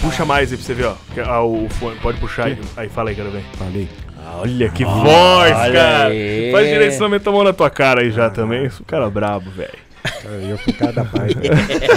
Puxa 0.00 0.24
mais 0.24 0.50
aí 0.52 0.56
pra 0.56 0.66
você 0.66 0.74
ver, 0.74 0.84
ó. 0.86 0.94
Que- 1.12 1.20
Ah, 1.20 1.42
o 1.42 1.68
fone, 1.70 1.98
pode 2.00 2.18
puxar 2.18 2.46
aí. 2.46 2.58
Aí, 2.76 2.88
fala 2.88 3.10
aí, 3.10 3.16
quero 3.16 3.30
ver. 3.30 3.42
Falei. 3.54 3.88
Olha 4.40 4.68
que 4.68 4.84
voz, 4.84 5.56
olha 5.56 5.72
cara. 5.72 6.08
aí. 6.08 6.52
Faz 6.52 6.68
direcionamento 6.68 7.28
a 7.28 7.32
mão 7.32 7.44
na 7.44 7.52
tua 7.52 7.70
cara 7.70 8.02
aí 8.02 8.10
já 8.10 8.28
também. 8.30 8.64
Esse 8.66 8.82
cara 8.84 9.06
é 9.06 9.10
brabo, 9.10 9.50
velho. 9.50 9.72
Eu 10.48 10.58
sou 10.58 10.72
cara 10.74 10.92
da 10.92 11.04
paz. 11.04 11.34
né? 11.34 11.42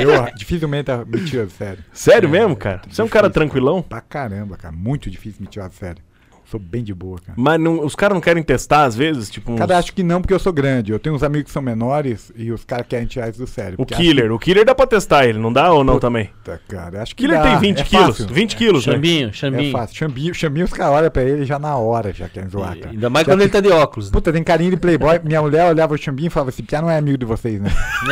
Eu 0.02 0.34
dificilmente 0.36 0.90
me 1.06 1.24
tiro 1.26 1.46
de 1.46 1.54
sério. 1.54 1.84
Sério 1.94 2.28
mesmo, 2.30 2.56
cara? 2.56 2.82
Você 2.90 3.02
é 3.02 3.04
um 3.04 3.08
cara 3.10 3.30
tranquilão? 3.30 3.82
Pra 3.82 4.02
caramba, 4.02 4.58
cara. 4.58 4.74
Muito 4.74 5.10
difícil 5.10 5.42
me 5.42 5.48
tirar 5.48 5.70
de 5.70 5.76
sério. 5.76 6.02
Sou 6.52 6.60
bem 6.60 6.84
de 6.84 6.94
boa, 6.94 7.18
cara. 7.18 7.34
Mas 7.38 7.58
não- 7.62 7.80
os 7.86 7.96
caras 7.96 8.14
não 8.14 8.20
querem 8.20 8.44
testar 8.44 8.84
às 8.84 8.94
vezes? 8.94 9.30
Tipo, 9.30 9.54
uns- 9.54 9.58
Cara, 9.58 9.78
acho 9.78 9.94
que 9.94 10.04
não, 10.04 10.20
porque 10.20 10.34
eu 10.34 10.40
sou 10.40 10.52
grande. 10.52 10.92
Eu 10.92 11.00
tenho 11.00 11.16
uns 11.16 11.24
amigos 11.24 11.46
que 11.46 11.52
são 11.52 11.62
menores 11.62 12.30
e 12.36 12.52
os 12.52 12.66
caras 12.66 12.86
querem 12.90 13.06
tirar 13.08 13.30
isso 13.30 13.40
do 13.40 13.48
sério. 13.48 13.76
o 13.80 13.86
Killer. 13.86 14.34
O 14.34 14.38
Killer 14.38 14.66
dá 14.66 14.76
pra 14.76 14.86
testar 14.86 15.26
ele, 15.26 15.40
não 15.40 15.54
dá 15.54 15.72
ou 15.72 15.82
não 15.82 15.94
Puta, 15.94 16.08
também? 16.08 16.30
que- 16.44 16.76
cara, 16.76 17.02
acho 17.02 17.14
O 17.14 17.16
que 17.16 17.24
Killer 17.24 17.42
dá. 17.42 17.50
tem 17.52 17.60
20 17.60 17.80
é 17.80 17.84
quilos. 17.86 18.18
Fácil. 18.18 18.28
20 18.34 18.56
quilos, 18.58 18.86
né? 18.86 18.94
Chambinho, 18.96 19.30
É 19.30 19.32
chambinho. 19.32 19.72
fácil. 19.72 19.96
Chambinho, 19.96 20.34
chambinho 20.34 20.66
os 20.66 20.74
caras 20.74 20.94
olham 20.94 21.10
pra 21.10 21.24
ele 21.24 21.46
já 21.46 21.58
na 21.58 21.74
hora, 21.78 22.12
já 22.12 22.28
querem 22.28 22.50
zoar, 22.50 22.76
cara. 22.78 22.92
Ainda 22.92 23.10
mais 23.10 23.26
Já 23.26 23.32
quando 23.32 23.42
ele 23.44 23.50
tá 23.50 23.62
de 23.62 23.70
óculos. 23.70 24.08
né? 24.08 24.12
Puta, 24.14 24.34
tem 24.34 24.44
carinho 24.44 24.72
de 24.72 24.78
playboy. 24.78 25.22
Minha 25.24 25.42
mulher 25.42 25.70
olhava 25.70 25.94
o 25.94 25.98
Xambinho 25.98 26.28
e 26.28 26.30
falava 26.30 26.50
assim, 26.50 26.64
Pia 26.64 26.82
não 26.82 26.90
é 26.92 26.98
amigo 26.98 27.18
de 27.18 27.26
vocês, 27.26 27.62
né? 27.62 27.70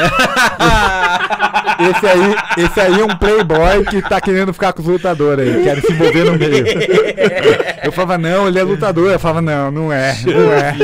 esse, 1.80 2.08
aí, 2.08 2.36
esse 2.66 2.80
aí 2.80 3.00
é 3.00 3.04
um 3.04 3.18
playboy 3.18 3.84
que 3.90 4.02
tá 4.02 4.22
querendo 4.22 4.54
ficar 4.54 4.72
com 4.74 4.82
os 4.82 4.88
lutadores 4.88 5.56
aí, 5.58 5.64
quer 5.64 5.82
se 5.82 5.92
envolver 5.92 6.24
no 6.24 6.38
meio. 6.38 6.66
Eu 7.84 7.92
falava, 7.92 8.18
não, 8.18 8.29
ele 8.48 8.60
é 8.60 8.64
lutador. 8.64 9.12
Eu 9.12 9.20
falava, 9.20 9.42
não, 9.42 9.72
não 9.72 9.94
é, 9.94 10.16
não 10.26 10.52
é. 10.54 10.76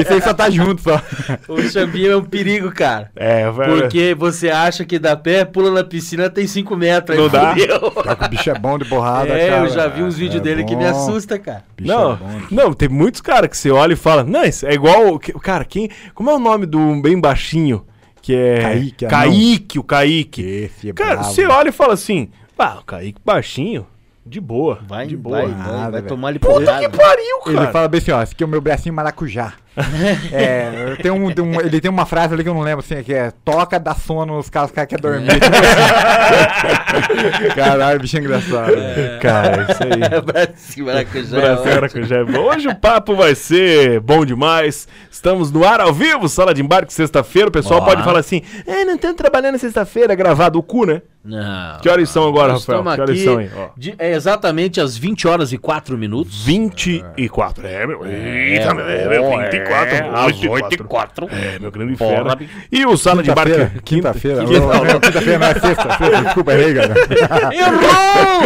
Esse 0.00 0.12
aí 0.12 0.22
só 0.22 0.32
tá 0.34 0.48
junto 0.50 0.82
só. 0.82 1.00
O 1.48 1.60
chambinho 1.62 2.12
é 2.12 2.16
um 2.16 2.24
perigo, 2.24 2.70
cara. 2.72 3.10
É, 3.16 3.50
velho. 3.50 3.82
Porque 3.82 4.14
você 4.14 4.50
acha 4.50 4.84
que 4.84 4.98
dá 4.98 5.16
pé, 5.16 5.44
pula 5.44 5.70
na 5.70 5.84
piscina, 5.84 6.28
tem 6.30 6.46
5 6.46 6.76
metros. 6.76 7.16
aí 7.16 7.22
Não 7.22 7.28
dá? 7.30 7.54
que 7.54 8.24
o 8.24 8.28
bicho 8.28 8.50
é 8.50 8.54
bom 8.58 8.78
de 8.78 8.84
borrada, 8.84 9.28
É, 9.32 9.48
cara. 9.50 9.64
eu 9.66 9.70
já 9.70 9.86
vi 9.88 10.02
uns 10.02 10.14
É 10.14 10.18
vídeos 10.18 10.42
dele 10.42 10.64
que 10.64 10.74
me 10.76 10.84
bom. 10.84 10.90
assusta, 10.90 11.38
cara. 11.38 11.64
Bicho 11.76 11.92
Não, 11.92 12.12
é 12.12 12.16
bom. 12.16 12.40
não, 12.50 12.72
tem 12.72 12.88
muitos 12.88 13.20
caras 13.20 13.48
que 13.50 13.56
você 13.56 13.70
olha 13.70 13.92
e 13.92 13.96
fala, 13.96 14.24
não, 14.24 14.44
isso 14.44 14.66
é 14.66 14.72
igual. 14.74 15.18
que- 15.18 15.32
Cara, 15.40 15.64
quem. 15.64 15.88
Como 16.14 16.30
é 16.30 16.34
o 16.34 16.38
nome 16.38 16.66
do 16.66 17.00
bem 17.02 17.20
baixinho? 17.20 17.84
Que 18.22 18.34
é. 18.34 18.60
Kaique. 18.62 19.06
Kaique, 19.06 19.78
o 19.78 19.82
Kaique. 19.84 20.42
Esse 20.42 20.90
é 20.90 20.92
Cara, 20.94 21.16
bravo. 21.16 21.30
você 21.34 21.44
olha 21.46 21.68
e 21.68 21.72
fala 21.72 21.92
assim, 21.92 22.30
ah, 22.58 22.78
o 22.80 22.84
Kaique 22.84 23.20
baixinho, 23.24 23.86
de 24.26 24.40
boa. 24.40 24.78
Vai, 24.86 25.06
de 25.06 25.16
boa. 25.16 25.46
vai, 25.46 25.50
vai, 25.50 25.90
vai 25.90 26.02
tomar 26.02 26.28
ali 26.28 26.38
Puta 26.38 26.54
porrada. 26.54 26.80
que 26.80 26.96
pariu, 26.96 27.40
cara. 27.44 27.62
Ele 27.62 27.72
fala 27.72 27.88
bem 27.88 27.98
assim, 27.98 28.10
ó, 28.10 28.22
esse 28.22 28.32
aqui 28.32 28.42
é 28.42 28.46
o 28.46 28.48
meu 28.48 28.60
bracinho 28.60 28.94
maracujá. 28.94 29.54
é, 30.32 30.96
tem 31.02 31.10
um, 31.10 31.30
tem 31.32 31.44
um- 31.44 31.60
ele 31.60 31.80
tem 31.80 31.90
uma 31.90 32.06
frase 32.06 32.32
ali 32.34 32.42
que 32.42 32.48
eu 32.48 32.54
não 32.54 32.62
lembro, 32.62 32.84
assim, 32.84 33.02
que 33.02 33.12
é 33.12 33.32
toca, 33.44 33.78
dá 33.80 33.94
sono, 33.94 34.38
os 34.38 34.48
caras, 34.48 34.70
caras 34.70 34.88
querem 34.88 35.02
dormir. 35.02 35.28
Caralho, 37.54 38.00
bicho 38.00 38.16
é 38.16 38.20
engraçado. 38.20 38.74
velho. 38.74 39.20
Cara, 39.20 39.66
isso 39.70 39.82
aí. 39.82 40.20
Brasil, 40.22 40.86
maracujá. 40.86 41.40
Brasil 41.40 41.74
Maracujá 41.74 42.16
é 42.16 42.24
bom. 42.24 42.38
Hoje 42.40 42.68
o 42.68 42.74
papo 42.74 43.14
vai 43.16 43.34
ser 43.34 44.00
bom 44.00 44.24
demais. 44.24 44.86
Estamos 45.10 45.50
no 45.50 45.64
ar 45.66 45.80
ao 45.80 45.92
vivo, 45.92 46.28
sala 46.28 46.54
de 46.54 46.62
embarque, 46.62 46.92
sexta-feira. 46.92 47.48
O 47.48 47.52
pessoal 47.52 47.84
pode 47.84 48.02
falar 48.02 48.20
assim: 48.20 48.42
é, 48.66 48.84
não 48.84 48.94
estamos 48.94 49.16
trabalhando 49.16 49.58
sexta-feira, 49.58 50.12
é 50.12 50.16
gravado 50.16 50.58
o 50.58 50.62
cu, 50.62 50.86
né? 50.86 51.02
Não. 51.24 51.80
Que 51.80 51.88
horas 51.88 52.10
são 52.10 52.28
agora, 52.28 52.52
Rafael? 52.52 52.82
Que 52.82 52.88
horas 52.88 53.10
aqui 53.10 53.24
são 53.24 53.38
aí? 53.38 53.50
De- 53.78 53.94
é 53.98 54.12
exatamente 54.12 54.78
às 54.78 54.94
20 54.94 55.26
horas 55.26 55.54
e 55.54 55.58
4 55.58 55.96
minutos. 55.96 56.44
24. 56.44 57.66
É, 57.66 57.86
meu. 57.86 58.04
Eita, 58.04 58.74
meu. 58.74 58.86
É, 58.86 59.08
meu, 59.08 59.40
24. 59.64 59.94
É, 59.94 60.10
às 60.14 60.42
8 60.44 60.74
e 60.74 60.78
4. 60.78 61.28
É, 61.30 61.58
meu 61.58 61.70
grande 61.70 61.96
Porra, 61.96 62.36
fera. 62.36 62.38
E 62.70 62.86
o 62.86 62.96
sala 62.96 63.22
de 63.22 63.30
embarque. 63.30 63.52
Quinta-feira, 63.84 64.44
quinta-feira. 64.44 64.44
quinta- 64.44 64.60
Não, 64.60 64.84
não, 64.84 65.00
quinta-feira 65.00 65.38
não 65.38 65.46
é 65.46 65.54
sexta, 65.54 65.96
sexta, 65.98 66.22
desculpa 66.22 66.52
aí, 66.52 66.74
cara. 66.74 66.94
Errou! 67.54 68.42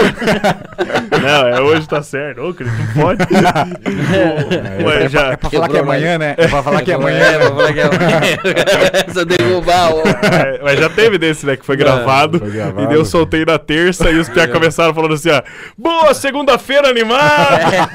Não, 1.22 1.48
é 1.48 1.60
hoje 1.60 1.88
tá 1.88 2.02
certo. 2.02 2.42
Ô, 2.42 2.54
Cris, 2.54 2.70
não 2.72 3.02
pode. 3.02 3.22
Ué, 4.84 5.04
É 5.04 5.08
já. 5.08 5.36
pra 5.36 5.50
falar 5.50 5.68
que 5.68 5.76
é 5.76 5.78
Quebrou 5.78 5.94
amanhã, 5.94 6.18
né? 6.18 6.34
É 6.36 6.48
pra 6.48 6.62
falar 6.62 6.82
que 6.82 6.90
é 6.92 6.94
amanhã, 6.94 7.18
É, 7.24 7.38
né? 7.38 7.44
vou 7.48 7.56
falar 7.56 7.72
que 7.72 7.80
é 7.80 7.84
amanhã. 7.84 8.20
Essa 9.08 9.24
derrubar 9.24 9.94
o... 9.94 10.00
É, 10.00 10.60
mas 10.62 10.78
já 10.78 10.88
teve 10.88 11.18
desse, 11.18 11.44
né? 11.46 11.56
Que 11.56 11.64
foi 11.64 11.76
gravado. 11.76 12.38
foi 12.38 12.50
gravado. 12.50 12.82
E 12.82 12.86
daí 12.86 12.96
eu 12.96 13.04
soltei 13.04 13.44
na 13.44 13.58
terça 13.58 14.10
e 14.10 14.18
os 14.18 14.28
piá 14.28 14.46
começaram 14.48 14.94
falando 14.94 15.14
assim: 15.14 15.30
ó. 15.30 15.42
Boa 15.76 16.14
segunda-feira 16.14 16.88
animada! 16.88 17.88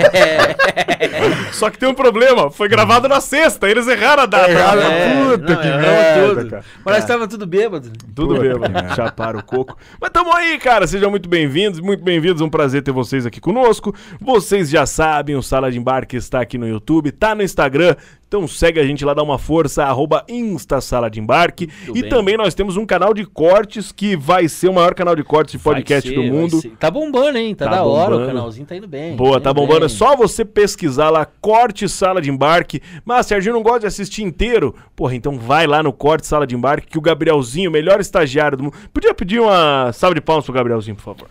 Só 1.51 1.69
que 1.69 1.77
tem 1.77 1.87
um 1.87 1.93
problema, 1.93 2.49
foi 2.51 2.67
gravado 2.67 3.07
na 3.07 3.12
sexta, 3.21 3.69
eles 3.69 3.87
erraram 3.87 4.23
a 4.23 4.25
data. 4.25 4.49
Erraram. 4.51 4.81
É, 4.81 5.37
Puta 5.37 5.55
que 5.57 5.67
erramos 5.67 5.85
merda, 5.87 6.35
tudo. 6.35 6.49
cara. 6.49 6.63
Mas 6.85 6.95
nós 6.95 7.05
tava 7.05 7.27
tudo 7.27 7.45
bêbado. 7.47 7.91
Tudo 8.15 8.35
Puta 8.35 8.41
merda. 8.41 8.95
Chaparam 8.95 9.39
o 9.39 9.43
coco. 9.43 9.77
Mas 9.99 10.09
tamo 10.11 10.33
aí, 10.35 10.57
cara. 10.57 10.85
Sejam 10.87 11.09
muito 11.09 11.27
bem-vindos, 11.29 11.79
muito 11.79 12.03
bem-vindos. 12.03 12.41
Um 12.41 12.49
prazer 12.49 12.81
ter 12.83 12.91
vocês 12.91 13.25
aqui 13.25 13.39
conosco. 13.41 13.93
Vocês 14.19 14.69
já 14.69 14.85
sabem, 14.85 15.35
o 15.35 15.41
Sala 15.43 15.71
de 15.71 15.77
Embarque 15.79 16.15
está 16.17 16.41
aqui 16.41 16.57
no 16.57 16.67
YouTube, 16.67 17.11
tá 17.11 17.33
no 17.35 17.43
Instagram. 17.43 17.95
Então 18.27 18.47
segue 18.47 18.79
a 18.79 18.83
gente 18.83 19.05
lá, 19.05 19.13
dá 19.13 19.21
uma 19.21 19.37
força, 19.37 19.83
arroba 19.83 20.25
Insta 20.27 20.81
Sala 20.81 21.07
de 21.07 21.19
Embarque. 21.19 21.69
Muito 21.85 21.95
e 21.95 22.01
bem. 22.01 22.09
também 22.09 22.35
nós 22.35 22.55
temos 22.55 22.77
um 22.77 22.83
canal 22.85 23.13
de 23.13 23.25
cortes 23.27 23.91
que 23.91 24.15
vai 24.17 24.47
ser 24.49 24.69
o 24.69 24.73
maior 24.73 24.95
canal 24.95 25.15
de 25.15 25.23
cortes 25.23 25.51
de 25.51 25.59
podcast 25.59 26.09
do 26.11 26.19
ser, 26.23 26.29
vai 26.31 26.39
mundo. 26.39 26.61
Tá 26.79 26.89
bombando, 26.89 27.37
hein? 27.37 27.53
Tá, 27.53 27.65
Tá 27.65 27.71
da 27.75 27.83
hora, 27.83 28.09
bombando. 28.09 28.23
o 28.23 28.27
canalzinho 28.27 28.65
tá 28.65 28.75
indo 28.75 28.87
bem. 28.87 29.15
Boa, 29.15 29.35
indo 29.35 29.41
tá 29.41 29.53
bombando. 29.53 29.81
bem. 29.81 29.85
É 29.85 29.89
só 29.89 30.15
você 30.15 30.43
pesquisar 30.43 31.11
lá, 31.11 31.27
corte 31.39 31.87
sala 31.87 32.19
de 32.19 32.31
embarque. 32.31 32.81
Mas, 33.05 33.25
Serginho, 33.25 33.53
não 33.55 33.63
gosta 33.63 33.81
de 33.81 33.87
assistir 33.87 34.23
inteiro? 34.23 34.73
Porra, 34.95 35.15
então 35.15 35.37
vai 35.37 35.67
lá 35.67 35.83
no 35.83 35.91
corte 35.91 36.25
sala 36.25 36.47
de 36.47 36.55
embarque 36.55 36.87
que 36.87 36.97
o 36.97 37.01
Gabrielzinho, 37.01 37.69
o 37.69 37.73
melhor 37.73 37.99
estagiário 37.99 38.57
do 38.57 38.63
mundo. 38.65 38.75
Podia 38.93 39.13
pedir 39.13 39.39
uma 39.39 39.91
salva 39.93 40.15
de 40.15 40.21
palmas 40.21 40.45
pro 40.45 40.53
Gabrielzinho, 40.53 40.95
por 40.95 41.03
favor. 41.03 41.27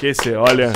Que 0.00 0.08
esse, 0.08 0.32
olha, 0.34 0.72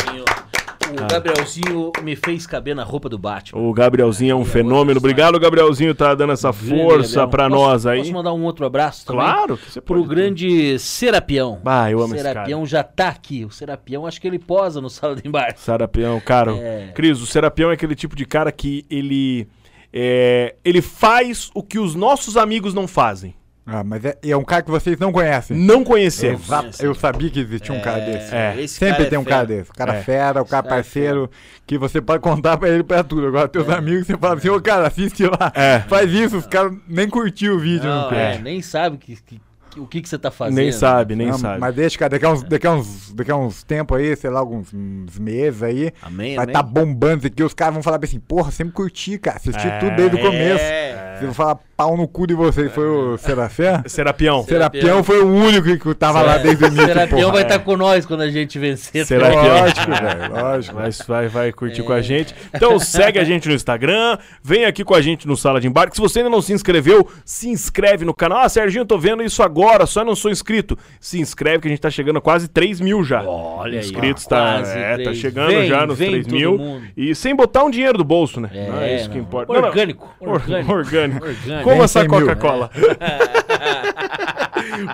O 0.91 1.07
Gabrielzinho 1.11 1.93
me 2.03 2.17
fez 2.17 2.47
caber 2.47 2.75
na 2.75 2.83
roupa 2.83 3.09
do 3.11 3.19
Batman. 3.19 3.61
o 3.61 3.73
Gabrielzinho 3.75 4.33
é 4.33 4.35
um 4.35 4.45
fenômeno. 4.45 4.99
Obrigado, 4.99 5.39
Gabrielzinho, 5.39 5.95
tá 5.95 6.15
dando 6.15 6.33
essa 6.33 6.51
força 6.53 7.27
Gabriel. 7.27 7.29
pra 7.29 7.49
Posso- 7.49 7.63
nós 7.63 7.87
aí. 7.87 7.99
Posso 7.99 8.13
mandar 8.13 8.33
um 8.33 8.43
outro 8.45 8.65
abraço 8.65 9.05
também? 9.05 9.21
Claro 9.23 9.59
que 9.59 9.71
você 9.71 9.81
Pro 9.83 10.03
grande 10.05 10.79
Serapião. 10.79 11.61
Ah, 11.65 11.91
eu 11.91 12.01
amo 12.01 12.15
esse 12.15 12.23
Serapião 12.23 12.65
já 12.65 12.83
tá 12.83 13.09
aqui. 13.09 13.45
O 13.45 13.51
Serapião, 13.51 14.07
acho 14.07 14.19
que 14.21 14.27
ele 14.27 14.39
posa 14.39 14.81
no 14.81 14.89
sala 14.89 15.15
de 15.15 15.27
embarque. 15.29 15.61
Serapião, 15.61 16.19
cara. 16.21 16.53
É. 16.57 16.93
Cris, 16.95 17.21
o 17.21 17.27
Serapião 17.27 17.71
é 17.71 17.75
aquele 17.75 17.95
tipo 17.95 18.17
de 18.17 18.25
cara 18.25 18.51
que 18.51 18.87
ele. 18.89 19.47
É, 19.93 20.55
ele 20.65 20.83
faz 20.83 21.51
o 21.55 21.63
que 21.63 21.79
os 21.79 21.95
nossos 21.95 22.37
amigos 22.37 22.75
não 22.75 22.87
fazem. 22.87 23.35
Ah, 23.71 23.85
mas 23.85 24.03
é, 24.03 24.17
é 24.25 24.35
um 24.35 24.45
cara 24.45 24.63
que 24.63 24.71
vocês 24.71 24.99
não 24.99 25.13
conhecem. 25.13 25.55
Não 25.55 25.85
conhecemos. 25.85 26.47
Exato. 26.47 26.83
Eu 26.83 26.95
sabia 26.95 27.29
que 27.29 27.39
existia 27.41 27.75
um 27.75 27.81
cara 27.83 28.01
desse. 28.01 28.35
É. 28.35 28.55
esse 28.63 28.75
Sempre 28.79 28.95
cara 28.97 29.07
é 29.07 29.11
tem 29.11 29.19
um 29.19 29.25
cara 29.25 29.45
desse. 29.47 29.71
O 29.71 29.75
cara 29.75 29.95
É. 29.97 30.03
fera, 30.03 30.41
o 30.41 30.47
cara 30.47 30.63
Cara 30.63 30.75
é 30.77 30.79
parceiro, 30.83 31.31
que 31.67 31.77
você 31.77 32.01
pode 32.01 32.23
contar 32.23 32.57
pra 32.57 32.67
ele 32.71 32.83
pra 32.83 33.05
tudo. 33.05 33.27
Agora, 33.27 33.47
teus 33.47 33.69
amigos, 33.69 34.07
você 34.07 34.17
fala 34.17 34.37
assim, 34.37 34.49
ô 34.49 34.59
cara, 34.59 34.87
assiste 34.87 35.23
lá. 35.27 35.53
É. 35.55 35.81
Faz 35.81 36.11
isso, 36.11 36.39
os 36.39 36.47
caras 36.47 36.73
nem 36.89 37.11
curtiu 37.11 37.57
o 37.57 37.59
vídeo. 37.59 37.85
Não, 37.91 38.11
Não, 38.11 38.17
é, 38.17 38.37
É. 38.37 38.39
nem 38.39 38.63
sabe 38.63 38.97
que- 38.97 39.17
que- 39.23 39.39
o 39.77 39.87
que, 39.87 40.01
que 40.01 40.09
você 40.09 40.19
tá 40.19 40.31
fazendo. 40.31 40.57
Nem 40.57 40.73
sabe, 40.73 41.15
nem 41.17 41.29
Não, 41.29 41.39
sabe. 41.39 41.61
Mas 41.61 41.75
deixa, 41.75 41.99
cara, 41.99 42.11
daqui 42.11 42.25
a 42.25 42.33
uns, 42.33 42.43
daqui 42.43 42.67
a 42.67 42.73
uns, 42.73 43.13
daqui 43.13 43.31
a 43.31 43.37
uns 43.37 43.63
tempos 43.63 43.99
aí, 43.99 44.17
sei 44.17 44.31
lá, 44.31 44.41
alguns 44.41 44.73
uns 44.73 45.19
meses 45.19 45.63
aí, 45.63 45.93
Amém, 46.03 46.35
vai 46.37 46.45
amém. 46.45 46.53
tá 46.53 46.63
bombando 46.63 47.19
isso 47.19 47.27
aqui, 47.27 47.43
os 47.43 47.55
caras 47.55 47.75
vão 47.75 47.83
falar 47.83 47.99
bem 47.99 48.09
assim, 48.09 48.21
porra, 48.21 48.51
sempre 48.51 48.73
curti, 48.75 49.19
cara, 49.19 49.37
assisti 49.37 49.67
É. 49.67 49.79
tudo 49.79 49.97
desde 49.97 50.17
o 50.17 50.21
começo. 50.21 50.65
É. 50.65 51.08
Você 51.19 51.27
vai 51.27 51.35
falar 51.35 51.59
pau 51.77 51.97
no 51.97 52.09
cu 52.09 52.27
de 52.27 52.35
vocês, 52.35 52.73
foi 52.73 52.87
o 52.89 53.17
Serafé? 53.19 53.83
Serapião. 53.87 54.43
Serapião 54.43 55.05
foi 55.05 55.21
o 55.23 55.27
único 55.29 55.63
que- 55.65 55.79
que 55.79 55.95
tava 55.95 56.21
lá 56.23 56.39
desde 56.39 56.65
o 56.65 56.67
início, 56.67 56.87
Serapião 56.87 57.21
porra. 57.21 57.33
vai 57.33 57.43
estar 57.43 57.59
com 57.61 57.77
nós 57.77 58.05
quando 58.05 58.23
a 58.23 58.31
gente 58.31 58.59
vencer. 58.59 59.07
Serapião. 59.07 59.43
Lógico, 59.61 59.91
velho, 59.91 60.33
lógico. 60.33 60.77
Vai, 60.77 60.91
vai, 61.07 61.29
vai 61.29 61.53
curtir 61.53 61.83
com 61.83 61.93
a 61.93 62.01
gente. 62.01 62.35
Então 62.53 62.79
segue 62.79 63.19
a 63.19 63.25
gente 63.25 63.49
no 63.49 63.55
Instagram, 63.55 64.19
vem 64.43 64.65
aqui 64.65 64.83
com 64.85 64.95
a 64.95 65.01
gente 65.01 65.27
no 65.29 65.37
Sala 65.37 65.61
de 65.61 65.69
Embarque. 65.69 65.95
Se 65.95 66.01
você 66.03 66.19
ainda 66.19 66.31
não 66.31 66.43
se 66.43 66.53
inscreveu, 66.53 67.09
se 67.25 67.49
inscreve 67.49 68.05
no 68.05 68.13
canal. 68.15 68.39
Ah, 68.39 68.49
Serginho, 68.49 68.83
eu 68.83 68.87
tô 68.87 68.99
vendo 68.99 69.23
isso 69.23 69.43
agora, 69.43 69.87
só 69.87 70.05
não 70.05 70.17
sou 70.17 70.31
inscrito. 70.31 70.77
Se 71.01 71.21
inscreve 71.21 71.61
que 71.61 71.69
a 71.69 71.71
gente 71.71 71.81
tá 71.81 71.91
chegando 71.91 72.19
a 72.19 72.21
quase 72.21 72.49
3 72.49 72.81
mil 72.81 73.05
já. 73.05 73.23
Olha 73.23 73.79
aí, 73.79 73.85
Inscritos, 73.87 74.27
ó, 74.27 74.31
tá, 74.31 74.55
quase 74.57 74.79
é, 74.79 74.89
tá 74.91 74.95
três. 74.97 75.17
chegando 75.19 75.49
Vem, 75.49 75.69
já 75.69 75.87
nos 75.87 75.99
vem 75.99 76.11
3 76.11 76.27
todo 76.27 76.35
mil. 76.37 76.59
mundo. 76.59 76.85
E 76.97 77.15
sem 77.15 77.35
botar 77.37 77.63
um 77.65 77.71
dinheiro 77.71 77.97
do 77.99 78.05
bolso, 78.05 78.41
né? 78.41 78.51
É, 78.53 78.69
não 78.69 78.81
é 78.81 78.97
isso 78.97 79.09
que 79.11 79.17
não. 79.17 79.23
importa. 79.25 79.53
Não, 79.53 79.61
não. 79.61 79.69
Orgânico. 79.69 80.15
Or- 80.21 80.31
Orgânico. 80.33 80.73
Orgânico. 81.17 81.27
Orgânico. 81.27 81.69
Como 81.69 81.83
essa 81.83 82.01
100 82.01 82.09
mil. 82.09 82.21
Coca-Cola. 82.21 82.71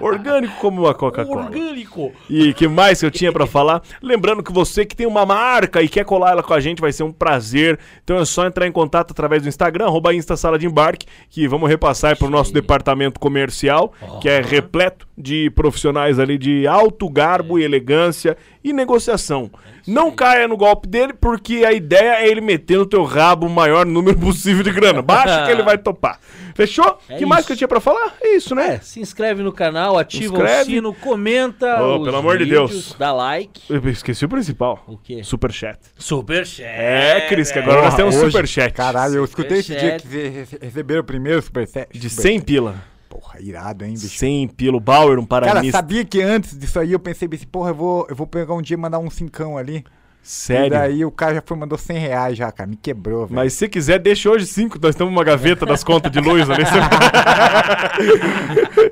Orgânico 0.01 0.55
como 0.61 0.87
a 0.87 0.95
Coca-Cola. 0.95 1.47
Orgânico. 1.47 2.13
E 2.29 2.53
que 2.55 2.69
mais 2.69 3.01
que 3.01 3.07
eu 3.07 3.11
tinha 3.11 3.33
pra 3.33 3.47
falar? 3.47 3.83
Lembrando 4.03 4.43
que 4.43 4.53
você 4.53 4.85
que 4.85 4.97
tem 4.97 5.07
uma 5.07 5.27
marca 5.27 5.83
e 5.83 5.89
quer 5.89 6.05
colar 6.05 6.33
ela 6.33 6.43
com 6.43 6.55
a 6.55 6.61
gente, 6.61 6.81
vai 6.81 6.93
ser 6.93 7.03
um 7.03 7.13
prazer. 7.13 7.79
Então 8.03 8.19
é 8.19 8.25
só 8.25 8.47
entrar 8.47 8.67
em 8.67 8.73
contato 8.73 9.13
através 9.13 9.43
do 9.43 9.49
Instagram, 9.49 9.87
arroba 9.87 10.15
Insta 10.15 10.37
Sala 10.37 10.59
de 10.59 10.67
Embarque, 10.67 11.07
que 11.31 11.47
vamos 11.49 11.69
repassar 11.69 12.17
para 12.17 12.27
o 12.27 12.31
nosso 12.31 12.53
departamento 12.53 13.21
comercial, 13.21 13.93
que 14.21 14.29
é 14.29 14.41
repleto 14.41 15.07
de 15.17 15.49
profissionais 15.51 16.19
ali 16.19 16.37
de 16.37 16.67
alto 16.67 17.09
garbo 17.09 17.59
e 17.59 17.63
elegância 17.63 18.37
e 18.63 18.73
negociação. 18.73 19.51
Não 19.87 20.11
caia 20.11 20.49
no 20.49 20.57
golpe 20.57 20.89
dele, 20.89 21.13
porque 21.13 21.63
a 21.65 21.73
ideia 21.73 22.23
é 22.23 22.29
ele 22.29 22.41
meter 22.41 22.79
no 22.79 22.87
teu 22.87 23.05
rabo 23.05 23.47
o 23.47 23.51
maior 23.51 23.85
número 23.85 24.17
possível 24.21 24.63
de 24.63 24.71
grana. 24.73 25.03
Baixa 25.03 25.45
que 25.45 25.51
ele 25.53 25.63
vai 25.63 25.77
topar. 25.77 26.19
Fechou? 26.55 26.99
É 27.09 27.17
que 27.17 27.27
mais 27.27 27.41
isso. 27.41 27.49
que 27.49 27.53
eu 27.53 27.57
tinha 27.59 27.69
pra 27.69 27.81
falar? 27.81 28.15
É 28.23 28.35
isso, 28.37 28.55
né? 28.55 28.77
É, 28.77 28.79
se 28.79 28.99
inscreve 29.01 29.43
no 29.43 29.53
canal, 29.53 29.99
ativa 29.99 30.33
Inscreve. 30.35 30.63
o 30.63 30.75
sino, 30.77 30.95
comenta. 30.95 31.83
Oh, 31.83 31.99
os 31.99 32.05
pelo 32.05 32.17
amor 32.17 32.39
de 32.39 32.47
Deus. 32.47 32.95
Dá 32.99 33.13
like. 33.13 33.61
Eu 33.69 33.87
esqueci 33.91 34.25
o 34.25 34.29
principal. 34.29 34.83
O 34.87 34.97
quê? 34.97 35.23
Superchat. 35.23 35.79
Superchat. 35.99 36.63
É, 36.67 37.27
Cris, 37.29 37.53
que 37.53 37.59
agora 37.59 37.83
nós 37.83 37.95
temos 37.95 38.15
hoje- 38.17 38.27
superchat. 38.31 38.73
Caralho, 38.73 39.17
eu 39.17 39.25
escutei 39.25 39.59
esse 39.59 39.77
dia 39.77 39.99
Superchat. 39.99 40.49
que 40.59 40.65
receberam 40.65 41.01
o 41.03 41.05
primeiro 41.05 41.43
superchat. 41.43 41.89
De 41.93 42.09
100 42.09 42.41
pila. 42.41 42.94
Porra, 43.15 43.41
irado, 43.41 43.85
hein, 43.85 43.95
bicho. 43.95 44.19
100 44.19 44.49
pila. 44.49 44.77
O 44.77 44.81
Bauer, 44.81 45.21
um 45.21 45.25
Cara, 45.25 45.47
paranista. 45.47 45.79
sabia 45.79 46.05
que 46.05 46.21
antes 46.21 46.59
disso 46.59 46.81
aí 46.81 46.91
eu 46.91 46.99
pensei 46.99 47.29
assim, 47.33 47.47
porra, 47.47 47.71
eu 47.71 47.75
vou, 47.75 48.07
eu 48.11 48.17
vou 48.17 48.27
pegar 48.27 48.55
um 48.55 48.61
dia 48.61 48.75
e 48.75 48.77
mandar 48.77 48.99
um 48.99 49.09
cincão 49.09 49.57
ali. 49.57 49.85
E 50.25 50.27
Sério. 50.27 50.71
daí 50.71 51.05
o 51.05 51.11
cara 51.11 51.35
já 51.35 51.43
foi, 51.45 51.55
mandou 51.55 51.77
100 51.77 51.99
reais 51.99 52.37
já, 52.39 52.51
cara. 52.51 52.67
Me 52.69 52.77
quebrou, 52.77 53.27
velho. 53.27 53.37
Mas 53.37 53.53
se 53.53 53.69
quiser, 53.69 53.99
deixa 53.99 54.31
hoje 54.31 54.47
5. 54.47 54.79
Nós 54.81 54.95
temos 54.95 55.13
uma 55.13 55.23
gaveta 55.23 55.67
das 55.67 55.85
contas 55.85 56.11
de 56.11 56.19
luz 56.19 56.49
ali. 56.49 56.65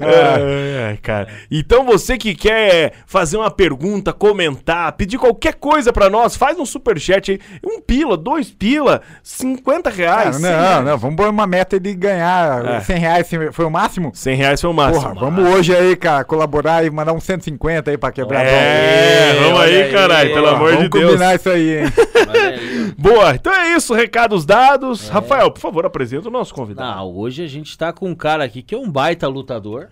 Ai, 0.00 0.86
ai, 0.90 0.96
cara. 0.98 1.28
Então 1.50 1.84
você 1.84 2.18
que 2.18 2.34
quer 2.34 2.92
fazer 3.06 3.36
uma 3.38 3.50
pergunta, 3.50 4.12
comentar, 4.12 4.92
pedir 4.92 5.18
qualquer 5.18 5.54
coisa 5.54 5.90
pra 5.92 6.10
nós, 6.10 6.36
faz 6.36 6.58
um 6.58 6.66
superchat 6.66 7.30
aí. 7.32 7.40
Um 7.64 7.80
pila, 7.80 8.16
dois 8.16 8.50
pila, 8.50 9.00
50 9.22 9.90
Cara, 9.90 9.96
reais. 9.96 10.36
100 10.36 10.42
não, 10.44 10.50
reais. 10.50 10.84
não, 10.84 10.98
vamos 10.98 11.16
pôr 11.16 11.28
uma 11.28 11.46
meta 11.46 11.80
de 11.80 11.94
ganhar 11.94 12.64
É. 12.64 12.80
100 12.80 12.98
reais, 12.98 13.30
foi 13.52 13.64
o 13.64 13.70
máximo? 13.70 14.10
100 14.14 14.36
reais 14.36 14.60
foi 14.60 14.70
o 14.70 14.74
máximo. 14.74 15.02
Porra, 15.02 15.14
vamos 15.14 15.48
hoje 15.48 15.74
aí, 15.74 15.96
cara, 15.96 16.24
colaborar 16.24 16.84
e 16.84 16.90
mandar 16.90 17.12
uns 17.14 17.24
150 17.24 17.90
aí 17.90 17.96
pra 17.96 18.12
quebrar 18.12 18.40
a 18.40 18.44
É, 18.44 19.40
vamos 19.42 19.60
aí, 19.62 19.82
aí, 19.84 19.92
caralho, 19.92 20.34
pelo 20.34 20.48
amor 20.48 20.72
Vamos 20.72 20.82
de 20.84 20.88
Deus. 20.90 21.21
Combinar 21.22 21.34
isso 21.36 21.48
aí, 21.48 21.78
hein? 21.78 21.84
Aí. 22.28 22.94
Boa, 22.98 23.34
então 23.34 23.52
é 23.52 23.76
isso, 23.76 23.94
recados 23.94 24.44
dados. 24.44 25.08
Rafael, 25.08 25.50
por 25.50 25.60
favor, 25.60 25.86
apresenta 25.86 26.28
o 26.28 26.32
nosso 26.32 26.52
convidado. 26.52 26.96
Não, 26.96 27.16
hoje 27.16 27.44
a 27.44 27.46
gente 27.46 27.76
tá 27.78 27.92
com 27.92 28.08
um 28.08 28.14
cara 28.14 28.44
aqui 28.44 28.62
que 28.62 28.74
é 28.74 28.78
um 28.78 28.90
baita 28.90 29.28
lutador. 29.28 29.88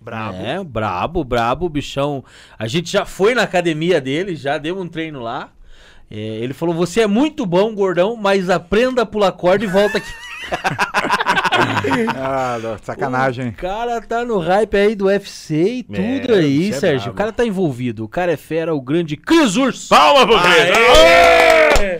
Brabo. 0.00 0.36
É, 0.36 0.62
brabo, 0.62 1.24
brabo, 1.24 1.68
bichão. 1.68 2.24
A 2.58 2.68
gente 2.68 2.90
já 2.90 3.04
foi 3.04 3.34
na 3.34 3.42
academia 3.42 4.00
dele, 4.00 4.36
já 4.36 4.58
deu 4.58 4.78
um 4.78 4.86
treino 4.86 5.20
lá. 5.20 5.50
É, 6.08 6.16
ele 6.16 6.52
falou: 6.52 6.74
Você 6.74 7.00
é 7.00 7.06
muito 7.06 7.44
bom, 7.44 7.74
gordão, 7.74 8.14
mas 8.14 8.48
aprenda 8.48 9.02
a 9.02 9.06
pular 9.06 9.32
corda 9.32 9.64
e 9.64 9.68
volta 9.68 9.98
aqui. 9.98 10.12
Ah, 12.16 12.58
sacanagem. 12.82 13.48
O 13.50 13.52
cara 13.54 14.00
tá 14.00 14.24
no 14.24 14.38
hype 14.38 14.76
aí 14.76 14.94
do 14.94 15.06
UFC 15.06 15.54
e 15.78 15.82
tudo 15.82 16.34
É, 16.34 16.38
aí, 16.38 16.58
bicho 16.58 16.76
é 16.76 16.80
Sérgio. 16.80 16.98
brabo. 17.04 17.14
O 17.14 17.18
cara 17.18 17.32
tá 17.32 17.44
envolvido. 17.46 18.04
O 18.04 18.08
cara 18.08 18.32
é 18.32 18.36
fera, 18.36 18.74
o 18.74 18.80
grande 18.80 19.16
Cris 19.16 19.56
Urso. 19.56 19.88
Palma 19.88 20.26
pro 20.26 20.36
Cris. 20.40 21.98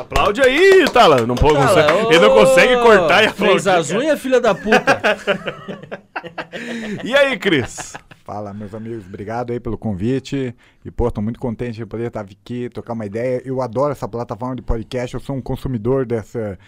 Aplaude 0.00 0.40
aí, 0.42 0.84
Tala. 0.92 1.26
Não 1.26 1.34
pode, 1.34 1.54
consegue- 1.56 1.92
ô, 1.92 2.10
ele 2.10 2.18
não 2.20 2.30
consegue 2.34 2.76
cortar 2.82 3.24
e 3.24 3.28
Fez 3.30 3.66
aplaudir. 3.66 3.68
as 3.68 3.90
unhas, 3.90 4.20
filha 4.20 4.40
da 4.40 4.54
puta. 4.54 5.00
E 7.04 7.14
aí, 7.14 7.38
Cris? 7.38 7.94
Fala, 8.24 8.52
meus 8.52 8.74
amigos, 8.74 9.06
obrigado 9.06 9.52
aí 9.52 9.60
pelo 9.60 9.78
convite. 9.78 10.52
E, 10.84 10.90
pô, 10.90 11.08
tô 11.12 11.22
muito 11.22 11.38
contente 11.38 11.76
de 11.76 11.86
poder 11.86 12.08
estar 12.08 12.22
aqui, 12.22 12.68
trocar 12.68 12.94
uma 12.94 13.06
ideia. 13.06 13.40
Eu 13.44 13.62
adoro 13.62 13.92
essa 13.92 14.08
plataforma 14.08 14.56
de 14.56 14.62
podcast, 14.62 15.14
eu 15.14 15.20
sou 15.20 15.36
um 15.36 15.40
consumidor 15.40 16.04
dessa, 16.04 16.58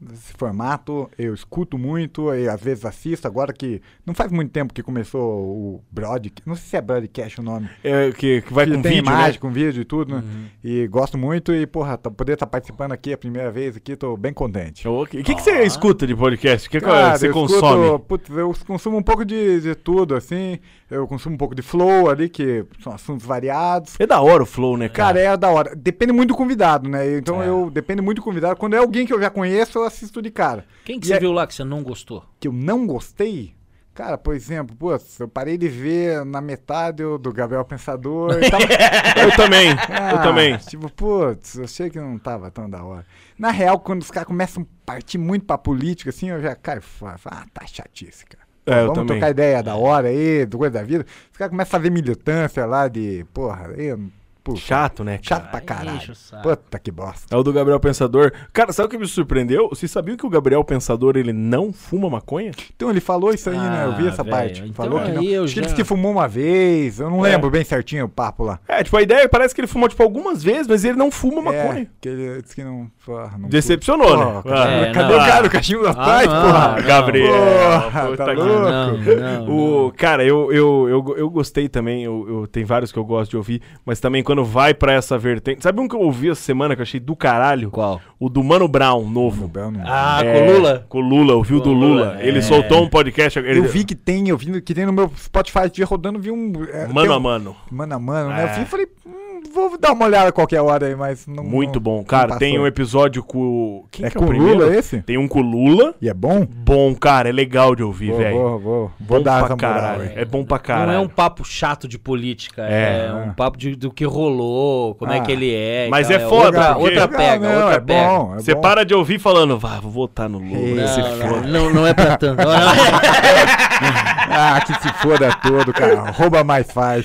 desse 0.00 0.32
formato. 0.36 1.10
Eu 1.18 1.34
escuto 1.34 1.76
muito 1.76 2.32
e 2.34 2.48
às 2.48 2.60
vezes 2.60 2.84
assisto. 2.84 3.26
Agora 3.26 3.52
que 3.52 3.82
não 4.06 4.14
faz 4.14 4.32
muito 4.32 4.50
tempo 4.50 4.72
que 4.72 4.82
começou 4.82 5.20
o 5.22 5.84
broadcast, 5.90 6.42
não 6.46 6.54
sei 6.54 6.64
se 6.70 6.76
é 6.76 6.80
broadcast 6.80 7.40
o 7.40 7.42
nome. 7.42 7.68
É, 7.84 8.10
que, 8.12 8.42
que 8.42 8.52
vai 8.52 8.66
que 8.66 8.74
com 8.74 8.82
tem 8.82 8.92
vídeo, 8.92 9.06
imagem, 9.06 9.32
né? 9.32 9.38
com 9.38 9.50
vídeo 9.50 9.80
e 9.82 9.84
tudo, 9.84 10.16
né? 10.16 10.24
E 10.64 10.86
gosto 10.88 11.18
muito 11.18 11.52
e, 11.52 11.66
porra, 11.66 11.98
tá- 11.98 12.10
poder 12.10 12.32
estar 12.34 12.46
participando 12.46 12.92
aqui 12.92 13.12
a 13.12 13.18
primeira 13.18 13.50
vez 13.50 13.76
aqui, 13.76 13.94
tô 13.96 14.16
bem 14.16 14.32
contente. 14.32 14.86
O 14.88 15.04
que, 15.06 15.22
que, 15.22 15.34
que 15.34 15.42
você 15.42 15.62
escuta 15.62 16.06
de 16.06 16.14
podcast? 16.16 16.66
O 16.66 16.70
que, 16.70 16.78
que 16.80 16.84
Cara, 16.86 17.16
você 17.18 17.28
eu 17.28 17.32
consome? 17.32 17.84
escuto- 17.86 18.04
putz, 18.06 18.30
eu 18.30 18.54
consumo 18.66 18.96
um 18.96 19.02
pouco 19.02 19.24
de, 19.24 19.60
de 19.60 19.74
tudo, 19.74 20.14
assim. 20.16 20.58
Eu 20.90 21.06
consumo 21.06 21.34
um 21.36 21.38
pouco 21.38 21.54
de 21.54 21.62
flow 21.62 22.10
ali, 22.10 22.28
que 22.28 22.64
são 22.82 22.92
assuntos 22.92 23.24
variados. 23.24 23.94
É 24.00 24.06
da 24.06 24.20
hora 24.20 24.42
o 24.42 24.46
flow, 24.46 24.76
né, 24.76 24.88
cara? 24.88 25.14
Cara, 25.14 25.20
é 25.20 25.36
da 25.36 25.48
hora. 25.48 25.76
Depende 25.76 26.12
muito 26.12 26.30
do 26.30 26.34
convidado, 26.36 26.88
né? 26.88 27.16
Então 27.18 27.40
É. 27.40 27.48
eu 27.48 27.70
depende 27.70 28.02
muito 28.02 28.16
do 28.18 28.22
convidado. 28.24 28.56
Quando 28.58 28.74
é 28.74 28.78
alguém 28.78 29.06
que 29.06 29.12
eu 29.12 29.20
já 29.20 29.30
conheço, 29.30 29.78
eu 29.78 29.84
assisto 29.90 30.22
de 30.22 30.30
cara. 30.30 30.64
Quem 30.84 30.98
que 30.98 31.06
E 31.06 31.08
você 31.08 31.14
é- 31.14 31.20
viu 31.20 31.32
lá 31.32 31.46
que 31.46 31.54
você 31.54 31.64
não 31.64 31.82
gostou? 31.82 32.24
Que 32.38 32.48
eu 32.48 32.52
não 32.52 32.86
gostei. 32.86 33.54
Cara, 33.92 34.16
por 34.16 34.34
exemplo, 34.34 34.74
putz, 34.76 35.18
eu 35.20 35.28
parei 35.28 35.58
de 35.58 35.68
ver 35.68 36.24
na 36.24 36.40
metade 36.40 37.02
do 37.02 37.32
Gabriel 37.32 37.64
Pensador. 37.64 38.30
tava- 38.48 38.64
Eu 39.20 39.36
também, 39.36 39.68
eu 39.70 39.76
Ah, 40.16 40.22
também. 40.22 40.56
Tipo, 40.58 40.90
putz, 40.90 41.56
eu 41.56 41.64
achei 41.64 41.90
que 41.90 41.98
não 42.00 42.16
tava 42.18 42.50
tão 42.50 42.70
da 42.70 42.82
hora. 42.82 43.04
Na 43.38 43.50
real, 43.50 43.78
quando 43.80 44.00
os 44.00 44.10
caras 44.10 44.26
começam 44.28 44.62
a 44.62 44.86
partir 44.86 45.18
muito 45.18 45.44
pra 45.44 45.58
política, 45.58 46.10
assim, 46.10 46.30
eu 46.30 46.40
já 46.40 46.54
caio 46.54 46.80
fora. 46.80 47.16
Ah, 47.26 47.44
tá 47.52 47.66
chatice, 47.66 48.24
cara. 48.24 48.44
É, 48.64 48.74
eu 48.82 48.86
Vamos 48.86 48.94
também. 48.94 49.18
trocar 49.18 49.30
ideia 49.30 49.62
da 49.62 49.74
hora 49.74 50.08
aí, 50.08 50.46
do 50.46 50.56
coisa 50.56 50.74
da 50.78 50.82
vida. 50.84 51.04
Os 51.30 51.36
caras 51.36 51.50
começam 51.50 51.76
a 51.76 51.80
fazer 51.80 51.90
militância 51.90 52.64
lá 52.66 52.88
de, 52.88 53.26
porra, 53.34 53.70
eu, 53.76 54.00
puta, 54.42 54.60
Chato, 54.60 55.04
né, 55.04 55.18
cara? 55.18 55.40
chato 55.42 55.50
pra 55.50 55.60
caralho. 55.60 56.00
Puta 56.42 56.78
que 56.78 56.90
bosta. 56.90 57.34
É 57.34 57.38
o 57.38 57.42
do 57.42 57.52
Gabriel 57.52 57.78
Pensador. 57.80 58.32
Cara, 58.52 58.72
sabe 58.72 58.86
o 58.86 58.90
que 58.90 58.98
me 58.98 59.06
surpreendeu? 59.06 59.68
Vocês 59.68 59.90
sabiam 59.90 60.16
que 60.16 60.26
o 60.26 60.30
Gabriel 60.30 60.62
Pensador, 60.64 61.16
ele 61.16 61.32
não 61.32 61.72
fuma 61.72 62.08
maconha? 62.10 62.50
Então 62.74 62.90
ele 62.90 63.00
falou 63.00 63.32
isso 63.32 63.50
aí, 63.50 63.56
né? 63.58 63.84
Eu 63.86 63.96
vi 63.96 64.06
Ah, 64.06 64.08
essa 64.08 64.22
velho, 64.22 64.36
parte. 64.36 64.60
então 64.62 64.72
falou 64.74 65.00
que 65.00 65.12
não. 65.12 65.22
eu 65.22 65.44
Acho 65.44 65.52
que 65.54 65.58
ele 65.60 65.64
já- 65.66 65.72
disse 65.72 65.74
que 65.74 65.84
fumou 65.84 66.12
uma 66.12 66.26
vez. 66.28 67.00
Eu 67.00 67.10
não 67.10 67.24
É. 67.24 67.30
lembro 67.30 67.50
bem 67.50 67.64
certinho 67.64 68.04
o 68.04 68.08
papo 68.08 68.44
lá. 68.44 68.58
É, 68.66 68.82
tipo, 68.82 68.96
a 68.96 69.02
ideia 69.02 69.28
parece 69.28 69.54
que 69.54 69.60
ele 69.60 69.68
fumou, 69.68 69.88
tipo, 69.88 70.02
algumas 70.02 70.42
vezes, 70.42 70.66
mas 70.66 70.84
ele 70.84 70.96
não 70.96 71.10
fuma 71.10 71.42
maconha. 71.42 71.82
É, 71.82 71.86
que 72.00 72.08
ele 72.08 72.42
disse 72.42 72.54
que 72.54 72.64
não. 72.64 72.90
porra, 73.04 73.36
não 73.38 73.48
Decepcionou, 73.48 74.08
Pô, 74.42 74.48
né? 74.48 74.54
cara, 74.56 74.70
É, 74.70 74.92
cadê 74.92 75.14
não. 75.14 75.22
o 75.22 75.26
cara? 75.26 75.46
O 75.46 75.50
cachimbo 75.50 75.82
da 75.82 75.90
Ah, 75.90 75.94
paz, 75.94 76.26
porra? 76.26 76.76
não. 76.76 76.82
Gabriel. 76.86 77.32
Porra, 77.32 78.06
puta 78.06 78.24
tá 78.24 78.32
louco? 78.32 78.50
Não, 78.52 78.96
não, 78.98 79.46
não. 79.46 79.86
O, 79.86 79.92
cara, 79.92 80.24
eu, 80.24 80.52
eu, 80.52 80.88
eu, 80.88 81.14
eu 81.16 81.30
gostei 81.30 81.68
também, 81.68 82.04
eu, 82.04 82.26
eu- 82.28 82.46
tem 82.46 82.64
vários 82.64 82.90
que 82.92 82.98
eu 82.98 83.04
gosto 83.04 83.30
de 83.32 83.36
ouvir, 83.36 83.62
mas 83.84 84.00
também 84.00 84.22
quando 84.30 84.44
vai 84.44 84.72
pra 84.72 84.92
essa 84.92 85.18
vertente. 85.18 85.62
Sabe 85.62 85.80
um 85.80 85.88
que 85.88 85.94
eu 85.96 86.00
ouvi 86.00 86.30
essa 86.30 86.40
semana 86.40 86.76
que 86.76 86.80
eu 86.80 86.84
achei 86.84 87.00
do 87.00 87.16
caralho? 87.16 87.70
Qual? 87.70 88.00
O 88.18 88.28
do 88.28 88.44
Mano 88.44 88.68
Brown, 88.68 89.08
novo. 89.10 89.50
Não- 89.52 89.82
Ah, 89.84 90.20
É, 90.24 90.32
com 90.40 90.46
o 90.46 90.52
Lula? 90.54 90.86
Com 90.88 90.98
o 90.98 91.00
Lula, 91.00 91.34
ouviu 91.34 91.58
Com 91.58 91.64
do 91.64 91.70
o 91.70 91.72
Lula. 91.74 91.88
Lula, 92.12 92.16
Ele 92.22 92.38
é. 92.38 92.42
soltou 92.42 92.82
um 92.82 92.88
podcast. 92.88 93.38
Ele, 93.40 93.58
Eu 93.58 93.64
vi 93.64 93.82
que 93.84 93.94
tem, 93.94 94.28
eu 94.28 94.36
vi 94.36 94.60
que 94.62 94.72
tem 94.72 94.86
no 94.86 94.92
meu 94.92 95.10
Spotify 95.16 95.60
esse 95.64 95.72
dia 95.74 95.86
rodando, 95.86 96.18
vi 96.20 96.30
um. 96.30 96.52
é, 96.72 96.86
Mano 96.86 97.12
um- 97.12 97.14
a 97.16 97.18
mano. 97.20 97.56
Mano 97.70 97.94
a 97.94 97.98
mano, 97.98 98.28
né? 98.30 98.42
É. 98.42 98.44
Eu 98.50 98.54
vi 98.54 98.62
e 98.62 98.66
falei, 98.66 98.86
hum, 99.06 99.29
vou 99.52 99.78
dar 99.78 99.92
uma 99.92 100.04
olhada 100.06 100.30
qualquer 100.32 100.60
hora 100.60 100.86
aí, 100.86 100.94
mas 100.96 101.26
não. 101.26 101.42
Muito 101.44 101.74
não- 101.76 101.82
bom. 101.82 102.04
Cara, 102.04 102.36
tem 102.36 102.58
um 102.58 102.66
episódio 102.66 103.22
com. 103.22 103.38
o- 103.38 103.84
Quem 103.90 104.06
É 104.06 104.10
que 104.10 104.16
é 104.16 104.18
com 104.18 104.24
o 104.24 104.28
primeiro? 104.28 104.58
Lula 104.60 104.76
esse? 104.76 105.02
Tem 105.02 105.16
um 105.18 105.26
com 105.28 105.40
o 105.40 105.42
Lula. 105.42 105.94
E 106.00 106.08
é 106.08 106.14
bom? 106.14 106.46
Bom, 106.46 106.94
cara, 106.94 107.28
é 107.28 107.32
legal 107.32 107.74
de 107.74 107.82
ouvir, 107.82 108.12
velho. 108.12 108.36
vou, 108.38 108.58
vou, 108.58 108.90
Bom 108.98 109.14
vou 109.16 109.22
dar 109.22 109.44
pra 109.44 109.54
essa 109.54 109.56
moral 109.68 109.82
caralho. 109.82 110.02
aí. 110.02 110.12
É 110.16 110.24
bom 110.24 110.44
pra 110.44 110.58
caralho. 110.58 110.86
Não 110.88 110.94
é 110.94 110.98
um 111.00 111.08
papo 111.08 111.44
chato 111.44 111.86
de 111.88 111.98
política, 111.98 112.62
É. 112.68 113.06
é, 113.08 113.12
um 113.28 113.32
papo 113.32 113.56
de, 113.58 113.74
do 113.76 113.90
que 113.90 114.04
rolou, 114.04 114.94
como 114.94 115.12
é 115.12 115.18
Ah. 115.18 115.20
que 115.22 115.32
ele 115.32 115.54
é. 115.54 115.88
Mas 115.90 116.08
tal. 116.08 116.16
é 116.16 116.20
foda, 116.20 116.46
Outra, 116.46 116.74
porque- 116.74 116.82
outra 116.84 117.04
Legal, 117.04 117.08
pega, 117.18 117.48
não, 117.48 117.60
outra 117.62 117.76
é 117.76 117.80
pega. 117.80 118.08
bom, 118.08 118.34
é 118.34 118.38
Você 118.40 118.54
bom. 118.54 118.60
para 118.60 118.84
de 118.84 118.94
ouvir 118.94 119.18
falando, 119.18 119.58
vá, 119.58 119.80
vou 119.80 119.90
votar 119.90 120.28
no 120.28 120.38
Lula. 120.38 120.82
Não, 120.82 120.88
foda. 121.28 121.40
não, 121.46 121.64
não, 121.64 121.70
não 121.74 121.86
é 121.86 121.94
pra 121.94 122.16
tanto. 122.16 122.40
Ah, 124.30 124.60
que 124.60 124.72
se 124.80 124.92
foda 124.94 125.34
todo, 125.42 125.72
cara. 125.72 126.10
Rouba 126.10 126.44
mais 126.44 126.70
faz. 126.70 127.04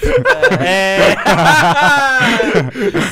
É. 0.64 1.16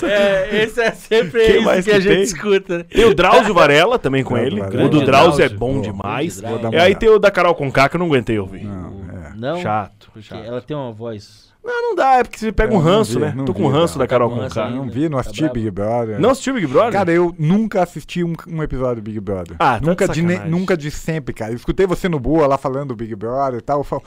é, 0.05 0.63
esse 0.63 0.81
é 0.81 0.91
sempre 0.91 1.45
Quem 1.45 1.55
isso 1.55 1.65
mais 1.65 1.83
que, 1.85 1.91
que 1.91 1.97
a 1.97 1.99
gente 1.99 2.13
tem? 2.13 2.23
escuta. 2.23 2.83
Tem 2.83 3.05
o 3.05 3.13
Drauzio 3.13 3.53
Varela 3.53 3.97
também 3.97 4.23
com 4.23 4.37
ele. 4.37 4.59
Varela. 4.59 4.85
O 4.85 4.89
do 4.89 5.03
Drauzio 5.03 5.43
é 5.43 5.49
bom 5.49 5.75
Pô, 5.75 5.81
demais. 5.81 6.41
E 6.71 6.77
aí 6.77 6.95
tem 6.95 7.09
o 7.09 7.19
da 7.19 7.31
Carol 7.31 7.55
Conká 7.55 7.89
que 7.89 7.95
eu 7.95 7.99
não 7.99 8.07
aguentei 8.07 8.37
ouvir. 8.39 8.63
Não, 8.63 9.01
é. 9.11 9.35
Não, 9.35 9.61
Chato. 9.61 10.11
chato. 10.21 10.43
ela 10.43 10.61
tem 10.61 10.75
uma 10.77 10.91
voz. 10.91 11.52
Não, 11.63 11.81
não 11.89 11.95
dá, 11.95 12.15
é 12.15 12.23
porque 12.23 12.37
você 12.37 12.51
pega 12.51 12.73
Eu 12.73 12.77
um 12.77 12.81
ranço, 12.81 13.13
vi, 13.19 13.25
né? 13.25 13.33
não 13.35 13.45
Tô 13.45 13.53
com 13.53 13.67
vi, 13.69 13.73
ranço 13.73 13.93
não. 13.97 13.99
da 14.03 14.07
Carol 14.07 14.29
Tá 14.29 14.35
Conká. 14.49 14.69
Não 14.69 14.89
vi, 14.89 15.07
não 15.07 15.17
assisti 15.17 15.39
bravo. 15.41 15.53
Big 15.53 15.71
Brother. 15.71 16.19
Não 16.19 16.29
assistiu 16.31 16.53
Big 16.55 16.67
Brother? 16.67 16.91
Cara, 16.91 17.11
eu 17.11 17.33
nunca 17.39 17.81
assisti 17.81 18.23
um, 18.23 18.33
um 18.49 18.61
episódio 18.61 18.97
do 18.97 19.01
Big 19.01 19.19
Brother. 19.19 19.55
Ah, 19.59 19.79
tá 19.79 19.85
nunca, 19.85 20.07
de, 20.07 20.21
ne- 20.21 20.39
nunca 20.39 20.75
de 20.75 20.91
sempre, 20.91 21.33
cara. 21.33 21.51
Eu 21.51 21.55
escutei 21.55 21.85
você 21.87 22.09
no 22.09 22.19
Boa 22.19 22.45
lá 22.47 22.57
falando 22.57 22.89
do 22.89 22.95
Big 22.97 23.15
Brother 23.15 23.59
e 23.59 23.61
tal. 23.61 23.79
Eu 23.79 23.83
falo, 23.85 24.03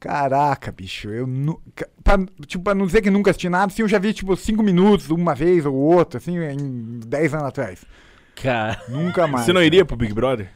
caraca, 0.00 0.72
bicho, 0.72 1.08
eu 1.10 1.26
nunca. 1.26 1.88
Pra, 2.02 2.18
tipo, 2.46 2.64
pra 2.64 2.74
não 2.74 2.86
dizer 2.86 3.02
que 3.02 3.10
nunca 3.10 3.30
assisti 3.30 3.48
nada, 3.48 3.66
assim, 3.66 3.82
eu 3.82 3.88
já 3.88 3.98
vi, 3.98 4.12
tipo, 4.12 4.36
cinco 4.36 4.62
minutos, 4.62 5.08
uma 5.10 5.34
vez 5.34 5.64
ou 5.64 5.74
outra, 5.74 6.18
assim, 6.18 6.36
em 6.38 6.98
10 7.06 7.34
anos 7.34 7.46
atrás. 7.46 7.84
Cara. 8.34 8.80
Nunca 8.88 9.26
mais. 9.26 9.46
Você 9.46 9.52
não 9.52 9.62
iria 9.62 9.84
pro 9.84 9.96
Big 9.96 10.12
Brother? 10.12 10.50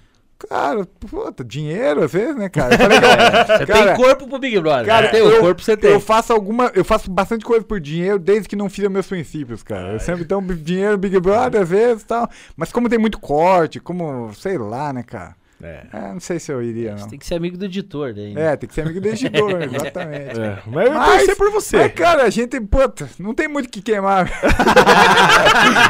Cara, 0.49 0.87
puta, 0.87 1.45
dinheiro 1.45 2.03
às 2.03 2.13
vezes, 2.13 2.37
né, 2.37 2.49
cara? 2.49 2.77
Falei, 2.77 2.99
cara, 3.01 3.59
Você 3.59 3.67
cara, 3.67 3.95
tem 3.95 3.97
corpo 3.97 4.27
pro 4.27 4.39
Big 4.39 4.59
Brother. 4.61 4.87
Cara, 4.87 5.09
tem 5.09 5.21
eu, 5.21 5.37
o 5.39 5.41
corpo 5.41 5.63
você 5.63 5.77
tem. 5.77 5.91
eu 5.91 6.01
faço 6.01 6.33
alguma. 6.33 6.71
Eu 6.75 6.85
faço 6.85 7.11
bastante 7.11 7.45
coisa 7.45 7.65
por 7.65 7.79
dinheiro 7.81 8.19
desde 8.19 8.49
que 8.49 8.57
não 8.57 8.71
fira 8.71 8.89
meus 8.89 9.07
princípios, 9.07 9.63
cara. 9.63 9.93
Eu 9.93 10.01
sempre 10.01 10.25
tenho 10.25 10.41
dinheiro 10.57 10.97
Big 10.99 11.19
Brother 11.21 11.63
às 11.63 11.69
vezes 11.69 12.03
e 12.03 12.07
tal. 12.07 12.29
Mas 12.57 12.73
como 12.73 12.89
tem 12.89 12.99
muito 12.99 13.19
corte, 13.19 13.81
como, 13.81 14.33
sei 14.35 14.57
lá, 14.57 14.93
né, 14.93 15.03
cara? 15.03 15.40
É. 15.63 15.83
É, 15.93 16.13
não 16.13 16.21
sei 16.21 16.39
se 16.39 16.51
eu 16.51 16.63
iria, 16.63 16.93
Você 16.97 17.03
não. 17.03 17.09
tem 17.11 17.19
que 17.19 17.27
ser 17.27 17.35
amigo 17.35 17.57
do 17.59 17.65
editor 17.67 18.15
daí. 18.15 18.33
né? 18.35 18.53
É, 18.53 18.57
tem 18.57 18.69
que 18.69 18.75
ser 18.75 18.81
amigo 18.83 19.01
do 19.01 19.09
editor, 19.09 19.63
exatamente. 19.75 20.41
É, 20.41 20.59
Mas 20.67 20.87
eu 20.87 20.95
Mas- 20.95 21.17
torcer 21.19 21.37
por 21.37 21.51
você. 21.51 21.77
Mas, 21.77 21.93
cara, 21.93 22.23
a 22.25 22.31
gente, 22.31 22.61
puta, 22.61 23.09
não 23.19 23.35
tem 23.35 23.47
muito 23.49 23.67
o 23.67 23.69
que 23.71 23.83
queimar. 23.83 24.31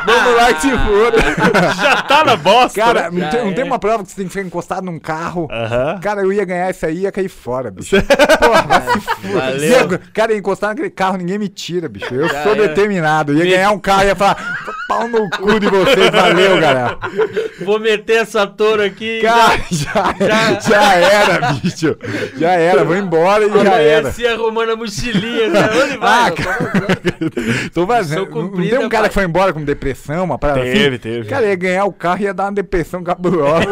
Vamos 0.06 0.36
lá 0.36 0.52
que 0.54 0.60
se 0.62 0.70
foda. 0.70 1.74
Já 1.80 2.02
tá 2.02 2.24
na 2.24 2.36
bosta. 2.36 2.80
Cara, 2.80 3.10
né? 3.10 3.20
não 3.22 3.30
tem, 3.30 3.42
não 3.44 3.50
é. 3.50 3.54
tem 3.54 3.64
uma 3.64 3.78
prova 3.78 4.02
que 4.02 4.10
você 4.10 4.16
tem 4.16 4.24
que 4.26 4.32
ficar 4.32 4.46
encostado 4.46 4.84
num 4.84 4.98
carro. 4.98 5.48
Aham. 5.50 5.98
Cara, 6.00 6.22
eu 6.22 6.32
ia 6.32 6.44
ganhar 6.44 6.70
isso 6.70 6.84
aí 6.86 6.96
e 6.98 7.00
ia 7.02 7.12
cair 7.12 7.28
fora, 7.28 7.70
bicho. 7.70 7.96
Porra, 8.40 8.62
vai 8.66 9.58
se. 9.58 9.66
Ia- 9.66 9.98
Cara, 10.12 10.32
ia 10.32 10.38
encostar 10.38 10.70
naquele 10.70 10.90
carro, 10.90 11.16
ninguém 11.16 11.38
me 11.38 11.48
tira, 11.48 11.88
bicho. 11.88 12.12
Eu 12.14 12.28
Já 12.28 12.42
sou 12.42 12.52
era. 12.52 12.68
determinado. 12.68 13.32
Ia 13.34 13.44
Me- 13.44 13.50
ganhar 13.50 13.70
um 13.70 13.78
carro 13.78 14.02
e 14.02 14.06
ia 14.06 14.16
falar, 14.16 14.36
pau 14.88 15.08
no 15.08 15.28
cu 15.30 15.60
de 15.60 15.68
vocês, 15.68 16.10
valeu, 16.10 16.60
galera. 16.60 16.98
Vou 17.64 17.78
meter 17.78 18.22
essa 18.22 18.46
touro 18.46 18.82
aqui. 18.82 19.20
Cara, 19.22 19.59
já, 19.70 20.14
já- 20.18 20.60
já 20.60 20.94
era, 20.94 21.52
bicho. 21.54 21.96
Já 22.36 22.50
era, 22.52 22.84
vou 22.84 22.96
embora 22.96 23.44
e 23.44 23.50
já 23.64 23.74
era. 23.76 23.98
Amanheci 24.00 24.26
arrumando 24.26 24.70
a 24.72 24.76
mochilinha, 24.76 25.50
cara. 25.50 25.72
Onde 25.84 25.96
vai? 25.98 26.10
Ah, 26.10 26.32
Eu 27.20 27.70
tô- 27.70 27.86
vazando. 27.86 28.30
Não, 28.30 28.42
não 28.42 28.50
tem 28.68 28.78
um 28.78 28.88
cara 28.88 29.02
pai. 29.02 29.08
que 29.08 29.14
foi 29.14 29.24
embora 29.24 29.52
com 29.52 29.62
depressão, 29.64 30.24
uma 30.24 30.38
parada 30.38 30.60
Teve, 30.62 30.88
assim? 30.88 30.98
teve. 30.98 31.28
Cara, 31.28 31.46
ia 31.46 31.56
ganhar 31.56 31.84
o 31.84 31.92
carro 31.92 32.20
e 32.20 32.24
ia 32.24 32.34
dar 32.34 32.44
uma 32.44 32.52
depressão 32.52 33.02
cabulosa. 33.02 33.66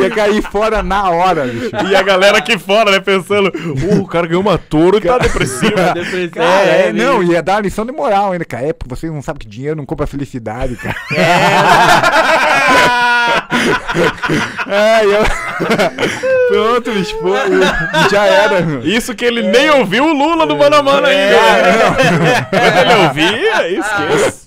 ia 0.00 0.10
cair 0.10 0.42
fora 0.42 0.82
na 0.82 1.08
hora, 1.10 1.44
bicho. 1.46 1.70
E 1.90 1.96
a 1.96 2.02
galera 2.02 2.38
aqui 2.38 2.58
fora, 2.58 2.90
né, 2.90 3.00
pensando, 3.00 3.50
uh, 3.54 4.00
o 4.00 4.06
cara 4.06 4.26
ganhou 4.26 4.42
uma 4.42 4.58
touro 4.58 4.98
e 4.98 5.00
tá 5.00 5.18
depressivo. 5.18 5.74
Depressão. 5.94 6.28
Cara, 6.32 6.66
é, 6.66 6.92
não, 6.92 7.20
bicho. 7.20 7.32
ia 7.32 7.42
dar 7.42 7.54
uma 7.56 7.60
lição 7.62 7.84
de 7.86 7.92
moral 7.92 8.32
ainda, 8.32 8.44
cara. 8.44 8.66
É 8.68 8.72
porque 8.72 8.94
vocês 8.94 9.12
não 9.12 9.22
sabem 9.22 9.40
que 9.40 9.48
dinheiro 9.48 9.76
não 9.76 9.86
compra 9.86 10.06
felicidade, 10.06 10.76
cara. 10.76 10.96
É, 11.12 12.55
eu... 15.04 15.24
Pronto, 16.48 16.92
bicho, 16.92 17.16
pô, 17.18 17.30
já 18.10 18.24
era. 18.26 18.60
meu. 18.62 18.80
Isso 18.80 19.14
que 19.14 19.24
ele 19.24 19.42
nem 19.42 19.70
ouviu 19.70 20.04
o 20.04 20.12
Lula 20.12 20.46
do 20.46 20.56
Mano 20.56 20.76
a 20.76 20.82
Mano 20.82 21.06
ainda. 21.06 21.34
É, 21.34 22.42
Quando 22.50 22.78
ele 22.78 22.94
ouvia, 23.06 23.68
esquece. 23.78 24.46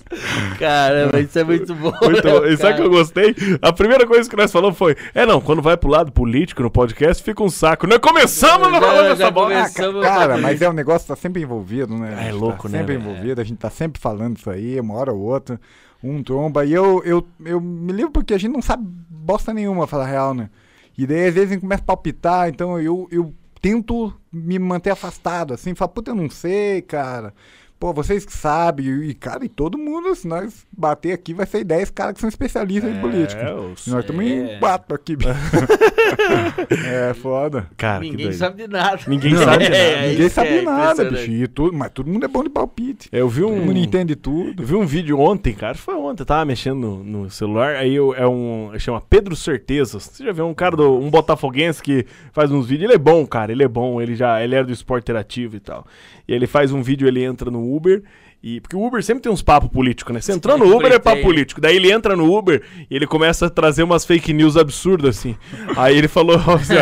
Caramba, 0.58 1.20
isso 1.20 1.38
é 1.38 1.44
muito 1.44 1.74
bom. 1.74 1.92
Muito 2.02 2.22
bom. 2.22 2.44
E 2.44 2.56
sabe 2.56 2.76
que 2.76 2.82
eu 2.82 2.90
gostei? 2.90 3.34
A 3.62 3.72
primeira 3.72 4.06
coisa 4.06 4.28
que 4.28 4.34
nós 4.36 4.50
falamos 4.50 4.76
foi: 4.76 4.96
é 5.14 5.24
não, 5.24 5.40
quando 5.40 5.62
vai 5.62 5.76
pro 5.76 5.88
lado 5.88 6.10
político 6.10 6.62
no 6.62 6.70
podcast, 6.70 7.22
fica 7.22 7.42
um 7.42 7.48
saco. 7.50 7.86
Nós 7.86 7.98
começamos 7.98 8.70
Já- 8.70 8.80
falando 8.80 9.12
essa 9.12 9.30
bola. 9.30 9.62
Ah, 9.62 9.70
cara, 10.02 10.36
mas 10.38 10.60
é 10.60 10.68
um 10.68 10.72
negócio 10.72 11.02
que 11.02 11.08
tá 11.08 11.16
sempre 11.16 11.42
envolvido, 11.42 11.96
né? 11.96 12.26
É 12.28 12.32
louco, 12.32 12.64
tá 12.64 12.70
né, 12.70 12.78
Sempre 12.78 12.96
velho? 12.96 13.08
envolvido, 13.10 13.40
a 13.40 13.44
gente 13.44 13.58
tá 13.58 13.70
sempre 13.70 14.00
falando 14.00 14.36
isso 14.38 14.50
aí, 14.50 14.80
uma 14.80 14.94
hora 14.94 15.12
ou 15.12 15.20
outra, 15.20 15.60
um 16.02 16.22
tromba. 16.24 16.64
E 16.64 16.72
eu, 16.72 17.00
eu, 17.04 17.24
eu 17.44 17.60
me 17.60 17.92
livro 17.92 18.10
porque 18.10 18.34
a 18.34 18.38
gente 18.38 18.52
não 18.52 18.62
sabe 18.62 18.84
bosta 19.20 19.52
nenhuma, 19.54 19.86
falar 19.86 20.06
real, 20.06 20.34
né? 20.34 20.50
E 20.96 21.06
daí 21.06 21.28
às 21.28 21.34
vezes 21.34 21.58
começa 21.58 21.82
a 21.82 21.86
palpitar, 21.86 22.48
então 22.48 22.80
eu, 22.80 23.08
eu 23.10 23.32
tento 23.60 24.12
me 24.32 24.58
manter 24.58 24.90
afastado, 24.90 25.54
assim, 25.54 25.74
falar, 25.74 25.88
puta, 25.88 26.10
eu 26.10 26.14
não 26.14 26.28
sei, 26.30 26.82
cara. 26.82 27.34
Pô, 27.80 27.94
vocês 27.94 28.26
que 28.26 28.32
sabem, 28.34 28.86
e, 29.04 29.14
cara, 29.14 29.42
e 29.42 29.48
todo 29.48 29.78
mundo, 29.78 30.14
se 30.14 30.28
nós 30.28 30.66
bater 30.70 31.12
aqui, 31.14 31.32
vai 31.32 31.46
ser 31.46 31.64
10 31.64 31.88
caras 31.90 32.12
que 32.12 32.20
são 32.20 32.28
especialistas 32.28 32.94
em 32.94 33.00
política. 33.00 33.40
É, 33.40 33.54
Nós 33.54 33.86
estamos 33.86 34.22
É. 34.22 34.56
em 34.56 34.60
quatro 34.60 34.94
aqui, 34.94 35.16
bicho. 35.16 35.30
é 36.86 37.14
foda. 37.14 37.68
Cara, 37.76 38.00
Ninguém 38.00 38.32
sabe 38.32 38.62
de 38.64 38.68
nada. 38.68 39.00
Ninguém 39.06 39.34
sabe 39.34 39.64
de 39.64 39.70
nada. 39.70 39.76
É, 39.76 40.08
Ninguém 40.10 40.28
sabe 40.28 40.48
é 40.50 40.62
nada, 40.62 41.04
bicho. 41.10 41.30
E 41.30 41.48
tudo, 41.48 41.76
mas 41.76 41.90
todo 41.92 42.10
mundo 42.10 42.24
é 42.24 42.28
bom 42.28 42.42
de 42.42 42.50
palpite. 42.50 43.08
Eu 43.10 43.28
vi 43.28 43.40
Todo 43.40 43.52
mundo 43.56 43.78
um. 43.78 43.82
entende 43.82 44.14
tudo. 44.14 44.62
Eu 44.62 44.66
vi 44.66 44.74
um 44.74 44.86
vídeo 44.86 45.18
ontem, 45.18 45.54
cara. 45.54 45.74
Foi 45.74 45.94
ontem, 45.94 46.22
eu 46.22 46.26
tava 46.26 46.44
mexendo 46.44 46.78
no, 46.78 47.02
no 47.04 47.30
celular. 47.30 47.76
Aí 47.76 47.94
eu, 47.94 48.14
é 48.14 48.26
um. 48.28 48.72
Chama 48.78 49.00
Pedro 49.00 49.34
Certezas. 49.34 50.02
Você 50.04 50.24
já 50.24 50.32
viu 50.32 50.46
um 50.46 50.54
cara, 50.54 50.76
do, 50.76 50.98
um 50.98 51.10
botafoguense 51.10 51.82
que 51.82 52.04
faz 52.32 52.50
uns 52.50 52.66
vídeos. 52.66 52.90
Ele 52.90 52.94
é 52.96 52.98
bom, 52.98 53.26
cara. 53.26 53.52
Ele 53.52 53.62
é 53.64 53.68
bom. 53.68 54.00
Ele 54.02 54.14
já 54.14 54.42
ele 54.42 54.54
era 54.54 54.64
do 54.66 54.72
esporte 54.72 55.04
interativo 55.04 55.56
e 55.56 55.60
tal. 55.60 55.86
E 56.28 56.32
ele 56.32 56.46
faz 56.46 56.72
um 56.72 56.82
vídeo, 56.82 57.08
ele 57.08 57.24
entra 57.24 57.50
no 57.50 57.69
Uber. 57.74 58.02
E, 58.42 58.58
porque 58.58 58.74
o 58.74 58.82
Uber 58.82 59.02
sempre 59.02 59.22
tem 59.22 59.30
uns 59.30 59.42
papos 59.42 59.68
políticos, 59.70 60.14
né? 60.14 60.20
Você 60.20 60.32
entrou 60.32 60.56
no 60.56 60.74
Uber 60.74 60.90
é 60.90 60.98
papo 60.98 61.16
tem. 61.16 61.24
político. 61.24 61.60
Daí 61.60 61.76
ele 61.76 61.92
entra 61.92 62.16
no 62.16 62.34
Uber 62.34 62.62
e 62.90 62.96
ele 62.96 63.06
começa 63.06 63.46
a 63.46 63.50
trazer 63.50 63.82
umas 63.82 64.06
fake 64.06 64.32
news 64.32 64.56
absurdas, 64.56 65.18
assim. 65.18 65.36
Aí 65.76 65.98
ele 65.98 66.08
falou 66.08 66.36
assim: 66.54 66.74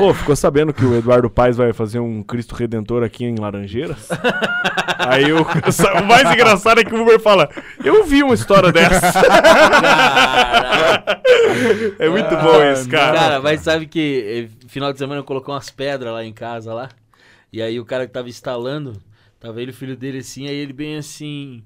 ó, 0.00 0.02
"Ô, 0.02 0.12
ficou 0.14 0.34
sabendo 0.34 0.74
que 0.74 0.84
o 0.84 0.96
Eduardo 0.98 1.30
Paes 1.30 1.56
vai 1.56 1.72
fazer 1.72 2.00
um 2.00 2.20
Cristo 2.20 2.56
Redentor 2.56 3.04
aqui 3.04 3.24
em 3.24 3.36
Laranjeiras? 3.36 4.08
Aí 4.98 5.32
o, 5.32 5.42
o 5.42 6.06
mais 6.06 6.32
engraçado 6.32 6.80
é 6.80 6.84
que 6.84 6.94
o 6.94 7.02
Uber 7.02 7.20
fala: 7.20 7.48
Eu 7.84 8.04
vi 8.04 8.22
uma 8.24 8.34
história 8.34 8.72
dessa. 8.72 9.12
é 11.98 12.08
muito 12.08 12.36
bom 12.36 12.72
isso, 12.72 12.88
cara. 12.88 13.18
Cara, 13.18 13.40
mas 13.40 13.60
sabe 13.60 13.86
que 13.86 14.48
eh, 14.50 14.66
final 14.68 14.92
de 14.92 14.98
semana 14.98 15.20
eu 15.20 15.24
colocou 15.24 15.54
umas 15.54 15.70
pedras 15.70 16.12
lá 16.12 16.24
em 16.24 16.32
casa 16.32 16.74
lá. 16.74 16.88
E 17.52 17.62
aí 17.62 17.78
o 17.78 17.84
cara 17.84 18.06
que 18.06 18.12
tava 18.12 18.28
instalando, 18.28 19.00
tava 19.44 19.60
ele 19.60 19.70
e 19.70 19.74
o 19.74 19.76
filho 19.76 19.96
dele 19.96 20.18
assim, 20.18 20.48
aí 20.48 20.54
ele 20.56 20.72
bem 20.72 20.96
assim. 20.96 21.62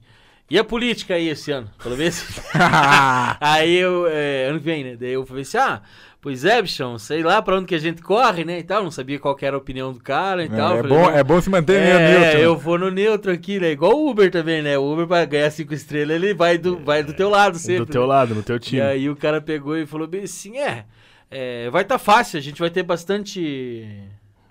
E 0.50 0.58
a 0.58 0.64
política 0.64 1.14
aí 1.14 1.28
esse 1.28 1.52
ano? 1.52 1.68
Falou 1.78 1.96
bem 1.98 2.08
assim. 2.08 2.24
aí 3.40 3.74
eu, 3.76 4.06
é, 4.06 4.46
ano 4.46 4.58
que 4.58 4.64
vem, 4.64 4.82
né? 4.84 4.96
Daí 4.98 5.12
eu 5.12 5.26
falei 5.26 5.42
assim, 5.42 5.58
ah, 5.58 5.82
pois 6.22 6.42
é, 6.44 6.60
bichão, 6.62 6.98
sei 6.98 7.22
lá 7.22 7.40
pra 7.42 7.56
onde 7.56 7.66
que 7.66 7.74
a 7.74 7.78
gente 7.78 8.00
corre, 8.02 8.44
né? 8.46 8.58
E 8.58 8.62
tal, 8.62 8.82
não 8.82 8.90
sabia 8.90 9.18
qual 9.18 9.36
que 9.36 9.44
era 9.44 9.54
a 9.54 9.58
opinião 9.58 9.92
do 9.92 10.00
cara 10.00 10.44
e 10.44 10.48
tal. 10.48 10.72
é, 10.72 10.76
Falei, 10.82 10.88
bom, 10.96 11.02
"Não, 11.04 11.10
é 11.10 11.22
bom 11.22 11.40
se 11.40 11.50
manter 11.50 11.82
é, 11.82 12.20
neutro. 12.20 12.38
eu 12.40 12.56
vou 12.56 12.78
no 12.78 12.90
neutro 12.90 13.30
aqui, 13.30 13.60
né? 13.60 13.72
Igual 13.72 13.92
o 13.94 14.08
Uber 14.10 14.30
também, 14.30 14.62
né? 14.62 14.78
O 14.78 14.90
Uber 14.90 15.06
pra 15.06 15.24
ganhar 15.26 15.50
cinco 15.50 15.74
estrelas, 15.74 16.16
ele 16.16 16.32
vai 16.32 16.56
do, 16.56 16.78
vai 16.78 17.02
do 17.02 17.12
teu 17.12 17.28
lado 17.28 17.58
sempre. 17.58 17.84
Do 17.84 17.92
teu 17.92 18.02
né? 18.02 18.08
lado, 18.08 18.34
no 18.34 18.42
teu 18.42 18.56
E 18.56 18.60
time. 18.60 18.80
aí 18.80 19.10
o 19.10 19.16
cara 19.16 19.40
pegou 19.42 19.76
e 19.76 19.84
falou 19.86 20.06
bem 20.06 20.22
assim, 20.22 20.56
é, 20.58 20.86
é, 21.30 21.68
vai 21.68 21.84
tá 21.84 21.98
fácil, 21.98 22.38
a 22.38 22.42
gente 22.42 22.58
vai 22.58 22.70
ter 22.70 22.82
bastante 22.82 23.86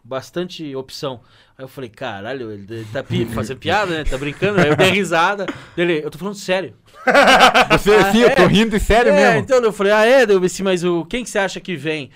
bastante 0.07 0.75
opção. 0.75 1.19
Aí 1.57 1.63
eu 1.63 1.67
falei, 1.67 1.89
caralho, 1.89 2.51
ele 2.51 2.65
ele 2.69 2.87
tá 2.93 3.03
pi 3.03 3.25
fazendo 3.33 3.57
piada, 3.57 3.91
né? 3.97 4.03
Tá 4.03 4.17
brincando, 4.17 4.61
aí 4.61 4.69
eu 4.69 4.75
dei 4.75 4.89
risada. 4.91 5.45
Dele, 5.75 6.01
eu 6.03 6.09
tô 6.09 6.17
falando 6.17 6.35
sério. 6.35 6.73
Você, 7.71 8.11
sim, 8.11 8.19
eu 8.19 8.35
tô 8.35 8.43
é. 8.43 8.47
rindo 8.47 8.71
de 8.71 8.79
sério 8.79 9.11
é, 9.11 9.15
mesmo. 9.15 9.39
então 9.39 9.57
eu 9.61 9.73
falei, 9.73 9.91
ah, 9.91 10.05
é, 10.05 10.23
assim, 10.45 10.63
mas 10.63 10.83
o, 10.83 11.05
quem 11.05 11.23
que 11.23 11.29
você 11.29 11.39
acha 11.39 11.59
que 11.59 11.75
vem? 11.75 12.09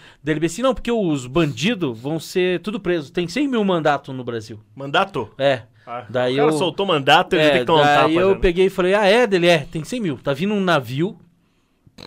Assim, 0.45 0.62
não, 0.62 0.74
porque 0.74 0.91
os 0.91 1.25
bandidos 1.27 2.00
vão 2.00 2.19
ser 2.19 2.62
tudo 2.62 2.79
presos. 2.79 3.10
Tem 3.10 3.27
100 3.27 3.48
mil 3.48 3.63
mandatos 3.63 4.13
no 4.15 4.24
Brasil. 4.24 4.60
Mandato? 4.75 5.29
É. 5.38 5.63
Ah, 5.86 6.05
Daí 6.10 6.36
o 6.36 6.38
cara 6.38 6.51
eu- 6.51 6.57
soltou 6.57 6.86
mandato, 6.86 7.33
ele 7.33 7.43
É, 7.43 7.50
tem 7.50 7.60
que 7.62 7.65
tomar 7.65 7.81
um 7.81 7.86
daí 7.86 7.95
tapa. 7.95 8.12
eu 8.13 8.29
né? 8.36 8.39
peguei 8.39 8.65
e 8.67 8.69
falei, 8.69 8.93
ah, 8.93 9.05
é, 9.05 9.25
dele 9.27 9.48
é, 9.48 9.60
tem 9.71 9.83
100 9.83 10.00
mil. 10.00 10.17
Tá 10.17 10.33
vindo 10.33 10.53
um 10.53 10.62
navio 10.62 11.17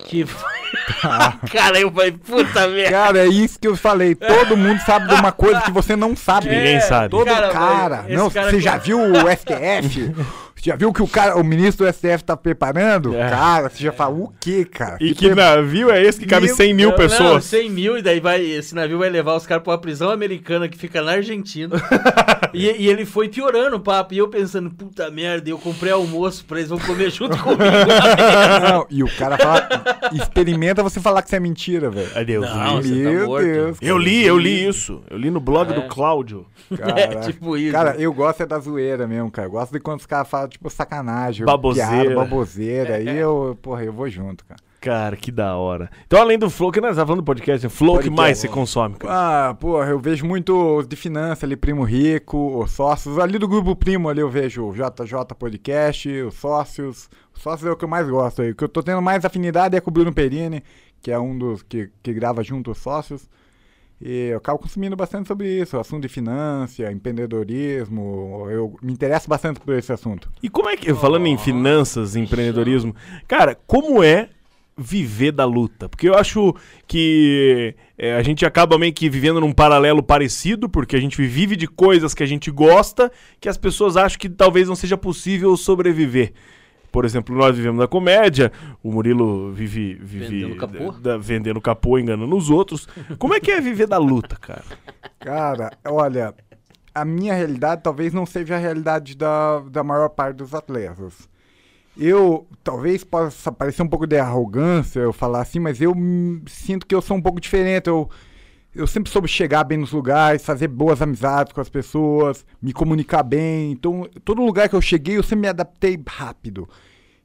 que... 0.09 0.25
Cara, 1.53 1.81
eu 1.81 1.91
falei, 1.91 2.13
puta 2.13 2.69
merda. 2.69 2.91
Cara, 2.91 3.19
é 3.19 3.27
isso 3.27 3.59
que 3.59 3.67
eu 3.67 3.77
falei. 3.77 4.15
Todo 4.15 4.57
mundo 4.57 4.81
sabe 4.81 5.09
de 5.09 5.15
uma 5.15 5.33
coisa 5.33 5.61
que 5.63 5.71
você 5.71 5.97
não 5.97 6.17
sabe. 6.17 6.49
Ninguém 6.49 6.81
sabe. 6.81 7.11
Todo 7.11 7.27
Cara, 7.27 7.49
cara. 7.49 8.05
Não, 8.09 8.31
cara 8.31 8.51
você 8.51 8.61
já 8.61 8.77
viu 8.77 8.99
o 8.99 9.15
STF? 9.31 10.15
Você 10.57 10.71
já 10.71 10.77
viu 10.77 10.93
que 10.93 11.03
o 11.03 11.09
cara, 11.09 11.37
o 11.37 11.45
ministro 11.45 11.85
do 11.87 11.93
STF 11.93 12.25
tá 12.25 12.37
preparando? 12.37 13.15
É. 13.15 13.29
Cara, 13.29 13.69
você 13.69 13.83
já 13.83 13.93
fala 13.93 14.15
o 14.15 14.33
quê, 14.41 14.65
cara? 14.65 14.97
E 15.01 15.15
que 15.15 15.27
pre- 15.27 15.35
navio 15.35 15.91
é 15.91 16.03
esse 16.03 16.19
que 16.21 16.27
cabe 16.27 16.47
Meu 16.47 16.57
100 16.57 16.75
mil 16.75 16.91
Não, 16.91 16.97
pessoas? 16.97 17.33
Não, 17.35 17.41
100 17.41 17.71
mil, 17.71 17.99
e 17.99 18.03
daí 18.03 18.21
vai, 18.21 18.41
esse 18.41 18.75
navio 18.75 18.99
vai 18.99 19.11
levar 19.11 19.35
os 19.35 19.47
caras 19.47 19.63
pra 19.63 19.73
uma 19.73 19.79
prisão 19.79 20.11
americana 20.11 20.69
que 20.69 20.79
fica 20.79 21.03
na 21.03 21.13
Argentina. 21.13 21.77
e, 22.55 22.67
e 22.71 22.89
ele 22.89 23.05
foi 23.05 23.29
piorando 23.29 23.77
o 23.77 23.81
papo. 23.81 24.15
E 24.15 24.19
eu 24.19 24.29
pensando, 24.29 24.71
puta 24.71 25.11
merda, 25.11 25.51
eu 25.51 25.59
comprei 25.59 25.93
almoço 25.93 26.45
pra 26.47 26.59
eles 26.59 26.71
vão 26.71 26.79
comer 26.79 27.11
junto 27.11 27.37
comigo. 27.39 27.61
Não, 28.71 28.87
e 28.91 29.03
o 29.03 29.17
cara 29.17 29.37
fala, 29.37 29.69
experimenta 30.13 30.83
você 30.83 31.01
falar 31.01 31.23
que 31.23 31.29
isso 31.29 31.37
é 31.37 31.41
mentira, 31.41 31.91
velho. 31.91 32.09
Ai, 32.15 32.25
Deus 32.25 32.47
Não, 32.49 32.81
tá 32.81 32.89
Meu 32.89 33.27
morto. 33.27 33.45
Deus. 33.45 33.79
Eu 33.83 33.99
li, 33.99 34.25
eu 34.25 34.39
li 34.39 34.67
isso. 34.69 35.03
Eu 35.11 35.19
li 35.19 35.31
no 35.31 35.41
blog 35.41 35.73
É. 35.73 35.75
do 35.75 35.83
Cláudio. 35.89 36.47
Cara, 36.77 36.95
É, 37.05 37.07
tipo 37.21 37.57
isso. 37.57 37.73
Cara, 37.73 37.97
eu 37.99 38.13
gosto 38.13 38.43
é 38.43 38.47
da 38.47 38.59
zoeira 38.59 39.07
mesmo, 39.07 39.31
cara. 39.31 39.49
Eu 39.49 39.53
gosto 39.53 39.73
de 39.73 39.81
quando 39.81 40.01
os 40.01 40.07
caras 40.07 40.29
falam, 40.29 40.44
tipo, 40.49 40.69
sacanagem, 40.71 41.45
Baboseira. 41.45 41.91
piada, 41.91 42.15
baboseira. 42.15 42.95
Aí 42.97 43.17
eu, 43.17 43.59
porra, 43.61 43.85
eu 43.85 43.93
vou 43.93 44.09
junto, 44.09 44.45
cara. 44.45 44.61
Cara, 44.81 45.17
que 45.17 45.33
da 45.33 45.57
hora. 45.57 45.91
Então, 46.07 46.21
além 46.21 46.39
do 46.39 46.51
Flow, 46.51 46.71
que 46.71 46.79
nós 46.79 46.91
estamos 46.91 47.09
falando 47.09 47.23
do 47.23 47.25
podcast, 47.25 47.67
Flow, 47.71 47.97
o 47.97 48.01
que 48.01 48.11
mais 48.11 48.37
você 48.37 48.49
consome, 48.49 48.97
cara? 48.97 49.49
Ah, 49.49 49.55
porra, 49.55 49.87
eu 49.87 49.99
vejo 49.99 50.27
muito 50.27 50.55
os 50.77 50.87
de 50.87 50.95
finança 50.95 51.47
ali, 51.47 51.57
Primo 51.57 51.85
Rico, 51.85 52.63
os 52.63 52.71
sócios. 52.71 53.19
Ali 53.19 53.39
do 53.39 53.49
Grupo 53.49 53.75
Primo 53.75 54.11
ali 54.11 54.21
eu 54.21 54.29
vejo 54.29 54.63
o 54.63 54.73
JJ 54.75 55.35
Podcast, 55.39 56.07
os 56.11 56.35
sócios. 56.35 57.09
Os 57.35 57.41
sócios 57.41 57.67
é 57.67 57.73
o 57.73 57.77
que 57.77 57.85
eu 57.85 57.89
mais 57.89 58.07
gosto 58.11 58.43
aí. 58.43 58.51
O 58.51 58.55
que 58.55 58.63
eu 58.63 58.69
tô 58.69 58.83
tendo 58.83 59.01
mais 59.01 59.25
afinidade 59.25 59.75
é 59.75 59.81
com 59.81 59.89
o 59.89 59.93
Bruno 59.93 60.13
Perini, 60.13 60.63
que 61.01 61.11
é 61.11 61.19
um 61.19 61.37
dos 61.39 61.63
que, 61.63 61.91
que 62.03 62.13
grava 62.13 62.43
junto 62.45 62.71
os 62.71 62.77
sócios. 62.77 63.27
E 64.07 64.29
eu 64.29 64.37
acabo 64.37 64.59
consumindo 64.59 64.95
bastante 64.95 65.27
sobre 65.27 65.49
isso, 65.63 65.79
assunto 65.79 66.03
de 66.03 66.09
finança, 66.11 66.93
empreendedorismo. 66.93 68.47
Eu 68.51 68.77
me 68.83 68.93
interesso 68.93 69.27
bastante 69.27 69.59
por 69.59 69.75
esse 69.75 69.91
assunto. 69.91 70.31
E 70.43 70.51
como 70.51 70.69
é 70.69 70.77
que, 70.77 70.93
falando 70.93 71.27
em 71.27 71.39
finanças, 71.39 72.15
empreendedorismo, 72.15 72.95
cara, 73.27 73.59
como 73.67 74.03
é 74.03 74.29
viver 74.77 75.33
da 75.33 75.47
luta? 75.47 75.89
Porque 75.89 76.07
eu 76.07 76.15
acho 76.15 76.55
que 76.87 77.75
é, 77.97 78.15
a 78.15 78.23
gente 78.23 78.45
acaba 78.45 78.79
meio 78.79 78.93
que 78.93 79.09
vivendo 79.09 79.41
num 79.41 79.55
paralelo 79.55 80.03
parecido, 80.03 80.69
porque 80.69 80.97
a 80.97 81.01
gente 81.01 81.25
vive 81.27 81.57
de 81.57 81.67
coisas 81.67 82.13
que 82.13 82.23
a 82.23 82.27
gente 82.27 82.51
gosta, 82.51 83.11
que 83.41 83.49
as 83.49 83.57
pessoas 83.57 83.97
acham 83.97 84.19
que 84.19 84.29
talvez 84.29 84.69
não 84.69 84.77
seja 84.77 84.99
possível 84.99 85.57
sobreviver. 85.57 86.35
Por 86.95 87.05
exemplo, 87.05 87.37
nós 87.37 87.57
vivemos 87.57 87.81
na 87.81 87.89
comédia, 87.89 88.53
o 88.81 88.93
Murilo 88.93 89.51
vive, 89.53 89.95
vive 89.95 90.27
Vendendo 90.29 90.55
capô? 90.57 90.93
da- 90.93 91.19
vendendo 91.19 91.61
capô, 91.61 91.99
enganando 91.99 92.37
os 92.37 92.49
outros. 92.51 92.87
Como 93.19 93.35
é 93.35 93.41
que 93.41 93.51
é 93.51 93.61
viver 93.61 93.89
da 93.89 93.99
luta, 93.99 94.37
cara? 94.37 94.63
Cara, 95.19 95.73
olha, 95.85 96.33
a 96.95 97.05
minha 97.05 97.35
realidade 97.35 97.83
talvez 97.83 98.13
não 98.15 98.25
seja 98.25 98.55
a 98.55 98.59
realidade 98.59 99.17
da, 99.17 99.59
da 99.69 99.83
maior 99.83 100.09
parte 100.09 100.37
dos 100.37 100.55
atletas. 100.55 101.29
Eu, 101.99 102.47
talvez 102.63 103.03
possa 103.03 103.51
parecer 103.51 103.83
um 103.83 103.89
pouco 103.89 104.07
de 104.07 104.17
arrogância 104.17 105.01
eu 105.01 105.13
falar 105.13 105.41
assim, 105.43 105.59
mas 105.59 105.81
eu 105.81 105.93
sinto 106.47 106.87
que 106.87 106.95
eu 106.95 107.03
sou 107.03 107.17
um 107.17 107.21
pouco 107.23 107.41
diferente. 107.41 107.89
Eu, 107.89 108.09
eu 108.75 108.87
sempre 108.87 109.11
soube 109.13 109.29
chegar 109.29 109.65
bem 109.65 109.79
nos 109.79 109.93
lugares, 109.93 110.45
fazer 110.45 110.69
boas 110.69 111.01
amizades 111.01 111.53
com 111.53 111.61
as 111.61 111.69
pessoas, 111.69 112.45
me 112.61 112.73
comunicar 112.73 113.23
bem. 113.23 113.73
Então, 113.73 114.09
todo 114.25 114.45
lugar 114.45 114.69
que 114.69 114.75
eu 114.75 114.83
cheguei, 114.83 115.17
eu 115.17 115.23
sempre 115.23 115.43
me 115.43 115.49
adaptei 115.49 115.99
rápido. 116.07 116.69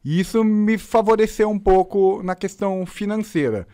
E 0.04 0.20
isso 0.20 0.44
me 0.44 0.78
favoreceu 0.78 1.50
um 1.50 1.60
pouco 1.60 2.22
na 2.24 2.36
questão 2.36 2.86
financeira. 2.86 3.68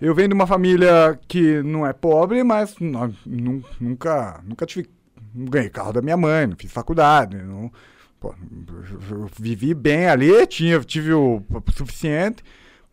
Eu 0.00 0.14
venho 0.14 0.28
de 0.28 0.34
uma 0.34 0.46
família 0.46 1.18
que 1.28 1.62
não 1.62 1.86
é 1.86 1.92
pobre, 1.92 2.42
mas 2.42 2.76
nu- 2.78 3.64
nunca, 3.80 4.40
nunca 4.44 4.66
tive. 4.66 4.90
Não 5.34 5.46
ganhei 5.46 5.70
carro 5.70 5.92
da 5.92 6.02
minha 6.02 6.16
mãe, 6.16 6.46
não 6.46 6.56
fiz 6.56 6.70
faculdade. 6.70 7.36
Não, 7.38 7.72
pô, 8.20 8.34
vivi 9.40 9.72
bem 9.72 10.06
ali, 10.06 10.46
tinha, 10.46 10.78
tive 10.80 11.12
o 11.12 11.42
suficiente, 11.72 12.42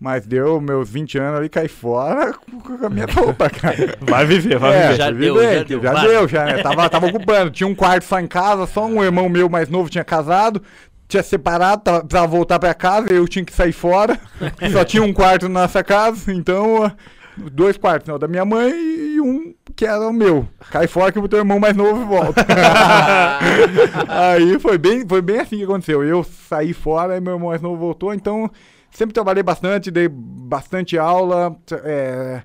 mas 0.01 0.25
deu 0.25 0.59
meus 0.59 0.89
20 0.89 1.19
anos 1.19 1.37
ali, 1.37 1.47
caí 1.47 1.67
fora 1.67 2.33
com 2.65 2.85
a 2.85 2.89
minha 2.89 3.05
roupa, 3.05 3.47
cara. 3.51 3.95
Vai 4.01 4.25
viver, 4.25 4.57
vai 4.57 4.73
É, 4.75 4.81
viver. 4.81 4.95
Já 4.97 5.11
deu, 5.11 5.35
bem, 5.35 5.57
já 5.59 5.63
deu, 5.63 5.81
Já 5.83 5.93
vai. 5.93 6.07
deu, 6.07 6.27
já, 6.27 6.45
né? 6.45 6.63
Tava, 6.63 6.89
tava 6.89 7.05
ocupando. 7.05 7.51
Tinha 7.51 7.67
um 7.67 7.75
quarto 7.75 8.03
só 8.03 8.19
em 8.19 8.25
casa, 8.25 8.65
só 8.65 8.83
um 8.87 9.03
irmão 9.03 9.29
meu 9.29 9.47
mais 9.47 9.69
novo 9.69 9.91
tinha 9.91 10.03
casado, 10.03 10.59
tinha 11.07 11.21
separado, 11.21 11.83
tava, 11.83 11.99
precisava 11.99 12.25
voltar 12.27 12.57
pra 12.57 12.73
casa, 12.73 13.13
eu 13.13 13.27
tinha 13.27 13.45
que 13.45 13.53
sair 13.53 13.73
fora. 13.73 14.19
só 14.73 14.83
tinha 14.83 15.03
um 15.03 15.13
quarto 15.13 15.47
na 15.47 15.61
nossa 15.61 15.83
casa, 15.83 16.33
então, 16.33 16.91
dois 17.37 17.77
quartos, 17.77 18.07
né, 18.07 18.13
o 18.15 18.17
da 18.17 18.27
minha 18.27 18.43
mãe 18.43 18.71
e 18.71 19.21
um 19.21 19.53
que 19.75 19.85
era 19.85 19.99
o 19.99 20.11
meu. 20.11 20.47
Cai 20.71 20.87
fora 20.87 21.11
que 21.11 21.19
o 21.19 21.27
teu 21.27 21.37
irmão 21.39 21.59
mais 21.59 21.75
novo 21.77 22.03
volta. 22.07 22.43
Aí 24.09 24.57
foi 24.59 24.79
bem, 24.79 25.07
foi 25.07 25.21
bem 25.21 25.39
assim 25.39 25.57
que 25.57 25.63
aconteceu. 25.63 26.03
Eu 26.03 26.23
saí 26.23 26.73
fora 26.73 27.15
e 27.17 27.21
meu 27.21 27.33
irmão 27.35 27.49
mais 27.49 27.61
novo 27.61 27.77
voltou, 27.77 28.13
então 28.15 28.49
sempre 28.91 29.13
trabalhei 29.13 29.43
bastante, 29.43 29.91
dei 29.91 30.07
bastante 30.09 30.97
aula. 30.97 31.55
é, 31.83 32.43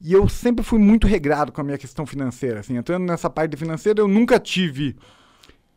e 0.00 0.12
eu 0.12 0.28
sempre 0.28 0.64
fui 0.64 0.78
muito 0.78 1.06
regrado 1.06 1.52
com 1.52 1.60
a 1.60 1.64
minha 1.64 1.78
questão 1.78 2.06
financeira. 2.06 2.60
Assim, 2.60 2.76
entrando 2.76 3.04
nessa 3.06 3.30
parte 3.30 3.56
financeira, 3.56 4.00
eu 4.00 4.08
nunca 4.08 4.38
tive 4.38 4.96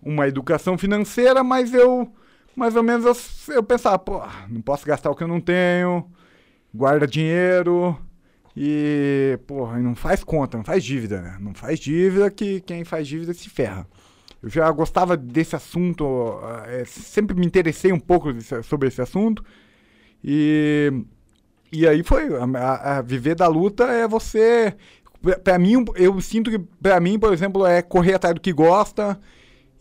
uma 0.01 0.27
educação 0.27 0.77
financeira, 0.77 1.43
mas 1.43 1.73
eu, 1.73 2.11
mais 2.55 2.75
ou 2.75 2.83
menos, 2.83 3.47
eu, 3.47 3.55
eu 3.55 3.63
pensava, 3.63 3.99
pô, 3.99 4.21
não 4.49 4.61
posso 4.61 4.85
gastar 4.85 5.09
o 5.11 5.15
que 5.15 5.23
eu 5.23 5.27
não 5.27 5.41
tenho, 5.41 6.05
guarda 6.73 7.07
dinheiro 7.07 7.97
e, 8.55 9.39
porra, 9.47 9.79
não 9.79 9.95
faz 9.95 10.23
conta, 10.23 10.57
não 10.57 10.65
faz 10.65 10.83
dívida, 10.83 11.21
né? 11.21 11.37
Não 11.39 11.53
faz 11.53 11.79
dívida 11.79 12.29
que 12.31 12.61
quem 12.61 12.83
faz 12.83 13.07
dívida 13.07 13.33
se 13.33 13.49
ferra. 13.49 13.87
Eu 14.41 14.49
já 14.49 14.69
gostava 14.71 15.17
desse 15.17 15.55
assunto, 15.55 16.05
eh, 16.67 16.85
sempre 16.85 17.35
me 17.37 17.45
interessei 17.45 17.91
um 17.91 17.99
pouco 17.99 18.31
desse- 18.33 18.63
sobre 18.63 18.87
esse 18.87 19.01
assunto 19.01 19.43
e 20.23 20.91
e 21.71 21.87
aí 21.87 22.01
foi, 22.03 22.27
a, 22.57 22.97
a- 22.97 23.01
viver 23.01 23.35
da 23.35 23.47
luta 23.47 23.83
é 23.85 24.07
você, 24.07 24.73
pra 25.43 25.59
mim, 25.59 25.85
eu 25.95 26.19
sinto 26.19 26.49
que 26.49 26.57
pra 26.81 26.99
mim, 26.99 27.19
por 27.19 27.31
exemplo, 27.31 27.63
é 27.65 27.81
correr 27.81 28.15
atrás 28.15 28.33
do 28.33 28.41
que 28.41 28.51
gosta. 28.51 29.19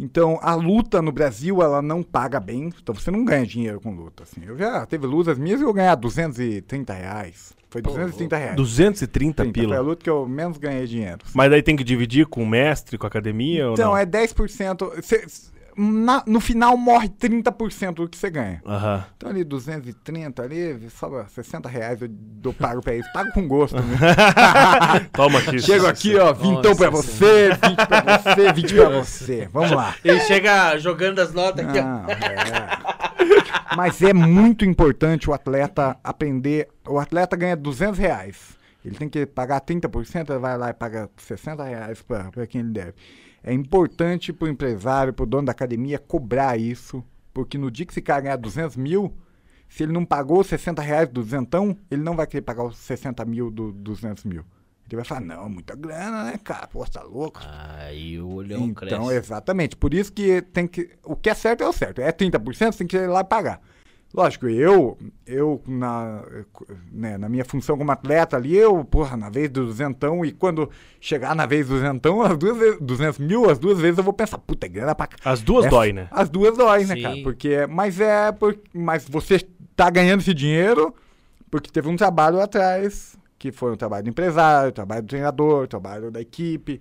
Então, 0.01 0.39
a 0.43 0.55
luta 0.55 1.03
no 1.03 1.11
Brasil, 1.11 1.61
ela 1.61 1.83
não 1.83 2.05
paga 2.05 2.39
bem, 2.39 2.71
então 2.81 2.95
você 2.95 3.11
não 3.11 3.25
ganha 3.25 3.45
dinheiro 3.45 3.81
com 3.81 3.91
luta, 3.93 4.23
assim. 4.23 4.43
Eu 4.47 4.57
já 4.57 4.87
teve 4.87 5.07
lutas 5.09 5.37
minhas 5.39 5.61
e 5.61 5.65
eu 5.65 5.73
ganhar 5.73 5.97
230 5.97 6.93
reais. 6.93 7.53
Foi 7.69 7.83
230 7.83 8.37
reais. 8.37 8.55
230 8.57 9.43
30, 9.43 9.43
Foi 9.43 9.49
a 9.49 9.53
pila. 9.53 9.81
luta 9.81 10.05
que 10.05 10.09
eu 10.09 10.29
menos 10.29 10.57
ganhei 10.57 10.87
dinheiro. 10.87 11.19
Mas 11.35 11.51
daí 11.51 11.63
tem 11.65 11.75
que 11.75 11.83
dividir 11.83 12.27
com 12.27 12.45
o 12.45 12.47
mestre, 12.47 12.97
com 12.97 13.07
a 13.07 13.09
academia 13.09 13.67
ou 13.67 13.73
Então, 13.73 13.91
não? 13.91 13.97
é 13.97 14.07
10%. 14.07 15.03
Cê, 15.03 15.25
na- 15.79 16.23
no 16.27 16.41
final 16.41 16.77
morre 16.77 17.09
30% 17.09 17.95
do 18.03 18.09
que 18.09 18.19
você 18.19 18.29
ganha. 18.29 18.61
Aham. 18.67 19.05
Então 19.17 19.31
ali 19.31 19.45
230 19.45 20.43
ali, 20.43 20.89
sobra 20.91 21.27
60 21.29 21.69
reais, 21.69 22.03
eu 22.03 22.09
dou 22.11 22.53
pago 22.53 22.83
pra 22.83 22.95
eles. 22.95 23.07
Pago 23.13 23.31
com 23.33 23.47
gosto, 23.47 23.77
né? 23.77 23.97
Toma 25.13 25.39
aqui. 25.39 25.61
Chego 25.61 25.87
aqui, 25.87 26.17
ó, 26.17 26.33
vintão 26.33 26.75
pra 26.77 26.91
Nossa 26.91 27.03
você, 27.11 27.51
20 27.51 27.87
pra 27.87 28.19
você, 28.19 28.53
20 28.53 28.75
pra 28.75 28.89
você. 28.89 29.49
Vamos 29.53 29.71
lá. 29.71 29.95
Ele 30.05 30.21
chega 30.21 30.77
jogando 30.79 31.21
as 31.21 31.33
notas 31.33 31.65
aqui, 31.67 31.79
ó. 31.79 31.83
Não, 31.83 32.11
é. 32.11 33.77
Mas 33.77 34.03
é 34.03 34.13
muito 34.13 34.65
importante 34.65 35.29
o 35.31 35.33
atleta 35.35 35.97
aprender. 36.03 36.69
O 36.87 36.99
atleta 36.99 37.37
ganha 37.37 37.57
200 37.57 37.99
reais. 37.99 38.57
Ele 38.85 38.95
tem 38.97 39.09
que 39.09 39.27
pagar 39.27 39.61
30%, 39.61 40.31
ele 40.31 40.39
vai 40.39 40.57
lá 40.57 40.71
e 40.71 40.73
paga 40.73 41.11
60 41.17 41.63
reais 41.65 42.01
para 42.03 42.47
quem 42.47 42.61
ele 42.63 42.71
deve. 42.71 42.95
É 43.43 43.53
importante 43.53 44.33
pro 44.33 44.49
empresário, 44.49 45.13
pro 45.13 45.27
dono 45.27 45.47
da 45.47 45.53
academia 45.53 45.99
cobrar 45.99 46.59
isso, 46.59 47.05
porque 47.33 47.57
no 47.57 47.71
dia 47.71 47.87
que 47.87 47.93
esse 47.93 48.03
cara 48.03 48.21
ganhar 48.23 48.37
200 48.37 48.77
mil, 48.77 49.13
se 49.69 49.83
ele 49.83 49.93
não 49.93 50.05
pagou 50.05 50.43
60 50.43 50.83
reais 50.83 51.09
do 51.09 51.23
duzentão, 51.23 51.77
ele 51.91 52.03
não 52.03 52.17
vai 52.17 52.27
querer 52.27 52.43
pagar 52.43 52.65
os 52.65 52.77
60 52.79 53.25
mil 53.25 53.51
do 53.51 53.73
200 53.73 54.25
mil. 54.25 54.45
Ele 54.89 54.97
vai 54.97 55.05
falar, 55.05 55.21
não, 55.21 55.51
muita 55.51 55.77
grana, 55.77 56.25
né, 56.25 56.41
cara? 56.43 56.67
Pô, 56.67 56.83
tá 56.87 57.03
louco? 57.03 57.41
Aí 57.79 58.19
o 58.19 58.29
olhão 58.33 58.63
Então, 58.69 58.75
cresce. 58.75 59.13
exatamente. 59.13 59.77
Por 59.77 59.93
isso 59.93 60.11
que 60.11 60.41
tem 60.41 60.67
que. 60.67 60.91
O 61.05 61.15
que 61.15 61.29
é 61.29 61.35
certo 61.35 61.63
é 61.63 61.69
o 61.69 61.73
certo. 61.75 62.01
É 62.01 62.11
30%, 62.11 62.73
você 62.73 62.79
tem 62.79 62.87
que 62.87 62.97
ir 62.97 63.07
lá 63.07 63.21
e 63.21 63.25
pagar. 63.25 63.61
Lógico, 64.13 64.49
eu, 64.49 64.97
eu 65.27 65.63
na, 65.67 66.25
né, 66.91 67.19
na 67.19 67.29
minha 67.29 67.45
função 67.45 67.77
como 67.77 67.93
atleta 67.93 68.37
ali, 68.37 68.57
eu, 68.57 68.83
porra, 68.85 69.17
na 69.19 69.29
vez 69.29 69.51
do 69.51 69.67
duzentão, 69.67 70.25
e 70.25 70.33
quando 70.33 70.71
chegar 70.99 71.37
na 71.37 71.45
vez 71.45 71.69
do 71.69 71.75
duzentão, 71.75 72.23
as 72.23 72.39
duas 72.39 72.57
vezes, 72.57 72.79
200 72.81 73.19
mil, 73.19 73.51
as 73.51 73.59
duas 73.59 73.79
vezes 73.79 73.99
eu 73.99 74.05
vou 74.05 74.15
pensar, 74.15 74.39
puta, 74.39 74.67
é 74.67 74.69
grana 74.69 74.95
pra 74.95 75.07
cá. 75.07 75.17
As 75.25 75.43
duas 75.43 75.67
É, 75.67 75.69
dói, 75.69 75.93
né? 75.93 76.09
As 76.11 76.31
duas 76.31 76.57
dói, 76.57 76.85
né, 76.87 76.97
Sim. 76.97 77.03
cara? 77.03 77.17
Porque, 77.23 77.67
mas 77.67 78.01
é, 78.01 78.33
por, 78.33 78.59
mas 78.73 79.07
você 79.07 79.47
tá 79.77 79.91
ganhando 79.91 80.21
esse 80.21 80.33
dinheiro 80.33 80.95
porque 81.51 81.71
teve 81.71 81.89
um 81.89 81.97
trabalho 81.97 82.41
atrás, 82.41 83.17
que 83.39 83.53
foi 83.53 83.73
um 83.73 83.77
trabalho 83.77 84.05
do 84.05 84.11
empresário, 84.11 84.73
trabalho 84.73 85.03
do 85.03 85.09
treinador, 85.09 85.67
trabalho 85.67 86.11
da 86.11 86.21
equipe. 86.21 86.81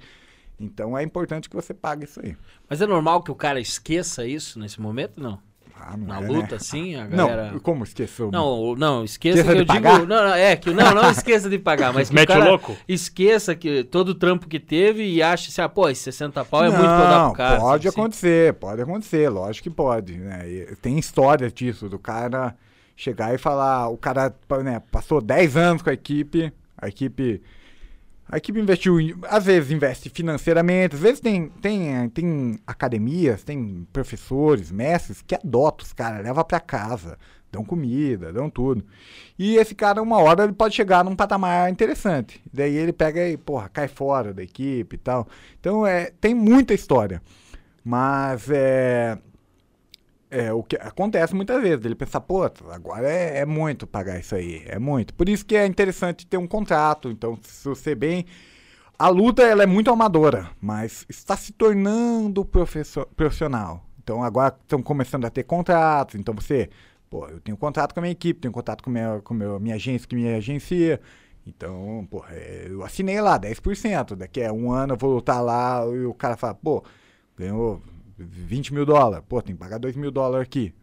Então 0.59 0.97
é 0.97 1.03
importante 1.03 1.49
que 1.49 1.55
você 1.55 1.73
pague 1.73 2.05
isso 2.05 2.19
aí. 2.23 2.35
Mas 2.69 2.81
é 2.81 2.87
normal 2.87 3.21
que 3.21 3.31
o 3.31 3.35
cara 3.35 3.59
esqueça 3.59 4.25
isso 4.25 4.59
nesse 4.59 4.81
momento? 4.81 5.21
Não. 5.21 5.39
Ah, 5.79 5.95
não 5.97 6.07
Na 6.07 6.17
é, 6.21 6.27
luta, 6.27 6.51
né? 6.51 6.55
assim, 6.55 6.95
a 6.95 7.05
galera. 7.07 7.51
Não, 7.51 7.59
como 7.59 7.83
esqueceu? 7.83 8.29
Não, 8.31 8.75
não, 8.75 9.03
esqueça, 9.03 9.39
Esqueça 9.39 9.55
que 9.55 9.61
eu 9.61 9.65
de 9.65 9.71
digo. 9.71 9.83
pagar? 9.83 9.99
Não, 10.05 10.27
não, 10.27 10.33
é 10.33 10.55
que 10.55 10.69
não, 10.71 10.93
não 10.93 11.09
esqueça 11.11 11.49
de 11.49 11.57
pagar, 11.59 11.93
mas 11.93 12.09
que 12.09 12.15
Mete 12.15 12.31
o 12.31 12.43
louco? 12.43 12.75
esqueça 12.87 13.55
que 13.55 13.83
todo 13.83 14.09
o 14.09 14.15
trampo 14.15 14.47
que 14.47 14.59
teve 14.59 15.03
e 15.03 15.21
ache 15.21 15.49
assim, 15.49 15.61
ah, 15.61 15.69
pô, 15.69 15.89
esse 15.89 16.03
60 16.03 16.43
pau 16.45 16.63
é 16.63 16.69
muito 16.69 16.81
pra 16.81 17.09
dar 17.09 17.25
pro 17.25 17.33
cara. 17.37 17.59
Pode 17.59 17.87
assim. 17.87 17.99
acontecer, 17.99 18.53
pode 18.55 18.81
acontecer, 18.81 19.29
lógico 19.29 19.69
que 19.69 19.75
pode. 19.75 20.13
Né? 20.17 20.49
E 20.49 20.75
tem 20.81 20.97
histórias 20.99 21.53
disso, 21.53 21.87
do 21.87 21.97
cara 21.99 22.55
chegar 22.95 23.33
e 23.33 23.37
falar, 23.37 23.89
o 23.89 23.97
cara 23.97 24.33
né, 24.63 24.81
passou 24.91 25.21
10 25.21 25.55
anos 25.55 25.81
com 25.81 25.89
a 25.89 25.93
equipe, 25.93 26.51
a 26.77 26.87
equipe. 26.87 27.41
A 28.29 28.37
equipe 28.37 28.59
investiu, 28.59 28.97
às 29.23 29.45
vezes 29.45 29.71
investe 29.71 30.09
financeiramente, 30.09 30.95
às 30.95 31.01
vezes 31.01 31.21
tem, 31.21 31.47
tem, 31.61 32.09
tem 32.09 32.59
academias, 32.67 33.43
tem 33.43 33.87
professores, 33.93 34.69
mestres 34.69 35.21
que 35.21 35.33
adotam 35.33 35.85
os 35.85 35.93
caras, 35.93 36.23
leva 36.23 36.43
pra 36.43 36.59
casa, 36.59 37.17
dão 37.49 37.63
comida, 37.63 38.33
dão 38.33 38.49
tudo. 38.49 38.83
E 39.39 39.55
esse 39.55 39.73
cara, 39.73 40.01
uma 40.01 40.19
hora, 40.19 40.43
ele 40.43 40.53
pode 40.53 40.75
chegar 40.75 41.05
num 41.05 41.15
patamar 41.15 41.69
interessante. 41.71 42.41
Daí 42.53 42.75
ele 42.75 42.91
pega 42.91 43.27
e, 43.27 43.37
porra, 43.37 43.69
cai 43.69 43.87
fora 43.87 44.33
da 44.33 44.43
equipe 44.43 44.95
e 44.95 44.99
tal. 44.99 45.27
Então, 45.59 45.87
é, 45.87 46.11
tem 46.19 46.33
muita 46.33 46.73
história. 46.73 47.21
Mas 47.83 48.49
é, 48.49 49.17
é 50.29 50.51
o 50.51 50.63
que 50.63 50.75
acontece 50.75 51.33
muitas 51.35 51.61
vezes. 51.61 51.85
Ele 51.85 51.95
pensar, 51.95 52.21
pô, 52.21 52.43
agora 52.69 53.09
é, 53.09 53.39
é 53.39 53.45
muito 53.45 53.87
pagar 53.87 54.19
isso 54.19 54.35
aí. 54.35 54.63
É 54.65 54.79
muito. 54.79 55.13
Por 55.13 55.29
isso 55.29 55.45
que 55.45 55.55
é 55.55 55.65
interessante 55.65 56.27
ter 56.27 56.37
um 56.37 56.47
contrato. 56.47 57.09
Então, 57.09 57.37
se 57.41 57.67
você 57.67 57.95
bem. 57.95 58.25
A 58.99 59.09
luta 59.09 59.43
ela 59.43 59.61
é 59.61 59.67
muito 59.67 59.91
amadora, 59.91 60.49
mas 60.59 61.05
está 61.07 61.37
se 61.37 61.53
tornando 61.53 62.43
profissional. 62.43 63.85
Então 63.99 64.23
agora 64.23 64.57
estão 64.59 64.81
começando 64.81 65.25
a 65.25 65.29
ter 65.29 65.43
contratos. 65.43 66.15
Então 66.15 66.33
você, 66.33 66.67
pô, 67.07 67.27
eu 67.27 67.39
tenho 67.39 67.55
contrato 67.57 67.93
com 67.93 67.99
a 67.99 68.01
minha 68.01 68.11
equipe, 68.11 68.39
tenho 68.39 68.51
contrato 68.51 68.83
com 68.83 68.89
a 68.89 68.93
minha, 68.93 69.21
com 69.21 69.35
minha, 69.35 69.59
minha 69.59 69.75
agência 69.75 70.07
que 70.07 70.15
me 70.15 70.33
agencia. 70.33 70.99
Então, 71.45 72.07
pô, 72.09 72.25
é, 72.31 72.65
eu 72.69 72.83
assinei 72.83 73.21
lá 73.21 73.39
10%. 73.39 74.15
Daqui 74.15 74.43
a 74.43 74.51
um 74.51 74.71
ano 74.71 74.93
eu 74.93 74.97
vou 74.97 75.13
lutar 75.13 75.43
lá 75.43 75.85
e 75.93 76.05
o 76.05 76.13
cara 76.15 76.35
fala, 76.35 76.55
pô, 76.55 76.83
ganhou 77.37 77.79
20 78.17 78.73
mil 78.73 78.85
dólares. 78.85 79.23
Pô, 79.27 79.41
tem 79.41 79.55
que 79.55 79.59
pagar 79.59 79.77
2 79.77 79.95
mil 79.95 80.11
dólares 80.11 80.47
aqui. 80.47 80.73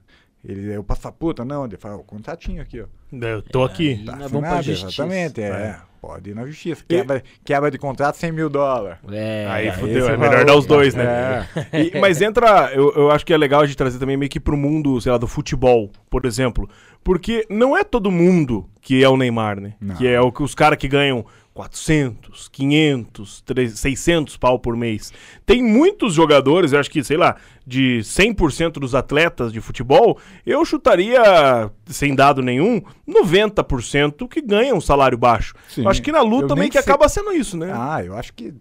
Ele, 0.46 0.74
eu 0.74 0.84
passo 0.84 1.08
a 1.08 1.12
puta, 1.12 1.42
não, 1.42 1.64
ele 1.64 1.78
fala, 1.78 1.96
o 1.96 2.04
contratinho 2.04 2.60
aqui, 2.60 2.82
ó. 2.82 2.84
Eu 3.10 3.40
tô 3.42 3.64
aqui. 3.64 3.92
Aí 4.00 4.04
Tá 4.04 4.16
nós 4.16 4.30
vamos 4.30 4.48
pra 4.48 4.58
assinado, 4.58 4.62
justiça. 4.64 5.02
exatamente, 5.02 5.40
é. 5.40 5.46
É. 5.46 5.76
Pode 6.02 6.28
ir 6.30 6.34
na 6.34 6.44
justiça. 6.46 6.84
Quebra, 6.86 7.22
quebra 7.42 7.70
de 7.70 7.78
contrato 7.78 8.16
100 8.16 8.30
mil 8.32 8.50
dólares. 8.50 8.98
É, 9.10 9.46
Aí 9.48 9.68
é, 9.68 9.72
fudeu, 9.72 10.06
é 10.06 10.12
é 10.12 10.16
melhor 10.18 10.32
valor, 10.32 10.44
dar 10.44 10.56
os 10.56 10.66
dois, 10.66 10.92
cara. 10.92 11.48
né? 11.72 11.80
E- 11.94 11.98
mas 11.98 12.20
entra, 12.20 12.70
eu, 12.74 12.92
eu 12.94 13.10
acho 13.10 13.24
que 13.24 13.32
é 13.32 13.38
legal 13.38 13.62
a 13.62 13.66
gente 13.66 13.76
trazer 13.78 13.98
também 13.98 14.18
meio 14.18 14.30
que 14.30 14.38
pro 14.38 14.54
mundo, 14.54 15.00
sei 15.00 15.10
lá, 15.12 15.16
do 15.16 15.26
futebol, 15.26 15.90
por 16.10 16.26
exemplo. 16.26 16.68
Porque 17.02 17.46
não 17.48 17.74
é 17.74 17.82
todo 17.82 18.10
mundo 18.10 18.68
que 18.82 19.02
é 19.02 19.08
o 19.08 19.16
Neymar, 19.16 19.58
né? 19.58 19.72
Não. 19.80 19.94
Que 19.94 20.06
é 20.06 20.20
o 20.20 20.30
que 20.30 20.42
os 20.42 20.54
caras 20.54 20.76
que 20.76 20.88
ganham 20.88 21.24
400, 21.54 22.48
500, 22.48 23.40
300, 23.42 23.78
600 23.80 24.36
pau 24.36 24.58
por 24.58 24.76
mês. 24.76 25.12
Tem 25.46 25.62
muitos 25.62 26.12
jogadores, 26.12 26.72
eu 26.72 26.80
acho 26.80 26.90
que, 26.90 27.02
sei 27.04 27.16
lá, 27.16 27.36
de 27.64 28.00
100% 28.02 28.72
dos 28.72 28.92
atletas 28.94 29.52
de 29.52 29.60
futebol, 29.60 30.18
eu 30.44 30.64
chutaria, 30.64 31.70
sem 31.86 32.14
dado 32.14 32.42
nenhum, 32.42 32.82
90% 33.08 34.28
que 34.28 34.42
ganham 34.42 34.76
um 34.78 34.80
salário 34.80 35.16
baixo. 35.16 35.54
Sim. 35.68 35.84
Eu 35.84 35.88
acho 35.90 36.02
que 36.02 36.10
na 36.12 36.22
luta 36.22 36.48
também 36.48 36.68
que 36.68 36.80
sei- 36.80 36.82
acaba 36.82 37.08
sendo 37.08 37.32
isso, 37.32 37.56
né? 37.56 37.72
Ah, 37.72 38.02
eu 38.04 38.16
acho 38.16 38.32
que. 38.34 38.52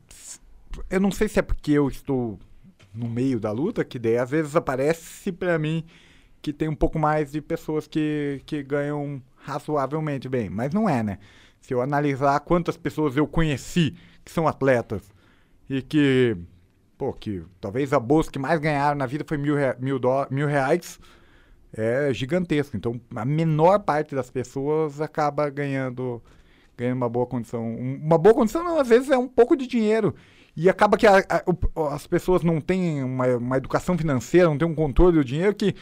Eu 0.89 0.99
não 0.99 1.11
sei 1.11 1.27
se 1.27 1.39
é 1.39 1.41
porque 1.41 1.71
eu 1.71 1.87
estou 1.87 2.39
no 2.93 3.09
meio 3.09 3.39
da 3.39 3.51
luta, 3.51 3.83
que 3.83 3.97
daí 3.97 4.17
às 4.17 4.29
vezes 4.29 4.55
aparece 4.55 5.31
pra 5.31 5.57
mim 5.57 5.83
que 6.41 6.53
tem 6.53 6.67
um 6.67 6.75
pouco 6.75 6.99
mais 6.99 7.31
de 7.31 7.41
pessoas 7.41 7.87
que, 7.87 8.41
que 8.45 8.61
ganham 8.61 9.21
razoavelmente 9.37 10.27
bem. 10.29 10.49
Mas 10.49 10.73
não 10.73 10.87
é, 10.89 11.01
né? 11.01 11.17
Se 11.63 11.73
eu 11.73 11.81
analisar 11.81 12.39
quantas 12.41 12.75
pessoas 12.77 13.17
eu 13.17 13.25
conheci 13.25 13.95
que 14.23 14.31
são 14.31 14.47
atletas 14.47 15.01
e 15.69 15.81
que. 15.81 16.37
Pô, 16.97 17.11
que 17.13 17.41
talvez 17.59 17.91
a 17.93 17.99
bolsa 17.99 18.29
que 18.29 18.37
mais 18.37 18.59
ganharam 18.59 18.95
na 18.97 19.05
vida 19.07 19.25
foi 19.27 19.37
mil, 19.37 19.55
rea- 19.55 19.75
mil, 19.79 19.97
dó- 19.97 20.27
mil 20.29 20.45
reais. 20.47 20.99
É 21.75 22.13
gigantesco. 22.13 22.77
Então, 22.77 23.01
a 23.15 23.25
menor 23.25 23.79
parte 23.79 24.13
das 24.13 24.29
pessoas 24.29 25.01
acaba 25.01 25.49
ganhando 25.49 26.21
ganhando 26.77 26.97
uma 26.97 27.09
boa 27.09 27.25
condição. 27.25 27.63
Um- 27.65 27.95
Uma 28.03 28.17
boa 28.17 28.35
condição, 28.35 28.63
não, 28.63 28.79
às 28.79 28.89
vezes, 28.89 29.09
é 29.09 29.17
um 29.17 29.27
pouco 29.27 29.55
de 29.55 29.65
dinheiro. 29.65 30.13
E 30.55 30.69
acaba 30.69 30.97
que 30.97 31.07
a- 31.07 31.17
a- 31.29 31.95
as 31.95 32.05
pessoas 32.05 32.43
não 32.43 32.59
têm 32.61 33.03
uma, 33.03 33.25
uma 33.37 33.57
educação 33.57 33.97
financeira, 33.97 34.47
não 34.49 34.57
têm 34.57 34.67
um 34.67 34.75
controle 34.75 35.17
do 35.17 35.23
dinheiro 35.25 35.55
que, 35.55 35.73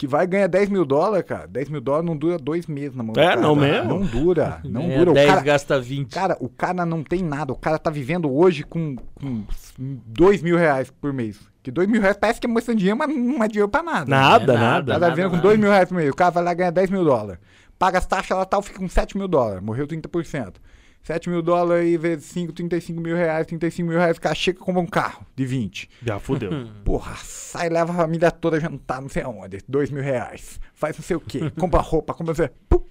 que 0.00 0.06
vai 0.06 0.26
ganhar 0.26 0.46
10 0.46 0.70
mil 0.70 0.86
dólares, 0.86 1.26
cara. 1.26 1.46
10 1.46 1.68
mil 1.68 1.78
dólares 1.82 2.06
não 2.06 2.16
dura 2.16 2.38
dois 2.38 2.66
meses 2.66 2.96
na 2.96 3.02
mão 3.02 3.12
É, 3.18 3.22
cara. 3.28 3.40
não 3.42 3.54
mesmo? 3.54 3.86
Não 3.86 4.00
dura, 4.00 4.58
não 4.64 4.80
Ganha 4.80 4.98
dura. 4.98 5.10
O 5.10 5.12
10, 5.14 5.28
cara, 5.28 5.40
gasta 5.42 5.78
20. 5.78 6.10
cara, 6.14 6.36
o 6.40 6.48
cara 6.48 6.86
não 6.86 7.02
tem 7.04 7.22
nada. 7.22 7.52
O 7.52 7.56
cara 7.56 7.78
tá 7.78 7.90
vivendo 7.90 8.32
hoje 8.34 8.62
com, 8.62 8.96
com 8.96 9.42
2 9.78 10.40
mil 10.42 10.56
reais 10.56 10.90
por 10.90 11.12
mês. 11.12 11.38
Que 11.62 11.70
2 11.70 11.86
mil 11.86 12.00
reais 12.00 12.16
parece 12.16 12.40
que 12.40 12.46
é 12.46 12.50
bastante 12.50 12.78
dinheiro, 12.78 12.96
mas 12.98 13.14
não 13.14 13.44
é 13.44 13.46
dinheiro 13.48 13.68
pra 13.68 13.82
nada. 13.82 14.06
Nada, 14.10 14.54
É 14.54 14.56
nada. 14.56 14.92
nada. 14.94 15.06
Ela 15.06 15.14
vendo 15.14 15.28
com 15.28 15.36
nada. 15.36 15.48
2 15.48 15.60
mil 15.60 15.68
reais 15.70 15.86
por 15.86 15.94
mês. 15.96 16.08
O 16.10 16.16
cara 16.16 16.30
vai 16.30 16.44
lá 16.44 16.54
ganhar 16.54 16.70
10 16.70 16.88
mil 16.88 17.04
dólares. 17.04 17.38
Paga 17.78 17.98
as 17.98 18.06
taxas 18.06 18.34
lá 18.38 18.46
tal, 18.46 18.62
fica 18.62 18.78
com 18.78 18.88
7 18.88 19.18
mil 19.18 19.28
dólares. 19.28 19.62
Morreu 19.62 19.86
30%. 19.86 20.54
7 21.02 21.28
mil 21.30 21.42
dólares 21.42 21.88
e 21.88 21.96
vezes 21.96 22.26
5, 22.26 22.52
35 22.52 23.00
mil 23.00 23.16
reais. 23.16 23.46
35 23.46 23.88
mil 23.88 23.98
reais, 23.98 24.16
o 24.16 24.20
cara 24.20 24.34
chega 24.34 24.58
e 24.58 24.62
compra 24.62 24.80
um 24.82 24.86
carro 24.86 25.24
de 25.34 25.44
20. 25.46 25.88
Já 26.04 26.18
fudeu. 26.18 26.50
Porra, 26.84 27.14
sai, 27.16 27.68
leva 27.68 27.92
a 27.92 27.96
família 27.96 28.30
toda 28.30 28.60
jantar, 28.60 29.00
não 29.00 29.08
sei 29.08 29.22
aonde. 29.22 29.58
2 29.68 29.90
mil 29.90 30.02
reais. 30.02 30.60
Faz 30.74 30.96
não 30.96 31.04
sei 31.04 31.16
o 31.16 31.20
quê. 31.20 31.50
Compra 31.58 31.80
roupa, 31.80 32.12
compra. 32.14 32.30
não 32.32 32.34
sei- 32.36 32.50
Pum, 32.68 32.82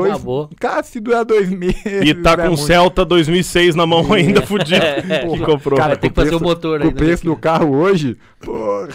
dois- 0.00 0.12
Acabou. 0.14 0.50
Cara, 0.60 0.82
se 0.82 1.00
durar 1.00 1.24
dois 1.24 1.48
meses. 1.48 1.82
E 1.84 2.14
tá 2.14 2.32
é 2.32 2.36
com 2.48 2.54
o. 2.54 2.56
Celta 2.56 3.04
2006 3.04 3.74
na 3.74 3.86
mão 3.86 4.10
ainda, 4.12 4.42
fudido. 4.42 4.80
que 4.80 5.26
Porra, 5.26 5.46
comprou. 5.46 5.78
Vai 5.78 5.96
ter 5.96 6.08
que 6.10 6.14
fazer 6.14 6.34
o 6.34 6.40
motor 6.40 6.80
o 6.80 6.84
ainda, 6.84 6.94
preço 6.96 7.26
né, 7.26 7.34
do 7.34 7.40
carro 7.40 7.74
hoje, 7.76 8.16
porra. 8.40 8.88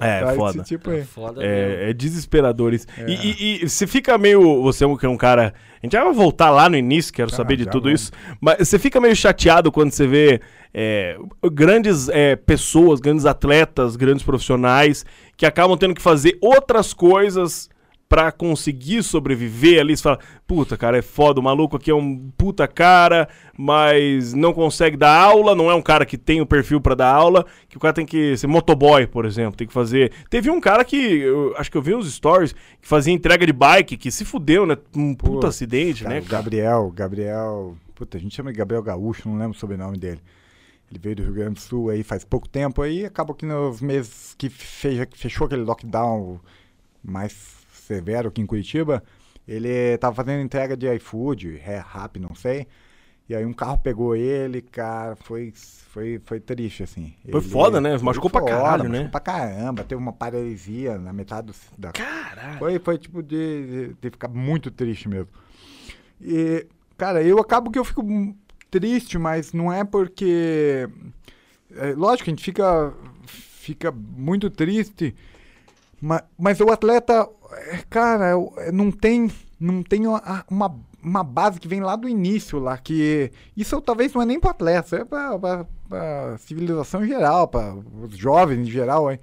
É, 0.00 0.20
Tá 0.20 0.34
foda. 0.34 0.62
Tipo 0.62 0.90
aí. 0.90 1.04
Foda. 1.04 1.42
É, 1.44 1.90
é 1.90 1.92
desesperador 1.92 2.74
isso. 2.74 2.86
E, 3.06 3.12
e- 3.12 3.64
e 3.64 3.68
você 3.68 3.86
fica 3.86 4.16
meio. 4.18 4.62
Você 4.62 4.84
é 4.84 4.86
um, 4.86 4.96
que 4.96 5.06
é 5.06 5.08
um 5.08 5.16
cara. 5.16 5.54
A 5.82 5.86
gente 5.86 5.92
já 5.92 6.02
vai 6.02 6.12
voltar 6.12 6.50
lá 6.50 6.68
no 6.68 6.76
início, 6.76 7.12
quero 7.12 7.30
Ah, 7.32 7.36
saber 7.36 7.56
de 7.56 7.64
tudo 7.66 7.84
vamos. 7.84 8.00
isso. 8.02 8.12
Mas 8.40 8.66
você 8.66 8.78
fica 8.80 9.00
meio 9.00 9.14
chateado 9.14 9.70
quando 9.70 9.92
você 9.92 10.08
vê 10.08 10.40
é, 10.74 11.16
grandes 11.52 12.08
é, 12.08 12.34
pessoas, 12.34 12.98
grandes 12.98 13.24
atletas, 13.24 13.94
grandes 13.94 14.24
profissionais 14.24 15.06
que 15.36 15.46
acabam 15.46 15.78
tendo 15.78 15.94
que 15.94 16.02
fazer 16.02 16.36
outras 16.40 16.92
coisas 16.92 17.68
pra 18.08 18.32
conseguir 18.32 19.02
sobreviver 19.02 19.80
ali. 19.80 19.96
Você 19.96 20.02
fala, 20.02 20.18
puta, 20.46 20.76
cara, 20.76 20.98
é 20.98 21.02
foda, 21.02 21.40
o 21.40 21.42
maluco 21.42 21.76
aqui 21.76 21.90
é 21.90 21.94
um 21.94 22.30
puta 22.36 22.66
cara, 22.66 23.28
mas 23.56 24.32
não 24.32 24.52
consegue 24.52 24.96
dar 24.96 25.14
aula, 25.14 25.54
não 25.54 25.70
é 25.70 25.74
um 25.74 25.82
cara 25.82 26.06
que 26.06 26.16
tem 26.16 26.40
o 26.40 26.46
perfil 26.46 26.80
pra 26.80 26.94
dar 26.94 27.12
aula, 27.12 27.44
que 27.68 27.76
o 27.76 27.80
cara 27.80 27.92
tem 27.92 28.06
que 28.06 28.36
ser 28.36 28.46
motoboy, 28.46 29.06
por 29.06 29.26
exemplo, 29.26 29.56
tem 29.56 29.66
que 29.66 29.72
fazer... 29.72 30.12
Teve 30.30 30.50
um 30.50 30.60
cara 30.60 30.84
que, 30.84 30.96
eu 30.96 31.54
acho 31.58 31.70
que 31.70 31.76
eu 31.76 31.82
vi 31.82 31.94
uns 31.94 32.10
stories, 32.12 32.52
que 32.52 32.88
fazia 32.88 33.12
entrega 33.12 33.44
de 33.44 33.52
bike, 33.52 33.96
que 33.96 34.10
se 34.10 34.24
fudeu, 34.24 34.64
né? 34.64 34.76
Um 34.96 35.14
puta 35.14 35.40
Pô, 35.40 35.46
acidente, 35.48 36.04
Cara, 36.04 36.14
né, 36.14 36.20
cara? 36.22 36.42
Gabriel, 36.42 36.92
Gabriel. 36.94 37.76
Puta, 37.94 38.16
a 38.16 38.20
gente 38.20 38.34
chama 38.34 38.52
de 38.52 38.58
Gabriel 38.58 38.82
Gaúcho, 38.82 39.28
não 39.28 39.36
lembro 39.36 39.56
o 39.56 39.60
sobrenome 39.60 39.98
dele. 39.98 40.20
Ele 40.90 40.98
veio 40.98 41.16
do 41.16 41.22
Rio 41.24 41.34
Grande 41.34 41.54
do 41.54 41.60
Sul 41.60 41.90
aí 41.90 42.02
faz 42.02 42.24
pouco 42.24 42.48
tempo 42.48 42.80
aí, 42.80 43.04
acabou 43.04 43.34
que 43.34 43.44
nos 43.44 43.82
meses 43.82 44.34
que 44.38 44.48
fechou 44.48 45.46
aquele 45.46 45.62
lockdown 45.62 46.40
mais 47.04 47.57
severo 47.88 48.28
aqui 48.28 48.40
em 48.40 48.46
Curitiba, 48.46 49.02
ele 49.46 49.96
tava 49.98 50.14
fazendo 50.14 50.42
entrega 50.42 50.76
de 50.76 50.86
iFood, 50.96 51.60
é, 51.64 51.82
rap, 51.86 52.18
não 52.20 52.34
sei. 52.34 52.66
E 53.28 53.34
aí 53.34 53.44
um 53.44 53.52
carro 53.52 53.78
pegou 53.78 54.14
ele, 54.16 54.62
cara, 54.62 55.14
foi, 55.16 55.52
foi, 55.54 56.20
foi 56.24 56.40
triste, 56.40 56.82
assim. 56.82 57.14
Foi 57.30 57.40
Ele- 57.40 57.48
foda, 57.50 57.78
né? 57.80 57.98
Machucou 57.98 58.30
pra 58.30 58.42
caralho, 58.42 58.84
né? 58.84 58.88
Machucou 59.00 59.10
pra 59.10 59.20
caramba, 59.20 59.84
teve 59.84 60.00
uma 60.00 60.12
paralisia 60.14 60.96
na 60.96 61.12
metade 61.12 61.48
do, 61.48 61.54
da, 61.76 61.92
Caralho. 61.92 62.58
foi, 62.58 62.78
foi 62.78 62.96
tipo 62.98 63.22
de, 63.22 63.88
de, 63.88 63.94
de 64.00 64.10
ficar 64.10 64.28
muito 64.28 64.70
triste 64.70 65.08
mesmo. 65.08 65.28
E, 66.20 66.66
cara, 66.96 67.22
eu 67.22 67.38
acabo 67.38 67.70
que 67.70 67.78
eu 67.78 67.84
fico 67.84 68.02
triste, 68.70 69.18
mas 69.18 69.52
não 69.52 69.70
é 69.72 69.84
porque. 69.84 70.88
É, 71.76 71.92
lógico, 71.92 72.30
a 72.30 72.32
gente 72.32 72.42
fica, 72.42 72.94
fica 73.26 73.92
muito 73.92 74.48
triste, 74.48 75.14
mas, 76.00 76.22
mas 76.38 76.60
o 76.60 76.70
atleta, 76.70 77.28
cara, 77.90 78.30
eu- 78.30 78.52
é, 78.58 78.70
não 78.72 78.90
tem, 78.90 79.30
não 79.58 79.82
tem 79.82 80.06
uma, 80.06 80.44
uma, 80.50 80.76
uma 81.02 81.24
base 81.24 81.58
que 81.60 81.68
vem 81.68 81.80
lá 81.80 81.96
do 81.96 82.08
início, 82.08 82.58
lá, 82.58 82.76
que. 82.78 83.30
Isso 83.56 83.80
talvez 83.80 84.12
não 84.14 84.22
é 84.22 84.26
nem 84.26 84.38
para 84.40 84.50
atleta, 84.50 84.96
é 84.96 85.04
para 85.04 85.66
a 86.34 86.38
civilização 86.38 87.04
em 87.04 87.08
geral, 87.08 87.48
para 87.48 87.74
os 87.74 88.16
jovens 88.16 88.60
em 88.68 88.70
geral. 88.70 89.10
Hein? 89.10 89.18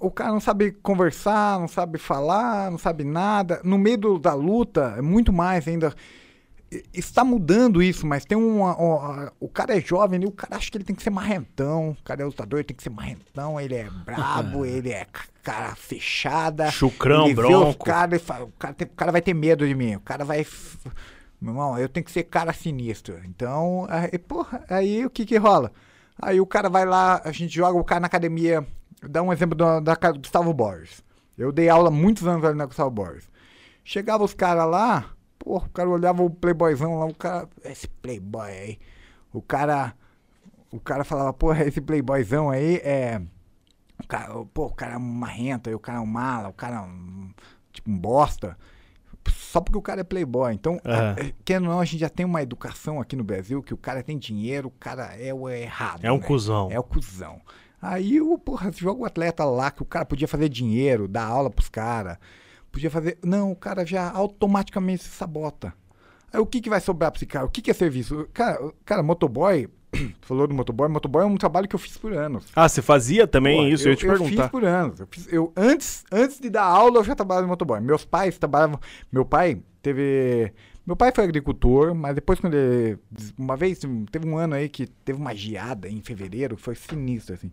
O 0.00 0.10
cara 0.10 0.32
não 0.32 0.40
sabe 0.40 0.72
conversar, 0.82 1.60
não 1.60 1.68
sabe 1.68 1.98
falar, 1.98 2.68
não 2.70 2.78
sabe 2.78 3.04
nada. 3.04 3.60
No 3.62 3.78
meio 3.78 3.96
do- 3.98 4.18
da 4.18 4.34
luta, 4.34 4.94
é 4.98 5.02
muito 5.02 5.32
mais 5.32 5.68
ainda. 5.68 5.94
Está 6.92 7.24
mudando 7.24 7.82
isso, 7.82 8.06
mas 8.06 8.24
tem 8.26 8.36
uma. 8.36 8.76
uma- 8.76 9.32
o 9.40 9.48
cara 9.48 9.76
é 9.76 9.80
jovem, 9.80 10.20
e 10.22 10.26
o 10.26 10.30
cara 10.30 10.56
acha 10.56 10.70
que 10.70 10.76
ele 10.76 10.84
tem 10.84 10.94
que 10.94 11.02
ser 11.02 11.08
marrentão. 11.10 11.90
O 11.90 12.02
cara 12.04 12.20
é 12.22 12.24
lutador, 12.26 12.58
ele 12.58 12.64
tem 12.66 12.76
que 12.76 12.82
ser 12.82 12.90
marrentão, 12.90 13.58
ele 13.58 13.74
é 13.74 13.88
brabo, 14.04 14.64
ele 14.66 14.90
é 14.90 15.06
ca- 15.06 15.24
cara 15.42 15.74
fechada. 15.74 16.70
Chucrão, 16.70 17.24
ele 17.24 17.34
vê 17.34 17.40
os 17.40 17.46
bronco. 17.48 17.84
cara 17.86 18.16
e 18.16 18.18
fala, 18.18 18.44
o, 18.44 18.52
cara 18.58 18.74
tem- 18.74 18.86
o 18.86 18.90
cara 18.96 19.10
vai 19.12 19.22
ter 19.22 19.32
medo 19.32 19.66
de 19.66 19.74
mim. 19.74 19.94
O 19.96 20.00
cara 20.00 20.24
vai. 20.26 20.46
Meu 21.40 21.52
irmão, 21.52 21.78
eu 21.78 21.88
tenho 21.88 22.04
que 22.04 22.10
ser 22.12 22.24
cara 22.24 22.52
sinistro. 22.52 23.18
Então, 23.24 23.86
aí, 23.88 24.18
porra, 24.18 24.62
aí 24.68 25.06
o 25.06 25.10
que 25.10 25.24
que 25.24 25.36
rola? 25.38 25.72
Aí 26.20 26.38
o 26.40 26.46
cara 26.46 26.68
vai 26.68 26.84
lá, 26.84 27.22
a 27.24 27.32
gente 27.32 27.54
joga 27.54 27.78
o 27.78 27.84
cara 27.84 28.00
na 28.00 28.08
academia. 28.08 28.66
Dá 29.08 29.22
um 29.22 29.32
exemplo 29.32 29.56
da, 29.56 29.78
do 29.80 30.18
Gustavo 30.18 30.52
Borges. 30.52 31.02
Eu 31.38 31.50
dei 31.52 31.68
aula 31.68 31.90
muitos 31.90 32.26
anos 32.26 32.44
ali 32.44 32.58
na 32.58 32.66
Gustavo 32.66 32.90
Borges. 32.90 33.30
Chegava 33.84 34.24
os 34.24 34.34
caras 34.34 34.66
lá, 34.68 35.10
porra, 35.38 35.66
o 35.66 35.70
cara 35.70 35.88
olhava 35.88 36.22
o 36.22 36.30
playboyzão 36.30 36.98
lá, 36.98 37.06
o 37.06 37.14
cara. 37.14 37.48
Esse 37.64 37.88
playboy 37.88 38.50
aí. 38.50 38.78
O 39.32 39.40
cara. 39.42 39.94
O 40.70 40.78
cara 40.78 41.02
falava, 41.04 41.32
porra, 41.32 41.64
esse 41.64 41.80
playboyzão 41.80 42.50
aí 42.50 42.76
é. 42.76 43.20
O 44.02 44.06
cara, 44.06 44.32
pô, 44.52 44.66
o 44.66 44.74
cara 44.74 44.94
é 44.94 44.96
um 44.96 45.00
marrento, 45.00 45.68
aí 45.68 45.74
o 45.74 45.78
cara 45.80 45.98
é 45.98 46.00
um 46.00 46.06
mala, 46.06 46.48
o 46.48 46.52
cara 46.52 46.76
é 46.76 46.80
um. 46.80 47.30
Tipo 47.72 47.90
um 47.90 47.98
bosta. 47.98 48.56
Só 49.30 49.60
porque 49.60 49.78
o 49.78 49.82
cara 49.82 50.00
é 50.00 50.04
playboy. 50.04 50.52
Então, 50.54 50.80
Aham. 50.84 51.16
a- 51.18 51.32
querendo 51.44 51.64
ou 51.66 51.72
não, 51.72 51.80
a 51.80 51.84
gente 51.84 52.00
já 52.00 52.08
tem 52.08 52.24
uma 52.24 52.42
educação 52.42 53.00
aqui 53.00 53.14
no 53.16 53.24
Brasil 53.24 53.62
que 53.62 53.74
o 53.74 53.76
cara 53.76 54.02
tem 54.02 54.18
dinheiro, 54.18 54.68
o 54.68 54.70
cara 54.70 55.14
é 55.16 55.32
o 55.34 55.48
errado. 55.48 56.04
É 56.04 56.12
um 56.12 56.18
né? 56.18 56.22
cuzão. 56.26 56.68
É 56.70 56.78
o 56.78 56.82
cuzão. 56.82 57.40
Aí 57.80 58.20
o, 58.20 58.36
porra, 58.38 58.72
joga 58.72 59.02
o 59.02 59.04
atleta 59.04 59.44
lá 59.44 59.70
que 59.70 59.82
o 59.82 59.86
cara 59.86 60.04
podia 60.04 60.26
fazer 60.26 60.48
dinheiro, 60.48 61.06
dar 61.06 61.26
aula 61.26 61.50
pros 61.50 61.68
caras. 61.68 62.18
Podia 62.70 62.90
fazer. 62.90 63.18
Não, 63.24 63.50
o 63.52 63.56
cara 63.56 63.84
já 63.84 64.10
automaticamente 64.10 65.02
se 65.04 65.10
sabota. 65.10 65.72
Aí 66.32 66.40
o 66.40 66.46
que, 66.46 66.60
que 66.60 66.68
vai 66.70 66.80
sobrar 66.80 67.10
pra 67.10 67.18
esse 67.18 67.26
cara? 67.26 67.46
O 67.46 67.50
que, 67.50 67.62
que 67.62 67.70
é 67.70 67.74
serviço? 67.74 68.28
Cara, 68.34 68.72
cara, 68.84 69.02
motoboy, 69.02 69.68
falou 70.20 70.46
do 70.46 70.54
motoboy, 70.54 70.86
motoboy 70.88 71.22
é 71.22 71.26
um 71.26 71.36
trabalho 71.36 71.66
que 71.66 71.74
eu 71.74 71.78
fiz 71.80 71.96
por 71.96 72.12
anos. 72.12 72.46
Ah, 72.54 72.68
você 72.68 72.82
fazia 72.82 73.26
também 73.26 73.62
Pô, 73.62 73.74
isso? 73.74 73.88
Eu, 73.88 73.92
ia 73.92 73.96
te 73.96 74.04
eu 74.06 74.12
perguntar. 74.12 74.42
fiz 74.42 74.50
por 74.50 74.64
anos. 74.64 75.00
Eu 75.00 75.08
fiz- 75.10 75.32
eu, 75.32 75.52
antes, 75.56 76.04
antes 76.12 76.38
de 76.38 76.50
dar 76.50 76.64
aula, 76.64 76.98
eu 76.98 77.04
já 77.04 77.14
trabalhava 77.14 77.46
no 77.46 77.50
motoboy. 77.50 77.80
Meus 77.80 78.04
pais 78.04 78.38
trabalhavam. 78.38 78.78
Meu 79.10 79.24
pai 79.24 79.60
teve. 79.82 80.52
Meu 80.86 80.96
pai 80.96 81.12
foi 81.14 81.24
agricultor, 81.24 81.94
mas 81.94 82.14
depois 82.14 82.38
quando 82.40 82.54
ele. 82.54 82.98
Uma 83.38 83.56
vez, 83.56 83.80
teve 84.10 84.26
um 84.28 84.36
ano 84.36 84.54
aí 84.54 84.68
que 84.68 84.86
teve 84.86 85.18
uma 85.18 85.34
geada 85.34 85.88
em 85.88 86.00
fevereiro, 86.02 86.56
foi 86.56 86.74
sinistro, 86.74 87.34
assim. 87.34 87.50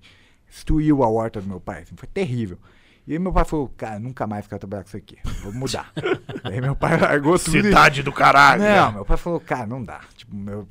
Destruiu 0.49 1.03
a 1.03 1.07
horta 1.09 1.41
do 1.41 1.47
meu 1.47 1.59
pai, 1.59 1.81
assim, 1.83 1.95
foi 1.97 2.07
terrível. 2.07 2.57
E 3.07 3.13
aí 3.13 3.19
meu 3.19 3.31
pai 3.31 3.45
falou, 3.45 3.69
cara, 3.77 3.99
nunca 3.99 4.25
mais 4.25 4.47
quero 4.47 4.59
trabalhar 4.59 4.83
com 4.83 4.87
isso 4.87 4.97
aqui. 4.97 5.17
Vou 5.43 5.53
mudar. 5.53 5.91
aí 6.43 6.59
meu 6.59 6.75
pai 6.75 6.97
largou 6.99 7.37
tudo. 7.37 7.57
e- 7.57 7.61
Cidade 7.63 8.01
do 8.01 8.11
caralho. 8.11 8.63
não, 8.63 8.87
né? 8.87 8.91
meu 8.95 9.05
pai 9.05 9.17
falou, 9.17 9.39
cara, 9.39 9.65
não 9.67 9.83
dá. 9.83 10.01
Tipo, 10.15 10.35
meu 10.35 10.67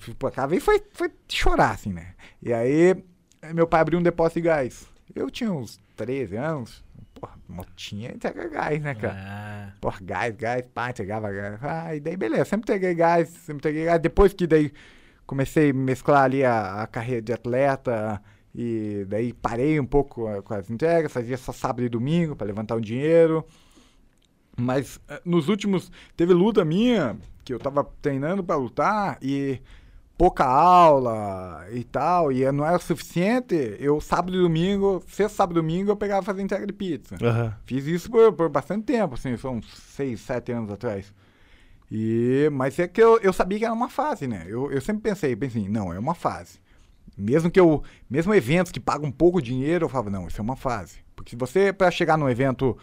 veio 0.49 0.59
e 0.59 0.61
foi, 0.61 0.83
foi 0.93 1.11
chorar, 1.29 1.71
assim, 1.73 1.93
né? 1.93 2.09
E 2.43 2.53
aí, 2.53 2.97
meu 3.55 3.67
pai 3.67 3.81
abriu 3.81 3.99
um 3.99 4.03
depósito 4.03 4.41
de 4.41 4.47
gás. 4.49 4.85
Eu 5.15 5.31
tinha 5.31 5.53
uns 5.53 5.79
13 5.97 6.37
anos. 6.37 6.83
Porra, 7.21 7.35
motinha 7.49 8.11
entrega 8.11 8.49
gás, 8.49 8.83
né, 8.83 8.95
cara? 8.97 9.15
Ah, 9.17 9.73
Porra, 9.81 9.99
gás, 10.03 10.35
gás, 10.35 10.67
pá, 10.67 10.91
entregava 10.91 11.31
gás. 11.31 11.59
Ah, 11.63 11.95
e 11.95 12.01
daí 12.01 12.17
beleza, 12.17 12.45
sempre 12.45 12.65
entreguei 12.65 12.95
gás, 12.97 13.29
sempre 13.29 13.55
entreguei 13.59 13.85
gás. 13.85 14.01
Depois 14.01 14.33
que 14.33 14.47
daí 14.47 14.73
comecei 15.25 15.71
a 15.71 15.75
mesclar 15.75 16.25
ali 16.25 16.45
a, 16.45 16.83
a 16.83 16.87
carreira 16.89 17.23
de 17.23 17.33
atleta 17.33 18.21
e 18.55 19.05
daí 19.09 19.33
parei 19.33 19.81
um 19.81 19.87
pouco 19.87 20.29
eh, 20.29 20.41
com 20.41 20.55
as 20.55 20.71
entregas, 20.71 21.13
fazia 21.13 21.37
só 21.37 21.53
sábado 21.53 21.83
e 21.83 21.89
domingo 21.89 22.37
para 22.37 22.47
levantar 22.47 22.77
um 22.77 22.81
dinheiro. 22.81 23.45
Mas 24.57 25.01
eh, 25.09 25.21
nos 25.25 25.49
últimos, 25.49 25.91
teve 26.17 26.33
luta 26.33 26.65
minha 26.65 27.19
que 27.45 27.53
eu 27.53 27.59
tava 27.59 27.85
treinando 28.01 28.45
para 28.45 28.57
lutar 28.57 29.19
e 29.21 29.61
pouca 30.17 30.45
aula 30.45 31.67
e 31.73 31.83
tal, 31.83 32.31
e 32.31 32.51
não 32.53 32.65
era 32.65 32.77
o 32.77 32.81
suficiente. 32.81 33.77
Eu 33.81 34.01
sábado 34.01 34.37
e 34.37 34.41
domingo, 34.41 35.03
sexta, 35.09 35.37
sábado 35.39 35.59
e 35.59 35.61
domingo, 35.61 35.91
eu 35.91 35.97
pegava 35.97 36.23
fazia 36.23 36.43
entrega 36.43 36.65
de 36.67 36.73
pizza. 36.73 37.17
Aham. 37.21 37.57
Fiz 37.65 37.87
isso 37.87 38.09
por, 38.09 38.33
por 38.33 38.49
bastante 38.49 38.85
tempo, 38.85 39.15
assim, 39.15 39.37
são 39.37 39.57
uns 39.57 39.67
6, 39.67 40.21
7 40.21 40.53
anos 40.53 40.71
atrás. 40.71 41.13
E, 41.91 42.49
mas 42.53 42.79
é 42.79 42.87
que 42.87 43.03
eu, 43.03 43.19
eu 43.19 43.33
sabia 43.33 43.59
que 43.59 43.65
era 43.65 43.75
uma 43.75 43.89
fase, 43.89 44.27
né? 44.27 44.45
Eu, 44.47 44.71
eu 44.71 44.81
sempre 44.81 45.03
pensei, 45.11 45.35
pensei, 45.37 45.69
não, 45.69 45.93
é 45.93 45.99
uma 45.99 46.15
fase. 46.15 46.64
Mesmo 47.17 47.51
que 47.51 47.61
eu, 47.61 47.83
mesmo 48.11 48.35
eventos 48.35 48.73
que 48.73 48.81
pagam 48.81 49.11
pouco 49.11 49.41
dinheiro, 49.41 49.85
eu 49.85 49.89
falava, 49.89 50.11
não, 50.11 50.27
isso 50.27 50.41
é 50.41 50.43
uma 50.43 50.57
fase. 50.57 50.99
Porque 51.15 51.31
se 51.31 51.37
você, 51.37 51.73
para 51.73 51.91
chegar 51.91 52.17
num 52.19 52.29
evento, 52.29 52.77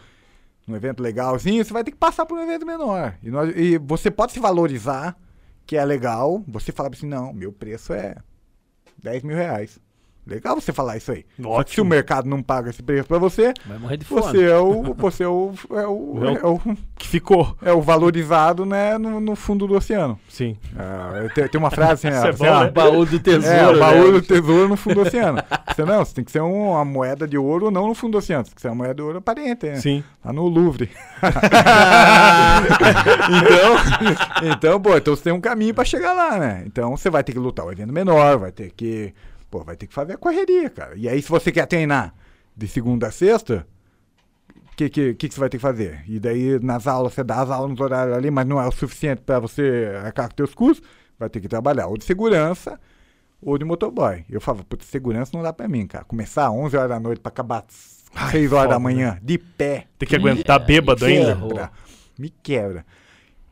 num 0.66 0.76
evento 0.76 1.02
legalzinho, 1.04 1.64
você 1.66 1.74
vai 1.74 1.84
ter 1.84 1.92
que 1.92 1.98
passar 1.98 2.26
por 2.26 2.38
um 2.38 2.42
evento 2.44 2.66
menor. 2.66 3.16
E, 3.22 3.30
nós- 3.30 3.54
e 3.56 3.78
você 3.78 4.10
pode 4.10 4.32
se 4.32 4.40
valorizar, 4.40 5.18
que 5.66 5.76
é 5.76 5.84
legal, 5.84 6.44
você 6.48 6.72
fala 6.72 6.90
assim, 6.94 7.08
não, 7.08 7.34
meu 7.34 7.52
preço 7.52 7.94
é 7.94 8.16
10 9.02 9.24
mil 9.24 9.36
reais. 9.36 9.80
Legal 10.26 10.56
você 10.56 10.72
falar 10.72 10.98
isso 10.98 11.12
aí. 11.12 11.26
Só 11.42 11.64
que 11.64 11.72
se 11.72 11.82
o 11.82 11.84
Ótimo. 11.84 11.90
mercado 11.90 12.30
não 12.30 12.44
paga 12.44 12.70
esse 12.70 12.84
preço 12.84 13.08
pra 13.08 13.18
você, 13.18 13.54
vai 13.66 13.78
morrer 13.80 13.98
de 13.98 14.06
fome. 14.06 14.22
você 14.22 14.44
é 14.50 14.56
o, 14.58 14.94
você 14.98 15.24
é 15.24 15.28
o, 15.28 15.52
é 15.72 15.74
o, 15.74 15.78
É 15.78 15.88
o- 15.88 16.38
é 16.38 16.46
o, 16.48 16.60
Que 16.96 17.08
ficou. 17.08 17.58
é 17.62 17.74
o 17.74 17.82
valorizado, 17.82 18.64
né, 18.66 18.98
no, 19.00 19.20
no 19.20 19.36
fundo 19.36 19.66
do 19.66 19.76
oceano. 19.76 20.20
Sim. 20.30 20.56
Ah, 20.78 21.28
tem, 21.34 21.48
tem 21.48 21.60
uma 21.60 21.72
frase 21.72 22.08
assim, 22.08 22.16
Isso 22.16 22.26
é 22.28 22.30
assim, 22.30 22.44
bom, 22.46 22.52
ó, 22.52 22.64
né? 22.64 22.70
O 22.70 22.72
baú 22.72 23.06
do 23.06 23.20
tesouro. 23.20 23.48
é, 23.48 23.68
o 23.76 23.80
baú 23.80 24.06
né? 24.06 24.12
do 24.12 24.22
tesouro 24.22 24.68
no 24.70 24.78
fundo 24.78 24.96
do 24.96 25.02
oceano. 25.02 25.40
Você 25.76 25.84
não, 25.86 26.06
você 26.06 26.14
tem 26.14 26.24
que 26.24 26.32
ser 26.32 26.42
um- 26.42 26.70
uma 26.72 26.86
moeda 26.86 27.28
de 27.28 27.38
ouro 27.38 27.72
não 27.72 27.88
no 27.88 27.96
fundo 27.96 28.12
do 28.12 28.18
oceano, 28.20 28.44
você 28.46 28.52
tem 28.52 28.56
que 28.56 28.62
ser 28.62 28.68
uma 28.68 28.76
moeda 28.76 28.94
de 28.94 29.02
ouro 29.02 29.18
aparente, 29.18 29.66
né? 29.66 29.76
Sim. 29.78 30.04
Lá 30.24 30.32
no 30.32 30.48
Louvre. 30.48 30.90
então, 33.32 34.50
então, 34.52 34.82
pô, 34.82 34.96
então 34.98 35.16
você 35.16 35.24
tem 35.24 35.34
um 35.34 35.42
caminho 35.42 35.74
pra 35.74 35.84
chegar 35.86 36.14
lá, 36.14 36.38
né? 36.38 36.64
Então 36.66 36.96
você 36.96 37.10
vai 37.10 37.24
ter 37.24 37.32
que 37.34 37.40
lutar 37.40 37.66
o 37.66 37.72
evento 37.72 37.92
menor, 37.94 38.38
vai 38.38 38.52
ter 38.52 38.72
que, 38.72 39.14
pô, 39.52 39.64
vai 39.64 39.76
ter 39.76 39.86
que 39.86 39.94
fazer 39.94 40.14
a 40.14 40.18
correria, 40.18 40.70
cara. 40.70 40.96
E 40.96 41.08
aí 41.08 41.22
se 41.22 41.30
você 41.30 41.52
quer 41.52 41.68
treinar 41.68 42.16
de 42.58 42.68
segunda 42.68 43.08
a 43.08 43.12
sexta, 43.12 43.68
o 44.56 44.76
que, 44.76 44.90
que, 44.90 45.14
que, 45.14 45.28
que 45.28 45.34
você 45.36 45.40
vai 45.40 45.50
ter 45.50 45.58
que 45.58 45.62
fazer? 45.62 46.04
E 46.08 46.20
daí 46.20 46.58
nas 46.60 46.88
aulas, 46.88 47.14
você 47.14 47.24
dá 47.24 47.42
as 47.42 47.50
aulas 47.52 47.70
nos 47.72 47.80
horários 47.82 48.18
ali, 48.18 48.32
mas 48.32 48.48
não 48.48 48.60
é 48.60 48.68
o 48.68 48.72
suficiente 48.72 49.22
pra 49.22 49.40
você 49.40 49.92
arcar 50.04 50.30
com 50.30 50.36
teus 50.36 50.56
custos, 50.56 50.88
vai 51.20 51.30
ter 51.30 51.40
que 51.42 51.48
trabalhar 51.48 51.88
ou 51.88 51.98
de 51.98 52.06
segurança 52.06 52.80
ou 53.42 53.58
de 53.58 53.66
motoboy. 53.66 54.24
Eu 54.30 54.40
falava, 54.42 54.64
putz, 54.64 54.86
segurança 54.88 55.32
não 55.34 55.44
dá 55.44 55.52
pra 55.54 55.68
mim, 55.68 55.86
cara. 55.86 56.06
Começar 56.06 56.48
às 56.48 56.54
11 56.54 56.78
horas 56.78 56.90
da 56.90 57.00
noite 57.00 57.20
pra 57.20 57.30
acabar 57.30 57.66
às 58.16 58.32
6 58.32 58.52
horas 58.54 58.70
da 58.70 58.80
manhã, 58.80 59.20
de 59.22 59.38
pé, 59.38 59.86
Tem 60.00 60.08
que 60.08 60.16
aguentar 60.16 60.60
bêbado 60.60 61.06
me 61.06 61.12
ainda. 61.14 61.26
ferrou. 61.36 61.50
quebra. 61.50 61.72
Me 62.18 62.30
quebra. 62.30 62.86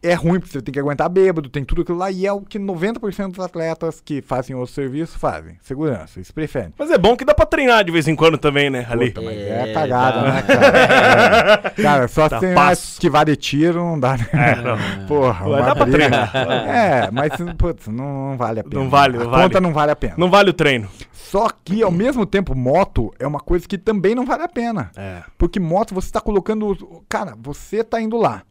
É 0.01 0.13
ruim 0.13 0.39
porque 0.39 0.53
você 0.53 0.61
tem 0.61 0.71
que 0.73 0.79
aguentar 0.79 1.09
bêbado, 1.09 1.49
tem 1.49 1.63
tudo 1.65 1.81
aquilo 1.81 1.97
lá, 1.97 2.09
e 2.09 2.25
é 2.25 2.31
o 2.31 2.41
que 2.41 2.57
90% 2.57 3.31
dos 3.31 3.39
atletas 3.43 3.99
que 3.99 4.21
fazem 4.21 4.55
outro 4.55 4.73
serviço 4.73 5.19
fazem. 5.19 5.57
Segurança, 5.61 6.19
eles 6.19 6.31
preferem. 6.31 6.73
Mas 6.77 6.89
é 6.89 6.97
bom 6.97 7.17
que 7.17 7.25
dá 7.25 7.33
pra 7.33 7.45
treinar 7.45 7.83
de 7.83 7.91
vez 7.91 8.07
em 8.07 8.15
quando 8.15 8.37
também, 8.37 8.69
né? 8.69 8.85
Ali. 8.89 9.07
Puta, 9.11 9.21
mas 9.21 9.35
É, 9.37 9.69
é, 9.69 9.73
cagada, 9.73 10.21
dá. 10.21 10.33
né, 10.33 10.41
cara? 10.43 11.73
É. 11.77 11.81
Cara, 11.81 12.07
só 12.07 12.29
se 12.29 12.39
tem 12.39 12.53
passo. 12.53 12.91
esquivar 12.93 13.25
de 13.25 13.35
tiro, 13.35 13.79
não 13.79 13.99
dá, 13.99 14.17
né? 14.17 14.27
É, 14.31 14.55
não. 14.55 15.07
Porra, 15.07 15.47
uma 15.47 15.61
dá 15.61 15.75
pra 15.75 15.85
treinar. 15.85 16.31
É, 16.35 17.09
mas 17.11 17.31
putz, 17.57 17.87
não, 17.87 18.29
não 18.31 18.37
vale 18.37 18.59
a 18.61 18.63
pena. 18.63 18.81
Não 18.83 18.89
vale, 18.89 19.17
a 19.17 19.19
não 19.19 19.29
vale. 19.31 19.43
conta 19.43 19.61
não 19.61 19.73
vale 19.73 19.91
a 19.91 19.95
pena. 19.95 20.13
Não 20.17 20.29
vale 20.29 20.49
o 20.49 20.53
treino. 20.53 20.87
Só 21.11 21.47
que, 21.63 21.83
ao 21.83 21.91
mesmo 21.91 22.25
tempo, 22.25 22.55
moto 22.55 23.13
é 23.19 23.27
uma 23.27 23.39
coisa 23.39 23.67
que 23.67 23.77
também 23.77 24.15
não 24.15 24.25
vale 24.25 24.43
a 24.43 24.47
pena. 24.47 24.89
É. 24.95 25.21
Porque 25.37 25.59
moto 25.59 25.93
você 25.93 26.11
tá 26.11 26.19
colocando. 26.19 27.03
Cara, 27.07 27.35
você 27.39 27.83
tá 27.83 28.01
indo 28.01 28.17
lá. 28.17 28.41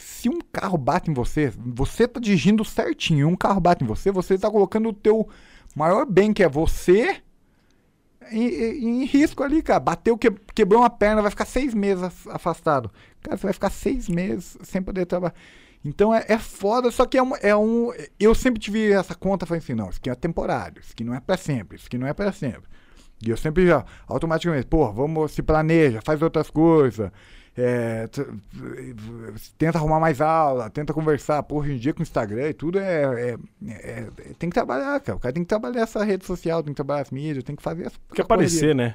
Se 0.00 0.28
um 0.28 0.38
carro 0.52 0.78
bate 0.78 1.10
em 1.10 1.14
você, 1.14 1.52
você 1.56 2.06
tá 2.06 2.20
dirigindo 2.20 2.64
certinho, 2.64 3.26
um 3.28 3.36
carro 3.36 3.60
bate 3.60 3.82
em 3.82 3.86
você, 3.86 4.12
você 4.12 4.38
tá 4.38 4.48
colocando 4.48 4.90
o 4.90 4.92
teu 4.92 5.28
maior 5.74 6.06
bem, 6.06 6.32
que 6.32 6.42
é 6.42 6.48
você, 6.48 7.16
em, 8.30 8.46
em- 8.48 9.02
em 9.02 9.04
risco 9.04 9.42
ali, 9.42 9.62
cara. 9.62 9.80
Bateu, 9.80 10.16
que, 10.16 10.30
quebrou 10.54 10.82
uma 10.82 10.90
perna, 10.90 11.22
vai 11.22 11.30
ficar 11.30 11.44
seis 11.46 11.74
meses 11.74 12.04
af- 12.04 12.28
afastado. 12.30 12.90
Cara, 13.22 13.36
você 13.36 13.44
vai 13.44 13.52
ficar 13.52 13.70
seis 13.70 14.08
meses 14.08 14.56
sem 14.62 14.82
poder 14.82 15.06
trabalhar. 15.06 15.34
Então 15.84 16.14
é, 16.14 16.24
é 16.28 16.38
foda, 16.38 16.90
só 16.90 17.06
que 17.06 17.16
é 17.16 17.22
um, 17.22 17.32
é 17.40 17.56
um. 17.56 17.92
Eu 18.18 18.34
sempre 18.34 18.60
tive 18.60 18.92
essa 18.92 19.14
conta, 19.14 19.46
falei 19.46 19.58
assim, 19.62 19.74
não, 19.74 19.88
isso 19.90 19.98
aqui 19.98 20.10
é 20.10 20.14
temporário, 20.14 20.80
isso 20.80 20.92
aqui 20.92 21.04
não 21.04 21.14
é 21.14 21.20
pra 21.20 21.36
sempre, 21.36 21.76
isso 21.76 21.86
aqui 21.86 21.96
não 21.98 22.06
é 22.06 22.12
pra 22.12 22.32
sempre. 22.32 22.68
E 23.24 23.30
eu 23.30 23.36
sempre 23.36 23.66
já, 23.66 23.84
automaticamente, 24.06 24.66
pô, 24.66 24.92
vamos 24.92 25.32
se 25.32 25.42
planeja, 25.42 26.00
faz 26.04 26.20
outras 26.22 26.50
coisas. 26.50 27.10
É, 27.60 28.08
tenta 29.56 29.78
arrumar 29.78 29.98
mais 29.98 30.20
aula, 30.20 30.70
tenta 30.70 30.94
conversar. 30.94 31.42
Porra, 31.42 31.64
hoje 31.66 31.74
em 31.74 31.78
dia 31.78 31.92
com 31.92 32.00
o 32.00 32.02
Instagram 32.02 32.48
e 32.50 32.54
tudo 32.54 32.78
é, 32.78 33.02
é- 33.30 33.38
é- 33.68 33.68
é- 33.68 34.10
Tem 34.38 34.48
que 34.48 34.54
trabalhar, 34.54 35.00
cara. 35.00 35.16
O 35.16 35.20
cara 35.20 35.32
tem 35.34 35.42
que 35.42 35.48
trabalhar 35.48 35.82
essa 35.82 36.04
rede 36.04 36.24
social, 36.24 36.62
tem 36.62 36.72
que 36.72 36.76
trabalhar 36.76 37.02
as 37.02 37.10
mídias, 37.10 37.42
tem 37.44 37.56
que 37.56 37.62
fazer 37.62 37.86
essa. 37.86 37.96
Quer 38.14 38.22
aparecer, 38.22 38.74
né? 38.74 38.94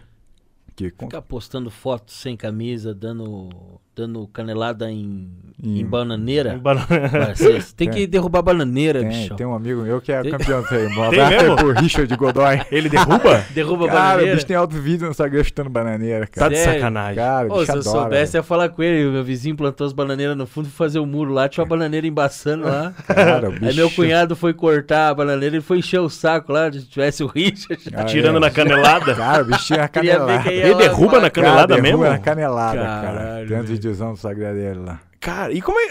Que, 0.75 0.89
Ficar 0.89 1.21
postando 1.21 1.69
fotos 1.69 2.15
sem 2.19 2.35
camisa, 2.35 2.95
dando, 2.95 3.49
dando 3.95 4.27
canelada 4.27 4.89
em, 4.91 5.29
em, 5.63 5.79
Em- 5.81 5.85
bananeira. 5.85 6.57
Bana- 6.57 6.85
Cara, 6.87 7.35
Você 7.35 7.59
tem 7.77 7.89
que 7.89 8.07
derrubar 8.07 8.39
a 8.39 8.41
bananeira, 8.41 8.99
tem, 9.01 9.09
bicho. 9.09 9.35
tem 9.35 9.45
um 9.45 9.53
amigo 9.53 9.81
meu 9.83 10.01
que 10.01 10.11
é 10.11 10.21
Tem- 10.21 10.31
campeão 10.31 10.63
aí. 10.71 10.87
Um 10.87 11.03
abraço 11.03 11.55
pro 11.57 11.71
Richard 11.73 12.15
Godoy. 12.15 12.61
Ele 12.71 12.89
derruba? 12.89 13.43
Derruba 13.53 13.85
a 13.85 13.87
Cara, 13.87 13.99
o 13.99 14.07
bananeira. 14.09 14.33
bicho 14.35 14.47
tem 14.47 14.55
altos 14.55 14.77
vídeos 14.79 15.01
no 15.03 15.09
Instagram 15.11 15.43
chutando 15.43 15.69
bananeira, 15.69 16.25
Tá 16.25 16.31
cara. 16.41 16.49
de 16.49 16.57
Sério? 16.57 16.79
sacanagem. 16.79 17.15
Cara, 17.15 17.47
Ô, 17.53 17.59
bicho 17.59 17.71
se 17.71 17.77
eu 17.77 17.83
soubesse, 17.83 18.35
eu 18.35 18.39
ia 18.39 18.43
falar 18.43 18.69
com 18.69 18.81
ele. 18.81 19.07
O 19.07 19.11
meu 19.11 19.23
vizinho 19.23 19.55
plantou 19.55 19.85
as 19.85 19.93
bananeiras 19.93 20.35
no 20.35 20.47
fundo, 20.47 20.69
foi 20.69 20.87
fazer 20.87 20.99
o 20.99 21.05
muro 21.05 21.31
lá, 21.31 21.47
tinha 21.47 21.63
uma 21.63 21.69
bananeira 21.69 22.07
embaçando 22.07 22.63
lá. 22.65 22.93
Cara, 23.07 23.49
o 23.49 23.53
Aí 23.53 23.59
bicho- 23.59 23.75
meu 23.75 23.91
cunhado 23.91 24.35
foi 24.35 24.53
cortar 24.53 25.09
a 25.09 25.13
bananeira, 25.13 25.55
ele 25.57 25.63
foi 25.63 25.77
encher 25.79 25.99
o 25.99 26.09
saco 26.09 26.51
lá, 26.51 26.71
se 26.71 26.81
tivesse 26.87 27.23
o 27.23 27.27
Richard. 27.27 27.81
Ah, 27.93 28.01
Atirando 28.01 28.37
é. 28.37 28.41
na 28.41 28.49
canelada. 28.49 29.13
Cara, 29.13 29.43
o 29.43 29.45
bicho 29.45 29.65
tinha 29.65 29.81
ver 29.83 29.89
canelada. 29.89 30.51
Ele 30.51 30.75
derruba 30.75 31.19
na 31.19 31.29
cara. 31.29 31.31
canelada 31.31 31.67
Cara, 31.67 31.81
mesmo? 31.81 31.97
derruba 31.99 32.09
na 32.09 32.19
canelada, 32.19 32.77
cara. 32.81 33.01
Caralho, 33.03 33.47
Tem 33.47 33.57
videozão 33.83 34.13
do 34.13 34.35
dele 34.35 34.79
lá. 34.79 34.99
Cara, 35.19 35.53
e 35.53 35.61
como 35.61 35.79
é, 35.79 35.87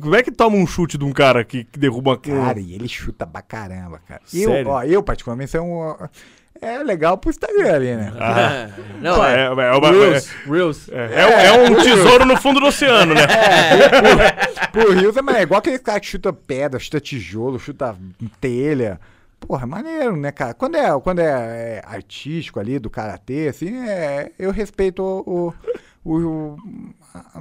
como 0.00 0.14
é 0.16 0.22
que 0.22 0.30
toma 0.30 0.56
um 0.56 0.66
chute 0.66 0.98
de 0.98 1.04
um 1.04 1.12
cara 1.12 1.44
que, 1.44 1.64
que 1.64 1.78
derruba 1.78 2.10
uma 2.10 2.18
Cara, 2.18 2.60
e 2.60 2.74
ele 2.74 2.88
chuta 2.88 3.26
pra 3.26 3.40
caramba, 3.40 4.00
cara. 4.06 4.20
Sério? 4.26 4.68
Eu, 4.68 4.68
ó, 4.68 4.82
eu 4.82 5.02
particularmente, 5.02 5.50
sou 5.50 5.62
um. 5.62 5.94
É 6.60 6.82
legal 6.82 7.18
pro 7.18 7.28
Instagram 7.30 7.74
ali, 7.74 7.94
né? 7.94 8.12
Ah. 8.18 8.68
Não, 9.00 9.22
é, 9.24 9.34
é. 9.34 9.40
é, 9.40 9.44
é 9.44 9.50
uma- 9.50 9.90
Reels, 9.90 10.28
Reels. 10.46 10.88
é- 10.90 11.14
é- 11.22 11.46
é 11.46 11.52
um 11.52 11.74
tesouro 11.74 12.24
no 12.24 12.36
fundo 12.38 12.60
do 12.60 12.66
oceano, 12.66 13.12
né? 13.14 13.22
Pro 14.72 14.92
Rios 14.92 15.16
é, 15.16 15.22
mas 15.22 15.36
é 15.36 15.42
igual 15.42 15.58
aquele 15.58 15.78
cara 15.78 16.00
que 16.00 16.06
chuta 16.06 16.32
pedra, 16.32 16.78
chuta 16.80 16.98
tijolo, 17.00 17.58
chuta 17.58 17.94
telha. 18.40 18.98
Porra, 19.38 19.64
é 19.64 19.66
maneiro, 19.66 20.16
né, 20.16 20.32
cara? 20.32 20.54
Quando 20.54 20.76
é, 20.76 21.00
quando 21.00 21.18
é, 21.20 21.24
é 21.26 21.82
artístico 21.86 22.58
ali, 22.58 22.78
do 22.78 22.88
karatê, 22.90 23.48
assim, 23.48 23.86
é, 23.86 24.32
eu 24.38 24.50
respeito 24.50 25.02
o, 25.02 25.52
o, 26.04 26.18
o- 26.18 26.56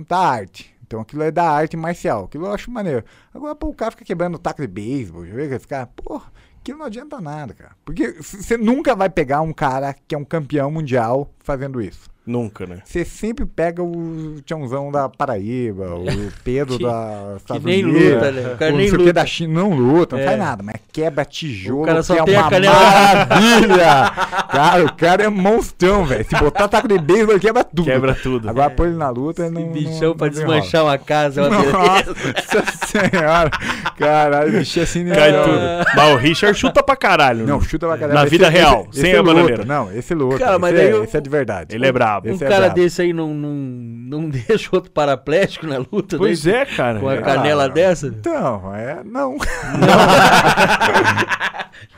da 0.07 0.17
arte. 0.17 0.75
Então 0.85 0.99
aquilo 1.01 1.23
é 1.23 1.31
da 1.31 1.49
arte 1.49 1.75
marcial. 1.75 2.25
Aquilo 2.25 2.45
eu 2.45 2.53
acho 2.53 2.71
maneiro. 2.71 3.03
Agora, 3.33 3.55
pô, 3.55 3.67
o 3.67 3.73
cara 3.73 3.91
fica 3.91 4.05
quebrando 4.05 4.37
taco 4.37 4.61
de 4.61 4.67
beisebol, 4.67 5.25
já 5.25 5.33
esse 5.43 5.67
cara? 5.67 5.87
Porra, 5.87 6.31
aquilo 6.59 6.79
não 6.79 6.85
adianta 6.85 7.19
nada, 7.19 7.53
cara. 7.53 7.75
Porque 7.83 8.11
você 8.21 8.57
nunca 8.57 8.95
vai 8.95 9.09
pegar 9.09 9.41
um 9.41 9.53
cara 9.53 9.95
que 10.07 10.13
é 10.13 10.17
um 10.17 10.25
campeão 10.25 10.69
mundial 10.69 11.29
fazendo 11.39 11.81
isso. 11.81 12.09
Nunca, 12.25 12.65
né? 12.65 12.79
Você 12.83 13.05
sempre 13.05 13.45
pega 13.45 13.83
o 13.83 14.41
Tiãozão 14.45 14.91
da 14.91 15.07
Paraíba, 15.07 15.85
o 15.95 16.05
Pedro 16.43 16.77
Que- 16.79 16.83
da 16.83 17.27
Que 17.31 17.37
Estados 17.37 17.63
nem 17.63 17.83
Unidos, 17.85 18.11
luta, 18.13 18.31
né? 18.31 18.53
O 18.53 18.57
cara 18.57 18.73
o 18.73 18.77
nem 18.77 18.85
não 18.87 18.91
que 18.97 19.03
luta. 19.03 19.13
da 19.13 19.25
China. 19.25 19.53
Não 19.61 19.69
luta, 19.75 20.15
não 20.15 20.23
É. 20.23 20.25
faz 20.25 20.39
nada, 20.39 20.63
mas 20.63 20.75
quebra 20.91 21.23
tijolo, 21.25 21.83
O 21.83 21.85
cara 21.85 22.01
só 22.03 22.15
que 22.15 22.19
é 22.21 22.23
tem 22.23 22.35
a 22.35 22.41
uma 22.41 22.49
canela- 22.49 22.73
maravilha. 22.73 24.11
cara, 24.49 24.85
o 24.85 24.93
cara 24.93 25.23
é 25.23 25.29
monstrão, 25.29 26.05
velho. 26.05 26.25
Se 26.27 26.35
botar 26.35 26.67
taco 26.67 26.87
de 26.87 26.97
beisebol, 26.97 27.33
ele 27.33 27.39
quebra 27.41 27.63
tudo. 27.63 27.83
Quebra 27.85 28.15
tudo. 28.15 28.49
Agora 28.49 28.69
põe 28.69 28.87
ele 28.87 28.97
na 28.97 29.09
luta, 29.09 29.43
Esse 29.43 29.51
não 29.53 29.67
bichão 29.71 30.09
não, 30.09 30.15
pra 30.17 30.27
não 30.27 30.33
desmanchar 30.33 30.83
uma 30.83 30.97
casa, 30.97 31.41
é 31.41 31.47
uma 31.47 31.59
beleza. 31.59 32.15
Nossa 32.55 32.87
senhora. 32.87 33.51
Caralho, 33.97 34.49
o 34.49 34.59
bicho 34.59 34.79
é 34.79 34.85
sinistro. 34.85 35.19
Cai 35.21 35.31
tudo. 35.43 35.59
Mas 35.95 36.13
o 36.13 36.15
Richard 36.17 36.57
chuta 36.57 36.81
pra 36.83 36.95
caralho. 36.95 37.45
Não, 37.45 37.59
né? 37.59 37.65
chuta 37.67 37.87
pra 37.87 37.97
caralho. 37.97 38.13
Na 38.15 38.21
Esse- 38.23 38.29
vida 38.31 38.47
esse- 38.47 38.57
real, 38.57 38.87
esse 38.91 39.01
sem 39.01 39.11
é 39.13 39.17
a 39.17 39.23
bananeira. 39.23 39.65
Não, 39.65 39.91
esse 39.91 40.13
luta. 40.13 40.39
Cara, 40.39 40.57
mas 40.59 40.73
esse, 40.73 40.81
daí 40.83 40.91
é, 40.91 40.95
eu- 40.97 41.03
esse 41.03 41.17
é 41.17 41.21
de 41.21 41.29
verdade. 41.29 41.75
Ele 41.75 41.85
é 41.85 41.91
bravo. 41.91 42.14
Brabo. 42.19 42.29
Um 42.29 42.35
é 42.45 42.49
cara 42.49 42.65
brabo. 42.65 42.75
desse 42.75 43.01
aí 43.01 43.13
não, 43.13 43.33
não, 43.33 43.53
não 43.53 44.29
deixa 44.47 44.69
outro 44.71 44.91
paraplégico 44.91 45.67
na 45.67 45.77
luta, 45.77 46.17
Pois 46.17 46.43
daí, 46.43 46.53
é, 46.53 46.65
cara. 46.65 46.99
Com 46.99 47.09
a 47.09 47.21
canela 47.21 47.65
Ah, 47.65 47.67
dessa? 47.67 48.07
Então, 48.07 48.75
é. 48.75 49.03
Não. 49.03 49.37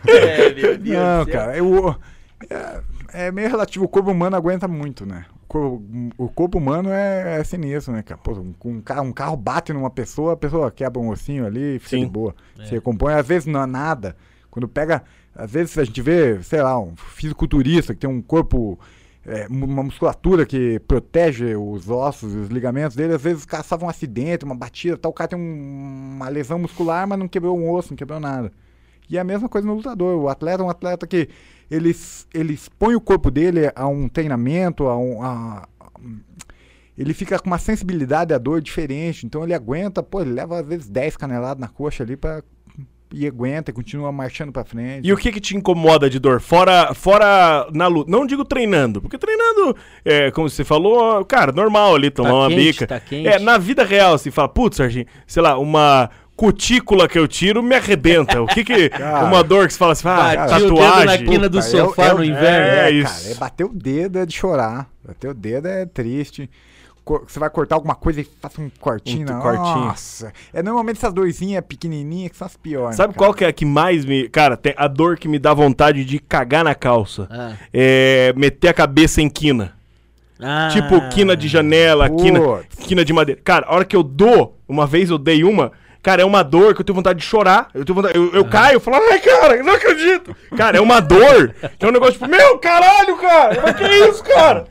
É, 0.07 0.53
meu 0.53 0.77
Deus 0.77 0.97
Não, 0.97 1.25
cara. 1.25 1.57
Eu, 1.57 1.95
é, 2.49 2.81
é 3.27 3.31
meio 3.31 3.49
relativo. 3.49 3.85
O 3.85 3.87
corpo 3.87 4.11
humano 4.11 4.35
aguenta 4.35 4.67
muito, 4.67 5.05
né? 5.05 5.25
O 5.43 5.47
corpo, 5.47 5.83
o 6.17 6.29
corpo 6.29 6.57
humano 6.57 6.89
é, 6.91 7.39
é 7.39 7.43
sinistro, 7.43 7.93
né, 7.93 8.01
cara? 8.03 8.19
Pô, 8.21 8.33
um, 8.33 8.53
um 8.65 8.81
carro, 8.81 9.03
um 9.03 9.11
carro 9.11 9.37
bate 9.37 9.73
numa 9.73 9.89
pessoa, 9.89 10.33
a 10.33 10.37
pessoa 10.37 10.71
quebra 10.71 11.01
um 11.01 11.09
ossinho 11.09 11.45
ali 11.45 11.75
e 11.75 11.79
fica 11.79 11.97
Sim. 11.97 12.05
de 12.05 12.09
boa. 12.09 12.35
É. 12.59 12.65
Se 12.65 12.71
recompõe. 12.71 13.13
Às 13.13 13.27
vezes 13.27 13.45
não 13.47 13.61
é 13.61 13.65
nada. 13.65 14.15
Quando 14.49 14.67
pega. 14.67 15.03
Às 15.35 15.51
vezes 15.51 15.77
a 15.77 15.83
gente 15.83 16.01
vê, 16.01 16.41
sei 16.41 16.61
lá, 16.61 16.79
um 16.79 16.95
fisiculturista 16.95 17.93
que 17.93 17.99
tem 17.99 18.09
um 18.09 18.21
corpo. 18.21 18.79
É, 19.27 19.45
uma 19.49 19.83
musculatura 19.83 20.45
que 20.45 20.79
protege 20.87 21.53
os 21.55 21.89
ossos 21.89 22.33
e 22.33 22.37
os 22.37 22.47
ligamentos 22.47 22.95
dele, 22.95 23.13
às 23.13 23.21
vezes 23.21 23.45
sofre 23.65 23.85
um 23.85 23.89
acidente, 23.89 24.45
uma 24.45 24.55
batida, 24.55 24.97
tal, 24.97 25.11
o 25.11 25.13
cara 25.13 25.27
tem 25.27 25.37
um- 25.39 26.13
uma 26.15 26.29
lesão 26.29 26.57
muscular, 26.57 27.05
mas 27.05 27.19
não 27.19 27.27
quebrou 27.27 27.57
um 27.59 27.69
osso, 27.69 27.89
não 27.91 27.97
quebrou 27.97 28.19
nada. 28.21 28.51
E 29.09 29.17
é 29.17 29.19
a 29.19 29.23
mesma 29.25 29.47
coisa 29.49 29.67
no 29.67 29.73
lutador. 29.75 30.17
O 30.21 30.29
atleta 30.29 30.63
é 30.63 30.65
um 30.65 30.69
atleta 30.69 31.05
que 31.05 31.27
ele, 31.69 31.93
ele 32.33 32.53
expõe 32.53 32.95
o 32.95 33.01
corpo 33.01 33.29
dele 33.29 33.71
a 33.75 33.87
um 33.87 34.07
treinamento, 34.09 34.87
a 34.87 34.97
um. 34.97 35.21
a- 35.21 35.67
a- 35.79 35.91
ele 36.97 37.13
fica 37.13 37.37
com 37.39 37.47
uma 37.47 37.59
sensibilidade 37.59 38.33
à 38.33 38.37
dor 38.37 38.61
diferente. 38.61 39.25
Então 39.25 39.43
ele 39.43 39.53
aguenta, 39.53 40.01
pô, 40.01 40.21
ele 40.21 40.31
leva 40.31 40.59
às 40.59 40.65
vezes 40.67 40.89
10 40.89 41.15
caneladas 41.15 41.59
na 41.61 41.67
coxa 41.67 42.03
ali 42.03 42.15
pra. 42.17 42.41
E 43.13 43.25
aguenta, 43.25 43.71
continua 43.71 44.11
marchando 44.11 44.51
pra 44.51 44.65
frente. 44.65 45.07
E 45.07 45.13
o 45.13 45.17
que 45.17 45.31
que 45.31 45.39
te 45.39 45.55
incomoda 45.55 46.09
de 46.09 46.19
dor? 46.19 46.41
Fora, 46.41 46.93
fora 46.93 47.65
na 47.73 47.87
luta. 47.87 48.11
Não 48.11 48.25
digo 48.25 48.43
treinando, 48.43 49.01
porque 49.01 49.17
treinando, 49.17 49.75
é, 50.03 50.29
como 50.31 50.49
você 50.49 50.63
falou, 50.65 51.23
cara, 51.23 51.53
normal 51.53 51.95
ali, 51.95 52.11
tomar 52.11 52.29
Tá 52.29 52.35
uma 52.35 52.49
quente, 52.49 52.61
bica. 52.65 52.87
tá 52.87 52.99
quente. 52.99 53.27
É, 53.27 53.39
na 53.39 53.57
vida 53.57 53.83
real, 53.85 54.15
assim, 54.15 54.29
fala, 54.29 54.49
putz, 54.49 54.75
Serginho, 54.75 55.05
sei 55.25 55.41
lá, 55.41 55.57
uma 55.57 56.09
cutícula 56.35 57.07
que 57.07 57.17
eu 57.17 57.27
tiro 57.27 57.63
me 57.63 57.75
arrebenta. 57.75 58.41
O 58.41 58.45
que 58.45 58.63
que... 58.63 58.89
Cara. 58.95 59.25
uma 59.25 59.43
dor 59.43 59.67
que 59.67 59.73
você 59.73 59.79
fala 59.79 59.91
assim, 59.93 60.07
ah, 60.07 60.15
Bati 60.15 60.35
o 60.35 60.59
dedo 60.59 60.75
tatuagem. 60.75 61.05
na 61.05 61.31
quina 61.31 61.49
do 61.49 61.57
Puta, 61.59 61.69
sofá 61.69 62.05
é 62.07 62.13
o- 62.13 62.17
no 62.17 62.23
é 62.23 62.27
inverno. 62.27 62.67
É 62.75 62.87
É, 62.87 62.91
isso. 62.91 63.21
cara, 63.23 63.31
é 63.31 63.35
bater 63.39 63.63
o 63.63 63.69
dedo 63.73 64.19
é 64.19 64.25
de 64.25 64.35
chorar. 64.35 64.87
Bater 65.03 65.29
o 65.29 65.33
dedo 65.33 65.67
é 65.67 65.85
triste. 65.85 66.49
Você 67.27 67.39
vai 67.39 67.49
cortar 67.49 67.75
alguma 67.75 67.95
coisa 67.95 68.21
e 68.21 68.27
faz 68.41 68.57
um 68.59 68.69
cortinho. 68.79 69.27
Um 69.29 69.33
na- 69.33 69.41
cortinho. 69.41 69.85
Nossa. 69.85 70.33
É 70.53 70.61
normalmente 70.61 70.97
essas 70.97 71.13
dorzinhas 71.13 71.63
pequenininhas 71.65 72.31
que 72.31 72.37
são 72.37 72.45
as 72.47 72.55
piores. 72.55 72.95
Sabe 72.95 73.13
cara. 73.13 73.25
qual 73.25 73.33
que 73.33 73.45
é 73.45 73.47
a 73.47 73.53
que 73.53 73.65
mais 73.65 74.05
me... 74.05 74.27
Cara, 74.29 74.57
tem 74.57 74.73
a 74.77 74.87
dor 74.87 75.17
que 75.17 75.27
me 75.27 75.39
dá 75.39 75.53
vontade 75.53 76.03
de 76.03 76.19
cagar 76.19 76.63
na 76.63 76.75
calça. 76.75 77.27
Ah. 77.31 77.53
É 77.73 78.33
meter 78.35 78.69
a 78.69 78.73
cabeça 78.73 79.21
em 79.21 79.29
quina. 79.29 79.73
Ah. 80.39 80.69
Tipo, 80.71 81.09
quina 81.09 81.35
de 81.35 81.47
janela, 81.47 82.09
quina, 82.09 82.39
quina 82.79 83.03
de 83.03 83.11
madeira. 83.11 83.41
Cara, 83.43 83.65
a 83.67 83.75
hora 83.75 83.85
que 83.85 83.95
eu 83.95 84.03
dou, 84.03 84.57
uma 84.67 84.85
vez 84.85 85.09
eu 85.09 85.17
dei 85.17 85.43
uma, 85.43 85.71
cara, 86.01 86.21
é 86.21 86.25
uma 86.25 86.43
dor 86.43 86.73
que 86.73 86.81
eu 86.81 86.85
tenho 86.85 86.95
vontade 86.95 87.19
de 87.19 87.25
chorar. 87.25 87.69
Eu 87.73 87.83
tenho 87.85 87.95
vontade, 87.95 88.17
eu, 88.17 88.31
eu 88.33 88.45
caio, 88.45 88.75
eu 88.75 88.79
falo, 88.79 88.97
ai, 89.09 89.19
cara, 89.19 89.63
não 89.63 89.73
acredito. 89.73 90.35
Cara, 90.55 90.77
é 90.77 90.81
uma 90.81 90.99
dor. 90.99 91.53
Que 91.77 91.85
é 91.85 91.89
um 91.89 91.91
negócio 91.91 92.13
tipo, 92.13 92.27
meu, 92.27 92.57
caralho, 92.59 93.17
cara, 93.17 93.61
mas 93.63 93.75
que 93.75 93.83
isso, 94.09 94.23
cara? 94.23 94.65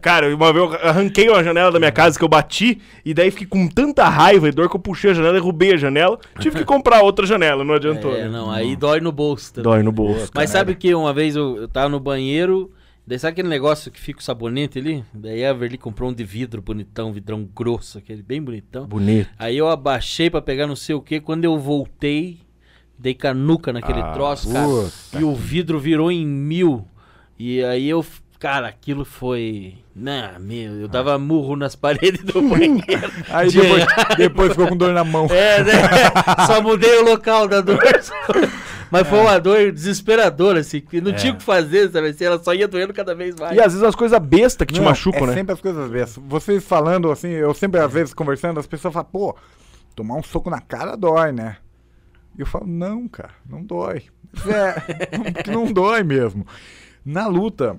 Cara, 0.00 0.34
uma 0.34 0.52
vez 0.52 0.64
eu 0.64 0.88
arranquei 0.88 1.28
uma 1.28 1.44
janela 1.44 1.70
da 1.70 1.78
minha 1.78 1.92
casa 1.92 2.18
que 2.18 2.24
eu 2.24 2.28
bati, 2.28 2.80
e 3.04 3.12
daí 3.12 3.30
fiquei 3.30 3.46
com 3.46 3.68
tanta 3.68 4.08
raiva 4.08 4.48
e 4.48 4.52
dor 4.52 4.68
que 4.68 4.76
eu 4.76 4.80
puxei 4.80 5.10
a 5.10 5.14
janela 5.14 5.36
e 5.36 5.40
derrubei 5.40 5.74
a 5.74 5.76
janela. 5.76 6.18
Tive 6.38 6.58
que 6.58 6.64
comprar 6.64 7.02
outra 7.02 7.26
janela, 7.26 7.64
não 7.64 7.74
adiantou. 7.74 8.14
É, 8.14 8.22
né? 8.22 8.28
não, 8.28 8.50
aí 8.50 8.76
dói 8.76 9.00
no 9.00 9.12
bolso 9.12 9.52
também. 9.54 9.70
Dói 9.70 9.82
no 9.82 9.92
bolso. 9.92 10.30
Mas 10.34 10.50
sabe 10.50 10.74
que 10.74 10.94
uma 10.94 11.12
vez 11.12 11.36
eu, 11.36 11.56
eu 11.56 11.68
tava 11.68 11.88
no 11.88 12.00
banheiro, 12.00 12.70
daí 13.06 13.18
sabe 13.18 13.32
aquele 13.32 13.48
negócio 13.48 13.90
que 13.90 14.00
fica 14.00 14.20
o 14.20 14.22
sabonete 14.22 14.78
ali? 14.78 15.04
Daí 15.12 15.44
a 15.44 15.50
Everly 15.50 15.76
comprou 15.78 16.10
um 16.10 16.14
de 16.14 16.24
vidro 16.24 16.62
bonitão, 16.62 17.12
vidrão 17.12 17.42
grosso, 17.54 17.98
aquele 17.98 18.22
bem 18.22 18.40
bonitão. 18.42 18.86
Bonito. 18.86 19.28
Aí 19.38 19.56
eu 19.56 19.68
abaixei 19.68 20.30
pra 20.30 20.40
pegar 20.42 20.66
não 20.66 20.76
sei 20.76 20.94
o 20.94 21.00
que, 21.00 21.20
quando 21.20 21.44
eu 21.44 21.58
voltei, 21.58 22.38
dei 22.98 23.14
canuca 23.14 23.72
naquele 23.72 24.00
Ah, 24.00 24.12
troço, 24.12 24.52
cara. 24.52 24.66
puta 24.66 25.18
E 25.20 25.24
o 25.24 25.34
vidro 25.34 25.78
virou 25.78 26.10
em 26.12 26.26
mil. 26.26 26.86
E 27.38 27.64
aí 27.64 27.88
eu, 27.88 28.04
cara, 28.38 28.68
aquilo 28.68 29.04
foi... 29.04 29.78
Não, 29.96 30.38
meu, 30.38 30.72
eu 30.80 30.88
dava 30.88 31.18
murro 31.18 31.56
nas 31.56 31.74
paredes 31.76 32.22
do 32.22 32.40
banheiro. 32.42 33.10
Aí 33.30 33.48
De- 33.48 33.60
depois, 33.60 33.86
depois 34.16 34.50
ficou 34.52 34.68
com 34.68 34.76
dor 34.76 34.92
na 34.92 35.04
mão. 35.04 35.26
É, 35.30 35.64
né? 35.64 35.72
Só 36.46 36.60
mudei 36.62 36.98
o 36.98 37.04
local 37.04 37.48
da 37.48 37.60
dor. 37.60 37.78
Mas 38.90 39.06
foi 39.06 39.18
uma 39.20 39.38
dor 39.38 39.70
desesperadora, 39.72 40.60
assim, 40.60 40.80
que 40.80 41.00
não 41.00 41.12
tinha 41.12 41.32
o 41.32 41.36
que 41.36 41.42
fazer, 41.44 41.90
sabe? 41.90 42.08
assim, 42.08 42.24
Ela 42.24 42.42
só 42.42 42.52
ia 42.52 42.66
doendo 42.66 42.92
cada 42.92 43.14
vez 43.14 43.34
mais. 43.38 43.56
E 43.56 43.60
às 43.60 43.72
vezes 43.72 43.82
as 43.86 43.94
coisas 43.94 44.18
bestas 44.18 44.66
que 44.66 44.74
te 44.74 44.80
Não, 44.80 44.86
machucam, 44.88 45.24
é 45.24 45.26
né? 45.28 45.34
sempre 45.34 45.52
as 45.52 45.60
coisas 45.60 45.90
bestas. 45.90 46.22
Vocês 46.26 46.64
falando 46.64 47.10
assim, 47.10 47.28
eu 47.28 47.54
sempre 47.54 47.80
às 47.80 47.92
vezes 47.92 48.12
conversando, 48.12 48.58
as 48.58 48.66
pessoas 48.66 48.92
falam, 48.92 49.08
pô, 49.10 49.36
tomar 49.94 50.16
um 50.16 50.22
soco 50.22 50.50
na 50.50 50.60
cara 50.60 50.96
dói, 50.96 51.30
né? 51.32 51.56
E 52.36 52.40
eu 52.40 52.46
falo, 52.46 52.66
não, 52.66 53.06
cara, 53.08 53.30
não 53.48 53.62
dói. 53.62 54.02
É, 54.46 55.42
que 55.42 55.50
não 55.50 55.72
dói 55.72 56.02
mesmo. 56.02 56.46
Na 57.04 57.26
luta, 57.26 57.76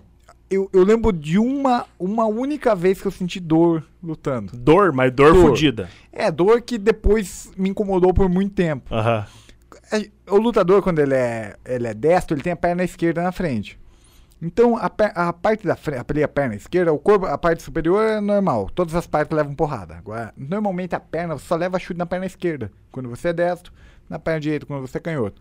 eu, 0.49 0.69
eu 0.73 0.83
lembro 0.83 1.11
de 1.13 1.37
uma, 1.39 1.85
uma 1.97 2.25
única 2.25 2.75
vez 2.75 3.01
que 3.01 3.07
eu 3.07 3.11
senti 3.11 3.39
dor 3.39 3.83
lutando. 4.03 4.51
Dor, 4.57 4.91
mas 4.91 5.11
dor, 5.11 5.33
Dor. 5.33 5.47
fodida. 5.47 5.89
É, 6.11 6.29
dor 6.29 6.61
que 6.61 6.77
depois 6.77 7.51
me 7.57 7.69
incomodou 7.69 8.13
por 8.13 8.27
muito 8.29 8.53
tempo. 8.53 8.93
Aham. 8.93 9.25
É, 9.25 9.50
O 10.29 10.37
lutador, 10.37 10.81
quando 10.81 10.99
ele 10.99 11.15
é, 11.15 11.55
ele 11.65 11.87
é 11.87 11.93
destro, 11.93 12.35
ele 12.35 12.43
tem 12.43 12.53
a 12.53 12.55
perna 12.55 12.83
esquerda 12.83 13.21
na 13.21 13.31
frente. 13.31 13.79
Então, 14.41 14.75
a, 14.75 14.89
per- 14.89 15.11
a 15.13 15.31
parte 15.31 15.67
da 15.67 15.75
frente, 15.75 16.23
a 16.23 16.27
perna 16.27 16.55
esquerda, 16.55 16.91
o 16.91 16.97
corpo, 16.97 17.27
a 17.27 17.37
parte 17.37 17.61
superior 17.61 18.03
é 18.03 18.19
normal. 18.19 18.69
Todas 18.73 18.95
as 18.95 19.05
partes 19.05 19.35
levam 19.35 19.53
porrada. 19.53 19.95
Agora, 19.95 20.33
normalmente 20.35 20.95
a 20.95 20.99
perna, 20.99 21.37
só 21.37 21.55
leva 21.55 21.77
chute 21.77 21.97
na 21.97 22.07
perna 22.07 22.25
esquerda. 22.25 22.71
Quando 22.91 23.07
você 23.07 23.27
é 23.27 23.33
destro, 23.33 23.71
na 24.09 24.17
perna 24.17 24.39
direita, 24.39 24.65
quando 24.65 24.81
você 24.81 24.97
é 24.97 25.01
canhoto. 25.01 25.39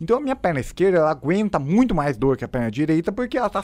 Então, 0.00 0.16
a 0.16 0.20
minha 0.20 0.34
perna 0.34 0.58
esquerda, 0.58 0.98
ela 0.98 1.10
aguenta 1.10 1.58
muito 1.60 1.94
mais 1.94 2.16
dor 2.16 2.36
que 2.36 2.44
a 2.44 2.48
perna 2.48 2.70
direita, 2.70 3.12
porque 3.12 3.38
ela 3.38 3.50
tá, 3.50 3.62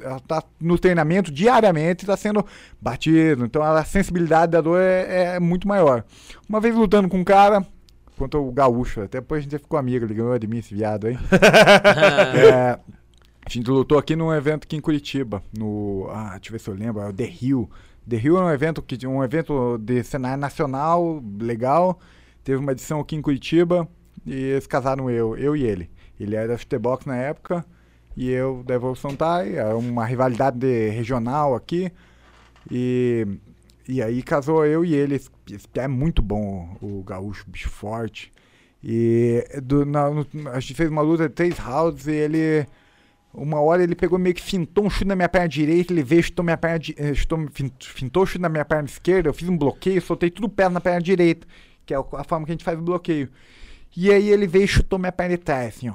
ela 0.00 0.20
tá 0.20 0.42
no 0.58 0.78
treinamento 0.78 1.30
diariamente, 1.30 2.04
está 2.04 2.16
sendo 2.16 2.46
batido. 2.80 3.44
Então, 3.44 3.62
a 3.62 3.84
sensibilidade 3.84 4.52
da 4.52 4.60
dor 4.62 4.80
é, 4.80 5.34
é 5.34 5.40
muito 5.40 5.68
maior. 5.68 6.02
Uma 6.48 6.60
vez 6.60 6.74
lutando 6.74 7.08
com 7.10 7.18
um 7.18 7.24
cara, 7.24 7.66
contra 8.16 8.38
o 8.38 8.50
gaúcho, 8.52 9.02
até 9.02 9.20
depois 9.20 9.40
a 9.40 9.42
gente 9.42 9.58
ficou 9.58 9.78
amigo, 9.78 10.04
ele 10.04 10.14
ganhou 10.14 10.38
de 10.38 10.46
mim 10.46 10.58
esse 10.58 10.74
viado 10.74 11.06
aí. 11.06 11.16
É, 12.36 12.78
a 13.46 13.50
gente 13.50 13.68
lutou 13.70 13.98
aqui 13.98 14.16
num 14.16 14.32
evento 14.32 14.64
aqui 14.64 14.76
em 14.76 14.80
Curitiba, 14.80 15.42
no. 15.56 16.08
Ah, 16.10 16.30
deixa 16.32 16.48
eu 16.48 16.52
ver 16.52 16.58
se 16.60 16.68
eu 16.70 16.74
lembro, 16.74 17.02
é 17.02 17.08
o 17.08 17.12
The 17.12 17.30
Hill. 17.40 17.70
The 18.08 18.16
Hill 18.16 18.38
é 18.38 18.42
um 18.42 18.50
evento 18.50 18.82
que 18.82 19.06
um 19.06 19.22
evento 19.22 19.78
de 19.78 20.02
cenário 20.02 20.40
nacional, 20.40 21.22
legal. 21.38 21.98
Teve 22.42 22.58
uma 22.58 22.72
edição 22.72 23.00
aqui 23.00 23.16
em 23.16 23.22
Curitiba 23.22 23.88
e 24.26 24.34
eles 24.34 24.66
casaram 24.66 25.10
eu, 25.10 25.36
eu 25.36 25.56
e 25.56 25.62
ele. 25.62 25.90
Ele 26.18 26.36
era 26.36 26.48
da 26.48 26.58
Futebox 26.58 27.06
na 27.06 27.16
época 27.16 27.64
e 28.16 28.30
eu 28.30 28.62
da 28.64 28.74
Evolução 28.74 29.16
Thai, 29.16 29.56
era 29.56 29.76
uma 29.76 30.04
rivalidade 30.04 30.58
de- 30.58 30.90
regional 30.90 31.54
aqui. 31.54 31.90
E, 32.70 33.26
e 33.88 34.02
aí 34.02 34.22
casou 34.22 34.64
eu 34.64 34.84
e 34.84 34.94
ele. 34.94 35.14
Esse, 35.16 35.30
pé 35.72 35.82
é 35.82 35.88
muito 35.88 36.22
bom, 36.22 36.76
o 36.80 37.02
gaúcho, 37.02 37.44
bicho 37.48 37.68
forte. 37.68 38.32
E 38.82 39.44
do, 39.62 39.84
na- 39.86 40.10
no- 40.10 40.26
a 40.52 40.60
gente 40.60 40.74
fez 40.74 40.90
uma 40.90 41.02
luta 41.02 41.28
de 41.28 41.34
três 41.34 41.58
rounds 41.58 42.06
e 42.06 42.12
ele. 42.12 42.66
Uma 43.32 43.60
hora 43.60 43.82
ele 43.82 43.96
pegou 43.96 44.16
meio 44.16 44.34
que 44.34 44.40
fintou 44.42 44.84
um 44.84 44.90
chute 44.90 45.06
na 45.06 45.16
minha 45.16 45.28
perna 45.28 45.48
direita, 45.48 45.92
ele 45.92 46.04
veio, 46.04 46.22
chutou 46.22 46.44
minha 46.44 46.56
perna 46.56 46.78
eh, 46.96 47.14
chutou, 47.14 47.48
fin- 47.52 47.72
fintou 47.80 48.22
o 48.22 48.26
chute 48.26 48.40
na 48.40 48.48
minha 48.48 48.64
perna 48.64 48.84
esquerda, 48.88 49.28
eu 49.28 49.34
fiz 49.34 49.48
um 49.48 49.58
bloqueio, 49.58 50.00
soltei 50.00 50.30
tudo 50.30 50.44
o 50.44 50.48
pé 50.48 50.68
na 50.68 50.80
perna 50.80 51.00
direita, 51.00 51.44
que 51.84 51.92
é 51.92 51.96
a 51.96 52.22
forma 52.24 52.46
que 52.46 52.52
a 52.52 52.54
gente 52.54 52.62
faz 52.62 52.78
o 52.78 52.82
bloqueio. 52.82 53.28
E 53.96 54.12
aí 54.12 54.28
ele 54.30 54.46
veio 54.46 54.64
e 54.64 54.68
chutou 54.68 55.00
minha 55.00 55.10
perna 55.10 55.36
de 55.36 55.42
trás, 55.42 55.74
assim, 55.76 55.88
ó. 55.88 55.94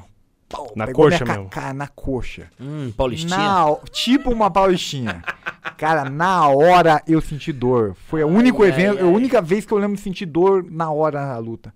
Pau, 0.50 0.74
Na 0.76 0.86
pegou 0.88 1.06
coxa 1.06 1.24
minha 1.24 1.38
mesmo. 1.38 1.50
ca- 1.50 1.74
na 1.74 1.88
coxa. 1.88 2.50
Hum, 2.60 2.92
Paulistinha. 2.98 3.38
Na, 3.38 3.76
tipo 3.92 4.32
uma 4.32 4.52
paulistinha. 4.52 5.24
Cara, 5.80 6.10
na 6.10 6.46
hora 6.50 7.02
eu 7.08 7.22
senti 7.22 7.54
dor. 7.54 7.96
Foi 8.10 8.22
o 8.22 8.28
único 8.28 8.64
ai, 8.64 8.70
evento, 8.70 8.98
ai. 8.98 9.04
a 9.04 9.08
única 9.08 9.42
vez 9.42 9.66
que 9.66 9.72
eu 9.72 9.78
lembro 9.78 9.96
de 9.96 10.02
sentir 10.02 10.26
dor 10.26 10.62
na 10.70 10.92
hora 10.92 11.26
da 11.26 11.38
luta. 11.38 11.74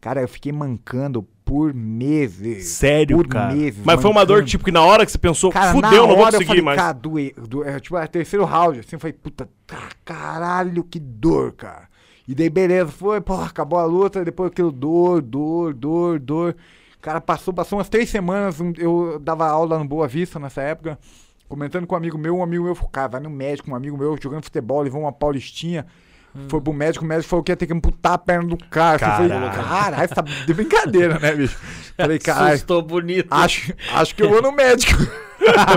Cara, 0.00 0.22
eu 0.22 0.28
fiquei 0.28 0.50
mancando 0.50 1.22
por 1.44 1.74
meses. 1.74 2.68
Sério, 2.68 3.18
por 3.18 3.28
cara. 3.28 3.52
meses. 3.52 3.82
Mas 3.84 4.00
foi 4.00 4.10
uma 4.10 4.24
dor 4.24 4.36
mancando. 4.36 4.50
tipo 4.50 4.64
que 4.64 4.72
na 4.72 4.80
hora 4.80 5.04
que 5.04 5.12
você 5.12 5.18
pensou, 5.18 5.52
Cara, 5.52 5.72
fudeu, 5.72 6.06
não 6.06 6.16
vou 6.16 6.24
hora 6.24 6.28
eu 6.28 6.32
conseguir 6.32 6.46
falei, 6.46 6.62
mais. 6.62 6.78
Cara, 6.80 6.92
doe, 6.94 7.34
doe, 7.36 7.68
é, 7.68 7.78
tipo, 7.78 7.98
é 7.98 8.06
terceiro 8.06 8.46
round, 8.46 8.80
assim, 8.80 8.96
eu 8.96 8.98
falei, 8.98 9.12
puta, 9.12 9.46
tá, 9.66 9.90
caralho, 10.02 10.82
que 10.82 10.98
dor, 10.98 11.52
cara. 11.52 11.86
E 12.26 12.34
daí, 12.34 12.48
beleza, 12.48 12.92
foi, 12.92 13.20
porra, 13.20 13.44
acabou 13.44 13.78
a 13.78 13.84
luta, 13.84 14.24
depois 14.24 14.52
aquilo, 14.52 14.72
dor, 14.72 15.20
dor, 15.20 15.74
dor, 15.74 16.18
dor. 16.18 16.56
Cara, 16.98 17.20
passou, 17.20 17.52
passou 17.52 17.76
umas 17.78 17.90
três 17.90 18.08
semanas, 18.08 18.56
eu 18.78 19.18
dava 19.20 19.46
aula 19.46 19.78
no 19.78 19.84
Boa 19.84 20.08
Vista 20.08 20.38
nessa 20.38 20.62
época, 20.62 20.98
comentando 21.54 21.86
com 21.86 21.94
um 21.94 21.98
amigo 21.98 22.18
meu, 22.18 22.36
um 22.36 22.42
amigo 22.42 22.64
meu 22.64 22.74
falou, 22.74 22.90
cara, 22.90 23.08
vai 23.08 23.20
no 23.20 23.30
médico, 23.30 23.70
um 23.70 23.74
amigo 23.74 23.96
meu 23.96 24.16
jogando 24.20 24.42
futebol, 24.44 24.82
levou 24.82 25.00
uma 25.02 25.12
paulistinha, 25.12 25.86
foi 26.48 26.60
pro 26.60 26.72
médico, 26.72 27.04
o 27.04 27.08
médico 27.08 27.28
falou 27.28 27.44
que 27.44 27.52
ia 27.52 27.56
ter 27.56 27.66
que 27.66 27.72
amputar 27.72 28.14
a 28.14 28.18
perna 28.18 28.48
do 28.48 28.56
cara. 28.56 28.94
Eu 28.96 28.98
falei, 28.98 29.28
Caralho. 29.28 29.52
caralho, 29.92 30.08
tá 30.08 30.22
de 30.22 30.52
brincadeira, 30.52 31.18
né, 31.20 31.32
bicho? 31.32 31.56
Falei, 31.96 32.18
caralho, 32.18 32.54
Assustou 32.54 32.82
bonito. 32.82 33.28
acho, 33.30 33.72
acho 33.92 34.14
que 34.16 34.22
eu 34.22 34.28
vou 34.28 34.42
no 34.42 34.50
médico. 34.50 35.00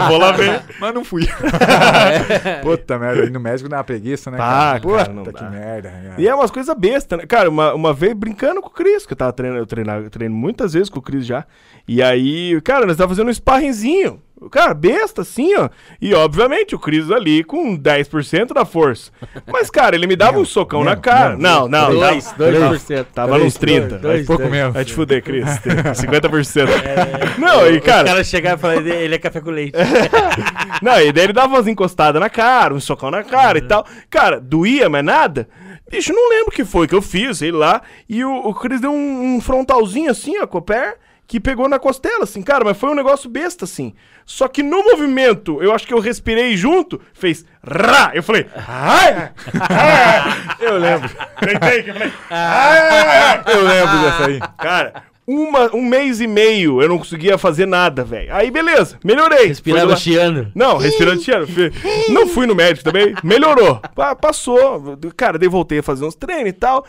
Vou 0.08 0.18
lá 0.18 0.32
ver. 0.32 0.64
Mas 0.80 0.94
não 0.96 1.04
fui. 1.04 1.28
Puta 2.64 2.98
merda, 2.98 3.24
ir 3.26 3.32
no 3.32 3.40
médico 3.40 3.70
dá 3.70 3.78
uma 3.78 3.84
preguiça, 3.84 4.32
né? 4.32 4.38
Tá, 4.38 4.44
cara? 4.44 4.80
cara, 4.80 4.80
Puta 4.82 5.14
não 5.14 5.24
que 5.26 5.32
dá. 5.32 5.50
merda. 5.50 5.90
cara. 5.90 6.16
E 6.18 6.28
é 6.28 6.34
umas 6.34 6.50
coisas 6.52 6.76
bestas, 6.76 7.20
né? 7.20 7.26
Cara, 7.28 7.50
uma, 7.50 7.74
uma 7.74 7.94
vez 7.94 8.14
brincando 8.14 8.62
com 8.62 8.70
o 8.70 8.72
Cris, 8.72 9.06
que 9.06 9.14
eu 9.14 9.18
tava 9.18 9.34
treinando, 9.34 9.62
eu 9.62 9.66
treinava, 9.68 10.04
eu 10.06 10.10
treino 10.10 10.34
muitas 10.34 10.74
vezes 10.74 10.90
com 10.90 11.00
o 11.00 11.02
Cris 11.02 11.26
já. 11.26 11.46
E 11.88 12.02
aí, 12.02 12.60
cara, 12.62 12.86
nós 12.86 12.98
tava 12.98 13.10
fazendo 13.10 13.28
um 13.28 13.34
sparringzinho. 13.34 14.22
Cara, 14.52 14.74
besta, 14.74 15.24
assim, 15.24 15.56
ó. 15.56 15.68
E 16.00 16.14
obviamente 16.14 16.76
o 16.76 16.80
Cris 16.80 17.10
ali 17.10 17.44
com 17.44 17.76
10% 17.78 18.54
da 18.54 18.66
força. 18.66 19.12
Mas, 19.52 19.70
cara, 19.70 19.96
ele 19.96 20.06
me 20.06 20.16
dava 20.16 20.38
um 20.38 20.46
socão 20.46 20.84
na 20.84 20.96
cara. 20.96 21.30
menos, 21.30 21.42
Não, 21.44 21.68
não, 21.68 21.80
tava, 21.80 21.94
Dois, 22.12 22.32
dois 22.38 22.58
por 22.68 22.80
cento. 22.80 23.08
tava 23.14 23.30
Três, 23.32 23.44
nos 23.46 23.54
30. 23.56 23.98
dois, 23.98 24.18
Vai- 24.20 24.26
Pouco 24.26 24.42
dois. 24.44 24.52
menos. 24.52 24.74
Vai 24.74 24.86
te 24.86 24.94
fuder, 24.94 25.24
Cris. 25.24 25.46
50%. 25.46 26.68
Não, 27.40 27.68
e 27.68 27.78
O 27.78 27.82
cara, 27.82 28.08
cara 28.08 28.24
chegar 28.24 28.58
e 28.58 28.62
falar, 28.62 28.76
ele 28.86 29.16
é 29.16 29.18
café 29.18 29.42
com 29.42 29.50
leite. 29.50 29.74
Não, 30.82 31.00
e 31.02 31.12
daí 31.12 31.24
ele 31.26 31.34
dava 31.34 31.56
umas 31.56 31.68
encostadas 31.68 32.20
na 32.22 32.30
cara, 32.30 32.74
um 32.74 32.80
socão 32.80 33.10
na 33.12 33.24
cara 33.24 33.58
e 33.58 33.62
tal. 33.62 33.86
Cara, 34.10 34.40
doía, 34.40 34.90
mas 34.90 35.04
nada. 35.04 35.48
Bicho, 35.90 36.12
não 36.14 36.30
lembro 36.30 36.50
o 36.50 36.52
que 36.52 36.66
foi 36.66 36.88
que 36.88 36.94
eu 36.94 37.02
fiz, 37.02 37.38
sei 37.38 37.52
lá. 37.52 37.82
E 38.10 38.24
o, 38.24 38.32
o 38.36 38.54
Cris 38.54 38.82
deu 38.82 38.92
um, 38.92 39.36
um 39.38 39.42
frontalzinho 39.42 40.12
assim, 40.12 40.38
ó, 40.40 40.46
com 40.46 40.58
o 40.58 40.62
pé, 40.62 40.96
que 41.28 41.42
pegou 41.42 41.68
na 41.68 41.78
costela, 41.78 42.24
assim, 42.24 42.42
cara, 42.42 42.64
mas 42.64 42.78
foi 42.78 42.90
um 42.90 42.96
negócio 42.96 43.30
besta, 43.30 43.66
assim. 43.66 43.94
Só 44.26 44.48
que 44.48 44.64
no 44.64 44.82
movimento, 44.82 45.62
eu 45.62 45.74
acho 45.74 45.86
que 45.86 45.94
eu 45.94 46.00
respirei 46.00 46.56
junto, 46.56 47.02
fez 47.14 47.46
rá. 47.62 48.12
Eu 48.14 48.24
falei, 48.24 48.48
ai, 48.56 49.32
ai. 49.70 50.56
Eu 50.60 50.78
lembro. 50.78 51.10
Tentei, 51.40 51.84
que 51.84 51.90
eu 51.90 51.94
falei, 51.94 52.14
ai. 52.30 53.44
Eu 53.46 53.62
lembro 53.62 54.02
dessa 54.02 54.26
aí. 54.28 54.40
Cara, 54.58 55.04
uma, 55.28 55.76
um 55.76 55.82
mês 55.82 56.22
e 56.22 56.28
meio 56.28 56.82
eu 56.82 56.88
não 56.88 56.98
conseguia 56.98 57.38
fazer 57.38 57.66
nada, 57.66 58.04
velho. 58.04 58.34
Aí, 58.34 58.50
beleza, 58.50 58.98
melhorei. 59.04 59.48
Respirava 59.48 59.96
chiando. 59.98 60.50
não, 60.56 60.78
respirando 60.78 61.22
chiando. 61.22 61.48
Fui- 61.48 61.72
Não 62.10 62.28
fui 62.28 62.48
no 62.48 62.56
médico 62.56 62.84
também. 62.86 63.14
Melhorou. 63.24 63.82
Pa- 63.94 64.16
Passou. 64.16 64.98
Cara, 65.18 65.38
daí 65.38 65.50
voltei 65.50 65.80
a 65.80 65.84
fazer 65.84 66.06
uns 66.06 66.16
treinos 66.16 66.50
e 66.50 66.54
tal. 66.54 66.86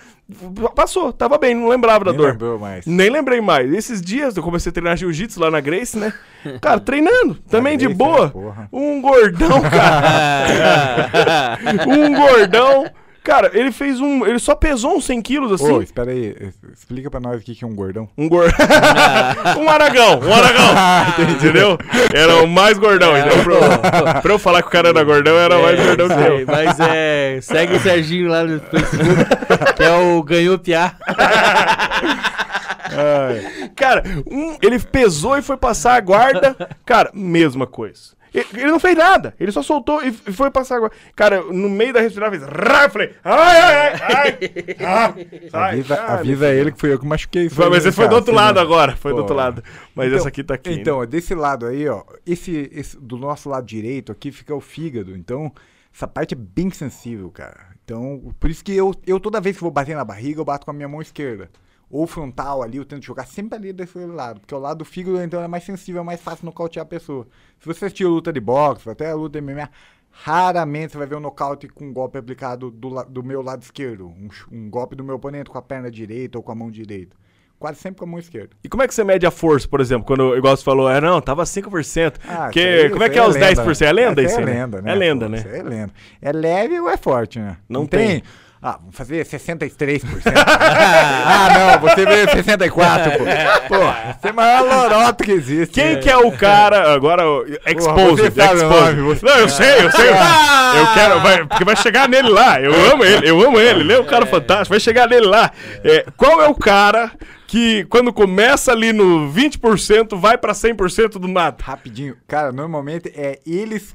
Passou. 0.74 1.12
Tava 1.12 1.36
bem, 1.39 1.55
não 1.55 1.68
lembrava 1.68 2.05
da 2.05 2.11
Nem 2.12 2.20
dor. 2.20 2.30
lembrou 2.32 2.59
mais. 2.59 2.86
Nem 2.86 3.11
lembrei 3.11 3.41
mais. 3.41 3.72
Esses 3.72 4.01
dias 4.01 4.36
eu 4.36 4.43
comecei 4.43 4.70
a 4.70 4.72
treinar 4.72 4.97
jiu-jitsu 4.97 5.41
lá 5.41 5.51
na 5.51 5.59
Grace, 5.61 5.99
né? 5.99 6.12
Cara, 6.61 6.78
treinando. 6.78 7.34
Também 7.51 7.76
de 7.76 7.89
boa. 7.89 8.32
né. 8.34 8.68
Um 8.72 9.01
gordão, 9.01 9.61
cara. 9.62 11.59
um 11.89 12.14
gordão. 12.14 12.86
Cara, 13.28 13.50
ele 13.52 13.70
fez 13.70 14.00
um. 14.00 14.24
Ele 14.24 14.38
só 14.38 14.54
pesou 14.54 14.96
uns 14.96 15.04
100 15.04 15.20
quilos 15.20 15.52
assim. 15.52 15.70
Ô, 15.70 15.82
espera 15.82 16.10
aí. 16.10 16.34
Explica 16.72 17.10
pra 17.10 17.20
nós 17.20 17.42
o 17.42 17.44
que 17.44 17.62
é 17.62 17.66
um 17.66 17.74
gordão. 17.74 18.08
Um 18.16 18.26
gordão. 18.26 18.56
um 19.60 19.68
aragão, 19.68 20.18
um 20.20 20.32
aragão. 20.32 20.70
Entendeu? 21.36 21.76
Era 22.14 22.36
o 22.42 22.46
mais 22.46 22.78
gordão. 22.78 23.14
É, 23.14 23.20
então, 23.20 23.44
pra, 23.44 24.22
pra 24.22 24.32
eu 24.32 24.38
falar 24.38 24.62
que 24.62 24.68
o 24.68 24.70
cara 24.70 24.88
era 24.88 25.04
gordão, 25.04 25.36
era 25.36 25.58
mais 25.58 25.78
gordão 25.78 26.08
que 26.08 26.14
eu. 26.14 26.46
Mas 26.46 26.80
é. 26.80 27.38
Segue 27.42 27.74
o 27.76 27.80
Serginho 27.80 28.30
lá 28.30 28.44
no 28.44 28.60
Facebook, 28.60 29.74
que 29.76 29.84
é 29.84 29.92
o 29.92 30.22
Ganhou 30.22 30.58
Piá. 30.58 30.94
Cara, 33.76 34.02
um- 34.26 34.56
ele 34.62 34.78
pesou 34.78 35.36
e 35.36 35.42
foi 35.42 35.58
passar 35.58 35.96
a 35.96 36.00
guarda. 36.00 36.56
Cara, 36.86 37.10
mesma 37.12 37.66
coisa. 37.66 38.16
Ele 38.34 38.66
não 38.66 38.78
fez 38.80 38.96
nada, 38.96 39.34
ele 39.40 39.50
só 39.52 39.62
soltou 39.62 40.02
e 40.02 40.12
foi 40.12 40.50
passar 40.50 40.76
a 40.76 40.78
guarda. 40.80 40.96
Cara, 41.16 41.42
no 41.42 41.68
meio 41.68 41.92
da 41.92 42.00
respiração 42.00 42.38
fez. 42.38 42.42
Eu 42.84 42.90
falei, 42.90 43.14
ai, 43.24 43.60
ai, 43.60 44.38
ai, 44.80 45.28
ai, 45.52 45.84
Avisa, 46.18 46.48
ele 46.52 46.72
que 46.72 46.78
fui 46.80 46.92
eu 46.92 46.98
que 46.98 47.06
machuquei. 47.06 47.46
isso 47.46 47.54
Foi, 47.56 47.68
mas 47.70 47.84
né, 47.84 47.88
ele 47.88 47.96
foi 47.96 48.08
do 48.08 48.14
outro 48.14 48.34
lado 48.34 48.56
não- 48.56 48.62
agora, 48.62 48.96
foi 48.96 49.12
do 49.12 49.16
Pô. 49.16 49.20
outro 49.22 49.36
lado. 49.36 49.62
Mas 49.94 50.06
Então- 50.08 50.18
essa 50.18 50.28
aqui 50.28 50.44
tá 50.44 50.54
aqui. 50.54 50.70
né? 50.70 50.76
Então, 50.76 51.04
desse 51.06 51.34
lado 51.34 51.66
aí, 51.66 51.88
ó, 51.88 52.02
esse, 52.26 52.70
esse- 52.72 52.96
do 52.98 53.16
nosso 53.16 53.48
lado 53.48 53.66
direito 53.66 54.12
aqui 54.12 54.30
fica 54.32 54.54
o 54.54 54.60
fígado. 54.60 55.16
Então, 55.16 55.52
essa 55.94 56.06
parte 56.06 56.34
é 56.34 56.36
bem 56.38 56.70
sensível, 56.70 57.30
cara. 57.30 57.68
Então, 57.84 58.34
por 58.38 58.50
isso 58.50 58.62
que 58.62 58.74
eu, 58.76 58.94
eu 59.06 59.18
toda 59.18 59.40
vez 59.40 59.56
que 59.56 59.62
vou 59.62 59.70
bater 59.70 59.96
na 59.96 60.04
barriga, 60.04 60.40
eu 60.40 60.44
bato 60.44 60.64
com 60.66 60.70
a 60.70 60.74
minha 60.74 60.88
mão 60.88 61.00
esquerda. 61.00 61.48
Ou 61.91 62.07
frontal 62.07 62.62
ali, 62.62 62.76
eu 62.76 62.84
tento 62.84 63.05
jogar 63.05 63.26
sempre 63.26 63.59
ali 63.59 63.72
desse 63.72 63.99
lado. 63.99 64.41
Porque 64.41 64.55
o 64.55 64.59
lado 64.59 64.78
do 64.78 64.84
fígado, 64.84 65.20
então, 65.22 65.43
é 65.43 65.49
mais 65.49 65.64
sensível, 65.64 66.03
é 66.03 66.05
mais 66.05 66.20
fácil 66.20 66.45
nocautear 66.45 66.84
a 66.84 66.89
pessoa. 66.89 67.26
Se 67.59 67.66
você 67.66 67.86
assistir 67.86 68.05
luta 68.05 68.32
de 68.32 68.41
boxe, 68.41 68.89
até 68.91 69.11
a 69.11 69.14
luta 69.14 69.41
de 69.41 69.47
MMA, 69.47 69.70
raramente 70.11 70.93
você 70.93 70.99
vai 70.99 71.07
ver 71.07 71.16
um 71.16 71.20
nocaute 71.20 71.68
com 71.68 71.86
um 71.86 71.93
golpe 71.93 72.18
aplicado 72.18 72.70
do, 72.70 73.03
do 73.05 73.22
meu 73.22 73.41
lado 73.41 73.62
esquerdo. 73.62 74.07
Um, 74.07 74.28
um 74.53 74.68
golpe 74.68 74.95
do 74.95 75.03
meu 75.03 75.16
oponente 75.16 75.49
com 75.49 75.57
a 75.57 75.62
perna 75.62 75.91
direita 75.91 76.36
ou 76.36 76.45
com 76.45 76.53
a 76.53 76.55
mão 76.55 76.70
direita. 76.70 77.16
Quase 77.59 77.80
sempre 77.80 77.99
com 77.99 78.05
a 78.05 78.09
mão 78.09 78.20
esquerda. 78.20 78.51
E 78.62 78.68
como 78.68 78.84
é 78.84 78.89
que 78.89 78.95
você 78.95 79.03
mede 79.03 79.26
a 79.26 79.32
força, 79.32 79.66
por 79.66 79.80
exemplo? 79.80 80.07
Quando, 80.07 80.36
igual 80.36 80.57
você 80.57 80.62
falou, 80.62 80.89
é, 80.89 81.01
não, 81.01 81.20
tava 81.20 81.43
5%. 81.43 82.14
Ah, 82.28 82.51
que, 82.51 82.61
isso 82.61 82.91
como 82.91 83.03
é 83.03 83.09
que 83.09 83.18
é 83.18 83.22
aí 83.22 83.28
os 83.28 83.36
10%? 83.36 83.82
É 83.82 83.93
lenda 83.93 84.22
isso 84.22 84.39
É 84.39 84.45
né? 84.45 84.53
lenda, 84.53 84.80
né? 84.82 84.93
É 84.93 84.95
lenda, 84.95 85.28
né? 85.28 85.45
É 85.45 85.62
lenda. 85.62 85.93
É 86.22 86.32
leve 86.32 86.78
ou 86.78 86.89
é 86.89 86.97
forte, 86.97 87.41
né? 87.41 87.57
Não 87.68 87.84
tem. 87.84 88.22
Ah, 88.61 88.76
vamos 88.80 88.96
fazer 88.96 89.24
63%. 89.24 90.02
ah, 90.34 91.48
não, 91.80 91.88
você 91.88 92.04
veio 92.04 92.26
64%, 92.26 92.68
pô. 92.68 93.24
Pô, 93.68 93.78
você 93.78 94.28
é 94.28 94.30
a 94.30 94.32
maior 94.32 94.62
lorota 94.62 95.24
que 95.24 95.30
existe. 95.30 95.74
Quem 95.74 96.00
que 96.00 96.11
é 96.11 96.16
o 96.16 96.32
cara, 96.32 96.92
agora, 96.92 97.22
nome, 98.68 99.02
você- 99.02 99.24
Não, 99.26 99.36
eu 99.36 99.48
sei, 99.48 99.84
eu 99.84 99.90
sei. 99.92 100.09
Eu 100.09 100.94
quero, 100.94 101.20
vai, 101.20 101.46
porque 101.46 101.64
vai 101.64 101.76
chegar 101.76 102.09
nele 102.09 102.28
lá. 102.28 102.61
Eu 102.61 102.72
amo 102.92 103.04
ele, 103.04 103.28
eu 103.30 103.40
amo 103.46 103.61
ele. 103.61 103.80
Ele 103.80 103.92
é 103.92 104.00
um 104.00 104.06
cara 104.06 104.26
fantástico, 104.26 104.70
vai 104.70 104.80
chegar 104.80 105.09
nele 105.09 105.26
lá. 105.26 105.50
É, 105.84 106.04
qual 106.16 106.42
é 106.42 106.48
o 106.48 106.54
cara 106.54 107.12
que, 107.46 107.84
quando 107.84 108.12
começa 108.12 108.72
ali 108.72 108.92
no 108.92 109.32
20%, 109.32 110.18
vai 110.18 110.36
pra 110.36 110.52
100% 110.52 111.12
do 111.18 111.28
nada? 111.28 111.56
Rapidinho. 111.62 112.16
Cara, 112.26 112.50
normalmente 112.52 113.12
é 113.14 113.38
eles... 113.46 113.94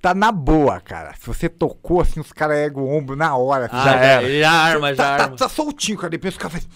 Tá 0.00 0.14
na 0.14 0.30
boa, 0.30 0.80
cara. 0.80 1.12
Se 1.18 1.26
você 1.26 1.48
tocou, 1.48 2.00
assim, 2.00 2.20
os 2.20 2.32
caras 2.32 2.56
erguem 2.58 2.82
o 2.82 2.88
ombro 2.88 3.16
na 3.16 3.36
hora. 3.36 3.66
assim, 3.66 3.76
Ah, 3.76 3.84
já 3.84 3.92
já, 3.92 3.98
era. 4.04 4.22
ele 4.22 4.40
já 4.40 4.50
arma, 4.52 4.94
já 4.94 4.96
tá, 5.04 5.16
tá, 5.16 5.24
arma. 5.24 5.36
tá 5.36 5.48
soltinho, 5.48 5.98
cara. 5.98 6.10
Depois 6.10 6.36
o 6.36 6.38
cara 6.38 6.50
faz. 6.52 6.68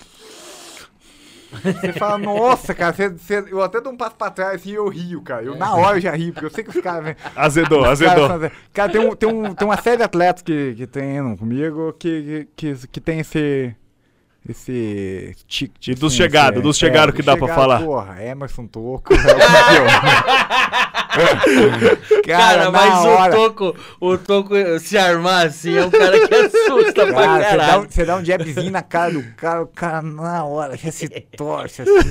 Você 1.62 1.92
fala, 1.92 2.16
nossa, 2.16 2.74
cara, 2.74 2.94
você, 2.94 3.10
você- 3.10 3.44
eu 3.50 3.62
até 3.62 3.78
dou 3.78 3.92
um 3.92 3.96
passo 3.96 4.16
pra 4.16 4.30
trás 4.30 4.64
e 4.64 4.72
eu 4.72 4.88
rio, 4.88 5.20
cara. 5.20 5.42
Eu 5.44 5.54
na 5.54 5.74
hora 5.74 5.98
eu 5.98 6.00
já 6.00 6.12
rio, 6.12 6.32
porque 6.32 6.46
eu 6.46 6.50
sei 6.50 6.64
que 6.64 6.70
os 6.70 6.82
caras. 6.82 7.14
Azedou, 7.36 7.82
os 7.82 7.88
azedou. 7.88 8.26
fazem- 8.28 8.50
Cara, 8.72 8.90
tem, 8.90 9.00
um, 9.06 9.14
tem, 9.14 9.28
um, 9.28 9.54
tem 9.54 9.68
uma 9.68 9.76
série 9.76 9.98
de 9.98 10.02
atletas 10.02 10.42
que, 10.42 10.74
que 10.74 10.86
treinam 10.86 11.36
comigo 11.36 11.92
que, 11.98 12.48
que, 12.56 12.72
que, 12.74 12.86
que 12.88 13.00
tem 13.00 13.20
esse. 13.20 13.76
Esse 14.48 15.36
tique. 15.46 15.92
E 15.92 15.94
dos 15.94 16.14
chegados, 16.14 16.60
dos 16.62 16.76
chegados 16.76 17.14
que 17.14 17.22
dá 17.22 17.36
pra 17.36 17.54
falar. 17.54 17.80
Porra, 17.80 18.20
Emerson 18.24 18.66
Toco. 18.66 19.14
é. 19.14 19.18
Cara, 22.26 22.64
na 22.64 22.70
mas 22.70 23.04
hora- 23.04 23.38
o 23.38 23.50
Toco, 23.50 23.76
o 24.00 24.18
Toco 24.18 24.54
se 24.80 24.96
armar 24.98 25.46
assim 25.46 25.76
é 25.76 25.84
um 25.84 25.90
cara 25.90 26.26
que 26.26 26.34
assusta 26.34 27.06
pra 27.06 27.14
Cara, 27.14 27.44
você 27.44 27.50
dá, 27.50 27.54
um, 27.54 27.58
caralho. 27.58 27.86
você 27.90 28.04
dá 28.04 28.16
um 28.16 28.24
jabzinho 28.24 28.70
na 28.72 28.82
cara 28.82 29.12
do 29.12 29.22
cara, 29.34 29.62
o 29.62 29.66
cara 29.66 30.02
na 30.02 30.44
hora 30.44 30.76
já 30.76 30.90
se 30.90 31.08
torce 31.08 31.82
assim. 31.82 32.02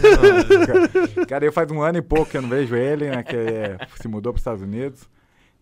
cara. 0.67 1.25
cara, 1.25 1.45
eu 1.45 1.51
faz 1.51 1.69
um 1.71 1.81
ano 1.81 1.97
e 1.97 2.01
pouco 2.01 2.29
que 2.31 2.37
eu 2.37 2.41
não 2.41 2.49
vejo 2.49 2.75
ele, 2.75 3.09
né? 3.09 3.23
Que 3.23 3.35
é, 3.35 3.77
se 3.99 4.07
mudou 4.07 4.31
para 4.33 4.37
os 4.37 4.41
Estados 4.41 4.61
Unidos. 4.61 5.01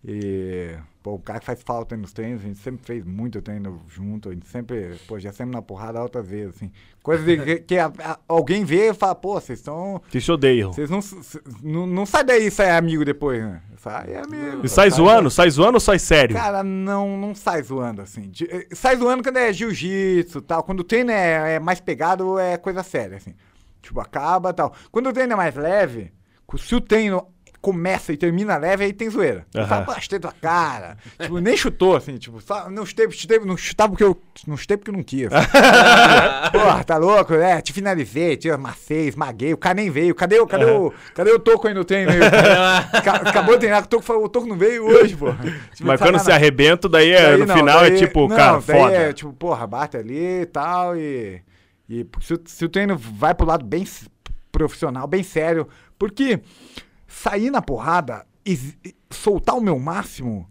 E, 0.05 0.72
pô, 1.02 1.14
o 1.14 1.20
cara 1.20 1.39
que 1.39 1.45
faz 1.45 1.62
falta 1.64 1.95
aí 1.95 2.02
nos 2.02 2.12
treinos, 2.14 2.41
a 2.41 2.45
gente 2.47 2.60
sempre 2.60 2.86
fez 2.86 3.06
muito 3.06 3.41
treino 3.41 3.82
junto, 3.88 4.30
a 4.30 4.34
gente 4.34 4.47
sempre, 4.47 4.95
pô, 5.08 5.18
já 5.20 5.32
sempre 5.32 5.54
na 5.54 5.62
porrada 5.62 5.97
altas 6.00 6.28
vezes, 6.28 6.56
assim. 6.56 6.72
Coisa 7.02 7.24
de 7.24 7.60
que, 7.62 7.78
a- 7.78 7.91
a- 8.00 8.20
alguém 8.28 8.66
vê 8.66 8.89
e 8.89 8.93
fala, 8.93 9.16
pô, 9.16 9.34
vocês 9.39 9.60
estão. 9.60 10.02
Que 10.10 10.20
se 10.20 10.32
odeiam. 10.32 10.74
Vocês 10.74 10.89
não, 10.89 11.00
não, 11.64 11.88
não 11.88 12.06
sai 12.06 12.24
daí 12.24 12.52
sai 12.52 12.72
amigo 12.72 13.06
depois, 13.06 13.41
né? 13.41 13.62
Sai 13.78 14.16
amigo. 14.16 14.62
E 14.66 14.68
sai 14.70 14.89
sai- 14.91 14.97
zoando? 14.97 15.32
Sai 15.32 15.50
zoando 15.50 15.76
ou 15.78 15.80
sai 15.80 15.97
sério? 16.00 16.36
Cara, 16.36 16.64
não, 16.64 17.18
não 17.18 17.34
sai 17.34 17.64
zoando 17.64 18.02
assim. 18.02 18.30
De- 18.30 18.45
eh, 18.52 18.68
sai 18.74 18.97
zoando 18.97 19.24
quando 19.24 19.38
é 19.38 19.54
jiu-jitsu 19.54 20.39
e 20.39 20.41
tal. 20.41 20.64
Quando 20.64 20.82
o 20.82 20.84
treino 20.84 21.12
é, 21.12 21.56
é 21.56 21.60
mais 21.60 21.80
pegado, 21.80 22.38
é 22.38 22.58
coisa 22.58 22.84
séria, 22.84 23.16
assim. 23.18 23.34
Tipo, 23.82 24.02
acaba 24.02 24.50
e 24.50 24.54
tal. 24.54 24.74
Quando 24.91 25.08
o 25.08 25.14
treino 25.14 25.32
é 25.32 25.36
mais 25.38 25.56
leve, 25.56 26.12
se 26.58 26.76
o 26.76 26.82
treino 26.82 27.26
começa 27.62 28.14
e 28.14 28.18
termina 28.18 28.55
leve, 28.57 28.86
aí 28.86 28.93
tem 28.93 29.10
zoeira. 29.10 29.45
Fala, 29.68 29.84
pô, 29.84 29.93
chutei 29.99 30.20
tua 30.20 30.32
cara. 30.32 30.97
tipo, 31.20 31.39
nem 31.39 31.57
chutou, 31.57 31.95
assim, 31.95 32.18
tipo, 32.18 32.39
não 32.72 32.86
chutei, 32.86 33.10
chutei, 33.12 33.39
não 33.39 33.57
chutava 33.57 33.89
porque 33.89 34.03
eu. 34.03 34.20
Não 34.47 34.55
chutei 34.55 34.78
porque 34.78 34.89
eu 34.91 34.95
não 34.95 35.03
quis. 35.03 35.28
Porra, 36.51 36.84
tá 36.84 36.97
louco? 36.97 37.34
É, 37.34 37.62
te 37.62 37.74
finalizei, 37.74 38.38
te 38.38 38.49
amacei, 38.49 39.07
esmaguei, 39.07 39.53
o 39.53 39.57
cara 39.57 39.76
nem 39.76 39.89
veio. 39.89 40.16
Cadê, 40.16 40.39
o- 40.39 40.47
cadê, 40.47 40.66
o, 40.66 40.93
cadê 41.14 41.32
o 41.32 41.39
Toco 41.39 41.68
aí 41.68 41.74
no 41.74 41.84
treino? 41.84 42.12
Acabou 42.93 43.55
de 43.55 43.60
treinar, 43.60 43.84
o 43.84 43.88
Toco, 43.88 44.14
o 44.14 44.30
Toco 44.30 44.47
não 44.47 44.57
veio 44.57 44.86
hoje, 44.86 45.16
pô. 45.16 45.32
Tipo, 45.34 45.88
Mas 45.88 45.99
quando 45.99 46.20
se 46.20 46.32
arrebenta, 46.32 46.88
daí 46.88 47.12
é, 47.12 47.22
Daí 47.32 47.38
no 47.39 47.45
não, 47.45 47.55
final 47.57 47.84
é 47.86 47.89
daí- 47.89 47.99
tipo, 47.99 48.28
não, 48.28 48.36
cara, 48.36 48.62
daí 48.66 48.78
foda. 48.80 48.93
É, 48.95 49.14
tipo, 49.14 49.34
porra, 49.34 49.68
bate 49.68 49.97
ali 49.97 50.41
e 50.41 50.45
tal. 50.45 50.95
E, 50.97 51.41
e 51.89 52.05
se, 52.22 52.34
o- 52.34 52.41
se 52.45 52.66
o 52.66 52.70
treino 52.70 52.97
vai 52.97 53.34
pro 53.36 53.45
lado 53.45 53.66
bem 53.66 53.86
profissional, 54.51 55.05
bem 55.07 55.24
sério. 55.24 55.68
Porque 55.97 56.39
sair 57.10 57.49
na 57.49 57.62
porrada 57.62 58.26
e 58.45 58.57
soltar 59.10 59.57
o 59.57 59.62
meu 59.62 59.78
máximo 59.78 60.47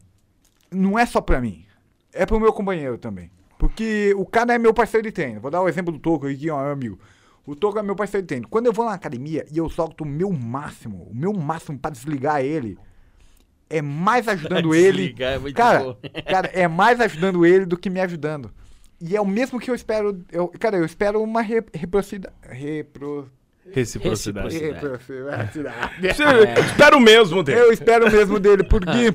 não 0.71 0.99
é 0.99 1.07
só 1.07 1.21
pra 1.21 1.41
mim. 1.41 1.65
É 2.13 2.27
pro 2.27 2.41
meu 2.41 2.53
companheiro 2.53 2.99
também. 2.99 3.31
Porque 3.59 4.15
o 4.17 4.27
cara 4.27 4.55
é 4.55 4.59
meu 4.59 4.75
parceiro 4.75 5.07
de 5.07 5.13
treino. 5.13 5.41
Vou 5.41 5.51
dar 5.51 5.63
o 5.63 5.69
exemplo 5.69 5.93
do 5.93 5.99
Toco 5.99 6.27
aí, 6.27 6.37
que 6.37 6.51
ó, 6.51 6.63
meu 6.63 6.73
amigo. 6.73 6.99
O 7.47 7.57
Toco 7.57 7.79
é 7.79 7.83
meu 7.83 7.97
parceiro 7.97 8.23
de 8.25 8.29
treino. 8.29 8.49
Quando 8.49 8.67
eu 8.67 8.73
vou 8.73 8.85
na 8.85 8.93
academia 8.93 9.47
e 9.51 9.57
eu 9.57 9.69
solto 9.71 10.05
o 10.05 10.07
meu 10.07 10.31
máximo, 10.31 11.09
o 11.11 11.15
meu 11.15 11.33
máximo 11.33 11.79
pra 11.79 11.91
desligar 11.91 12.41
ele, 12.43 12.79
é 13.71 13.81
mais 13.81 14.29
ajudando 14.29 14.69
Vai 14.71 14.79
ele. 14.79 14.99
desligar, 14.99 15.33
é 15.33 15.39
muito 15.39 15.57
cara, 15.57 15.81
bom. 15.81 15.97
cara, 16.27 16.49
é 16.49 16.69
mais 16.69 17.01
ajudando 17.01 17.47
ele 17.47 17.65
do 17.67 17.79
que 17.79 17.89
me 17.91 18.01
ajudando. 18.01 18.51
E 19.01 19.17
é 19.17 19.21
o 19.21 19.27
mesmo 19.27 19.61
que 19.61 19.71
eu 19.71 19.75
espero. 19.75 20.25
Eu, 20.31 20.49
cara, 20.49 20.77
eu 20.77 20.85
espero 20.85 21.23
uma 21.23 21.41
re. 21.41 21.65
Repro, 22.43 23.31
Reciprocidade. 23.73 24.59
Reciprocidade. 24.59 25.51
reciprocidade. 26.01 26.61
Espero 26.67 27.01
mesmo 27.01 27.43
dele. 27.43 27.61
Eu 27.61 27.73
espero 27.73 28.11
mesmo 28.11 28.39
dele, 28.39 28.65
porque 28.65 29.15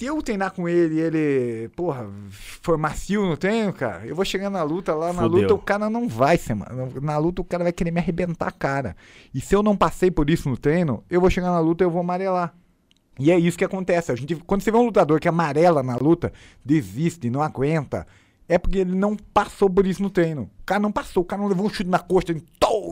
se 0.00 0.06
eu 0.06 0.22
treinar 0.22 0.52
com 0.52 0.66
ele 0.66 0.94
e 0.94 1.00
ele, 1.00 1.68
porra, 1.76 2.08
for 2.30 2.78
macio 2.78 3.26
no 3.26 3.36
treino, 3.36 3.70
cara, 3.70 4.06
eu 4.06 4.16
vou 4.16 4.24
chegar 4.24 4.48
na 4.48 4.62
luta 4.62 4.94
lá, 4.94 5.12
na 5.12 5.22
Fudeu. 5.22 5.42
luta 5.42 5.54
o 5.54 5.58
cara 5.58 5.90
não 5.90 6.08
vai 6.08 6.38
ser, 6.38 6.54
mano. 6.54 6.90
Na 7.02 7.18
luta 7.18 7.42
o 7.42 7.44
cara 7.44 7.64
vai 7.64 7.72
querer 7.72 7.90
me 7.90 8.00
arrebentar 8.00 8.48
a 8.48 8.50
cara. 8.50 8.96
E 9.34 9.42
se 9.42 9.54
eu 9.54 9.62
não 9.62 9.76
passei 9.76 10.10
por 10.10 10.30
isso 10.30 10.48
no 10.48 10.56
treino, 10.56 11.04
eu 11.10 11.20
vou 11.20 11.28
chegar 11.28 11.50
na 11.50 11.60
luta 11.60 11.84
e 11.84 11.86
eu 11.86 11.90
vou 11.90 12.00
amarelar. 12.00 12.54
E 13.18 13.30
é 13.30 13.38
isso 13.38 13.58
que 13.58 13.64
acontece. 13.64 14.10
A 14.10 14.16
gente, 14.16 14.34
quando 14.36 14.62
você 14.62 14.70
vê 14.70 14.78
um 14.78 14.86
lutador 14.86 15.20
que 15.20 15.28
amarela 15.28 15.82
na 15.82 15.96
luta, 15.96 16.32
desiste, 16.64 17.28
não 17.28 17.42
aguenta, 17.42 18.06
é 18.52 18.58
porque 18.58 18.78
ele 18.78 18.94
não 18.96 19.16
passou 19.16 19.70
por 19.70 19.86
isso 19.86 20.02
no 20.02 20.10
treino. 20.10 20.42
O 20.60 20.64
cara 20.70 20.80
não 20.80 20.92
passou, 20.92 21.22
o 21.22 21.26
cara 21.26 21.40
não 21.40 21.48
levou 21.48 21.66
um 21.66 21.68
chute 21.68 21.88
na 21.88 21.98
costa 21.98 22.32
ele, 22.32 22.44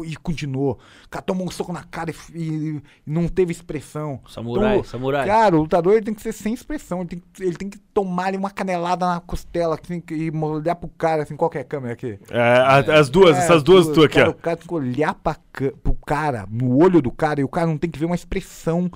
e 0.06 0.16
continuou. 0.16 0.78
O 1.04 1.08
cara 1.08 1.22
tomou 1.22 1.46
um 1.46 1.50
soco 1.50 1.72
na 1.72 1.84
cara 1.84 2.12
e, 2.34 2.40
e 2.40 2.82
não 3.06 3.28
teve 3.28 3.52
expressão. 3.52 4.20
Samurai, 4.28 4.78
Então, 4.78 4.84
samurai. 4.84 5.26
Cara, 5.26 5.56
o 5.56 5.60
lutador 5.60 5.92
ele 5.94 6.02
tem 6.04 6.14
que 6.14 6.22
ser 6.22 6.32
sem 6.32 6.52
expressão. 6.54 7.00
Ele 7.00 7.08
tem, 7.08 7.22
que- 7.32 7.42
ele 7.44 7.56
tem 7.56 7.70
que 7.70 7.78
tomar 7.94 8.26
ali 8.26 8.36
uma 8.36 8.50
canelada 8.50 9.06
na 9.06 9.20
costela 9.20 9.78
assim, 9.80 10.00
que- 10.00 10.14
e 10.14 10.30
olhar 10.30 10.74
pro 10.74 10.88
cara, 10.88 11.22
assim, 11.22 11.36
qualquer 11.36 11.64
câmera 11.64 11.92
aqui. 11.94 12.18
É, 12.30 12.40
a- 12.40 12.98
as 12.98 13.08
duas, 13.08 13.36
É, 13.36 13.40
essas 13.40 13.62
duas 13.62 13.86
tu- 13.86 13.94
tu 13.94 14.02
aqui, 14.04 14.16
cara, 14.16 14.28
ó. 14.30 14.32
O 14.32 14.34
cara 14.34 14.56
tem 14.56 14.66
que 14.66 14.74
olhar 14.74 15.14
pra, 15.14 15.36
pro 15.82 15.94
cara, 16.06 16.46
no 16.50 16.76
olho 16.82 17.00
do 17.02 17.10
cara, 17.12 17.40
e 17.40 17.44
o 17.44 17.48
cara 17.48 17.66
não 17.68 17.78
tem 17.78 17.88
que 17.90 17.98
ver 17.98 18.06
uma 18.06 18.14
expressão 18.16 18.90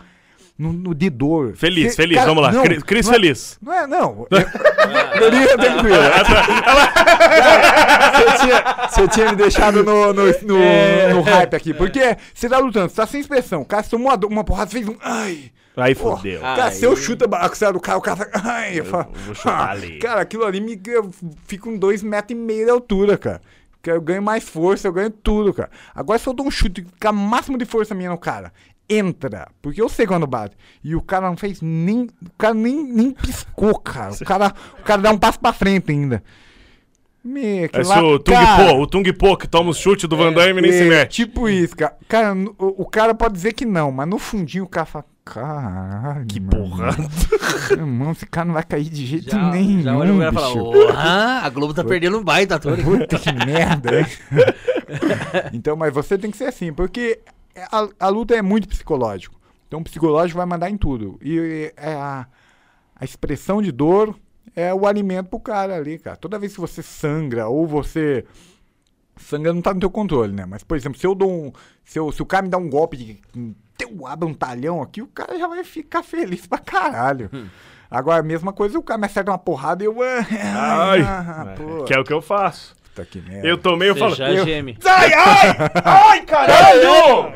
no, 0.62 0.72
no 0.72 0.94
de 0.94 1.10
dor. 1.10 1.54
Feliz, 1.56 1.90
Cê- 1.94 2.02
feliz, 2.02 2.16
cara, 2.18 2.28
vamos 2.28 2.42
lá. 2.42 2.52
não, 2.52 2.62
Cris, 2.62 2.82
Cris 2.82 3.06
não 3.06 3.12
é- 3.12 3.16
feliz. 3.16 3.58
Não 3.60 3.72
é, 3.72 3.86
não. 3.86 4.26
Eu, 5.14 5.28
eu 5.28 5.34
ia 5.40 5.56
tranquilo. 5.58 5.96
Você 8.12 8.38
tinha, 8.44 8.88
você 8.88 9.08
tinha 9.08 9.30
me 9.30 9.36
deixado 9.36 9.82
no, 9.84 10.12
no, 10.12 10.24
no, 10.42 10.58
É. 10.62 11.12
no 11.14 11.20
hype 11.22 11.54
aqui. 11.54 11.74
Porque 11.74 12.16
você 12.34 12.48
tá 12.48 12.58
lutando, 12.58 12.88
você 12.88 12.96
tá 12.96 13.06
sem 13.06 13.20
expressão. 13.20 13.62
O 13.62 13.64
cara 13.64 13.82
tomou 13.82 14.08
uma, 14.08 14.26
uma 14.26 14.44
porrada, 14.44 14.70
fez 14.70 14.88
um. 14.88 14.96
Ai! 15.00 15.50
Aí 15.76 15.94
fodeu. 15.94 16.40
Cara, 16.40 16.64
Aí- 16.66 16.72
se 16.72 16.84
eu 16.84 16.94
chuto 16.96 17.24
a 17.34 17.48
costela 17.48 17.72
do 17.72 17.80
cara, 17.80 17.98
o 17.98 18.02
cara 18.02 18.16
fala. 18.16 18.30
Ai, 18.44 18.80
eu 18.80 18.84
falo, 18.84 19.06
vou 19.24 19.34
chutar 19.34 19.68
"Ah, 19.68 19.70
ali." 19.70 19.98
Cara, 19.98 20.20
aquilo 20.20 20.44
ali 20.44 20.60
me 20.60 20.78
eu 20.86 21.10
fico 21.46 21.70
com 21.70 21.78
dois 21.78 22.02
metros 22.02 22.38
e 22.38 22.40
meio 22.40 22.64
de 22.66 22.70
altura, 22.70 23.16
cara. 23.16 23.40
Porque 23.72 23.90
eu 23.90 24.00
ganho 24.00 24.22
mais 24.22 24.44
força, 24.44 24.86
eu 24.86 24.92
ganho 24.92 25.10
tudo, 25.10 25.52
cara. 25.54 25.70
Agora 25.94 26.18
se 26.18 26.28
eu 26.28 26.32
dou 26.32 26.46
um 26.46 26.50
chute 26.50 26.86
com 27.00 27.08
a 27.08 27.12
máximo 27.12 27.56
de 27.58 27.64
força 27.64 27.94
minha 27.94 28.10
no 28.10 28.18
cara, 28.18 28.52
entra. 28.88 29.48
Porque 29.60 29.80
eu 29.80 29.88
sei 29.88 30.06
quando 30.06 30.26
bate. 30.26 30.56
E 30.82 30.94
o 30.94 31.00
cara 31.02 31.28
não 31.28 31.36
fez 31.36 31.60
nem. 31.60 32.02
O 32.02 32.30
cara 32.38 32.54
nem, 32.54 32.84
nem 32.84 33.10
piscou, 33.10 33.78
cara. 33.78 34.12
O 34.12 34.24
cara, 34.24 34.54
o 34.78 34.82
cara 34.82 35.02
dá 35.02 35.10
um 35.10 35.18
passo 35.18 35.40
pra 35.40 35.52
frente 35.52 35.90
ainda. 35.90 36.22
Me, 37.24 37.70
É 37.72 37.84
se 37.84 37.98
o 38.00 38.18
Tung 38.18 38.36
Po, 38.56 38.80
o 38.80 38.86
Tung 38.86 39.12
Po 39.12 39.36
que 39.36 39.46
toma 39.46 39.70
o 39.70 39.74
chute 39.74 40.08
do 40.08 40.16
Van 40.16 40.32
Damme 40.32 40.60
nem 40.60 40.72
se 40.72 40.82
é, 40.82 40.88
mete. 40.88 41.24
Tipo 41.24 41.48
isso, 41.48 41.76
cara. 41.76 41.96
Cara, 42.08 42.34
o, 42.34 42.82
o 42.82 42.84
cara 42.84 43.14
pode 43.14 43.34
dizer 43.34 43.52
que 43.52 43.64
não, 43.64 43.92
mas 43.92 44.08
no 44.08 44.18
fundinho 44.18 44.64
o 44.64 44.68
cara 44.68 44.86
fala. 44.86 45.04
Caralho. 45.24 46.26
Que 46.26 46.40
mano. 46.40 46.68
porra. 46.68 46.96
Meu 47.70 47.78
irmão, 47.78 48.10
esse 48.10 48.26
cara 48.26 48.46
não 48.46 48.54
vai 48.54 48.64
cair 48.64 48.90
de 48.90 49.06
jeito 49.06 49.30
Já, 49.30 49.50
nenhum. 49.52 49.82
já 49.82 49.96
olha 49.96 50.12
o 50.12 50.18
cara 50.18 50.30
e 50.30 50.34
fala, 50.34 50.46
bicho. 50.48 50.64
porra, 50.64 51.40
a 51.44 51.48
Globo 51.48 51.72
tá 51.72 51.84
perdendo 51.84 52.18
um 52.18 52.24
baita 52.24 52.56
ator. 52.56 52.76
Puta 52.82 53.16
que 53.16 53.32
merda, 53.32 54.00
hein? 54.00 54.06
então, 55.54 55.76
mas 55.76 55.94
você 55.94 56.18
tem 56.18 56.28
que 56.28 56.36
ser 56.36 56.46
assim, 56.46 56.72
porque 56.72 57.20
a, 57.70 57.88
a 58.06 58.08
luta 58.08 58.34
é 58.34 58.42
muito 58.42 58.68
psicológico. 58.68 59.40
Então, 59.66 59.80
o 59.80 59.84
psicológico 59.84 60.36
vai 60.38 60.46
mandar 60.46 60.70
em 60.70 60.76
tudo. 60.76 61.18
E 61.22 61.72
é 61.76 61.94
a, 61.94 62.26
a 62.96 63.04
expressão 63.04 63.62
de 63.62 63.72
dor 63.72 64.14
é 64.54 64.72
o 64.74 64.86
alimento 64.86 65.28
pro 65.30 65.40
cara 65.40 65.76
ali, 65.76 65.98
cara. 65.98 66.16
Toda 66.16 66.38
vez 66.38 66.54
que 66.54 66.60
você 66.60 66.82
sangra 66.82 67.48
ou 67.48 67.66
você. 67.66 68.24
Sangra 69.16 69.52
não 69.52 69.62
tá 69.62 69.72
no 69.72 69.80
teu 69.80 69.90
controle, 69.90 70.32
né? 70.32 70.44
Mas, 70.46 70.62
por 70.62 70.76
exemplo, 70.76 70.98
se 70.98 71.06
eu 71.06 71.14
dou 71.14 71.30
um. 71.30 71.52
Se, 71.84 71.98
eu- 71.98 72.10
se 72.12 72.20
o 72.22 72.26
cara 72.26 72.42
me 72.42 72.48
dá 72.48 72.58
um 72.58 72.68
golpe 72.68 72.96
de. 72.96 73.20
Eu 73.80 74.06
abro 74.06 74.28
um 74.28 74.34
talhão 74.34 74.80
aqui, 74.80 75.02
o 75.02 75.08
cara 75.08 75.38
já 75.38 75.48
vai 75.48 75.64
ficar 75.64 76.02
feliz 76.02 76.46
pra 76.46 76.58
caralho. 76.58 77.28
Agora, 77.90 78.20
a 78.20 78.22
mesma 78.22 78.52
coisa, 78.52 78.78
o 78.78 78.82
cara 78.82 78.98
me 78.98 79.06
acerta 79.06 79.30
uma 79.30 79.38
porrada 79.38 79.82
e 79.82 79.86
eu. 79.86 79.96
Ai, 80.02 81.00
ah, 81.02 81.54
pô. 81.56 81.84
que 81.84 81.92
é 81.92 81.98
o 81.98 82.04
que 82.04 82.12
eu 82.12 82.22
faço. 82.22 82.74
Puta 82.94 83.06
que 83.10 83.20
merda. 83.22 83.48
Eu 83.48 83.56
tomei, 83.56 83.88
eu 83.88 83.96
falo. 83.96 84.14
já 84.14 84.30
eu- 84.30 84.44
geme. 84.44 84.76
Ai, 84.84 85.12
ai! 85.14 85.56
Ai, 85.82 86.20
caralho! 86.22 86.90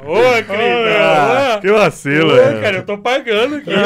Ô, 0.04 0.16
Ah, 0.50 1.59
Que 1.61 1.70
vacilo, 1.72 2.34
Ô, 2.34 2.38
é. 2.38 2.61
cara, 2.61 2.76
eu 2.76 2.84
tô 2.84 2.98
pagando 2.98 3.57
aqui. 3.57 3.70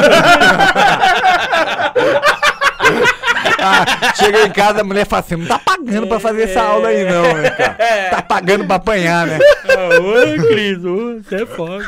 Ah, 3.63 3.85
chega 4.15 4.43
em 4.47 4.49
casa, 4.51 4.81
a 4.81 4.83
mulher 4.83 5.05
fala 5.05 5.19
assim: 5.21 5.35
não 5.35 5.45
tá 5.45 5.59
pagando 5.59 6.07
pra 6.07 6.19
fazer 6.19 6.43
essa 6.43 6.61
aula 6.63 6.87
aí, 6.87 7.03
não, 7.05 7.21
né, 7.35 7.49
cara? 7.51 8.09
Tá 8.09 8.21
pagando 8.21 8.65
pra 8.65 8.77
apanhar, 8.77 9.27
né? 9.27 9.37
Ah, 9.69 9.99
ô, 9.99 10.47
Cris, 10.47 10.83
ô, 10.83 11.21
você 11.21 11.43
é 11.43 11.45
foda. 11.45 11.83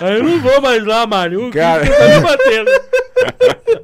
Aí 0.00 0.16
eu 0.18 0.22
não 0.24 0.40
vou 0.40 0.60
mais 0.60 0.84
lá, 0.84 1.06
Mário. 1.06 1.48
O 1.48 1.50
Cara. 1.50 1.84
Tá 1.86 2.08
me 2.08 2.20
batendo. 2.20 2.70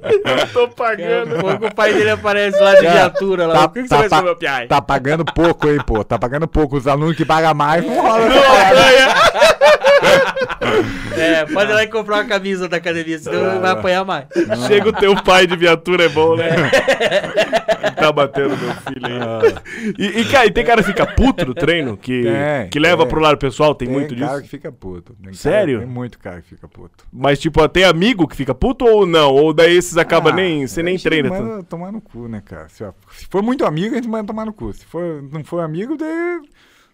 Eu 0.07 0.47
tô 0.53 0.69
pagando. 0.69 1.37
a 1.37 1.41
pouco 1.41 1.67
o 1.67 1.75
pai 1.75 1.93
dele 1.93 2.11
aparece 2.11 2.59
lá 2.59 2.75
de 2.75 2.83
Cara, 2.83 2.93
viatura 2.95 3.47
lá. 3.47 3.55
tá- 3.55 3.65
o 3.67 3.69
que, 3.71 3.83
que 3.83 3.89
tá 3.89 3.97
você 4.03 4.09
vai 4.09 4.19
ser 4.19 4.25
meu 4.25 4.37
piai? 4.37 4.67
Tá 4.67 4.81
pagando 4.81 5.25
pouco, 5.25 5.69
hein, 5.69 5.79
pô? 5.87 6.03
Tá 6.05 6.19
pagando 6.19 6.47
pouco. 6.49 6.77
Os 6.77 6.87
alunos 6.87 7.17
que 7.17 7.25
pagam 7.25 7.53
mais 7.55 7.85
não 7.85 8.01
rola 8.01 8.25
essa 8.27 8.43
parada. 8.43 9.67
É, 11.17 11.47
pode 11.47 11.71
ir 11.71 11.75
lá 11.75 11.83
e 11.83 11.87
comprar 11.87 12.17
uma 12.17 12.25
camisa 12.27 12.69
da 12.69 12.77
academia, 12.77 13.19
senão 13.19 13.59
vai 13.61 13.71
apanhar 13.71 14.05
mais. 14.05 14.27
Chega 14.67 14.91
o 14.91 14.93
teu 14.93 15.15
pai 15.23 15.47
de 15.47 15.57
viatura, 15.57 16.05
é 16.05 16.09
bom, 16.11 16.37
né? 16.37 16.49
tá 17.97 18.13
batendo 18.13 18.51
meu 18.51 18.75
filho 18.75 19.07
aí. 19.07 19.95
E, 19.99 20.21
e, 20.21 20.25
cara, 20.27 20.47
e 20.47 20.51
tem 20.51 20.65
cara 20.65 20.83
que 20.83 20.89
fica 20.89 21.07
puto 21.07 21.47
no 21.47 21.55
treino? 21.55 21.97
Que, 21.97 22.23
Tem, 22.23 22.69
que 22.69 22.79
leva 22.79 23.05
tem. 23.05 23.09
pro 23.09 23.21
lado 23.21 23.39
pessoal? 23.39 23.75
Tem, 23.75 23.89
Tem 23.89 23.97
muito 23.97 24.15
cara 24.15 24.33
disso? 24.33 24.43
que 24.43 24.49
fica 24.49 24.71
puto. 24.71 25.15
Tem 25.15 25.25
cara- 25.25 25.35
Sério? 25.37 25.79
tem 25.79 25.89
muito 25.89 26.06
cara 26.19 26.41
que 26.43 26.49
fica 26.49 26.69
puto. 26.69 27.07
Mas, 27.13 27.39
tipo, 27.39 27.67
tem 27.69 27.85
amigo 27.85 28.27
que 28.29 28.37
fica 28.37 28.55
puto 28.55 28.85
ou 28.85 29.07
não? 29.07 29.35
Ou 29.35 29.53
daí 29.53 29.77
esses 29.77 29.97
acaba 29.97 30.31
Ah, 30.31 30.35
nem. 30.35 30.67
Você 30.67 30.83
nem 30.83 30.99
treina. 30.99 31.29
Manda 31.29 31.57
tanto. 31.59 31.67
tomar 31.67 31.91
no 31.93 32.01
cu, 32.01 32.29
né, 32.29 32.41
cara? 32.45 32.69
Se, 32.69 32.85
se 33.13 33.27
for 33.31 33.43
muito 33.43 33.65
amigo, 33.65 33.95
a 33.95 33.97
gente 33.97 34.09
manda 34.09 34.27
tomar 34.27 34.45
no 34.47 34.53
cu. 34.53 34.73
Se 34.73 34.85
for, 34.87 35.23
não 35.23 35.43
for 35.45 35.61
amigo, 35.61 35.97
daí 35.97 36.41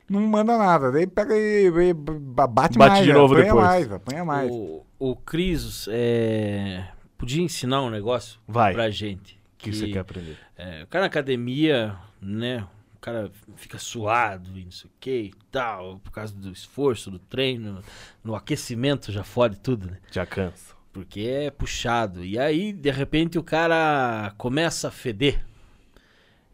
não 0.09 0.21
manda 0.23 0.57
nada. 0.59 0.91
Daí 0.91 1.07
pega 1.07 1.37
e, 1.37 1.67
e 1.67 1.93
ba- 1.95 2.47
bate, 2.47 2.79
Bate 2.79 2.93
mais. 2.93 3.05
de 3.05 3.13
novo 3.13 3.35
apanha 3.35 3.47
depois. 3.49 3.65
mais, 3.67 3.93
apanha 3.93 4.25
mais. 4.25 4.51
O, 4.51 4.85
o 4.99 5.17
Cris 5.17 5.87
é, 5.91 6.85
podia 7.19 7.43
ensinar 7.43 7.83
um 7.83 7.91
negócio 7.91 8.39
Vai. 8.49 8.73
pra 8.73 8.91
gente. 8.91 9.35
O 9.35 9.63
que 9.63 9.73
você 9.75 9.87
quer 9.89 10.01
aprender? 10.01 10.37
É, 10.59 10.83
o 10.83 10.87
cara 10.89 11.03
na 11.03 11.07
academia, 11.07 11.95
né? 12.21 12.65
O 13.03 13.05
cara 13.05 13.33
fica 13.57 13.79
suado 13.79 14.57
e 14.57 14.65
não 14.65 14.71
sei 14.71 14.89
o 14.89 14.93
que 15.01 15.11
e 15.11 15.35
tal, 15.51 15.99
por 15.99 16.13
causa 16.13 16.33
do 16.33 16.53
esforço, 16.53 17.11
do 17.11 17.19
treino, 17.19 17.83
no 18.23 18.33
aquecimento 18.33 19.11
já 19.11 19.25
fode 19.25 19.59
tudo, 19.59 19.91
né? 19.91 19.99
Já 20.09 20.25
cansa. 20.25 20.73
Porque 20.93 21.23
é 21.23 21.51
puxado. 21.51 22.25
E 22.25 22.39
aí, 22.39 22.73
de 22.73 22.93
repente, 22.93 23.41
o 23.41 23.43
cara 23.43 24.33
começa 24.39 24.87
a 24.87 24.91
feder. 24.93 25.45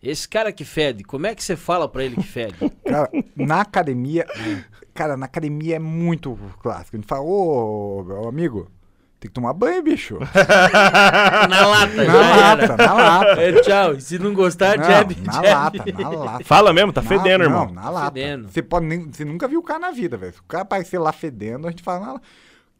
Esse 0.03 0.27
cara 0.27 0.51
que 0.51 0.65
fede, 0.65 1.05
como 1.05 1.27
é 1.27 1.35
que 1.35 1.45
você 1.45 1.55
fala 1.55 1.87
pra 1.87 2.03
ele 2.03 2.17
que 2.17 2.23
fede? 2.23 2.57
Cara, 2.83 3.11
na 3.37 3.61
academia, 3.61 4.25
cara, 4.95 5.19
na 5.19 5.27
academia 5.27 5.77
é 5.77 5.79
muito 5.79 6.35
clássico. 6.63 6.97
A 6.97 6.99
gente 6.99 7.07
fala, 7.07 7.25
ô, 7.25 8.05
ô, 8.05 8.27
amigo, 8.27 8.71
tem 9.21 9.29
que 9.29 9.35
tomar 9.35 9.53
banho, 9.53 9.83
bicho. 9.83 10.19
na 11.49 11.67
lata, 11.67 11.95
Na 11.97 12.05
já 12.05 12.13
era. 12.13 12.37
lata, 12.37 12.77
na 12.77 12.93
lata. 12.95 13.43
É, 13.43 13.61
tchau. 13.63 13.95
E 13.95 14.01
se 14.01 14.19
não 14.19 14.33
gostar, 14.33 14.77
Não, 14.79 14.85
jab, 14.85 15.17
na 15.23 15.33
jab. 15.33 15.79
lata, 15.79 15.93
na 16.03 16.09
lata. 16.11 16.45
Fala 16.45 16.73
mesmo, 16.73 16.93
tá 16.93 17.03
Na- 17.03 17.09
fedendo, 17.09 17.45
irmão. 17.45 17.67
Não, 17.67 17.75
na 17.75 17.91
lata. 17.91 18.13
Fedendo. 18.15 18.49
Você, 18.49 18.63
pode 18.63 18.87
nem, 18.87 19.11
você 19.11 19.25
nunca 19.25 19.49
viu 19.49 19.61
o 19.61 19.63
cara 19.63 19.79
na 19.81 19.91
vida, 19.91 20.17
velho. 20.17 20.33
Se 20.33 20.41
o 20.41 20.45
cara 20.45 20.63
aparecer 20.63 20.99
lá 20.99 21.13
fedendo, 21.13 21.67
a 21.67 21.71
gente 21.71 21.83
fala, 21.83 22.07
não, 22.07 22.21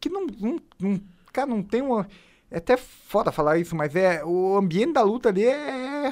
que 0.01 0.09
não, 0.09 0.27
não, 0.39 0.59
não- 0.81 1.01
Cara, 1.33 1.47
não 1.47 1.63
tem 1.63 1.83
uma. 1.83 2.07
É 2.51 2.57
até 2.59 2.77
foda 2.77 3.31
falar 3.31 3.59
isso, 3.59 3.77
mas 3.77 3.95
é. 3.95 4.25
O 4.25 4.57
ambiente 4.57 4.95
da 4.95 5.03
luta 5.03 5.29
ali 5.29 5.45
é 5.45 6.11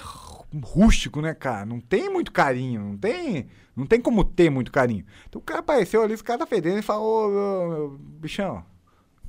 rústico, 0.62 1.20
né, 1.20 1.34
cara? 1.34 1.64
Não 1.64 1.80
tem 1.80 2.08
muito 2.10 2.30
carinho, 2.32 2.80
não 2.82 2.96
tem. 2.96 3.46
Não 3.74 3.86
tem 3.86 4.00
como 4.00 4.22
ter 4.24 4.50
muito 4.50 4.70
carinho. 4.70 5.04
Então 5.28 5.40
o 5.40 5.44
cara 5.44 5.60
apareceu 5.60 6.02
ali, 6.02 6.14
os 6.14 6.22
caras 6.22 6.40
tá 6.40 6.46
fedendo 6.46 6.78
e 6.78 6.82
falou, 6.82 7.04
ô, 7.04 7.28
ô, 7.30 7.84
ô, 7.86 7.88
bichão, 7.98 8.62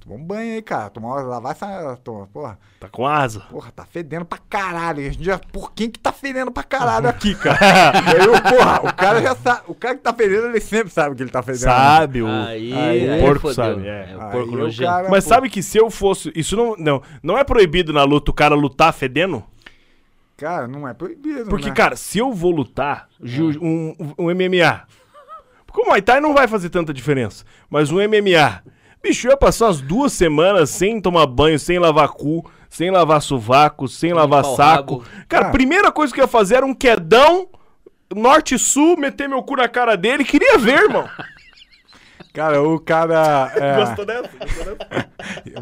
toma 0.08 0.20
um 0.20 0.24
banho 0.24 0.54
aí, 0.56 0.62
cara. 0.62 0.90
Tomar, 0.90 1.22
lavar 1.24 1.52
essa. 1.52 1.98
Toma, 2.04 2.28
porra. 2.28 2.58
Tá 2.80 2.88
com 2.90 3.06
asa. 3.06 3.42
Porra, 3.50 3.72
tá 3.72 3.86
fedendo 3.86 4.24
pra 4.26 4.38
caralho. 4.50 5.00
A 5.08 5.10
gente 5.12 5.24
já, 5.24 5.38
por 5.40 5.74
quem 5.74 5.90
que 5.90 6.00
tá 6.00 6.12
fedendo 6.12 6.52
pra 6.52 6.64
caralho 6.64 7.10
aqui, 7.10 7.34
cara? 7.42 7.58
e 7.60 8.22
aí, 8.22 8.26
eu, 8.26 8.34
porra, 8.42 8.82
o 8.90 8.94
cara 8.96 9.22
já 9.22 9.36
sabe. 9.36 9.62
O 9.68 9.76
cara 9.76 9.96
que 9.96 10.02
tá 10.02 10.14
fedendo, 10.14 10.48
ele 10.48 10.60
sempre 10.62 10.90
sabe 10.94 11.16
que 11.16 11.24
ele 11.24 11.30
tá 11.32 11.42
fedendo. 11.44 11.62
Sabe, 11.62 12.22
o. 12.22 12.28
Aí, 12.28 12.74
Aí, 12.74 13.10
aí 13.10 13.20
o 13.20 13.24
porco 13.26 13.42
fodeu. 13.42 13.54
sabe, 13.56 13.88
é. 13.88 14.16
o 14.18 14.22
Aí 14.22 14.32
porco 14.32 14.54
o 14.54 14.58
nojento. 14.58 14.90
cara- 14.90 15.10
Mas 15.10 15.24
pô. 15.24 15.30
sabe 15.30 15.50
que 15.50 15.62
se 15.64 15.78
eu 15.78 15.90
fosse. 15.90 16.32
Isso 16.36 16.56
não. 16.56 16.76
Não, 16.78 17.02
não 17.22 17.38
é 17.38 17.44
proibido 17.44 17.92
na 17.92 18.04
luta 18.04 18.32
o 18.32 18.34
cara 18.34 18.56
lutar 18.56 18.94
fedendo? 18.94 19.44
Cara, 20.38 20.68
não 20.68 20.88
é 20.88 20.94
proibido, 20.94 21.50
Porque, 21.50 21.70
né? 21.70 21.76
cara, 21.76 21.96
se 21.96 22.20
eu 22.20 22.32
vou 22.32 22.52
lutar 22.52 23.08
jiu- 23.24 23.58
um, 23.60 23.96
um 24.20 24.26
MMA. 24.30 24.84
Porque 25.66 25.82
o 25.82 25.86
Muay 25.88 26.02
Thai 26.02 26.22
não 26.22 26.34
vai 26.34 26.48
fazer 26.48 26.70
tanta 26.70 26.94
diferença. 26.94 27.44
Mas 27.70 27.92
um 27.92 27.98
MMA. 28.00 28.62
Bicho, 29.02 29.28
eu 29.28 29.32
ia 29.32 29.38
passar 29.38 29.66
umas 29.68 29.82
duas 29.82 30.12
semanas 30.14 30.70
sem 30.70 31.00
tomar 31.00 31.26
banho, 31.28 31.58
sem 31.60 31.80
lavar 31.80 32.10
cu, 32.10 32.50
sem 32.70 32.90
lavar 32.92 33.22
sovaco, 33.22 33.88
sem 33.88 34.12
lavar 34.14 34.44
saco. 34.44 35.04
Cara, 35.30 35.46
a 35.46 35.50
Ah. 35.50 35.52
primeira 35.52 35.92
coisa 35.92 36.14
que 36.14 36.20
eu 36.20 36.24
ia 36.26 36.28
fazer 36.28 36.56
era 36.56 36.66
um 36.66 36.74
quedão, 36.74 37.48
norte-sul, 38.14 38.98
meter 38.98 39.30
meu 39.30 39.42
cu 39.44 39.56
na 39.56 39.68
cara 39.68 39.96
dele. 39.96 40.24
Queria 40.26 40.58
ver, 40.58 40.84
irmão. 40.84 41.08
Cara, 42.34 42.62
o 42.62 42.80
cara. 42.80 43.52
É, 43.56 43.76
Gostou 43.78 44.06
dessa? 44.06 44.30
Gostou 44.40 44.66
dessa? 44.66 44.88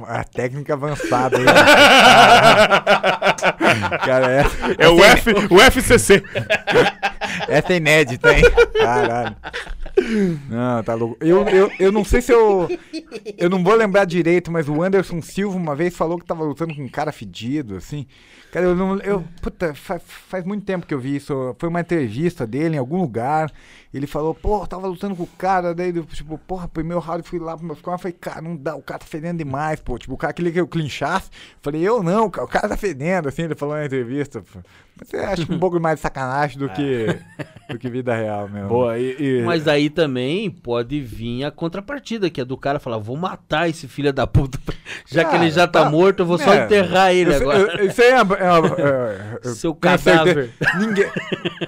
a 0.12 0.24
técnica 0.26 0.74
avançada 0.74 1.38
aí. 1.38 1.46
cara, 4.06 4.28
essa, 4.32 4.58
É 4.78 4.90
o, 4.90 5.02
F, 5.02 5.32
o 5.52 5.62
FCC. 5.62 6.22
essa 7.48 7.72
é 7.74 7.78
inédita, 7.78 8.34
hein? 8.34 8.44
Caralho. 8.78 9.36
Não, 10.50 10.84
tá 10.84 10.94
louco. 10.94 11.18
Eu, 11.22 11.48
eu, 11.48 11.72
eu 11.80 11.92
não 11.92 12.04
sei 12.04 12.22
se 12.22 12.32
eu. 12.32 12.68
Eu 13.38 13.50
não 13.50 13.64
vou 13.64 13.76
lembrar 13.76 14.06
direito, 14.06 14.52
mas 14.52 14.68
o 14.68 14.82
Anderson 14.82 15.22
Silva 15.22 15.58
uma 15.58 15.76
vez 15.76 15.96
falou 15.96 16.18
que 16.18 16.26
tava 16.26 16.44
lutando 16.44 16.76
com 16.76 16.84
um 16.84 16.90
cara 16.90 17.12
fedido, 17.12 17.76
assim. 17.76 18.06
Cara, 18.52 18.68
eu 18.68 18.76
não. 18.76 18.98
Eu, 19.00 19.24
puta, 19.42 19.74
faz, 19.74 20.02
faz 20.06 20.46
muito 20.46 20.66
tempo 20.66 20.86
que 20.86 20.94
eu 20.94 21.00
vi 21.00 21.16
isso. 21.18 21.56
Foi 21.60 21.70
uma 21.70 21.82
entrevista 21.82 22.46
dele 22.48 22.76
em 22.76 22.80
algum 22.80 23.00
lugar. 23.02 23.52
Ele 23.94 24.08
falou, 24.08 24.34
pô, 24.36 24.62
eu 24.62 24.68
tava 24.68 24.88
lutando 24.88 25.16
com 25.16 25.24
o 25.24 25.28
cara. 25.38 25.74
Daí, 25.74 25.94
tipo, 26.08 26.38
porra, 26.38 26.68
primeiro 26.68 27.00
round 27.00 27.24
fui 27.28 27.40
lá 27.40 27.56
pro 27.56 27.66
meu 27.66 27.76
ficou. 27.76 27.94
Eu 27.94 27.98
falei, 27.98 28.18
cara, 28.20 28.42
não 28.42 28.56
dá, 28.56 28.76
o 28.76 28.82
cara 28.82 29.00
tá 29.00 29.06
fedendo 29.06 29.38
demais, 29.38 29.80
pô. 29.80 29.98
Tipo, 29.98 30.14
o 30.14 30.18
cara 30.18 30.34
queria 30.34 30.52
que 30.52 30.60
eu 30.60 30.68
clinchasse. 30.68 31.30
Falei, 31.62 31.82
eu 31.82 32.04
não, 32.04 32.30
cara, 32.30 32.46
o 32.46 32.50
cara 32.50 32.68
tá 32.68 32.76
fedendo, 32.78 33.30
assim, 33.30 33.44
ele 33.44 33.56
falou 33.56 33.76
na 33.76 33.86
entrevista. 33.86 34.42
pô. 34.42 34.60
Mas 34.98 35.14
eu 35.14 35.26
acho 35.26 35.52
um 35.54 35.60
pouco 35.60 35.80
mais 35.80 35.96
de 35.96 36.02
sacanagem 36.02 36.58
do 36.58 36.70
que, 36.70 37.08
do 37.70 37.78
que 37.78 37.90
vida 37.90 38.16
real 38.16 38.48
mesmo. 38.50 38.70
Boa, 38.70 38.98
e, 38.98 39.16
e- 39.20 39.44
Mas 39.44 39.68
aí 39.68 39.85
também 39.90 40.50
pode 40.50 41.02
vir 41.02 41.44
a 41.44 41.52
contrapartida, 41.52 42.30
que 42.30 42.40
é 42.42 42.46
do 42.46 42.58
cara 42.58 42.80
falar, 42.80 42.98
vou 42.98 43.16
matar 43.18 43.70
esse 43.70 43.88
filho 43.88 44.12
da 44.14 44.26
puta. 44.28 44.58
Já 45.08 45.24
que 45.24 45.32
Cara, 45.32 45.44
ele 45.44 45.52
já 45.52 45.68
tá, 45.68 45.84
tá- 45.84 45.90
morto, 45.90 46.22
eu 46.22 46.26
vou 46.26 46.38
só 46.38 46.54
é, 46.54 46.66
enterrar 46.66 47.14
ele 47.14 47.32
Eu 47.32 47.36
agora. 47.42 47.60
eu- 47.82 47.86
Isso 47.88 48.02
aí 48.02 48.08
é. 48.10 48.14
é 48.14 48.18
é- 48.18 49.40
eu 49.50 49.54
Seu 49.56 49.76
cadáver. 49.76 50.52
Ninguém. 50.80 51.10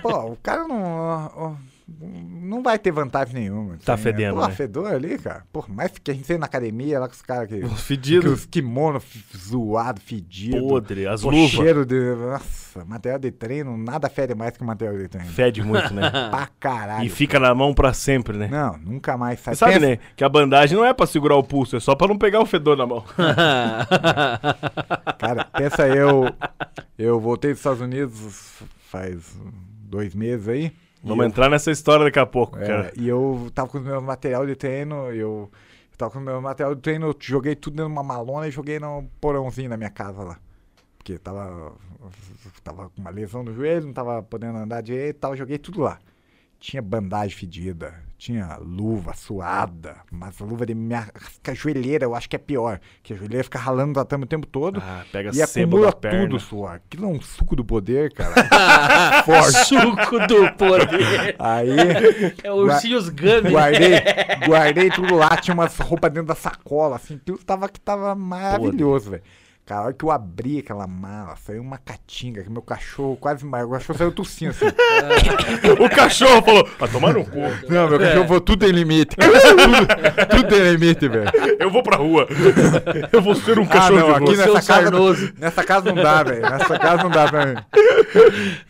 Pô, 0.02 0.32
o 0.32 0.38
cara 0.42 0.68
não. 0.68 0.82
ó, 0.84 1.30
ó, 1.36 1.54
Não 1.90 2.62
vai 2.62 2.78
ter 2.78 2.92
vantagem 2.92 3.34
nenhuma. 3.34 3.78
Tá 3.78 3.94
assim, 3.94 4.04
fedendo, 4.04 4.36
Pô, 4.42 4.46
né? 4.48 4.54
fedor 4.54 4.88
ali, 4.94 5.18
cara. 5.18 5.46
Pô, 5.54 5.64
mais 5.70 5.90
que 5.98 6.12
a 6.12 6.14
gente 6.14 6.28
vê 6.28 6.38
na 6.38 6.46
academia 6.46 7.00
lá 7.00 7.08
com 7.08 7.14
os 7.14 7.22
caras 7.22 7.48
que. 7.48 7.66
Fedidos. 7.78 8.32
os 8.34 8.46
kimono 8.46 9.02
zoado, 9.36 10.02
fedido. 10.02 10.68
Podre, 10.68 11.08
as 11.08 11.22
luvas. 11.22 11.50
cheiro 11.50 11.86
de. 11.86 12.14
Nossa, 12.16 12.84
material 12.84 13.20
de 13.20 13.32
treino, 13.32 13.78
nada 13.78 14.10
fede 14.10 14.36
mais 14.36 14.58
que 14.58 14.64
material 14.66 14.98
de 14.98 15.08
treino. 15.08 15.30
Fede 15.32 15.64
muito, 15.64 15.94
né? 15.94 16.10
Pra 16.30 16.50
caralho. 16.60 17.06
E 17.06 17.10
fica 17.10 17.40
na 17.40 17.56
mão 17.56 17.74
pra 17.74 17.94
sempre, 17.94 18.38
né? 18.38 18.50
Não, 18.52 18.78
nunca 18.78 19.18
mais 19.18 19.40
sai. 19.40 19.56
Você 19.56 19.60
sabe, 19.60 19.74
Pensa- 19.76 19.88
né? 19.88 20.00
Que 20.18 20.26
a 20.26 20.30
bandagem 20.30 20.76
não 20.78 20.84
é 20.84 20.94
pra 20.94 21.08
segurar 21.08 21.38
o 21.38 21.44
pulso, 21.44 21.78
é 21.78 21.80
só 21.80 21.96
pra 21.96 22.08
não 22.10 22.18
pegar 22.18 22.42
o 22.42 22.46
fedor 22.46 22.76
na 22.76 22.86
mão. 22.86 23.02
Cara, 25.18 25.46
pensa 25.46 25.88
eu. 25.88 26.26
Eu 26.98 27.20
voltei 27.20 27.52
dos 27.52 27.60
Estados 27.60 27.82
Unidos 27.82 28.62
faz 28.90 29.38
dois 29.90 30.14
meses 30.14 30.48
aí. 30.50 30.72
Vamos 31.04 31.24
eu- 31.24 31.30
entrar 31.30 31.50
nessa 31.50 31.72
história 31.72 32.06
daqui 32.06 32.20
a 32.20 32.26
pouco, 32.26 32.58
É, 32.58 32.66
cara. 32.68 32.94
e 32.96 33.08
eu 33.08 33.50
tava 33.54 33.70
com 33.70 33.78
o 33.78 33.82
meu 33.82 34.02
material 34.02 34.46
de 34.46 34.56
treino, 34.56 34.96
eu, 35.12 35.50
eu 35.92 35.98
tava 35.98 36.12
com 36.12 36.20
o 36.20 36.22
meu 36.22 36.42
material 36.42 36.76
de 36.76 36.82
treino, 36.82 37.08
eu 37.08 37.16
joguei 37.20 37.56
tudo 37.56 37.76
dentro 37.78 37.90
de 37.90 37.94
uma 37.94 38.04
malona 38.04 38.48
e 38.48 38.52
joguei 38.52 38.80
no 38.80 39.04
porãozinho 39.22 39.70
da 39.70 39.78
minha 39.78 39.90
casa 39.90 40.24
lá. 40.24 40.40
Porque 40.98 41.18
tava, 41.20 41.74
tava 42.64 42.90
com 42.90 43.00
uma 43.02 43.10
lesão 43.10 43.42
no 43.44 43.54
joelho, 43.54 43.86
não 43.86 43.94
tava 43.94 44.22
podendo 44.22 44.58
andar 44.58 44.82
direito 44.82 45.16
e 45.16 45.20
tal, 45.20 45.36
joguei 45.38 45.58
tudo 45.58 45.82
lá. 45.82 46.00
Tinha 46.60 46.82
bandagem 46.82 47.38
fedida, 47.38 47.94
tinha 48.18 48.58
luva 48.60 49.14
suada, 49.14 49.98
mas 50.12 50.42
a 50.42 50.46
luva 50.46 50.66
de 50.66 50.74
minha 50.74 51.08
joelheira 51.54 52.04
eu 52.04 52.16
acho 52.16 52.28
que 52.28 52.36
é 52.36 52.40
pior, 52.40 52.80
que 53.04 53.14
a 53.14 53.16
joelheira 53.16 53.44
fica 53.44 53.60
ralando 53.60 53.94
da 53.94 54.04
tama 54.04 54.24
o 54.24 54.28
tempo 54.28 54.48
todo. 54.48 54.82
Ah, 54.84 55.04
pega 55.12 55.30
E 55.30 55.34
sebo 55.46 55.78
acumula 55.78 55.92
da 55.92 55.98
perna. 55.98 56.22
tudo 56.22 56.40
suor. 56.40 56.72
Aquilo 56.72 57.06
é 57.06 57.10
um 57.10 57.22
suco 57.22 57.56
do 57.56 57.64
poder, 57.64 58.12
cara. 58.14 58.34
Forte. 59.24 59.52
Suco 59.66 60.20
do 60.28 60.52
poder. 60.54 61.36
Aí 61.38 61.70
É 62.44 62.52
ursinhos 62.52 63.08
Gummy. 63.10 63.52
guardei, 63.52 64.00
guardei 64.48 64.90
tudo 64.90 65.16
lá, 65.16 65.38
tinha 65.38 65.54
umas 65.54 65.78
roupas 65.78 66.12
dentro 66.12 66.28
da 66.28 66.36
sacola, 66.36 66.96
assim, 66.96 67.18
tudo 67.20 67.38
tava 67.44 67.70
que 67.70 67.80
tava 67.80 68.16
maravilhoso, 68.16 69.12
velho. 69.12 69.24
Cara, 69.68 69.82
a 69.82 69.84
hora 69.84 69.94
que 69.94 70.06
eu 70.06 70.12
abri 70.12 70.60
aquela 70.60 70.88
mala, 70.88 71.36
saiu 71.36 71.62
uma 71.62 71.78
catinga, 71.78 72.42
que 72.42 72.50
meu 72.50 72.62
cachorro 72.62 73.18
quase 73.18 73.46
mais. 73.46 73.66
O 73.66 73.72
cachorro 73.72 73.98
saiu 74.00 74.12
tossindo 74.14 74.52
assim. 74.52 74.66
O 75.84 75.90
cachorro 75.90 76.42
falou: 76.42 76.70
Ah, 76.80 76.88
tomar 76.88 77.14
no 77.14 77.26
cu. 77.26 77.38
Não, 77.68 77.90
meu 77.90 78.00
cachorro 78.00 78.26
falou, 78.28 78.40
tudo 78.42 78.60
tem 78.66 78.72
limite. 78.74 79.16
tudo, 79.20 80.28
tudo 80.30 80.48
tem 80.48 80.72
limite, 80.72 81.10
velho. 81.10 81.30
Eu 81.60 81.70
vou 81.70 81.84
pra 81.84 81.98
rua. 81.98 82.26
Eu 83.12 83.22
vou 83.22 83.36
ser 83.36 83.60
um 83.60 83.64
Ah, 83.64 83.68
cachorro 83.68 84.00
não, 84.00 84.08
de 84.08 84.24
aqui 84.24 84.38
nessa 84.38 84.62
casa, 84.74 85.34
nessa 85.38 85.64
casa 85.66 85.94
não 85.94 86.02
dá, 86.02 86.24
velho. 86.24 86.42
Nessa 86.42 86.80
casa 86.80 87.04
não 87.04 87.10
dá 87.10 87.28
pra 87.28 87.46
mim. 87.46 87.56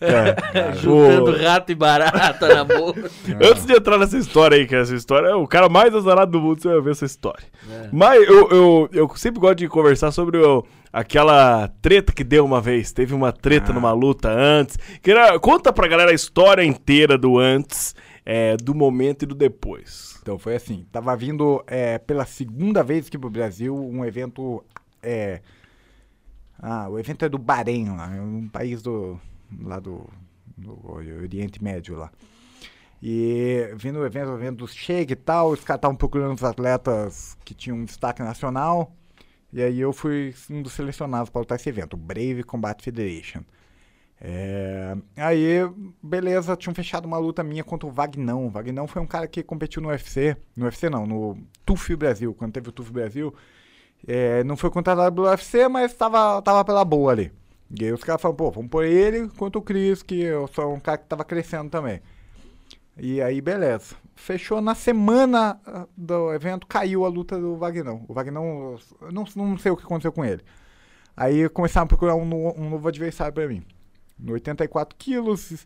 É, 0.02 0.74
Juntando 0.74 1.38
rato 1.44 1.72
e 1.72 1.76
barata 1.76 2.56
na 2.56 2.64
boca. 2.64 3.10
Antes 3.42 3.66
de 3.66 3.74
entrar 3.74 3.98
nessa 4.00 4.18
história 4.18 4.58
aí, 4.58 4.66
que 4.66 4.76
essa 4.76 4.96
história 4.96 5.28
é 5.28 5.36
o 5.36 5.48
cara 5.48 5.70
mais 5.70 5.94
azarado 5.94 6.32
do 6.32 6.42
mundo, 6.42 6.60
você 6.62 6.68
vai 6.70 6.82
ver 6.82 6.92
essa 6.92 7.06
história. 7.06 7.44
É. 7.70 7.90
Mas 7.92 8.28
eu, 8.28 8.50
eu, 8.50 8.90
eu 8.92 9.12
sempre 9.16 9.40
gosto 9.40 9.56
de 9.58 9.68
conversar 9.68 10.12
sobre 10.12 10.38
o- 10.40 10.66
aquela 10.92 11.68
treta 11.82 12.12
que 12.14 12.24
deu 12.24 12.46
uma 12.46 12.62
vez. 12.62 12.92
Teve 12.92 13.14
uma 13.14 13.32
treta 13.32 13.72
Ah. 13.72 13.76
numa 13.76 13.92
luta 13.92 14.30
antes. 14.30 14.78
Que 15.02 15.12
era- 15.12 15.40
conta 15.40 15.72
pra 15.74 15.88
galera 15.88 16.12
a 16.12 16.14
história 16.14 16.64
inteira 16.64 17.18
do 17.18 17.38
antes, 17.38 17.96
é, 18.26 18.56
do 18.58 18.74
momento 18.76 19.24
e 19.24 19.26
do 19.26 19.36
depois. 19.36 20.18
Então 20.22 20.38
foi 20.38 20.56
assim, 20.56 20.86
tava 20.92 21.16
vindo 21.16 21.64
é, 21.68 21.98
pela 21.98 22.26
segunda 22.26 22.84
vez 22.84 23.08
aqui 23.08 23.18
pro 23.18 23.30
Brasil 23.30 23.76
um 23.76 24.04
evento. 24.04 24.64
É, 25.02 25.42
ah, 26.60 26.90
o 26.90 26.98
evento 27.00 27.24
é 27.24 27.30
do 27.30 27.38
Bahrein, 27.38 27.90
lá, 27.96 28.14
é 28.16 28.20
um 28.22 28.48
país 28.48 28.82
do. 28.82 29.20
lá 29.62 29.80
do, 29.80 30.06
do 30.58 30.78
Oriente 30.92 31.64
Médio 31.64 31.96
lá. 31.96 32.12
E 33.02 33.72
vindo 33.76 34.00
o 34.00 34.06
evento, 34.06 34.32
o 34.32 34.36
evento 34.36 34.58
do 34.58 34.68
Sheik 34.68 35.14
e 35.14 35.16
tal, 35.16 35.52
os 35.52 35.64
caras 35.64 35.78
estavam 35.78 35.96
procurando 35.96 36.34
os 36.36 36.44
atletas 36.44 37.38
que 37.46 37.54
tinham 37.54 37.78
um 37.78 37.86
destaque 37.86 38.24
nacional. 38.24 38.92
E 39.58 39.64
aí 39.64 39.80
eu 39.80 39.92
fui 39.92 40.36
um 40.52 40.62
dos 40.62 40.74
selecionados 40.74 41.32
para 41.32 41.40
lutar 41.40 41.56
esse 41.56 41.68
evento, 41.68 41.96
o 41.96 41.98
Brave 41.98 42.44
Combat 42.44 42.80
Federation. 42.80 43.42
É, 44.22 44.96
aí, 45.16 45.68
beleza, 46.00 46.56
tinham 46.56 46.76
fechado 46.76 47.06
uma 47.08 47.18
luta 47.18 47.44
minha 47.44 47.64
contra 47.64 47.90
o 47.90 47.92
Vagnão. 47.92 48.46
O 48.46 48.52
Vagnão 48.52 48.86
foi 48.86 49.02
um 49.02 49.08
cara 49.08 49.28
que 49.28 49.42
competiu 49.42 49.82
no 49.82 49.90
UFC. 49.90 50.38
No 50.56 50.66
UFC 50.66 50.92
não, 50.92 51.08
no 51.08 51.40
TUF 51.66 51.96
Brasil. 51.96 52.36
Quando 52.36 52.54
teve 52.54 52.70
o 52.70 52.72
TUF 52.72 52.92
Brasil, 52.92 53.34
é, 54.08 54.44
não 54.44 54.56
foi 54.56 54.70
contratado 54.70 55.16
pelo 55.16 55.28
UFC, 55.28 55.68
mas 55.68 55.92
tava, 55.92 56.40
tava 56.44 56.64
pela 56.64 56.86
boa 56.86 57.12
ali. 57.12 57.32
E 57.80 57.84
aí 57.86 57.92
os 57.92 58.04
caras 58.04 58.22
falaram, 58.22 58.38
pô, 58.38 58.52
vamos 58.52 58.70
pôr 58.70 58.86
ele 58.86 59.28
contra 59.30 59.58
o 59.58 59.64
Chris, 59.64 60.04
que 60.04 60.22
eu 60.22 60.48
sou 60.50 60.72
um 60.72 60.80
cara 60.80 61.00
que 61.00 61.08
tava 61.08 61.26
crescendo 61.26 61.68
também. 61.72 62.00
E 63.00 63.22
aí, 63.22 63.42
beleza. 63.42 63.96
Fechou 64.16 64.60
na 64.60 64.74
semana 64.74 65.60
ah, 65.66 65.88
do 65.96 66.34
evento, 66.34 66.66
caiu 66.66 67.06
a 67.06 67.08
luta 67.10 67.40
do 67.40 67.56
Vagnão. 67.56 68.04
O 68.08 68.14
Vagnão, 68.14 68.78
não, 69.14 69.26
não 69.36 69.58
sei 69.58 69.72
o 69.72 69.78
que 69.78 69.84
aconteceu 69.84 70.12
com 70.12 70.26
ele. 70.26 70.42
Aí 71.16 71.48
começaram 71.50 71.86
a 71.86 71.88
procurar 71.88 72.16
um, 72.16 72.24
um 72.60 72.70
novo 72.70 72.88
adversário 72.88 73.34
pra 73.34 73.48
mim. 73.48 73.64
No 74.20 74.34
84 74.34 74.96
quilos, 74.98 75.66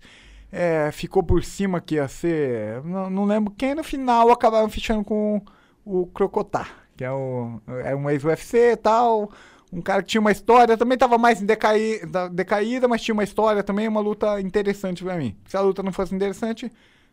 é, 0.52 0.92
ficou 0.92 1.24
por 1.24 1.44
cima 1.44 1.80
que 1.80 1.96
ia 1.96 2.08
ser. 2.08 2.84
Não, 2.84 3.10
não 3.10 3.26
lembro 3.26 3.54
quem, 3.58 3.74
no 3.76 3.84
final 3.84 4.30
acabaram 4.32 4.70
fechando 4.70 5.04
com 5.04 5.42
o 5.86 6.08
Crocotá, 6.08 6.68
que 6.98 7.04
é, 7.04 7.12
o, 7.12 7.62
é 7.86 7.96
um 7.96 8.10
ex-UFC 8.10 8.74
e 8.74 8.78
tal. 8.78 9.32
Um 9.72 9.82
cara 9.82 10.04
que 10.04 10.10
tinha 10.10 10.20
uma 10.22 10.34
história, 10.34 10.78
também 10.78 10.98
tava 10.98 11.18
mais 11.18 11.42
em 11.42 11.46
decaí, 11.46 12.06
da- 12.06 12.28
decaída, 12.28 12.90
mas 12.90 13.02
tinha 13.02 13.14
uma 13.14 13.24
história 13.24 13.64
também, 13.64 13.88
uma 13.88 14.02
luta 14.02 14.42
interessante 14.42 15.02
pra 15.02 15.16
mim. 15.16 15.38
Se 15.46 15.56
a 15.56 15.62
luta 15.62 15.82
não 15.82 15.94
fosse 15.94 16.14
interessante, 16.14 16.70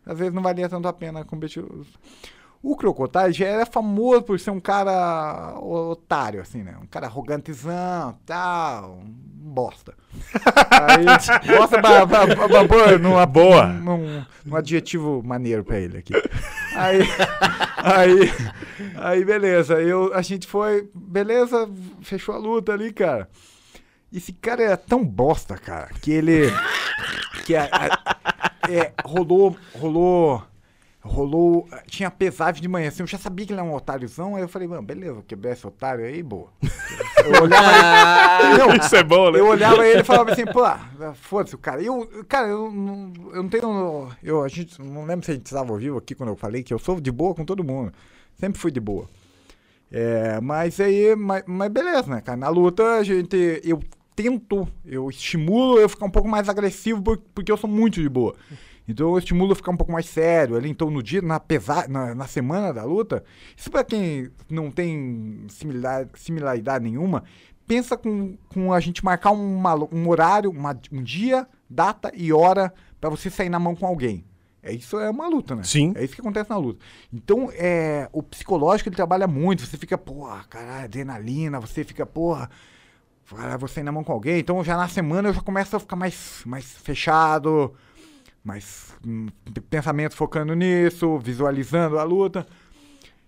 às 0.08 0.18
vezes 0.18 0.32
não 0.34 0.42
valia 0.42 0.68
tanto 0.68 0.88
a 0.88 0.92
pena 0.92 1.24
competir. 1.24 1.64
O 2.60 2.74
Crocotile 2.74 3.32
já 3.32 3.46
era 3.46 3.64
famoso 3.64 4.22
por 4.22 4.40
ser 4.40 4.50
um 4.50 4.58
cara 4.58 5.56
otário, 5.60 6.40
assim, 6.40 6.64
né? 6.64 6.76
Um 6.82 6.86
cara 6.86 7.06
arrogantezão, 7.06 8.18
tal, 8.26 8.98
bosta. 9.04 9.94
Aí, 10.72 11.04
bosta 11.56 11.80
pra, 11.80 12.04
pra, 12.04 12.26
pra, 12.26 12.48
pra 12.48 12.66
pôr 12.66 12.98
numa 12.98 13.24
Boa. 13.26 13.66
Num, 13.66 14.24
num 14.44 14.56
adjetivo 14.56 15.22
maneiro 15.24 15.62
pra 15.62 15.78
ele 15.78 15.98
aqui. 15.98 16.12
Aí, 16.74 17.00
aí, 17.76 18.32
aí 18.96 19.24
beleza. 19.24 19.74
Eu, 19.80 20.12
a 20.12 20.22
gente 20.22 20.48
foi, 20.48 20.90
beleza, 20.92 21.70
fechou 22.02 22.34
a 22.34 22.38
luta 22.38 22.72
ali, 22.72 22.92
cara. 22.92 23.28
Esse 24.12 24.32
cara 24.32 24.62
era 24.64 24.76
tão 24.76 25.04
bosta, 25.04 25.56
cara, 25.56 25.90
que 26.02 26.10
ele. 26.10 26.50
Que 27.44 27.54
a- 27.54 27.68
a- 27.70 28.50
é, 28.68 28.92
rolou. 29.04 29.56
Rolou. 29.74 30.42
Rolou. 31.00 31.68
Tinha 31.86 32.10
pesagem 32.10 32.60
de 32.60 32.68
manhã, 32.68 32.88
assim, 32.88 33.02
eu 33.02 33.06
já 33.06 33.18
sabia 33.18 33.46
que 33.46 33.52
ele 33.52 33.60
era 33.60 33.68
um 33.68 33.74
otáriozão, 33.74 34.36
aí 34.36 34.42
eu 34.42 34.48
falei, 34.48 34.68
mano, 34.68 34.82
beleza, 34.82 35.22
quebrar 35.26 35.52
esse 35.52 35.66
otário 35.66 36.04
aí, 36.04 36.22
boa. 36.22 36.48
Eu 37.24 37.42
olhava 37.42 37.70
ele. 37.72 38.58
Não, 38.58 38.76
Isso 38.76 38.96
é 38.96 39.02
bom, 39.02 39.30
né? 39.30 39.40
eu 39.40 39.46
olhava 39.46 39.86
ele 39.86 40.00
e 40.00 40.04
falava 40.04 40.32
assim, 40.32 40.44
pô, 40.44 40.62
foda-se 41.14 41.54
o 41.54 41.58
cara. 41.58 41.82
Eu, 41.82 42.24
cara, 42.28 42.48
eu 42.48 42.70
não, 42.70 43.12
eu 43.32 43.42
não 43.42 43.48
tenho. 43.48 44.08
Eu, 44.22 44.42
a 44.42 44.48
gente, 44.48 44.80
não 44.80 45.04
lembro 45.04 45.24
se 45.24 45.30
a 45.30 45.34
gente 45.34 45.46
estava 45.46 45.72
ao 45.72 45.78
vivo 45.78 45.98
aqui 45.98 46.14
quando 46.14 46.30
eu 46.30 46.36
falei 46.36 46.62
que 46.62 46.74
eu 46.74 46.78
sou 46.78 47.00
de 47.00 47.10
boa 47.10 47.34
com 47.34 47.44
todo 47.44 47.64
mundo. 47.64 47.92
Sempre 48.38 48.58
fui 48.58 48.70
de 48.70 48.80
boa. 48.80 49.06
É, 49.90 50.40
mas 50.40 50.78
aí, 50.80 51.16
mas, 51.16 51.42
mas 51.46 51.70
beleza, 51.70 52.08
né, 52.08 52.20
cara? 52.20 52.36
Na 52.36 52.48
luta, 52.48 52.98
a 52.98 53.02
gente. 53.02 53.60
Eu 53.64 53.80
tento, 54.22 54.66
eu 54.84 55.08
estimulo 55.08 55.78
eu 55.78 55.88
ficar 55.88 56.04
um 56.06 56.10
pouco 56.10 56.28
mais 56.28 56.48
agressivo 56.48 57.00
por- 57.00 57.18
porque 57.32 57.52
eu 57.52 57.56
sou 57.56 57.70
muito 57.70 58.02
de 58.02 58.08
boa. 58.08 58.34
Então 58.88 59.10
eu 59.12 59.18
estimulo 59.18 59.52
a 59.52 59.56
ficar 59.56 59.70
um 59.70 59.76
pouco 59.76 59.92
mais 59.92 60.06
sério 60.06 60.56
ali. 60.56 60.68
Então 60.68 60.90
no 60.90 61.02
dia, 61.02 61.22
na, 61.22 61.38
pesa, 61.38 61.86
na, 61.88 62.14
na 62.14 62.26
semana 62.26 62.72
da 62.72 62.84
luta, 62.84 63.22
isso 63.56 63.70
pra 63.70 63.84
quem 63.84 64.28
não 64.50 64.70
tem 64.72 65.44
similar, 65.48 66.08
similaridade 66.14 66.84
nenhuma, 66.84 67.22
pensa 67.66 67.96
com, 67.96 68.36
com 68.52 68.72
a 68.72 68.80
gente 68.80 69.04
marcar 69.04 69.30
uma 69.30 69.74
um 69.92 70.08
horário, 70.08 70.50
uma- 70.50 70.76
um 70.90 71.02
dia, 71.02 71.46
data 71.70 72.10
e 72.14 72.32
hora 72.32 72.72
pra 73.00 73.08
você 73.10 73.30
sair 73.30 73.48
na 73.50 73.58
mão 73.60 73.76
com 73.76 73.86
alguém. 73.86 74.24
É 74.62 74.72
isso 74.72 74.98
é 74.98 75.08
uma 75.10 75.28
luta, 75.28 75.54
né? 75.54 75.62
Sim. 75.62 75.92
É 75.94 76.02
isso 76.02 76.14
que 76.14 76.20
acontece 76.20 76.50
na 76.50 76.56
luta. 76.56 76.84
Então, 77.12 77.48
é, 77.54 78.08
o 78.12 78.22
psicológico 78.22 78.88
ele 78.88 78.96
trabalha 78.96 79.26
muito. 79.28 79.64
Você 79.64 79.76
fica, 79.76 79.96
porra, 79.96 80.44
caralho, 80.50 80.84
adrenalina, 80.86 81.60
você 81.60 81.84
fica, 81.84 82.04
porra, 82.04 82.50
caralho, 83.36 83.58
você 83.58 83.82
na 83.82 83.92
mão 83.92 84.02
com 84.04 84.12
alguém. 84.12 84.38
Então, 84.38 84.62
já 84.64 84.76
na 84.76 84.88
semana 84.88 85.28
eu 85.28 85.32
já 85.34 85.40
começo 85.40 85.76
a 85.76 85.80
ficar 85.80 85.96
mais, 85.96 86.42
mais 86.46 86.64
fechado, 86.78 87.74
mais 88.44 88.94
hum, 89.06 89.26
pensamento 89.68 90.14
focando 90.16 90.54
nisso, 90.54 91.18
visualizando 91.18 91.98
a 91.98 92.02
luta. 92.04 92.46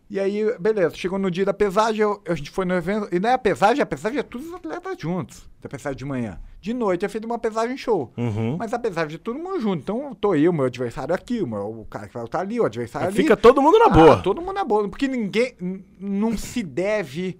E 0.08 0.18
aí, 0.18 0.44
beleza, 0.58 0.96
chegou 0.96 1.20
no 1.20 1.30
dia 1.30 1.44
da 1.44 1.54
pesagem, 1.54 2.00
eu- 2.00 2.20
a 2.26 2.34
gente 2.34 2.50
foi 2.50 2.64
no 2.64 2.74
evento. 2.74 3.08
E 3.14 3.20
não 3.20 3.30
é 3.30 3.34
a 3.34 3.38
pesagem, 3.38 3.80
a 3.80 3.86
pesagem 3.86 4.18
é 4.18 4.22
todos 4.24 4.48
os 4.48 4.54
atletas 4.54 4.96
juntos. 4.98 5.48
Da 5.60 5.68
pesagem 5.68 5.96
de 5.96 6.04
manhã. 6.04 6.40
De 6.60 6.74
noite 6.74 7.04
é 7.04 7.08
feito 7.08 7.26
uma 7.26 7.38
pesagem 7.38 7.76
show. 7.76 8.12
Uhum. 8.16 8.56
Mas 8.58 8.72
a 8.72 8.78
pesagem 8.78 9.10
de 9.10 9.18
todo 9.18 9.38
mundo 9.38 9.60
junto. 9.60 9.82
Então, 9.82 10.12
tô 10.20 10.34
eu, 10.34 10.52
meu 10.52 10.64
adversário 10.64 11.14
aqui, 11.14 11.40
o, 11.40 11.46
meu, 11.46 11.80
o 11.82 11.84
cara 11.84 12.08
que 12.08 12.14
vai 12.14 12.24
estar 12.24 12.40
ali, 12.40 12.58
o 12.58 12.64
adversário 12.64 13.06
ali. 13.06 13.16
Fica 13.16 13.36
todo 13.36 13.62
mundo 13.62 13.78
na 13.78 13.84
Ah, 13.86 13.88
boa. 13.90 14.16
todo 14.22 14.40
mundo 14.40 14.54
na 14.54 14.64
boa. 14.64 14.88
Porque 14.88 15.06
ninguém. 15.06 15.54
Não 16.00 16.36
se 16.36 16.62
deve 16.64 17.38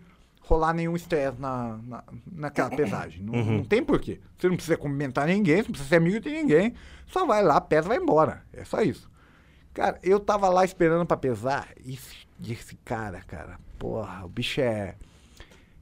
rolar 0.50 0.72
nenhum 0.74 0.96
estresse 0.96 1.40
na, 1.40 1.78
na, 1.86 2.04
naquela 2.30 2.70
pesagem. 2.70 3.22
Não, 3.22 3.34
Uhum. 3.34 3.56
não 3.58 3.64
tem 3.64 3.82
porquê. 3.84 4.20
Você 4.36 4.48
não 4.48 4.56
precisa 4.56 4.76
cumprimentar 4.76 5.26
ninguém, 5.26 5.56
você 5.56 5.62
não 5.62 5.70
precisa 5.70 5.88
ser 5.88 5.96
amigo 5.96 6.20
de 6.20 6.30
ninguém. 6.30 6.74
Só 7.06 7.24
vai 7.26 7.42
lá, 7.42 7.60
pesa 7.60 7.86
e 7.86 7.88
vai 7.88 7.96
embora. 7.98 8.42
É 8.52 8.64
só 8.64 8.80
isso. 8.82 9.08
Cara, 9.72 9.98
eu 10.02 10.18
tava 10.20 10.48
lá 10.48 10.64
esperando 10.64 11.06
pra 11.06 11.16
pesar. 11.16 11.68
E 11.84 11.94
esse, 11.94 12.16
esse 12.48 12.74
cara, 12.84 13.20
cara, 13.26 13.58
porra, 13.78 14.24
o 14.24 14.28
bicho 14.28 14.60
é. 14.60 14.96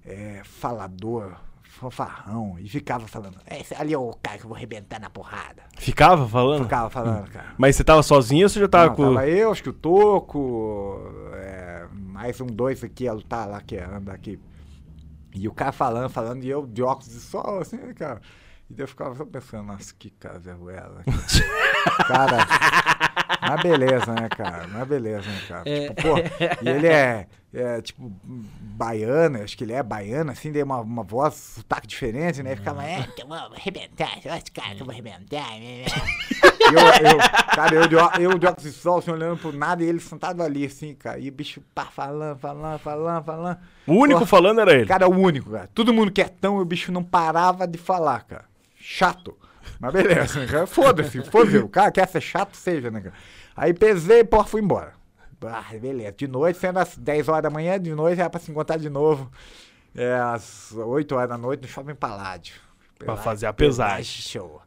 É 0.04 0.40
falador, 0.44 1.34
fofarrão. 1.62 2.56
E 2.58 2.68
ficava 2.68 3.06
falando: 3.06 3.36
Esse 3.50 3.74
ali 3.74 3.92
é 3.92 3.98
o 3.98 4.10
cara 4.22 4.38
que 4.38 4.44
eu 4.44 4.48
vou 4.48 4.56
arrebentar 4.56 4.98
na 5.00 5.10
porrada. 5.10 5.62
Ficava 5.76 6.26
falando? 6.26 6.62
Ficava 6.64 6.88
falando, 6.88 7.30
cara. 7.30 7.54
Mas 7.58 7.76
você 7.76 7.84
tava 7.84 8.02
sozinho 8.02 8.44
ou 8.44 8.48
você 8.48 8.60
já 8.60 8.68
tava 8.68 8.88
Não, 8.90 8.94
com. 8.96 9.02
tava 9.14 9.28
eu, 9.28 9.50
acho 9.52 9.62
que 9.62 9.68
o 9.68 9.72
Toco, 9.74 10.98
é, 11.34 11.86
mais 11.92 12.40
um 12.40 12.46
dois 12.46 12.82
aqui 12.82 13.06
a 13.06 13.12
lutar 13.12 13.46
lá, 13.48 13.60
que 13.60 13.76
anda 13.76 14.12
aqui. 14.12 14.38
E 15.38 15.48
o 15.48 15.52
cara 15.52 15.72
falando, 15.72 16.10
falando, 16.10 16.42
e 16.42 16.48
eu 16.48 16.66
de 16.66 16.82
óculos 16.82 17.08
de 17.10 17.20
sol, 17.20 17.60
assim, 17.60 17.78
cara. 17.94 18.20
E 18.68 18.74
daí 18.74 18.84
eu 18.84 18.88
ficava 18.88 19.14
só 19.14 19.24
pensando, 19.24 19.64
nossa, 19.66 19.94
que 19.98 20.10
cara 20.18 20.38
Zé 20.40 20.52
Ruela. 20.52 21.02
cara, 22.06 22.46
mas 23.40 23.62
beleza, 23.62 24.12
né, 24.14 24.28
cara? 24.28 24.66
Mas 24.68 24.88
beleza, 24.88 25.28
né, 25.28 25.40
cara? 25.48 25.64
Tipo, 25.64 25.94
pô, 26.02 26.18
e 26.62 26.68
ele 26.68 26.86
é, 26.86 27.26
é, 27.58 27.82
tipo, 27.82 28.12
baiano, 28.24 29.42
acho 29.42 29.56
que 29.56 29.64
ele 29.64 29.72
é 29.72 29.82
baiano, 29.82 30.30
assim, 30.30 30.52
tem 30.52 30.62
uma, 30.62 30.80
uma 30.80 31.02
voz, 31.02 31.34
sotaque 31.34 31.86
diferente, 31.86 32.42
né? 32.42 32.52
E 32.52 32.56
ficava, 32.56 32.84
é, 32.84 33.06
eu 33.18 33.26
vou 33.26 33.36
arrebentar, 33.36 34.18
esse 34.18 34.50
cara 34.50 34.74
que 34.74 34.82
eu 34.82 34.86
vou 34.86 34.92
arrebentar. 34.92 35.50
né, 35.58 35.84
E 35.84 36.74
eu, 36.74 37.10
eu, 37.10 37.18
cara, 37.54 37.74
eu 37.74 37.88
de, 37.88 37.94
eu 38.22 38.38
de 38.38 38.46
óculos 38.46 38.62
de 38.62 38.72
sol, 38.72 38.98
assim, 38.98 39.10
olhando 39.10 39.38
pro 39.38 39.52
nada, 39.52 39.82
e 39.82 39.86
ele 39.86 40.00
sentado 40.00 40.42
ali, 40.42 40.66
assim, 40.66 40.94
cara. 40.94 41.18
E 41.18 41.28
o 41.28 41.32
bicho 41.32 41.60
pá, 41.74 41.86
falando, 41.86 42.38
falando, 42.38 42.78
falando, 42.78 43.24
falando. 43.24 43.58
O 43.86 43.94
único 43.94 44.20
Pô, 44.20 44.26
falando 44.26 44.60
era 44.60 44.74
ele. 44.74 44.86
Cara, 44.86 45.08
o 45.08 45.18
único, 45.18 45.50
cara. 45.50 45.68
Todo 45.74 45.92
mundo 45.92 46.12
quietão 46.12 46.58
e 46.58 46.62
o 46.62 46.64
bicho 46.64 46.92
não 46.92 47.02
parava 47.02 47.66
de 47.66 47.78
falar, 47.78 48.22
cara. 48.24 48.44
Chato. 48.78 49.36
Mas 49.80 49.92
beleza, 49.92 50.44
né? 50.46 50.66
Foda-se, 50.66 51.22
foda-se. 51.24 51.58
O 51.58 51.68
cara 51.68 51.90
quer 51.90 52.06
ser 52.06 52.20
chato, 52.20 52.56
seja, 52.56 52.90
né, 52.90 53.00
cara? 53.00 53.14
Aí 53.56 53.74
pesei, 53.74 54.22
pô, 54.22 54.44
fui 54.44 54.60
embora. 54.60 54.97
Ah, 55.42 55.64
beleza. 55.80 56.12
De 56.12 56.26
noite, 56.26 56.58
sendo 56.58 56.78
às 56.78 56.96
10 56.96 57.28
horas 57.28 57.42
da 57.42 57.50
manhã, 57.50 57.78
de 57.80 57.94
noite 57.94 58.20
era 58.20 58.30
pra 58.30 58.40
se 58.40 58.50
encontrar 58.50 58.76
de 58.78 58.90
novo. 58.90 59.30
É, 59.94 60.14
às 60.14 60.72
8 60.72 61.14
horas 61.14 61.28
da 61.28 61.38
noite 61.38 61.62
no 61.62 61.68
Shopping 61.68 61.94
Paládio. 61.94 62.54
Pra 62.98 63.16
fazer 63.16 63.46
a 63.46 63.52
pesagem. 63.52 64.04
Show. 64.04 64.60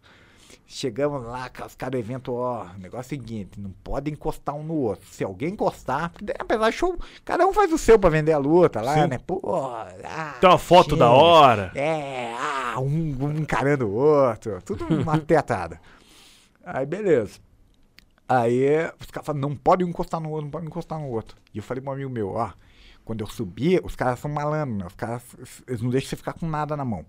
Chegamos 0.73 1.21
lá, 1.23 1.51
os 1.67 1.75
caras 1.75 1.91
do 1.91 1.97
evento, 1.97 2.33
ó, 2.33 2.63
o 2.63 2.79
negócio 2.79 3.13
é 3.13 3.17
o 3.17 3.19
seguinte, 3.19 3.59
não 3.59 3.71
pode 3.83 4.09
encostar 4.09 4.55
um 4.55 4.63
no 4.63 4.75
outro. 4.75 5.05
Se 5.11 5.21
alguém 5.21 5.49
encostar, 5.49 6.11
porque 6.11 6.33
apesar 6.39 6.69
de 6.69 6.77
show, 6.77 6.97
cada 7.25 7.45
um 7.45 7.51
faz 7.51 7.73
o 7.73 7.77
seu 7.77 7.99
pra 7.99 8.09
vender 8.09 8.31
a 8.31 8.37
luta 8.37 8.81
lá, 8.81 8.93
Sim. 8.93 9.07
né? 9.07 9.17
Pô, 9.17 9.41
ah, 9.65 10.37
Tem 10.39 10.49
uma 10.49 10.57
foto 10.57 10.95
da 10.95 11.07
gente, 11.07 11.13
hora. 11.17 11.71
É, 11.75 12.33
ah, 12.39 12.79
um, 12.79 13.17
um 13.25 13.31
encarando 13.37 13.85
o 13.85 13.93
outro, 13.93 14.61
tudo 14.63 14.85
uma 14.87 15.19
teatrada. 15.19 15.77
Aí, 16.63 16.85
beleza. 16.85 17.37
Aí, 18.31 18.65
os 18.97 19.11
caras 19.11 19.25
falaram, 19.25 19.49
não 19.49 19.55
pode 19.57 19.83
encostar 19.83 20.21
no 20.21 20.29
outro, 20.29 20.45
não 20.45 20.51
pode 20.51 20.65
encostar 20.65 20.97
no 20.97 21.09
outro. 21.09 21.35
E 21.53 21.57
eu 21.57 21.63
falei 21.63 21.83
pro 21.83 21.91
amigo 21.91 22.09
meu, 22.09 22.29
ó, 22.29 22.51
quando 23.03 23.19
eu 23.19 23.27
subir, 23.27 23.81
os 23.83 23.93
caras 23.93 24.19
são 24.19 24.31
malandros, 24.31 24.77
né? 24.77 24.85
Os 24.87 24.95
caras, 24.95 25.21
eles 25.67 25.81
não 25.81 25.89
deixam 25.89 26.09
você 26.11 26.15
ficar 26.15 26.31
com 26.33 26.47
nada 26.47 26.77
na 26.77 26.85
mão. 26.85 27.05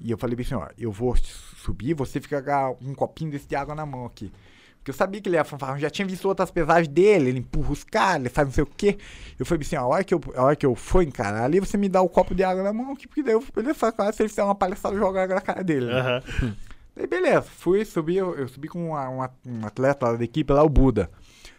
E 0.00 0.10
eu 0.10 0.18
falei 0.18 0.36
assim, 0.40 0.56
ó, 0.56 0.66
eu 0.76 0.90
vou 0.90 1.14
subir, 1.16 1.94
você 1.94 2.20
fica 2.20 2.42
com 2.42 2.90
um 2.90 2.94
copinho 2.94 3.30
desse 3.30 3.46
de 3.46 3.54
água 3.54 3.72
na 3.72 3.86
mão 3.86 4.04
aqui. 4.04 4.32
Porque 4.78 4.90
eu 4.90 4.94
sabia 4.94 5.20
que 5.20 5.28
ele 5.28 5.36
ia 5.36 5.44
fanfarrão, 5.44 5.78
já 5.78 5.88
tinha 5.88 6.06
visto 6.06 6.26
outras 6.26 6.50
pesagens 6.50 6.88
dele, 6.88 7.28
ele 7.30 7.38
empurra 7.38 7.70
os 7.70 7.84
caras, 7.84 8.20
ele 8.22 8.28
faz 8.28 8.48
não 8.48 8.52
sei 8.52 8.64
o 8.64 8.66
quê. 8.66 8.98
Eu 9.38 9.46
falei 9.46 9.62
assim, 9.62 9.76
ó, 9.76 9.82
a 9.82 9.86
hora 9.86 10.04
que 10.04 10.12
eu, 10.12 10.20
a 10.34 10.42
hora 10.42 10.56
que 10.56 10.66
eu 10.66 10.74
for 10.74 11.02
encarar 11.02 11.44
ali, 11.44 11.60
você 11.60 11.78
me 11.78 11.88
dá 11.88 12.02
o 12.02 12.08
copo 12.08 12.34
de 12.34 12.42
água 12.42 12.64
na 12.64 12.72
mão 12.72 12.92
aqui, 12.92 13.06
porque 13.06 13.22
daí 13.22 13.34
eu, 13.34 13.44
ele 13.56 13.72
faz 13.72 13.94
se 14.16 14.22
ele 14.22 14.28
fizer 14.28 14.42
uma 14.42 14.56
palhaçada, 14.56 14.94
eu 14.94 14.98
jogo 14.98 15.16
água 15.16 15.36
na 15.36 15.40
cara 15.40 15.62
dele. 15.62 15.86
né? 15.86 16.00
Aham. 16.00 16.22
Daí 16.96 17.06
beleza, 17.06 17.42
fui, 17.42 17.84
subi, 17.84 18.16
eu, 18.16 18.34
eu 18.36 18.46
subi 18.48 18.68
com 18.68 18.90
uma- 18.90 19.08
uma- 19.08 19.30
um 19.46 19.66
atleta 19.66 20.16
da 20.16 20.24
equipe 20.24 20.52
lá, 20.52 20.62
o 20.62 20.68
Buda. 20.68 21.10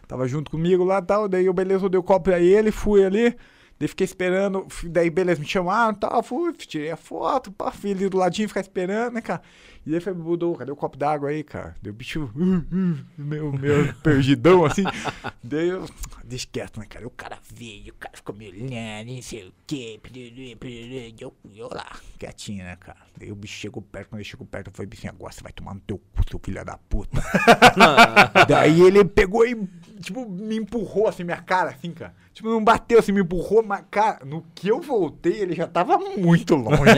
Tava 0.08 0.26
junto 0.26 0.50
comigo 0.50 0.82
lá 0.84 0.98
e 0.98 1.02
tal, 1.02 1.28
daí 1.28 1.46
eu, 1.46 1.52
beleza, 1.52 1.84
eu 1.84 1.88
dei 1.88 1.98
o 1.98 2.02
copo 2.02 2.24
pra 2.24 2.40
ele, 2.40 2.70
fui 2.70 3.04
ali, 3.04 3.36
daí 3.78 3.88
fiquei 3.88 4.04
esperando, 4.04 4.66
daí 4.84 5.10
beleza, 5.10 5.40
me 5.40 5.46
chamaram 5.46 5.92
e 5.92 6.00
tal, 6.00 6.22
fui, 6.22 6.52
tirei 6.54 6.90
a 6.90 6.96
foto, 6.96 7.52
pá, 7.52 7.72
ali 7.84 8.08
do 8.08 8.16
ladinho 8.16 8.48
ficar 8.48 8.60
esperando, 8.60 9.14
né, 9.14 9.20
cara. 9.20 9.42
E 9.86 9.90
daí 9.90 10.00
foi, 10.00 10.12
Buda, 10.12 10.46
cadê 10.58 10.72
o 10.72 10.76
copo 10.76 10.96
d'água 10.96 11.28
aí, 11.28 11.44
cara? 11.44 11.76
O 11.86 11.92
bicho, 11.92 12.28
meu, 13.16 13.52
meu, 13.52 13.94
perdidão, 14.02 14.64
assim. 14.64 14.82
daí 15.44 15.68
eu, 15.68 15.86
deixa 16.24 16.48
quieto, 16.50 16.80
né, 16.80 16.86
cara. 16.86 17.06
O 17.06 17.10
cara 17.10 17.38
veio, 17.54 17.92
o 17.92 17.96
cara 17.96 18.16
ficou 18.16 18.34
me 18.34 18.48
olhando, 18.48 19.12
não 19.12 19.22
sei 19.22 19.46
o 19.46 19.52
quê, 19.64 20.00
e 20.12 21.14
eu, 21.20 21.32
eu 21.54 21.68
lá, 21.72 21.86
quietinho, 22.18 22.64
né, 22.64 22.74
cara. 22.74 22.98
Daí 23.16 23.30
o 23.30 23.36
bicho 23.36 23.54
chegou 23.54 23.80
perto, 23.80 24.08
quando 24.08 24.20
ele 24.20 24.28
chegou 24.28 24.44
perto, 24.44 24.66
eu 24.66 24.72
falei 24.72 24.90
assim, 24.92 25.06
agora 25.06 25.32
você 25.32 25.42
vai 25.42 25.52
tomar 25.52 25.74
no 25.74 25.80
teu 25.80 25.98
cu, 25.98 26.28
seu 26.28 26.40
filho 26.42 26.64
da 26.64 26.76
puta. 26.76 27.22
Daí 28.48 28.82
ele 28.82 29.04
pegou 29.04 29.46
e, 29.46 29.68
tipo, 30.00 30.28
me 30.28 30.56
empurrou 30.56 31.06
assim, 31.06 31.22
minha 31.22 31.40
cara, 31.40 31.70
assim, 31.70 31.92
cara. 31.92 32.12
Tipo, 32.36 32.50
não 32.50 32.62
bateu 32.62 32.98
assim, 32.98 33.12
me 33.12 33.22
empurrou, 33.22 33.62
mas, 33.62 33.84
cara, 33.90 34.24
no 34.24 34.44
que 34.54 34.68
eu 34.68 34.80
voltei, 34.80 35.40
ele 35.40 35.54
já 35.54 35.66
tava 35.66 35.96
muito 35.96 36.54
longe. 36.54 36.82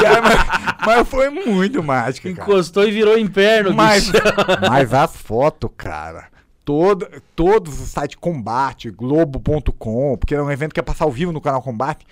Cara, 0.00 0.22
mas, 0.22 0.83
mas 0.86 1.08
foi 1.08 1.30
muito 1.30 1.82
mágico, 1.82 2.28
cara. 2.34 2.42
Encostou 2.48 2.84
e 2.86 2.90
virou 2.90 3.18
inferno, 3.18 3.72
Mas, 3.74 4.10
mas 4.68 4.92
as 4.94 5.16
fotos, 5.16 5.70
cara, 5.76 6.28
todo, 6.64 7.06
todos 7.34 7.80
os 7.80 7.88
sites 7.90 8.16
Combate, 8.20 8.90
Globo.com, 8.90 10.16
porque 10.16 10.34
era 10.34 10.44
um 10.44 10.50
evento 10.50 10.72
que 10.72 10.80
ia 10.80 10.84
passar 10.84 11.04
ao 11.04 11.10
vivo 11.12 11.32
no 11.32 11.40
canal 11.40 11.62
Combate, 11.62 12.06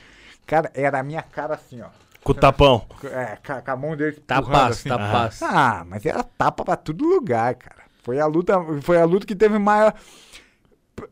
cara, 0.47 0.71
era 0.75 0.99
a 1.01 1.03
minha 1.03 1.23
cara 1.23 1.55
assim, 1.55 1.81
ó. 1.81 1.87
Com 2.23 2.31
o 2.33 2.35
tapão. 2.37 2.87
É, 3.05 3.37
com 3.65 3.71
a- 3.73 3.77
mão 3.77 3.97
dele 3.97 4.13
Tapas, 4.25 4.47
empurrando, 4.47 4.71
assim. 4.71 4.89
tapas. 4.89 5.43
Ah, 5.43 5.85
mas 5.89 6.07
era 6.07 6.23
tapa 6.23 6.65
pra 6.65 6.77
todo 6.77 7.05
lugar, 7.05 7.57
cara. 7.57 7.83
Foi 8.05 8.21
a 8.21 8.27
luta, 8.27 8.55
foi 8.81 9.01
a 9.01 9.05
luta 9.05 9.27
que 9.27 9.35
teve 9.35 9.59
maior. 9.59 9.93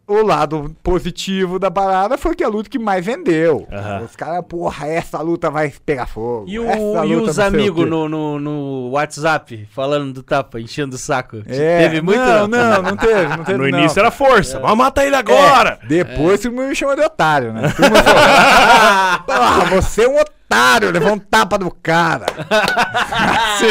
O 0.06 0.22
lado 0.22 0.76
positivo 0.82 1.58
da 1.58 1.70
parada 1.70 2.18
foi 2.18 2.34
que 2.34 2.44
a 2.44 2.48
luta 2.48 2.68
que 2.68 2.78
mais 2.78 3.04
vendeu. 3.04 3.66
Aham. 3.72 4.02
Os 4.04 4.14
caras, 4.14 4.44
porra, 4.46 4.86
essa 4.86 5.20
luta 5.22 5.50
vai 5.50 5.72
pegar 5.84 6.06
fogo. 6.06 6.44
E, 6.48 6.58
o- 6.58 6.64
essa 6.68 7.06
e 7.06 7.14
luta 7.16 7.30
os 7.30 7.38
amigos 7.38 7.88
no, 7.88 8.08
no, 8.08 8.38
no 8.38 8.90
WhatsApp 8.90 9.66
falando 9.72 10.12
do 10.12 10.22
tapa, 10.22 10.60
enchendo 10.60 10.96
o 10.96 10.98
saco? 10.98 11.38
É, 11.46 11.78
Teve 11.78 12.02
muito? 12.02 12.18
Não, 12.20 12.46
não, 12.46 12.82
não 12.82 12.96
teve, 12.96 13.36
não 13.36 13.42
teve. 13.44 13.58
No 13.58 13.68
não, 13.68 13.78
início 13.78 13.98
era 13.98 14.10
força. 14.10 14.60
Mas 14.60 14.76
mata 14.76 15.04
ele 15.04 15.16
É, 15.16 15.18
agora! 15.18 15.78
depois 15.88 16.40
todo 16.40 16.52
mundo 16.52 16.68
me 16.68 16.76
chamou 16.76 16.94
de 16.94 17.02
otário, 17.02 17.52
né? 17.52 17.62
Porra, 19.26 19.64
você 19.80 20.04
é 20.04 20.08
um 20.08 20.18
otário, 20.20 20.90
levou 20.90 21.12
um 21.14 21.18
tapa 21.18 21.56
do 21.56 21.70
cara. 21.70 22.26
Assim, 23.54 23.66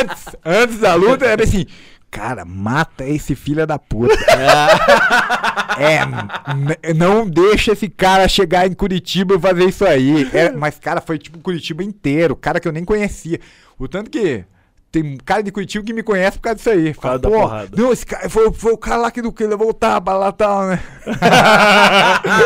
antes, 0.00 0.24
antes 0.44 0.78
da 0.80 0.94
luta 0.94 1.24
era 1.26 1.42
assim, 1.42 1.66
cara, 2.10 2.44
mata 2.44 3.04
esse 3.04 3.34
filho 3.34 3.66
da 3.66 3.78
puta. 3.78 4.14
é, 5.78 6.92
não 6.94 7.28
deixa 7.28 7.72
esse 7.72 7.88
cara 7.88 8.28
chegar 8.28 8.66
em 8.66 8.74
Curitiba 8.74 9.34
e 9.34 9.40
fazer 9.40 9.64
isso 9.64 9.84
aí. 9.84 10.28
É, 10.32 10.50
mas, 10.50 10.78
cara, 10.78 11.00
foi 11.00 11.18
tipo 11.18 11.38
Curitiba 11.38 11.82
inteiro, 11.82 12.36
cara 12.36 12.60
que 12.60 12.68
eu 12.68 12.72
nem 12.72 12.84
conhecia. 12.84 13.40
O 13.78 13.86
tanto 13.86 14.10
que 14.10 14.44
tem 14.90 15.16
cara 15.18 15.42
de 15.42 15.52
Curitiba 15.52 15.84
que 15.84 15.92
me 15.92 16.02
conhece 16.02 16.38
por 16.38 16.44
causa 16.44 16.56
disso 16.56 16.70
aí. 16.70 16.94
Fala, 16.94 17.18
da 17.18 17.28
porrada. 17.28 17.68
não, 17.76 17.92
esse 17.92 18.06
cara 18.06 18.28
foi, 18.30 18.50
foi 18.52 18.72
o 18.72 18.78
cara 18.78 18.96
lá 19.02 19.10
que, 19.10 19.20
do, 19.20 19.30
que 19.32 19.44
levou 19.46 19.68
o 19.68 19.74
tapa 19.74 20.14
lá 20.14 20.32
tal, 20.32 20.66
né? 20.66 20.80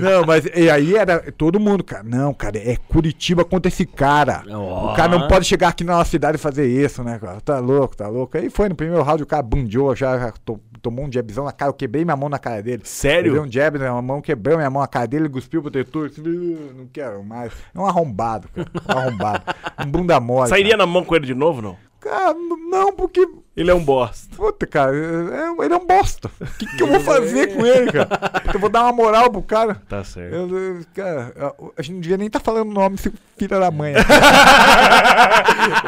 não, 0.00 0.24
mas 0.26 0.44
e 0.54 0.70
aí 0.70 0.96
era 0.96 1.32
todo 1.32 1.60
mundo, 1.60 1.82
cara. 1.84 2.02
Não, 2.04 2.32
cara, 2.32 2.58
é 2.58 2.76
Curitiba 2.88 3.44
contra 3.44 3.68
esse 3.68 3.86
cara. 3.86 4.42
Ó. 4.50 4.92
O 4.92 4.96
cara 4.96 5.08
não 5.08 5.28
pode 5.28 5.44
chegar 5.44 5.68
aqui 5.68 5.84
na 5.84 5.94
nossa 5.96 6.10
cidade 6.10 6.36
e 6.36 6.40
fazer 6.40 6.66
isso, 6.66 7.02
né, 7.02 7.18
cara? 7.18 7.40
Tá 7.40 7.58
louco, 7.58 7.96
tá 7.96 8.08
louco. 8.08 8.36
Aí 8.36 8.50
foi 8.50 8.68
no 8.68 8.74
primeiro 8.74 9.02
round, 9.02 9.22
o 9.22 9.26
cara 9.26 9.42
bundiou, 9.42 9.94
já, 9.94 10.18
já 10.18 10.32
to- 10.44 10.60
tomou 10.80 11.06
um 11.06 11.12
jabzão 11.12 11.44
na 11.44 11.52
cara, 11.52 11.70
eu 11.70 11.74
quebrei 11.74 12.04
minha 12.04 12.16
mão 12.16 12.28
na 12.28 12.38
cara 12.38 12.62
dele. 12.62 12.82
Sério? 12.84 13.32
Dei 13.32 13.40
um 13.40 13.50
jab 13.50 13.78
na 13.78 14.02
mão, 14.02 14.20
quebrou 14.20 14.56
minha 14.56 14.70
mão 14.70 14.82
na 14.82 14.88
cara 14.88 15.06
dele, 15.06 15.24
ele 15.24 15.32
cuspiu 15.32 15.62
pro 15.62 15.70
detor. 15.70 16.06
Assim, 16.06 16.20
"Uh, 16.20 16.72
não 16.76 16.86
quero 16.92 17.22
mais. 17.24 17.52
É 17.74 17.78
um 17.78 17.86
arrombado, 17.86 18.48
cara. 18.54 18.68
Um 18.88 18.98
arrombado. 18.98 19.42
Um 19.84 19.90
bunda 19.90 20.20
mole. 20.20 20.48
Sairia 20.48 20.76
na 20.76 20.86
mão 20.86 21.04
com 21.04 21.16
ele 21.16 21.23
de 21.24 21.34
novo, 21.34 21.62
não? 21.62 21.76
Cara, 22.00 22.34
não, 22.34 22.92
porque. 22.92 23.26
Ele 23.56 23.70
é 23.70 23.74
um 23.74 23.84
bosta. 23.84 24.34
Puta, 24.36 24.66
cara, 24.66 24.96
é- 24.96 25.64
ele 25.64 25.74
é 25.74 25.76
um 25.76 25.86
bosta. 25.86 26.28
O 26.40 26.46
que, 26.58 26.66
que 26.76 26.82
eu 26.82 26.88
vou 26.88 26.98
fazer 27.00 27.54
com 27.54 27.64
ele, 27.64 27.92
cara? 27.92 28.08
Eu 28.52 28.58
vou 28.58 28.68
dar 28.68 28.82
uma 28.82 28.92
moral 28.92 29.30
pro 29.30 29.42
cara. 29.42 29.80
Tá 29.88 30.02
certo. 30.02 30.34
Eu, 30.34 30.58
eu- 30.58 30.80
cara, 30.92 31.32
a- 31.78 31.82
gente 31.82 31.94
não 31.94 32.00
devia 32.00 32.16
nem 32.16 32.26
estar 32.26 32.40
falando 32.40 32.70
o 32.70 32.74
nome, 32.74 32.98
seu 32.98 33.12
filho 33.38 33.60
da 33.60 33.70
mãe. 33.70 33.94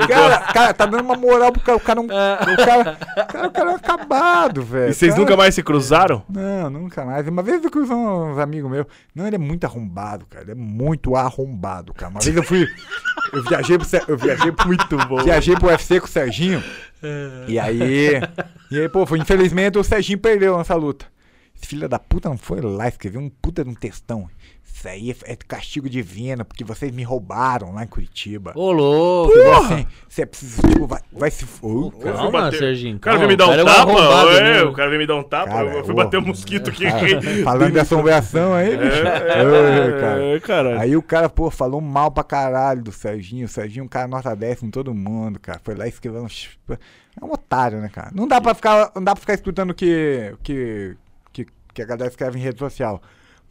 cara, 0.09 0.39
cara, 0.53 0.75
tá 0.75 0.87
dando 0.87 1.03
uma 1.03 1.17
moral 1.17 1.53
pro 1.53 1.61
cara. 1.61 1.77
O 1.77 1.81
cara, 1.81 2.03
não, 2.03 2.07
o 2.07 2.57
cara, 2.57 2.97
cara, 3.29 3.49
o 3.49 3.51
cara 3.51 3.71
é 3.71 3.73
um 3.73 3.77
acabado, 3.77 4.63
velho. 4.63 4.91
E 4.91 4.95
vocês 4.95 5.13
Cara- 5.13 5.21
nunca 5.23 5.37
mais 5.37 5.55
se 5.55 5.63
cruzaram? 5.63 6.23
Não, 6.29 6.71
nunca 6.71 7.05
mais. 7.05 7.27
Uma 7.27 7.43
vez 7.43 7.63
eu 7.65 7.71
cruzei 7.71 7.95
uns 7.97 8.39
amigos 8.39 8.71
meus. 8.71 8.87
Não, 9.15 9.27
ele 9.27 9.37
é 9.37 9.41
muito 9.41 9.65
arrombado, 9.65 10.27
cara. 10.27 10.45
Ele 10.45 10.53
é 10.53 10.55
muito 10.55 11.17
arrombado, 11.17 11.93
cara. 11.93 12.11
Uma 12.11 12.21
vez 12.21 12.37
eu 12.37 12.43
fui. 12.43 12.67
Eu 13.33 13.43
viajei 13.45 13.79
pro. 13.79 13.87
Eu 14.09 14.17
viajei 14.17 14.53
pro. 14.53 14.67
Muito 14.69 14.97
bom. 15.09 15.23
Viajei 15.23 15.55
pro 15.57 15.69
UFC 15.69 16.01
com 16.01 16.07
o 16.07 16.11
Serginho. 16.11 16.63
E 17.49 17.59
aí. 17.59 18.21
E 18.69 18.81
aí, 18.81 18.89
pô, 18.89 19.07
foi, 19.07 19.21
infelizmente 19.21 19.79
o 19.79 19.85
Serginho 19.85 20.19
perdeu 20.19 20.59
nessa 20.59 20.75
luta. 20.75 21.07
Esse 21.57 21.69
filho 21.69 21.89
da 21.89 22.01
puta 22.01 22.29
não 22.29 22.37
foi 22.37 22.61
lá, 22.61 22.89
escreveu 22.89 23.21
um 23.21 23.31
puta 23.31 23.63
de 23.63 23.71
um 23.71 23.75
textão. 23.75 24.29
Isso 24.95 25.17
aí 25.27 25.31
é, 25.31 25.33
é 25.33 25.37
castigo 25.37 25.89
divino, 25.89 26.45
porque 26.45 26.63
vocês 26.65 26.93
me 26.93 27.03
roubaram 27.03 27.73
lá 27.75 27.83
em 27.85 27.87
Curitiba. 27.87 28.53
Ô, 28.55 28.71
louco. 28.73 29.33
Assim, 29.65 29.87
você 30.09 30.25
precisa, 30.27 30.63
tipo, 30.69 30.87
vai, 30.87 31.01
vai 31.13 31.31
se. 31.31 31.45
Cara. 31.47 32.15
Calma, 32.17 32.31
bater- 32.31 32.59
Serginho. 32.59 32.97
O 32.97 33.01
cara 33.01 33.17
veio 33.19 33.29
me 33.29 33.37
dar 33.37 33.49
um 33.49 33.53
é 33.53 33.65
tapa? 33.65 34.41
mesmo. 34.43 34.71
o 34.71 34.73
cara 34.73 34.89
veio 34.89 35.01
me 35.01 35.07
dar 35.07 35.17
um 35.17 35.23
tapa, 35.23 35.51
Cara, 35.51 35.67
eu 35.75 35.85
fui 35.85 35.93
ô. 35.93 35.97
bater 35.97 36.19
um 36.19 36.27
mosquito 36.27 36.71
aqui. 36.71 36.85
Falando 37.43 37.73
de 37.73 37.79
assombração 37.81 38.55
aí, 38.55 38.77
bicho. 38.77 39.01
Ô, 39.01 40.01
cara. 40.01 40.23
É, 40.25 40.41
cara. 40.41 40.81
Aí 40.81 40.97
o 40.97 41.03
cara, 41.03 41.29
pô, 41.29 41.51
falou 41.51 41.81
mal 41.81 42.11
pra 42.11 42.23
caralho 42.25 42.83
do 42.83 42.93
Serginho. 42.93 43.47
O 43.47 43.49
Serginho 43.49 43.83
é 43.83 43.85
um 43.87 43.89
cara 43.89 44.07
nota 44.07 44.35
10 44.35 44.61
com 44.61 44.71
todo 44.71 44.95
mundo, 44.95 45.39
cara. 45.41 45.61
Foi 45.65 45.75
lá 45.75 45.87
e 45.87 45.89
escreveu 45.91 46.23
um. 46.23 46.29
ch- 46.29 46.59
É 46.69 47.25
um 47.25 47.33
otário, 47.33 47.81
né, 47.81 47.89
cara? 47.89 48.11
Não 48.15 48.29
dá 48.29 48.41
pra 48.41 48.55
ficar, 48.55 48.93
não 48.95 49.03
dá 49.03 49.13
pra 49.13 49.21
ficar 49.21 49.35
escutando 49.35 49.71
o 49.71 49.75
que, 49.75 50.35
que, 50.43 50.97
que, 51.33 51.47
que 51.75 51.83
a 51.83 51.87
galera 51.87 52.09
escreve 52.09 52.39
em 52.39 52.43
rede 52.43 52.59
social. 52.59 53.01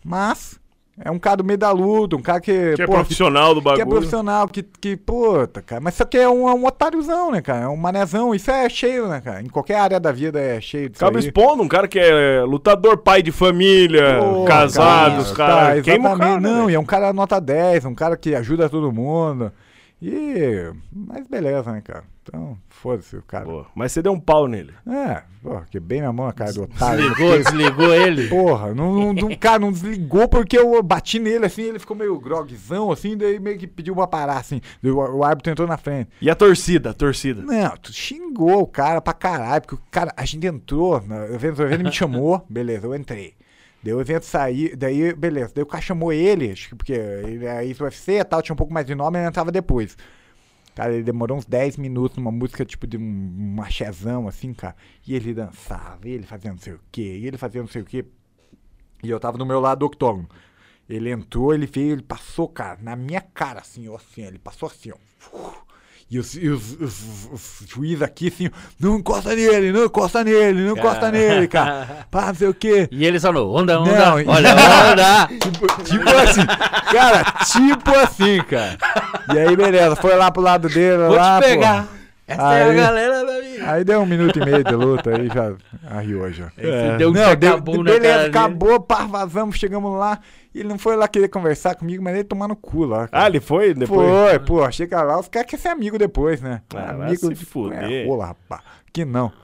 Mas 0.04 0.60
é 0.98 1.12
um 1.12 1.20
cara 1.20 1.38
do 1.38 1.44
meio 1.44 1.58
da 1.58 1.72
luta, 1.72 2.16
um 2.16 2.22
cara 2.22 2.40
que. 2.40 2.74
Que 2.74 2.82
é 2.84 2.86
pô, 2.86 2.94
profissional 2.94 3.54
do 3.54 3.62
que, 3.62 3.68
que 3.68 3.74
é 3.74 3.78
bagulho. 3.80 3.98
profissional, 3.98 4.48
que, 4.48 4.64
que, 4.64 4.96
puta, 4.96 5.62
cara. 5.62 5.82
Mas 5.82 5.96
isso 5.96 6.04
aqui 6.04 6.18
é 6.18 6.30
um, 6.30 6.48
é 6.48 6.54
um 6.54 6.66
otáriozão, 6.66 7.32
né, 7.32 7.42
cara? 7.42 7.66
É 7.66 7.68
um 7.68 7.76
manezão. 7.76 8.34
Isso 8.34 8.50
é 8.50 8.70
cheio, 8.70 9.08
né, 9.10 9.20
cara? 9.20 9.42
Em 9.42 9.50
qualquer 9.50 9.78
área 9.78 10.00
da 10.00 10.14
vida 10.14 10.40
é 10.40 10.62
cheio 10.62 10.90
disso 10.90 11.04
Acaba 11.04 11.20
aí. 11.20 11.26
expondo 11.26 11.62
um 11.62 11.68
cara 11.68 11.88
que 11.88 12.00
é 12.00 12.42
lutador, 12.44 12.98
pai 12.98 13.22
de 13.22 13.32
família, 13.32 14.20
Pô, 14.20 14.46
casados, 14.46 15.34
cara. 15.34 15.76
Tá, 15.76 15.82
Queima 15.82 16.14
o 16.14 16.18
cara. 16.18 16.40
Não, 16.40 16.68
né? 16.68 16.72
e 16.72 16.76
é 16.76 16.80
um 16.80 16.86
cara 16.86 17.12
nota 17.12 17.42
10, 17.42 17.84
um 17.86 17.96
cara 17.96 18.16
que 18.16 18.34
ajuda 18.34 18.70
todo 18.70 18.92
mundo. 18.92 19.52
E. 20.08 20.72
Mas 20.92 21.28
beleza, 21.28 21.72
né, 21.72 21.82
cara? 21.82 22.04
Então, 22.22 22.58
foda-se 22.70 23.16
o 23.18 23.22
cara. 23.24 23.46
Pô, 23.46 23.66
mas 23.76 23.92
você 23.92 24.02
deu 24.02 24.12
um 24.12 24.20
pau 24.20 24.48
nele. 24.48 24.74
É, 24.88 25.24
pô, 25.42 25.60
que 25.70 25.80
bem 25.80 26.00
minha 26.00 26.12
mão 26.14 26.26
na 26.28 26.34
cara 26.34 26.52
do 26.54 26.64
otário. 26.64 27.02
Desligou, 27.10 27.38
desligou 27.38 27.94
ele. 27.94 28.28
Porra, 28.28 28.74
não, 28.74 28.94
não, 28.96 29.14
não- 29.14 29.36
cara, 29.36 29.60
não 29.60 29.72
desligou 29.72 30.28
porque 30.28 30.58
eu 30.58 30.82
bati 30.84 31.18
nele 31.20 31.46
assim, 31.46 31.64
ele 31.64 31.80
ficou 31.80 31.96
meio 31.96 32.20
grogzão 32.20 32.92
assim, 32.92 33.16
daí 33.18 33.40
meio 33.40 33.58
que 33.58 33.68
pediu 33.68 33.96
pra 33.96 34.08
parar 34.08 34.38
assim. 34.38 34.60
O, 34.84 34.90
o 35.18 35.24
árbitro 35.24 35.52
entrou 35.52 35.68
na 35.68 35.78
frente. 35.78 36.10
E 36.22 36.30
a 36.30 36.36
torcida, 36.36 36.92
a 36.92 36.94
torcida. 36.94 37.42
Não, 37.42 37.78
tu 37.78 37.92
xingou 37.94 38.62
o 38.62 38.68
cara 38.68 39.02
pra 39.02 39.14
caralho, 39.14 39.62
porque 39.62 39.76
o 39.76 39.82
cara, 39.92 40.12
a 40.18 40.26
gente 40.26 40.46
entrou, 40.46 40.98
evento, 41.32 41.60
o 41.60 41.64
evento 41.66 41.84
me 41.84 41.92
chamou, 41.92 42.44
beleza, 42.50 42.86
eu 42.88 42.96
entrei. 42.96 43.34
Daí 43.86 43.94
o 43.94 44.02
evento 44.02 44.26
saiu, 44.26 44.76
daí, 44.76 45.14
beleza, 45.14 45.54
daí 45.54 45.62
o 45.62 45.68
cara 45.68 45.80
chamou 45.80 46.12
ele, 46.12 46.52
acho 46.52 46.70
que 46.70 46.76
porque 46.76 46.94
ele 46.94 47.46
era 47.46 47.64
isso 47.64 47.84
UFC 47.84 48.14
e 48.14 48.24
tal, 48.24 48.42
tinha 48.42 48.54
um 48.54 48.58
pouco 48.58 48.74
mais 48.74 48.84
de 48.84 48.96
nome, 48.96 49.20
ele 49.20 49.28
entrava 49.28 49.52
depois. 49.52 49.96
Cara, 50.74 50.92
ele 50.92 51.04
demorou 51.04 51.38
uns 51.38 51.46
10 51.46 51.78
minutos 51.78 52.18
numa 52.18 52.32
música 52.32 52.66
tipo 52.66 52.88
de 52.88 52.98
um, 52.98 53.56
machezão, 53.56 54.28
assim, 54.28 54.56
cara. 54.56 54.76
E 55.06 55.16
ele 55.16 55.36
dançava, 55.36 56.00
e 56.04 56.14
ele 56.14 56.26
fazia 56.26 56.50
não 56.50 56.58
sei 56.58 56.74
o 56.74 56.80
quê, 56.92 57.20
e 57.22 57.28
ele 57.28 57.38
fazia 57.38 57.62
não 57.62 57.68
sei 57.68 57.84
o 57.84 57.86
quê. 57.86 58.04
E 59.04 59.10
eu 59.10 59.20
tava 59.20 59.38
no 59.38 59.46
meu 59.46 59.60
lado 59.60 59.78
do 59.78 59.86
octógono. 59.86 60.28
Ele 60.90 61.12
entrou, 61.12 61.54
ele 61.54 61.68
veio, 61.68 61.94
ele 61.94 62.02
passou, 62.02 62.50
cara, 62.50 62.80
na 62.82 62.96
minha 62.96 63.22
cara, 63.22 63.60
assim, 63.60 63.88
ó, 63.88 63.98
assim, 63.98 64.24
ele 64.24 64.40
passou 64.40 64.68
assim, 64.68 64.92
ó. 64.92 65.65
E 66.10 66.20
os, 66.20 66.36
e 66.36 66.48
juízes 67.68 68.04
aqui, 68.04 68.28
assim, 68.28 68.50
não 68.80 68.98
encosta 69.00 69.36
nele, 69.36 69.72
não 69.72 69.86
encosta 69.86 70.24
nele, 70.24 70.62
não 70.64 70.78
encosta 70.78 71.12
nele, 71.12 71.48
cara. 71.48 72.06
Pá, 72.12 72.28
não 72.28 72.36
sei 72.36 72.48
o 72.48 72.54
quê. 72.54 72.88
E 72.92 73.04
ele 73.06 73.18
no 73.32 73.52
onda, 73.52 73.80
onda. 73.82 73.92
Não, 73.92 74.14
Olha, 74.32 74.50
onda. 74.92 75.28
Tipo, 75.40 75.84
tipo 75.84 76.10
assim, 76.10 76.46
cara, 76.92 77.24
tipo 77.52 77.90
assim, 77.98 78.38
cara. 78.44 78.78
E 79.34 79.40
aí, 79.40 79.56
beleza, 79.56 79.96
foi 79.96 80.16
lá 80.16 80.30
pro 80.30 80.44
lado 80.44 80.70
dele, 80.70 81.08
Vou 81.08 81.16
lá, 81.16 81.42
te 81.42 81.48
pegar. 81.48 81.84
pô. 81.84 81.96
Essa 82.28 82.42
é 82.56 82.64
a 82.64 82.66
Aí- 82.68 82.76
galera 82.76 83.26
da 83.26 83.40
minha. 83.42 83.72
Aí 83.72 83.84
deu 83.84 84.02
um 84.02 84.06
minuto 84.06 84.40
e 84.40 84.46
meio 84.46 84.64
de 84.64 84.76
luta, 84.76 85.10
aí 85.16 85.28
já 85.28 85.54
arriou 85.90 86.32
já. 86.32 86.46
Você 86.56 86.98
deu 86.98 87.10
um 87.10 87.14
Não, 87.14 87.36
deu, 87.36 87.62
beleza, 87.62 88.28
acabou, 88.28 88.80
pá, 88.80 89.06
vazamos, 89.06 89.58
chegamos 89.58 89.98
lá. 89.98 90.20
E 90.56 90.60
ele 90.62 90.70
não 90.70 90.80
foi 90.80 90.96
lá 90.96 91.06
querer 91.06 91.28
conversar 91.28 91.76
comigo, 91.76 92.02
mas 92.02 92.14
ele 92.16 92.24
tomar 92.24 92.48
no 92.48 92.56
cu 92.56 92.86
lá. 92.86 93.10
cara. 93.10 93.26
Ah, 93.26 93.28
ele 93.28 93.42
foi 93.42 93.74
depois? 93.74 94.10
Foi, 94.10 94.40
pô, 94.40 94.72
chega 94.72 95.04
lá, 95.04 95.20
os 95.20 95.28
caras 95.28 95.50
querem 95.50 95.62
ser 95.62 95.68
amigo 95.68 95.98
depois, 95.98 96.40
né? 96.40 96.62
Ah, 96.74 96.92
amigo 96.92 97.36
se 97.36 97.44
fuder. 97.46 97.84
É, 97.84 98.06
rola, 98.08 98.28
rapaz. 98.28 98.62
Que 98.94 99.04
não. 99.04 99.34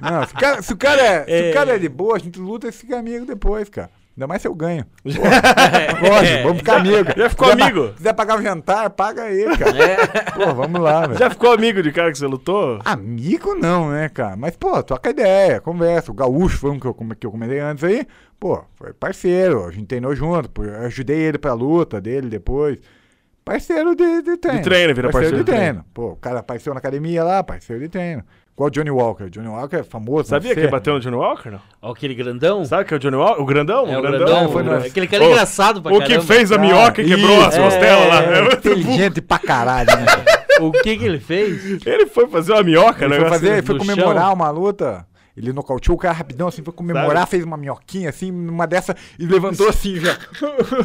Não 0.00 0.26
se, 0.26 0.32
o 0.32 0.38
cara, 0.38 0.62
se, 0.62 0.72
o 0.72 0.76
cara 0.78 1.02
é, 1.02 1.24
se 1.26 1.50
o 1.50 1.52
cara 1.52 1.74
é 1.76 1.78
de 1.78 1.88
boa, 1.90 2.16
a 2.16 2.18
gente 2.18 2.38
luta 2.38 2.68
e 2.68 2.72
fica 2.72 2.98
amigo 2.98 3.26
depois, 3.26 3.68
cara. 3.68 3.90
Ainda 4.18 4.26
mais 4.26 4.42
se 4.42 4.48
eu 4.48 4.54
ganho. 4.56 4.84
Pô, 5.04 6.08
lógico, 6.08 6.42
vamos 6.42 6.58
ficar 6.58 6.76
amigo. 6.78 7.08
Já 7.16 7.30
ficou 7.30 7.46
Quiser 7.50 7.56
pa- 7.58 7.64
amigo? 7.66 7.94
quiser 7.94 8.12
pagar 8.14 8.38
o 8.38 8.42
jantar, 8.42 8.90
paga 8.90 9.22
aí, 9.22 9.44
cara. 9.56 9.78
É. 9.78 9.96
Pô, 10.32 10.54
vamos 10.54 10.80
lá, 10.80 11.06
velho. 11.06 11.18
Já 11.20 11.30
ficou 11.30 11.52
amigo 11.52 11.80
de 11.84 11.92
cara 11.92 12.10
que 12.10 12.18
você 12.18 12.26
lutou? 12.26 12.80
Amigo 12.84 13.54
não, 13.54 13.90
né, 13.92 14.08
cara? 14.08 14.36
Mas, 14.36 14.56
pô, 14.56 14.82
troca 14.82 15.10
ideia, 15.10 15.60
conversa. 15.60 16.10
O 16.10 16.14
Gaúcho 16.14 16.58
foi 16.58 16.72
um 16.72 16.80
que 16.80 16.86
eu, 16.88 16.94
que 16.94 17.26
eu 17.26 17.30
comentei 17.30 17.60
antes 17.60 17.84
aí. 17.84 18.04
Pô, 18.40 18.60
foi 18.74 18.92
parceiro, 18.92 19.64
a 19.66 19.70
gente 19.70 19.86
treinou 19.86 20.12
junto. 20.16 20.50
Pô, 20.50 20.64
eu 20.64 20.80
ajudei 20.86 21.20
ele 21.20 21.38
pra 21.38 21.52
luta 21.52 22.00
dele 22.00 22.28
depois. 22.28 22.76
Parceiro 23.44 23.94
de, 23.94 24.22
de 24.22 24.36
treino. 24.36 24.58
De 24.58 24.64
treino, 24.64 24.94
vira 24.96 25.10
parceiro 25.10 25.36
de 25.36 25.44
de 25.44 25.50
treino. 25.52 25.84
Pô, 25.94 26.08
o 26.10 26.16
cara 26.16 26.40
apareceu 26.40 26.74
na 26.74 26.78
academia 26.80 27.22
lá, 27.22 27.44
parceiro 27.44 27.80
de 27.80 27.88
treino. 27.88 28.24
Igual 28.58 28.66
o 28.66 28.70
Johnny 28.72 28.90
Walker. 28.90 29.30
Johnny 29.30 29.46
Walker 29.46 29.76
é 29.76 29.82
famoso. 29.84 30.28
Sabia 30.30 30.52
no 30.52 30.60
que 30.60 30.66
bateu 30.66 30.94
no 30.94 30.98
Johnny 30.98 31.14
Walker, 31.14 31.48
não? 31.48 31.60
Ó, 31.80 31.92
aquele 31.92 32.12
grandão. 32.12 32.64
Sabe 32.64 32.84
que 32.86 32.92
é 32.92 32.96
o 32.96 33.00
Johnny 33.00 33.14
Walker? 33.14 33.40
O 33.40 33.44
grandão? 33.44 33.86
É, 33.86 33.96
o 33.96 34.02
grandão. 34.02 34.18
grandão. 34.26 34.48
foi 34.50 34.62
no- 34.64 34.74
Aquele 34.74 35.06
cara 35.06 35.22
O- 35.24 35.30
engraçado 35.30 35.80
pra 35.80 35.92
O 35.94 36.00
que 36.00 36.08
caramba. 36.08 36.24
fez 36.26 36.50
a 36.50 36.58
minhoca 36.58 37.00
e 37.00 37.06
quebrou 37.06 37.40
as 37.44 37.56
costelas 37.56 38.08
lá. 38.08 38.24
é, 38.24 38.40
É 38.40 38.52
inteligente 38.54 39.20
pra 39.20 39.38
caralho, 39.38 39.86
né? 39.90 40.06
O 40.60 40.72
que 40.72 40.96
que 40.96 41.04
ele 41.04 41.20
fez? 41.20 41.86
Ele 41.86 42.06
foi 42.06 42.26
fazer 42.26 42.52
uma 42.52 42.64
minhoca, 42.64 43.04
Ele 43.04 43.14
né? 43.14 43.20
foi, 43.20 43.28
fazer, 43.28 43.52
ele 43.52 43.62
foi 43.62 43.78
comemorar 43.78 44.24
chão. 44.24 44.34
uma 44.34 44.50
luta. 44.50 45.06
Ele 45.38 45.52
nocauteou 45.52 45.94
o 45.96 45.98
cara 45.98 46.12
rapidão, 46.14 46.48
assim, 46.48 46.64
foi 46.64 46.72
comemorar, 46.74 47.18
Sabe? 47.20 47.30
fez 47.30 47.44
uma 47.44 47.56
minhoquinha, 47.56 48.08
assim, 48.10 48.30
numa 48.32 48.66
dessa, 48.66 48.96
e 49.18 49.24
levantou 49.24 49.68
assim 49.68 49.96
já. 49.96 50.16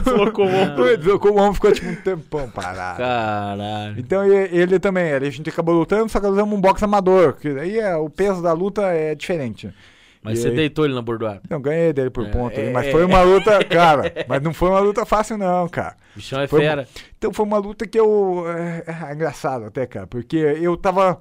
Colocou 0.04 0.45
o 0.45 0.49
ombro. 0.56 0.97
Deslocou 0.97 1.32
o 1.34 1.39
ombro, 1.39 1.54
ficou 1.56 1.72
tipo 1.72 1.88
um 1.89 1.95
tempão 1.95 2.49
parado. 2.51 2.99
Caralho. 2.99 3.95
Então 3.99 4.24
ele 4.26 4.80
também, 4.80 5.12
a 5.12 5.20
gente 5.30 5.49
acabou 5.49 5.74
lutando, 5.76 6.08
só 6.10 6.20
que 6.20 6.28
usamos 6.28 6.56
um 6.58 6.62
boxe 6.62 6.86
amador, 6.86 7.34
que 7.34 7.47
aí 7.47 7.80
é, 7.80 7.95
o 7.95 8.10
peso 8.10 8.41
da 8.43 8.54
luta 8.54 8.84
é 8.84 9.16
diferente. 9.16 9.74
Mas 10.22 10.39
E 10.39 10.41
você 10.43 10.47
aí- 10.49 10.56
deitou 10.56 10.86
ele 10.86 10.93
na 10.93 11.01
bordoada. 11.01 11.41
Não, 11.49 11.60
ganhei 11.62 11.91
dele 11.91 12.10
por 12.10 12.26
É, 12.26 12.30
ponto, 12.30 12.58
é, 12.58 12.70
mas 12.72 12.89
foi 12.91 13.04
uma 13.04 13.22
luta, 13.24 13.62
cara, 13.66 14.14
mas 14.28 14.41
não 14.41 14.54
foi 14.54 14.70
uma 14.70 14.80
luta 14.80 15.06
fácil 15.06 15.38
não, 15.38 15.68
cara. 15.68 15.97
O 16.14 16.16
bichão 16.16 16.39
é 16.39 16.47
Foi- 16.47 16.62
fera. 16.62 16.88
Então 17.18 17.34
foi 17.34 17.45
uma 17.45 17.58
luta 17.58 17.86
que 17.86 17.99
eu. 17.99 18.45
É, 18.47 18.84
é 19.10 19.14
engraçado 19.14 19.66
até, 19.66 19.86
cara, 19.86 20.08
porque 20.08 20.38
eu 20.38 20.78
tava. 20.78 21.20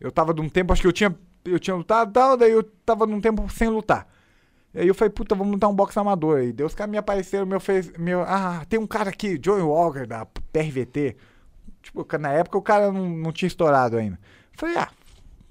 Eu 0.00 0.10
tava 0.10 0.34
de 0.34 0.40
um 0.40 0.48
tempo, 0.48 0.72
acho 0.72 0.82
que 0.82 0.88
eu 0.88 0.92
tinha. 0.92 1.14
Eu 1.44 1.58
tinha 1.58 1.74
lutado 1.74 2.12
tal, 2.12 2.36
daí 2.36 2.52
eu 2.52 2.62
tava 2.62 3.06
num 3.06 3.20
tempo 3.20 3.48
sem 3.50 3.68
lutar. 3.68 4.06
Aí 4.74 4.88
eu 4.88 4.94
falei, 4.94 5.10
puta, 5.10 5.34
vamos 5.34 5.52
lutar 5.52 5.68
um 5.68 5.74
boxe 5.74 5.98
amador. 5.98 6.42
E 6.42 6.52
daí 6.52 6.66
os 6.66 6.74
caras 6.74 6.90
me 6.90 6.96
apareceram, 6.96 7.44
meu 7.46 7.60
fez. 7.60 7.92
Meu, 7.98 8.22
ah, 8.22 8.64
tem 8.68 8.78
um 8.78 8.86
cara 8.86 9.10
aqui, 9.10 9.38
Joey 9.42 9.62
Walker, 9.62 10.06
da 10.06 10.24
PRVT. 10.24 11.16
Tipo, 11.82 12.06
na 12.18 12.32
época 12.32 12.58
o 12.58 12.62
cara 12.62 12.90
não, 12.92 13.08
não 13.08 13.32
tinha 13.32 13.48
estourado 13.48 13.96
ainda. 13.96 14.18
Falei, 14.52 14.76
ah, 14.78 14.88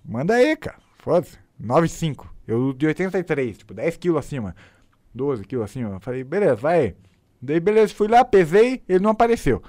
manda 0.04 0.34
aí, 0.36 0.56
cara. 0.56 0.78
Foda-se. 1.00 1.38
9,5. 1.62 2.26
Eu 2.48 2.74
de 2.74 2.88
83, 2.88 3.60
tipo, 3.60 3.74
10 3.74 3.98
quilos 3.98 4.20
acima. 4.20 4.56
12 5.14 5.44
quilos 5.44 5.66
acima. 5.66 6.00
Falei, 6.00 6.24
beleza, 6.24 6.56
vai 6.56 6.80
aí. 6.80 6.96
Daí, 7.42 7.60
beleza, 7.60 7.94
fui 7.94 8.08
lá, 8.08 8.24
pesei, 8.24 8.84
ele 8.88 9.04
não 9.04 9.12
apareceu. 9.12 9.62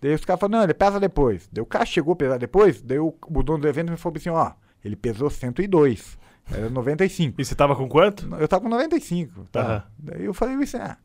Daí 0.00 0.14
os 0.14 0.24
caras 0.24 0.40
falaram, 0.40 0.58
não, 0.58 0.64
ele 0.64 0.74
pesa 0.74 0.98
depois. 0.98 1.48
Daí 1.52 1.62
o 1.62 1.66
cara 1.66 1.84
chegou 1.84 2.12
a 2.14 2.16
pesar 2.16 2.38
depois, 2.38 2.80
daí 2.80 2.98
o, 2.98 3.14
o 3.26 3.42
dono 3.42 3.58
do 3.58 3.68
evento 3.68 3.90
me 3.90 3.96
falou 3.98 4.16
assim, 4.16 4.30
ó, 4.30 4.52
ele 4.84 4.96
pesou 4.96 5.30
102. 5.30 6.18
Era 6.52 6.68
95. 6.68 7.40
E 7.40 7.44
você 7.44 7.54
tava 7.54 7.76
com 7.76 7.88
quanto? 7.88 8.28
Eu 8.36 8.48
tava 8.48 8.62
com 8.62 8.68
95. 8.68 9.44
Tá? 9.52 9.60
Aham. 9.60 9.82
Daí 9.98 10.24
eu 10.24 10.34
falei 10.34 10.56
assim, 10.56 10.78
ah, 10.78 10.96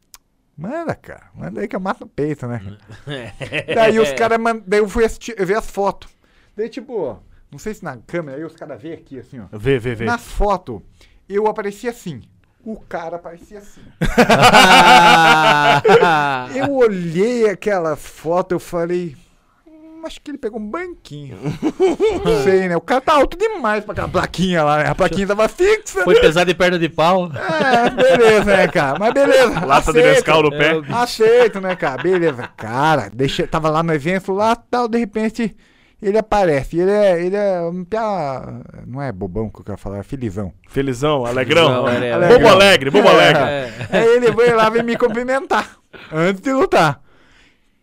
manda, 0.58 0.96
cara. 0.96 1.30
Manda 1.36 1.62
aí 1.62 1.68
que 1.68 1.76
eu 1.76 1.80
mato 1.80 2.02
no 2.02 2.08
peito, 2.08 2.48
né? 2.48 2.62
daí 3.76 4.00
os 4.00 4.12
caras 4.14 4.40
mandam. 4.40 4.64
Daí 4.66 4.80
eu 4.80 4.90
fui 4.90 5.06
assistir, 5.06 5.36
eu 5.38 5.46
vi 5.46 5.54
as 5.54 5.70
fotos. 5.70 6.10
Daí, 6.56 6.70
tipo, 6.70 6.98
ó, 6.98 7.18
não 7.52 7.60
sei 7.60 7.74
se 7.74 7.84
na 7.84 7.98
câmera 7.98 8.38
aí 8.38 8.44
os 8.44 8.56
caras 8.56 8.82
veem 8.82 8.94
aqui, 8.94 9.20
assim, 9.20 9.40
ó. 9.40 9.46
Vê, 9.52 9.78
vê, 9.78 9.94
vê. 9.94 10.06
Nas 10.06 10.24
fotos, 10.24 10.82
eu 11.28 11.48
aparecia 11.48 11.92
assim. 11.92 12.22
O 12.64 12.80
cara 12.80 13.18
aparecia 13.18 13.60
assim. 13.60 13.82
Eu 16.58 16.74
olhei 16.74 17.48
aquelas 17.48 18.04
fotos, 18.04 18.56
eu 18.56 18.60
falei. 18.60 19.16
"Hum, 20.06 20.08
Acho 20.08 20.22
que 20.22 20.32
ele 20.32 20.38
pegou 20.38 20.60
um 20.60 20.70
banquinho. 20.70 21.38
Não 22.24 22.44
sei, 22.44 22.68
né? 22.68 22.78
O 22.78 22.82
cara 22.82 23.02
tá 23.02 23.14
alto 23.14 23.38
demais 23.38 23.84
pra 23.84 23.94
aquela 23.94 24.08
plaquinha 24.08 24.64
lá, 24.64 24.78
né? 24.84 24.90
A 24.90 24.96
plaquinha 24.96 25.28
tava 25.28 25.48
fixa. 25.48 26.04
Foi 26.04 26.20
pesado 26.20 26.46
de 26.46 26.54
perna 26.54 26.78
de 26.78 26.90
pau. 26.90 27.32
É, 27.36 27.90
beleza, 27.90 28.46
né, 28.46 28.68
cara? 28.68 29.00
Mas 29.00 29.14
beleza. 29.14 29.60
Lata 29.66 29.92
de 29.92 30.00
aceito. 30.00 30.16
Nescau 30.16 30.44
no 30.44 30.52
pé. 30.52 30.74
É. 30.78 30.94
Aceito, 30.94 31.60
né, 31.60 31.76
cara? 31.76 32.02
Beleza. 32.02 32.48
Cara, 32.56 33.10
deixa, 33.14 33.48
tava 33.48 33.70
lá 33.70 33.82
no 33.82 33.94
evento, 33.94 34.32
lá 34.32 34.56
tal, 34.56 34.88
de 34.88 35.00
repente 35.00 35.56
ele 36.02 36.18
aparece. 36.18 36.78
Ele 36.78 36.92
é, 36.92 37.26
ele 37.26 37.36
é 37.36 37.62
um 37.62 37.84
piá, 37.84 38.62
Não 38.86 39.02
é 39.02 39.12
bobão 39.12 39.50
que 39.50 39.62
eu 39.62 39.66
quero 39.66 39.78
falar, 39.78 40.00
é 40.00 40.04
felizão. 40.04 40.54
Felizão, 40.70 41.26
alegrão. 41.26 41.86
Felizão, 41.86 41.90
é, 41.90 42.10
é. 42.10 42.28
Bobo 42.28 42.48
alegre, 42.48 42.90
bobo 42.92 43.08
alegre. 43.08 43.42
É. 43.42 43.72
Aí 43.92 44.08
ele 44.18 44.32
veio 44.32 44.56
lá 44.56 44.70
vem 44.70 44.84
me 44.84 44.96
cumprimentar 44.98 45.78
antes 46.12 46.42
de 46.42 46.52
lutar. 46.54 47.02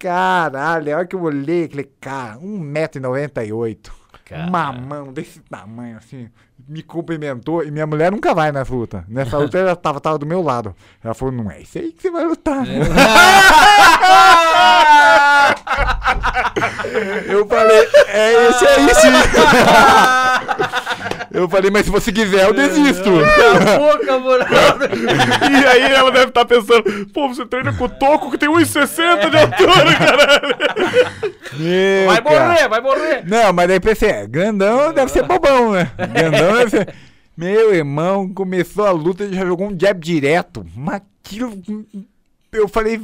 Caralho, 0.03 0.93
a 0.93 0.97
hora 0.99 1.07
que 1.07 1.15
eu 1.15 1.23
olhei, 1.23 1.67
aquele 1.67 1.85
cara, 2.01 2.37
1,98m. 2.41 3.79
Cara. 4.25 4.47
Uma 4.49 4.73
mão 4.73 5.13
desse 5.13 5.39
tamanho, 5.41 5.97
assim, 5.97 6.29
me 6.67 6.83
cumprimentou. 6.83 7.63
E 7.63 7.71
minha 7.71 7.87
mulher 7.87 8.11
nunca 8.11 8.35
vai 8.35 8.51
nessa 8.51 8.75
luta. 8.75 9.05
Nessa 9.07 9.39
luta 9.39 9.57
ela 9.59 9.77
tava, 9.77 10.01
tava 10.01 10.19
do 10.19 10.27
meu 10.27 10.43
lado. 10.43 10.75
Ela 11.05 11.15
falou: 11.15 11.33
Não 11.33 11.49
é 11.51 11.61
isso 11.61 11.79
aí 11.79 11.93
que 11.93 12.03
você 12.03 12.11
vai 12.11 12.25
lutar. 12.25 12.67
né?" 12.67 12.81
Eu 17.29 17.47
falei: 17.47 17.89
É 18.09 18.49
esse 18.49 18.67
aí 18.67 18.95
sim. 18.95 19.13
Eu 21.33 21.49
falei: 21.49 21.71
Mas 21.71 21.87
se 21.87 21.91
você 21.91 22.13
quiser, 22.13 22.45
eu 22.47 22.53
desisto. 22.53 23.05
Cala 23.05 23.75
a 23.75 24.19
boca. 24.19 24.91
E 25.51 25.67
aí 25.67 25.93
ela 25.93 26.11
deve 26.11 26.27
estar 26.29 26.45
pensando, 26.45 26.83
pô, 27.13 27.29
você 27.29 27.47
treina 27.47 27.73
com 27.73 27.85
o 27.85 27.89
Toco 27.89 28.31
que 28.31 28.39
tem 28.39 28.49
1,60 28.49 29.31
de 29.31 29.37
altura, 29.37 29.95
caralho. 29.99 30.57
Meu, 31.59 32.07
Vai 32.07 32.23
cara. 32.23 32.49
morrer, 32.49 32.69
vai 32.69 32.81
morrer. 32.81 33.25
Não, 33.27 33.53
mas 33.53 33.69
daí 33.69 33.81
pensei, 33.81 34.09
é, 34.11 34.27
grandão 34.27 34.93
deve 34.93 35.11
ser 35.11 35.23
bobão, 35.25 35.73
né? 35.73 35.91
Grandão 36.13 36.57
deve 36.57 36.71
ser. 36.71 36.95
Meu 37.37 37.75
irmão, 37.75 38.29
começou 38.29 38.87
a 38.87 38.91
luta, 38.91 39.25
ele 39.25 39.35
já 39.35 39.45
jogou 39.45 39.69
um 39.69 39.79
jab 39.79 39.99
direto. 40.01 40.67
Mas 40.77 41.01
aquilo. 41.25 41.53
Eu 42.53 42.69
falei, 42.69 42.99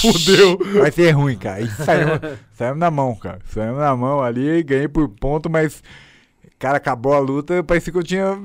fudeu. 0.00 0.58
Vai 0.80 0.90
ser 0.90 1.10
ruim, 1.10 1.36
cara. 1.36 1.60
E 1.60 1.68
saímos, 1.68 2.18
saímos 2.56 2.78
na 2.78 2.90
mão, 2.90 3.14
cara. 3.14 3.38
Saímos 3.52 3.78
na 3.78 3.94
mão 3.94 4.22
ali, 4.22 4.62
ganhei 4.62 4.88
por 4.88 5.06
ponto, 5.08 5.50
mas. 5.50 5.82
Cara, 6.58 6.78
acabou 6.78 7.14
a 7.14 7.20
luta, 7.20 7.62
parecia 7.62 7.92
que 7.92 7.98
eu 8.00 8.02
tinha 8.02 8.36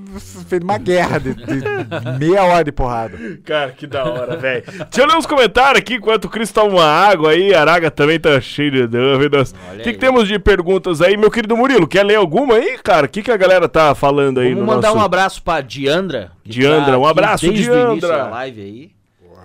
feito 0.48 0.62
uma 0.62 0.78
guerra 0.78 1.18
de, 1.20 1.34
de 1.34 1.64
meia 2.20 2.44
hora 2.44 2.64
de 2.64 2.72
porrada. 2.72 3.18
Cara, 3.44 3.72
que 3.72 3.88
da 3.88 4.04
hora, 4.06 4.38
velho. 4.38 4.64
Deixa 4.68 5.02
eu 5.02 5.08
ler 5.08 5.16
uns 5.16 5.26
comentários 5.26 5.80
aqui 5.80 5.96
enquanto 5.96 6.26
o 6.26 6.30
Cris 6.30 6.52
toma 6.52 6.74
uma 6.76 6.86
água 6.86 7.32
aí. 7.32 7.56
A 7.56 7.62
Araga 7.62 7.90
também 7.90 8.20
tá 8.20 8.40
cheio 8.40 8.70
de 8.70 8.86
dúvidas. 8.86 9.56
O 9.74 9.78
que, 9.78 9.94
que 9.94 9.98
temos 9.98 10.28
de 10.28 10.38
perguntas 10.38 11.02
aí, 11.02 11.18
meu 11.18 11.32
querido 11.32 11.58
Murilo? 11.58 11.88
Quer 11.88 12.04
ler 12.06 12.18
alguma 12.18 12.54
aí, 12.54 12.78
cara? 12.84 13.08
O 13.08 13.10
que, 13.10 13.24
que 13.24 13.32
a 13.32 13.38
galera 13.38 13.68
tá 13.68 13.96
falando 13.96 14.40
aí 14.42 14.50
Vamos 14.54 14.60
no 14.68 14.74
mandar 14.76 14.90
nosso... 14.90 15.00
um 15.00 15.04
abraço 15.04 15.42
pra 15.42 15.62
Diandra. 15.62 16.32
que 16.44 16.52
Diandra, 16.52 16.92
tá 16.92 16.98
um 17.00 17.08
abraço, 17.08 17.48
desde 17.48 17.68
o 17.72 17.74
início 17.74 18.00
Diandra. 18.08 18.18
da 18.26 18.30
live 18.30 18.62
aí. 18.62 18.92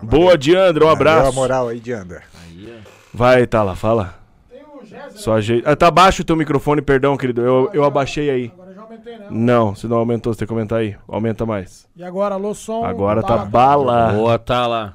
Boa, 0.03 0.37
Diandra, 0.37 0.85
um 0.85 0.91
abraço. 0.91 1.31
a 1.31 1.33
moral 1.33 1.69
aí 1.69 1.81
de 1.81 1.93
André. 1.95 2.21
Aí, 2.45 2.69
ó. 2.71 2.89
Vai, 3.15 3.47
tá 3.47 3.63
lá, 3.63 3.75
fala. 3.75 4.18
Só 5.11 5.35
ajeita. 5.35 5.71
Ah, 5.71 5.77
tá 5.77 5.91
baixo 5.91 6.23
o 6.23 6.25
teu 6.25 6.37
microfone, 6.37 6.81
perdão, 6.83 7.17
querido. 7.17 7.41
Eu, 7.43 7.71
eu 7.73 7.85
abaixei 7.85 8.31
aí. 8.31 8.53
Agora 8.55 8.75
já 8.75 8.83
aumentei, 8.83 9.19
né? 9.19 9.27
Não, 9.31 9.75
se 9.75 9.87
não 9.87 9.97
aumentou, 9.99 10.33
você 10.33 10.39
tem 10.41 10.47
que 10.49 10.53
comentar 10.55 10.79
aí. 10.81 10.97
Aumenta 11.07 11.45
mais. 11.47 11.89
E 11.97 12.03
agora, 12.05 12.35
alô, 12.35 12.55
som. 12.55 12.85
Agora 12.85 13.23
tá 13.23 13.39
bala. 13.39 13.47
bala. 14.07 14.13
Boa, 14.13 14.39
tá 14.39 14.67
lá. 14.67 14.95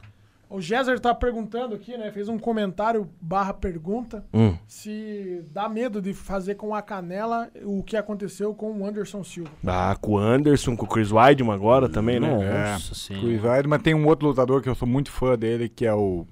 O 0.49 0.61
Géser 0.61 0.99
tá 0.99 1.15
perguntando 1.15 1.73
aqui, 1.73 1.97
né? 1.97 2.11
Fez 2.11 2.29
um 2.29 2.37
comentário 2.37 3.09
barra 3.19 3.55
pergunta 3.55 4.23
Hum. 4.31 4.55
se 4.67 5.43
dá 5.51 5.67
medo 5.67 5.99
de 5.99 6.13
fazer 6.13 6.53
com 6.53 6.75
a 6.75 6.81
canela 6.83 7.49
o 7.63 7.81
que 7.81 7.97
aconteceu 7.97 8.53
com 8.53 8.71
o 8.71 8.85
Anderson 8.85 9.23
Silva. 9.23 9.49
Ah, 9.65 9.97
com 9.99 10.11
o 10.11 10.17
Anderson, 10.19 10.75
com 10.77 10.85
o 10.85 10.87
Chris 10.87 11.11
Weidman 11.11 11.55
agora 11.55 11.89
também, 11.89 12.19
né? 12.19 12.29
Nossa 12.29 12.89
Chris 12.89 12.97
senhora. 12.99 13.49
Weidman 13.49 13.79
tem 13.79 13.95
um 13.95 14.05
outro 14.05 14.27
lutador 14.27 14.61
que 14.61 14.69
eu 14.69 14.75
sou 14.75 14.87
muito 14.87 15.09
fã 15.11 15.35
dele, 15.35 15.67
que 15.67 15.87
é 15.87 15.93
o. 15.95 16.27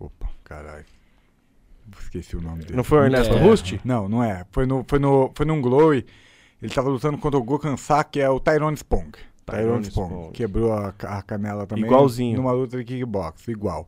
Opa, 0.00 0.26
caralho. 0.42 0.84
Esqueci 2.08 2.36
o 2.36 2.40
nome 2.40 2.60
dele. 2.64 2.74
Não 2.76 2.82
foi 2.84 2.98
o 3.00 3.04
Ernesto 3.04 3.34
É. 3.34 3.38
Rust? 3.42 3.74
Não, 3.84 4.08
não 4.08 4.24
é. 4.24 4.46
Foi, 4.50 4.64
no, 4.64 4.82
foi, 4.88 4.98
no, 4.98 5.30
foi 5.34 5.44
num 5.44 5.60
Glory. 5.60 6.06
Ele 6.62 6.72
tava 6.72 6.88
lutando 6.88 7.18
contra 7.18 7.38
o 7.38 7.42
Gokhan 7.44 7.76
que 8.10 8.18
é 8.18 8.28
o 8.30 8.40
Tyrone 8.40 8.76
Spong. 8.76 9.10
Tyrone 9.44 9.62
Tyrone 9.62 9.82
Spong. 9.88 10.12
Spong. 10.14 10.32
Quebrou 10.32 10.72
a, 10.72 10.94
a 11.02 11.22
canela 11.22 11.66
também. 11.66 11.84
Igualzinho. 11.84 12.36
Numa 12.38 12.52
luta 12.52 12.78
de 12.78 12.84
kickbox, 12.84 13.46
igual. 13.48 13.86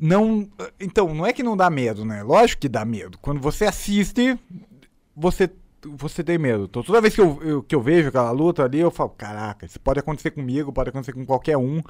Não. 0.00 0.48
Então, 0.80 1.12
não 1.14 1.26
é 1.26 1.32
que 1.32 1.42
não 1.42 1.56
dá 1.56 1.68
medo, 1.68 2.04
né? 2.04 2.22
Lógico 2.22 2.62
que 2.62 2.68
dá 2.68 2.84
medo. 2.84 3.18
Quando 3.20 3.40
você 3.40 3.66
assiste, 3.66 4.38
você. 5.14 5.50
Você 5.96 6.24
tem 6.24 6.38
medo. 6.38 6.64
Então, 6.64 6.82
toda 6.82 7.00
vez 7.00 7.14
que 7.14 7.20
eu, 7.20 7.38
eu- 7.42 7.62
que 7.62 7.74
eu 7.74 7.80
vejo 7.80 8.08
aquela 8.08 8.30
luta 8.30 8.64
ali, 8.64 8.80
eu 8.80 8.90
falo: 8.90 9.10
caraca, 9.10 9.66
isso 9.66 9.78
pode 9.78 10.00
acontecer 10.00 10.30
comigo, 10.30 10.72
pode 10.72 10.88
acontecer 10.90 11.12
com 11.12 11.24
qualquer 11.26 11.56
um. 11.56 11.82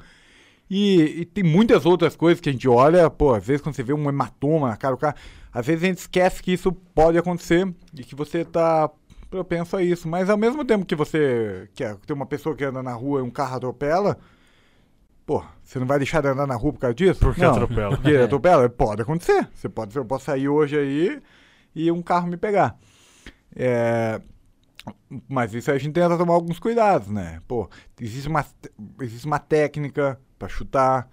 E, 0.69 1.21
e 1.21 1.25
tem 1.25 1.43
muitas 1.43 1.85
outras 1.85 2.15
coisas 2.15 2.39
que 2.39 2.49
a 2.49 2.51
gente 2.51 2.67
olha, 2.67 3.09
pô, 3.09 3.33
às 3.33 3.45
vezes 3.45 3.61
quando 3.61 3.75
você 3.75 3.81
vê 3.81 3.93
um 3.93 4.07
hematoma 4.07 4.69
na 4.69 4.77
cara 4.77 4.95
do 4.95 4.99
cara, 4.99 5.15
às 5.51 5.65
vezes 5.65 5.83
a 5.83 5.87
gente 5.87 5.97
esquece 5.97 6.43
que 6.43 6.53
isso 6.53 6.71
pode 6.71 7.17
acontecer 7.17 7.67
e 7.95 8.03
que 8.03 8.13
você 8.13 8.45
tá 8.45 8.89
propenso 9.31 9.75
a 9.75 9.83
isso. 9.83 10.07
Mas 10.07 10.29
ao 10.29 10.37
mesmo 10.37 10.63
tempo 10.63 10.85
que 10.85 10.95
você 10.95 11.67
que 11.73 11.83
é, 11.83 11.95
tem 12.05 12.15
uma 12.15 12.25
pessoa 12.25 12.55
que 12.55 12.63
anda 12.63 12.83
na 12.83 12.93
rua 12.93 13.19
e 13.19 13.23
um 13.23 13.31
carro 13.31 13.55
atropela, 13.55 14.17
pô, 15.25 15.43
você 15.63 15.79
não 15.79 15.87
vai 15.87 15.97
deixar 15.97 16.21
de 16.21 16.27
andar 16.27 16.45
na 16.45 16.55
rua 16.55 16.73
por 16.73 16.79
causa 16.79 16.93
disso? 16.93 17.19
Porque 17.19 17.41
não, 17.41 17.51
atropela. 17.51 17.97
Porque 17.97 18.15
atropela, 18.15 18.69
pode 18.69 19.01
acontecer. 19.01 19.47
Você 19.55 19.67
pode, 19.67 19.95
eu 19.95 20.05
posso 20.05 20.25
sair 20.25 20.49
hoje 20.49 20.77
aí 20.77 21.21
e 21.75 21.91
um 21.91 22.01
carro 22.01 22.27
me 22.27 22.37
pegar. 22.37 22.77
É, 23.55 24.21
mas 25.27 25.53
isso 25.55 25.71
a 25.71 25.77
gente 25.79 25.93
tenta 25.93 26.15
tomar 26.15 26.33
alguns 26.35 26.59
cuidados, 26.59 27.09
né? 27.09 27.41
Pô, 27.47 27.67
existe 27.99 28.27
uma, 28.27 28.45
existe 29.01 29.25
uma 29.25 29.39
técnica 29.39 30.19
pra 30.39 30.47
chutar 30.47 31.07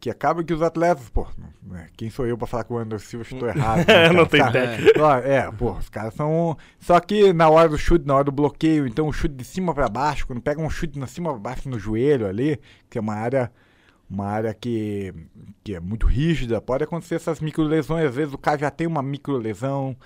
que 0.00 0.10
acaba 0.10 0.44
que 0.44 0.52
os 0.52 0.60
atletas, 0.60 1.08
pô, 1.08 1.26
né, 1.66 1.86
quem 1.96 2.10
sou 2.10 2.26
eu 2.26 2.36
pra 2.36 2.46
falar 2.46 2.64
que 2.64 2.72
o 2.74 2.76
Anderson 2.76 3.06
Silva 3.06 3.24
chutou 3.24 3.48
errado? 3.48 3.78
né, 3.78 3.84
cara? 3.86 4.12
Não 4.12 4.26
tem 4.26 4.40
Tá- 4.42 4.52
técnica. 4.52 5.02
Ó, 5.02 5.16
É, 5.16 5.50
pô, 5.50 5.72
os 5.72 5.88
caras 5.88 6.12
são. 6.12 6.58
Só 6.78 7.00
que 7.00 7.32
na 7.32 7.48
hora 7.48 7.70
do 7.70 7.78
chute, 7.78 8.06
na 8.06 8.14
hora 8.14 8.24
do 8.24 8.32
bloqueio, 8.32 8.86
então 8.86 9.08
o 9.08 9.12
chute 9.14 9.34
de 9.34 9.44
cima 9.44 9.72
pra 9.72 9.88
baixo, 9.88 10.26
quando 10.26 10.42
pega 10.42 10.60
um 10.60 10.68
chute 10.68 11.00
de 11.00 11.06
cima 11.10 11.30
pra 11.30 11.38
baixo 11.38 11.70
no 11.70 11.78
joelho 11.78 12.26
ali, 12.26 12.60
que 12.90 12.98
é 12.98 13.00
uma 13.00 13.14
área. 13.14 13.50
Uma 14.10 14.26
área 14.26 14.52
que, 14.52 15.14
que 15.64 15.74
é 15.74 15.80
muito 15.80 16.06
rígida, 16.06 16.60
pode 16.60 16.84
acontecer 16.84 17.14
essas 17.14 17.40
microlesões. 17.40 18.04
Às 18.04 18.14
vezes 18.14 18.34
o 18.34 18.38
cara 18.38 18.58
já 18.58 18.70
tem 18.70 18.86
uma 18.86 19.02
microlesão 19.02 19.96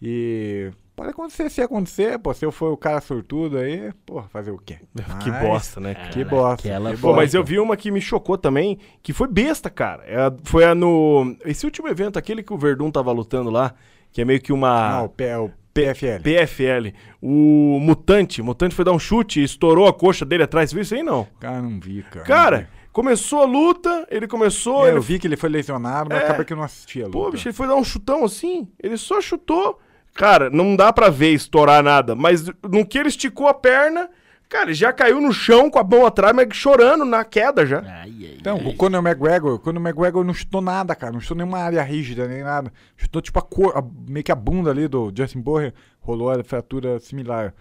e 0.00 0.70
pode 1.00 1.10
acontecer. 1.12 1.48
Se 1.50 1.62
acontecer, 1.62 2.18
pô, 2.18 2.34
se 2.34 2.44
eu 2.44 2.52
for 2.52 2.72
o 2.72 2.76
cara 2.76 3.00
sortudo 3.00 3.56
aí, 3.56 3.90
pô, 4.04 4.22
fazer 4.24 4.50
o 4.50 4.58
quê? 4.58 4.78
Que 5.22 5.30
Mas- 5.30 5.42
bosta, 5.42 5.80
né? 5.80 5.94
cara? 5.94 6.08
Que 6.10 6.24
bosta. 6.24 6.68
Aquela 6.68 6.94
que 6.94 7.00
Pô, 7.00 7.08
mas 7.14 7.16
bosta. 7.32 7.36
eu 7.38 7.44
vi 7.44 7.58
uma 7.58 7.76
que 7.76 7.90
me 7.90 8.00
chocou 8.02 8.36
também, 8.36 8.78
que 9.02 9.12
foi 9.14 9.26
besta, 9.28 9.70
cara. 9.70 10.02
É 10.06 10.30
foi 10.44 10.64
a 10.64 10.74
no. 10.74 11.34
Esse 11.44 11.64
último 11.64 11.88
evento, 11.88 12.18
aquele 12.18 12.42
que 12.42 12.52
o 12.52 12.58
Verdun 12.58 12.90
tava 12.90 13.10
lutando 13.12 13.48
lá, 13.50 13.74
que 14.12 14.20
é 14.20 14.24
meio 14.26 14.40
que 14.42 14.52
uma. 14.52 14.98
Não, 14.98 15.04
o, 15.06 15.08
P, 15.08 15.34
o 15.36 15.50
PFL. 15.72 16.22
PFL. 16.22 16.94
O 17.22 17.78
Mutante. 17.80 18.42
O 18.42 18.44
Mutante 18.44 18.74
foi 18.74 18.84
dar 18.84 18.92
um 18.92 18.98
chute 18.98 19.40
e 19.40 19.44
estourou 19.44 19.86
a 19.88 19.92
coxa 19.94 20.24
dele 20.26 20.42
atrás. 20.42 20.70
Viu 20.72 20.82
isso 20.82 20.94
aí, 20.94 21.02
não? 21.02 21.26
Cara, 21.40 21.62
não 21.62 21.80
vi, 21.80 22.02
cara. 22.02 22.26
Cara, 22.26 22.68
começou 22.92 23.40
a 23.40 23.44
luta, 23.46 24.06
ele 24.10 24.26
começou. 24.28 24.84
É, 24.84 24.88
ele 24.90 24.98
eu 24.98 25.02
vi 25.02 25.18
que 25.18 25.26
ele 25.26 25.36
foi 25.36 25.48
lesionado, 25.48 26.10
mas 26.10 26.20
É. 26.20 26.24
acaba 26.24 26.44
que 26.44 26.52
eu 26.52 26.56
não 26.58 26.64
assisti 26.64 27.00
a 27.00 27.06
luta. 27.06 27.16
Pô, 27.18 27.30
bicho, 27.30 27.48
ele 27.48 27.54
foi 27.54 27.66
dar 27.66 27.76
um 27.76 27.84
chutão 27.84 28.24
assim, 28.24 28.68
ele 28.82 28.96
só 28.96 29.20
chutou. 29.20 29.78
Cara, 30.14 30.50
não 30.50 30.76
dá 30.76 30.92
pra 30.92 31.08
ver 31.08 31.30
estourar 31.32 31.82
nada, 31.82 32.14
mas 32.14 32.46
no 32.68 32.84
que 32.86 32.98
ele 32.98 33.08
esticou 33.08 33.46
a 33.48 33.54
perna, 33.54 34.08
cara, 34.48 34.64
ele 34.66 34.74
já 34.74 34.92
caiu 34.92 35.20
no 35.20 35.32
chão 35.32 35.70
com 35.70 35.78
a 35.78 35.84
mão 35.84 36.04
atrás, 36.04 36.34
mas 36.34 36.48
chorando 36.54 37.04
na 37.04 37.24
queda 37.24 37.64
já. 37.64 37.78
Ai, 37.80 38.12
ai, 38.20 38.36
Então, 38.38 38.58
ai. 38.58 38.66
o 38.66 38.74
Conor 38.76 39.00
McGregor, 39.06 39.54
o 39.54 39.58
Conor 39.58 39.80
McGregor 39.82 40.24
não 40.24 40.34
chutou 40.34 40.60
nada, 40.60 40.94
cara. 40.94 41.12
Não 41.12 41.20
chutou 41.20 41.36
nenhuma 41.38 41.58
área 41.60 41.82
rígida, 41.82 42.26
nem 42.28 42.42
nada. 42.42 42.72
Chutou 42.96 43.22
tipo 43.22 43.38
a 43.38 43.42
cor, 43.42 43.76
a- 43.76 43.84
meio 44.08 44.24
que 44.24 44.32
a 44.32 44.34
bunda 44.36 44.70
ali 44.70 44.88
do 44.88 45.12
Justin 45.16 45.40
Borre, 45.40 45.72
rolou 46.00 46.30
a 46.30 46.42
fratura 46.44 46.98
similar. 46.98 47.54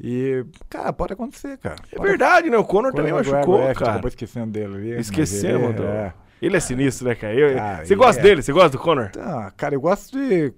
E, 0.00 0.44
cara, 0.68 0.92
pode 0.92 1.12
acontecer, 1.12 1.56
cara. 1.58 1.76
É 1.92 1.96
Pode 1.96 2.08
verdade, 2.08 2.50
né? 2.50 2.56
O 2.58 2.64
Conor 2.64 2.90
Conor 2.90 2.94
também 2.96 3.12
McGregor, 3.12 3.38
machucou, 3.40 3.62
é, 3.70 3.74
cara. 3.74 3.90
acabou 3.92 4.08
esquecendo 4.08 4.50
dele 4.52 4.74
ali. 4.74 4.90
Esquecemos 5.00 5.62
ele- 5.70 5.72
do- 5.74 5.84
é. 5.84 6.12
Ele 6.42 6.56
é 6.56 6.60
sinistro, 6.60 7.08
né, 7.08 7.14
cara? 7.14 7.32
Eu- 7.34 7.54
Cara, 7.56 7.84
você 7.86 7.94
gosta 7.94 8.20
é. 8.20 8.22
dele? 8.22 8.42
Você 8.42 8.52
gosta 8.52 8.70
do 8.70 8.78
Conor? 8.78 9.10
Ah, 9.18 9.50
cara, 9.56 9.74
eu 9.74 9.80
gosto 9.80 10.18
de. 10.18 10.52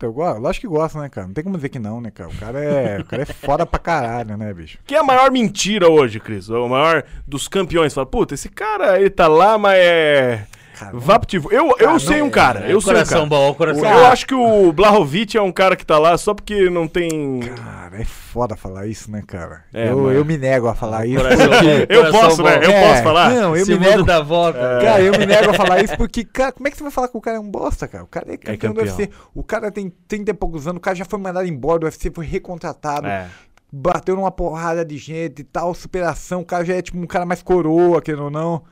Eu 0.00 0.12
gosto, 0.12 0.40
lógico 0.40 0.66
que 0.66 0.72
gosto, 0.72 0.98
né, 0.98 1.08
cara? 1.08 1.26
Não 1.26 1.34
tem 1.34 1.44
como 1.44 1.56
dizer 1.56 1.68
que 1.68 1.78
não, 1.78 2.00
né, 2.00 2.10
cara? 2.10 2.30
O 2.30 2.36
cara 2.36 2.58
é, 2.60 2.98
o 3.00 3.04
cara 3.04 3.22
é 3.22 3.26
foda 3.26 3.66
pra 3.66 3.78
caralho, 3.78 4.36
né, 4.36 4.54
bicho? 4.54 4.78
Quem 4.86 4.96
é 4.96 5.00
a 5.00 5.04
maior 5.04 5.30
mentira 5.30 5.90
hoje, 5.90 6.20
Cris? 6.20 6.48
O 6.48 6.68
maior 6.68 7.04
dos 7.26 7.48
campeões. 7.48 7.92
Fala, 7.92 8.06
puta, 8.06 8.34
esse 8.34 8.48
cara, 8.48 8.98
ele 8.98 9.10
tá 9.10 9.26
lá, 9.28 9.58
mas 9.58 9.76
é. 9.78 10.46
Vaptivo. 10.92 11.50
Eu, 11.52 11.68
eu 11.68 11.76
Cara, 11.76 11.98
sei 11.98 12.18
não- 12.20 12.26
um 12.26 12.30
cara. 12.30 12.60
eu 12.68 12.80
sei 12.80 12.90
um 12.92 12.94
coração 12.94 13.16
cara. 13.18 13.26
bom, 13.28 13.54
coração 13.54 13.84
Eu 13.84 14.06
acho 14.06 14.26
que 14.26 14.34
o 14.34 14.72
Blahovic 14.72 15.36
é 15.36 15.42
um 15.42 15.52
cara 15.52 15.76
que 15.76 15.84
tá 15.86 15.98
lá 15.98 16.16
só 16.18 16.34
porque 16.34 16.68
não 16.70 16.86
tem. 16.86 17.40
Cara, 17.40 18.00
é 18.00 18.04
foda 18.04 18.56
falar 18.56 18.86
isso, 18.86 19.10
né, 19.10 19.22
cara? 19.26 19.64
É, 19.72 19.88
eu, 19.90 20.10
eu 20.12 20.24
me 20.24 20.36
nego 20.36 20.68
a 20.68 20.74
falar 20.74 21.06
isso. 21.06 21.22
Coração 21.22 21.48
bom, 21.48 21.86
Eu 21.88 22.04
coração 22.04 22.20
posso, 22.20 22.42
né? 22.42 22.58
bom. 22.58 22.64
Eu 22.64 22.70
É, 22.70 22.88
posso 22.90 23.02
falar? 23.02 23.30
Não, 23.30 23.56
eu 23.56 23.62
Esse 23.62 23.70
me 23.72 23.78
nego. 23.78 24.04
volta. 24.24 24.76
né? 24.78 24.84
Cara, 24.84 25.02
eu 25.02 25.12
me 25.18 25.26
nego 25.26 25.50
a 25.50 25.54
falar 25.54 25.82
isso 25.82 25.96
porque, 25.96 26.24
cara, 26.24 26.52
como 26.52 26.68
é 26.68 26.70
que 26.70 26.76
você 26.76 26.82
vai 26.82 26.92
falar 26.92 27.08
que 27.08 27.16
o 27.16 27.20
cara 27.20 27.36
é 27.36 27.40
um 27.40 27.50
bosta, 27.50 27.88
cara? 27.88 28.04
O 28.04 28.06
cara 28.08 28.26
é 28.32 28.36
campeão, 28.36 28.72
do 28.72 28.76
campeão. 28.80 28.96
UFC. 28.96 29.10
O 29.34 29.42
cara 29.42 29.70
tem 29.70 29.92
30 30.08 30.30
e 30.30 30.34
poucos 30.34 30.66
anos, 30.66 30.78
o 30.78 30.80
cara 30.82 30.96
já 30.96 31.04
foi 31.04 31.18
mandado 31.18 31.46
embora 31.48 31.78
do 31.80 31.84
UFC, 31.84 32.10
foi 32.14 32.26
recontratado, 32.26 33.06
É. 33.06 33.26
bateu 33.72 34.14
numa 34.16 34.30
porrada 34.30 34.84
de 34.84 34.96
gente 34.98 35.40
e 35.40 35.44
tal, 35.44 35.74
superação. 35.74 36.40
O 36.42 36.44
cara 36.44 36.64
já 36.64 36.74
é 36.74 36.82
tipo 36.82 36.98
um 36.98 37.06
cara 37.06 37.24
mais 37.24 37.42
coroa, 37.42 38.00
querendo 38.02 38.24
ou 38.24 38.30
não. 38.30 38.62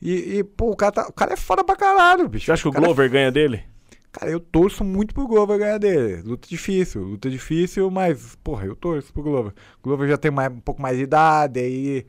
E, 0.00 0.38
e, 0.38 0.44
pô, 0.44 0.70
o 0.70 0.76
cara, 0.76 0.92
tá- 0.92 1.06
o 1.08 1.12
cara 1.12 1.34
é 1.34 1.36
foda 1.36 1.62
pra 1.62 1.76
caralho, 1.76 2.28
bicho. 2.28 2.46
Você 2.46 2.52
acha 2.52 2.62
que 2.62 2.68
o 2.68 2.72
cara 2.72 2.84
é 2.84 2.88
Glover 2.88 3.10
ganha 3.10 3.30
dele? 3.30 3.62
Cara, 4.12 4.30
eu 4.30 4.40
torço 4.40 4.82
muito 4.82 5.14
pro 5.14 5.28
Glover 5.28 5.58
ganhar 5.58 5.78
dele. 5.78 6.22
Luta 6.22 6.48
difícil, 6.48 7.02
luta 7.02 7.30
difícil, 7.30 7.90
mas, 7.90 8.34
porra, 8.42 8.64
eu 8.66 8.74
torço 8.74 9.12
pro 9.12 9.22
Glover. 9.22 9.52
O 9.52 9.82
Glover 9.84 10.08
já 10.08 10.16
tem 10.16 10.30
mais, 10.30 10.50
um 10.52 10.58
pouco 10.60 10.82
mais 10.82 10.96
de 10.96 11.04
idade, 11.04 11.60
aí. 11.60 12.06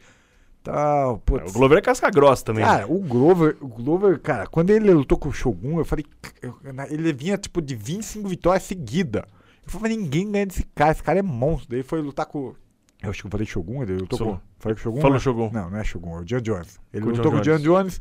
Tal, 0.64 1.18
putz. 1.20 1.50
O 1.50 1.54
Glover 1.54 1.80
é 1.80 1.82
casca 1.82 2.10
grossa 2.12 2.46
também. 2.46 2.64
Cara, 2.64 2.86
o 2.88 3.00
Glover, 3.00 3.58
o 3.62 3.68
Glover, 3.68 4.20
cara, 4.20 4.46
quando 4.48 4.70
ele 4.70 4.92
lutou 4.94 5.18
com 5.18 5.30
o 5.30 5.34
Shogun, 5.34 5.80
eu 5.80 5.86
falei. 5.86 6.06
eu- 6.42 6.56
ele 6.90 7.12
vinha, 7.14 7.38
tipo, 7.38 7.62
de 7.62 7.76
25 7.76 8.28
vitórias 8.30 8.64
seguidas. 8.64 9.24
Eu 9.66 9.72
falei, 9.72 9.98
ninguém 9.98 10.32
ganha 10.32 10.46
desse 10.46 10.64
cara, 10.76 10.92
esse 10.92 11.02
cara 11.04 11.20
é 11.20 11.24
monstro. 11.24 11.70
Daí 11.72 11.84
foi 11.84 12.00
lutar 12.02 12.26
com. 12.28 12.54
Eu 13.02 13.10
acho 13.10 13.22
que 13.22 13.28
eu 13.28 13.32
falei 13.32 13.48
Shogun, 13.48 13.84
ele 13.84 13.98
lutou 13.98 14.18
Shogun. 14.20 14.34
com. 14.36 14.42
Falei 14.60 14.76
com 14.76 14.82
Shogun? 14.82 15.02
Falou 15.02 15.14
né? 15.16 15.20
Shogun. 15.20 15.50
Não, 15.52 15.70
não 15.70 15.78
é 15.78 15.84
Shogun, 15.84 16.18
é 16.18 16.22
o 16.22 16.26
John 16.26 16.42
Jones. 16.42 16.80
Ele 16.94 17.04
Com 17.04 17.10
lutou 17.10 17.26
John 17.26 17.32
com 17.32 17.38
o 17.38 17.42
John 17.42 17.58
Jones. 17.58 18.00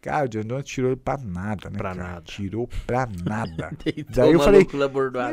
Cara, 0.00 0.24
o 0.24 0.28
John 0.28 0.44
Jones 0.44 0.64
tirou 0.64 0.90
ele 0.92 1.00
pra 1.00 1.18
nada, 1.18 1.68
né? 1.68 1.76
Pra 1.76 1.94
cara? 1.94 2.08
nada. 2.08 2.22
Tirou 2.22 2.68
pra 2.86 3.06
nada. 3.22 3.70
Daí 4.08 4.32
eu. 4.32 4.40
Falei, 4.40 4.64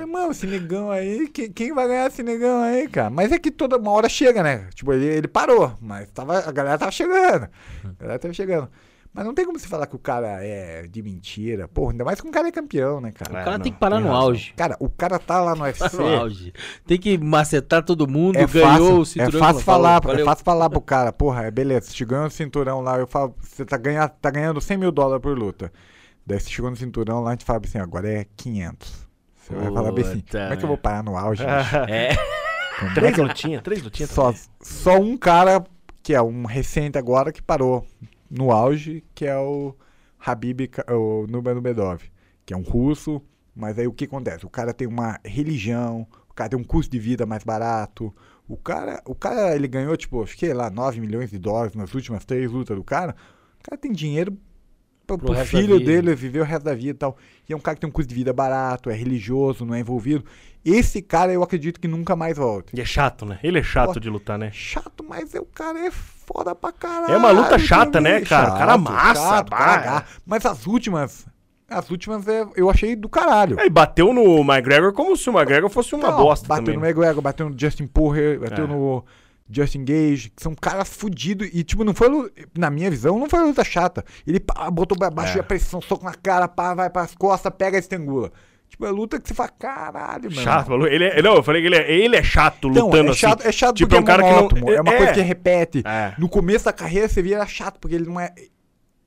mano, 0.05 0.31
esse 0.31 0.45
negão 0.45 0.91
aí, 0.91 1.29
quem, 1.29 1.49
quem 1.51 1.73
vai 1.73 1.87
ganhar 1.87 2.07
esse 2.07 2.21
negão 2.21 2.61
aí, 2.63 2.87
cara? 2.89 3.09
Mas 3.09 3.31
é 3.31 3.39
que 3.39 3.49
toda 3.49 3.77
uma 3.77 3.91
hora 3.91 4.09
chega, 4.09 4.43
né? 4.43 4.67
Tipo, 4.73 4.91
ele, 4.91 5.05
ele 5.05 5.27
parou, 5.27 5.73
mas 5.79 6.09
tava, 6.09 6.39
a 6.39 6.51
galera 6.51 6.77
tava 6.77 6.91
chegando. 6.91 7.47
A 7.85 7.93
galera 7.97 8.19
tava 8.19 8.33
chegando. 8.33 8.69
Mas 9.13 9.25
não 9.25 9.33
tem 9.33 9.45
como 9.45 9.57
você 9.57 9.67
falar 9.67 9.87
que 9.87 9.95
o 9.95 9.99
cara 9.99 10.43
é 10.45 10.83
de 10.87 11.01
mentira. 11.01 11.67
Porra, 11.67 11.91
ainda 11.91 12.05
mais 12.05 12.21
que 12.21 12.27
um 12.27 12.31
cara 12.31 12.47
é 12.47 12.51
campeão, 12.51 13.01
né, 13.01 13.11
cara? 13.11 13.33
O 13.33 13.37
É, 13.37 13.43
cara 13.43 13.57
não, 13.57 13.63
tem 13.63 13.73
que 13.73 13.79
parar 13.79 13.97
tem 13.97 14.05
no 14.05 14.13
auge. 14.15 14.53
Cara, 14.55 14.77
o 14.79 14.89
cara 14.89 15.17
tá 15.17 15.41
lá 15.41 15.55
no 15.55 15.63
UFC. 15.63 15.97
No 15.97 16.07
auge. 16.19 16.53
Tem 16.85 16.99
que 16.99 17.17
macetar 17.17 17.83
todo 17.83 18.07
mundo, 18.07 18.35
É 18.37 18.45
ganhou 18.45 18.67
fácil, 18.69 18.97
o 18.97 19.01
é 19.01 19.05
cinturão. 19.05 19.39
fácil 19.39 19.61
falou, 19.63 19.83
falar, 19.87 19.99
valeu. 20.01 20.21
é 20.21 20.25
fácil 20.25 20.45
falar 20.45 20.69
pro 20.69 20.81
cara, 20.81 21.11
porra, 21.11 21.45
é 21.45 21.51
beleza, 21.51 21.87
você 21.87 21.93
te 21.93 22.05
ganhou 22.05 22.25
o 22.27 22.29
cinturão 22.29 22.81
lá, 22.81 22.99
eu 22.99 23.07
falo, 23.07 23.35
você 23.41 23.65
tá, 23.65 23.75
ganha, 23.77 24.07
tá 24.07 24.29
ganhando 24.29 24.61
100 24.61 24.77
mil 24.77 24.91
dólares 24.91 25.21
por 25.21 25.37
luta. 25.37 25.71
Daí 26.25 26.39
você 26.39 26.49
chegou 26.49 26.69
no 26.69 26.75
cinturão 26.77 27.21
lá, 27.21 27.29
a 27.29 27.33
gente 27.33 27.45
fala 27.45 27.61
assim, 27.63 27.79
agora 27.79 28.07
é 28.11 28.25
500. 28.35 29.07
Você 29.37 29.55
vai 29.55 29.71
falar 29.71 29.91
bem 29.93 30.03
assim, 30.05 30.19
Puta 30.19 30.39
como 30.41 30.53
é 30.53 30.57
que 30.57 30.63
eu 30.63 30.67
vou 30.67 30.77
parar 30.77 31.01
no 31.03 31.17
auge, 31.17 31.43
bicho? 31.43 31.75
É. 31.89 32.15
Como 32.79 32.91
é 32.91 32.93
Três 32.93 33.17
eu- 33.17 33.23
lutinhas, 33.25 33.63
três 33.63 33.81
lutinhas. 33.81 34.11
Só, 34.11 34.33
só 34.61 34.99
um 34.99 35.17
cara, 35.17 35.63
que 36.03 36.13
é 36.13 36.21
um 36.21 36.45
recente 36.45 36.97
agora, 36.97 37.31
que 37.31 37.41
parou 37.41 37.83
no 38.29 38.51
auge, 38.51 39.03
que 39.13 39.25
é 39.25 39.37
o 39.37 39.75
Habib, 40.19 40.69
o 40.89 41.27
Nurmagomedov, 41.27 42.01
que 42.45 42.53
é 42.53 42.57
um 42.57 42.61
russo, 42.61 43.21
mas 43.55 43.77
aí 43.79 43.87
o 43.87 43.93
que 43.93 44.05
acontece? 44.05 44.45
O 44.45 44.49
cara 44.49 44.73
tem 44.73 44.87
uma 44.87 45.19
religião, 45.23 46.07
o 46.29 46.33
cara 46.33 46.49
tem 46.49 46.59
um 46.59 46.63
custo 46.63 46.91
de 46.91 46.99
vida 46.99 47.25
mais 47.25 47.43
barato, 47.43 48.13
o 48.47 48.55
cara, 48.55 49.01
o 49.05 49.15
cara 49.15 49.55
ele 49.55 49.67
ganhou, 49.67 49.95
tipo, 49.97 50.23
acho 50.23 50.37
que 50.37 50.51
lá, 50.53 50.69
9 50.69 50.99
milhões 50.99 51.29
de 51.29 51.37
dólares 51.37 51.75
nas 51.75 51.93
últimas 51.93 52.25
três 52.25 52.51
lutas 52.51 52.75
do 52.77 52.83
cara, 52.83 53.15
o 53.59 53.63
cara 53.63 53.77
tem 53.77 53.91
dinheiro 53.91 54.37
resto 55.15 55.33
da 55.33 55.45
filho 55.45 55.79
dele 55.79 56.13
viver 56.13 56.41
o 56.41 56.43
resto 56.43 56.65
da 56.65 56.73
vida 56.73 56.89
e 56.89 56.93
tal. 56.93 57.17
E 57.47 57.53
é 57.53 57.55
um 57.55 57.59
cara 57.59 57.75
que 57.75 57.81
tem 57.81 57.89
um 57.89 57.93
custo 57.93 58.09
de 58.09 58.15
vida 58.15 58.33
barato, 58.33 58.89
é 58.89 58.93
religioso, 58.93 59.65
não 59.65 59.73
é 59.73 59.79
envolvido. 59.79 60.25
Esse 60.65 61.01
cara 61.01 61.31
eu 61.31 61.41
acredito 61.41 61.79
que 61.79 61.87
nunca 61.87 62.15
mais 62.15 62.37
volta. 62.37 62.73
E 62.75 62.81
é 62.81 62.85
chato, 62.85 63.25
né? 63.25 63.39
Ele 63.41 63.59
é 63.59 63.63
chato 63.63 63.93
Pô. 63.93 63.99
de 63.99 64.09
lutar, 64.09 64.37
né? 64.37 64.51
Chato, 64.51 65.05
mas 65.07 65.33
é, 65.33 65.39
o 65.39 65.45
cara 65.45 65.79
é 65.79 65.91
foda 66.27 66.53
pra 66.53 66.71
caralho. 66.73 67.13
É 67.13 67.17
uma 67.17 67.31
luta 67.31 67.57
chata, 67.57 67.93
também. 67.93 68.13
né, 68.19 68.21
cara? 68.21 68.53
O 68.53 68.57
cara 68.57 68.73
amassa, 68.73 69.45
chato. 69.47 70.05
Mas 70.25 70.45
as 70.45 70.67
últimas, 70.67 71.25
as 71.69 71.89
últimas 71.89 72.27
é, 72.27 72.45
eu 72.55 72.69
achei 72.69 72.95
do 72.95 73.07
caralho. 73.07 73.59
É, 73.59 73.65
e 73.65 73.69
bateu 73.69 74.13
no 74.13 74.39
McGregor 74.41 74.91
como 74.93 75.15
se 75.15 75.29
o 75.29 75.33
McGregor 75.33 75.69
fosse 75.69 75.95
uma 75.95 76.11
bosta 76.11 76.47
bateu 76.47 76.65
também. 76.65 76.79
no 76.79 76.85
McGregor, 76.85 77.21
bateu 77.21 77.49
no 77.49 77.57
Justin 77.57 77.87
Porter, 77.87 78.39
bateu 78.41 78.65
É. 78.65 78.67
no 78.67 79.03
Justin 79.49 79.85
Gage, 79.85 80.29
que 80.35 80.43
são 80.43 80.53
caras 80.53 80.89
fudidos. 80.89 81.47
E, 81.53 81.63
tipo, 81.63 81.85
não 81.85 81.93
foi, 81.93 82.09
na 82.57 82.69
minha 82.69 82.89
visão, 82.91 83.17
não 83.17 83.29
foi 83.29 83.39
luta 83.45 83.63
chata. 83.63 84.03
Ele 84.27 84.41
pá, 84.41 84.69
botou 84.69 84.97
pra 84.97 85.09
baixo 85.09 85.37
É. 85.37 85.39
a 85.39 85.43
pressão, 85.43 85.81
soco 85.81 86.03
na 86.03 86.13
cara, 86.13 86.47
pá, 86.49 86.73
vai 86.73 86.89
pras 86.89 87.15
costas, 87.15 87.53
pega 87.57 87.77
e 87.77 87.79
estrangula. 87.79 88.31
Tipo, 88.69 88.85
é 88.85 88.89
luta 88.91 89.19
que 89.19 89.27
você 89.27 89.33
fala, 89.33 89.49
caralho, 89.49 90.29
mano. 90.29 90.41
Chato, 90.41 90.69
maluco. 90.69 90.87
Ele 90.87 91.05
é, 91.05 91.21
não, 91.21 91.35
eu 91.35 91.43
falei 91.43 91.61
que 91.61 91.67
ele 91.67 91.75
é, 91.77 91.91
ele 91.91 92.15
é 92.15 92.23
chato 92.23 92.67
Então, 92.67 92.85
lutando 92.87 93.11
é 93.11 93.13
chato, 93.15 93.39
assim. 93.39 93.49
é 93.49 93.51
chato 93.51 93.75
Tipo, 93.77 93.87
porque 93.89 93.97
é 93.97 94.01
um 94.01 94.05
cara 94.05 94.23
que 94.23 94.29
não- 94.29 94.35
monótono, 94.35 94.71
é 94.71 94.81
uma 94.81 94.93
é. 94.93 94.97
coisa 94.97 95.13
que 95.13 95.21
repete. 95.21 95.83
É. 95.85 96.13
No 96.17 96.27
começo 96.29 96.65
da 96.65 96.73
carreira 96.73 97.07
você 97.07 97.21
via 97.21 97.37
era 97.37 97.45
chato, 97.47 97.79
porque 97.79 97.95
ele 97.95 98.05
não 98.05 98.19
é. 98.19 98.33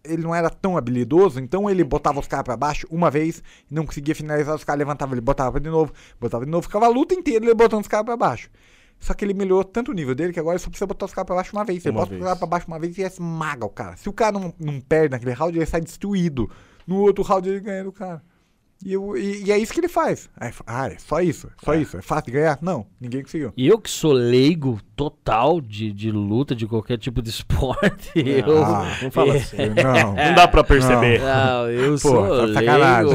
Ele 0.03 0.23
não 0.23 0.35
era 0.35 0.49
tão 0.49 0.79
habilidoso, 0.79 1.39
então 1.39 1.69
ele 1.69 1.85
botava 1.85 2.19
os 2.19 2.27
caras 2.27 2.45
pra 2.45 2.57
baixo 2.57 2.87
uma 2.91 3.11
vez, 3.11 3.43
não 3.71 3.85
conseguia 3.85 4.15
finalizar, 4.15 4.55
os 4.55 4.65
caras 4.65 4.79
levantavam, 4.79 5.13
ele 5.15 5.21
botava 5.21 5.61
de 5.61 5.69
novo, 5.69 5.93
botava 6.19 6.43
de 6.47 6.51
novo, 6.51 6.63
ficava 6.63 6.87
a 6.87 6.89
luta 6.89 7.13
inteira 7.15 7.45
ele 7.45 7.55
botando 7.55 7.83
os 7.83 7.87
caras 7.89 8.07
pra 8.07 8.17
baixo. 8.17 8.49
Só 8.99 9.13
que 9.13 9.23
ele 9.27 9.35
melhorou 9.35 9.63
tanto 9.63 9.91
o 9.91 9.95
nível 9.95 10.15
dele 10.15 10.33
que 10.33 10.41
agora 10.41 10.55
ele 10.55 10.63
só 10.63 10.71
precisa 10.71 10.87
botar 10.87 11.05
os 11.05 11.13
caras 11.13 11.27
pra 11.27 11.37
baixo 11.37 11.55
uma 11.55 11.65
vez. 11.67 11.85
Uma 11.85 11.93
bota 11.93 12.07
vez. 12.11 12.19
os 12.21 12.25
caras 12.25 12.39
pra 12.39 12.47
baixo 12.47 12.67
uma 12.67 12.79
vez 12.79 12.97
e 12.97 13.03
esmaga 13.03 13.67
o 13.67 13.69
cara. 13.69 13.95
Se 13.99 14.09
o 14.09 14.13
cara 14.13 14.33
não, 14.39 14.55
não 14.59 14.81
perde 14.81 15.11
naquele 15.13 15.33
round, 15.33 15.57
ele 15.59 15.67
sai 15.67 15.83
destruído. 15.83 16.51
No 16.87 16.97
outro 16.97 17.23
round 17.23 17.47
ele 17.47 17.61
ganha 17.61 17.85
do 17.85 17.93
cara. 17.93 18.23
E, 18.85 18.95
eu, 18.95 19.15
e, 19.15 19.45
e 19.45 19.53
é 19.53 19.59
isso 19.59 19.75
que 19.75 19.81
ele 19.81 19.89
faz. 19.89 20.31
Aí, 20.39 20.51
ah, 20.67 20.89
é 20.89 20.97
só 20.99 21.21
isso, 21.21 21.51
só 21.63 21.75
isso. 21.75 21.99
É 21.99 22.03
fácil 22.03 22.27
de 22.27 22.31
ganhar? 22.33 22.59
Não, 22.63 22.87
ninguém 22.99 23.23
conseguiu. 23.23 23.53
E 23.55 23.69
eu 23.69 23.79
que 23.79 23.91
sou 23.91 24.13
leigo 24.13 24.81
total 24.97 25.61
de, 25.61 25.93
de 25.93 26.11
luta, 26.11 26.57
de 26.57 26.67
qualquer 26.67 26.97
tipo 26.97 27.21
de 27.21 27.29
esporte, 27.33 28.11
eu... 28.15 28.65
Ah, 28.65 28.87
Não 29.03 29.11
fala 29.11 29.35
assim. 29.35 29.57
Não, 29.83 30.15
Não 30.15 30.35
dá 30.35 30.49
pra 30.49 30.65
perceber. 30.65 31.21
Não, 31.21 31.71
eu 31.71 31.93
Pô, 31.93 31.99
sou 31.99 32.27
tá 32.27 32.33
leigo, 32.45 32.55
sacanagem. 32.55 33.13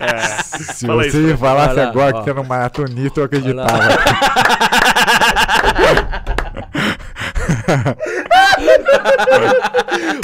é... 0.00 0.38
Se 0.58 0.86
Fala 0.86 1.02
você 1.04 1.08
isso, 1.08 1.18
me 1.18 1.36
falasse 1.36 1.74
lá, 1.76 1.88
agora 1.88 2.16
ó. 2.16 2.18
que 2.18 2.24
você 2.24 2.30
era 2.30 2.40
um 2.40 2.44
maratonista, 2.44 3.20
eu 3.20 3.24
acreditava. 3.24 3.78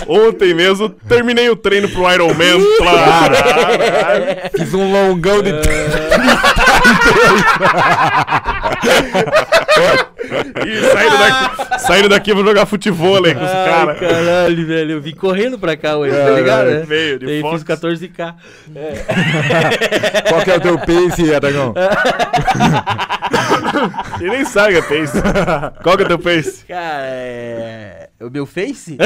Ontem 0.07 0.55
mesmo 0.55 0.89
terminei 1.09 1.49
o 1.49 1.57
treino 1.57 1.89
pro 1.89 2.11
Iron 2.13 2.35
Man. 2.35 2.61
Claro. 2.79 3.35
Fiz 4.57 4.75
um 4.75 4.93
longão 4.93 5.43
de 5.43 5.53
E 10.67 10.81
saindo 10.93 11.19
daqui, 11.19 11.79
saindo 11.81 12.09
daqui 12.09 12.31
eu 12.31 12.37
vou 12.37 12.45
jogar 12.45 12.67
futebol 12.67 13.25
aí 13.25 13.35
com 13.35 13.45
os 13.45 13.51
caras. 13.51 13.99
caralho, 13.99 14.67
velho. 14.67 14.91
Eu 14.93 15.01
vim 15.01 15.15
correndo 15.15 15.59
pra 15.59 15.77
cá 15.77 15.97
hoje, 15.97 16.13
tá 16.15 16.19
É, 16.31 16.35
ligado? 16.35 16.69
é, 16.71 16.75
né? 16.81 16.85
veio 16.87 17.19
de 17.19 17.27
Daí 17.27 17.41
Fox. 17.41 17.63
fiz 17.63 17.77
14k. 17.79 18.35
Qual 20.29 20.43
que 20.43 20.51
é 20.51 20.57
o 20.57 20.61
teu 20.61 20.79
pace, 20.79 21.35
Adagão? 21.35 21.75
Ele 24.21 24.31
nem 24.31 24.45
sabe 24.45 24.77
o 24.79 24.83
que 24.83 24.95
é 24.95 24.99
pace. 25.01 25.19
Qual 25.83 25.97
que 25.97 26.03
é 26.03 26.07
teu 26.07 26.19
pace? 26.19 26.65
Cara, 26.67 27.05
é... 27.07 28.09
O 28.21 28.31
meu 28.31 28.47
face? 28.47 28.97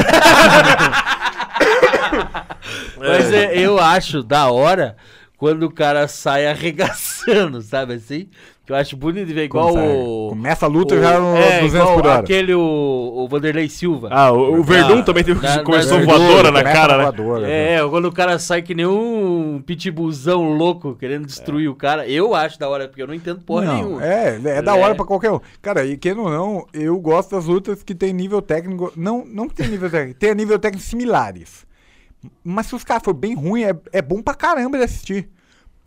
Mas 2.97 3.33
é, 3.33 3.57
eu 3.59 3.79
acho 3.79 4.23
da 4.23 4.51
hora 4.51 4.97
quando 5.37 5.65
o 5.65 5.71
cara 5.73 6.07
sai 6.09 6.47
arregaçando, 6.47 7.63
sabe 7.63 7.95
assim? 7.95 8.29
Que 8.69 8.73
eu 8.73 8.77
acho 8.77 8.99
bonito 8.99 9.27
de 9.27 9.33
ver 9.33 9.45
igual 9.45 9.75
o... 9.75 10.29
Começa 10.29 10.67
a 10.67 10.69
luta 10.69 10.95
o- 10.95 11.01
já 11.01 11.19
no 11.19 11.35
é, 11.39 11.61
200 11.63 11.73
igual 11.75 11.95
por 11.97 12.07
hora. 12.07 12.21
aquele, 12.21 12.53
o, 12.53 12.61
o 12.61 13.27
Vanderlei 13.27 13.67
Silva. 13.67 14.11
Ah, 14.13 14.31
o, 14.31 14.59
o 14.59 14.63
Verdun 14.63 14.99
Ah, 14.99 15.03
também 15.05 15.25
teve, 15.25 15.41
da- 15.41 15.65
começou 15.65 15.99
da- 15.99 16.05
voadora 16.05 16.51
na 16.51 16.59
Começa 16.61 16.77
cara, 16.79 16.97
né? 16.99 17.03
voadora, 17.05 17.47
né? 17.47 17.73
É, 17.77 17.89
quando 17.89 18.05
o 18.05 18.13
cara 18.13 18.39
sai 18.39 18.61
que 18.61 18.75
nem 18.75 18.85
um 18.85 19.63
pitbullzão 19.65 20.53
louco 20.53 20.95
querendo 20.97 21.25
destruir 21.25 21.67
o 21.71 21.75
cara, 21.75 22.07
eu 22.07 22.35
acho 22.35 22.59
da 22.59 22.69
hora, 22.69 22.87
porque 22.87 23.01
eu 23.01 23.07
não 23.07 23.15
entendo 23.15 23.41
porra 23.41 23.65
não, 23.65 23.75
nenhuma. 23.75 24.05
é, 24.05 24.39
é 24.45 24.61
da 24.61 24.77
É. 24.77 24.83
hora 24.83 24.95
pra 24.95 25.07
qualquer 25.07 25.31
um. 25.33 25.41
Cara, 25.63 25.87
e 25.87 25.97
quem 25.97 26.13
ou 26.13 26.29
não, 26.29 26.67
eu 26.75 27.01
gosto 27.01 27.31
das 27.35 27.47
lutas 27.47 27.83
que 27.83 27.95
tem 27.95 28.13
nível 28.13 28.43
técnico. 28.43 28.93
Não, 28.95 29.25
não 29.25 29.49
que 29.49 29.55
tem 29.55 29.67
nível 29.69 29.89
técnico, 29.89 30.21
tem 30.21 30.35
nível 30.35 30.59
técnico 30.59 30.85
similares. 30.87 31.67
Mas 32.45 32.67
se 32.67 32.75
os 32.75 32.85
caras 32.85 33.03
forem 33.03 33.19
bem 33.19 33.35
ruins, 33.35 33.65
é, 33.67 33.75
é 33.95 34.03
bom 34.03 34.21
pra 34.21 34.35
caramba 34.35 34.77
de 34.77 34.85
assistir. 34.85 35.27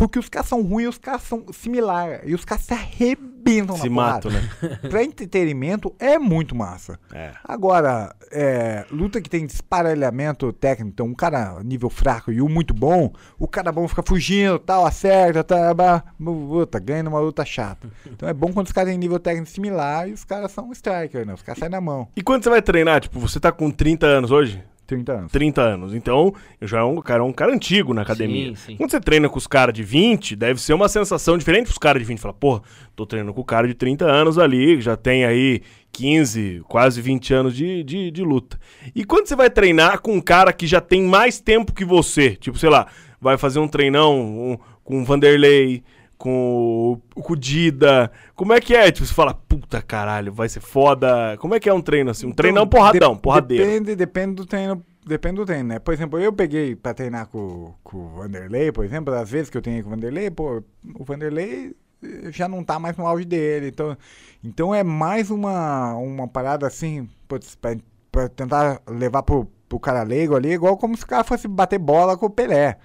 Porque 0.02 0.18
os 0.18 0.28
caras 0.30 0.49
são 0.49 0.64
ruins 0.64 0.86
e 0.86 0.88
os 0.88 0.98
caras 0.98 1.22
são 1.22 1.45
similares. 1.53 2.22
E 2.26 2.34
os 2.34 2.44
caras 2.44 2.64
se 2.64 2.73
arrebentam 2.73 3.78
Se 3.78 3.88
na 3.88 3.95
matam, 3.95 4.32
né? 4.32 4.49
Pra 4.90 5.03
entretenimento 5.03 5.94
é 5.99 6.18
muito 6.18 6.56
massa. 6.56 6.99
É. 7.14 7.34
Agora, 7.44 8.11
é, 8.32 8.84
luta 8.90 9.22
que 9.22 9.30
tem 9.30 9.45
desparelhamento 9.45 10.52
técnico, 10.53 10.90
então 10.91 11.06
um 11.06 11.14
cara 11.14 11.61
nível 11.64 11.88
fraco 11.88 12.32
e 12.32 12.41
um 12.41 12.49
muito 12.49 12.73
bom, 12.73 13.14
o 13.38 13.48
cara 13.48 13.72
bom 13.72 13.88
fica 13.88 14.02
fugindo, 14.02 14.57
tal, 14.57 14.88
acerta, 14.88 15.44
tá, 15.44 15.72
bah, 15.72 16.03
luta, 16.19 16.80
ganha 16.80 17.03
numa 17.03 17.19
luta 17.19 17.45
chata. 17.45 17.88
Então 18.07 18.28
é 18.28 18.34
bom 18.34 18.52
quando 18.52 18.65
os 18.65 18.73
caras 18.73 18.90
têm 18.90 18.98
nível 18.98 19.19
técnico 19.19 19.52
similar 19.52 20.10
e 20.10 20.14
os 20.14 20.23
caras 20.23 20.52
são 20.52 20.72
striker, 20.72 21.28
né? 21.28 21.36
Os 21.36 21.44
caras 21.44 21.60
saem 21.60 21.72
na 21.72 21.80
mão. 21.80 22.07
E 22.15 22.23
quando 22.23 22.44
você 22.44 22.49
vai 22.49 22.64
treinar, 22.64 23.02
tipo, 23.02 23.19
você 23.19 23.40
tá 23.40 23.52
com 23.52 23.69
30 23.69 24.07
anos 24.07 24.32
hoje? 24.32 24.64
30 24.96 25.12
anos. 25.14 25.32
30 25.32 25.62
anos. 25.62 25.94
Então, 25.94 26.34
eu 26.60 26.68
já 26.68 26.80
é 26.80 26.84
um 26.84 27.02
cara, 27.02 27.24
um 27.24 27.32
cara 27.34 27.54
antigo 27.54 27.94
na 27.94 28.02
academia. 28.02 28.50
Sim, 28.50 28.56
sim. 28.56 28.76
Quando 28.76 28.92
você 28.92 29.00
treina 29.00 29.30
com 29.30 29.38
os 29.38 29.48
caras 29.48 29.74
de 29.74 29.84
20, 29.84 30.36
deve 30.36 30.62
ser 30.62 30.74
uma 30.74 30.90
sensação 30.90 31.38
diferente 31.38 31.66
pros 31.66 31.78
caras 31.78 32.02
de 32.02 32.08
20. 32.08 32.20
Fala, 32.20 32.34
porra, 32.34 32.62
tô 32.96 33.06
treinando 33.06 33.34
com 33.34 33.42
o 33.42 33.46
cara 33.46 33.68
de 33.68 33.74
30 33.74 34.06
anos 34.06 34.38
ali, 34.38 34.76
que 34.76 34.82
já 34.82 34.96
tem 34.98 35.24
aí 35.26 35.62
15, 35.92 36.62
quase 36.68 37.02
20 37.02 37.34
anos 37.34 37.56
de, 37.56 37.84
de, 37.84 38.12
de 38.12 38.24
luta. 38.24 38.60
E 38.96 39.04
quando 39.04 39.28
você 39.28 39.36
vai 39.36 39.50
treinar 39.50 40.02
com 40.02 40.14
um 40.14 40.22
cara 40.22 40.52
que 40.54 40.66
já 40.68 40.82
tem 40.82 41.04
mais 41.04 41.40
tempo 41.40 41.74
que 41.74 41.86
você, 41.86 42.36
tipo, 42.36 42.58
sei 42.58 42.70
lá, 42.70 42.88
vai 43.20 43.38
fazer 43.38 43.60
um 43.60 43.68
treinão 43.68 44.20
um- 44.20 44.58
com 44.84 45.02
o 45.02 45.06
Vanderlei, 45.06 45.84
com 46.22 47.02
o, 47.15 47.22
com 47.22 47.34
o 47.34 47.35
Dida, 47.35 48.11
como 48.35 48.53
é 48.53 48.61
que 48.61 48.76
é? 48.76 48.91
Tipo, 48.91 49.07
você 49.07 49.14
fala, 49.14 49.34
puta 49.34 49.81
caralho, 49.81 50.31
vai 50.31 50.48
ser 50.48 50.60
foda. 50.60 51.35
Como 51.39 51.56
é 51.56 51.60
que 51.60 51.68
é 51.68 51.73
um 51.73 51.81
treino 51.81 52.11
assim? 52.11 52.27
Um 52.27 52.31
treinão 52.31 52.68
porradão, 52.68 53.15
De- 53.15 53.22
porradeiro. 53.22 53.65
Depende, 53.65 53.95
depende 53.95 54.35
do 54.35 54.45
treino. 54.45 54.85
Depende 55.03 55.38
do 55.38 55.45
treino, 55.48 55.69
né? 55.69 55.80
Por 55.80 55.95
exemplo, 55.95 56.19
eu 56.19 56.31
peguei 56.31 56.76
pra 56.76 56.93
treinar 56.93 57.26
com, 57.26 57.73
com 57.84 57.98
o 57.98 58.10
Vanderlei, 58.10 58.72
por 58.72 58.85
exemplo, 58.85 59.11
às 59.15 59.31
vezes 59.31 59.49
que 59.49 59.57
eu 59.57 59.61
treinei 59.64 59.81
com 59.81 59.89
o 59.89 59.95
Vanderlei, 59.95 60.30
pô, 60.30 60.61
o 60.93 61.03
Vanderlei 61.03 61.76
eh, 62.03 62.30
já 62.31 62.48
não 62.48 62.64
tá 62.64 62.77
mais 62.77 62.95
no 62.95 63.07
auge 63.07 63.26
dele. 63.26 63.69
Então, 63.69 63.98
então 64.43 64.76
é 64.76 64.84
mais 64.84 65.31
uma, 65.31 65.95
uma 65.95 66.27
parada 66.27 66.68
assim, 66.68 67.10
putz, 67.27 67.56
pra, 67.56 67.76
pra 68.11 68.30
tentar 68.30 68.80
levar 68.88 69.23
pro, 69.23 69.48
pro 69.68 69.80
cara 69.80 70.03
leigo 70.03 70.35
ali, 70.35 70.52
igual 70.52 70.77
como 70.77 70.95
se 70.95 71.03
o 71.03 71.07
cara 71.07 71.23
fosse 71.23 71.48
bater 71.48 71.80
bola 71.80 72.15
com 72.15 72.27
o 72.27 72.30
Pelé. 72.30 72.77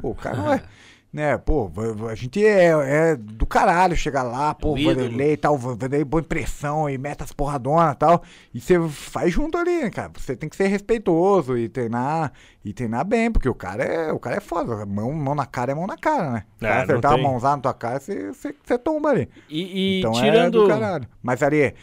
Pô, 0.00 0.12
o 0.12 0.14
cara 0.14 0.36
não 0.38 0.50
é. 0.50 0.62
Né, 1.18 1.36
pô, 1.36 1.68
a 2.08 2.14
gente 2.14 2.46
é, 2.46 2.66
é 3.10 3.16
do 3.16 3.44
caralho 3.44 3.96
chegar 3.96 4.22
lá, 4.22 4.54
pô, 4.54 4.76
ídolo. 4.78 4.94
Vanderlei 4.94 5.32
e 5.32 5.36
tal, 5.36 5.58
Va- 5.58 5.70
Vanderlei 5.70 6.04
boa 6.04 6.20
impressão 6.20 6.88
e 6.88 6.96
meta 6.96 7.24
as 7.24 7.32
porradonas 7.32 7.92
e 7.94 7.98
tal. 7.98 8.22
E 8.54 8.60
você 8.60 8.80
faz 8.88 9.32
junto 9.32 9.58
ali, 9.58 9.82
né, 9.82 9.90
cara? 9.90 10.12
Você 10.16 10.36
tem 10.36 10.48
que 10.48 10.54
ser 10.54 10.68
respeitoso 10.68 11.58
e 11.58 11.68
treinar, 11.68 12.32
e 12.64 12.72
treinar 12.72 13.04
bem, 13.04 13.32
porque 13.32 13.48
o 13.48 13.54
cara 13.54 13.82
é, 13.82 14.12
o 14.12 14.18
cara 14.20 14.36
é 14.36 14.40
foda. 14.40 14.86
Mão, 14.86 15.12
mão 15.12 15.34
na 15.34 15.44
cara 15.44 15.72
é 15.72 15.74
mão 15.74 15.88
na 15.88 15.96
cara, 15.96 16.30
né? 16.30 16.44
É, 16.60 16.66
acertar 16.84 17.12
uma 17.16 17.30
mãozada 17.30 17.56
na 17.56 17.62
tua 17.62 17.74
cara, 17.74 17.98
você, 17.98 18.28
você, 18.28 18.54
você 18.64 18.78
tomba 18.78 19.08
ali. 19.10 19.28
E, 19.48 19.96
e 19.96 19.98
então 19.98 20.12
é 20.12 20.22
tirando. 20.22 20.62
do 20.62 20.68
caralho. 20.68 21.08
Mas 21.20 21.42
ali, 21.42 21.74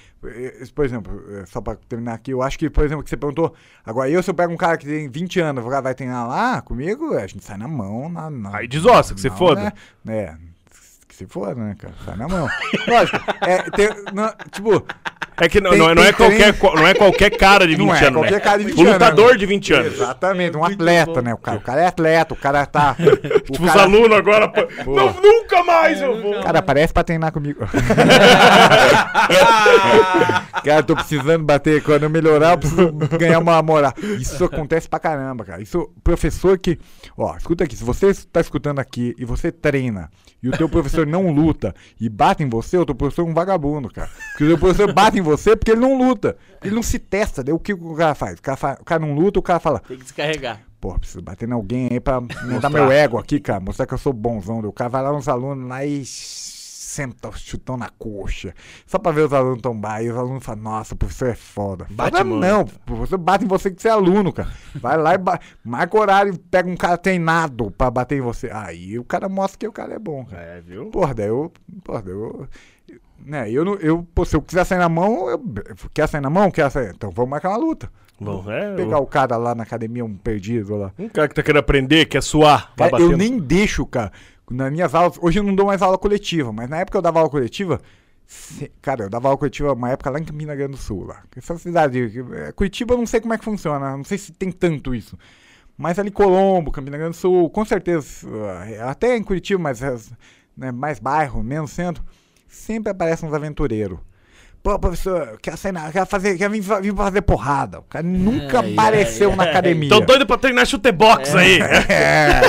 por 0.73 0.85
exemplo, 0.85 1.23
eh, 1.29 1.45
só 1.45 1.61
pra 1.61 1.75
terminar 1.75 2.13
aqui, 2.13 2.31
eu 2.31 2.41
acho 2.41 2.57
que, 2.57 2.69
por 2.69 2.83
exemplo, 2.83 3.03
que 3.03 3.09
você 3.09 3.17
perguntou, 3.17 3.53
agora 3.85 4.09
eu, 4.09 4.21
se 4.21 4.29
eu 4.29 4.33
pego 4.33 4.53
um 4.53 4.57
cara 4.57 4.77
que 4.77 4.85
tem 4.85 5.09
20 5.09 5.39
anos, 5.39 5.65
o 5.65 5.69
cara 5.69 5.81
vai 5.81 5.95
treinar 5.95 6.27
lá 6.27 6.61
comigo, 6.61 7.13
a 7.13 7.27
gente 7.27 7.43
sai 7.43 7.57
na 7.57 7.67
mão, 7.67 8.09
na. 8.09 8.29
na 8.29 8.57
Aí 8.57 8.67
desossa, 8.67 9.13
que 9.13 9.21
se 9.21 9.29
não, 9.29 9.37
foda. 9.37 9.73
Né? 10.03 10.17
É, 10.17 10.35
que 11.07 11.15
se 11.15 11.25
foda, 11.27 11.55
né, 11.55 11.75
cara? 11.77 11.93
Sai 12.03 12.17
na 12.17 12.27
mão. 12.27 12.47
Lógico, 12.87 13.17
é, 13.41 13.69
tem, 13.71 13.89
não, 14.13 14.33
tipo, 14.51 14.85
É 15.37 15.49
que 15.49 15.59
não, 15.59 15.71
Tem- 15.71 15.79
não, 15.79 15.89
é- 15.89 15.95
não 15.95 16.03
é 16.03 16.13
tem 16.13 16.15
qualquer, 16.15 16.55
não 16.77 16.87
é 16.87 16.93
qualquer 16.93 17.29
cara 17.37 17.67
de 17.67 17.75
20 17.75 17.87
não 17.87 17.93
é 17.95 17.99
anos. 17.99 18.13
qualquer 18.13 18.33
né? 18.35 18.39
cara 18.39 18.57
de 18.59 18.63
20 18.65 18.77
O 18.77 18.81
anos. 18.81 18.93
lutador 18.93 19.37
de 19.37 19.45
20 19.45 19.73
anos. 19.73 19.93
Exatamente, 19.93 20.55
um 20.57 20.63
atleta, 20.63 21.21
né? 21.21 21.33
O 21.33 21.37
cara, 21.37 21.57
o 21.57 21.61
cara 21.61 21.81
é 21.81 21.87
atleta, 21.87 22.33
o 22.33 22.37
cara 22.37 22.65
tá. 22.65 22.95
O 22.97 22.99
Tipo, 23.51 23.65
os 23.65 23.71
cara, 23.71 23.81
alunos 23.83 24.17
agora. 24.17 24.47
pô, 24.47 24.95
Não, 24.95 25.13
nunca 25.13 25.61
mais 25.63 26.01
eu 26.01 26.21
vou. 26.21 26.39
Cara, 26.41 26.59
aparece 26.59 26.93
pra 26.93 27.03
treinar 27.03 27.31
comigo. 27.33 27.67
cara, 30.63 30.79
eu 30.79 30.83
tô 30.83 30.95
precisando 30.95 31.43
bater. 31.43 31.81
Quando 31.83 32.03
eu 32.03 32.09
melhorar, 32.09 32.51
eu 32.53 32.57
preciso 32.57 32.91
ganhar 33.17 33.39
uma 33.39 33.61
moral. 33.61 33.93
Isso 34.19 34.43
acontece 34.43 34.89
pra 34.89 34.99
caramba, 34.99 35.43
cara. 35.45 35.61
Isso, 35.61 35.89
professor 36.03 36.57
que. 36.57 36.77
Ó, 37.17 37.35
escuta 37.37 37.63
aqui. 37.63 37.75
Se 37.75 37.83
você 37.83 38.13
tá 38.31 38.41
escutando 38.41 38.79
aqui 38.79 39.13
e 39.17 39.25
você 39.25 39.51
treina 39.51 40.09
e 40.45 40.49
o 40.49 40.51
teu 40.57 40.69
professor 40.69 41.07
não 41.07 41.31
luta 41.31 41.73
e 41.99 42.07
bate 42.07 42.43
em 42.43 42.49
você, 42.49 42.77
o 42.77 42.85
teu 42.85 42.93
professor 42.93 43.23
é 43.23 43.29
um 43.29 43.33
vagabundo, 43.33 43.89
cara. 43.91 44.09
Porque 44.31 44.43
o 44.43 44.47
teu 44.49 44.57
professor 44.59 44.93
bate 44.93 45.17
em 45.17 45.21
você 45.21 45.55
porque 45.55 45.71
ele 45.71 45.81
não 45.81 45.97
luta. 45.97 46.37
Ele 46.63 46.75
não 46.75 46.83
se 46.83 46.99
testa. 46.99 47.43
Daí 47.43 47.53
o 47.53 47.59
que 47.59 47.73
o 47.73 47.95
cara 47.95 48.13
faz? 48.13 48.37
O 48.37 48.41
cara, 48.41 48.55
fa- 48.57 48.77
o 48.79 48.85
cara 48.85 48.99
não 49.05 49.15
luta, 49.15 49.39
o 49.39 49.41
cara 49.41 49.59
fala. 49.59 49.79
Tem 49.79 49.97
que 49.97 50.03
descarregar. 50.03 50.61
Pô, 50.79 50.93
preciso 50.99 51.21
bater 51.21 51.49
em 51.49 51.51
alguém 51.53 51.87
aí 51.91 51.99
pra 51.99 52.21
mostrar 52.21 52.69
meu 52.69 52.91
ego 52.91 53.17
aqui, 53.17 53.39
cara. 53.39 53.59
Mostrar 53.59 53.87
que 53.87 53.93
eu 53.93 53.97
sou 53.97 54.13
bonzão. 54.13 54.59
O 54.59 54.71
cara 54.71 54.89
vai 54.89 55.01
lá 55.01 55.11
nos 55.11 55.27
alunos 55.27 55.67
lá 55.67 55.83
e 55.83 56.03
senta 56.95 57.29
o 57.29 57.33
chutão 57.33 57.75
na 57.77 57.89
coxa. 57.89 58.53
Só 58.87 58.97
pra 58.97 59.11
ver 59.11 59.21
os 59.25 59.33
alunos 59.33 59.61
tombar. 59.61 60.03
E 60.03 60.09
os 60.09 60.17
alunos 60.17 60.43
falam, 60.43 60.63
nossa, 60.63 60.93
o 60.93 60.97
professor 60.97 61.27
é 61.29 61.35
foda. 61.35 61.85
Bate 61.89 62.17
Foda 62.17 62.23
não, 62.23 62.61
o 62.61 62.79
professor 62.85 63.17
bate 63.17 63.45
em 63.45 63.47
você 63.47 63.69
que 63.71 63.81
você 63.81 63.87
é 63.87 63.91
aluno, 63.91 64.31
cara. 64.31 64.49
Vai 64.75 64.97
lá 64.97 65.13
e 65.13 65.17
ba 65.17 65.39
marca 65.63 65.97
o 65.97 65.99
horário 65.99 66.33
e 66.33 66.37
pega 66.37 66.69
um 66.69 66.75
cara 66.77 66.97
treinado 66.97 67.69
pra 67.71 67.91
bater 67.91 68.17
em 68.17 68.21
você. 68.21 68.49
Aí 68.51 68.97
o 68.97 69.03
cara 69.03 69.27
mostra 69.29 69.59
que 69.59 69.67
o 69.67 69.71
cara 69.71 69.93
é 69.95 69.99
bom, 69.99 70.25
cara. 70.25 70.41
É, 70.41 70.61
viu? 70.61 70.85
Porra, 70.87 71.13
daí 71.13 71.27
eu. 71.27 71.51
Porra, 71.83 72.01
daí 72.01 72.13
eu. 72.13 72.47
Né, 73.25 73.49
eu, 73.49 73.65
não- 73.65 73.75
eu, 73.75 74.05
pô, 74.13 74.23
se 74.25 74.35
eu 74.35 74.41
quiser 74.41 74.63
sair 74.65 74.77
na 74.77 74.89
mão, 74.89 75.27
eu, 75.29 75.41
quer 75.93 76.07
sair 76.07 76.21
na 76.21 76.29
mão? 76.29 76.51
Quer 76.51 76.69
sair? 76.69 76.91
Então 76.95 77.09
vamos 77.11 77.31
marcar 77.31 77.49
uma 77.49 77.57
luta. 77.57 77.89
Bom, 78.19 78.45
é, 78.49 78.75
Pegar 78.75 78.99
o- 78.99 79.03
o 79.03 79.07
cara 79.07 79.35
lá 79.35 79.53
na 79.55 79.63
academia, 79.63 80.05
um 80.05 80.15
perdido 80.15 80.75
lá. 80.77 80.91
um 80.97 81.09
cara 81.09 81.27
que 81.27 81.33
tá 81.35 81.41
querendo 81.43 81.59
aprender, 81.59 82.05
quer 82.05 82.21
suar, 82.23 82.71
vai 82.77 82.89
Cara, 82.91 83.01
eu 83.03 83.17
nem 83.17 83.37
deixo, 83.39 83.85
cara. 83.85 84.11
Nas 84.49 84.71
minhas 84.71 84.93
aulas, 84.93 85.17
hoje 85.21 85.39
eu 85.39 85.43
não 85.43 85.55
dou 85.55 85.65
mais 85.65 85.81
aula 85.81 85.97
coletiva, 85.97 86.51
mas 86.51 86.69
na 86.69 86.77
época 86.77 86.97
eu 86.97 87.01
dava 87.01 87.19
aula 87.19 87.29
coletiva, 87.29 87.81
se- 88.27 88.71
cara, 88.81 89.05
eu 89.05 89.09
dava 89.09 89.27
aula 89.27 89.37
coletiva 89.37 89.73
uma 89.73 89.89
época 89.89 90.09
lá 90.09 90.19
em 90.19 90.23
Campina 90.23 90.55
Grande 90.55 90.73
do 90.73 90.77
Sul, 90.77 91.05
lá. 91.05 91.23
Essa 91.35 91.57
cidade, 91.57 92.23
eh, 92.33 92.51
Curitiba 92.51 92.93
eu 92.93 92.97
não 92.99 93.07
sei 93.07 93.19
como 93.21 93.33
é 93.33 93.37
que 93.37 93.43
funciona, 93.45 93.97
não 93.97 94.03
sei 94.03 94.17
se 94.17 94.31
tem 94.31 94.51
tanto 94.51 94.93
isso. 94.93 95.17
Mas 95.77 95.97
ali 95.99 96.11
Colombo, 96.11 96.71
Campina 96.71 96.95
Grande 96.97 97.17
do 97.17 97.19
Sul, 97.19 97.49
com 97.49 97.65
certeza, 97.65 98.07
eh, 98.67 98.81
até 98.83 99.17
em 99.17 99.23
Curitiba, 99.23 99.61
mas 99.61 99.81
eh, 99.81 99.95
né, 100.55 100.71
mais 100.71 100.99
bairro, 100.99 101.41
menos 101.43 101.71
centro, 101.71 102.03
sempre 102.47 102.91
aparecem 102.91 103.27
uns 103.27 103.33
aventureiros. 103.33 103.97
Pô, 104.63 104.79
professor, 104.79 105.37
quer, 105.43 105.55
sair 105.57 105.71
na, 105.71 105.91
quer, 105.91 106.07
fazer, 106.07 106.37
quer 106.39 106.49
vir, 106.49 106.59
vir 106.81 106.95
fazer 106.95 107.21
porrada. 107.21 107.79
O 107.79 107.83
cara 107.83 108.03
nunca 108.03 108.61
Ai, 108.61 108.73
apareceu 108.73 109.29
ai, 109.29 109.35
na 109.35 109.43
ai. 109.43 109.49
academia. 109.49 109.89
Tô 109.89 109.99
doido 109.99 110.25
pra 110.25 110.37
treinar 110.39 110.65
chutebox 110.65 111.35
aí. 111.35 111.59
É. 111.87 112.41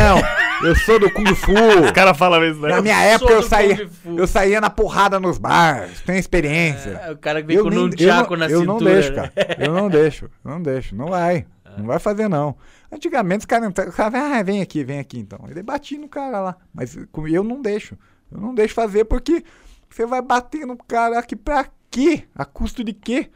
Não, 0.00 0.39
eu 0.62 0.74
sou 0.76 0.98
do 0.98 1.10
Kung 1.10 1.34
Fu. 1.34 1.52
Os 1.84 1.90
caras 1.92 2.16
falam 2.16 2.44
isso, 2.44 2.60
né? 2.60 2.68
Na 2.68 2.82
minha 2.82 2.94
sou 3.18 3.28
época 3.28 3.32
eu 3.32 3.42
saía, 3.42 3.90
eu 4.04 4.26
saía 4.26 4.60
na 4.60 4.70
porrada 4.70 5.18
nos 5.18 5.38
bares, 5.38 6.00
tenho 6.02 6.18
experiência. 6.18 6.90
É, 7.04 7.12
o 7.12 7.18
cara 7.18 7.40
que 7.40 7.48
vem 7.48 7.56
eu, 7.56 7.64
com 7.64 7.70
nem- 7.70 7.78
um 7.78 7.90
eu 7.98 8.14
não, 8.14 8.36
na 8.36 8.46
eu 8.50 8.60
cintura. 8.60 8.66
não 8.66 8.78
deixo, 8.78 9.12
né? 9.12 9.28
cara. 9.34 9.56
Eu 9.58 9.72
não 9.72 9.88
deixo, 9.88 10.24
eu 10.44 10.50
não 10.50 10.62
deixo. 10.62 10.94
Não 10.96 11.06
vai. 11.08 11.46
Não 11.78 11.86
vai 11.86 11.98
fazer, 11.98 12.28
não. 12.28 12.56
Antigamente 12.92 13.40
os 13.40 13.46
caras 13.46 13.68
os 13.88 13.94
caras, 13.94 14.14
ah, 14.14 14.42
vem 14.42 14.60
aqui, 14.60 14.82
vem 14.82 14.98
aqui 14.98 15.18
então. 15.18 15.38
Ele 15.48 15.62
batia 15.62 15.98
no 15.98 16.08
cara 16.08 16.40
lá. 16.40 16.56
Mas 16.74 16.96
eu 17.30 17.44
não 17.44 17.62
deixo. 17.62 17.96
Eu 18.30 18.40
não 18.40 18.54
deixo 18.54 18.74
fazer 18.74 19.04
porque 19.04 19.44
você 19.88 20.04
vai 20.06 20.20
bater 20.20 20.66
no 20.66 20.76
cara 20.76 21.18
aqui 21.18 21.36
pra 21.36 21.66
quê? 21.90 22.24
A 22.34 22.44
custo 22.44 22.82
de 22.82 22.92
quê? 22.92 23.30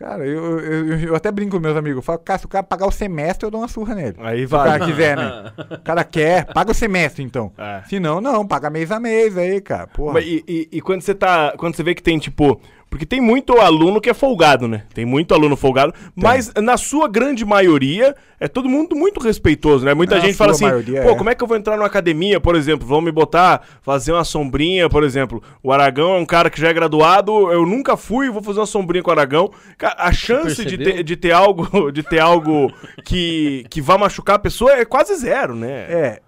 Cara, 0.00 0.26
eu, 0.26 0.58
eu, 0.60 0.98
eu 1.08 1.14
até 1.14 1.30
brinco 1.30 1.56
com 1.56 1.62
meus 1.62 1.76
amigos. 1.76 1.96
Eu 1.98 2.02
falo, 2.02 2.18
cara, 2.20 2.38
se 2.38 2.46
o 2.46 2.48
cara 2.48 2.62
pagar 2.64 2.86
o 2.86 2.90
semestre, 2.90 3.44
eu 3.46 3.50
dou 3.50 3.60
uma 3.60 3.68
surra 3.68 3.94
nele. 3.94 4.16
Aí 4.18 4.40
Se 4.48 4.54
o 4.54 4.56
cara 4.58 4.78
vai. 4.78 4.88
quiser, 4.88 5.14
né? 5.14 5.52
O 5.72 5.80
cara 5.82 6.02
quer, 6.04 6.46
paga 6.54 6.70
o 6.70 6.74
semestre 6.74 7.22
então. 7.22 7.52
É. 7.60 7.82
Se 7.86 8.00
não, 8.00 8.18
não, 8.20 8.46
paga 8.46 8.70
mês 8.70 8.90
a 8.90 8.98
mês 8.98 9.36
aí, 9.36 9.60
cara. 9.60 9.86
Porra. 9.88 10.14
Mas 10.14 10.24
E, 10.24 10.42
e- 10.48 10.68
e 10.72 10.80
quando 10.80 11.02
você 11.02 11.14
tá. 11.14 11.52
Quando 11.58 11.76
você 11.76 11.82
vê 11.82 11.94
que 11.94 12.02
tem, 12.02 12.18
tipo. 12.18 12.58
Porque 12.90 13.06
tem 13.06 13.20
muito 13.20 13.52
aluno 13.60 14.00
que 14.00 14.10
é 14.10 14.14
folgado, 14.14 14.66
né? 14.66 14.82
Tem 14.92 15.06
muito 15.06 15.32
aluno 15.32 15.56
folgado. 15.56 15.94
Mas 16.14 16.52
na 16.54 16.76
sua 16.76 17.08
grande 17.08 17.44
maioria, 17.44 18.16
é 18.40 18.48
todo 18.48 18.68
mundo 18.68 18.96
muito 18.96 19.20
respeitoso, 19.20 19.84
né? 19.84 19.94
Muita 19.94 20.16
Na 20.16 20.22
gente 20.22 20.36
fala 20.36 20.50
assim, 20.50 20.66
pô, 20.68 21.10
é. 21.10 21.14
como 21.14 21.30
é 21.30 21.34
que 21.36 21.42
eu 21.42 21.46
vou 21.46 21.56
entrar 21.56 21.76
numa 21.76 21.86
academia, 21.86 22.40
por 22.40 22.56
exemplo? 22.56 22.84
Vão 22.84 23.00
me 23.00 23.12
botar, 23.12 23.62
fazer 23.80 24.12
uma 24.12 24.24
sombrinha, 24.24 24.90
por 24.90 25.04
exemplo. 25.04 25.40
O 25.62 25.72
Aragão 25.72 26.16
é 26.16 26.18
um 26.18 26.26
cara 26.26 26.50
que 26.50 26.60
já 26.60 26.68
é 26.68 26.72
graduado, 26.72 27.52
eu 27.52 27.64
nunca 27.64 27.96
fui, 27.96 28.28
vou 28.28 28.42
fazer 28.42 28.58
uma 28.58 28.66
sombrinha 28.66 29.04
com 29.04 29.10
o 29.10 29.12
Aragão. 29.12 29.52
Cara, 29.78 29.94
a 29.96 30.12
chance 30.12 30.64
de 30.64 30.76
ter, 30.76 31.04
de 31.04 31.16
ter 31.16 31.30
algo, 31.30 31.68
de 31.92 32.02
ter 32.02 32.18
algo 32.18 32.72
que, 33.04 33.64
que 33.70 33.80
vá 33.80 33.96
machucar 33.96 34.34
a 34.34 34.40
pessoa 34.40 34.72
é 34.72 34.84
quase 34.84 35.14
zero, 35.14 35.54
né? 35.54 35.86
É, 35.88 36.20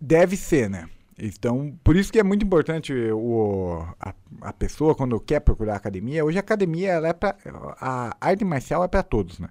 deve 0.00 0.36
ser, 0.36 0.68
né? 0.68 0.86
Então, 1.18 1.74
por 1.82 1.96
isso 1.96 2.12
que 2.12 2.18
é 2.18 2.22
muito 2.22 2.44
importante 2.44 2.92
o, 3.12 3.84
a, 4.00 4.14
a 4.42 4.52
pessoa, 4.52 4.94
quando 4.94 5.18
quer 5.18 5.40
procurar 5.40 5.74
academia, 5.74 6.24
hoje 6.24 6.38
a 6.38 6.40
academia 6.40 6.92
ela 6.92 7.08
é 7.08 7.12
pra. 7.12 7.34
A 7.80 8.16
arte 8.20 8.44
marcial 8.44 8.84
é 8.84 8.88
pra 8.88 9.02
todos, 9.02 9.40
né? 9.40 9.48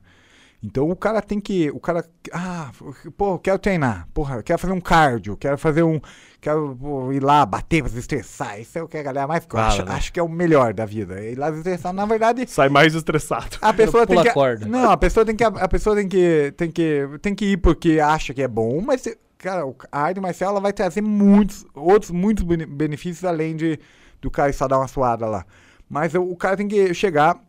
Então 0.63 0.89
o 0.89 0.95
cara 0.95 1.21
tem 1.21 1.39
que. 1.39 1.69
O 1.71 1.79
cara. 1.79 2.03
Ah, 2.31 2.71
pô, 3.15 3.33
eu 3.33 3.39
quero 3.39 3.59
treinar. 3.59 4.07
Porra, 4.13 4.37
eu 4.37 4.43
quero 4.43 4.57
fazer 4.57 4.73
um 4.73 4.81
cardio, 4.81 5.37
quero 5.37 5.57
fazer 5.57 5.83
um. 5.83 5.99
Quero 6.41 6.75
pô, 6.75 7.11
ir 7.11 7.21
lá, 7.21 7.45
bater, 7.45 7.83
fazer 7.83 7.99
estressar. 7.99 8.59
Isso 8.59 8.77
é 8.77 8.81
o 8.81 8.87
que 8.87 8.97
a 8.97 9.03
galera 9.03 9.27
mais 9.27 9.45
acha, 9.53 9.83
né? 9.83 9.91
acho 9.91 10.11
que 10.11 10.19
é 10.19 10.23
o 10.23 10.29
melhor 10.29 10.73
da 10.73 10.85
vida. 10.85 11.23
Ir 11.23 11.37
lá 11.37 11.51
estressar. 11.51 11.93
Na 11.93 12.05
verdade, 12.05 12.45
Sai 12.47 12.69
mais 12.69 12.95
estressado. 12.95 13.57
a 13.61 13.71
pessoa 13.71 14.07
tem 14.07 14.21
que. 14.21 14.31
corda. 14.31 14.65
Não, 14.65 14.89
a 14.89 14.97
pessoa 14.97 15.25
tem 15.25 15.35
que. 15.35 15.43
A 15.43 15.67
pessoa 15.67 15.95
tem 15.95 16.07
que, 16.07 16.53
tem 16.57 16.71
que. 16.71 17.07
Tem 17.21 17.35
que 17.35 17.45
ir 17.45 17.57
porque 17.57 17.99
acha 17.99 18.33
que 18.33 18.41
é 18.41 18.47
bom, 18.47 18.81
mas 18.81 19.07
cara, 19.37 19.63
a 19.91 20.01
arte 20.01 20.19
marcial 20.19 20.51
ela 20.51 20.59
vai 20.59 20.73
trazer 20.73 21.01
muitos, 21.01 21.65
outros 21.73 22.11
muitos 22.11 22.43
bene- 22.43 22.65
benefícios 22.65 23.23
além 23.23 23.55
de 23.55 23.79
do 24.21 24.31
cara 24.31 24.51
só 24.53 24.67
dar 24.67 24.79
uma 24.79 24.87
suada 24.87 25.25
lá. 25.27 25.45
Mas 25.89 26.13
o, 26.15 26.21
o 26.21 26.35
cara 26.35 26.57
tem 26.57 26.67
que 26.67 26.93
chegar 26.93 27.39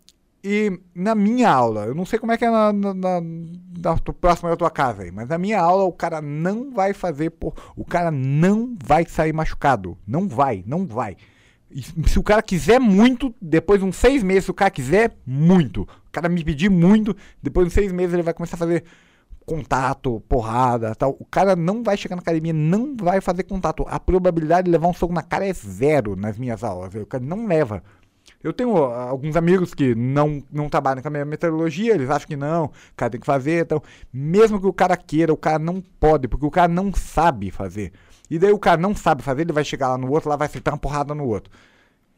e 0.43 0.79
na 0.95 1.15
minha 1.15 1.51
aula, 1.51 1.87
eu 1.87 1.95
não 1.95 2.07
sei 2.07 2.19
como 2.19 2.31
é 2.31 2.39
que 2.39 2.45
é 2.45 2.51
na, 2.51 2.73
na, 2.73 2.95
na, 2.95 3.21
na 3.21 3.97
próxima 4.21 4.51
da 4.51 4.57
tua 4.57 4.71
casa 4.71 5.03
aí, 5.03 5.11
mas 5.11 5.29
na 5.29 5.37
minha 5.37 5.61
aula 5.61 5.83
o 5.85 5.93
cara 5.93 6.23
não 6.23 6.71
vai 6.71 6.93
fazer, 6.93 7.31
por, 7.31 7.55
o 7.75 7.85
cara 7.85 8.11
não 8.11 8.77
vai 8.85 9.05
sair 9.05 9.33
machucado. 9.33 9.99
Não 10.07 10.29
vai, 10.29 10.63
não 10.67 10.87
vai. 10.87 11.17
E 11.71 11.83
se 11.83 12.19
o 12.19 12.23
cara 12.23 12.41
quiser 12.41 12.79
muito, 12.81 13.35
depois 13.43 13.81
de 13.81 13.87
uns 13.87 13.97
seis 13.97 14.23
meses, 14.23 14.45
se 14.45 14.51
o 14.51 14.55
cara 14.55 14.71
quiser 14.71 15.17
muito, 15.27 15.83
o 15.83 16.11
cara 16.11 16.29
me 16.29 16.43
pedir 16.43 16.71
muito, 16.71 17.15
depois 17.43 17.67
de 17.67 17.69
uns 17.69 17.75
seis 17.75 17.93
meses 17.93 18.15
ele 18.15 18.23
vai 18.23 18.33
começar 18.33 18.57
a 18.57 18.59
fazer 18.59 18.85
contato, 19.49 20.23
porrada, 20.29 20.95
tal. 20.95 21.17
O 21.19 21.25
cara 21.25 21.57
não 21.57 21.83
vai 21.83 21.97
chegar 21.97 22.15
na 22.15 22.21
academia, 22.21 22.53
não 22.53 22.95
vai 22.95 23.19
fazer 23.21 23.45
contato. 23.45 23.85
A 23.89 23.99
probabilidade 23.99 24.67
de 24.67 24.71
levar 24.71 24.89
um 24.89 24.93
soco 24.93 25.15
na 25.15 25.23
cara 25.23 25.47
é 25.47 25.53
zero 25.55 26.15
nas 26.15 26.39
minhas 26.39 26.63
aulas. 26.63 26.95
O 26.95 27.07
cara 27.07 27.25
não 27.25 27.47
leva. 27.47 27.83
Eu 28.45 28.53
tenho 28.53 28.77
ah, 28.85 29.05
alguns 29.05 29.37
amigos 29.37 29.73
que 29.73 29.95
não, 29.95 30.43
não 30.53 30.69
trabalham 30.69 31.01
com 31.01 31.09
a 31.09 31.11
minha 31.11 31.25
meteorologia, 31.25 31.95
eles 31.95 32.11
acham 32.11 32.29
que 32.29 32.37
não, 32.37 32.67
o 32.67 32.73
cara 32.95 33.11
tem 33.11 33.21
que 33.21 33.27
fazer, 33.27 33.65
então, 33.65 33.83
mesmo 34.13 34.61
que 34.61 34.67
o 34.67 34.73
cara 34.73 34.97
queira, 34.97 35.33
o 35.33 35.37
cara 35.37 35.59
não 35.59 35.81
pode, 35.99 36.29
porque 36.29 36.47
o 36.47 36.51
cara 36.51 36.69
não 36.69 36.93
sabe 36.93 37.51
fazer. 37.51 37.93
E 38.31 38.39
daí 38.39 38.53
o 38.53 38.59
cara 38.59 38.81
não 38.81 38.95
sabe 38.95 39.23
fazer, 39.23 39.43
ele 39.43 39.53
vai 39.53 39.65
chegar 39.65 39.89
lá 39.89 39.99
no 39.99 40.11
outro, 40.13 40.29
lá 40.29 40.37
vai 40.37 40.47
acertar 40.47 40.75
uma 40.75 40.79
porrada 40.79 41.15
no 41.15 41.27
outro. 41.27 41.51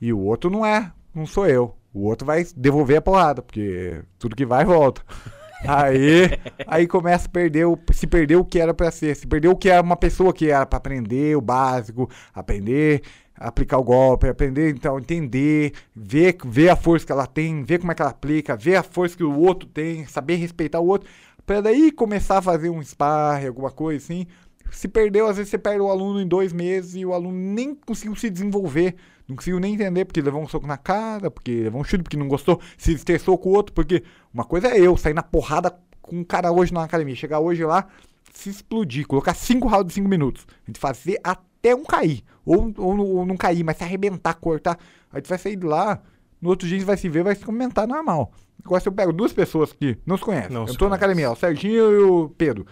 E 0.00 0.12
o 0.12 0.18
outro 0.18 0.50
não 0.50 0.66
é, 0.66 0.92
não 1.14 1.26
sou 1.26 1.46
eu. 1.46 1.76
O 1.94 2.06
outro 2.06 2.26
vai 2.26 2.44
devolver 2.56 2.98
a 2.98 3.02
porrada, 3.02 3.40
porque 3.40 4.02
tudo 4.18 4.36
que 4.36 4.44
vai 4.44 4.64
volta. 4.64 5.02
Aí, 5.66 6.38
aí 6.66 6.86
começa 6.86 7.26
a 7.26 7.30
perder 7.30 7.66
o, 7.66 7.78
se 7.92 8.06
perder 8.06 8.36
o 8.36 8.44
que 8.44 8.58
era 8.58 8.72
pra 8.72 8.90
ser, 8.90 9.14
se 9.14 9.26
perder 9.26 9.48
o 9.48 9.56
que 9.56 9.68
era 9.68 9.82
uma 9.82 9.96
pessoa 9.96 10.32
que 10.32 10.50
era 10.50 10.64
pra 10.64 10.78
aprender 10.78 11.36
o 11.36 11.40
básico, 11.40 12.08
aprender, 12.34 13.02
aplicar 13.36 13.78
o 13.78 13.84
golpe, 13.84 14.28
aprender 14.28 14.70
então 14.70 14.98
entender, 14.98 15.72
ver, 15.94 16.36
ver 16.44 16.70
a 16.70 16.76
força 16.76 17.06
que 17.06 17.12
ela 17.12 17.26
tem, 17.26 17.62
ver 17.62 17.78
como 17.78 17.92
é 17.92 17.94
que 17.94 18.02
ela 18.02 18.10
aplica, 18.10 18.56
ver 18.56 18.76
a 18.76 18.82
força 18.82 19.16
que 19.16 19.24
o 19.24 19.38
outro 19.38 19.68
tem, 19.68 20.06
saber 20.06 20.36
respeitar 20.36 20.80
o 20.80 20.86
outro, 20.86 21.08
pra 21.44 21.60
daí 21.60 21.92
começar 21.92 22.38
a 22.38 22.42
fazer 22.42 22.70
um 22.70 22.82
sparring, 22.82 23.48
alguma 23.48 23.70
coisa 23.70 24.02
assim. 24.02 24.26
Se 24.70 24.86
perdeu, 24.86 25.26
às 25.26 25.36
vezes 25.36 25.50
você 25.50 25.58
perde 25.58 25.80
o 25.80 25.88
aluno 25.88 26.20
em 26.20 26.26
dois 26.26 26.52
meses 26.52 26.94
e 26.94 27.04
o 27.04 27.12
aluno 27.12 27.36
nem 27.36 27.74
conseguiu 27.74 28.14
se 28.14 28.30
desenvolver, 28.30 28.94
não 29.30 29.36
conseguiu 29.36 29.58
nem 29.60 29.74
entender 29.74 30.04
porque 30.04 30.20
levou 30.20 30.42
um 30.42 30.48
soco 30.48 30.66
na 30.66 30.76
cara, 30.76 31.30
porque 31.30 31.62
levou 31.62 31.80
um 31.80 31.84
chute, 31.84 32.02
porque 32.02 32.16
não 32.16 32.28
gostou, 32.28 32.60
se 32.76 32.92
estressou 32.92 33.38
com 33.38 33.48
o 33.50 33.52
outro, 33.52 33.72
porque 33.72 34.02
uma 34.34 34.44
coisa 34.44 34.68
é 34.68 34.78
eu 34.80 34.96
sair 34.96 35.14
na 35.14 35.22
porrada 35.22 35.74
com 36.02 36.16
um 36.16 36.24
cara 36.24 36.50
hoje 36.52 36.72
na 36.74 36.82
academia, 36.84 37.14
chegar 37.14 37.40
hoje 37.40 37.64
lá, 37.64 37.86
se 38.32 38.50
explodir, 38.50 39.06
colocar 39.06 39.34
cinco 39.34 39.68
rounds 39.68 39.88
de 39.88 39.94
cinco 39.94 40.08
minutos, 40.08 40.46
a 40.64 40.66
gente 40.70 40.78
fazer 40.80 41.18
até 41.24 41.74
um 41.74 41.84
cair, 41.84 42.22
ou, 42.44 42.72
ou, 42.76 42.96
não- 42.96 43.04
ou 43.06 43.26
não 43.26 43.36
cair, 43.36 43.62
mas 43.64 43.76
se 43.76 43.84
arrebentar, 43.84 44.34
cortar, 44.34 44.78
aí 45.12 45.14
a 45.14 45.16
gente 45.18 45.28
vai 45.28 45.38
sair 45.38 45.56
de 45.56 45.66
lá, 45.66 46.00
no 46.40 46.48
outro 46.48 46.66
dia 46.66 46.76
a 46.76 46.78
gente 46.80 46.86
vai 46.86 46.96
se 46.96 47.08
ver, 47.08 47.22
vai 47.22 47.34
se 47.34 47.44
comentar 47.44 47.86
normal. 47.86 48.32
Agora 48.64 48.80
se 48.80 48.88
eu 48.88 48.92
pego 48.92 49.12
duas 49.12 49.32
pessoas 49.32 49.72
que 49.72 49.96
não 50.04 50.16
se 50.16 50.22
conhecem, 50.24 50.50
Não 50.52 50.62
eu 50.62 50.68
se 50.68 50.76
tô 50.76 50.84
na 50.86 50.90
conhece. 50.90 51.04
academia, 51.04 51.30
o 51.30 51.36
Serginho 51.36 51.92
e 51.92 51.98
o 52.02 52.28
Pedro, 52.30 52.66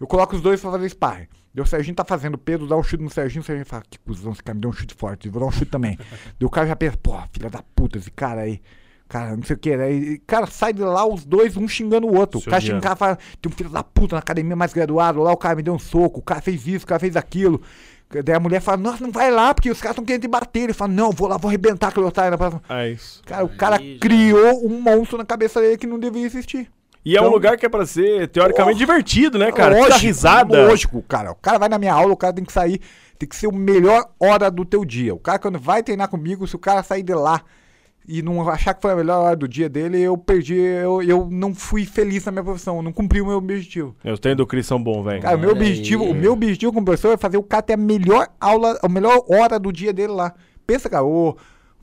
eu 0.00 0.06
coloco 0.06 0.34
os 0.36 0.40
dois 0.42 0.60
pra 0.60 0.70
fazer 0.70 0.88
sparring. 0.88 1.26
Daí 1.58 1.64
o 1.64 1.66
Serginho 1.66 1.96
tá 1.96 2.04
fazendo, 2.04 2.34
o 2.34 2.38
Pedro 2.38 2.68
dá 2.68 2.76
um 2.76 2.82
chute 2.84 3.02
no 3.02 3.10
Serginho, 3.10 3.42
o 3.42 3.44
Serginho 3.44 3.66
fala, 3.66 3.82
que 3.90 3.98
cuzão, 3.98 4.30
esse 4.30 4.40
cara 4.42 4.54
me 4.54 4.60
deu 4.60 4.70
um 4.70 4.72
chute 4.72 4.94
forte, 4.94 5.28
vou 5.28 5.40
dar 5.40 5.48
um 5.48 5.50
chute 5.50 5.66
também. 5.66 5.96
Daí 5.98 6.06
o 6.46 6.48
cara 6.48 6.68
já 6.68 6.76
pensa, 6.76 6.96
pô, 7.02 7.18
filha 7.32 7.50
da 7.50 7.62
puta, 7.74 7.98
esse 7.98 8.12
cara 8.12 8.42
aí. 8.42 8.60
Cara, 9.08 9.34
não 9.36 9.42
sei 9.42 9.56
o 9.56 9.58
que. 9.58 9.72
Aí, 9.72 10.18
cara, 10.26 10.46
sai 10.46 10.72
de 10.72 10.82
lá 10.82 11.04
os 11.04 11.24
dois, 11.24 11.56
um 11.56 11.66
xingando 11.66 12.06
o 12.06 12.14
outro. 12.16 12.38
O 12.38 12.42
cara 12.44 12.60
xinga 12.60 12.76
odiando. 12.76 12.78
o 12.78 12.82
cara 12.82 12.94
fala, 12.96 13.18
tem 13.42 13.50
um 13.50 13.56
filho 13.56 13.70
da 13.70 13.82
puta 13.82 14.14
na 14.14 14.20
academia 14.20 14.54
mais 14.54 14.72
graduado, 14.72 15.20
lá 15.20 15.32
o 15.32 15.36
cara 15.36 15.56
me 15.56 15.62
deu 15.62 15.74
um 15.74 15.78
soco, 15.80 16.20
o 16.20 16.22
cara 16.22 16.40
fez 16.40 16.64
isso, 16.68 16.84
o 16.84 16.86
cara 16.88 17.00
fez 17.00 17.16
aquilo. 17.16 17.60
Daí 18.24 18.36
a 18.36 18.40
mulher 18.40 18.60
fala, 18.60 18.76
nossa, 18.78 19.02
não 19.02 19.10
vai 19.10 19.30
lá, 19.30 19.52
porque 19.52 19.70
os 19.70 19.80
caras 19.80 19.94
estão 19.94 20.04
querendo 20.04 20.22
te 20.22 20.28
bater. 20.28 20.60
Ele 20.60 20.72
fala, 20.72 20.92
não, 20.92 21.10
vou 21.10 21.26
lá, 21.26 21.36
vou 21.36 21.48
arrebentar 21.48 21.88
aquele 21.88 22.06
otário. 22.06 22.30
na 22.30 22.38
próxima." 22.38 22.62
É 22.68 22.90
isso. 22.90 23.22
Cara, 23.24 23.44
o 23.44 23.48
cara 23.48 23.76
Aí 23.78 23.94
já- 23.94 24.00
criou 24.00 24.64
um 24.66 24.80
monstro 24.80 25.18
na 25.18 25.24
cabeça 25.24 25.60
dele 25.60 25.76
que 25.76 25.86
não 25.86 25.98
devia 25.98 26.24
existir. 26.24 26.70
E 27.08 27.16
é 27.16 27.20
um 27.20 27.24
Então- 27.24 27.32
lugar 27.34 27.56
que 27.56 27.64
é 27.64 27.68
pra 27.70 27.86
ser, 27.86 28.28
teoricamente, 28.28 28.74
Porra. 28.74 28.78
divertido, 28.86 29.38
né, 29.38 29.50
cara? 29.50 29.74
Tira 29.76 29.86
Lógico, 29.86 30.06
risada. 30.06 30.66
Lógico, 30.66 31.02
cara. 31.08 31.30
O 31.32 31.34
cara 31.36 31.58
vai 31.58 31.68
na 31.70 31.78
minha 31.78 31.94
aula, 31.94 32.12
o 32.12 32.16
cara 32.16 32.34
tem 32.34 32.44
que 32.44 32.52
sair, 32.52 32.80
tem 33.18 33.26
que 33.26 33.34
ser 33.34 33.46
o 33.46 33.52
melhor 33.52 34.10
hora 34.20 34.50
do 34.50 34.62
teu 34.62 34.84
dia. 34.84 35.14
O 35.14 35.18
cara, 35.18 35.38
quando 35.38 35.58
vai 35.58 35.82
treinar 35.82 36.08
comigo, 36.08 36.46
se 36.46 36.54
o 36.54 36.58
cara 36.58 36.82
sair 36.82 37.02
de 37.02 37.14
lá 37.14 37.40
e 38.06 38.20
não 38.20 38.46
achar 38.48 38.74
que 38.74 38.82
foi 38.82 38.92
a 38.92 38.96
melhor 38.96 39.22
hora 39.22 39.36
do 39.36 39.48
dia 39.48 39.70
dele, 39.70 39.98
eu 40.02 40.18
perdi, 40.18 40.54
eu, 40.56 41.02
eu 41.02 41.28
não 41.30 41.54
fui 41.54 41.86
feliz 41.86 42.26
na 42.26 42.32
minha 42.32 42.44
profissão, 42.44 42.76
eu 42.76 42.82
não 42.82 42.92
cumpri 42.92 43.22
o 43.22 43.26
meu 43.26 43.36
objetivo. 43.38 43.96
Os 44.04 44.20
treinos 44.20 44.36
do 44.36 44.46
Cris 44.46 44.66
são 44.66 44.82
bons, 44.82 45.02
velho. 45.02 45.22
Cara, 45.22 45.34
o 45.36 45.40
meu 45.40 45.50
objetivo, 45.52 46.04
o 46.04 46.14
meu 46.14 46.34
objetivo 46.34 46.72
como 46.74 46.84
professor 46.84 47.14
é 47.14 47.16
fazer 47.16 47.38
o 47.38 47.42
cara 47.42 47.62
ter 47.62 47.72
a 47.72 47.76
melhor 47.78 48.28
aula, 48.38 48.78
a 48.82 48.88
melhor 48.88 49.24
hora 49.30 49.58
do 49.58 49.72
dia 49.72 49.94
dele 49.94 50.12
lá. 50.12 50.34
Pensa, 50.66 50.90
cara, 50.90 51.04
ô, 51.04 51.36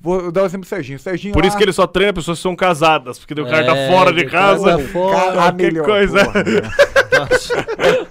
vou 0.05 0.31
dar 0.31 0.43
o 0.43 0.45
exemplo 0.45 0.65
do 0.65 0.69
Serginho. 0.69 0.99
Serginho 0.99 1.33
Por 1.33 1.41
lá, 1.43 1.47
isso 1.47 1.57
que 1.57 1.63
ele 1.63 1.73
só 1.73 1.85
treina 1.87 2.13
pessoas 2.13 2.37
que 2.37 2.43
são 2.43 2.55
casadas, 2.55 3.17
porque 3.19 3.33
o 3.33 3.45
cara 3.45 3.65
tá 3.65 3.75
É, 3.75 3.91
fora 3.91 4.13
de 4.13 4.23
cara 4.25 4.55
casa. 4.55 4.77
tá 4.77 4.83
fora. 4.89 5.15
cara, 5.17 5.29
a 5.29 5.33
qualquer 5.33 5.71
melhor, 5.73 5.85
coisa. 5.85 6.19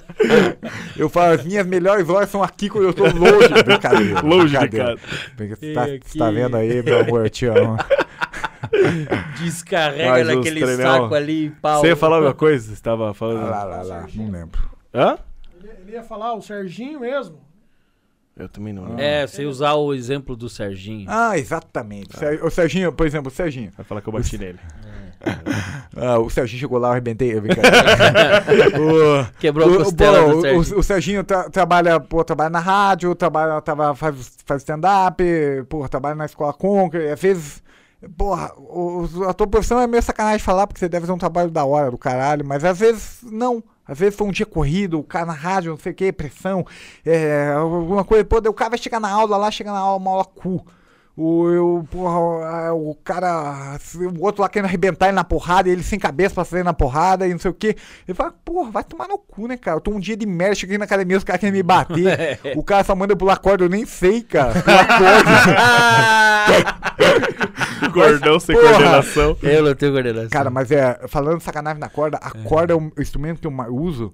Eu 0.96 1.08
falo, 1.08 1.34
as 1.34 1.44
minhas 1.44 1.66
melhores 1.66 2.08
horas 2.08 2.30
são 2.30 2.42
aqui 2.42 2.68
quando 2.68 2.84
eu 2.86 2.94
tô 2.94 3.02
longe 3.04 3.48
de 3.52 3.62
brincadeira. 3.64 4.20
Longe 4.22 4.46
de 4.48 4.58
brincadeira. 4.58 4.96
casa. 4.96 5.00
Porque 5.36 5.54
Você 5.56 5.72
tá, 5.72 5.82
aqui- 5.84 6.18
tá 6.18 6.30
vendo 6.30 6.56
aí, 6.56 6.82
meu 6.82 7.00
amor, 7.00 7.24
eu 7.26 7.30
te 7.30 7.46
amo. 7.46 7.76
Descarrega 9.38 10.10
Mas 10.10 10.26
naquele 10.26 10.60
treinão- 10.62 11.02
saco 11.02 11.14
ali, 11.14 11.50
pau. 11.60 11.80
Você 11.80 11.88
ia 11.88 11.96
falar 11.96 12.16
alguma 12.16 12.34
coisa? 12.34 12.74
Você 12.74 12.80
tava 12.82 13.10
Ah, 13.10 13.14
falando. 13.14 13.42
lá, 13.50 13.64
lá, 13.64 13.82
lá, 13.82 14.06
não 14.14 14.30
lembro. 14.30 14.62
Hã? 14.94 15.18
Ele 15.62 15.92
ia 15.92 16.02
falar 16.02 16.32
o 16.34 16.40
Serginho 16.40 17.00
mesmo. 17.00 17.38
Eu 18.36 18.48
também 18.48 18.72
não. 18.72 18.98
É, 18.98 19.26
você 19.26 19.44
usar 19.46 19.74
o 19.74 19.94
exemplo 19.94 20.34
do 20.36 20.48
Serginho. 20.48 21.06
Ah, 21.08 21.38
exatamente. 21.38 22.16
Ser- 22.18 22.44
O 22.44 22.50
Serginho, 22.50 22.92
por 22.92 23.06
exemplo, 23.06 23.30
o 23.30 23.34
Serginho. 23.34 23.70
Vai 23.76 23.84
falar 23.86 24.00
que 24.00 24.08
eu 24.08 24.12
bati 24.12 24.36
nele. 24.38 24.58
Ah, 25.96 26.18
o 26.18 26.28
Serginho 26.28 26.60
chegou 26.60 26.76
lá, 26.78 26.88
eu 26.88 26.92
arrebentei. 26.92 27.40
brincadeira. 27.40 27.78
o, 28.78 29.38
Quebrou 29.38 29.68
a 29.68 29.72
o- 29.72 29.76
costela 29.84 30.22
pô, 30.24 30.30
do 30.32 30.38
o- 30.38 30.42
Serginho. 30.42 30.76
O, 30.76 30.80
o 30.80 30.82
Serginho 30.82 31.24
tra- 31.24 31.48
trabalha, 31.48 31.98
pô, 32.00 32.22
trabalha 32.24 32.50
na 32.50 32.58
rádio, 32.58 33.14
trabalha, 33.14 33.60
trabalha, 33.62 33.94
faz, 33.94 34.32
faz 34.44 34.60
stand-up, 34.62 35.22
pô, 35.68 35.88
trabalha 35.88 36.14
na 36.16 36.26
escola 36.26 36.52
Conquer, 36.52 37.12
às 37.12 37.20
vezes. 37.22 37.62
Porra, 38.18 38.52
o- 38.58 39.08
a 39.26 39.32
tua 39.32 39.46
profissão 39.46 39.80
é 39.80 39.86
meio 39.86 40.02
sacanagem 40.02 40.40
falar, 40.40 40.66
porque 40.66 40.80
você 40.80 40.88
deve 40.90 41.06
ter 41.06 41.12
um 41.12 41.16
trabalho 41.18 41.50
da 41.50 41.64
hora 41.64 41.90
do 41.90 41.96
caralho, 41.96 42.44
mas 42.44 42.62
às 42.64 42.78
vezes 42.78 43.20
não. 43.22 43.62
Às 43.86 43.98
vezes 43.98 44.16
foi 44.16 44.26
um 44.26 44.30
dia 44.30 44.46
corrido, 44.46 44.98
o 44.98 45.04
cara 45.04 45.26
na 45.26 45.32
rádio, 45.32 45.72
não 45.72 45.78
sei 45.78 45.92
o 45.92 45.94
que, 45.94 46.12
pressão, 46.12 46.66
é, 47.04 47.52
alguma 47.52 48.04
coisa. 48.04 48.24
Pô, 48.24 48.38
o 48.38 48.54
cara 48.54 48.70
vai 48.70 48.78
chegar 48.78 49.00
na 49.00 49.10
aula 49.10 49.36
lá, 49.36 49.50
chega 49.50 49.72
na 49.72 49.78
aula, 49.78 49.98
uma 49.98 50.10
aula 50.10 50.24
cu. 50.24 50.64
O, 51.16 51.48
eu, 51.48 51.86
porra, 51.92 52.72
o 52.74 52.92
cara, 53.04 53.78
o 54.18 54.24
outro 54.24 54.42
lá 54.42 54.48
querendo 54.48 54.66
arrebentar 54.66 55.06
ele 55.06 55.14
na 55.14 55.22
porrada, 55.22 55.68
e 55.68 55.72
ele 55.72 55.82
sem 55.84 55.96
cabeça 55.96 56.34
pra 56.34 56.44
sair 56.44 56.64
na 56.64 56.74
porrada 56.74 57.24
e 57.24 57.30
não 57.30 57.38
sei 57.38 57.52
o 57.52 57.54
que. 57.54 57.76
Ele 58.08 58.14
fala, 58.16 58.34
porra, 58.44 58.72
vai 58.72 58.82
tomar 58.82 59.06
no 59.06 59.16
cu, 59.16 59.46
né, 59.46 59.56
cara? 59.56 59.76
Eu 59.76 59.80
tô 59.80 59.92
um 59.92 60.00
dia 60.00 60.16
de 60.16 60.26
merda, 60.26 60.56
cheguei 60.56 60.76
na 60.76 60.86
academia, 60.86 61.16
os 61.16 61.22
caras 61.22 61.38
querem 61.38 61.52
me 61.52 61.62
bater. 61.62 62.40
o 62.56 62.64
cara 62.64 62.82
só 62.82 62.96
manda 62.96 63.12
eu 63.12 63.16
pular 63.16 63.36
corda, 63.38 63.62
eu 63.64 63.68
nem 63.68 63.86
sei, 63.86 64.22
cara. 64.22 64.60
Pular 64.60 64.86
corda. 64.98 65.30
Gordão 67.92 68.40
sem 68.40 68.56
porra. 68.56 68.68
coordenação. 68.72 69.36
Eu 69.42 69.62
não 69.64 69.74
tenho 69.74 69.92
coordenação. 69.92 70.30
cara, 70.30 70.50
mas 70.50 70.70
é, 70.72 71.00
falando 71.06 71.40
sacanagem 71.40 71.78
na 71.78 71.88
corda, 71.88 72.16
a 72.20 72.30
corda 72.30 72.72
é 72.72 72.76
o 72.76 72.90
instrumento 72.98 73.40
que 73.40 73.46
eu 73.46 73.52
uso. 73.76 74.12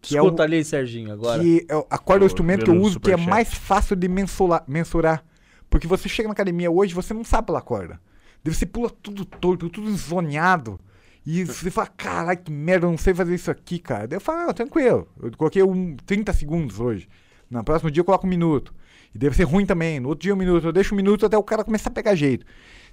Que 0.00 0.16
é 0.16 0.22
o, 0.22 0.24
Escuta 0.24 0.42
ali, 0.42 0.64
Serginho, 0.64 1.12
agora. 1.12 1.40
que 1.40 1.64
é 1.68 1.76
o- 1.76 1.86
a 1.88 1.98
corda 1.98 2.24
é 2.24 2.26
o 2.26 2.26
instrumento 2.26 2.64
que 2.64 2.70
eu 2.70 2.80
uso 2.80 2.98
que 2.98 3.12
é 3.12 3.16
mais 3.16 3.52
fácil 3.54 3.94
de 3.94 4.08
mensurar, 4.08 4.64
mensurar. 4.66 5.22
Porque 5.72 5.86
você 5.86 6.06
chega 6.06 6.28
na 6.28 6.34
academia 6.34 6.70
hoje, 6.70 6.92
você 6.92 7.14
não 7.14 7.24
sabe 7.24 7.46
pular 7.46 7.62
corda. 7.62 7.98
Você 8.44 8.66
pula 8.66 8.90
tudo 8.90 9.24
torto, 9.24 9.70
tudo 9.70 9.90
zoneado. 9.96 10.78
E 11.24 11.44
você 11.44 11.70
fala, 11.70 11.86
caralho, 11.86 12.38
que 12.38 12.52
merda, 12.52 12.84
eu 12.84 12.90
não 12.90 12.98
sei 12.98 13.14
fazer 13.14 13.34
isso 13.34 13.50
aqui, 13.50 13.78
cara. 13.78 14.06
Daí 14.06 14.18
eu 14.18 14.20
falo, 14.20 14.50
ah, 14.50 14.52
tranquilo. 14.52 15.08
Eu 15.18 15.30
coloquei 15.34 15.62
um 15.62 15.96
30 16.04 16.30
segundos 16.34 16.78
hoje. 16.78 17.08
No 17.50 17.64
próximo 17.64 17.90
dia 17.90 18.02
eu 18.02 18.04
coloco 18.04 18.26
um 18.26 18.28
minuto. 18.28 18.74
E 19.14 19.18
deve 19.18 19.34
ser 19.34 19.44
ruim 19.44 19.64
também. 19.64 19.98
No 19.98 20.10
outro 20.10 20.24
dia 20.24 20.34
um 20.34 20.36
minuto. 20.36 20.66
Eu 20.66 20.72
deixo 20.72 20.94
um 20.94 20.96
minuto 20.96 21.24
até 21.24 21.38
o 21.38 21.42
cara 21.42 21.64
começar 21.64 21.88
a 21.88 21.92
pegar 21.92 22.14
jeito. 22.14 22.44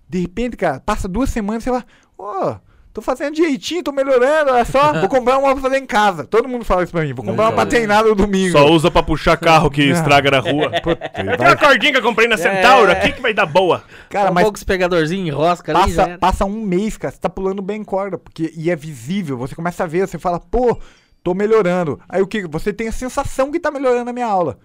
De 0.07 0.22
repente, 0.22 0.56
cara, 0.56 0.80
passa 0.80 1.06
duas 1.06 1.30
semanas 1.30 1.64
e 1.64 1.65
você 1.65 1.72
fala, 1.72 1.85
ô, 2.18 2.60
tô 2.99 3.05
fazendo 3.05 3.34
direitinho, 3.35 3.84
tô 3.84 3.91
melhorando, 3.91 4.51
olha 4.51 4.65
só. 4.65 4.93
Vou 4.99 5.09
comprar 5.09 5.38
uma 5.38 5.53
pra 5.53 5.61
fazer 5.61 5.77
em 5.77 5.85
casa. 5.85 6.26
Todo 6.26 6.47
mundo 6.47 6.63
fala 6.65 6.84
isso 6.84 6.91
pra 6.91 7.01
mim. 7.01 7.13
Vou 7.13 7.26
comprar 7.26 7.45
uma 7.45 7.51
pra 7.53 7.65
treinar 7.65 8.03
no 8.03 8.13
domingo. 8.13 8.51
Só 8.51 8.65
usa 8.67 8.91
pra 8.91 9.01
puxar 9.01 9.38
carro 9.38 9.69
que 9.71 9.81
estraga 9.84 10.30
na 10.31 10.39
rua. 10.39 10.69
Puta, 10.84 11.05
Aquela 11.05 11.38
vai- 11.38 11.57
cordinha 11.57 11.91
que 11.93 11.97
eu 11.97 12.03
comprei 12.03 12.27
na 12.27 12.38
Centauro, 12.38 12.91
aqui 12.91 13.11
que 13.13 13.21
vai 13.21 13.34
dar 13.34 13.45
boa. 13.45 13.84
Cara, 14.09 14.31
um 14.31 14.34
mas 14.34 14.43
pouco 14.43 14.57
esse 14.57 14.65
pegadorzinho, 14.65 15.27
enrosca 15.27 15.71
ali, 15.71 15.91
já 15.91 15.97
passa, 15.97 16.09
era. 16.11 16.17
passa 16.19 16.45
um 16.45 16.61
mês, 16.61 16.97
cara, 16.97 17.13
você 17.13 17.19
tá 17.19 17.30
pulando 17.30 17.61
bem 17.61 17.84
corda, 17.84 18.17
porque 18.17 18.53
e 18.55 18.69
é 18.69 18.76
visível, 18.76 19.38
você 19.38 19.55
começa 19.55 19.84
a 19.84 19.88
ver, 19.88 20.07
você 20.07 20.17
fala, 20.19 20.39
pô, 20.39 20.77
tô 21.23 21.34
melhorando. 21.34 21.99
Aí 22.09 22.21
o 22.21 22.27
que? 22.27 22.47
Você 22.47 22.71
tem 22.73 22.88
a 22.88 22.91
sensação 22.91 23.51
que 23.51 23.59
tá 23.59 23.71
melhorando 23.71 24.09
a 24.09 24.13
minha 24.13 24.26
aula. 24.27 24.57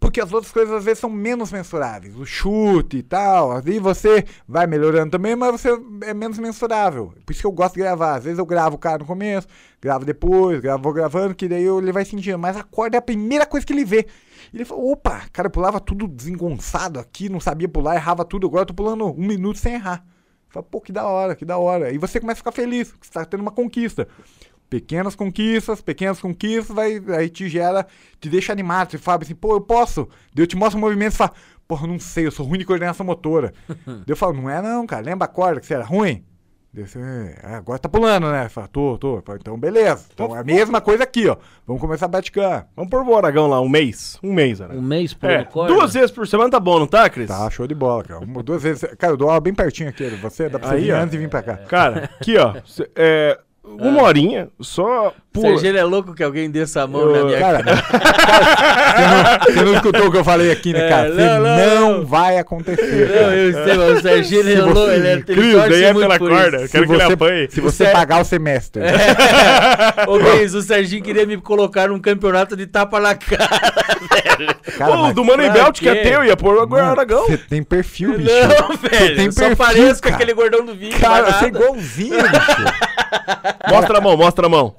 Porque 0.00 0.20
as 0.20 0.32
outras 0.32 0.52
coisas 0.52 0.74
às 0.74 0.84
vezes 0.84 1.00
são 1.00 1.10
menos 1.10 1.52
mensuráveis. 1.52 2.16
O 2.16 2.24
chute 2.24 2.98
e 2.98 3.02
tal. 3.02 3.52
Aí 3.52 3.78
você 3.78 4.24
vai 4.46 4.66
melhorando 4.66 5.10
também, 5.10 5.36
mas 5.36 5.60
você 5.60 5.68
é 6.02 6.14
menos 6.14 6.38
mensurável. 6.38 7.12
Por 7.24 7.32
isso 7.32 7.40
que 7.40 7.46
eu 7.46 7.52
gosto 7.52 7.74
de 7.74 7.80
gravar. 7.80 8.14
Às 8.14 8.24
vezes 8.24 8.38
eu 8.38 8.46
gravo 8.46 8.76
o 8.76 8.78
cara 8.78 8.98
no 8.98 9.04
começo, 9.04 9.46
gravo 9.80 10.04
depois, 10.04 10.60
gravo, 10.60 10.82
vou 10.82 10.92
gravando, 10.92 11.34
que 11.34 11.48
daí 11.48 11.64
ele 11.64 11.92
vai 11.92 12.04
sentindo. 12.04 12.38
Mas 12.38 12.56
a 12.56 12.62
corda 12.62 12.96
é 12.96 12.98
a 12.98 13.02
primeira 13.02 13.44
coisa 13.44 13.66
que 13.66 13.72
ele 13.72 13.84
vê. 13.84 14.06
Ele 14.54 14.64
falou, 14.64 14.92
opa, 14.92 15.22
cara, 15.32 15.48
eu 15.48 15.50
pulava 15.52 15.80
tudo 15.80 16.06
desengonçado 16.06 16.98
aqui, 16.98 17.28
não 17.28 17.40
sabia 17.40 17.68
pular, 17.68 17.96
errava 17.96 18.24
tudo. 18.24 18.46
Agora 18.46 18.62
eu 18.62 18.66
tô 18.66 18.74
pulando 18.74 19.06
um 19.06 19.26
minuto 19.26 19.58
sem 19.58 19.74
errar. 19.74 20.04
Fala, 20.48 20.62
pô, 20.62 20.80
que 20.80 20.92
da 20.92 21.06
hora, 21.06 21.34
que 21.34 21.44
da 21.44 21.58
hora. 21.58 21.92
E 21.92 21.98
você 21.98 22.20
começa 22.20 22.38
a 22.38 22.42
ficar 22.42 22.52
feliz, 22.52 22.94
você 23.00 23.10
tá 23.10 23.24
tendo 23.24 23.40
uma 23.40 23.50
conquista. 23.50 24.08
Pequenas 24.68 25.14
conquistas, 25.14 25.80
pequenas 25.80 26.20
conquistas, 26.20 26.74
vai, 26.74 27.00
aí 27.16 27.28
te 27.28 27.48
gera, 27.48 27.86
te 28.20 28.28
deixa 28.28 28.52
animado. 28.52 28.90
Você 28.90 28.98
fala 28.98 29.22
assim, 29.22 29.34
pô, 29.34 29.54
eu 29.54 29.60
posso. 29.60 30.08
Daí 30.34 30.42
eu 30.42 30.46
te 30.46 30.56
mostro 30.56 30.78
o 30.78 30.80
movimento 30.80 31.12
e 31.12 31.16
fala, 31.16 31.32
porra, 31.68 31.84
eu 31.84 31.88
não 31.92 31.98
sei, 32.00 32.26
eu 32.26 32.30
sou 32.32 32.44
ruim 32.46 32.58
de 32.58 32.64
coordenação 32.64 33.06
motora. 33.06 33.52
Daí 33.86 34.02
eu 34.08 34.16
falo, 34.16 34.32
não 34.34 34.50
é 34.50 34.60
não, 34.60 34.86
cara, 34.86 35.02
lembra 35.04 35.24
a 35.26 35.28
corda 35.28 35.60
que 35.60 35.66
você 35.66 35.74
era 35.74 35.84
ruim? 35.84 36.24
Daí 36.74 36.86
você, 36.86 36.98
"É, 36.98 37.54
agora 37.54 37.78
tá 37.78 37.88
pulando, 37.88 38.30
né? 38.30 38.50
Fala, 38.50 38.68
tô, 38.68 38.98
tô. 38.98 39.22
Fala, 39.24 39.38
então 39.40 39.58
beleza. 39.58 40.04
Então 40.12 40.36
é 40.36 40.40
a 40.40 40.44
mesma 40.44 40.78
coisa 40.78 41.04
aqui, 41.04 41.26
ó. 41.26 41.34
Vamos 41.66 41.80
começar 41.80 42.04
a 42.04 42.08
praticar. 42.10 42.68
Vamos 42.76 42.90
pôr 42.90 43.02
o 43.02 43.16
Aragão 43.16 43.46
lá, 43.46 43.62
um 43.62 43.68
mês. 43.68 44.18
Um 44.22 44.34
mês, 44.34 44.60
Um 44.60 44.64
Aragão. 44.64 44.82
mês 44.82 45.14
pulando 45.14 45.36
É, 45.40 45.44
corda? 45.44 45.72
duas 45.74 45.94
vezes 45.94 46.10
por 46.10 46.28
semana 46.28 46.50
tá 46.50 46.60
bom, 46.60 46.78
não 46.78 46.86
tá, 46.86 47.08
Cris? 47.08 47.28
Tá, 47.28 47.48
show 47.48 47.66
de 47.66 47.74
bola, 47.74 48.04
cara. 48.04 48.20
Uma, 48.22 48.42
duas 48.42 48.62
vezes. 48.62 48.82
Cara, 48.98 49.14
eu 49.14 49.16
dou 49.16 49.30
aula 49.30 49.40
bem 49.40 49.54
pertinho 49.54 49.88
aqui. 49.88 50.06
Você 50.20 50.50
dá 50.50 50.58
pra 50.58 50.68
você 50.68 50.74
Aí, 50.74 50.82
vir 50.82 50.92
ó. 50.92 50.98
antes 50.98 51.14
e 51.14 51.18
vir 51.18 51.30
pra 51.30 51.42
cá. 51.42 51.56
Cara, 51.56 52.10
aqui, 52.20 52.36
ó. 52.36 52.54
cê- 52.66 52.90
é, 52.94 53.38
uma 53.66 54.02
horinha, 54.02 54.48
só 54.60 55.12
pula. 55.36 55.58
Sergio 55.58 55.78
é 55.78 55.84
louco 55.84 56.14
que 56.14 56.22
alguém 56.22 56.50
desça 56.50 56.82
a 56.82 56.86
mão 56.86 57.02
Eu- 57.02 57.12
na 57.16 57.24
minha 57.24 57.38
Cara, 57.38 57.62
cara, 57.62 57.76
você, 58.96 59.06
não, 59.06 59.54
você 59.54 59.64
não 59.64 59.74
escutou 59.74 60.06
o 60.08 60.10
que 60.10 60.16
eu 60.18 60.24
falei 60.24 60.50
aqui, 60.50 60.72
né, 60.72 60.86
É, 60.86 60.88
cara? 60.88 61.12
Você 61.12 61.20
não, 61.24 61.40
não, 61.40 61.92
não, 61.98 62.06
vai 62.06 62.38
acontecer. 62.38 63.08
Não, 63.08 63.14
cara. 63.14 63.34
eu 63.36 63.52
sei, 63.64 63.74
mas 63.76 63.98
o 63.98 64.02
Serginho 64.02 64.40
ele 64.40 64.52
é 64.52 64.56
Se 64.56 64.60
você- 64.62 64.72
louco, 64.72 64.90
ele, 64.92 65.08
é, 65.08 65.20
Cris, 65.22 65.54
daí 65.68 65.84
é 65.84 65.94
pela 65.94 66.18
corda. 66.18 66.56
isso. 66.56 66.64
Eu 66.64 66.68
quero 66.68 66.86
que 66.86 66.92
ele 66.92 67.02
apanhe. 67.02 67.48
se 67.50 67.60
você 67.60 67.84
é- 67.84 67.90
pagar 67.92 68.20
o 68.20 68.24
semestre. 68.24 68.82
Ô, 70.08 70.18
Cris, 70.18 70.54
o 70.54 70.62
Serginho 70.62 71.02
queria 71.02 71.26
me 71.26 71.36
colocar 71.36 71.88
num 71.88 71.98
campeonato 72.00 72.56
de 72.56 72.66
tapa 72.66 72.98
na 73.00 73.14
cara. 73.14 73.46
Cara, 74.76 74.90
Ô, 74.92 74.96
mas- 75.04 75.14
do 75.14 75.24
Money 75.24 75.48
Belt 75.50 75.78
que 75.80 75.88
é 75.88 75.94
teu, 76.02 76.22
ia 76.24 76.36
pôr 76.36 76.60
agora 76.60 76.82
o 76.82 76.86
Mano, 76.86 76.90
Aragão. 77.00 77.24
Você 77.26 77.38
tem 77.38 77.62
perfil, 77.62 78.18
bicho. 78.18 78.30
Não, 78.30 78.76
velho, 78.76 79.16
tem 79.16 79.26
eu 79.26 79.32
só 79.32 79.40
perfil, 79.40 79.56
pareço 79.56 79.94
com 80.02 80.08
cara. 80.10 80.14
aquele 80.16 80.34
gordão 80.34 80.64
do 80.66 80.74
vídeo. 80.74 80.98
Cara, 81.00 81.32
você 81.32 81.46
é 81.46 81.48
igualzinho, 81.48 82.16
bicho. 82.16 83.70
Mostra 83.70 83.98
a 83.98 84.00
mão, 84.00 84.16
mostra 84.16 84.46
a 84.46 84.48
mão. 84.50 84.74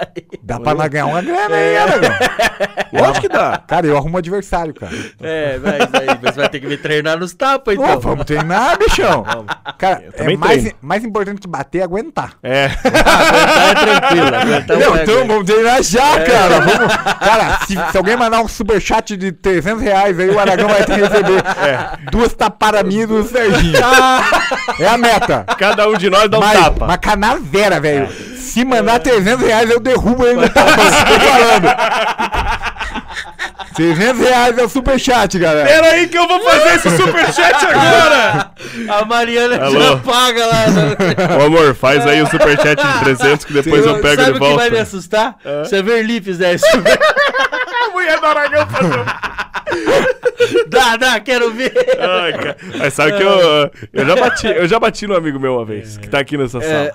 Dá 0.48 0.58
pra 0.62 0.74
nós 0.74 0.88
ganhar 0.88 1.08
uma 1.08 1.22
grana 1.22 1.56
aí, 1.56 1.74
É. 1.74 1.78
Aragão. 1.82 2.10
Lógico 2.94 3.22
que 3.22 3.28
dá. 3.28 3.62
Cara, 3.68 3.86
eu 3.86 3.98
arrumo 3.98 4.18
adversário, 4.18 4.74
cara. 4.74 4.94
É, 5.22 5.60
mas 5.62 5.94
aí 5.94 6.18
você 6.22 6.40
vai 6.40 6.48
ter 6.50 6.62
que 6.62 6.68
me 6.68 6.78
treinar 6.78 7.20
nos 7.20 7.34
tapas, 7.34 7.78
Ô, 7.78 7.84
então. 7.84 8.00
vamos 8.00 8.26
treinar, 8.26 8.78
bichão. 8.80 9.26
Cara, 9.78 10.04
é 10.14 10.38
mais, 10.38 10.62
treino. 10.62 10.78
mais 10.82 11.04
importante 11.04 11.42
que 11.42 11.48
bater 11.50 11.80
é 11.80 11.84
aguentar. 11.84 12.32
É. 12.42 12.68
Aguentar 12.88 13.68
é 13.68 13.74
tranquilo. 14.00 14.28
Aguentar 14.28 14.78
Não, 14.78 14.92
vai 14.94 15.04
então 15.04 15.16
aguentar. 15.16 15.28
vamos 15.28 15.46
treinar 15.46 15.84
já, 15.84 16.16
É. 16.18 16.24
cara. 16.24 16.60
Vamos, 16.62 16.96
cara, 17.20 17.60
se, 17.68 17.92
se 17.92 17.98
alguém 17.98 18.16
mandar 18.16 18.40
um 18.40 18.48
superchat 18.48 19.18
de 19.18 19.34
300 19.34 19.82
reais, 19.84 20.18
aí 20.18 20.30
o 20.30 20.40
Aragão 20.40 20.70
vai 20.70 20.84
ter 20.86 20.96
que 20.96 21.02
receber 21.02 21.44
duas 22.10 22.34
tapadas 22.34 22.84
minhas 22.84 23.10
do 23.10 23.22
Serginho. 23.26 23.78
É 24.80 24.88
a 24.88 24.98
meta. 24.98 25.46
Cada 25.58 25.88
um 25.90 25.98
de 25.98 26.10
nós 26.10 26.30
dá 26.30 26.38
um 26.38 26.42
mas, 26.42 26.58
tapa. 26.60 26.88
mas 26.88 26.98
canavera, 26.98 27.80
velho. 27.82 28.08
Se 28.38 28.64
mandar 28.64 29.00
300 29.00 29.46
reais, 29.46 29.70
eu 29.70 29.80
derrubo 29.80 30.26
ele 30.26 30.37
tapa. 30.50 30.72
Tô 31.08 31.20
falando. 31.20 32.78
300 33.78 34.20
reais 34.28 34.58
é 34.58 34.64
o 34.64 34.70
superchat, 34.70 35.38
galera. 35.38 35.68
Pera 35.68 35.88
aí 35.92 36.08
que 36.08 36.18
eu 36.18 36.28
vou 36.28 36.40
fazer 36.44 36.76
esse 36.76 36.98
superchat 36.98 37.64
agora. 37.66 38.52
A 38.90 39.06
Mariana 39.06 39.64
Alô? 39.66 39.80
já 39.80 39.98
paga 39.98 40.46
lá. 40.48 40.66
Ô 41.40 41.46
amor, 41.46 41.76
faz 41.76 42.06
aí 42.08 42.20
o 42.22 42.28
superchat 42.28 42.76
de 42.82 43.00
300 43.04 43.46
que 43.46 43.54
depois 43.54 43.86
eu 43.86 44.00
pego 44.00 44.22
Sabe 44.22 44.34
de 44.34 44.38
o 44.40 44.42
que 44.42 44.56
vai 44.56 44.70
me 44.70 44.70
volta. 44.78 44.82
assustar? 44.82 45.36
Se 45.66 45.76
a 45.76 45.82
Verli 45.84 46.20
fizer 46.22 46.56
isso. 46.56 46.66
A 46.66 47.90
mulher 47.92 48.20
do 48.20 48.26
Aragão 48.26 48.68
fazer 48.68 49.06
dá, 50.68 50.98
dá, 50.98 51.20
quero 51.20 51.52
ver. 51.52 51.74
Ai, 52.00 52.34
cara. 52.34 52.58
Mas 52.78 52.94
sabe 52.94 53.14
que 53.18 53.24
eu, 53.24 53.70
eu 53.94 54.06
já 54.06 54.16
bati, 54.16 54.48
eu 54.48 54.68
já 54.68 54.80
bati 54.80 55.08
no 55.08 55.16
amigo 55.16 55.40
meu 55.40 55.56
uma 55.56 55.66
vez, 55.66 55.98
que 55.98 56.08
tá 56.10 56.20
aqui 56.20 56.38
nessa 56.38 56.62
sala. 56.62 56.92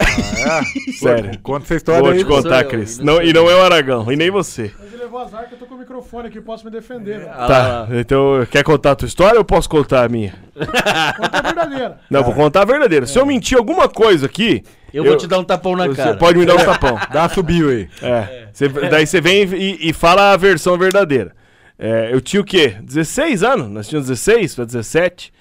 Sério. 0.99 1.39
Conta 1.43 1.65
essa 1.65 1.75
história 1.77 2.03
Vou 2.03 2.11
aí. 2.13 2.19
te 2.19 2.25
contar, 2.25 2.63
eu, 2.63 2.69
Cris. 2.69 2.99
não 2.99 3.23
e 3.23 3.33
não 3.33 3.51
é 3.51 3.55
o 3.55 3.63
Aragão, 3.63 4.11
e 4.13 4.17
nem 4.17 4.31
você. 4.31 4.71
Mas 4.79 4.93
ele 4.93 5.03
levou 5.03 5.21
azar 5.21 5.49
que 5.49 5.55
eu 5.55 5.59
tô 5.59 5.67
com 5.67 5.75
o 5.75 5.79
microfone 5.79 6.29
aqui, 6.29 6.41
posso 6.41 6.65
me 6.65 6.71
defender. 6.71 7.19
Né? 7.19 7.27
Ah, 7.33 7.47
Tá, 7.47 7.89
então 7.93 8.47
quer 8.51 8.63
contar 8.63 8.93
a 8.93 8.95
tua 8.97 9.07
história 9.07 9.35
ou 9.35 9.41
eu 9.41 9.45
posso 9.45 9.69
contar 9.69 10.05
a 10.05 10.09
minha? 10.09 10.35
Conta 10.55 11.39
a 11.39 11.43
verdadeira. 11.43 11.99
Não, 12.11 12.23
vou 12.23 12.35
contar 12.35 12.63
a 12.63 12.65
verdadeira. 12.65 13.07
Se 13.07 13.19
eu 13.19 13.27
mentir 13.27 13.57
alguma 13.59 13.89
coisa 13.89 14.27
aqui, 14.27 14.63
Eu 14.93 15.05
vou 15.05 15.17
te 15.17 15.27
dar 15.27 15.39
um 15.39 15.45
tapão 15.45 15.75
na 15.77 15.87
você 15.87 15.97
cara. 16.03 16.15
pode 16.17 16.39
me 16.39 16.45
dar 16.47 16.55
um 16.57 16.65
tapão. 16.65 16.99
Dá 17.13 17.23
uma 17.23 17.29
subiu 17.29 17.71
aí. 17.71 17.89
É. 18.03 18.47
Cê- 18.53 18.69
daí 18.69 19.07
você 19.07 19.21
vem 19.21 19.43
e, 19.55 19.89
e 19.91 19.93
fala 19.93 20.33
a 20.33 20.37
versão 20.37 20.77
verdadeira. 20.79 21.33
É, 21.85 22.15
eu 22.15 22.21
tinha 22.21 22.41
o 22.41 22.45
quê? 22.45 22.77
16 22.81 23.43
anos? 23.43 23.69
Nós 23.69 23.89
tínhamos 23.89 24.09
16 24.09 24.55
pra 24.55 24.65
17. 24.65 25.33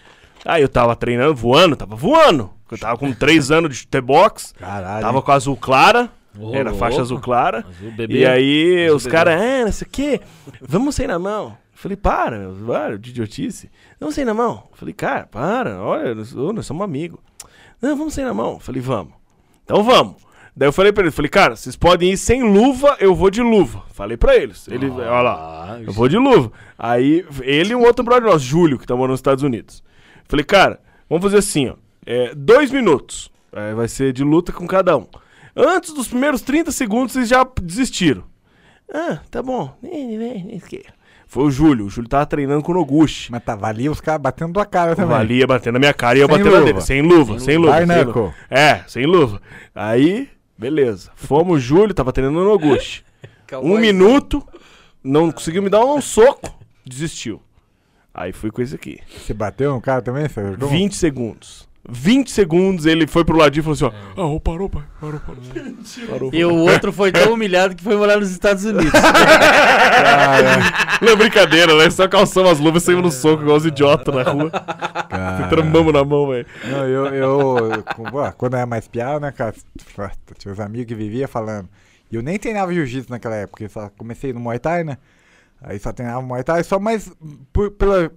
Aí 0.43 0.63
eu 0.63 0.67
tava 0.67 0.95
treinando, 0.95 1.35
voando, 1.35 1.75
tava 1.75 1.95
voando. 1.95 2.49
Eu 2.71 2.79
tava 2.79 2.97
com 2.97 3.13
3 3.13 3.51
anos 3.51 3.77
de 3.77 3.85
T-Box, 3.85 4.55
Caralho. 4.57 5.05
tava 5.05 5.21
com 5.21 5.31
azul 5.31 5.55
clara. 5.55 6.09
Ô, 6.35 6.55
era 6.55 6.73
faixa 6.73 6.99
azul 6.99 7.19
clara. 7.19 7.59
Azul 7.59 7.91
bebê. 7.91 8.21
E 8.21 8.25
aí 8.25 8.85
Azul 8.85 8.97
os 8.97 9.05
caras, 9.05 9.39
é, 9.39 9.65
não 9.65 9.71
sei 9.71 9.87
o 9.87 9.91
quê, 9.91 10.21
vamos 10.59 10.95
sair 10.95 11.05
na 11.05 11.19
mão. 11.19 11.49
Eu 11.73 11.77
Falei, 11.81 11.97
para, 11.97 12.39
meu, 12.39 12.55
para, 12.65 12.97
de 12.97 13.11
idiotice. 13.11 13.69
Vamos 13.99 14.15
sair 14.15 14.25
na 14.25 14.33
mão. 14.33 14.63
Eu 14.71 14.77
Falei, 14.77 14.95
cara, 14.95 15.27
para, 15.27 15.79
olha, 15.79 16.15
nós, 16.15 16.33
nós 16.33 16.65
somos 16.65 16.83
amigos. 16.83 17.19
Não, 17.79 17.95
vamos 17.95 18.15
sair 18.15 18.25
na 18.25 18.33
mão. 18.33 18.53
Eu 18.53 18.59
Falei, 18.59 18.81
vamos. 18.81 19.13
Então 19.63 19.83
vamos. 19.83 20.15
Daí 20.55 20.67
eu 20.67 20.73
falei 20.73 20.91
pra 20.91 21.03
eles, 21.03 21.15
falei, 21.15 21.29
cara, 21.29 21.55
vocês 21.55 21.75
podem 21.75 22.11
ir 22.11 22.17
sem 22.17 22.43
luva, 22.43 22.97
eu 22.99 23.15
vou 23.15 23.29
de 23.29 23.41
luva. 23.41 23.83
Falei 23.93 24.17
pra 24.17 24.35
eles. 24.35 24.67
Ele, 24.67 24.89
olha 24.89 25.21
lá, 25.21 25.75
Ah, 25.75 25.81
eu 25.81 25.93
vou 25.93 26.07
de 26.09 26.17
luva. 26.17 26.51
Aí 26.77 27.25
ele 27.41 27.71
e 27.71 27.75
um 27.75 27.83
outro 27.83 28.03
brother 28.03 28.29
nosso, 28.29 28.43
Júlio, 28.45 28.77
que 28.77 28.85
tá 28.85 28.93
morando 28.95 29.11
nos 29.11 29.19
Estados 29.19 29.43
Unidos. 29.43 29.81
Falei, 30.27 30.43
cara, 30.45 30.79
vamos 31.09 31.23
fazer 31.23 31.37
assim, 31.37 31.69
ó. 31.69 31.75
É, 32.05 32.33
dois 32.35 32.69
minutos. 32.71 33.31
É, 33.53 33.73
vai 33.73 33.87
ser 33.87 34.11
de 34.13 34.23
luta 34.23 34.51
com 34.51 34.65
cada 34.67 34.97
um. 34.97 35.05
Antes 35.55 35.93
dos 35.93 36.07
primeiros 36.07 36.41
30 36.41 36.71
segundos, 36.71 37.13
vocês 37.13 37.27
já 37.29 37.45
desistiram. 37.61 38.23
Ah, 38.93 39.19
tá 39.29 39.41
bom. 39.41 39.73
Foi 41.27 41.43
o 41.45 41.51
Júlio. 41.51 41.85
O 41.85 41.89
Júlio 41.89 42.09
tava 42.09 42.25
treinando 42.25 42.61
com 42.61 42.71
o 42.71 42.75
Noguchi. 42.75 43.31
Mas 43.31 43.43
tava 43.43 43.67
ali 43.67 43.87
os 43.87 44.01
caras 44.01 44.21
batendo 44.21 44.51
tua 44.53 44.65
cara 44.65 44.95
também. 44.95 45.11
Valia 45.11 45.47
batendo 45.47 45.73
na 45.73 45.79
minha 45.79 45.93
cara 45.93 46.17
e 46.17 46.21
eu 46.21 46.27
Sem 46.27 46.37
batendo 46.37 46.51
na 46.51 46.59
luva. 46.59 46.65
dele. 46.73 46.81
Sem 46.81 47.01
luva, 47.01 47.39
sem 47.39 47.57
luva. 47.57 47.77
Sem 47.77 47.85
knuckle. 47.87 48.21
luva. 48.21 48.35
É, 48.49 48.83
sem 48.87 49.05
luva. 49.05 49.41
Aí, 49.73 50.29
beleza. 50.61 51.11
Fomos, 51.15 51.57
o 51.57 51.59
Júlio 51.59 51.91
tava 51.91 52.13
treinando 52.13 52.39
no 52.39 52.45
Noguchi. 52.45 53.03
Um 53.61 53.77
minuto, 53.77 54.47
não 55.03 55.29
conseguiu 55.29 55.61
me 55.61 55.69
dar 55.69 55.83
um 55.83 55.99
soco, 55.99 56.57
desistiu. 56.85 57.41
Aí 58.13 58.31
fui 58.31 58.49
com 58.49 58.61
esse 58.61 58.75
aqui. 58.75 59.01
Você 59.09 59.33
bateu 59.33 59.73
no 59.73 59.81
cara 59.81 60.01
também, 60.01 60.29
Sérgio? 60.29 60.69
20 60.69 60.95
segundos. 60.95 61.67
20 61.89 62.29
segundos, 62.29 62.85
ele 62.85 63.07
foi 63.07 63.25
pro 63.25 63.35
ladinho 63.35 63.61
e 63.61 63.63
falou 63.63 63.73
assim, 63.73 63.85
ó. 63.85 64.21
Ah, 64.21 64.25
ô, 64.25 64.39
parou, 64.39 64.69
pai. 64.69 64.83
Parou, 64.99 65.19
parou. 65.19 65.41
Parou. 66.09 66.29
E 66.31 66.45
o 66.45 66.55
outro 66.55 66.93
foi 66.93 67.11
tão 67.11 67.33
humilhado 67.33 67.75
que 67.75 67.83
foi 67.83 67.95
morar 67.95 68.17
nos 68.19 68.29
Estados 68.29 68.63
Unidos. 68.63 68.91
Não 71.01 71.09
é 71.09 71.15
brincadeira, 71.15 71.75
né? 71.75 71.89
Só 71.89 72.07
calçamos 72.07 72.51
as 72.51 72.59
luvas 72.59 72.83
e 72.83 72.85
saímos 72.85 73.03
no 73.03 73.11
soco 73.11 73.41
igual 73.41 73.57
os 73.57 73.65
idiotas 73.65 74.13
na 74.13 74.23
rua. 74.23 74.51
Cara. 74.51 75.47
Trambamos 75.47 75.91
na 75.91 76.03
mão, 76.05 76.29
velho. 76.29 76.45
Não, 76.65 76.87
eu, 76.87 77.05
eu 77.07 77.83
quando 78.37 78.53
eu 78.53 78.59
era 78.59 78.67
mais 78.67 78.87
piada, 78.87 79.19
né, 79.19 79.31
cara? 79.31 79.55
Tinha 80.37 80.53
os 80.53 80.59
amigos 80.59 80.87
que 80.87 80.95
vivia 80.95 81.27
falando. 81.27 81.67
E 82.11 82.15
eu 82.15 82.21
nem 82.21 82.37
treinava 82.37 82.73
jiu-jitsu 82.73 83.09
naquela 83.09 83.35
época, 83.35 83.63
eu 83.63 83.69
só 83.69 83.89
comecei 83.97 84.33
no 84.33 84.39
Muay 84.39 84.59
Thai, 84.59 84.83
né? 84.83 84.97
Aí 85.61 85.79
só 85.79 85.91
treinava 85.91 86.21
Muay 86.21 86.43
Thai, 86.43 86.63
só 86.63 86.77
mais 86.77 87.11
por, 87.53 87.71
pela, 87.71 88.11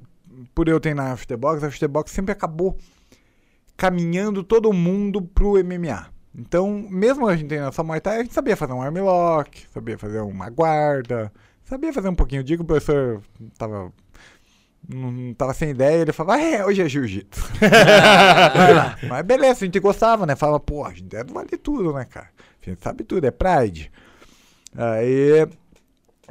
por 0.54 0.68
eu 0.68 0.80
treinar 0.80 1.12
a 1.12 1.16
futebox, 1.16 1.62
a 1.62 1.70
futebox 1.70 2.10
sempre 2.10 2.32
acabou 2.32 2.76
caminhando 3.76 4.42
todo 4.42 4.72
mundo 4.72 5.22
pro 5.22 5.62
MMA. 5.62 6.06
Então, 6.36 6.86
mesmo 6.90 7.28
a 7.28 7.36
gente 7.36 7.48
treinando 7.48 7.74
só 7.74 7.84
Muay 7.84 8.00
Thai, 8.00 8.18
a 8.18 8.22
gente 8.22 8.34
sabia 8.34 8.56
fazer 8.56 8.72
um 8.72 8.82
armlock, 8.82 9.66
sabia 9.72 9.96
fazer 9.96 10.20
uma 10.20 10.50
guarda, 10.50 11.32
sabia 11.64 11.92
fazer 11.92 12.08
um 12.08 12.14
pouquinho. 12.14 12.40
O 12.40 12.44
dia 12.44 12.56
que 12.56 12.62
o 12.62 12.66
professor 12.66 13.22
tava 13.56 13.92
não 14.88 15.32
tava 15.34 15.54
sem 15.54 15.70
ideia, 15.70 16.02
ele 16.02 16.12
falava, 16.12 16.38
ah, 16.38 16.42
é, 16.44 16.64
hoje 16.66 16.82
é 16.82 16.88
jiu-jitsu. 16.88 17.40
Mas 19.08 19.22
beleza, 19.24 19.62
a 19.62 19.64
gente 19.64 19.80
gostava, 19.80 20.26
né? 20.26 20.36
Falava, 20.36 20.60
pô, 20.60 20.84
a 20.84 20.90
gente 20.90 21.04
deve 21.04 21.32
valer 21.32 21.56
tudo, 21.58 21.92
né, 21.92 22.04
cara? 22.04 22.28
A 22.60 22.70
gente 22.70 22.82
sabe 22.82 23.04
tudo, 23.04 23.24
é 23.26 23.30
Pride. 23.30 23.90
Aí 24.76 25.46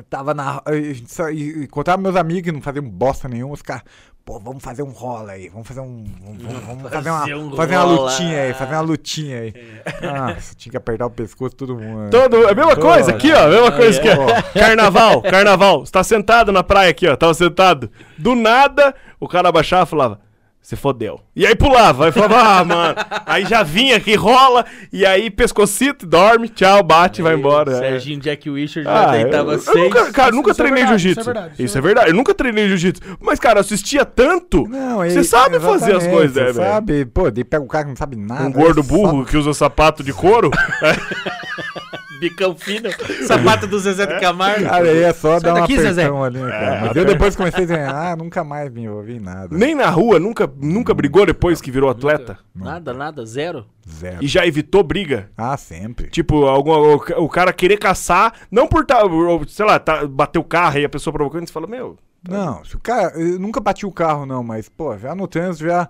tava 0.10 0.34
na. 0.34 0.61
e- 0.72 1.64
Encontrava 1.64 2.02
meus 2.02 2.15
amigos 2.15 2.44
que 2.44 2.52
não 2.52 2.61
faziam 2.61 2.88
bosta 2.88 3.28
nenhuma, 3.28 3.53
os 3.53 3.61
caras. 3.61 3.84
Pô, 4.26 4.40
vamos 4.40 4.64
fazer 4.64 4.84
um 4.84 4.90
rola 4.91 5.34
aí, 5.34 5.50
vamos 5.50 5.68
fazer 5.68 5.82
um. 5.82 6.06
Vamos, 6.24 6.41
vamos- 6.44 6.64
vamos 6.66 6.84
fazer, 6.90 7.10
uma, 7.10 7.20
Fazer 7.20 7.36
um 7.36 7.56
fazer 7.58 7.76
uma 7.76 7.84
lutinha 7.84 8.41
aí, 8.44 8.54
fazer 8.54 8.72
uma 8.76 8.82
lutinha 8.82 9.40
aí. 9.41 9.54
Nossa, 10.02 10.56
tinha 10.56 10.72
que 10.72 10.78
apertar 10.78 11.06
o 11.08 11.10
pescoço 11.10 11.54
todo 11.56 11.76
mundo. 11.78 12.10
Todo, 12.10 12.48
é 12.48 12.52
a 12.52 12.56
mesma 12.56 12.76
coisa 12.78 13.12
aqui, 13.12 13.34
ó. 13.34 13.45
A 13.45 13.50
mesma 13.50 13.72
coisa 13.74 14.00
aqui, 14.00 14.10
ó. 14.10 14.24
Ó. 14.24 14.60
Carnaval, 14.60 15.22
carnaval. 15.24 15.86
Você 15.86 15.91
tá 15.91 16.04
sentado 16.06 16.54
na 16.54 16.64
praia 16.64 16.90
aqui, 16.90 17.06
ó. 17.06 17.18
Tava 17.18 17.34
sentado. 17.34 17.91
Do 18.18 18.34
nada, 18.34 18.95
o 19.20 19.28
cara 19.28 19.50
abaixava 19.50 19.84
e 19.84 19.88
falava. 19.90 20.22
Você 20.64 20.77
fodeu. 20.77 21.19
E 21.35 21.45
aí 21.45 21.56
pulava, 21.57 22.06
aí 22.06 22.11
falava, 22.14 22.40
ah, 22.41 22.64
mano. 22.64 22.95
Aí 23.26 23.44
já 23.44 23.64
vinha 23.64 23.98
aqui, 23.98 24.15
rola, 24.15 24.65
e 24.94 25.06
aí 25.06 25.30
pescocito, 25.30 26.07
dorme, 26.07 26.48
tchau, 26.48 26.81
bate, 26.81 27.22
vai 27.22 27.34
embora. 27.35 27.73
É. 27.73 27.80
Serginho 27.80 28.22
Jack 28.22 28.49
Wisher 28.49 28.81
já 28.85 29.10
Ah, 29.11 29.18
eu, 29.18 29.23
deitava 29.23 29.53
eu 29.53 29.60
seis. 29.60 29.76
nunca, 29.77 30.10
cara, 30.14 30.30
Isso- 30.30 30.35
nunca 30.38 30.52
isso 30.52 30.61
é 30.61 30.64
treinei 30.64 30.84
verdade, 30.84 31.02
jiu-jitsu. 31.03 31.19
isso 31.22 31.30
é 31.30 31.34
verdade, 31.34 31.64
Isso 31.65 31.77
é 31.77 31.80
é 31.80 31.81
verdade. 31.81 32.10
Eu 32.11 32.14
nunca 32.15 32.34
treinei 32.34 32.68
jiu-jitsu. 32.69 33.02
Mas, 33.19 33.40
cara, 33.41 33.57
eu 33.57 33.61
assistia 33.61 34.06
tanto. 34.06 34.65
Não, 34.69 34.99
Você 34.99 35.19
e- 35.19 35.23
sabe 35.26 35.60
fazer 35.60 35.98
as 35.98 36.07
coisas, 36.07 36.34
né, 36.38 36.45
você 36.53 36.53
velho? 36.60 36.72
sabe, 36.72 37.06
pô, 37.07 37.30
daí 37.30 37.44
pega 37.44 37.61
o 37.64 37.68
cara 37.68 37.84
que 37.84 37.90
não 37.90 37.98
sabe 37.98 38.15
nada. 38.15 38.44
Um 38.45 38.52
gordo 38.53 38.80
aí 38.80 38.88
burro 38.88 39.26
que 39.26 39.35
usa 39.35 39.53
sapato 39.53 40.02
de 40.02 40.14
couro. 40.14 40.49
Bicão 42.30 42.56
fino, 42.56 42.90
sapato 43.28 43.68
do 43.68 43.78
Zezé 43.80 44.06
de 44.06 44.20
Camargo. 44.20 44.64
Cara, 44.66 44.90
aí 44.90 45.04
é 45.04 45.14
só 45.14 45.32
Sai 45.34 45.41
dar 45.41 45.54
uma 45.54 45.62
daqui, 45.62 45.78
Zezé. 45.80 46.02
apertão 46.04 46.24
ali, 46.24 46.40
né, 46.40 46.50
cara? 46.52 46.82
Mas 46.88 46.95
eu 46.95 47.06
depois 47.06 47.36
comecei 47.36 47.60
a 47.64 47.68
dizer, 47.68 47.80
ah, 47.82 48.16
nunca 48.16 48.44
mais 48.44 48.72
me 48.72 48.84
envolvi 48.84 49.16
em 49.18 49.20
nada. 49.20 49.56
Nem 49.58 49.76
na 49.76 49.90
rua, 49.90 50.20
nunca, 50.20 50.50
nunca 50.62 50.94
brigou 50.94 51.26
depois 51.26 51.60
que 51.62 51.70
virou 51.72 51.90
atleta. 51.90 52.38
Nada, 52.56 52.94
nada, 52.94 53.26
zero. 53.26 53.66
Zero. 53.88 54.18
E 54.24 54.28
já 54.28 54.45
evitou 54.48 54.84
briga. 54.84 55.30
Ah, 55.38 55.58
sempre. 55.58 56.08
Tipo, 56.10 56.45
algum, 56.45 56.72
o, 56.72 56.95
o 57.26 57.30
cara 57.30 57.52
querer 57.52 57.78
caçar, 57.78 58.34
não 58.50 58.68
por 58.68 58.86
tá, 58.86 59.04
ou, 59.04 59.45
sei 59.48 59.66
lá, 59.66 59.78
tá, 59.80 60.08
bater 60.08 60.40
o 60.40 60.44
carro 60.44 60.80
e 60.80 60.86
a 60.86 60.90
pessoa 60.90 61.14
provocando, 61.14 61.45
você 61.48 61.54
fala, 61.54 61.68
meu. 61.68 61.98
Não, 62.28 62.64
se 62.64 62.76
o 62.76 62.80
cara. 62.80 63.20
Eu 63.20 63.38
nunca 63.38 63.60
bati 63.60 63.86
o 63.86 63.91
carro, 63.91 64.26
não, 64.26 64.41
mas, 64.41 64.70
pô, 64.70 64.98
já 64.98 65.14
no 65.14 65.28
trânsito 65.28 65.66
já. 65.66 65.90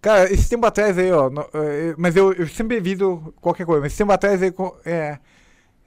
Cara, 0.00 0.32
esse 0.32 0.48
tempo 0.48 0.66
atrás 0.66 0.96
aí, 0.98 1.10
ó. 1.12 1.28
no- 1.30 1.46
eh, 1.54 1.94
mas 1.96 2.14
eu, 2.16 2.32
eu 2.32 2.46
sempre 2.48 2.76
evito 2.76 3.32
qualquer 3.40 3.64
coisa. 3.64 3.80
Mas 3.82 3.92
esse 3.92 3.98
tempo 3.98 4.12
atrás 4.12 4.40
aí. 4.42 4.52
É. 4.84 5.18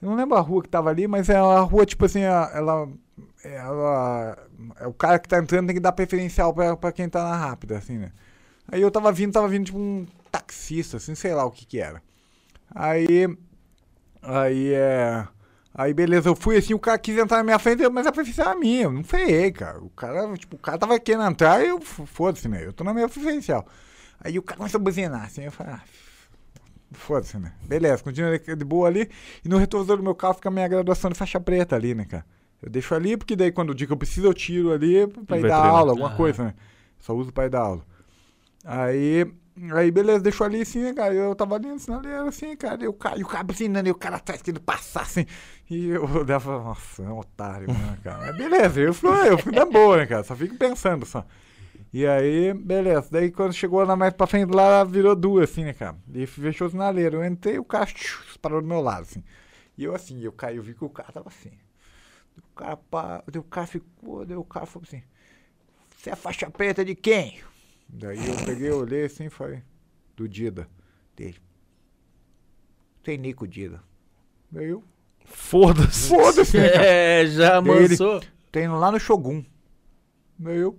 Eu 0.00 0.10
não 0.10 0.16
lembro 0.16 0.36
a 0.36 0.40
rua 0.40 0.62
que 0.62 0.68
tava 0.68 0.90
ali, 0.90 1.06
mas 1.08 1.28
é 1.28 1.40
uma 1.40 1.60
rua, 1.60 1.86
tipo 1.86 2.04
assim, 2.04 2.20
ela. 2.20 2.88
ela 3.44 4.38
é 4.80 4.86
o 4.86 4.92
cara 4.92 5.18
que 5.18 5.28
tá 5.28 5.38
entrando 5.38 5.66
tem 5.66 5.76
que 5.76 5.80
dar 5.80 5.92
preferencial 5.92 6.52
pra, 6.52 6.76
pra 6.76 6.92
quem 6.92 7.08
tá 7.08 7.22
na 7.24 7.36
rápida, 7.36 7.78
assim, 7.78 7.98
né? 7.98 8.12
Aí 8.68 8.82
eu 8.82 8.90
tava 8.90 9.12
vindo, 9.12 9.32
tava 9.32 9.48
vindo 9.48 9.66
tipo 9.66 9.78
um 9.78 10.06
taxista, 10.30 10.96
assim, 10.98 11.14
sei 11.14 11.34
lá 11.34 11.44
o 11.44 11.50
que 11.50 11.64
que 11.64 11.78
era. 11.78 12.02
Aí. 12.74 13.28
Aí 14.22 14.72
é. 14.74 15.26
Aí 15.74 15.92
beleza, 15.92 16.28
eu 16.28 16.34
fui 16.34 16.56
assim, 16.56 16.72
o 16.72 16.78
cara 16.78 16.98
quis 16.98 17.16
entrar 17.18 17.38
na 17.38 17.44
minha 17.44 17.58
frente, 17.58 17.86
mas 17.90 18.06
a 18.06 18.12
preferência 18.12 18.42
era 18.42 18.54
minha, 18.54 18.84
eu 18.84 18.92
não 18.92 19.04
feiei, 19.04 19.52
cara. 19.52 19.78
O 19.78 19.90
cara, 19.90 20.32
tipo, 20.36 20.56
o 20.56 20.58
cara 20.58 20.78
tava 20.78 20.98
querendo 20.98 21.24
entrar 21.24 21.62
e 21.62 21.68
eu, 21.68 21.80
foda-se, 21.80 22.48
né? 22.48 22.64
Eu 22.64 22.72
tô 22.72 22.82
na 22.82 22.94
minha 22.94 23.08
preferencial. 23.08 23.66
Aí 24.20 24.38
o 24.38 24.42
cara 24.42 24.56
começou 24.58 24.80
a 24.80 24.82
buzinar, 24.82 25.24
assim, 25.24 25.42
eu 25.44 25.52
falei, 25.52 25.74
ah, 25.74 25.82
foda-se, 26.92 27.38
né? 27.38 27.52
Beleza, 27.66 28.02
continua 28.02 28.38
de 28.38 28.64
boa 28.64 28.88
ali. 28.88 29.08
E 29.44 29.48
no 29.48 29.58
retrovisor 29.58 29.96
do 29.96 30.02
meu 30.02 30.14
carro 30.14 30.34
fica 30.34 30.48
a 30.48 30.52
minha 30.52 30.68
graduação 30.68 31.10
de 31.10 31.16
faixa 31.16 31.40
preta 31.40 31.76
ali, 31.76 31.94
né, 31.94 32.04
cara? 32.04 32.24
Eu 32.62 32.70
deixo 32.70 32.94
ali, 32.94 33.16
porque 33.16 33.36
daí 33.36 33.52
quando 33.52 33.70
o 33.70 33.74
dia 33.74 33.86
que 33.86 33.92
eu 33.92 33.96
preciso 33.96 34.26
eu 34.26 34.34
tiro 34.34 34.72
ali 34.72 35.06
pra 35.06 35.38
ir 35.38 35.42
dar 35.42 35.48
treinar. 35.48 35.66
aula, 35.66 35.92
alguma 35.92 36.14
coisa, 36.16 36.44
né? 36.44 36.54
Só 36.98 37.14
uso 37.14 37.32
pra 37.32 37.46
ir 37.46 37.50
dar 37.50 37.60
aula. 37.60 37.82
Aí, 38.64 39.30
aí 39.74 39.90
beleza, 39.90 40.20
deixou 40.20 40.46
ali 40.46 40.62
assim, 40.62 40.82
né, 40.82 40.94
cara. 40.94 41.14
Eu 41.14 41.34
tava 41.34 41.56
ali 41.56 41.68
no 41.68 41.78
sinaleiro 41.78 42.26
assim, 42.26 42.56
cara. 42.56 42.82
E 42.82 42.88
o 42.88 42.92
cara, 42.92 43.18
e 43.18 43.22
o 43.22 43.26
cara 43.26 43.44
buzinando, 43.44 43.88
e 43.88 43.92
o 43.92 43.94
cara 43.94 44.16
atrás 44.16 44.42
querendo 44.42 44.62
passar 44.62 45.02
assim. 45.02 45.26
E 45.70 45.88
eu 45.88 46.06
falava, 46.40 46.64
nossa, 46.64 47.02
é 47.02 47.08
um 47.08 47.18
otário, 47.18 47.68
né, 47.68 47.98
cara. 48.02 48.26
Mas 48.26 48.36
beleza, 48.36 48.80
eu 48.80 48.94
fui, 48.94 49.28
eu 49.28 49.38
fui 49.38 49.52
na 49.52 49.66
boa, 49.66 49.98
né, 49.98 50.06
cara. 50.06 50.24
Só 50.24 50.34
fico 50.34 50.56
pensando 50.56 51.04
só. 51.04 51.24
E 51.92 52.06
aí, 52.06 52.52
beleza. 52.52 53.08
Daí 53.10 53.30
quando 53.30 53.52
chegou 53.52 53.82
lá 53.84 53.96
mais 53.96 54.12
pra 54.12 54.26
frente, 54.26 54.50
lá 54.50 54.84
virou 54.84 55.16
duas, 55.16 55.50
assim, 55.50 55.64
né, 55.64 55.72
cara. 55.72 55.96
E 56.12 56.26
fechou 56.26 56.66
o 56.66 56.70
sinaleiro. 56.70 57.18
Eu 57.18 57.24
entrei, 57.24 57.58
o 57.58 57.64
cara 57.64 57.86
tchiu, 57.86 58.18
parou 58.40 58.60
do 58.60 58.68
meu 58.68 58.80
lado, 58.80 59.02
assim. 59.02 59.22
E 59.78 59.84
eu 59.84 59.94
assim, 59.94 60.20
eu 60.22 60.32
caí, 60.32 60.56
eu 60.56 60.62
vi 60.62 60.74
que 60.74 60.84
o 60.84 60.90
cara 60.90 61.12
tava 61.12 61.28
assim. 61.28 61.52
O 62.38 62.54
cara, 62.54 62.76
pá, 62.76 63.22
o 63.34 63.42
cara 63.42 63.66
ficou, 63.66 64.24
daí 64.26 64.36
o 64.36 64.44
cara 64.44 64.66
falou 64.66 64.86
assim, 64.86 65.02
você 65.96 66.10
é 66.10 66.16
faixa 66.16 66.50
preta 66.50 66.84
de 66.84 66.94
quem? 66.94 67.38
Daí 67.88 68.18
eu 68.18 68.44
peguei, 68.44 68.70
olhei 68.70 69.04
assim 69.04 69.24
e 69.26 69.30
falei, 69.30 69.62
do 70.16 70.28
Dida, 70.28 70.68
dele. 71.14 71.36
Tem 73.02 73.16
Nico 73.16 73.46
Dida. 73.46 73.82
Daí 74.50 74.68
eu, 74.68 74.82
Foda-se. 75.26 76.08
foda-se, 76.08 76.56
né? 76.56 76.70
É, 77.22 77.26
já 77.26 77.56
amansou. 77.56 78.22
Treino 78.50 78.78
lá 78.78 78.90
no 78.92 78.98
Shogun. 79.00 79.44
Daí 80.38 80.58
eu. 80.58 80.78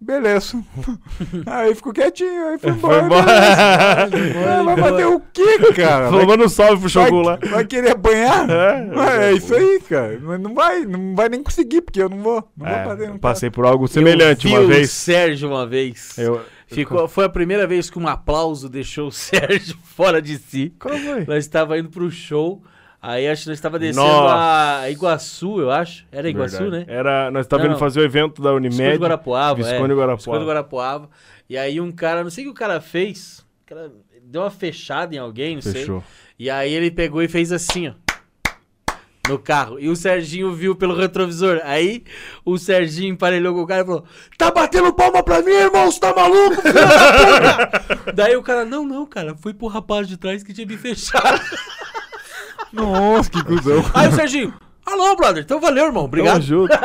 Beleza. 0.00 0.62
aí 1.44 1.74
ficou 1.74 1.92
quietinho, 1.92 2.48
aí 2.50 2.58
foi 2.58 2.70
embora. 2.70 3.02
embora. 3.04 4.06
beleza. 4.06 4.48
Ah, 4.48 4.62
vai 4.64 4.76
fazer 4.76 5.04
o 5.06 5.20
quê, 5.32 5.58
cara? 5.74 6.08
Vai, 6.10 6.24
Manda 6.24 6.44
um 6.44 6.48
salve 6.48 6.80
pro 6.80 6.88
Shogun 6.88 7.22
lá. 7.22 7.38
vai, 7.50 7.64
querer 7.66 7.90
apanhar? 7.90 8.48
É, 8.48 9.28
É, 9.30 9.32
isso 9.32 9.52
aí, 9.54 9.80
cara. 9.88 10.18
Mas 10.22 10.40
não 10.40 10.54
vai, 10.54 10.84
não 10.84 11.16
vai 11.16 11.28
nem 11.28 11.42
conseguir, 11.42 11.82
porque 11.82 12.00
eu 12.00 12.08
não 12.08 12.18
vou. 12.18 12.48
Não 12.56 12.66
É, 12.66 12.84
vou 12.84 12.92
fazer. 12.92 13.08
Não 13.08 13.18
passei 13.18 13.50
por 13.50 13.66
algo 13.66 13.88
semelhante 13.88 14.46
eu 14.46 14.52
uma 14.52 14.60
vi 14.60 14.66
o 14.66 14.68
vez. 14.68 14.90
Sérgio 14.90 15.48
uma 15.48 15.66
vez. 15.66 16.16
Eu, 16.16 16.42
Ficou, 16.68 17.08
foi 17.08 17.24
a 17.24 17.28
primeira 17.30 17.66
vez 17.66 17.88
que 17.88 17.98
um 17.98 18.06
aplauso 18.06 18.68
deixou 18.68 19.08
o 19.08 19.10
Sérgio 19.12 19.76
fora 19.82 20.22
de 20.22 20.36
si. 20.38 20.72
Qual 20.78 20.96
foi? 20.96 21.24
Nós 21.26 21.38
estava 21.44 21.78
indo 21.78 21.88
pro 21.88 22.10
show. 22.10 22.62
Aí 23.00 23.28
acho 23.28 23.44
que 23.44 23.48
nós 23.48 23.58
estava 23.58 23.78
descendo 23.78 24.06
Nossa. 24.06 24.80
a 24.80 24.90
Iguaçu, 24.90 25.60
eu 25.60 25.70
acho. 25.70 26.04
Era 26.10 26.28
Iguaçu, 26.28 26.58
Verdade. 26.58 26.86
né? 26.86 26.94
Era, 26.94 27.30
nós 27.30 27.46
estávamos 27.46 27.72
indo 27.72 27.78
fazer 27.78 28.00
o 28.00 28.04
evento 28.04 28.42
da 28.42 28.50
Visconde 28.50 28.74
Unimed. 28.74 28.98
Guarapuava. 28.98 29.54
Visconde 29.54 29.92
é. 29.92 29.96
Guarapuava. 29.96 30.16
Visconde 30.16 30.44
Guarapuava. 30.44 31.10
E 31.48 31.56
aí 31.56 31.80
um 31.80 31.92
cara, 31.92 32.24
não 32.24 32.30
sei 32.30 32.44
o 32.44 32.48
que 32.48 32.50
o 32.50 32.54
cara 32.54 32.80
fez. 32.80 33.46
O 33.62 33.68
cara 33.68 33.92
deu 34.22 34.42
uma 34.42 34.50
fechada 34.50 35.14
em 35.14 35.18
alguém, 35.18 35.54
não 35.54 35.62
sei. 35.62 35.72
Fechou. 35.74 36.02
E 36.38 36.50
aí 36.50 36.72
ele 36.72 36.90
pegou 36.90 37.22
e 37.22 37.28
fez 37.28 37.52
assim, 37.52 37.88
ó. 37.88 37.92
No 39.28 39.38
carro. 39.38 39.78
E 39.78 39.88
o 39.90 39.94
Serginho 39.94 40.54
viu 40.54 40.74
pelo 40.74 40.94
retrovisor. 40.96 41.60
Aí 41.62 42.02
o 42.46 42.56
Serginho 42.56 43.12
emparelhou 43.12 43.54
com 43.54 43.62
o 43.62 43.66
cara 43.66 43.82
e 43.82 43.84
falou: 43.84 44.04
Tá 44.38 44.50
batendo 44.50 44.92
palma 44.94 45.22
pra 45.22 45.42
mim, 45.42 45.52
irmão? 45.52 45.90
Você 45.90 46.00
tá 46.00 46.14
maluco, 46.14 46.62
filho 46.62 46.72
da 46.72 47.66
puta? 47.66 48.12
Daí 48.16 48.34
o 48.36 48.42
cara, 48.42 48.64
não, 48.64 48.86
não, 48.86 49.04
cara. 49.04 49.36
Fui 49.36 49.52
pro 49.52 49.66
rapaz 49.66 50.08
de 50.08 50.16
trás 50.16 50.42
que 50.42 50.54
tinha 50.54 50.66
me 50.66 50.78
fechado. 50.78 51.40
Nossa, 52.72 53.30
que 53.30 53.42
cuzão. 53.44 53.84
Aí 53.94 54.08
o 54.08 54.12
Serginho, 54.12 54.52
alô, 54.84 55.14
brother. 55.16 55.42
Então 55.42 55.60
valeu, 55.60 55.86
irmão. 55.86 56.02
Tamo 56.02 56.06
Obrigado. 56.06 56.40
junto. 56.42 56.70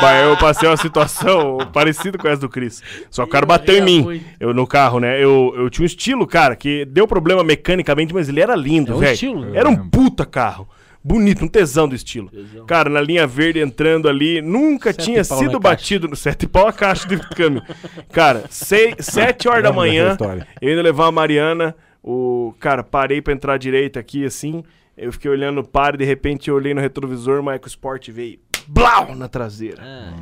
Bah, 0.00 0.16
eu 0.22 0.36
passei 0.36 0.68
uma 0.68 0.76
situação 0.76 1.58
parecida 1.72 2.18
com 2.18 2.28
essa 2.28 2.40
do 2.40 2.48
Cris. 2.48 2.82
Só 3.10 3.22
que 3.24 3.28
o 3.28 3.32
cara 3.32 3.46
bateu 3.46 3.74
em 3.74 3.78
Era 3.78 3.84
mim. 3.86 4.02
muito. 4.02 4.24
Eu 4.40 4.52
no 4.54 4.66
carro, 4.66 5.00
né? 5.00 5.22
Eu, 5.22 5.52
eu 5.56 5.70
tinha 5.70 5.84
um 5.84 5.86
estilo, 5.86 6.26
cara, 6.26 6.54
que 6.56 6.84
deu 6.84 7.06
problema 7.06 7.42
mecanicamente, 7.44 8.12
mas 8.12 8.28
ele 8.28 8.40
era 8.40 8.54
lindo, 8.54 8.92
É 8.92 8.94
um 8.94 8.98
velho. 8.98 9.12
estilo, 9.14 9.40
né? 9.46 9.58
Era 9.58 9.68
um 9.68 9.88
puta 9.88 10.24
carro. 10.26 10.68
Bonito, 11.06 11.44
um 11.44 11.48
tesão 11.48 11.86
do 11.86 11.94
estilo. 11.94 12.30
Tesão. 12.30 12.64
Cara, 12.64 12.88
na 12.88 12.98
linha 13.00 13.26
verde 13.26 13.60
entrando 13.60 14.08
ali, 14.08 14.40
nunca 14.40 14.90
Sete 14.90 15.04
tinha 15.04 15.22
pau 15.24 15.38
sido 15.38 15.60
caixa. 15.60 15.60
batido 15.60 16.08
no 16.08 16.16
sete 16.16 16.46
pau 16.48 16.66
a 16.66 16.72
caixa 16.72 17.06
de 17.06 17.18
câmbio. 17.18 17.62
Cara, 18.10 18.44
sei, 18.48 18.94
sete 18.98 19.46
horas 19.46 19.62
da 19.62 19.68
Lembro 19.68 19.82
dessa 19.84 19.94
manhã, 19.98 20.12
história. 20.12 20.48
eu 20.62 20.72
indo 20.72 20.80
levar 20.80 21.08
a 21.08 21.12
Mariana, 21.12 21.76
o 22.02 22.54
cara, 22.58 22.82
parei 22.82 23.20
pra 23.20 23.34
entrar 23.34 23.58
direita 23.58 24.00
aqui 24.00 24.24
assim, 24.24 24.64
eu 24.96 25.12
fiquei 25.12 25.30
olhando 25.30 25.60
o 25.60 25.64
par 25.64 25.94
e 25.94 25.98
de 25.98 26.04
repente 26.04 26.48
eu 26.48 26.54
olhei 26.54 26.74
no 26.74 26.80
retrovisor, 26.80 27.40
o 27.40 27.42
Michael 27.42 27.66
Sport 27.66 28.10
veio, 28.10 28.38
blau, 28.66 29.14
na 29.14 29.28
traseira. 29.28 29.82
Ah, 29.82 30.14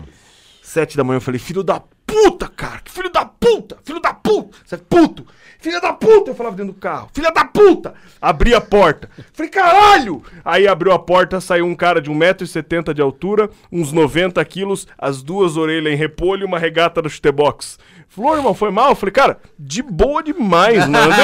Sete 0.72 0.96
da 0.96 1.04
manhã 1.04 1.18
eu 1.18 1.20
falei, 1.20 1.38
filho 1.38 1.62
da 1.62 1.82
puta, 2.06 2.48
cara, 2.48 2.80
que 2.82 2.90
filho 2.90 3.12
da 3.12 3.26
puta, 3.26 3.76
filho 3.84 4.00
da 4.00 4.14
puta, 4.14 4.56
você 4.64 4.76
é 4.76 4.78
puto, 4.78 5.26
filha 5.58 5.78
da 5.82 5.92
puta, 5.92 6.30
eu 6.30 6.34
falava 6.34 6.56
dentro 6.56 6.72
do 6.72 6.78
carro, 6.80 7.10
filha 7.12 7.30
da 7.30 7.44
puta, 7.44 7.92
abri 8.18 8.54
a 8.54 8.60
porta, 8.60 9.10
falei, 9.34 9.50
caralho, 9.50 10.22
aí 10.42 10.66
abriu 10.66 10.92
a 10.92 10.98
porta, 10.98 11.42
saiu 11.42 11.66
um 11.66 11.74
cara 11.74 12.00
de 12.00 12.10
1,70m 12.10 12.94
de 12.94 13.02
altura, 13.02 13.50
uns 13.70 13.92
90 13.92 14.42
quilos, 14.46 14.88
as 14.96 15.22
duas 15.22 15.58
orelhas 15.58 15.92
em 15.92 15.96
repolho 15.96 16.44
e 16.44 16.46
uma 16.46 16.58
regata 16.58 17.02
do 17.02 17.10
chutebox. 17.10 17.78
Falou, 18.08 18.36
irmão, 18.36 18.54
foi 18.54 18.70
mal? 18.70 18.90
Eu 18.90 18.96
falei, 18.96 19.12
cara, 19.12 19.38
de 19.58 19.82
boa 19.82 20.22
demais, 20.22 20.86
mano. 20.88 21.12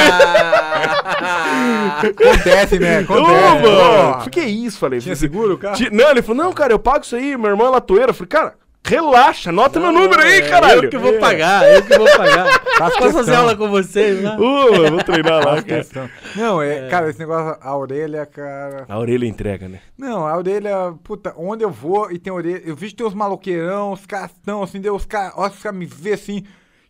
Acontece, 2.03 2.79
né? 2.79 3.01
Ô, 3.01 3.03
Acontece. 3.05 3.63
mano, 3.63 3.79
Ó, 3.79 4.13
falei, 4.15 4.29
que 4.31 4.41
isso, 4.43 4.79
falei. 4.79 5.01
Tinha 5.01 5.17
seguro 5.17 5.55
o 5.55 5.59
carro? 5.59 5.77
Não, 5.91 6.11
ele 6.11 6.23
falou, 6.23 6.45
não, 6.45 6.53
cara, 6.53 6.73
eu 6.73 6.79
pago 6.79 7.05
isso 7.05 7.17
aí, 7.17 7.37
meu 7.37 7.51
irmão 7.51 7.67
é 7.67 7.71
latoeira. 7.71 8.11
Eu 8.11 8.15
falei, 8.15 8.29
cara, 8.29 8.55
relaxa, 8.85 9.51
anota 9.51 9.79
meu 9.79 9.93
número 9.93 10.21
aí, 10.23 10.41
é, 10.41 10.49
caralho. 10.49 10.85
Eu 10.85 10.91
que 10.91 10.99
vou 10.99 11.19
pagar, 11.19 11.71
eu 11.75 11.83
que 11.83 11.97
vou 11.97 12.07
pagar. 12.17 12.61
Faço 12.79 12.99
Posso 12.99 13.13
fazer 13.13 13.35
aula 13.35 13.57
com 13.57 13.69
vocês 13.69 14.23
lá? 14.23 14.39
Uh, 14.39 14.75
eu 14.75 14.91
vou 14.91 15.05
treinar 15.05 15.45
lá, 15.45 15.63
cara. 15.63 15.63
questão. 15.63 16.09
Não, 16.37 16.63
é, 16.63 16.89
cara, 16.89 17.11
esse 17.11 17.19
negócio, 17.19 17.59
a 17.61 17.77
orelha, 17.77 18.25
cara. 18.25 18.85
A 18.89 18.99
orelha 18.99 19.27
entrega, 19.27 19.69
né? 19.69 19.81
Não, 19.97 20.27
a 20.27 20.37
orelha, 20.37 20.95
puta, 21.03 21.35
onde 21.37 21.65
eu 21.65 21.71
vou 21.71 22.11
e 22.11 22.19
tem 22.19 22.33
orelha. 22.33 22.63
Eu 22.65 22.77
vejo 22.77 22.93
que 22.93 22.99
tem 22.99 23.07
uns 23.07 23.15
maloqueirão, 23.15 23.93
os 23.93 24.07
caras 24.07 24.31
estão 24.31 24.63
assim, 24.63 24.81
deu 24.81 24.95
os 24.95 25.05
caras, 25.05 25.33
olha 25.37 25.51
os 25.51 25.63
caras 25.63 25.79
me 25.79 25.87
vê 25.87 26.13
assim. 26.13 26.45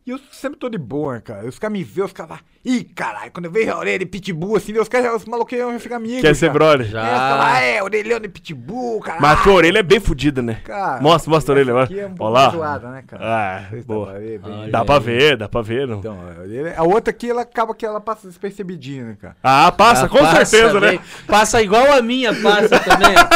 E 0.09 0.11
eu 0.11 0.19
sempre 0.33 0.59
tô 0.59 0.71
de 0.71 0.79
boa, 0.79 1.21
cara. 1.21 1.47
Os 1.47 1.59
caras 1.59 1.71
me 1.77 1.85
vê, 1.85 2.01
os 2.01 2.15
caras 2.15 2.31
falam, 2.39 2.43
ih, 2.65 2.83
caralho, 2.83 3.31
quando 3.31 3.45
eu 3.45 3.51
vejo 3.51 3.71
a 3.71 3.77
orelha 3.79 3.99
de 3.99 4.07
pitbull, 4.07 4.57
assim, 4.57 4.73
os 4.79 4.89
caras, 4.89 5.15
os 5.17 5.27
maluquinhos 5.27 5.71
já 5.75 5.79
ficam 5.81 5.99
amigos. 5.99 6.23
Quer 6.23 6.35
ser 6.35 6.47
cara. 6.47 6.53
brother? 6.59 6.87
Já. 6.87 7.01
É, 7.01 7.11
caras 7.11 7.29
falam, 7.45 7.57
é, 7.59 7.83
orelhão 7.83 8.19
de 8.19 8.29
pitbull, 8.31 9.01
caralho. 9.01 9.21
Mas 9.21 9.39
a 9.39 9.43
tua 9.43 9.53
orelha 9.53 9.81
é 9.81 9.83
bem 9.83 10.01
fodida, 10.01 10.41
né? 10.41 10.63
Cara, 10.65 11.03
Mostra, 11.03 11.31
mostra 11.31 11.53
a 11.53 11.57
orelha, 11.57 11.83
aqui 11.83 12.01
é 12.01 12.07
um 12.07 12.15
Ó 12.19 12.29
lá. 12.31 12.49
zoada, 12.49 12.89
né, 12.91 13.05
cara? 13.07 13.23
Ah, 13.23 13.65
se 13.69 13.77
dá 13.77 13.83
boa. 13.83 14.07
pra 14.07 14.19
ver, 14.19 14.39
bem- 14.39 14.53
Olha 14.61 14.71
Dá 14.73 14.85
pra 14.87 14.99
ver, 14.99 15.37
dá 15.37 15.49
pra 15.51 15.61
ver. 15.61 15.87
Não. 15.87 15.99
Então, 15.99 16.17
a 16.39 16.41
orelha- 16.41 16.75
a 16.79 16.83
outra 16.85 17.11
aqui, 17.11 17.29
ela 17.29 17.43
acaba 17.43 17.75
que 17.75 17.85
ela 17.85 18.01
passa 18.01 18.27
despercebidinha, 18.29 19.05
né, 19.05 19.17
cara? 19.21 19.37
Ah, 19.43 19.71
passa, 19.71 20.07
Ah, 20.07 20.09
com 20.09 20.17
passa, 20.21 20.45
certeza, 20.47 20.81
bem. 20.81 20.93
né? 20.97 21.05
Passa 21.27 21.61
igual 21.61 21.93
a 21.93 22.01
minha, 22.01 22.33
passa 22.35 22.81
também. 22.81 23.15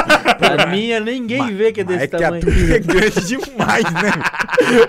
A 0.42 0.66
minha 0.66 0.98
ninguém 0.98 1.54
vê 1.54 1.70
que 1.72 1.82
é 1.82 1.84
Mas 1.84 1.92
desse 1.98 2.04
é 2.04 2.08
que 2.08 2.16
a 2.16 2.18
tamanho. 2.18 2.42
tua 2.42 2.74
é 2.74 2.78
grande 2.78 3.20
demais, 3.26 3.84
né? 3.84 4.12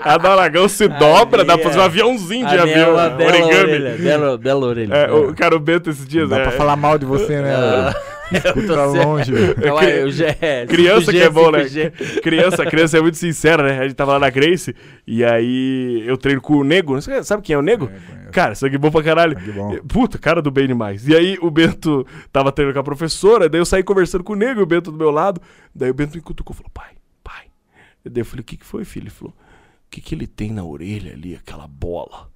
A 0.02 0.18
do 0.18 0.26
Aragão 0.28 0.68
se 0.68 0.88
dobra, 0.88 1.44
dá 1.44 1.56
pra 1.58 1.70
fazer 1.74 1.78
um 1.78 1.82
minha- 1.82 1.84
aviãozinho 1.86 2.46
de 2.48 2.56
é 2.56 2.60
avião, 2.60 2.92
uma 2.92 3.10
bela 3.10 3.30
origami. 3.32 3.54
orelha. 3.54 3.96
Bela, 3.98 4.38
bela 4.38 4.66
orelha. 4.66 4.94
É, 4.94 5.12
o 5.12 5.34
cara, 5.34 5.56
o 5.56 5.60
Bento 5.60 5.90
esses 5.90 6.06
dias, 6.06 6.28
Não 6.28 6.36
dá 6.36 6.42
é, 6.42 6.48
pra 6.48 6.52
falar 6.52 6.76
mal 6.76 6.98
de 6.98 7.04
você, 7.06 7.40
né? 7.40 7.54
Ah, 7.54 7.94
Escuta 8.32 8.66
tô 8.74 8.84
longe. 8.86 9.32
Não, 9.64 9.78
é, 9.80 10.02
eu 10.02 10.10
já 10.10 10.28
é, 10.40 10.64
Criança 10.66 11.12
5G, 11.12 11.18
que 11.18 11.22
é 11.22 11.30
bom, 11.30 11.50
né? 11.50 11.64
5G. 11.64 12.20
Criança, 12.22 12.64
criança 12.66 12.98
é 12.98 13.00
muito 13.00 13.18
sincera, 13.18 13.62
né? 13.62 13.78
A 13.80 13.82
gente 13.82 13.94
tava 13.94 14.12
lá 14.12 14.18
na 14.18 14.30
Grace 14.30 14.74
e 15.06 15.22
aí 15.22 16.02
eu 16.06 16.16
treino 16.16 16.40
com 16.40 16.54
o 16.54 16.64
Nego. 16.64 16.98
Sabe 17.22 17.42
quem 17.42 17.54
é 17.54 17.58
o 17.58 17.62
Nego? 17.62 17.86
conheço. 17.86 18.14
Cara, 18.32 18.54
sangue 18.54 18.78
bom 18.78 18.90
pra 18.90 19.02
caralho. 19.02 19.36
Bom. 19.54 19.76
Puta, 19.86 20.18
cara 20.18 20.42
do 20.42 20.50
bem 20.50 20.66
demais. 20.66 21.06
E 21.06 21.14
aí 21.14 21.38
o 21.40 21.50
Bento 21.50 22.04
tava 22.32 22.50
treinando 22.50 22.74
com 22.74 22.80
a 22.80 22.84
professora, 22.84 23.48
daí 23.48 23.60
eu 23.60 23.64
saí 23.66 23.82
conversando 23.84 24.24
com 24.24 24.32
o 24.32 24.36
Nego 24.36 24.58
e 24.58 24.62
o 24.62 24.66
Bento 24.66 24.90
do 24.90 24.96
meu 24.98 25.10
lado. 25.10 25.40
Daí 25.72 25.90
o 25.90 25.94
Bento 25.94 26.16
me 26.16 26.20
cutucou 26.22 26.52
e 26.54 26.56
falou: 26.56 26.70
pai, 26.74 26.92
pai. 27.22 27.44
Daí 28.04 28.22
eu 28.22 28.24
falei: 28.24 28.40
o 28.40 28.44
que, 28.44 28.56
que 28.56 28.64
foi, 28.66 28.84
filho? 28.84 29.04
Ele 29.04 29.10
falou: 29.10 29.34
que, 29.94 30.00
que 30.00 30.14
ele 30.14 30.26
tem 30.26 30.50
na 30.50 30.64
orelha 30.64 31.12
ali, 31.12 31.36
aquela 31.36 31.68
bola? 31.68 32.28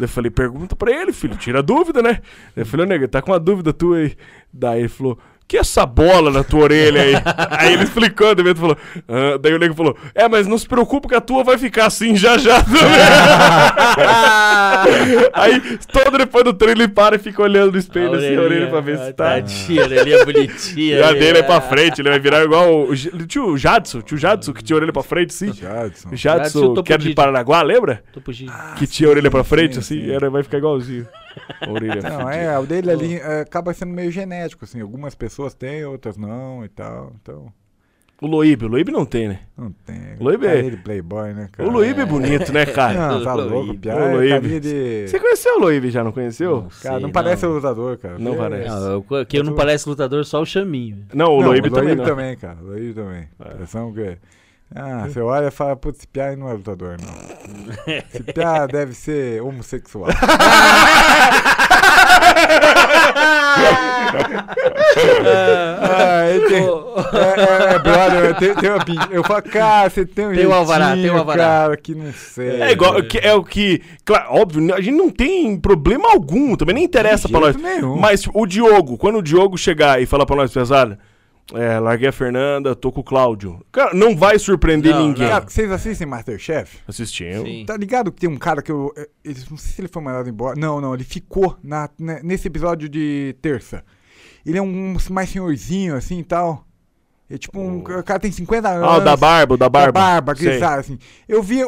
Eu 0.00 0.08
falei: 0.08 0.30
pergunta 0.30 0.74
pra 0.74 0.90
ele, 0.90 1.12
filho, 1.12 1.36
tira 1.36 1.58
a 1.58 1.62
dúvida, 1.62 2.00
né? 2.00 2.20
Eu 2.56 2.64
falei: 2.64 2.86
ô, 2.86 2.88
Nego, 2.88 3.06
tá 3.06 3.20
com 3.20 3.32
uma 3.32 3.38
dúvida 3.38 3.72
tua 3.72 3.98
aí. 3.98 4.16
Daí 4.52 4.80
ele 4.80 4.88
falou: 4.88 5.18
que 5.52 5.58
é 5.58 5.60
essa 5.60 5.84
bola 5.84 6.30
na 6.30 6.42
tua 6.42 6.62
orelha 6.62 7.02
aí? 7.02 7.12
aí 7.50 7.74
ele 7.74 7.82
explicou, 7.82 8.34
daí 8.34 8.42
o 8.42 8.48
Bento 8.48 8.58
falou, 8.58 8.76
"Ah", 9.06 9.36
daí 9.38 9.52
o 9.52 9.58
nego 9.58 9.74
falou, 9.74 9.94
é, 10.14 10.26
mas 10.26 10.46
não 10.46 10.56
se 10.56 10.66
preocupe 10.66 11.08
que 11.08 11.14
a 11.14 11.20
tua 11.20 11.44
vai 11.44 11.58
ficar 11.58 11.88
assim 11.88 12.16
já 12.16 12.38
já 12.38 12.62
também. 12.62 12.80
aí, 15.34 15.78
todo 15.92 16.16
depois 16.16 16.42
do 16.42 16.54
treino, 16.54 16.80
ele 16.80 16.88
para 16.88 17.16
e 17.16 17.18
fica 17.18 17.42
olhando 17.42 17.72
no 17.72 17.78
espelho 17.78 18.14
assim, 18.14 18.34
a 18.34 18.40
orelha 18.40 18.68
pra 18.68 18.80
ver 18.80 18.98
se 18.98 19.12
tá. 19.12 19.32
Tadinha, 19.32 19.82
a 19.82 19.84
orelhinha 19.84 20.24
bonitinha. 20.24 20.96
E 20.96 21.02
a 21.02 21.08
ali, 21.08 21.18
dele 21.18 21.38
é 21.40 21.42
pra 21.42 21.56
ah. 21.56 21.60
frente, 21.60 22.00
ele 22.00 22.08
vai 22.08 22.18
virar 22.18 22.42
igual 22.42 22.84
o, 22.84 22.96
tio 23.26 23.58
Jadson, 23.58 24.00
tio 24.00 24.16
Jadson, 24.16 24.54
que 24.54 24.64
tinha 24.64 24.74
a 24.74 24.78
orelha 24.78 24.92
pra 24.94 25.02
frente, 25.02 25.34
sim. 25.34 25.52
Jadson. 25.52 26.08
Jadson, 26.14 26.16
Jadson, 26.16 26.82
que 26.82 26.94
era 26.94 27.02
de. 27.02 27.12
Paranaguá, 27.12 27.60
lembra? 27.60 28.02
Tô. 28.10 28.22
Que 28.78 28.86
tinha 28.86 29.06
a 29.06 29.10
orelha 29.10 29.30
pra 29.30 29.44
frente, 29.44 29.74
sim, 29.74 29.80
assim, 29.80 30.06
sim. 30.06 30.10
era, 30.10 30.30
vai 30.30 30.42
ficar 30.42 30.56
igualzinho. 30.56 31.06
Orelha 31.68 32.02
Não, 32.02 32.20
fudida. 32.20 32.34
é, 32.34 32.58
o 32.58 32.66
dele 32.66 32.90
ali 32.90 33.16
é, 33.16 33.40
acaba 33.40 33.72
sendo 33.74 33.92
meio 33.92 34.10
genético, 34.10 34.64
assim. 34.64 34.80
Algumas 34.80 35.14
pessoas 35.14 35.54
têm, 35.54 35.84
outras 35.84 36.16
não 36.16 36.64
e 36.64 36.68
tal. 36.68 37.12
Então, 37.22 37.52
O 38.20 38.26
Loíbe, 38.26 38.64
o 38.66 38.68
Loíbe 38.68 38.92
não 38.92 39.04
tem, 39.04 39.28
né? 39.28 39.40
não 39.56 39.72
tem. 39.84 39.96
O 40.20 40.24
Loíbe 40.24 40.46
é- 40.46 40.62
de 40.62 40.76
playboy, 40.76 41.32
né, 41.32 41.48
cara? 41.50 41.68
O 41.68 41.72
Loíbe 41.72 42.00
é 42.02 42.06
bonito, 42.06 42.52
né, 42.52 42.64
cara? 42.72 42.94
Não, 43.12 43.24
tá 43.24 43.34
Loíbe. 43.34 43.50
louco, 43.54 43.74
piada. 43.78 44.12
Loíbe. 44.14 44.28
Carinha 44.30 44.60
de... 44.60 45.08
Você 45.08 45.18
conheceu 45.18 45.56
o 45.56 45.60
Loíbe 45.60 45.90
já, 45.90 46.04
não 46.04 46.12
conheceu? 46.12 46.68
Cara, 46.82 47.00
não 47.00 47.08
Sei, 47.08 47.12
parece 47.12 47.44
não. 47.46 47.52
o 47.52 47.56
usador, 47.58 47.98
cara. 47.98 48.18
Não 48.18 48.34
É- 48.34 48.36
parece. 48.36 48.68
Não, 48.68 48.90
eu, 48.92 49.26
que 49.26 49.38
eu 49.38 49.42
não 49.44 49.54
parece 49.54 49.88
lutador, 49.88 50.24
só 50.24 50.40
o 50.40 50.46
chaminho. 50.46 51.04
Não, 51.12 51.32
o 51.36 51.40
Não, 51.40 51.48
Loíbe 51.48 51.68
o 51.68 51.70
também 51.72 51.86
Loíbe 51.94 52.00
não. 52.02 52.08
também, 52.08 52.36
cara. 52.36 52.58
O 52.62 52.66
Loíbe 52.66 52.94
também. 52.94 53.28
Impressão 53.40 53.92
que... 53.92 54.18
Ah, 54.74 55.06
você 55.06 55.20
olha 55.20 55.48
e 55.48 55.50
fala, 55.50 55.76
putz, 55.76 55.98
esse 55.98 56.06
piá 56.08 56.34
não 56.36 56.48
é 56.48 56.52
lutador, 56.54 56.96
não. 57.00 57.32
Esse 58.14 58.22
piá 58.22 58.66
deve 58.66 58.94
ser 58.94 59.42
homossexual. 59.42 60.08
ah, 64.94 66.22
tem... 66.48 66.62
É, 66.62 67.72
é, 67.72 67.74
é, 67.74 67.78
brother, 67.78 68.34
tem, 68.36 68.54
tem 68.54 68.70
uma 68.70 68.84
Eu 69.10 69.24
falo, 69.24 69.42
cara, 69.42 69.90
você 69.90 70.04
tem 70.04 70.26
um 70.28 70.34
Tem 70.34 70.46
o 70.46 70.52
alvará, 70.52 70.86
tem 70.88 70.96
jeitinho, 70.96 71.18
alvará. 71.18 71.42
cara, 71.42 71.76
que 71.76 71.94
não 71.94 72.12
sei. 72.12 72.60
É 72.62 72.72
igual, 72.72 73.02
que- 73.02 73.18
é 73.18 73.34
o 73.34 73.42
que, 73.44 73.82
claro, 74.04 74.26
óbvio, 74.30 74.74
a 74.74 74.80
gente 74.80 74.96
não 74.96 75.10
tem 75.10 75.56
problema 75.58 76.10
algum, 76.10 76.56
também 76.56 76.74
nem 76.74 76.84
interessa 76.84 77.28
pra 77.28 77.40
nós. 77.40 77.56
nenhum. 77.56 77.96
Mas 77.96 78.24
o 78.32 78.46
Diogo, 78.46 78.96
quando 78.96 79.18
o 79.18 79.22
Diogo 79.22 79.56
chegar 79.58 80.00
e 80.00 80.06
falar 80.06 80.26
pra 80.26 80.36
nós, 80.36 80.52
pesado, 80.52 80.96
é, 81.54 81.78
larguei 81.78 82.08
a 82.08 82.12
Fernanda, 82.12 82.74
tô 82.74 82.90
com 82.92 83.00
o 83.00 83.04
Cláudio. 83.04 83.60
Cara, 83.72 83.94
não 83.94 84.16
vai 84.16 84.38
surpreender 84.38 84.94
Não, 84.94 85.08
ninguém. 85.08 85.28
Cara, 85.28 85.44
vocês 85.48 85.70
assistem 85.70 86.06
Masterchef? 86.06 86.78
Assistimos. 86.86 87.48
Sim. 87.48 87.64
Tá 87.66 87.76
ligado 87.76 88.10
que 88.12 88.20
tem 88.20 88.30
um 88.30 88.36
cara 88.38 88.62
que 88.62 88.70
eu. 88.72 88.92
eh, 88.96 89.08
ele- 89.24 89.40
não 89.50 89.56
sei 89.56 89.72
se 89.72 89.80
ele 89.80 89.88
foi 89.88 90.02
mandado 90.02 90.28
embora. 90.28 90.58
Não, 90.58 90.80
não, 90.80 90.94
ele 90.94 91.04
ficou 91.04 91.56
na, 91.62 91.88
né, 91.98 92.20
nesse 92.22 92.48
episódio 92.48 92.88
de 92.88 93.36
terça. 93.42 93.84
Ele 94.44 94.58
é 94.58 94.62
um 94.62 94.96
mais 95.10 95.30
senhorzinho, 95.30 95.94
assim 95.94 96.18
e 96.18 96.24
tal. 96.24 96.64
É 97.30 97.38
tipo 97.38 97.58
um. 97.60 97.78
O 97.78 98.02
cara 98.02 98.18
tem 98.20 98.30
50 98.32 98.68
anos. 98.68 98.88
Ah, 98.88 98.96
o 98.98 99.00
da 99.00 99.16
barba, 99.16 99.54
o 99.54 99.56
da 99.56 99.68
barba. 99.68 99.92
Da 99.92 100.00
barba, 100.00 100.34
Sei. 100.34 100.48
grisalho, 100.50 100.80
assim. 100.80 100.98
Eu 101.28 101.42
vi. 101.42 101.60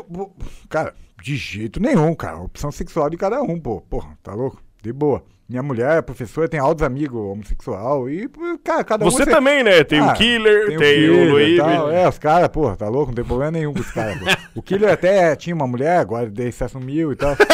Cara, 0.68 0.92
de 1.22 1.36
jeito 1.36 1.80
nenhum, 1.80 2.14
cara. 2.14 2.38
Opção 2.38 2.70
sexual 2.70 3.08
de 3.08 3.16
cada 3.16 3.40
um, 3.42 3.58
pô. 3.58 3.80
Porra, 3.80 4.18
tá 4.22 4.34
louco? 4.34 4.62
De 4.82 4.92
boa. 4.92 5.24
Minha 5.46 5.62
mulher 5.62 5.98
é 5.98 6.02
professora, 6.02 6.48
tem 6.48 6.58
altos 6.58 6.82
amigos 6.82 7.20
homossexual. 7.20 8.08
E, 8.08 8.26
cara, 8.64 8.82
cada 8.82 9.04
um. 9.04 9.10
Você 9.10 9.26
também, 9.26 9.62
né? 9.62 9.84
Tem 9.84 10.00
Ah, 10.00 10.06
o 10.06 10.14
Killer, 10.14 10.78
tem, 10.78 11.10
o 11.10 11.34
o 11.34 11.40
e 11.40 11.58
tal. 11.58 11.90
É, 11.90 12.08
os 12.08 12.18
caras, 12.18 12.48
pô, 12.48 12.74
tá 12.74 12.88
louco? 12.88 13.08
Não 13.08 13.14
tem 13.14 13.24
problema 13.24 13.50
nenhum 13.50 13.74
com 13.74 13.80
os 13.80 13.90
caras, 13.90 14.18
pô. 14.18 14.24
O 14.54 14.62
Killer 14.62 14.90
até 14.90 15.36
tinha 15.36 15.54
uma 15.54 15.66
mulher, 15.66 15.98
agora 15.98 16.30
daí 16.30 16.50
se 16.50 16.64
assumiu 16.64 17.12
e 17.12 17.16
tal. 17.16 17.36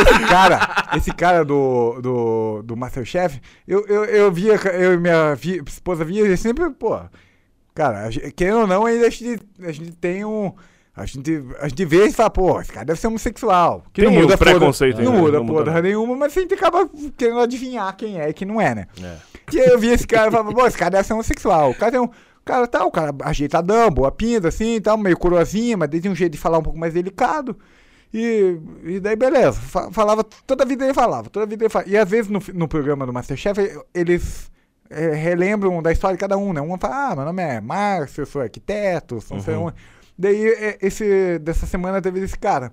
esse 0.00 0.28
cara, 0.28 0.86
esse 0.96 1.12
cara 1.12 1.44
do, 1.44 2.00
do, 2.00 2.62
do 2.62 2.76
Masterchef, 2.76 3.40
eu, 3.66 3.84
eu, 3.86 4.04
eu 4.04 4.30
via, 4.30 4.54
eu 4.74 4.94
e 4.94 4.98
minha 4.98 5.36
esposa 5.66 6.04
via, 6.04 6.22
ele 6.22 6.36
sempre, 6.36 6.70
pô, 6.70 7.00
cara, 7.74 8.08
querendo 8.36 8.60
ou 8.60 8.66
não, 8.68 8.86
ainda 8.86 9.08
a 9.08 9.10
gente, 9.10 9.40
a 9.60 9.72
gente 9.72 9.90
tem 9.92 10.24
um. 10.24 10.52
A 10.96 11.04
gente, 11.04 11.44
a 11.60 11.68
gente 11.68 11.84
vê 11.84 12.06
e 12.06 12.12
fala, 12.12 12.30
pô, 12.30 12.58
esse 12.60 12.72
cara 12.72 12.86
deve 12.86 12.98
ser 12.98 13.06
homossexual. 13.08 13.84
Que 13.92 14.00
Tem 14.02 14.10
não 14.10 14.22
muda 14.22 14.38
porra- 14.38 14.50
preconceito 14.52 14.96
Não 15.02 15.10
ainda, 15.12 15.22
muda 15.22 15.38
não 15.38 15.44
muda 15.44 15.64
porra 15.64 15.82
nenhuma, 15.82 16.16
mas 16.16 16.34
a 16.36 16.40
gente 16.40 16.54
acaba 16.54 16.88
querendo 17.18 17.38
adivinhar 17.40 17.94
quem 17.94 18.18
é 18.18 18.30
e 18.30 18.32
quem 18.32 18.48
não 18.48 18.58
é, 18.60 18.74
né? 18.74 18.86
É. 19.02 19.16
E 19.52 19.60
aí 19.60 19.68
eu 19.68 19.78
vi 19.78 19.88
esse 19.88 20.06
cara 20.06 20.28
e 20.28 20.30
falava, 20.30 20.52
pô, 20.54 20.66
esse 20.66 20.78
cara 20.78 20.92
deve 20.92 21.06
ser 21.06 21.12
homossexual. 21.12 21.70
O 21.70 21.74
cara 21.74 21.92
tem 21.92 22.00
um. 22.00 22.08
Cara 22.44 22.66
tá, 22.68 22.84
o 22.86 22.90
cara 22.92 23.12
ajeitadão, 23.24 23.90
boa 23.90 24.10
pinta, 24.10 24.48
assim, 24.48 24.80
tal, 24.80 24.96
meio 24.96 25.16
coroazinha, 25.18 25.76
mas 25.76 25.90
tem 25.90 26.08
um 26.10 26.14
jeito 26.14 26.32
de 26.32 26.38
falar 26.38 26.58
um 26.58 26.62
pouco 26.62 26.78
mais 26.78 26.94
delicado. 26.94 27.56
E, 28.14 28.56
e 28.84 29.00
daí, 29.00 29.16
beleza. 29.16 29.60
Fa- 29.60 29.90
Falava, 29.90 30.24
toda 30.46 30.62
a 30.62 30.66
vida 30.66 30.84
ele 30.84 30.94
falava, 30.94 31.28
toda 31.28 31.44
a 31.44 31.48
vida 31.48 31.64
ele 31.64 31.68
falava. 31.70 31.90
E 31.90 31.96
às 31.96 32.08
vezes 32.08 32.30
no, 32.30 32.40
no 32.54 32.68
programa 32.68 33.04
do 33.04 33.12
Masterchef, 33.12 33.60
e- 33.60 33.78
eles 33.92 34.50
é, 34.88 35.10
relembram 35.12 35.82
da 35.82 35.90
história 35.92 36.16
de 36.16 36.20
cada 36.20 36.36
um, 36.38 36.52
né? 36.52 36.60
Um 36.60 36.78
fala, 36.78 37.10
ah, 37.12 37.16
meu 37.16 37.24
nome 37.24 37.42
é 37.42 37.60
Márcio, 37.60 38.22
eu 38.22 38.26
sou 38.26 38.40
arquiteto, 38.40 39.20
sou 39.20 39.36
não 39.36 39.44
sei 39.44 39.54
onde. 39.54 39.74
Daí, 40.18 40.46
é, 40.46 40.78
esse, 40.80 41.38
dessa 41.38 41.66
semana 41.66 42.00
teve 42.00 42.20
esse 42.20 42.38
cara. 42.38 42.72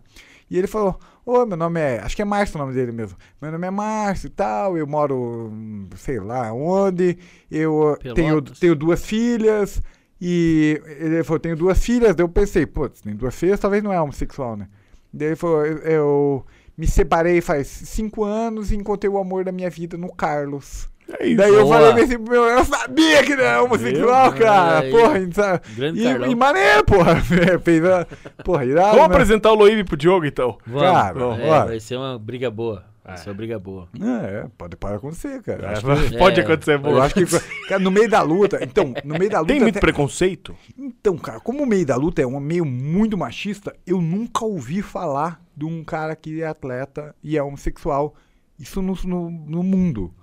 E 0.50 0.58
ele 0.58 0.68
falou, 0.68 1.00
ô, 1.26 1.46
meu 1.46 1.58
nome 1.58 1.80
é. 1.80 2.00
Acho 2.00 2.16
que 2.16 2.22
é 2.22 2.26
Márcio 2.26 2.58
o 2.58 2.60
nome 2.60 2.74
dele 2.74 2.92
mesmo. 2.92 3.18
Meu 3.42 3.52
nome 3.52 3.66
é 3.68 3.72
Márcio 3.72 4.28
e 4.28 4.30
tal, 4.30 4.78
eu 4.78 4.86
moro, 4.86 5.52
sei 5.96 6.20
lá 6.20 6.54
onde, 6.54 7.18
eu 7.50 7.98
tenho, 8.14 8.42
tenho 8.42 8.76
duas 8.76 9.06
filhas. 9.06 9.82
E 10.22 10.82
ele 11.00 11.24
falou, 11.24 11.40
tenho 11.40 11.56
duas 11.56 11.84
filhas. 11.84 12.16
Daí 12.16 12.24
eu 12.24 12.30
pensei, 12.30 12.66
putz, 12.66 13.02
tem 13.02 13.16
duas 13.16 13.36
filhas, 13.36 13.60
talvez 13.60 13.84
não 13.84 13.92
é 13.92 14.00
homossexual, 14.00 14.56
né? 14.56 14.68
Daí 15.12 15.30
ele 15.30 15.36
falou, 15.36 15.66
eu 15.66 16.46
me 16.78 16.88
separei 16.88 17.42
faz 17.42 17.68
cinco 17.68 18.24
anos 18.24 18.72
e 18.72 18.76
encontrei 18.76 19.10
o 19.10 19.18
amor 19.18 19.44
da 19.44 19.52
minha 19.52 19.70
vida 19.70 19.98
no 19.98 20.14
Carlos. 20.14 20.90
É 21.20 21.26
isso. 21.28 21.38
Daí 21.38 21.54
eu 21.54 21.64
Boa. 21.64 21.78
falei 21.80 22.04
assim, 22.04 22.18
meu, 22.18 22.44
eu 22.44 22.66
sabia 22.66 23.24
que 23.24 23.36
não 23.36 23.44
é 23.44 23.62
homossexual, 23.62 24.32
Meu, 24.32 24.42
cara. 24.42 24.80
aí. 24.80 24.92
Porra, 24.92 25.12
a 25.14 25.20
gente 25.20 25.36
sabe. 25.36 25.62
Grande 25.76 26.00
E, 26.02 26.06
e 26.32 26.36
maneiro, 26.36 26.84
porra. 26.86 27.16
Fez 27.64 27.86
a. 27.86 28.08
Porra, 28.44 28.66
irado. 28.66 28.92
Vamos 28.92 29.10
né? 29.10 29.14
apresentar 29.16 29.52
o 29.52 29.56
Loíbe 29.56 29.84
pro 29.84 29.98
Diogo, 29.98 30.26
então. 30.26 30.58
Vamos. 30.66 30.82
Cara, 30.92 31.20
É, 31.20 31.50
ó. 31.52 31.66
vai 31.66 31.80
ser 31.80 31.98
uma 31.98 32.18
briga 32.18 32.50
boa. 32.50 32.86
Vai 33.06 33.18
ser 33.18 33.30
uma 33.32 33.36
briga 33.36 33.60
boa. 33.60 33.90
É, 34.02 34.46
pode, 34.58 34.78
pode 34.78 34.96
acontecer, 34.96 35.42
cara. 35.44 35.68
É, 35.68 35.72
Acho 35.74 35.82
que- 36.10 36.18
pode 36.18 36.40
É. 36.40 36.44
acontecer, 36.44 36.80
eu 36.82 37.02
acho 37.02 37.14
que, 37.16 37.26
cara, 37.68 37.80
no 37.84 37.92
meio 37.92 38.10
da 38.10 38.22
luta, 38.22 38.60
então, 38.64 38.94
no 39.04 39.20
meio 39.20 39.30
da 39.30 39.42
luta. 39.42 39.52
Tem 39.52 39.62
muito 39.62 39.78
até- 39.78 39.82
preconceito? 39.82 40.56
Então, 40.78 41.18
cara, 41.18 41.42
como 41.42 41.64
o 41.64 41.68
meio 41.68 41.86
da 41.86 41.98
luta 41.98 42.22
é 42.22 42.26
um 42.26 42.40
meio 42.40 42.64
muito 42.64 43.18
machista, 43.18 43.76
eu 43.86 44.02
nunca 44.02 44.46
ouvi 44.46 44.82
falar 44.82 45.42
de 45.56 45.66
um 45.66 45.84
cara 45.84 46.16
que 46.16 46.42
é 46.42 46.48
atleta 46.48 47.14
e 47.22 47.38
é 47.38 47.44
homossexual. 47.44 48.16
Isso 48.58 48.82
no, 48.82 48.96
no, 49.04 49.30
no 49.30 49.64
mundo. 49.64 50.14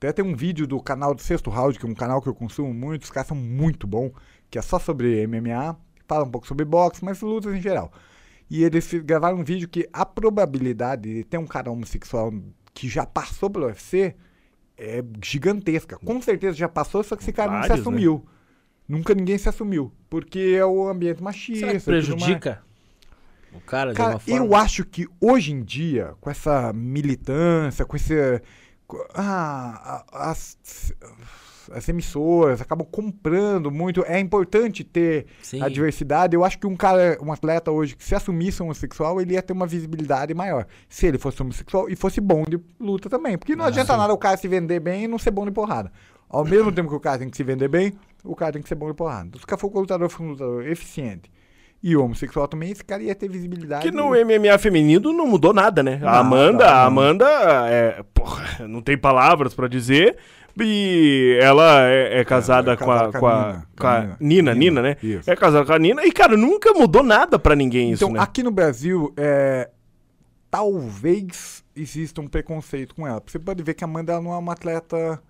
Até 0.00 0.14
tem 0.14 0.24
um 0.24 0.34
vídeo 0.34 0.66
do 0.66 0.80
canal 0.80 1.14
do 1.14 1.20
Sexto 1.20 1.50
Round, 1.50 1.78
que 1.78 1.84
é 1.84 1.88
um 1.88 1.94
canal 1.94 2.22
que 2.22 2.28
eu 2.30 2.34
consumo 2.34 2.72
muito, 2.72 3.02
os 3.02 3.10
caras 3.10 3.28
são 3.28 3.36
muito 3.36 3.86
bons, 3.86 4.12
que 4.50 4.58
é 4.58 4.62
só 4.62 4.78
sobre 4.78 5.26
MMA, 5.26 5.76
fala 6.08 6.24
um 6.24 6.30
pouco 6.30 6.46
sobre 6.46 6.64
boxe, 6.64 7.04
mas 7.04 7.20
lutas 7.20 7.54
em 7.54 7.60
geral. 7.60 7.92
E 8.48 8.64
eles 8.64 8.90
gravaram 9.04 9.36
um 9.36 9.44
vídeo 9.44 9.68
que 9.68 9.86
a 9.92 10.06
probabilidade 10.06 11.02
de 11.16 11.24
ter 11.24 11.36
um 11.36 11.46
cara 11.46 11.70
homossexual 11.70 12.32
que 12.72 12.88
já 12.88 13.04
passou 13.04 13.50
pelo 13.50 13.66
UFC 13.66 14.14
é 14.78 15.04
gigantesca. 15.22 15.98
Com 15.98 16.22
certeza 16.22 16.56
já 16.56 16.68
passou, 16.68 17.04
só 17.04 17.14
que 17.14 17.22
esse 17.22 17.32
cara 17.34 17.52
não 17.52 17.62
se 17.62 17.68
Vários, 17.68 17.84
né? 17.86 17.90
assumiu. 17.92 18.24
Nunca 18.88 19.14
ninguém 19.14 19.36
se 19.36 19.50
assumiu. 19.50 19.92
Porque 20.08 20.56
é 20.56 20.64
o 20.64 20.88
ambiente 20.88 21.22
machista. 21.22 21.66
Será 21.66 21.78
que 21.78 21.84
prejudica? 21.84 22.62
O 23.52 23.60
cara, 23.60 23.90
de 23.90 23.96
Cara, 23.98 24.14
alguma 24.14 24.20
forma. 24.20 24.46
eu 24.46 24.56
acho 24.56 24.84
que 24.84 25.06
hoje 25.20 25.52
em 25.52 25.62
dia, 25.62 26.14
com 26.22 26.30
essa 26.30 26.72
militância, 26.72 27.84
com 27.84 27.96
esse. 27.96 28.40
Ah, 29.14 30.04
as, 30.12 30.56
as 31.72 31.88
emissoras 31.88 32.60
acabam 32.60 32.86
comprando 32.90 33.70
muito. 33.70 34.04
É 34.06 34.18
importante 34.18 34.84
ter 34.84 35.26
Sim. 35.42 35.62
a 35.62 35.68
diversidade. 35.68 36.34
Eu 36.34 36.44
acho 36.44 36.58
que 36.58 36.66
um 36.66 36.76
cara, 36.76 37.18
um 37.22 37.32
atleta 37.32 37.70
hoje 37.70 37.96
que 37.96 38.04
se 38.04 38.14
assumisse 38.14 38.62
homossexual, 38.62 39.20
ele 39.20 39.34
ia 39.34 39.42
ter 39.42 39.52
uma 39.52 39.66
visibilidade 39.66 40.34
maior. 40.34 40.66
Se 40.88 41.06
ele 41.06 41.18
fosse 41.18 41.40
homossexual 41.40 41.88
e 41.88 41.96
fosse 41.96 42.20
bom 42.20 42.44
de 42.44 42.58
luta 42.78 43.08
também. 43.08 43.36
Porque 43.38 43.56
não 43.56 43.64
adianta 43.64 43.96
nada 43.96 44.12
o 44.12 44.18
cara 44.18 44.36
se 44.36 44.48
vender 44.48 44.80
bem 44.80 45.04
e 45.04 45.08
não 45.08 45.18
ser 45.18 45.30
bom 45.30 45.44
de 45.44 45.52
porrada. 45.52 45.92
Ao 46.28 46.44
mesmo 46.44 46.70
tempo 46.70 46.88
que 46.88 46.94
o 46.94 47.00
cara 47.00 47.18
tem 47.18 47.28
que 47.28 47.36
se 47.36 47.42
vender 47.42 47.68
bem, 47.68 47.92
o 48.24 48.36
cara 48.36 48.52
tem 48.52 48.62
que 48.62 48.68
ser 48.68 48.76
bom 48.76 48.86
de 48.88 48.94
porrada. 48.94 49.36
Se 49.36 49.44
o 49.44 49.46
cara 49.46 49.60
for 49.60 49.72
lutador, 49.74 50.08
for 50.08 50.22
um 50.22 50.30
lutador 50.30 50.66
eficiente 50.66 51.30
e 51.82 51.96
homossexual 51.96 52.46
também, 52.46 52.70
esse 52.70 52.84
cara 52.84 53.02
ia 53.02 53.14
ter 53.14 53.28
visibilidade. 53.28 53.82
Que 53.82 53.90
no 53.90 54.10
MMA 54.10 54.58
feminino 54.58 55.12
não 55.12 55.26
mudou 55.26 55.52
nada, 55.54 55.82
né? 55.82 55.96
Nada, 55.96 56.10
a 56.10 56.18
Amanda, 56.20 56.64
não. 56.66 56.72
a 56.74 56.84
Amanda, 56.84 57.26
é, 57.70 58.02
porra, 58.12 58.66
não 58.68 58.82
tem 58.82 58.98
palavras 58.98 59.54
pra 59.54 59.66
dizer. 59.68 60.16
E 60.60 61.38
ela 61.40 61.88
é, 61.88 62.20
é 62.20 62.24
casada 62.24 62.72
é 62.72 62.76
com 62.76 62.90
a, 62.90 63.12
com 63.12 63.26
a, 63.26 63.62
com 63.78 63.86
a 63.86 64.00
Nina, 64.20 64.52
Nina, 64.52 64.54
Nina, 64.54 64.54
Nina, 64.54 64.82
né? 64.82 64.96
isso. 65.02 65.30
É 65.30 65.36
casada 65.36 65.64
com 65.64 65.72
a 65.72 65.78
Nina. 65.78 66.04
E, 66.04 66.12
cara, 66.12 66.36
nunca 66.36 66.72
mudou 66.74 67.02
nada 67.02 67.38
pra 67.38 67.54
ninguém 67.54 67.92
isso, 67.92 68.04
Então, 68.04 68.14
né? 68.14 68.20
aqui 68.20 68.42
no 68.42 68.50
Brasil, 68.50 69.14
é, 69.16 69.70
talvez 70.50 71.64
exista 71.74 72.20
um 72.20 72.26
preconceito 72.26 72.94
com 72.94 73.06
ela. 73.06 73.22
Você 73.24 73.38
pode 73.38 73.62
ver 73.62 73.74
que 73.74 73.84
a 73.84 73.86
Amanda 73.86 74.20
não 74.20 74.32
é 74.32 74.36
uma 74.36 74.52
atleta 74.52 75.22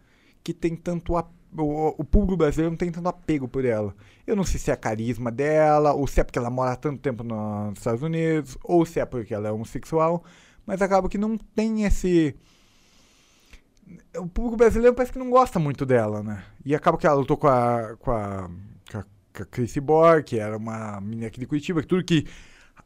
que 0.42 0.52
tem 0.54 0.74
tanto 0.74 1.16
a- 1.16 1.28
o, 1.56 1.94
o 1.98 2.04
público 2.04 2.36
brasileiro 2.36 2.70
não 2.70 2.76
tem 2.78 2.90
tanto 2.92 3.08
apego 3.08 3.48
por 3.48 3.64
ela. 3.64 3.94
Eu 4.26 4.36
não 4.36 4.44
sei 4.44 4.58
se 4.60 4.70
é 4.70 4.76
carisma 4.76 5.30
dela, 5.30 5.92
ou 5.92 6.06
se 6.06 6.20
é 6.20 6.24
porque 6.24 6.38
ela 6.38 6.50
mora 6.50 6.76
tanto 6.76 7.00
tempo 7.00 7.22
no- 7.24 7.70
nos 7.70 7.78
Estados 7.78 8.02
Unidos, 8.02 8.56
ou 8.62 8.84
se 8.86 9.00
é 9.00 9.04
porque 9.04 9.34
ela 9.34 9.48
é 9.48 9.52
homossexual, 9.52 10.22
mas 10.66 10.80
acaba 10.82 11.08
que 11.08 11.18
não 11.18 11.36
tem 11.36 11.84
esse. 11.84 12.34
O 14.16 14.26
público 14.28 14.56
brasileiro 14.56 14.94
parece 14.94 15.12
que 15.12 15.18
não 15.18 15.30
gosta 15.30 15.58
muito 15.58 15.84
dela, 15.84 16.22
né? 16.22 16.44
E 16.64 16.74
acaba 16.74 16.96
que 16.96 17.06
ela 17.06 17.16
lutou 17.16 17.36
com 17.36 17.48
a. 17.48 17.96
com 17.98 18.10
a. 18.12 18.48
com 18.90 18.98
a, 18.98 19.02
com 19.02 19.42
a 19.42 19.46
Chrissy 19.46 19.80
Borg, 19.80 20.22
que 20.24 20.38
era 20.38 20.56
uma 20.56 21.00
menina 21.00 21.26
aqui 21.26 21.40
de 21.40 21.46
Curitiba, 21.46 21.80
que 21.80 21.86
tudo 21.88 22.04
que. 22.04 22.24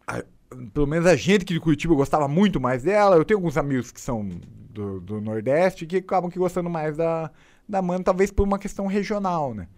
a- 0.06 0.24
pelo 0.72 0.86
menos 0.86 1.06
a 1.06 1.16
gente 1.16 1.42
aqui 1.42 1.52
de 1.54 1.60
Curitiba 1.60 1.94
gostava 1.94 2.28
muito 2.28 2.60
mais 2.60 2.82
dela. 2.84 3.16
Eu 3.16 3.24
tenho 3.24 3.38
alguns 3.38 3.56
amigos 3.56 3.90
que 3.90 4.00
são 4.00 4.28
do, 4.70 5.00
do 5.00 5.20
Nordeste 5.20 5.84
que 5.86 5.96
acabam 5.96 6.30
que 6.30 6.38
gostando 6.38 6.70
mais 6.70 6.96
da, 6.96 7.30
da 7.68 7.78
Amanda, 7.78 8.04
talvez 8.04 8.30
por 8.30 8.46
uma 8.46 8.58
questão 8.58 8.86
regional, 8.86 9.54
né? 9.54 9.68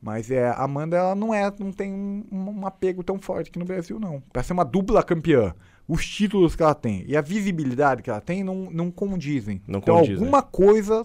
Mas 0.00 0.30
é, 0.30 0.48
a 0.48 0.62
Amanda 0.62 0.96
ela 0.96 1.14
não 1.14 1.34
é, 1.34 1.52
não 1.58 1.72
tem 1.72 1.92
um, 1.92 2.24
um 2.30 2.66
apego 2.66 3.02
tão 3.02 3.18
forte 3.18 3.50
aqui 3.50 3.58
no 3.58 3.64
Brasil, 3.64 3.98
não. 3.98 4.22
Pra 4.32 4.42
ser 4.42 4.52
uma 4.52 4.64
dupla 4.64 5.02
campeã, 5.02 5.54
os 5.88 6.06
títulos 6.06 6.54
que 6.54 6.62
ela 6.62 6.74
tem 6.74 7.04
e 7.06 7.16
a 7.16 7.20
visibilidade 7.20 8.02
que 8.02 8.10
ela 8.10 8.20
tem 8.20 8.44
não, 8.44 8.70
não 8.70 8.90
condizem. 8.90 9.60
Não 9.66 9.80
então 9.80 9.96
condizem. 9.96 10.16
alguma 10.16 10.42
coisa 10.42 11.04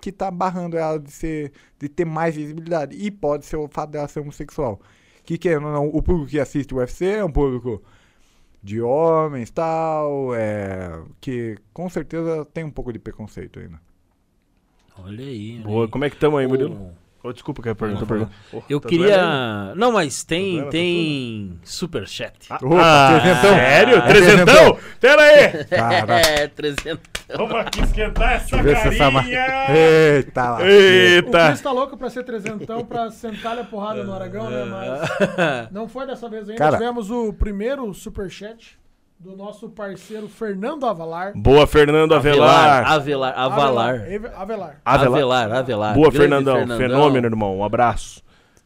que 0.00 0.10
tá 0.10 0.30
barrando 0.30 0.76
ela 0.76 0.98
de 0.98 1.10
ser 1.10 1.52
de 1.78 1.88
ter 1.88 2.04
mais 2.04 2.34
visibilidade. 2.34 2.96
E 2.96 3.10
pode 3.10 3.46
ser 3.46 3.56
o 3.56 3.68
fato 3.68 3.90
dela 3.90 4.08
ser 4.08 4.20
homossexual. 4.20 4.80
Que 5.24 5.38
querendo 5.38 5.66
ou 5.66 5.72
não, 5.72 5.86
o 5.88 6.02
público 6.02 6.30
que 6.30 6.40
assiste 6.40 6.74
o 6.74 6.78
UFC 6.78 7.06
é 7.06 7.24
um 7.24 7.30
público 7.30 7.82
de 8.62 8.80
homens 8.80 9.50
tal, 9.50 10.34
é, 10.34 11.00
que 11.20 11.56
com 11.72 11.88
certeza 11.88 12.44
tem 12.46 12.64
um 12.64 12.70
pouco 12.70 12.92
de 12.92 12.98
preconceito 12.98 13.60
ainda. 13.60 13.80
Olha 15.04 15.24
aí. 15.24 15.58
Boa, 15.58 15.84
aí. 15.84 15.90
como 15.90 16.04
é 16.04 16.10
que 16.10 16.16
estamos 16.16 16.38
aí, 16.40 16.46
Murilo? 16.46 16.92
Oh, 17.22 17.32
desculpa 17.32 17.60
que 17.60 17.68
eu 17.68 17.74
pergunto. 17.74 18.06
pergunta. 18.06 18.30
Eu 18.52 18.60
Tá 18.60 18.66
doendo 18.68 18.80
queria. 18.88 19.74
Não, 19.74 19.90
mas 19.92 20.22
tem, 20.22 20.52
doendo, 20.52 20.64
tá 20.66 20.70
tem 20.70 21.60
superchat. 21.64 22.52
Opa, 22.52 23.20
trezentão. 23.20 23.54
sério? 23.56 23.96
É 23.96 24.00
Trezentão? 24.02 24.44
trezentão. 24.46 24.78
Pera 25.00 25.22
aí! 25.22 25.64
Caraca. 25.64 26.28
É, 26.40 26.46
300. 26.46 27.00
Vamos 27.36 27.56
aqui 27.56 27.80
esquentar 27.82 28.32
essa 28.34 28.62
se 28.62 28.70
essa 28.70 28.98
carinha! 29.12 29.46
Eita 29.76 30.50
lá. 30.50 30.58
O 30.60 30.62
Eita! 30.66 31.46
Chris 31.48 31.60
tá 31.60 31.72
louco 31.72 31.96
pra 31.96 32.08
ser 32.08 32.22
trezentão, 32.24 32.84
pra 32.86 33.10
sentar 33.10 33.58
a 33.58 33.64
porrada 33.64 34.02
no 34.04 34.14
Aragão, 34.14 34.48
né? 34.48 34.64
Mas 34.64 35.68
não 35.72 35.88
foi 35.88 36.06
dessa 36.06 36.28
vez 36.28 36.48
ainda. 36.48 36.58
Cara. 36.58 36.78
Tivemos 36.78 37.10
o 37.10 37.32
primeiro 37.32 37.92
superchat 37.92 38.77
do 39.18 39.36
nosso 39.36 39.68
parceiro 39.68 40.28
Fernando 40.28 40.86
Avalar. 40.86 41.32
Boa, 41.34 41.66
Fernando 41.66 42.14
Avelar. 42.14 42.86
Avelar. 42.90 43.34
Avalar. 43.36 43.94
Eve- 44.12 44.30
Avalar. 44.34 44.76
Avelar, 44.84 45.52
Avelar. 45.52 45.94
Boa, 45.94 46.10
Grande 46.10 46.18
Fernandão. 46.44 46.76
Fenômeno, 46.76 47.26
irmão. 47.26 47.58
Um 47.58 47.64
abraço. 47.64 48.22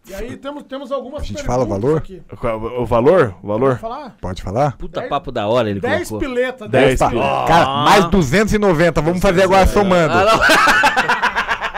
E 0.08 0.12
aí 0.14 0.36
temos, 0.36 0.64
temos 0.64 0.90
algumas 0.90 1.22
A 1.22 1.24
gente 1.24 1.44
fala 1.44 1.62
o 1.64 1.66
valor? 1.68 1.98
aqui. 1.98 2.20
O 2.78 2.84
valor? 2.84 3.34
O 3.40 3.46
valor? 3.46 3.78
falar? 3.78 4.16
Pode 4.20 4.42
falar? 4.42 4.76
Puta 4.76 4.98
Dez- 5.00 5.08
papo 5.08 5.30
da 5.30 5.46
hora 5.46 5.70
ele 5.70 5.80
10 5.80 6.08
colocou. 6.08 6.28
pileta, 6.28 6.68
10 6.68 6.84
10 6.86 6.98
Pa- 6.98 7.08
pileta. 7.10 7.44
Cara, 7.46 7.66
mais 7.84 8.04
290. 8.06 9.00
Vamos 9.00 9.20
fazer 9.22 9.44
agora 9.44 9.64
somando. 9.66 10.12
Ah. 10.12 11.18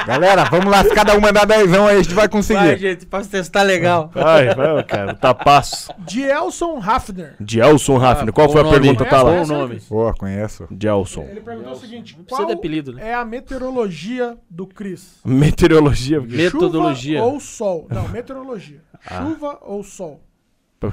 Galera, 0.07 0.45
vamos 0.45 0.67
lá. 0.67 0.83
Se 0.85 0.95
cada 0.95 1.17
um 1.17 1.21
mandar 1.21 1.47
10 1.47 1.73
aí, 1.73 1.81
a 1.81 2.03
gente 2.03 2.15
vai 2.15 2.25
Vai, 2.25 2.29
conseguir. 2.29 2.79
gente, 2.79 3.07
pra 3.07 3.23
testar 3.23 3.63
legal. 3.63 4.11
Vai, 4.15 4.55
vai, 4.55 4.83
cara. 4.85 5.15
Tapaço. 5.15 5.93
Dielson 5.99 6.81
Hafner. 6.83 7.37
Gelson 7.41 7.97
Raffner. 7.99 8.33
Qual 8.33 8.47
bom 8.47 8.53
foi 8.53 8.61
a 8.61 8.65
nome. 8.65 8.81
pergunta? 8.81 9.05
Tá 9.05 9.23
lá. 9.23 9.31
Conhece, 9.31 9.49
Bom 9.49 9.55
né, 9.55 9.61
nome. 9.61 9.75
Cris? 9.75 9.89
Boa, 9.89 10.15
conheço. 10.15 10.69
Gelson. 10.81 11.27
Ele 11.31 11.41
perguntou 11.41 11.73
o 11.73 11.77
seguinte: 11.77 12.19
qual 12.29 12.45
de 12.47 12.53
apelido, 12.53 12.93
né? 12.93 13.11
é 13.11 13.15
a 13.15 13.25
meteorologia 13.25 14.37
do 14.51 14.67
Cris? 14.67 15.21
Meteorologia. 15.25 16.21
Metodologia. 16.21 17.19
Chuva 17.19 17.33
ou 17.33 17.41
sol? 17.41 17.87
Não, 17.91 18.09
meteorologia. 18.09 18.81
Ah. 19.07 19.23
Chuva 19.23 19.59
ou 19.63 19.83
sol? 19.83 20.21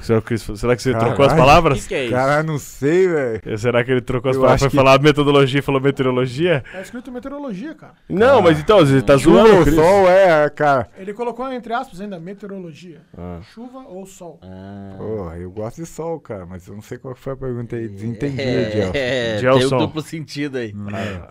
Será 0.00 0.22
que, 0.22 0.38
será 0.38 0.74
que 0.74 0.82
você 0.82 0.92
Caralho. 0.92 1.08
trocou 1.10 1.26
as 1.26 1.32
O 1.32 1.36
palavras? 1.36 1.82
que, 1.82 1.88
que 1.88 1.94
é 1.94 2.04
isso? 2.04 2.14
Cara, 2.14 2.42
não 2.42 2.58
sei, 2.58 3.08
velho. 3.08 3.58
Será 3.58 3.84
que 3.84 3.90
ele 3.90 4.00
trocou 4.00 4.30
as 4.30 4.36
Eu 4.36 4.40
palavras? 4.40 4.60
Foi 4.62 4.70
que- 4.70 4.76
falar 4.76 4.98
metodologia 5.02 5.58
e 5.58 5.62
falou 5.62 5.80
meteorologia? 5.82 6.64
Tá 6.72 6.80
escrito 6.80 7.12
meteorologia, 7.12 7.74
cara. 7.74 7.92
Não, 8.08 8.40
mas 8.40 8.58
então, 8.58 8.78
você 8.78 9.02
tá 9.02 9.18
Chuva 9.18 9.42
zoando, 9.42 9.58
ou 9.58 9.66
sol 9.76 10.08
é, 10.08 10.48
cara. 10.48 10.88
Ele 10.96 11.12
colocou 11.12 11.52
entre 11.52 11.74
aspas 11.74 12.00
ainda 12.00 12.18
meteorologia. 12.18 13.02
Ah. 13.16 13.40
Chuva 13.52 13.80
ou 13.80 14.06
sol? 14.06 14.38
Ah. 14.42 14.94
Porra, 14.96 15.36
eu 15.36 15.50
gosto 15.50 15.76
de 15.82 15.86
sol, 15.86 16.18
cara, 16.20 16.46
mas 16.46 16.66
eu 16.66 16.74
não 16.74 16.80
sei 16.82 16.96
qual 16.96 17.14
foi 17.14 17.34
a 17.34 17.36
pergunta 17.36 17.76
aí. 17.76 17.86
Desentendi, 17.86 18.36
Gelson. 18.72 18.92
É, 18.94 19.32
tem 19.32 19.40
Gelson. 19.40 19.76
um 19.76 19.78
duplo 19.78 20.00
sentido 20.00 20.56
aí. 20.56 20.74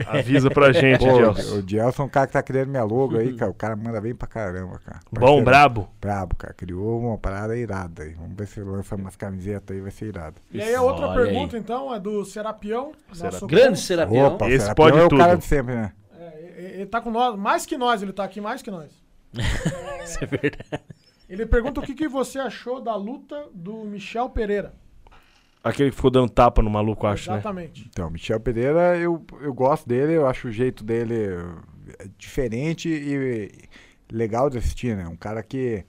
Avisa 0.08 0.52
pra 0.52 0.70
gente, 0.74 1.00
Pô, 1.00 1.16
Gelson. 1.16 1.58
o 1.60 1.64
Gelson 1.68 2.04
é 2.04 2.06
um 2.06 2.10
cara 2.10 2.28
que 2.28 2.34
tá 2.34 2.44
criando 2.44 2.70
minha 2.70 2.84
logo 2.84 3.18
aí, 3.18 3.34
cara. 3.34 3.50
O 3.50 3.56
cara 3.56 3.76
manda 3.76 4.00
bem 4.00 4.14
pra 4.14 4.28
caramba, 4.28 4.80
cara. 4.86 5.00
Bom, 5.12 5.20
Parceiro 5.20 5.46
brabo. 5.46 5.90
Brabo, 6.00 6.36
cara. 6.36 6.54
Criou 6.54 7.00
uma 7.00 7.18
parada 7.18 7.58
irada 7.58 8.04
aí. 8.04 8.14
Vamos 8.14 8.36
ver 8.38 8.51
se 8.52 8.60
lança 8.62 8.96
umas 8.96 9.16
camisetas 9.16 9.76
aí, 9.76 9.82
vai 9.82 9.92
ser 9.92 10.06
irado. 10.08 10.36
E 10.52 10.62
aí 10.62 10.74
a 10.76 10.82
outra 10.82 11.08
Olha 11.08 11.24
pergunta, 11.24 11.58
então, 11.58 11.94
é 11.94 12.00
do 12.00 12.24
Serapião. 12.26 12.92
nosso 13.20 13.48
Grande 13.48 13.80
Serapião. 13.80 14.34
Opa, 14.36 14.48
Esse 14.50 14.60
Serapião 14.66 14.76
pode 14.76 14.98
é 15.00 15.04
o 15.06 15.10
tudo. 15.10 15.18
cara 15.20 15.36
de 15.36 15.46
sempre, 15.46 15.76
né? 15.76 15.94
É, 16.20 16.72
ele- 16.76 16.86
tá 16.86 17.02
com 17.02 17.10
nós, 17.12 17.36
mais 17.38 17.66
que 17.66 17.78
nós, 17.78 18.02
ele 18.02 18.14
tá 18.14 18.24
aqui 18.24 18.40
mais 18.42 18.62
que 18.62 18.70
nós. 18.72 18.92
Isso 20.04 20.24
é 20.24 20.28
verdade. 20.28 20.84
Ele 21.30 21.46
pergunta 21.46 21.80
o 21.80 21.84
que, 21.84 21.94
que 21.94 22.08
você 22.08 22.40
achou 22.40 22.82
da 22.82 22.96
luta 22.96 23.46
do 23.54 23.86
Michel 23.86 24.30
Pereira. 24.30 24.74
Aquele 25.64 25.92
que 25.92 25.96
ficou 25.96 26.12
dando 26.12 26.30
tapa 26.30 26.62
no 26.62 26.70
maluco, 26.70 27.06
acho, 27.08 27.30
né? 27.30 27.38
Exatamente. 27.38 27.88
Então, 27.90 28.10
Michel 28.10 28.40
Pereira, 28.40 28.98
eu, 28.98 29.24
eu 29.40 29.54
gosto 29.54 29.88
dele, 29.88 30.14
eu 30.14 30.28
acho 30.28 30.48
o 30.48 30.52
jeito 30.52 30.84
dele 30.84 31.16
é, 32.00 32.08
diferente 32.18 32.90
e 32.90 33.52
legal 34.12 34.50
de 34.50 34.58
assistir, 34.58 34.98
né? 34.98 35.08
Um 35.08 35.16
cara 35.16 35.42
que 35.44 35.86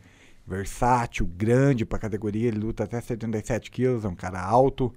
versátil, 0.47 1.27
grande 1.27 1.85
pra 1.86 1.98
categoria, 1.98 2.48
ele 2.48 2.59
luta 2.59 2.85
até 2.85 3.01
77 3.01 3.70
quilos, 3.70 4.05
é 4.05 4.09
um 4.09 4.14
cara 4.14 4.40
alto. 4.43 4.93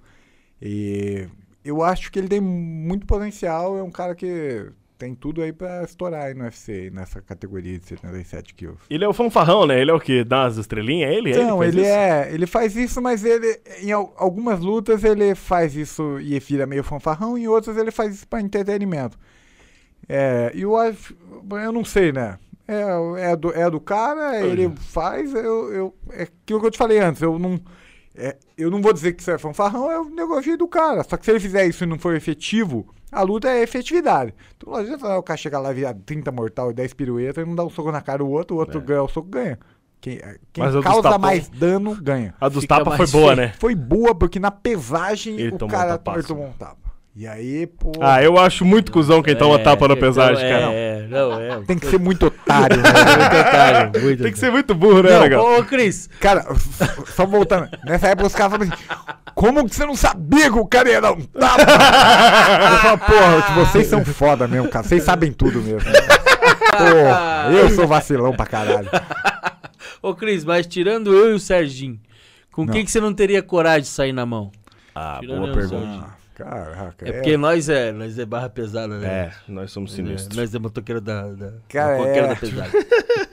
E 0.60 1.28
eu 1.64 1.82
acho 1.82 2.10
que 2.10 2.18
ele 2.18 2.28
tem 2.28 2.40
muito 2.40 3.06
potencial, 3.06 3.76
é 3.78 3.82
um 3.82 3.90
cara 3.90 4.14
que 4.14 4.70
tem 4.98 5.14
tudo 5.14 5.42
aí 5.42 5.52
pra 5.52 5.82
estourar 5.84 6.24
aí 6.24 6.34
no 6.34 6.44
UFC, 6.44 6.90
nessa 6.90 7.20
categoria 7.20 7.78
de 7.78 7.86
77 7.86 8.54
quilos. 8.54 8.78
Ele 8.88 9.04
é 9.04 9.08
o 9.08 9.12
fanfarrão, 9.12 9.66
né? 9.66 9.78
Ele 9.78 9.90
é 9.90 9.94
o 9.94 10.00
que? 10.00 10.24
Dá 10.24 10.44
umas 10.44 10.56
estrelinhas? 10.56 11.10
É 11.10 11.14
ele? 11.14 11.32
É 11.32 11.44
Não, 11.44 11.62
ele 11.62 11.82
isso? 11.82 11.90
é. 11.90 12.32
Ele 12.32 12.46
faz 12.46 12.74
isso, 12.76 13.02
mas 13.02 13.22
ele. 13.24 13.60
Em 13.82 13.92
al- 13.92 14.14
algumas 14.16 14.60
lutas 14.60 15.04
ele 15.04 15.34
faz 15.34 15.76
isso 15.76 16.18
e 16.20 16.38
vira 16.40 16.66
meio 16.66 16.82
fanfarrão, 16.82 17.36
em 17.36 17.46
outras 17.46 17.76
ele 17.76 17.90
faz 17.90 18.14
isso 18.14 18.26
pra 18.26 18.40
entretenimento. 18.40 19.18
É, 20.08 20.52
e 20.54 20.62
eu 20.62 20.76
acho. 20.76 21.14
Eu 21.50 21.72
não 21.72 21.84
sei, 21.84 22.12
né? 22.12 22.38
É, 22.68 23.30
é, 23.30 23.36
do, 23.36 23.52
é 23.52 23.70
do 23.70 23.80
cara, 23.80 24.40
ele 24.44 24.72
faz, 24.76 25.32
eu, 25.34 25.72
eu. 25.72 25.94
É 26.10 26.24
aquilo 26.24 26.60
que 26.60 26.66
eu 26.66 26.70
te 26.70 26.78
falei 26.78 26.98
antes, 26.98 27.22
eu 27.22 27.38
não. 27.38 27.60
é, 28.14 28.36
eu 28.58 28.70
não 28.70 28.82
vou 28.82 28.92
dizer 28.92 29.12
que 29.12 29.22
isso 29.22 29.30
é 29.30 29.38
fanfarrão, 29.38 29.90
é 29.90 30.00
o 30.00 30.04
negócio 30.10 30.56
do 30.58 30.66
cara. 30.66 31.04
Só 31.04 31.16
que 31.16 31.24
se 31.24 31.30
ele 31.30 31.40
fizer 31.40 31.64
isso 31.66 31.84
e 31.84 31.86
não 31.86 31.98
for 31.98 32.14
efetivo, 32.16 32.86
a 33.12 33.22
luta 33.22 33.48
é 33.48 33.62
efetividade. 33.62 34.34
Então 34.56 34.72
não 34.72 34.80
adianta 34.80 35.16
o 35.18 35.22
cara 35.22 35.36
chegar 35.36 35.60
lá 35.60 35.70
e 35.70 35.74
virar 35.74 35.94
30 35.94 36.32
mortal 36.32 36.70
e 36.70 36.74
10 36.74 36.92
piruetas 36.94 37.44
e 37.44 37.46
não 37.48 37.54
dar 37.54 37.64
um 37.64 37.70
soco 37.70 37.92
na 37.92 38.00
cara 38.00 38.18
do 38.18 38.28
outro, 38.28 38.56
o 38.56 38.58
outro 38.58 38.80
ganha 38.80 39.02
o 39.02 39.08
soco, 39.08 39.28
ganha. 39.28 39.58
Quem, 40.00 40.18
quem 40.52 40.62
Mas 40.64 40.74
causa 40.84 41.02
tapão- 41.02 41.18
mais 41.18 41.48
dano, 41.48 41.94
ganha. 42.00 42.34
A 42.40 42.48
dos 42.48 42.64
tapas 42.66 42.96
foi 42.96 43.06
boa, 43.06 43.34
feio. 43.34 43.36
né? 43.48 43.54
Foi 43.58 43.74
boa 43.74 44.14
porque 44.14 44.38
na 44.38 44.50
pesagem 44.50 45.34
Ele 45.38 45.54
o 45.54 45.58
tomou 45.58 45.74
um 45.74 45.78
cara 45.78 45.98
tapaço. 45.98 46.28
tomou 46.28 46.46
um 46.46 46.52
tapa. 46.52 46.85
E 47.18 47.26
aí, 47.26 47.66
pô. 47.66 47.92
Ah, 47.98 48.22
eu 48.22 48.36
acho 48.38 48.62
muito 48.62 48.92
cuzão 48.92 49.22
quem 49.22 49.34
toma 49.34 49.54
É, 49.54 49.62
tapa 49.62 49.88
na 49.88 49.94
então, 49.94 50.06
pesagem, 50.06 50.36
cara. 50.50 50.70
É, 50.70 51.06
não, 51.08 51.40
é. 51.40 51.60
Tem 51.66 51.78
que 51.78 51.86
ser 51.86 51.98
muito 51.98 52.26
otário, 52.26 52.76
né? 52.76 52.82
Muito 52.92 53.36
otário, 53.48 53.90
muito 54.04 54.22
Tem 54.22 54.32
que 54.32 54.38
ser 54.38 54.50
muito 54.52 54.74
burro, 54.74 55.02
né, 55.02 55.18
legal? 55.18 55.58
Ô, 55.58 55.64
Cris, 55.64 56.10
Cara, 56.20 56.44
só 57.14 57.24
voltando. 57.24 57.70
Nessa 57.86 58.08
época 58.08 58.26
os 58.26 58.34
caras 58.34 58.52
falavam 58.52 58.74
assim: 58.74 58.84
Como 59.34 59.66
que 59.66 59.74
você 59.74 59.86
não 59.86 59.96
sabia 59.96 60.52
que 60.52 60.58
o 60.58 60.66
cara 60.66 60.90
ia 60.90 61.00
dar 61.00 61.12
um 61.12 61.22
tapa? 61.22 61.62
eu 61.62 62.78
falo, 62.80 62.98
porra, 62.98 63.64
vocês 63.64 63.86
são 63.86 64.04
foda 64.04 64.46
mesmo, 64.46 64.68
cara. 64.68 64.86
Vocês 64.86 65.02
sabem 65.02 65.32
tudo 65.32 65.62
mesmo. 65.62 65.80
Porra, 65.90 67.48
eu 67.50 67.70
sou 67.70 67.86
vacilão 67.86 68.34
pra 68.34 68.44
caralho. 68.44 68.90
Ô, 70.02 70.14
Cris, 70.14 70.44
mas 70.44 70.66
tirando 70.66 71.14
eu 71.14 71.30
e 71.30 71.34
o 71.34 71.38
Serginho, 71.40 71.98
com 72.52 72.66
Não. 72.66 72.74
quem 72.74 72.84
que 72.84 72.90
você 72.90 73.00
não 73.00 73.14
teria 73.14 73.42
coragem 73.42 73.82
de 73.82 73.88
sair 73.88 74.12
na 74.12 74.26
mão? 74.26 74.52
Ah, 74.94 75.16
Tirando 75.20 75.40
boa 75.40 75.54
pergunta. 75.54 76.15
Caraca. 76.36 77.08
É 77.08 77.12
porque 77.12 77.36
nós 77.38 77.66
é, 77.68 77.90
nós 77.92 78.18
é 78.18 78.26
barra 78.26 78.50
pesada, 78.50 78.98
né? 78.98 79.06
É, 79.08 79.32
nós 79.50 79.72
somos 79.72 79.92
sinistros. 79.94 80.36
Nós 80.36 80.54
é 80.54 80.58
motoqueiro 80.58 81.00
da, 81.00 81.28
da, 81.28 81.52
Cara, 81.66 81.96
da 81.96 82.06
é. 82.08 82.26
da 82.28 82.36
pesada. 82.36 82.70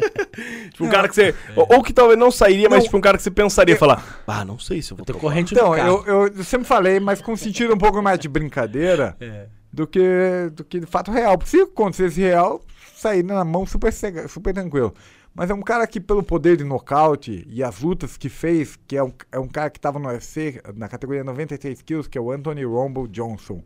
Tipo, 0.72 0.86
um 0.86 0.90
cara 0.90 1.08
que 1.08 1.14
você. 1.14 1.36
Ou, 1.56 1.68
ou 1.76 1.84
que 1.84 1.94
talvez 1.94 2.18
não 2.18 2.32
sairia, 2.32 2.68
mas 2.68 2.80
Não. 2.80 2.86
tipo 2.86 2.98
um 2.98 3.02
cara 3.02 3.18
que 3.18 3.24
você 3.24 3.30
pensaria 3.30 3.76
falar. 3.78 4.24
Ah, 4.26 4.44
não 4.44 4.58
sei 4.58 4.82
se 4.82 4.92
eu 4.92 4.98
vou 4.98 5.06
topar." 5.06 5.22
corrente 5.22 5.54
Então, 5.54 5.70
no 5.70 5.76
carro. 5.76 6.04
eu, 6.08 6.28
eu 6.30 6.44
sempre 6.44 6.66
falei, 6.68 7.00
mas 7.00 7.22
com 7.22 7.36
sentido 7.36 7.74
um 7.74 7.78
pouco 7.78 8.02
mais 8.02 8.18
de 8.18 8.28
brincadeira 8.28 9.16
É. 9.20 9.46
do 9.72 9.86
que, 9.86 10.50
do 10.54 10.64
que 10.64 10.80
de 10.80 10.86
fato 10.88 11.12
real. 11.12 11.38
Porque 11.38 11.52
se 11.52 11.62
acontecesse 11.62 12.20
real, 12.20 12.62
sair 12.96 13.22
na 13.22 13.44
mão 13.46 13.64
super, 13.68 13.94
cega- 13.94 14.28
super 14.28 14.54
tranquilo. 14.54 14.94
Mas 15.34 15.50
é 15.50 15.54
um 15.54 15.62
cara 15.62 15.88
que, 15.88 16.00
pelo 16.00 16.22
poder 16.22 16.58
de 16.58 16.64
nocaute 16.64 17.44
e 17.50 17.64
as 17.64 17.82
lutas 17.82 18.18
que 18.18 18.30
fez, 18.30 18.78
que 18.88 18.96
é 18.96 19.04
um, 19.04 19.12
é 19.32 19.40
um 19.40 19.48
cara 19.48 19.70
que 19.70 19.80
tava 19.80 19.98
no 19.98 20.08
UFC, 20.08 20.62
na 20.76 20.88
categoria 20.88 21.24
96 21.24 21.82
quilos, 21.82 22.08
que 22.08 22.18
é 22.18 22.22
o 22.22 22.32
Anthony 22.32 22.64
Rumble 22.64 23.08
Johnson. 23.08 23.64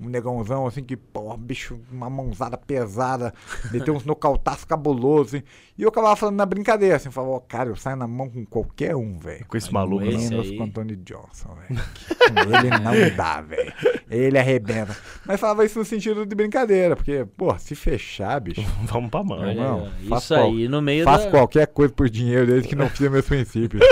Um 0.00 0.08
negãozão 0.08 0.66
assim 0.66 0.82
que, 0.82 0.96
pô, 0.96 1.36
bicho, 1.36 1.78
uma 1.90 2.08
mãozada 2.08 2.56
pesada, 2.56 3.32
meteu 3.72 3.94
uns 3.94 4.04
nocautaços 4.04 4.64
cabulosos. 4.64 5.34
hein? 5.34 5.42
E 5.76 5.82
eu 5.82 5.88
acabava 5.88 6.16
falando 6.16 6.36
na 6.36 6.46
brincadeira, 6.46 6.96
assim, 6.96 7.10
falava, 7.10 7.34
ó, 7.34 7.40
cara, 7.40 7.68
eu 7.68 7.76
saio 7.76 7.96
na 7.96 8.06
mão 8.06 8.28
com 8.28 8.44
qualquer 8.44 8.96
um, 8.96 9.18
velho. 9.18 9.44
Com 9.46 9.56
esse 9.56 9.72
maluco, 9.72 10.04
não. 10.04 10.10
Menos 10.12 10.46
aí. 10.48 10.56
com 10.56 10.62
o 10.64 10.66
Anthony 10.66 10.96
Johnson, 10.96 11.54
velho. 11.68 11.80
Ele 12.58 12.70
não 12.80 13.16
dá, 13.16 13.40
velho. 13.40 13.72
Ele 14.10 14.38
arrebenta. 14.38 14.96
Mas 15.24 15.38
falava 15.38 15.64
isso 15.64 15.78
no 15.78 15.84
sentido 15.84 16.24
de 16.26 16.34
brincadeira, 16.34 16.96
porque, 16.96 17.24
pô, 17.36 17.56
se 17.58 17.74
fechar, 17.74 18.40
bicho, 18.40 18.60
Vamos 18.84 19.10
pra 19.10 19.22
mão. 19.22 19.38
Não, 19.54 19.88
isso 20.00 20.34
qual- 20.34 20.46
aí 20.46 20.66
no 20.68 20.80
meio 20.82 21.04
faço 21.04 21.26
da... 21.26 21.30
qualquer 21.30 21.66
coisa 21.68 21.92
por 21.92 22.08
dinheiro 22.08 22.46
desde 22.46 22.68
que 22.68 22.74
não 22.76 22.88
fiz 22.90 23.08
meus 23.10 23.26
princípios. 23.26 23.82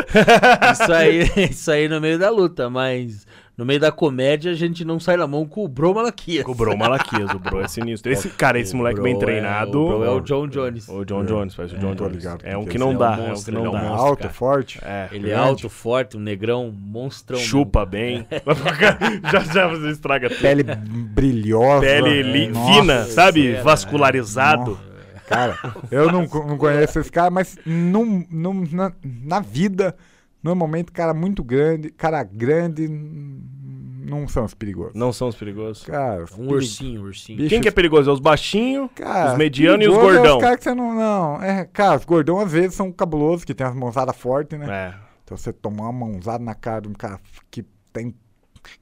Isso 0.73 0.93
aí, 0.93 1.23
isso 1.51 1.71
aí 1.71 1.89
no 1.89 2.01
meio 2.01 2.19
da 2.19 2.31
luta, 2.31 2.69
mas 2.71 3.27
no 3.57 3.65
meio 3.65 3.81
da 3.81 3.91
comédia 3.91 4.53
a 4.53 4.55
gente 4.55 4.85
não 4.85 5.01
sai 5.01 5.17
na 5.17 5.27
mão 5.27 5.47
com 5.47 5.65
o 5.65 5.69
Bro 5.69 5.95
Malaquias. 5.95 6.45
Com 6.45 6.53
o 6.53 6.55
Bro 6.55 6.77
Malaquias, 6.77 7.31
o 7.31 7.39
Bro 7.39 7.61
é 7.63 7.69
sinistro. 7.69 8.13
Esse, 8.13 8.29
cara, 8.29 8.59
esse 8.59 8.75
O 8.75 8.77
moleque 8.77 8.97
Bro 8.97 9.05
bem 9.05 9.15
é- 9.15 9.19
treinado. 9.19 9.81
o 9.81 9.87
Bro 9.89 10.05
é 10.05 10.11
o 10.11 10.21
John 10.21 10.47
Jones. 10.47 10.89
O 10.89 11.05
John 11.05 11.25
Jones, 11.25 11.55
faz 11.55 11.73
o 11.73 11.79
John 11.79 11.95
tô 11.95 12.05
Jones. 12.05 12.17
ligado 12.23 12.41
É 12.45 12.57
um 12.57 12.65
que 12.67 12.77
não 12.79 12.91
é 12.91 12.95
um 12.95 12.99
dá, 12.99 13.17
é 13.19 13.33
um 13.33 13.43
que 13.43 13.51
ele 13.51 13.57
não 13.57 13.67
é 13.67 13.69
um 13.69 13.73
dá. 13.73 13.79
monstro. 13.81 14.01
Alto, 14.07 14.21
cara. 14.23 14.35
forte. 14.35 14.79
É, 14.85 15.09
Ele 15.11 15.27
é 15.31 15.35
grande. 15.35 15.49
alto, 15.49 15.69
forte, 15.71 16.17
um 16.17 16.21
negrão, 16.21 16.71
monstrão. 16.77 17.39
chupa 17.39 17.87
bem. 17.87 18.27
já 19.33 19.41
já 19.41 19.67
você 19.69 19.91
estraga 19.91 20.29
tudo. 20.29 20.41
Pele 20.41 20.63
brilhosa. 20.63 21.81
Pele 21.87 22.23
li- 22.23 22.49
Nossa, 22.49 22.73
fina, 22.81 23.05
sabe? 23.05 23.53
era, 23.53 23.63
Vascularizado. 23.63 24.71
Nossa. 24.73 24.97
Cara, 25.27 25.59
eu 25.91 26.13
não, 26.13 26.21
não 26.23 26.57
conheço 26.57 27.01
esse 27.01 27.11
cara, 27.11 27.31
mas 27.31 27.59
num, 27.67 28.25
num- 28.31 28.65
na, 28.71 28.93
na 29.03 29.41
vida, 29.41 29.97
normalmente, 30.43 30.93
cara 30.93 31.13
muito 31.15 31.43
grande, 31.43 31.91
cara 31.91 32.23
grande, 32.23 32.87
não 32.89 34.29
são 34.29 34.45
os 34.45 34.55
perigosos. 34.55 34.95
Não 34.95 35.13
são 35.13 35.29
os 35.29 35.35
perigosos. 35.37 35.85
Cara, 35.85 36.25
os 36.25 36.33
Um 36.33 36.37
perigo- 36.37 36.55
ursinho, 36.55 37.01
um 37.03 37.05
ursinho. 37.05 37.39
Bicho, 37.39 37.49
Quem 37.51 37.61
que 37.61 37.69
é 37.69 37.73
perigoso? 37.73 38.09
É 38.11 38.13
os 38.13 38.21
baixinhos, 38.21 38.89
Cara, 38.95 39.33
os 39.33 39.39
medianos 39.39 39.85
e 39.85 39.89
os 39.89 39.95
perigoso 39.95 40.15
é 40.15 40.19
gordão. 40.19 40.37
Os 40.39 40.43
caras 40.43 40.57
que 40.59 40.65
você 40.65 40.75
não. 40.75 40.95
Não, 40.95 41.43
é, 41.43 41.65
cara, 41.65 41.97
os 41.97 42.05
gordão 42.05 42.39
às 42.41 42.53
vezes 42.53 42.75
são 42.75 42.93
cabulosos, 42.93 43.45
que 43.45 43.55
tem 43.55 43.67
as 43.67 43.75
mãozadas 43.75 44.17
fortes, 44.17 44.59
né? 44.59 44.67
É. 44.69 44.95
Então 45.25 45.37
você 45.37 45.53
tomar 45.53 45.89
uma 45.89 46.07
mãozada 46.07 46.43
na 46.45 46.55
cara 46.55 46.83
de 46.83 46.89
um 46.89 46.93
cara 46.93 47.19
que 47.51 47.65
tem. 47.93 48.15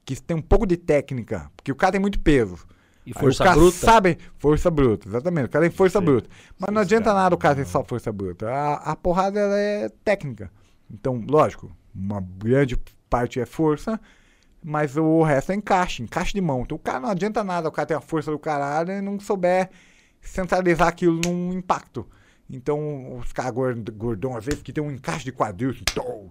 que 0.05 0.21
tem 0.21 0.37
um 0.37 0.43
pouco 0.43 0.67
de 0.67 0.77
técnica, 0.77 1.51
porque 1.57 1.73
o 1.73 1.75
cara 1.77 1.93
tem 1.93 2.01
muito 2.01 2.19
peso. 2.21 2.59
E 3.07 3.13
força 3.13 3.43
o 3.43 3.47
cara 3.47 3.59
bruta. 3.59 3.77
sabe, 3.77 4.19
força 4.39 4.71
bruta, 4.71 5.07
exatamente. 5.09 5.45
O 5.47 5.49
cara 5.51 5.67
tem 5.69 5.75
força 5.77 5.99
Sim. 5.99 6.05
bruta. 6.07 6.29
Mas 6.59 6.69
não 6.75 6.81
Sim, 6.81 6.87
adianta 6.87 7.05
cara. 7.11 7.19
nada 7.23 7.35
o 7.35 7.39
cara 7.39 7.55
ter 7.55 7.67
só 7.67 7.85
força 7.85 8.11
bruta. 8.11 8.49
A, 8.51 8.93
a 8.93 8.97
porrada 8.97 9.39
ela 9.41 9.59
é 9.59 9.91
técnica. 10.03 10.51
Então, 10.95 11.23
lógico, 11.29 11.71
uma 11.95 12.21
grande 12.21 12.77
parte 13.11 13.41
é 13.41 13.47
força, 13.47 14.01
mas 14.63 14.97
o 14.97 15.23
resto 15.23 15.53
é 15.53 15.55
encaixe, 15.55 16.03
encaixe 16.03 16.33
de 16.33 16.41
mão. 16.41 16.63
Então 16.63 16.77
o 16.77 16.81
cara 16.81 17.01
não 17.01 17.09
adianta 17.11 17.45
nada, 17.45 17.69
o 17.69 17.73
cara 17.73 17.87
tem 17.87 17.97
a 17.97 18.01
força 18.01 18.31
do 18.31 18.39
caralho 18.39 18.93
e 18.93 19.01
não 19.01 19.19
souber 19.21 19.71
centralizar 20.21 20.89
aquilo 20.89 21.21
num 21.25 21.53
impacto. 21.53 22.07
Então, 22.49 23.17
os 23.19 23.33
caras 23.33 23.53
gord- 23.53 23.91
gordão, 23.93 24.37
às 24.37 24.45
vezes, 24.45 24.63
que 24.63 24.73
tem 24.73 24.83
um 24.85 24.91
encaixe 24.91 25.25
de 25.25 25.33
quadril, 25.33 25.75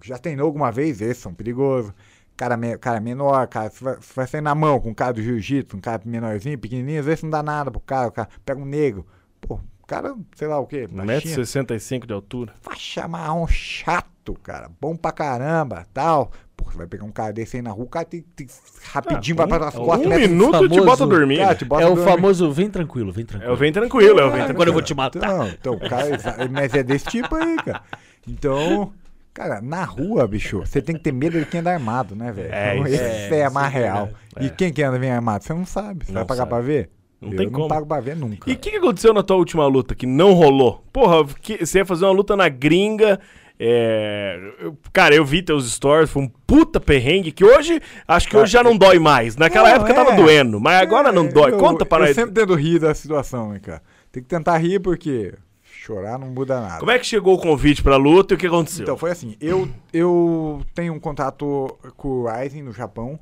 já 0.02 0.16
treinou 0.18 0.46
alguma 0.46 0.70
vez, 0.70 1.00
esses 1.00 1.22
são 1.22 1.34
perigosos. 1.34 1.92
Cara, 2.36 2.56
me- 2.56 2.76
cara 2.78 3.00
menor, 3.00 3.46
cara, 3.48 3.70
você 3.70 3.84
vai, 3.84 3.96
você 3.96 4.14
vai 4.14 4.26
sair 4.26 4.40
na 4.40 4.54
mão 4.54 4.80
com 4.80 4.90
um 4.90 4.94
cara 4.94 5.12
do 5.12 5.22
jiu-jitsu, 5.22 5.76
um 5.76 5.80
cara 5.80 6.02
menorzinho, 6.04 6.58
pequenininho, 6.58 7.00
às 7.00 7.06
vezes 7.06 7.22
não 7.22 7.30
dá 7.30 7.42
nada 7.42 7.70
pro 7.70 7.80
cara, 7.80 8.08
o 8.08 8.12
cara 8.12 8.28
pega 8.44 8.60
um 8.60 8.64
negro. 8.64 9.06
Pô, 9.40 9.60
cara, 9.86 10.14
sei 10.36 10.48
lá 10.48 10.58
o 10.58 10.66
quê, 10.66 10.86
baixinho, 10.86 11.40
1,65m 11.40 12.06
de 12.06 12.12
altura. 12.12 12.52
faixa 12.62 13.06
marrom 13.08 13.46
chato, 13.46 14.34
cara, 14.42 14.70
bom 14.80 14.96
pra 14.96 15.12
caramba, 15.12 15.86
tal. 15.92 16.30
Pô, 16.56 16.70
você 16.70 16.78
vai 16.78 16.86
pegar 16.86 17.04
um 17.04 17.10
cara 17.10 17.32
desse 17.32 17.56
aí 17.56 17.62
na 17.62 17.70
rua, 17.72 17.84
o 17.84 17.88
cara 17.88 18.04
tem, 18.04 18.22
tem- 18.36 18.46
rapidinho 18.92 19.36
vai 19.36 19.46
para 19.48 19.68
as 19.68 19.74
Um 19.74 19.84
costas, 19.84 20.06
mete- 20.06 20.28
minuto 20.28 20.64
e 20.64 20.68
te 20.68 20.74
famoso- 20.78 20.84
bota 20.84 21.06
dormindo. 21.06 21.38
cara, 21.40 21.54
te 21.56 21.64
bota 21.64 21.82
É 21.82 21.86
o 21.86 21.94
dormir. 21.96 22.04
famoso 22.10 22.52
vem 22.52 22.70
tranquilo, 22.70 23.12
vem 23.12 23.24
É 23.24 23.26
tranquilo. 23.26 23.52
o 23.52 23.56
vem 23.56 23.72
tranquilo, 23.72 24.20
é 24.20 24.24
o 24.24 24.30
vem 24.30 24.40
É, 24.40 24.44
tranquilo. 24.44 24.56
Quando 24.56 24.68
eu 24.68 24.72
vou 24.72 24.82
te 24.82 24.94
matar. 24.94 25.18
Então, 25.18 25.48
então, 25.48 25.74
o 25.74 25.80
cara, 25.88 26.14
exa- 26.14 26.36
mas 26.50 26.72
é 26.74 26.82
desse 26.84 27.06
tipo 27.06 27.34
aí, 27.34 27.56
cara. 27.56 27.82
Então, 28.28 28.92
cara, 29.34 29.60
na 29.60 29.84
rua, 29.84 30.28
bicho, 30.28 30.60
você 30.60 30.80
tem 30.80 30.94
que 30.94 31.02
ter 31.02 31.12
medo 31.12 31.38
de 31.40 31.44
quem 31.46 31.58
anda 31.58 31.72
armado, 31.72 32.14
né, 32.14 32.30
velho? 32.30 32.54
É, 32.54 32.76
Então, 32.76 32.86
isso 32.86 32.94
Esse 33.02 33.34
é- 33.34 33.38
é, 33.40 33.44
a 33.46 33.50
mais 33.50 33.74
é 33.74 33.78
real. 33.78 34.06
verdade. 34.06 34.46
E 34.46 34.50
quem 34.50 34.72
que 34.72 34.82
anda 34.82 34.98
bem 34.98 35.10
armado? 35.10 35.42
Você 35.42 35.52
não 35.52 35.66
sabe. 35.66 36.06
Você 36.06 36.12
Não 36.12 36.20
vai 36.20 36.24
pagar 36.26 36.38
sabe. 36.42 36.50
pra 36.50 36.60
ver? 36.60 36.88
Não 37.24 37.32
eu 37.32 37.36
tem 37.36 37.46
não 37.46 37.52
como. 37.52 37.68
pago 37.68 37.86
pra 37.86 38.00
ver 38.00 38.16
nunca. 38.16 38.48
E 38.50 38.54
o 38.54 38.58
que, 38.58 38.70
que 38.70 38.76
aconteceu 38.76 39.12
na 39.12 39.22
tua 39.22 39.36
última 39.36 39.66
luta 39.66 39.94
que 39.94 40.06
não 40.06 40.32
rolou? 40.32 40.84
Porra, 40.92 41.24
que- 41.40 41.64
você 41.64 41.78
ia 41.78 41.84
fazer 41.86 42.04
uma 42.04 42.12
luta 42.12 42.36
na 42.36 42.48
gringa. 42.48 43.18
é, 43.58 44.50
cara, 44.92 45.14
eu 45.14 45.24
vi 45.24 45.40
teus 45.42 45.70
stories, 45.72 46.10
foi 46.10 46.22
um 46.22 46.28
puta 46.46 46.80
perrengue 46.80 47.30
que 47.32 47.44
hoje, 47.44 47.80
acho 48.06 48.28
que 48.28 48.36
hoje 48.36 48.52
já 48.52 48.62
não 48.64 48.76
dói 48.76 48.98
mais. 48.98 49.36
Naquela 49.36 49.68
Não, 49.68 49.76
época 49.76 49.94
tava 49.94 50.10
é. 50.12 50.16
doendo, 50.16 50.60
mas 50.60 50.80
agora 50.82 51.12
não 51.12 51.24
É, 51.26 51.28
dói. 51.28 51.52
eu- 51.52 51.58
Conta 51.58 51.84
para 51.86 52.08
eu 52.08 52.14
sempre 52.14 52.32
tento 52.32 52.54
rir 52.54 52.78
da 52.80 52.92
situação, 52.94 53.50
né, 53.50 53.60
cara? 53.60 53.80
Tem 54.10 54.22
que 54.22 54.28
tentar 54.28 54.56
rir 54.58 54.80
porque 54.80 55.32
chorar 55.62 56.18
não 56.18 56.28
muda 56.28 56.60
nada. 56.60 56.78
Como 56.80 56.90
é 56.90 56.98
que 56.98 57.06
chegou 57.06 57.34
o 57.34 57.38
convite 57.40 57.82
pra 57.82 57.96
luta 57.96 58.34
e 58.34 58.36
o 58.36 58.38
que 58.38 58.46
aconteceu? 58.46 58.82
Então, 58.82 58.96
foi 58.96 59.10
assim, 59.12 59.36
eu, 59.40 59.68
eu 59.92 60.60
tenho 60.74 60.92
um 60.92 60.98
contato 61.00 61.76
com 61.96 62.08
o 62.08 62.26
Ryzen 62.26 62.62
no 62.62 62.72
Japão, 62.72 63.18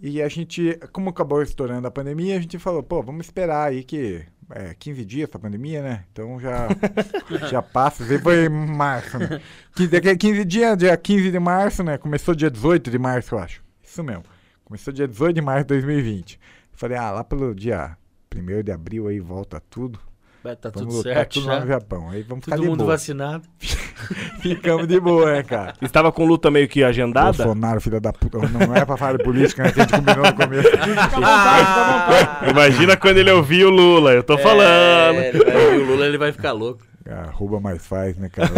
e 0.00 0.22
a 0.22 0.28
gente, 0.28 0.78
como 0.92 1.10
acabou 1.10 1.42
estourando 1.42 1.86
a 1.86 1.90
pandemia, 1.90 2.36
a 2.36 2.40
gente 2.40 2.58
falou, 2.58 2.82
pô, 2.82 3.02
vamos 3.02 3.26
esperar 3.26 3.68
aí 3.68 3.82
que 3.82 4.24
é 4.50 4.74
15 4.74 5.04
dias 5.04 5.28
essa 5.28 5.38
pandemia, 5.38 5.82
né? 5.82 6.04
Então 6.12 6.38
já, 6.40 6.68
já 7.50 7.60
passa, 7.60 8.02
isso 8.02 8.12
aí 8.12 8.18
foi 8.18 8.46
em 8.46 8.48
março, 8.48 9.18
né? 9.18 9.40
15, 9.74 9.90
daqui 9.90 10.08
a 10.08 10.16
15 10.16 10.44
dias, 10.44 10.76
dia 10.76 10.96
15 10.96 11.30
de 11.30 11.38
março, 11.38 11.82
né? 11.82 11.98
Começou 11.98 12.34
dia 12.34 12.50
18 12.50 12.90
de 12.90 12.98
março, 12.98 13.34
eu 13.34 13.38
acho. 13.38 13.62
Isso 13.82 14.02
mesmo. 14.02 14.24
Começou 14.64 14.92
dia 14.92 15.08
18 15.08 15.34
de 15.34 15.40
março 15.40 15.64
de 15.64 15.68
2020. 15.68 16.38
Falei, 16.72 16.96
ah, 16.96 17.10
lá 17.10 17.24
pelo 17.24 17.54
dia 17.54 17.96
1 18.34 18.62
de 18.62 18.70
abril 18.70 19.08
aí 19.08 19.18
volta 19.18 19.60
tudo. 19.60 19.98
Vai, 20.42 20.54
tá 20.54 20.70
Vamos 20.72 20.94
tudo 20.94 21.02
certo 21.02 21.34
tudo 21.34 21.46
já. 21.46 21.52
lá 21.54 21.60
no 21.60 21.66
Japão. 21.66 22.10
Aí 22.10 22.22
vamos 22.22 22.44
ficar 22.44 22.56
Todo 22.56 22.64
de 22.64 22.70
mundo 22.70 22.78
boa. 22.84 22.92
vacinado. 22.92 23.42
Ficamos 24.40 24.86
de 24.86 25.00
boa, 25.00 25.32
né, 25.32 25.42
cara? 25.42 25.74
Estava 25.82 26.12
com 26.12 26.24
luta 26.24 26.50
meio 26.50 26.68
que 26.68 26.84
agendada? 26.84 27.32
Bolsonaro, 27.44 27.80
filho 27.80 28.00
da 28.00 28.12
puta. 28.12 28.38
Não 28.38 28.74
é 28.74 28.84
pra 28.84 28.96
falar 28.96 29.18
de 29.18 29.24
política, 29.24 29.64
né? 29.64 29.72
A 29.74 29.80
gente 29.80 29.92
combinou 29.92 30.24
no 30.24 30.34
começo. 30.34 30.70
Vontade. 31.14 32.50
Imagina 32.50 32.96
quando 32.96 33.18
ele 33.18 33.30
ouvir 33.32 33.64
o 33.64 33.70
Lula, 33.70 34.12
eu 34.12 34.22
tô 34.22 34.38
falando. 34.38 35.18
É, 35.18 35.28
ele 35.30 35.44
vai- 35.44 35.78
o 35.78 35.84
Lula 35.86 36.06
ele 36.06 36.18
vai 36.18 36.30
ficar 36.32 36.52
louco. 36.52 36.86
Ah, 37.10 37.30
rouba 37.32 37.58
mais 37.58 37.86
faz, 37.86 38.18
né, 38.18 38.28
cara? 38.28 38.50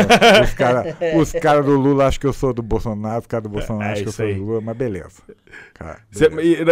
Os 0.43 0.53
caras 0.55 0.95
os 1.17 1.33
cara 1.33 1.63
do 1.63 1.79
Lula 1.79 2.07
acham 2.09 2.21
que 2.21 2.27
eu 2.27 2.33
sou 2.33 2.53
do 2.53 2.63
Bolsonaro, 2.63 3.21
os 3.21 3.27
caras 3.27 3.45
do 3.45 3.49
Bolsonaro 3.49 3.85
É, 3.91 3.93
acham 3.93 4.03
que 4.03 4.09
eu 4.09 4.13
sou 4.13 4.27
aí. 4.27 4.35
do 4.35 4.45
Lula, 4.45 4.61
mas 4.61 4.77
beleza. 4.77 5.23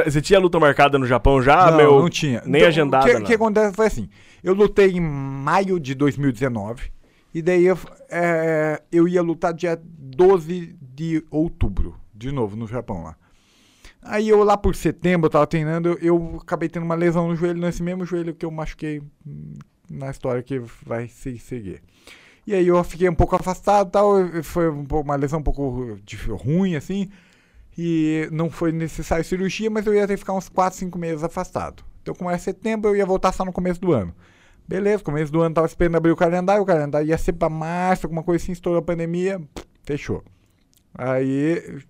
Você 0.05 0.21
tinha 0.21 0.41
luta 0.41 0.59
marcada 0.59 0.99
no 0.99 1.07
Japão 1.07 1.41
já, 1.41 1.71
não, 1.71 1.77
meu? 1.77 1.99
não 2.01 2.09
tinha. 2.11 2.43
Nem 2.45 2.61
Então, 2.63 2.69
agendada, 2.69 3.07
O 3.07 3.17
que, 3.19 3.23
que 3.23 3.35
acontece 3.35 3.75
foi 3.77 3.87
assim: 3.87 4.09
eu 4.43 4.55
lutei 4.55 4.93
em 4.93 5.01
maio 5.01 5.79
de 5.79 5.95
2019, 5.95 6.91
e 7.35 7.43
daí 7.43 7.67
eu, 7.67 7.79
é, 8.11 8.83
eu 8.91 9.07
ia 9.07 9.23
lutar 9.23 9.53
dia 9.53 9.81
12 9.83 10.77
de 10.81 11.25
outubro, 11.31 11.97
de 12.15 12.33
novo, 12.33 12.57
no 12.57 12.67
Japão 12.67 13.03
lá. 13.03 13.17
Aí 14.03 14.29
eu 14.29 14.43
lá 14.43 14.57
por 14.57 14.75
setembro, 14.75 15.27
eu 15.27 15.31
tava 15.31 15.47
treinando, 15.47 15.99
eu, 16.01 16.39
acabei 16.41 16.69
tendo 16.69 16.85
uma 16.85 16.95
lesão 16.95 17.29
no 17.29 17.37
joelho, 17.37 17.61
nesse 17.61 17.83
mesmo 17.83 18.05
joelho 18.05 18.35
que 18.35 18.47
eu 18.47 18.51
machuquei 18.51 19.03
hum, 19.27 19.55
na 19.91 20.11
história 20.11 20.43
que 20.43 20.61
vai 20.85 21.09
se 21.09 21.39
seguir. 21.39 21.83
E 22.47 22.55
aí 22.55 22.67
eu 22.67 22.83
fiquei 22.83 23.09
um 23.09 23.15
pouco 23.15 23.37
afastado 23.37 23.91
tal, 23.91 24.15
foi 24.43 24.71
um 24.71 24.87
uma 24.91 25.17
lesão 25.17 25.41
um 25.41 25.43
pouco 25.43 25.99
ruim, 26.31 26.77
assim, 26.77 27.11
e 27.77 28.29
não 28.33 28.49
foi 28.51 28.73
necessário 28.73 29.25
cirurgia, 29.25 29.69
mas 29.69 29.87
eu 29.87 29.95
ia 29.95 30.07
ter 30.07 30.15
que 30.15 30.21
ficar 30.21 30.33
uns 30.33 30.49
4, 30.49 30.79
5 30.79 30.99
meses 30.99 31.23
afastado. 31.23 31.85
Então, 32.09 32.17
como 32.17 32.31
é 32.31 32.39
setembro, 32.39 32.89
eu 32.89 32.97
ia 32.97 33.05
voltar 33.05 33.33
só 33.33 33.45
no 33.45 33.53
começo 33.53 33.79
do 33.79 33.93
ano. 33.93 34.15
Beleza, 34.67 35.03
começo 35.03 35.31
do 35.31 35.43
ano 35.43 35.55
tava 35.55 35.67
esperando 35.67 35.97
abrir 35.97 36.11
o 36.11 36.17
calendário, 36.17 36.63
o 36.63 36.67
calendário 36.67 37.07
ia 37.07 37.19
ser 37.19 37.35
pra 37.35 37.51
março, 37.51 38.07
alguma 38.07 38.23
coisa 38.23 38.43
assim, 38.43 38.53
estourou 38.53 38.79
a 38.79 38.83
pandemia, 38.83 39.39
fechou. 39.83 40.25
Aí 40.95 41.83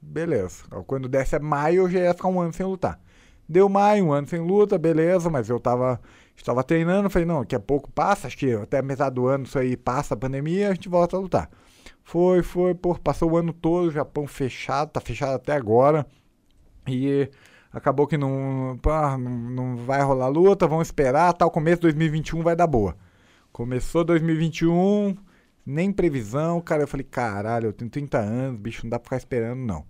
beleza. 0.00 0.62
Quando 0.86 1.08
desse 1.08 1.36
maio, 1.40 1.82
eu 1.82 1.90
já 1.90 1.98
ia 1.98 2.14
ficar 2.14 2.28
um 2.28 2.40
ano 2.40 2.52
sem 2.52 2.64
lutar. 2.64 3.00
Deu 3.48 3.68
maio, 3.68 4.04
um 4.06 4.12
ano 4.12 4.28
sem 4.28 4.38
luta, 4.38 4.78
beleza, 4.78 5.28
mas 5.28 5.48
eu 5.48 5.58
tava, 5.58 6.00
estava 6.36 6.62
treinando, 6.62 7.10
falei, 7.10 7.26
não, 7.26 7.40
daqui 7.40 7.56
a 7.56 7.60
pouco 7.60 7.90
passa, 7.90 8.28
acho 8.28 8.38
que 8.38 8.52
até 8.52 8.80
metade 8.80 9.16
do 9.16 9.26
ano 9.26 9.42
isso 9.42 9.58
aí 9.58 9.76
passa 9.76 10.14
a 10.14 10.16
pandemia, 10.16 10.68
a 10.70 10.74
gente 10.74 10.88
volta 10.88 11.16
a 11.16 11.20
lutar. 11.20 11.50
Foi, 12.04 12.44
foi, 12.44 12.76
pô, 12.76 12.94
passou 12.94 13.32
o 13.32 13.36
ano 13.36 13.52
todo, 13.52 13.88
o 13.88 13.90
Japão 13.90 14.24
fechado, 14.24 14.90
tá 14.90 15.00
fechado 15.00 15.34
até 15.34 15.52
agora. 15.52 16.06
E 16.86 17.28
acabou 17.78 18.06
que 18.06 18.18
não, 18.18 18.78
pá, 18.82 19.16
não, 19.16 19.30
não 19.30 19.76
vai 19.76 20.02
rolar 20.02 20.28
luta, 20.28 20.66
vamos 20.66 20.88
esperar, 20.88 21.32
tal, 21.32 21.50
começo 21.50 21.76
de 21.76 21.82
2021 21.82 22.42
vai 22.42 22.54
dar 22.54 22.66
boa. 22.66 22.96
Começou 23.52 24.04
2021, 24.04 25.16
nem 25.64 25.92
previsão, 25.92 26.60
cara, 26.60 26.82
eu 26.82 26.88
falei, 26.88 27.06
caralho, 27.08 27.66
eu 27.66 27.72
tenho 27.72 27.90
30 27.90 28.18
anos, 28.18 28.60
bicho, 28.60 28.84
não 28.84 28.90
dá 28.90 28.98
pra 28.98 29.04
ficar 29.04 29.16
esperando, 29.16 29.60
não. 29.60 29.84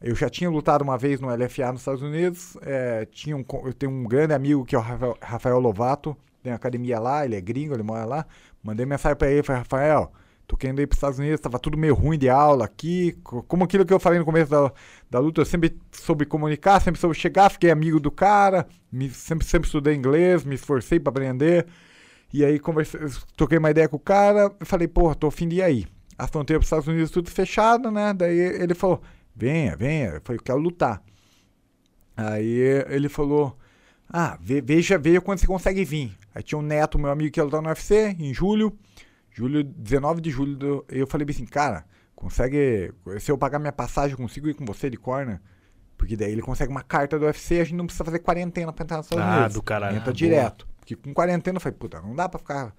Eu 0.00 0.14
já 0.14 0.28
tinha 0.28 0.50
lutado 0.50 0.82
uma 0.82 0.98
vez 0.98 1.20
no 1.20 1.28
LFA 1.28 1.72
nos 1.72 1.80
Estados 1.80 2.02
Unidos, 2.02 2.56
é, 2.62 3.06
tinha 3.06 3.36
um, 3.36 3.44
eu 3.64 3.72
tenho 3.72 3.92
um 3.92 4.04
grande 4.04 4.34
amigo 4.34 4.64
que 4.64 4.74
é 4.74 4.78
o 4.78 4.82
Rafael, 4.82 5.18
Rafael 5.20 5.58
Lovato, 5.58 6.16
tem 6.42 6.52
academia 6.52 6.98
lá, 7.00 7.24
ele 7.24 7.36
é 7.36 7.40
gringo, 7.40 7.74
ele 7.74 7.82
mora 7.82 8.04
lá, 8.04 8.26
mandei 8.62 8.84
mensagem 8.84 9.16
pra 9.16 9.30
ele, 9.30 9.42
falei, 9.42 9.60
Rafael, 9.60 10.12
tô 10.46 10.56
querendo 10.56 10.80
ir 10.80 10.86
pros 10.86 10.98
Estados 10.98 11.18
Unidos, 11.18 11.40
tava 11.40 11.58
tudo 11.58 11.76
meio 11.76 11.94
ruim 11.94 12.18
de 12.18 12.28
aula 12.28 12.64
aqui, 12.64 13.12
como 13.22 13.64
aquilo 13.64 13.84
que 13.84 13.92
eu 13.92 14.00
falei 14.00 14.18
no 14.18 14.24
começo 14.24 14.50
da, 14.50 14.72
da 15.10 15.18
luta, 15.18 15.40
eu 15.40 15.44
sempre 15.44 15.76
soube 15.92 16.26
comunicar, 16.26 16.80
sempre 16.80 17.00
soube 17.00 17.14
chegar, 17.14 17.50
fiquei 17.50 17.70
amigo 17.70 17.98
do 17.98 18.10
cara, 18.10 18.66
me, 18.92 19.10
sempre, 19.10 19.46
sempre 19.46 19.66
estudei 19.66 19.94
inglês, 19.94 20.44
me 20.44 20.54
esforcei 20.54 21.00
para 21.00 21.10
aprender, 21.10 21.66
e 22.32 22.44
aí 22.44 22.58
conversei, 22.58 23.00
toquei 23.36 23.58
uma 23.58 23.70
ideia 23.70 23.88
com 23.88 23.96
o 23.96 24.00
cara, 24.00 24.54
falei, 24.60 24.88
porra, 24.88 25.14
tô 25.14 25.30
fim 25.30 25.48
de 25.48 25.56
ir 25.56 25.62
aí. 25.62 25.86
As 26.16 26.30
fronteiras 26.30 26.60
pros 26.60 26.66
Estados 26.66 26.88
Unidos 26.88 27.10
tudo 27.10 27.30
fechado, 27.30 27.90
né, 27.90 28.12
daí 28.12 28.38
ele 28.38 28.74
falou, 28.74 29.00
venha, 29.34 29.76
venha, 29.76 30.10
eu 30.10 30.20
falei, 30.22 30.40
quero 30.44 30.58
lutar. 30.58 31.02
Aí 32.16 32.84
ele 32.88 33.08
falou, 33.08 33.56
ah, 34.08 34.38
veja, 34.40 34.98
veja 34.98 35.20
quando 35.20 35.38
você 35.38 35.46
consegue 35.46 35.84
vir. 35.84 36.16
Aí 36.34 36.42
tinha 36.42 36.58
um 36.58 36.62
neto, 36.62 36.98
meu 36.98 37.10
amigo, 37.10 37.32
que 37.32 37.40
ia 37.40 37.44
lutar 37.44 37.62
no 37.62 37.68
UFC, 37.68 38.14
em 38.18 38.32
julho, 38.34 38.76
Julho, 39.34 39.64
19 39.64 40.20
de 40.20 40.30
julho, 40.30 40.56
do, 40.56 40.84
eu 40.88 41.08
falei 41.08 41.26
assim, 41.28 41.44
cara, 41.44 41.84
consegue. 42.14 42.94
Se 43.18 43.32
eu 43.32 43.36
pagar 43.36 43.58
minha 43.58 43.72
passagem, 43.72 44.12
eu 44.12 44.16
consigo 44.16 44.48
ir 44.48 44.54
com 44.54 44.64
você 44.64 44.88
de 44.88 44.96
corner? 44.96 45.40
Porque 45.98 46.16
daí 46.16 46.30
ele 46.30 46.40
consegue 46.40 46.70
uma 46.70 46.82
carta 46.82 47.18
do 47.18 47.26
UFC, 47.26 47.60
a 47.60 47.64
gente 47.64 47.74
não 47.74 47.86
precisa 47.86 48.04
fazer 48.04 48.20
quarentena 48.20 48.72
pra 48.72 48.84
entrar 48.84 48.98
nos 48.98 49.06
Estados 49.06 49.24
ah, 49.24 49.36
Unidos. 49.38 49.54
do 49.54 49.62
caralho. 49.62 49.96
Entra 49.96 50.10
ah, 50.10 50.14
direto. 50.14 50.68
Porque 50.78 50.94
com 50.94 51.12
quarentena 51.12 51.56
eu 51.56 51.60
falei, 51.60 51.76
puta, 51.76 52.00
não 52.00 52.14
dá 52.14 52.28
pra 52.28 52.38
ficar 52.38 52.74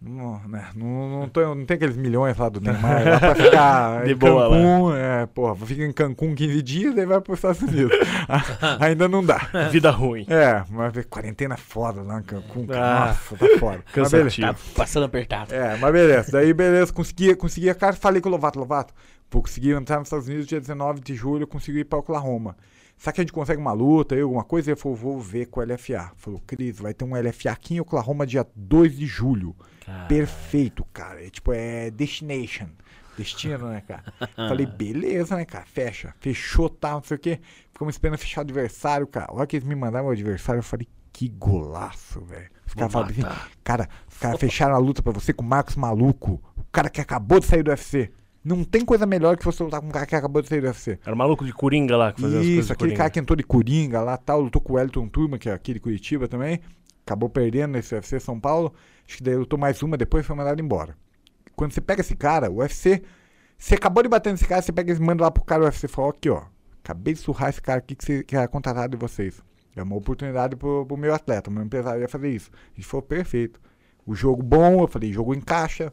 não, 0.00 0.40
né, 0.46 0.68
não, 0.76 1.20
não, 1.20 1.28
tô, 1.28 1.54
não 1.54 1.66
tem 1.66 1.74
aqueles 1.74 1.96
milhões 1.96 2.36
lá 2.36 2.48
do 2.48 2.60
Neymar, 2.60 3.02
dá 3.04 3.18
pra 3.18 3.34
ficar 3.34 4.04
de 4.04 4.12
em 4.12 4.16
boa 4.16 4.48
Cancún, 4.48 4.88
lá. 4.90 4.98
é, 4.98 5.26
porra, 5.26 5.66
fica 5.66 5.84
em 5.84 5.92
Cancún 5.92 6.34
15 6.36 6.62
dias 6.62 6.96
e 6.96 7.04
vai 7.04 7.20
pros 7.20 7.38
Estados 7.38 7.62
Unidos. 7.62 7.98
Ainda 8.78 9.08
não 9.08 9.24
dá. 9.24 9.50
Vida 9.72 9.90
ruim. 9.90 10.24
É, 10.28 10.62
mas 10.70 10.92
quarentena 11.06 11.54
é 11.54 11.56
foda 11.56 12.02
lá 12.02 12.20
em 12.20 12.22
Cancún, 12.22 12.66
ah, 12.70 13.06
nossa, 13.06 13.36
tá 13.36 13.58
foda. 13.58 13.84
Cansativo. 13.92 14.46
Tá 14.46 14.56
passando 14.76 15.06
apertado. 15.06 15.52
É, 15.52 15.76
mas 15.76 15.92
beleza, 15.92 16.30
daí 16.30 16.54
beleza, 16.54 16.92
consegui, 16.92 17.34
consegui, 17.34 17.74
cara, 17.74 17.94
falei 17.94 18.20
com 18.20 18.28
o 18.28 18.32
Lovato, 18.32 18.58
Lovato, 18.58 18.94
vou 19.28 19.42
conseguir 19.42 19.72
entrar 19.72 19.98
nos 19.98 20.06
Estados 20.06 20.28
Unidos 20.28 20.46
dia 20.46 20.60
19 20.60 21.00
de 21.00 21.16
julho, 21.16 21.44
consegui 21.44 21.80
ir 21.80 21.84
pra 21.84 21.98
Oklahoma. 21.98 22.56
Será 22.96 23.12
que 23.12 23.20
a 23.20 23.22
gente 23.22 23.32
consegue 23.32 23.60
uma 23.60 23.72
luta 23.72 24.14
aí, 24.16 24.20
alguma 24.20 24.42
coisa? 24.42 24.70
Ele 24.70 24.76
falou, 24.76 24.96
vou 24.96 25.20
ver 25.20 25.46
com 25.46 25.60
o 25.60 25.64
LFA. 25.64 26.10
Falou, 26.16 26.42
Cris, 26.44 26.80
vai 26.80 26.92
ter 26.92 27.04
um 27.04 27.14
LFA 27.14 27.50
aqui 27.52 27.76
em 27.76 27.80
Oklahoma 27.80 28.26
dia 28.26 28.44
2 28.56 28.96
de 28.96 29.06
julho. 29.06 29.54
Perfeito, 30.08 30.84
cara. 30.92 31.24
É, 31.24 31.30
tipo, 31.30 31.52
é 31.52 31.90
destination. 31.90 32.66
Destino, 33.16 33.68
né, 33.68 33.82
cara? 33.86 34.04
Falei, 34.48 34.64
beleza, 34.64 35.34
né, 35.36 35.44
cara? 35.44 35.64
Fecha. 35.66 36.14
Fechou, 36.20 36.68
tá, 36.68 36.92
não 36.92 37.02
sei 37.02 37.16
o 37.16 37.20
quê. 37.20 37.40
Ficamos 37.72 37.94
esperando 37.94 38.18
fechar 38.18 38.40
o 38.40 38.42
adversário, 38.42 39.06
cara. 39.06 39.26
Olha 39.30 39.46
que 39.46 39.56
eles 39.56 39.66
me 39.66 39.74
mandaram 39.74 40.06
o 40.06 40.10
adversário. 40.10 40.60
Eu 40.60 40.62
falei, 40.62 40.86
que 41.12 41.28
golaço, 41.28 42.20
velho. 42.20 42.48
Os 42.64 42.74
caras 42.74 42.92
falaram 42.92 43.10
assim, 43.10 43.22
cara, 43.64 43.88
os 44.08 44.18
caras 44.18 44.38
fecharam 44.38 44.74
a 44.76 44.78
luta 44.78 45.02
pra 45.02 45.10
você 45.10 45.32
com 45.32 45.42
o 45.42 45.46
Marcos 45.46 45.74
Maluco. 45.74 46.40
O 46.56 46.64
cara 46.70 46.88
que 46.88 47.00
acabou 47.00 47.40
de 47.40 47.46
sair 47.46 47.64
do 47.64 47.70
UFC. 47.70 48.12
Não 48.44 48.62
tem 48.62 48.84
coisa 48.84 49.04
melhor 49.04 49.36
que 49.36 49.44
você 49.44 49.62
lutar 49.62 49.80
com 49.80 49.88
um 49.88 49.90
cara 49.90 50.06
que 50.06 50.14
acabou 50.14 50.40
de 50.40 50.48
sair 50.48 50.60
do 50.60 50.68
UFC. 50.68 50.98
Era 51.04 51.12
o 51.14 51.18
maluco 51.18 51.44
de 51.44 51.52
Coringa 51.52 51.96
lá 51.96 52.12
que 52.12 52.20
fazia 52.20 52.38
Isso, 52.38 52.48
as 52.48 52.54
coisas 52.54 52.70
aquele 52.70 52.94
cara 52.94 53.10
que 53.10 53.18
entrou 53.18 53.36
de 53.36 53.42
Coringa 53.42 54.00
lá 54.00 54.16
tal. 54.16 54.40
Lutou 54.40 54.62
com 54.62 54.74
o 54.74 54.78
Elton 54.78 55.08
Turma, 55.08 55.38
que 55.38 55.48
é 55.48 55.52
aqui 55.52 55.74
de 55.74 55.80
Curitiba 55.80 56.28
também. 56.28 56.60
Acabou 57.08 57.30
perdendo 57.30 57.72
nesse 57.72 57.94
UFC 57.94 58.20
São 58.20 58.38
Paulo. 58.38 58.74
Acho 59.06 59.16
que 59.16 59.22
daí 59.22 59.34
lutou 59.34 59.58
mais 59.58 59.82
uma, 59.82 59.96
depois 59.96 60.26
foi 60.26 60.36
mandado 60.36 60.60
embora. 60.60 60.94
Quando 61.56 61.72
você 61.72 61.80
pega 61.80 62.02
esse 62.02 62.14
cara, 62.14 62.50
o 62.50 62.56
UFC. 62.56 63.02
Você 63.56 63.76
acabou 63.76 64.02
de 64.02 64.10
bater 64.10 64.30
nesse 64.30 64.46
cara, 64.46 64.60
você 64.60 64.70
pega 64.70 64.92
e 64.92 65.00
manda 65.00 65.24
lá 65.24 65.30
pro 65.30 65.42
cara 65.42 65.62
do 65.62 65.64
UFC 65.64 65.86
e 65.86 65.88
fala: 65.88 66.10
aqui, 66.10 66.28
ó. 66.28 66.42
Acabei 66.84 67.14
de 67.14 67.20
surrar 67.20 67.48
esse 67.48 67.62
cara 67.62 67.78
aqui 67.78 67.94
que, 67.94 68.04
você, 68.04 68.22
que 68.22 68.36
era 68.36 68.46
contratado 68.46 68.94
de 68.94 68.98
vocês. 68.98 69.42
É 69.74 69.82
uma 69.82 69.96
oportunidade 69.96 70.54
pro, 70.54 70.84
pro 70.84 70.98
meu 70.98 71.14
atleta, 71.14 71.48
o 71.48 71.52
meu 71.52 71.64
empresário 71.64 72.02
ia 72.02 72.08
fazer 72.08 72.28
isso. 72.28 72.50
Gente 72.76 72.86
falou: 72.86 73.02
perfeito. 73.02 73.58
O 74.04 74.14
jogo 74.14 74.42
bom, 74.42 74.82
eu 74.82 74.86
falei: 74.86 75.10
jogo 75.10 75.34
encaixa 75.34 75.90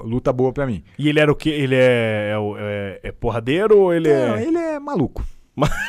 luta 0.00 0.32
boa 0.32 0.52
pra 0.52 0.66
mim. 0.66 0.82
E 0.98 1.08
ele 1.08 1.20
era 1.20 1.30
o 1.30 1.36
que? 1.36 1.48
Ele 1.48 1.76
é, 1.76 2.32
é, 2.32 3.00
é, 3.04 3.08
é 3.08 3.12
porradeiro 3.12 3.78
ou 3.78 3.94
ele 3.94 4.08
Não, 4.08 4.34
é. 4.34 4.42
ele 4.42 4.58
é 4.58 4.80
maluco. 4.80 5.22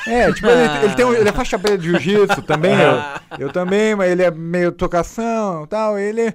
É, 0.08 0.32
tipo, 0.34 0.48
ele, 0.48 0.86
ele, 0.86 0.96
tem 0.96 1.06
um, 1.06 1.14
ele 1.14 1.30
é 1.30 1.32
faixa 1.32 1.58
preta 1.58 1.78
de 1.78 1.86
jiu-jitsu 1.90 2.42
também, 2.42 2.74
eu, 2.74 3.48
eu, 3.48 3.54
também, 3.54 3.96
mas 3.96 4.12
ele 4.12 4.24
é 4.24 4.32
meio 4.32 4.72
tocação 4.72 5.64
e 5.64 5.68
tal, 5.68 5.98
ele... 5.98 6.34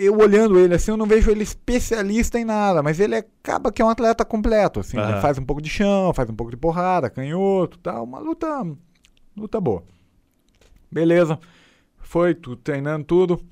Eu 0.00 0.16
olhando 0.16 0.56
ele 0.60 0.76
assim, 0.76 0.92
eu 0.92 0.96
não 0.96 1.06
vejo 1.06 1.28
ele 1.28 1.42
especialista 1.42 2.38
em 2.38 2.44
nada, 2.44 2.84
mas 2.84 3.00
ele 3.00 3.16
acaba 3.16 3.72
que 3.72 3.82
é 3.82 3.84
um 3.84 3.90
atleta 3.90 4.24
completo, 4.24 4.78
assim, 4.78 4.96
uhum. 4.96 5.20
faz 5.20 5.38
um 5.38 5.44
pouco 5.44 5.60
de 5.60 5.68
chão, 5.68 6.14
faz 6.14 6.30
um 6.30 6.34
pouco 6.36 6.52
de 6.52 6.56
porrada, 6.56 7.10
canhoto 7.10 7.76
tal, 7.78 8.04
uma 8.04 8.20
luta, 8.20 8.46
luta 9.36 9.60
boa. 9.60 9.82
Beleza, 10.88 11.36
foi 11.98 12.32
tu, 12.32 12.54
treinando 12.54 13.04
tudo, 13.04 13.42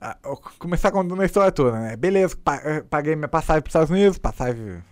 ah, 0.00 0.18
começar 0.58 0.90
contando 0.90 1.22
a 1.22 1.24
história 1.24 1.52
toda, 1.52 1.78
né? 1.78 1.96
Beleza, 1.96 2.36
eh, 2.64 2.82
paguei 2.90 3.14
minha 3.14 3.28
passagem 3.28 3.62
para 3.62 3.68
os 3.68 3.70
Estados 3.70 3.90
Unidos, 3.90 4.18
passagem 4.18 4.82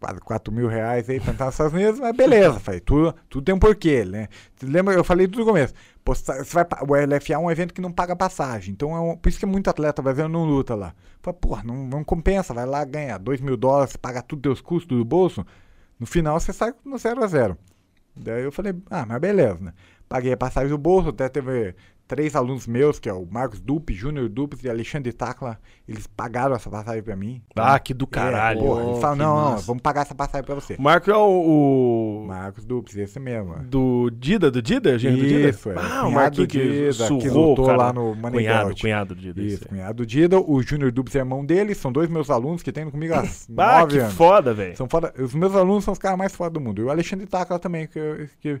quase 0.00 0.18
4 0.20 0.52
mil 0.52 0.66
reais 0.66 1.08
aí 1.08 1.20
para 1.20 1.32
entrar 1.32 1.46
nos 1.46 1.54
Estados 1.54 1.74
Unidos, 1.74 2.00
mas 2.00 2.16
beleza, 2.16 2.58
falei, 2.60 2.80
tudo, 2.80 3.14
tudo 3.28 3.44
tem 3.44 3.54
um 3.54 3.58
porquê, 3.58 4.04
né? 4.04 4.28
Lembra, 4.62 4.94
eu 4.94 5.04
falei 5.04 5.28
tudo 5.28 5.40
no 5.40 5.44
começo. 5.44 5.74
Pô, 6.02 6.14
você 6.14 6.42
vai, 6.54 6.64
o 6.88 6.94
LFA 6.94 7.34
é 7.34 7.38
um 7.38 7.50
evento 7.50 7.74
que 7.74 7.80
não 7.80 7.92
paga 7.92 8.16
passagem, 8.16 8.72
então 8.72 8.96
é 8.96 9.00
um, 9.00 9.16
por 9.16 9.28
isso 9.28 9.38
que 9.38 9.44
muito 9.44 9.68
atleta 9.68 10.00
brasileiro 10.00 10.32
não 10.32 10.44
luta 10.44 10.74
lá. 10.74 10.94
Falei, 11.20 11.38
porra, 11.38 11.62
não, 11.62 11.86
não 11.86 12.02
compensa, 12.02 12.54
vai 12.54 12.64
lá, 12.64 12.82
ganha 12.84 13.18
2 13.18 13.40
mil 13.42 13.56
dólares, 13.56 13.96
paga 13.96 14.22
tudo 14.22 14.42
teus 14.42 14.60
custos 14.62 14.96
do 14.96 15.04
bolso, 15.04 15.46
no 15.98 16.06
final 16.06 16.40
você 16.40 16.52
sai 16.52 16.72
no 16.84 16.96
0 16.96 17.22
a 17.22 17.26
0 17.26 17.58
Daí 18.16 18.42
eu 18.42 18.50
falei, 18.50 18.74
ah, 18.90 19.04
mas 19.06 19.20
beleza, 19.20 19.58
né? 19.60 19.72
Paguei 20.08 20.32
a 20.32 20.36
passagem 20.36 20.70
do 20.70 20.78
bolso, 20.78 21.10
até 21.10 21.28
teve 21.28 21.74
três 22.10 22.34
alunos 22.34 22.66
meus, 22.66 22.98
que 22.98 23.08
é 23.08 23.12
o 23.12 23.24
Marcos 23.24 23.60
Dupe, 23.60 23.94
Júnior 23.94 24.28
Dupes 24.28 24.64
e 24.64 24.68
Alexandre 24.68 25.12
Tacla, 25.12 25.56
eles 25.88 26.08
pagaram 26.08 26.56
essa 26.56 26.68
passagem 26.68 27.04
pra 27.04 27.14
mim. 27.14 27.40
Ah, 27.54 27.78
que 27.78 27.94
do 27.94 28.04
caralho. 28.04 28.58
É, 28.58 28.64
porra, 28.64 28.82
eles 28.82 28.98
falam, 28.98 29.16
não, 29.16 29.50
não, 29.52 29.58
vamos 29.58 29.80
pagar 29.80 30.00
essa 30.00 30.14
passagem 30.14 30.44
pra 30.44 30.56
você. 30.56 30.74
O 30.74 30.82
Marcos 30.82 31.08
é 31.08 31.16
o, 31.16 32.24
o... 32.24 32.26
Marcos 32.26 32.64
Dupes, 32.64 32.96
esse 32.96 33.20
mesmo. 33.20 33.54
Do 33.62 34.10
Dida, 34.10 34.50
do 34.50 34.60
Dida? 34.60 34.96
Isso, 34.96 35.08
do 35.08 35.16
Dida? 35.16 35.48
Isso, 35.50 35.70
é. 35.70 35.74
Ah, 35.78 36.08
o 36.08 36.10
Marcos 36.10 36.46
que 36.48 36.92
surrou, 36.92 37.20
que 37.20 37.28
lutou 37.28 37.66
cara. 37.66 37.78
lá 37.78 37.92
no 37.92 38.16
Cunhado, 38.16 38.74
cunhado 38.80 39.14
do 39.14 39.20
Dida. 39.20 39.40
Isso, 39.40 39.68
cunhado 39.68 39.94
do 39.94 40.04
Dida. 40.04 40.40
O 40.40 40.60
Júnior 40.64 40.90
Dupes 40.90 41.14
é 41.14 41.20
irmão 41.20 41.46
dele, 41.46 41.76
são 41.76 41.92
dois 41.92 42.10
meus 42.10 42.28
alunos 42.28 42.60
que 42.60 42.72
tem 42.72 42.90
comigo 42.90 43.14
há 43.14 43.20
ah, 43.56 43.78
nove 43.78 43.92
que 43.92 43.98
anos. 44.00 44.14
foda, 44.14 44.52
velho. 44.52 44.76
São 44.76 44.88
foda. 44.88 45.14
Os 45.16 45.32
meus 45.32 45.54
alunos 45.54 45.84
são 45.84 45.92
os 45.92 45.98
caras 45.98 46.18
mais 46.18 46.34
foda 46.34 46.50
do 46.50 46.60
mundo. 46.60 46.82
E 46.82 46.84
o 46.84 46.90
Alexandre 46.90 47.24
Tacla 47.26 47.56
também, 47.60 47.86
que, 47.86 48.28
que 48.40 48.60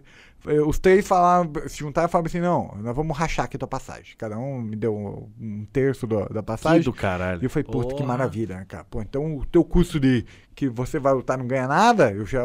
os 0.66 0.78
três 0.78 1.06
falaram, 1.06 1.52
se 1.66 1.78
juntaram 1.78 2.08
e 2.08 2.10
falaram 2.10 2.26
assim, 2.26 2.40
não, 2.40 2.74
nós 2.78 2.96
vamos 2.96 3.16
rachar 3.16 3.39
aqui 3.44 3.58
tua 3.58 3.68
passagem. 3.68 4.14
Cada 4.16 4.38
um 4.38 4.60
me 4.60 4.76
deu 4.76 4.94
um, 4.94 5.30
um 5.40 5.64
terço 5.66 6.06
do, 6.06 6.28
da 6.28 6.42
passagem. 6.42 6.80
Que 6.80 6.84
do 6.84 6.92
caralho. 6.92 7.42
E 7.42 7.44
eu 7.44 7.50
falei, 7.50 7.64
puta, 7.64 7.94
que 7.94 8.02
maravilha, 8.02 8.56
né, 8.56 8.64
cara? 8.66 8.84
Pô, 8.84 9.00
então 9.02 9.36
o 9.36 9.46
teu 9.46 9.64
custo 9.64 9.98
de 9.98 10.24
que 10.54 10.68
você 10.68 10.98
vai 10.98 11.12
lutar 11.12 11.38
não 11.38 11.46
ganha 11.46 11.66
nada, 11.66 12.12
eu 12.12 12.24
já, 12.26 12.42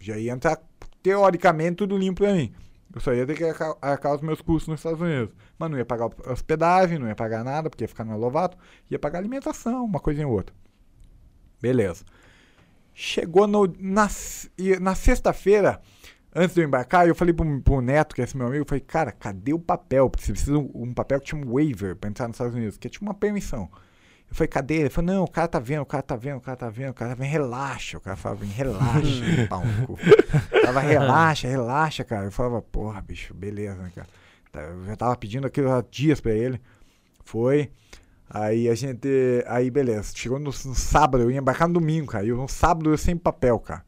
já 0.00 0.16
ia 0.18 0.32
entrar, 0.32 0.58
teoricamente, 1.02 1.76
tudo 1.76 1.96
limpo 1.96 2.22
pra 2.22 2.32
mim. 2.32 2.52
Eu 2.94 3.00
só 3.00 3.12
ia 3.14 3.26
ter 3.26 3.34
que 3.34 3.44
arcar 3.80 4.14
os 4.14 4.20
meus 4.20 4.42
custos 4.42 4.68
nos 4.68 4.80
Estados 4.80 5.00
Unidos. 5.00 5.34
Mas 5.58 5.70
não 5.70 5.78
ia 5.78 5.84
pagar 5.84 6.10
hospedagem, 6.26 6.98
não 6.98 7.08
ia 7.08 7.14
pagar 7.14 7.42
nada, 7.42 7.70
porque 7.70 7.84
ia 7.84 7.88
ficar 7.88 8.04
no 8.04 8.16
Lovato. 8.18 8.58
Ia 8.90 8.98
pagar 8.98 9.18
alimentação, 9.18 9.84
uma 9.84 9.98
coisa 9.98 10.20
em 10.20 10.26
outra. 10.26 10.54
Beleza. 11.60 12.04
Chegou 12.92 13.46
no, 13.46 13.66
na, 13.78 14.08
na 14.80 14.94
sexta-feira, 14.94 15.80
antes 16.34 16.54
de 16.54 16.60
eu 16.60 16.66
embarcar, 16.66 17.06
eu 17.06 17.14
falei 17.14 17.34
pro, 17.34 17.60
pro 17.62 17.80
Neto, 17.80 18.14
que 18.14 18.20
é 18.20 18.24
esse 18.24 18.36
meu 18.36 18.46
amigo, 18.46 18.62
eu 18.62 18.68
falei, 18.68 18.80
cara, 18.80 19.12
cadê 19.12 19.52
o 19.52 19.58
papel? 19.58 20.08
Porque 20.08 20.24
você 20.24 20.32
precisa 20.32 20.52
de 20.52 20.58
um, 20.58 20.70
um 20.74 20.94
papel 20.94 21.20
que 21.20 21.30
chama 21.30 21.46
waiver 21.46 21.96
pra 21.96 22.10
entrar 22.10 22.28
nos 22.28 22.36
Estados 22.36 22.54
Unidos, 22.54 22.76
que 22.76 22.86
é 22.86 22.90
tipo 22.90 23.04
uma 23.04 23.14
permissão. 23.14 23.68
Eu 24.32 24.36
falei, 24.36 24.48
cadê? 24.48 24.76
Ele 24.76 24.88
falou, 24.88 25.12
não, 25.12 25.24
o 25.24 25.30
cara 25.30 25.46
tá 25.46 25.58
vendo, 25.58 25.82
o 25.82 25.86
cara 25.86 26.02
tá 26.02 26.16
vendo, 26.16 26.38
o 26.38 26.40
cara 26.40 26.56
tá 26.56 26.70
vendo, 26.70 26.90
o 26.90 26.94
cara 26.94 27.10
tá 27.10 27.14
vendo, 27.14 27.30
relaxa. 27.30 27.98
O 27.98 28.00
cara 28.00 28.16
falava, 28.16 28.42
relaxa, 28.46 29.22
pau 29.46 29.62
no 29.62 29.86
cu. 29.86 29.98
Tava, 30.64 30.80
relaxa, 30.80 31.48
relaxa, 31.48 32.02
cara. 32.02 32.24
Eu 32.24 32.32
falava, 32.32 32.62
porra, 32.62 33.02
bicho, 33.02 33.34
beleza, 33.34 33.82
né, 33.82 33.92
cara. 33.94 34.08
Tá, 34.50 34.60
eu 34.62 34.86
já 34.86 34.96
tava 34.96 35.16
pedindo 35.16 35.46
aquilo 35.46 35.70
há 35.70 35.84
dias 35.90 36.18
pra 36.18 36.32
ele. 36.32 36.58
Foi. 37.24 37.70
Aí 38.30 38.70
a 38.70 38.74
gente. 38.74 39.06
Aí 39.46 39.70
beleza. 39.70 40.12
Chegou 40.14 40.38
no, 40.38 40.46
no 40.46 40.52
sábado, 40.74 41.24
eu 41.24 41.30
ia 41.30 41.38
embarcar 41.38 41.68
no 41.68 41.74
domingo, 41.74 42.06
cara. 42.06 42.24
E 42.24 42.32
no 42.32 42.48
sábado 42.48 42.90
eu 42.90 42.96
sem 42.96 43.18
papel, 43.18 43.58
cara. 43.58 43.84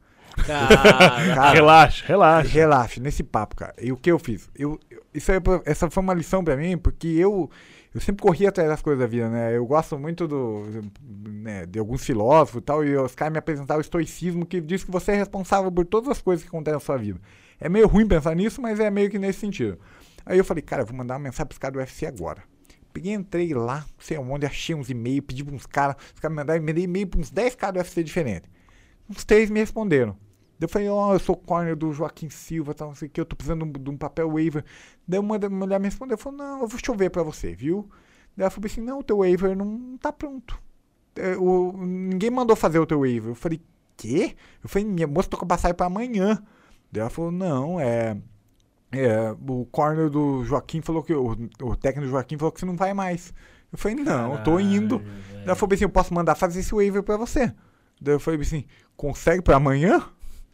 Cara, 0.47 1.53
relaxa, 1.53 2.05
relaxa. 2.07 2.49
Relaxa, 2.49 3.01
nesse 3.01 3.23
papo, 3.23 3.57
cara. 3.57 3.75
E 3.81 3.93
o 3.93 3.97
que 3.97 4.11
eu 4.11 4.19
fiz? 4.19 4.49
Eu, 4.55 4.79
eu- 4.91 5.03
isso 5.15 5.31
aí, 5.33 5.41
pra- 5.41 5.63
essa 5.65 5.91
foi 5.91 6.03
uma 6.03 6.15
lição 6.15 6.43
pra 6.43 6.57
mim, 6.57 6.77
porque 6.77 7.07
eu, 7.09 7.49
eu 7.95 8.01
sempre 8.01 8.23
corri 8.23 8.47
atrás 8.47 8.69
das 8.69 8.83
coisas 8.83 9.01
da 9.01 9.07
vida, 9.07 9.29
né? 9.29 9.57
Eu 9.57 9.65
gosto 9.67 9.99
muito 9.99 10.27
do, 10.27 10.65
né, 11.01 11.67
de 11.67 11.79
alguns 11.79 12.05
filósofos 12.05 12.61
e 12.61 12.65
tal, 12.65 12.85
e 12.85 12.97
os 12.97 13.15
caras 13.15 13.33
me 13.33 13.39
apresentaram 13.39 13.79
o 13.79 13.81
estoicismo 13.81 14.45
que 14.45 14.61
diz 14.61 14.83
que 14.85 14.91
você 14.91 15.13
é 15.13 15.17
responsável 15.17 15.71
por 15.71 15.85
todas 15.87 16.11
as 16.11 16.21
coisas 16.21 16.43
que 16.43 16.49
acontecem 16.49 16.75
na 16.75 16.81
sua 16.81 16.97
vida. 16.97 17.21
É 17.61 17.69
meio 17.69 17.87
ruim 17.87 18.07
pensar 18.07 18.35
nisso, 18.35 18.61
mas 18.61 18.81
é 18.81 18.91
meio 18.91 19.09
que 19.09 19.19
nesse 19.19 19.41
sentido. 19.41 19.79
Aí 20.27 20.37
eu 20.39 20.45
falei, 20.45 20.63
cara, 20.63 20.83
eu 20.83 20.87
vou 20.87 20.97
mandar 20.97 21.15
uma 21.15 21.21
mensagem 21.21 21.47
pros 21.47 21.59
caras 21.59 21.75
do 21.75 21.79
UFC 21.79 22.07
agora. 22.07 22.43
Peguei, 22.93 23.13
entrei 23.13 23.53
lá, 23.55 23.79
não 23.81 23.87
sei 23.99 24.17
onde, 24.19 24.47
achei 24.47 24.75
uns 24.75 24.89
e-mails, 24.89 25.25
pedi 25.27 25.43
pra 25.45 25.55
uns 25.55 25.67
caras, 25.67 25.97
os 26.15 26.21
caras 26.21 26.33
me 26.35 26.41
mandaram, 26.41 26.63
mandei 26.63 26.85
e-mail 26.85 27.07
pra 27.09 27.21
uns 27.21 27.31
10 27.31 27.55
caras 27.57 27.75
do 27.75 27.79
UFC 27.79 28.03
diferentes. 28.05 28.49
Uns 29.09 29.25
três 29.25 29.51
me 29.51 29.61
responderam. 29.61 30.17
Eu 30.61 30.69
falei, 30.69 30.89
ó, 30.89 31.13
eu 31.13 31.19
sou 31.19 31.37
corner 31.37 31.77
do 31.77 31.93
Joaquim 31.93 32.31
Silva, 32.31 32.73
tal, 32.73 32.89
não 32.89 32.95
sei 32.95 33.09
o 33.09 33.11
que, 33.11 33.21
eu 33.21 33.27
tô 33.27 33.37
precisando 33.37 33.67
de 33.67 33.79
um, 33.79 33.83
de 33.83 33.91
um 33.91 33.97
papel 33.99 34.31
waiver. 34.31 34.65
Daí 35.07 35.21
uma 35.21 35.39
mulher 35.51 35.79
me 35.79 35.87
respondeu, 35.87 36.17
falou, 36.17 36.39
não, 36.39 36.61
eu 36.63 36.67
vou 36.67 36.81
chover 36.83 37.11
pra 37.11 37.23
você, 37.23 37.55
viu? 37.55 37.87
Daí 38.35 38.45
ela 38.45 38.51
falou 38.51 38.67
assim, 38.67 38.81
não, 38.81 39.01
o 39.01 39.03
teu 39.03 39.19
waiver 39.19 39.55
não 39.55 39.99
tá 39.99 40.11
pronto. 40.11 40.59
É, 41.17 41.37
o, 41.37 41.73
ninguém 41.77 42.31
mandou 42.31 42.57
fazer 42.57 42.79
o 42.79 42.87
teu 42.87 43.01
waiver. 43.01 43.33
Eu 43.33 43.35
falei, 43.35 43.61
quê? 43.97 44.35
Eu 44.63 44.69
falei, 44.69 44.89
minha 44.89 45.07
moça 45.07 45.29
tô 45.29 45.37
com 45.37 45.45
a 45.45 45.49
passagem 45.49 45.77
pra 45.77 45.87
amanhã. 45.87 46.43
Daí 46.91 47.03
ela 47.03 47.11
falou, 47.11 47.31
não, 47.31 47.79
é... 47.79 48.17
é, 48.91 49.37
o 49.47 49.67
corner 49.67 50.09
do 50.09 50.45
Joaquim 50.45 50.81
falou 50.81 51.03
que... 51.03 51.13
O, 51.13 51.37
o 51.63 51.77
técnico 51.77 52.07
do 52.07 52.11
Joaquim 52.11 52.39
falou 52.39 52.53
que 52.53 52.61
você 52.61 52.67
não 52.67 52.77
vai 52.77 52.95
mais. 52.95 53.35
Eu 53.71 53.77
falei, 53.77 53.97
não, 53.97 54.35
eu 54.35 54.43
tô 54.45 54.59
indo. 54.59 54.99
Daí 54.99 55.45
ela 55.45 55.55
falou 55.55 55.75
assim, 55.75 55.85
eu 55.85 55.91
posso 55.91 56.15
mandar 56.15 56.35
fazer 56.37 56.61
esse 56.61 56.75
waiver 56.75 57.03
pra 57.03 57.19
você. 57.19 57.53
Daí 58.01 58.15
eu 58.15 58.21
falei 58.21 58.41
assim, 58.41 58.65
consegue 58.97 59.43
pra 59.43 59.57
amanhã? 59.57 60.03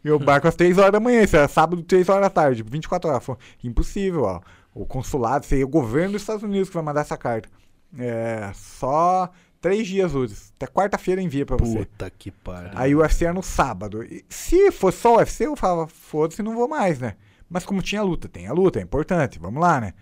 Eu 0.03 0.17
barco 0.17 0.47
às 0.47 0.55
3 0.55 0.77
horas 0.77 0.91
da 0.91 0.99
manhã, 0.99 1.21
isso 1.21 1.35
era 1.35 1.47
sábado, 1.47 1.83
3 1.83 2.09
horas 2.09 2.23
da 2.23 2.29
tarde, 2.29 2.63
24 2.63 3.09
horas. 3.09 3.23
Falou, 3.23 3.39
impossível, 3.63 4.23
ó. 4.23 4.41
O 4.73 4.85
consulado, 4.85 5.45
seria 5.45 5.65
o 5.65 5.69
governo 5.69 6.13
dos 6.13 6.21
Estados 6.21 6.43
Unidos 6.43 6.69
que 6.69 6.75
vai 6.75 6.83
mandar 6.83 7.01
essa 7.01 7.17
carta. 7.17 7.49
É, 7.97 8.51
só 8.53 9.29
três 9.59 9.87
dias 9.87 10.15
úteis. 10.15 10.51
Até 10.55 10.65
quarta-feira 10.65 11.21
envia 11.21 11.45
pra 11.45 11.57
você. 11.57 11.79
Puta 11.79 12.09
que 12.09 12.31
pariu. 12.31 12.71
Aí 12.73 12.95
o 12.95 12.99
UFC 12.99 13.25
era 13.25 13.33
no 13.33 13.43
sábado. 13.43 14.03
E 14.03 14.25
se 14.27 14.71
fosse 14.71 14.97
só 14.97 15.15
o 15.15 15.17
UFC, 15.17 15.45
eu 15.45 15.55
falava, 15.55 15.87
foda-se, 15.87 16.41
não 16.41 16.55
vou 16.55 16.67
mais, 16.67 16.99
né? 16.99 17.15
Mas 17.49 17.65
como 17.65 17.81
tinha 17.81 18.01
luta, 18.01 18.27
tem 18.27 18.47
a 18.47 18.53
luta, 18.53 18.79
é 18.79 18.81
importante, 18.81 19.37
vamos 19.37 19.61
lá, 19.61 19.79
né? 19.79 19.93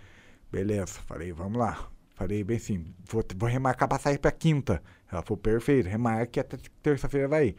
Beleza, 0.50 1.00
falei, 1.06 1.32
vamos 1.32 1.58
lá. 1.58 1.78
Falei 2.20 2.44
bem 2.44 2.58
assim, 2.58 2.84
vou, 3.10 3.24
vou 3.34 3.48
remarcar 3.48 3.86
a 3.86 3.88
passagem 3.88 4.18
pra 4.18 4.30
quinta. 4.30 4.82
Ela 5.10 5.22
falou, 5.22 5.38
perfeito, 5.38 5.88
remarque 5.88 6.38
até 6.38 6.58
terça-feira 6.82 7.26
vai 7.26 7.46
ir. 7.46 7.56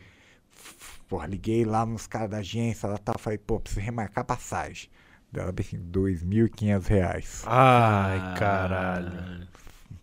Porra, 1.09 1.25
liguei 1.25 1.65
lá 1.65 1.83
nos 1.83 2.05
caras 2.05 2.29
da 2.29 2.37
agência, 2.37 2.87
lá 2.87 2.99
tal, 2.99 3.17
falei, 3.17 3.39
pô, 3.39 3.59
preciso 3.59 3.83
remarcar 3.83 4.21
a 4.21 4.25
passagem. 4.25 4.87
Daí 5.31 5.41
Ela 5.41 5.51
bem 5.51 5.65
assim, 5.65 5.79
2.500 5.79 6.85
reais. 6.85 7.43
Ai, 7.47 8.37
caralho. 8.37 9.47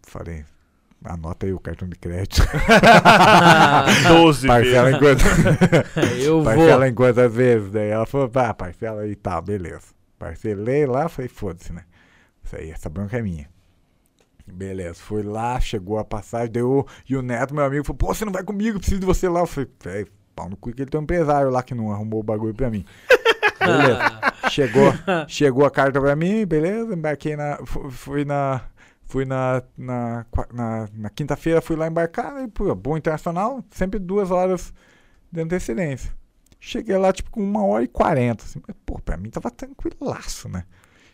Falei, 0.02 0.44
anota 1.05 1.47
aí 1.47 1.52
o 1.52 1.60
cartão 1.60 1.89
de 1.89 1.94
crédito. 1.94 2.43
12 4.09 4.44
Parcela 4.44 4.90
em 4.90 4.98
quanto? 4.98 5.22
Eu 6.20 6.43
vou. 6.43 6.44
Parcela 6.44 6.89
em 6.89 6.94
quantas 6.94 7.32
vezes? 7.32 7.70
Daí 7.70 7.90
ela 7.90 8.06
falou, 8.06 8.28
pá, 8.28 8.52
parcela 8.52 9.02
aí, 9.02 9.14
tá, 9.14 9.40
beleza. 9.40 9.94
Parcelei 10.18 10.85
lá, 10.85 11.09
falei, 11.09 11.28
foda-se, 11.28 11.72
né? 11.72 11.85
Isso 12.43 12.56
aí, 12.56 12.72
essa 12.72 12.89
bronca 12.89 13.16
é 13.16 13.22
minha. 13.22 13.48
Beleza, 14.52 14.94
fui 14.94 15.22
lá, 15.22 15.58
chegou 15.60 15.98
a 15.98 16.04
passagem, 16.04 16.50
deu. 16.50 16.86
E 17.08 17.16
o 17.16 17.22
Neto, 17.22 17.54
meu 17.54 17.64
amigo, 17.64 17.84
falou, 17.84 17.96
pô, 17.98 18.14
você 18.14 18.24
não 18.24 18.32
vai 18.32 18.42
comigo, 18.42 18.78
preciso 18.78 19.00
de 19.00 19.06
você 19.06 19.28
lá. 19.28 19.40
Eu 19.40 19.46
falei, 19.46 19.68
velho, 19.82 20.08
pau 20.34 20.48
no 20.48 20.56
cu 20.56 20.72
que 20.72 20.82
ele 20.82 20.90
tem 20.90 21.00
um 21.00 21.04
empresário 21.04 21.50
lá 21.50 21.62
que 21.62 21.74
não 21.74 21.92
arrumou 21.92 22.20
o 22.20 22.22
bagulho 22.24 22.54
pra 22.54 22.70
mim. 22.70 22.84
Beleza. 23.60 24.50
chegou, 24.50 24.94
chegou 25.26 25.66
a 25.66 25.70
carta 25.70 26.00
pra 26.00 26.14
mim, 26.14 26.46
beleza, 26.46 26.94
embarquei 26.94 27.36
na. 27.36 27.58
fu- 27.64 27.90
Fui 27.90 28.24
na. 28.24 28.62
Fui 29.10 29.24
na, 29.24 29.62
na, 29.76 30.26
na, 30.52 30.88
na 30.92 31.08
quinta-feira, 31.10 31.62
fui 31.62 31.76
lá 31.76 31.86
embarcar, 31.88 32.42
e, 32.44 32.48
pô, 32.48 32.74
bom 32.74 32.94
internacional, 32.94 33.64
sempre 33.70 33.98
duas 33.98 34.30
horas 34.30 34.70
de 35.32 35.40
antecedência. 35.40 36.12
Cheguei 36.60 36.94
lá, 36.98 37.10
tipo, 37.10 37.30
com 37.30 37.40
uma 37.42 37.64
hora 37.64 37.82
e 37.82 37.88
quarenta. 37.88 38.44
Assim, 38.44 38.60
mas, 38.68 38.76
pô, 38.84 38.98
pra 39.00 39.16
mim 39.16 39.30
tava 39.30 39.50
tranquilaço, 39.50 40.50
né? 40.50 40.64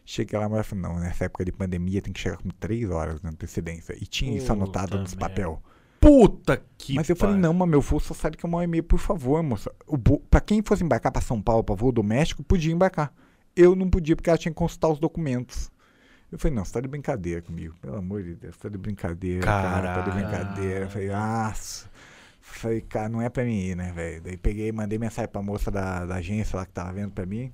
Cheguei 0.04 0.38
lá, 0.38 0.48
mas 0.48 0.58
eu 0.58 0.64
falei, 0.64 0.82
não, 0.82 0.98
nessa 1.00 1.24
época 1.24 1.44
de 1.44 1.52
pandemia 1.52 2.02
tem 2.02 2.12
que 2.12 2.20
chegar 2.20 2.36
com 2.36 2.50
três 2.50 2.90
horas 2.90 3.20
de 3.20 3.26
antecedência. 3.26 3.96
E 4.00 4.06
tinha 4.06 4.36
isso 4.36 4.52
anotado 4.52 4.90
Puta 4.90 5.02
nos 5.02 5.14
papel. 5.14 5.62
Puta 5.98 6.62
que 6.76 6.94
Mas 6.94 7.08
eu 7.08 7.16
falei, 7.16 7.36
pariu. 7.36 7.42
não, 7.48 7.54
mas 7.54 7.68
meu 7.68 7.80
voo 7.80 7.98
só 7.98 8.12
sai 8.12 8.32
daqui 8.32 8.44
a 8.44 8.48
uma 8.48 8.58
hora 8.58 8.66
e 8.66 8.68
meia, 8.68 8.82
por 8.82 8.98
favor, 8.98 9.42
moça. 9.42 9.72
O 9.86 9.96
bo... 9.96 10.20
Pra 10.30 10.38
quem 10.40 10.62
fosse 10.62 10.84
embarcar 10.84 11.10
pra 11.10 11.22
São 11.22 11.40
Paulo, 11.40 11.64
pra 11.64 11.74
voo 11.74 11.90
doméstico, 11.90 12.42
podia 12.42 12.70
embarcar. 12.70 13.10
Eu 13.56 13.74
não 13.74 13.88
podia, 13.88 14.14
porque 14.14 14.28
ela 14.28 14.36
tinha 14.38 14.52
que 14.52 14.58
consultar 14.58 14.88
os 14.88 14.98
documentos. 14.98 15.70
Eu 16.30 16.38
falei, 16.38 16.54
não, 16.54 16.64
você 16.64 16.72
tá 16.74 16.80
de 16.80 16.88
brincadeira 16.88 17.40
comigo. 17.40 17.74
Pelo 17.80 17.96
amor 17.96 18.22
de 18.22 18.34
Deus, 18.34 18.54
você 18.56 18.62
tá 18.62 18.68
de 18.68 18.76
brincadeira, 18.76 19.40
cara. 19.40 19.94
Tá 19.94 20.00
de 20.02 20.10
brincadeira. 20.10 20.84
Eu 20.84 20.90
falei, 20.90 21.08
nossa. 21.08 21.88
Falei, 22.40 22.80
cara, 22.82 23.08
não 23.08 23.22
é 23.22 23.30
pra 23.30 23.42
mim 23.42 23.58
ir, 23.58 23.74
né, 23.76 23.90
velho? 23.92 24.20
Daí 24.20 24.36
peguei, 24.36 24.70
mandei 24.70 24.98
mensagem 24.98 25.30
pra 25.30 25.40
moça 25.40 25.70
da, 25.70 26.04
da 26.04 26.16
agência 26.16 26.58
lá 26.58 26.66
que 26.66 26.72
tava 26.72 26.92
vendo 26.92 27.12
pra 27.12 27.24
mim. 27.24 27.50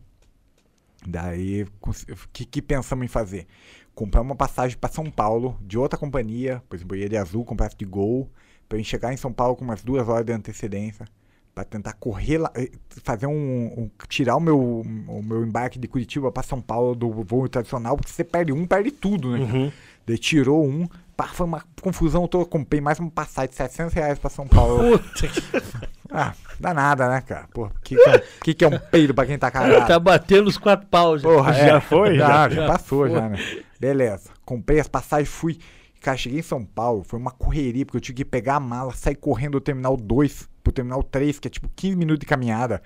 Daí, 1.06 1.62
o 1.64 2.28
que, 2.32 2.44
que 2.44 2.60
pensamos 2.62 3.05
em 3.05 3.09
fazer? 3.09 3.47
Comprar 3.94 4.20
uma 4.20 4.35
passagem 4.36 4.77
pra 4.78 4.90
São 4.90 5.10
Paulo 5.10 5.59
de 5.62 5.78
outra 5.78 5.98
companhia, 5.98 6.62
por 6.68 6.77
exemplo, 6.77 6.97
eu 6.97 7.01
ia 7.01 7.09
de 7.09 7.16
azul, 7.16 7.44
comprasse 7.44 7.77
de 7.77 7.85
Gol, 7.85 8.31
pra 8.68 8.78
gente 8.78 8.89
chegar 8.89 9.12
em 9.12 9.16
São 9.16 9.32
Paulo 9.32 9.56
com 9.56 9.64
umas 9.64 9.82
duas 9.82 10.09
horas 10.09 10.24
de 10.27 10.32
antecedência, 10.32 11.06
pra 11.55 11.64
tentar 11.64 11.94
correr 11.94 12.39
lá, 12.39 12.52
eh, 12.55 12.70
fazer 13.02 13.27
um, 13.27 13.32
um- 13.32 13.90
tirar 14.09 14.36
o 14.36 14.40
meu, 14.40 14.59
o 14.81 15.22
meu 15.22 15.44
embarque 15.44 15.78
de 15.78 15.89
Curitiba 15.89 16.31
pra 16.31 16.43
São 16.43 16.60
Paulo 16.60 16.94
do 16.94 17.10
voo 17.10 17.48
tradicional, 17.48 17.97
porque 17.97 18.12
você 18.12 18.22
perde 18.22 18.52
um, 18.52 18.66
perde 18.66 18.90
tudo, 18.90 19.31
né? 19.32 19.39
Uhum. 19.40 19.72
Daí 20.06 20.16
tirou 20.18 20.64
um, 20.66 20.86
pá, 21.21 21.29
foi 21.29 21.45
uma 21.47 21.63
confusão 21.83 22.27
toda, 22.27 22.47
comprei 22.47 22.81
mais 22.81 22.99
uma 22.99 23.11
passagem 23.11 23.51
de 23.51 23.57
700 23.57 23.93
reais 23.93 24.19
pra 24.19 24.31
São 24.31 24.49
Paulo. 24.49 24.99
Puta 24.99 25.29
que 25.29 25.43
ah, 26.11 26.33
dá 26.59 26.73
nada, 26.73 27.11
né, 27.11 27.21
cara? 27.21 27.47
Pô, 27.53 27.69
que 27.85 27.95
que, 27.95 28.09
é, 28.09 28.19
que 28.43 28.55
que 28.55 28.65
é 28.65 28.69
um 28.69 28.79
peido 28.79 29.13
pra 29.13 29.27
quem 29.27 29.39
tá 29.39 29.51
cagado? 29.51 29.87
tá 29.87 29.99
batendo 29.99 30.49
os 30.49 30.57
quatro 30.57 30.87
paus. 30.87 31.21
já. 31.21 31.29
Porra, 31.29 31.53
Já 31.53 31.77
é. 31.77 31.81
foi? 31.81 32.17
Já, 32.17 32.49
Já- 32.49 32.49
já, 32.49 32.67
passou, 32.67 33.07
já, 33.07 33.29
né? 33.29 33.39
Beleza. 33.79 34.31
Comprei 34.47 34.81
as 34.81 34.89
passagens, 34.89 35.29
fui. 35.29 35.59
Cara, 36.01 36.17
cheguei 36.17 36.39
em 36.39 36.43
São 36.43 36.65
Paulo, 36.65 37.05
foi 37.05 37.19
uma 37.19 37.31
correria, 37.31 37.85
porque 37.85 37.99
eu 37.99 38.01
tive 38.01 38.17
que 38.17 38.25
pegar 38.25 38.55
a 38.57 38.61
mala, 38.61 38.95
sair 38.95 39.17
correndo 39.17 39.53
do 39.53 39.61
terminal 39.61 39.99
2 39.99 40.49
pro 40.65 40.73
terminal 40.73 41.03
3, 41.03 41.39
que 41.39 41.49
é 41.49 41.51
tipo 41.51 41.69
15 41.77 41.97
minutos 41.97 42.21
de 42.21 42.27
caminhada. 42.27 42.81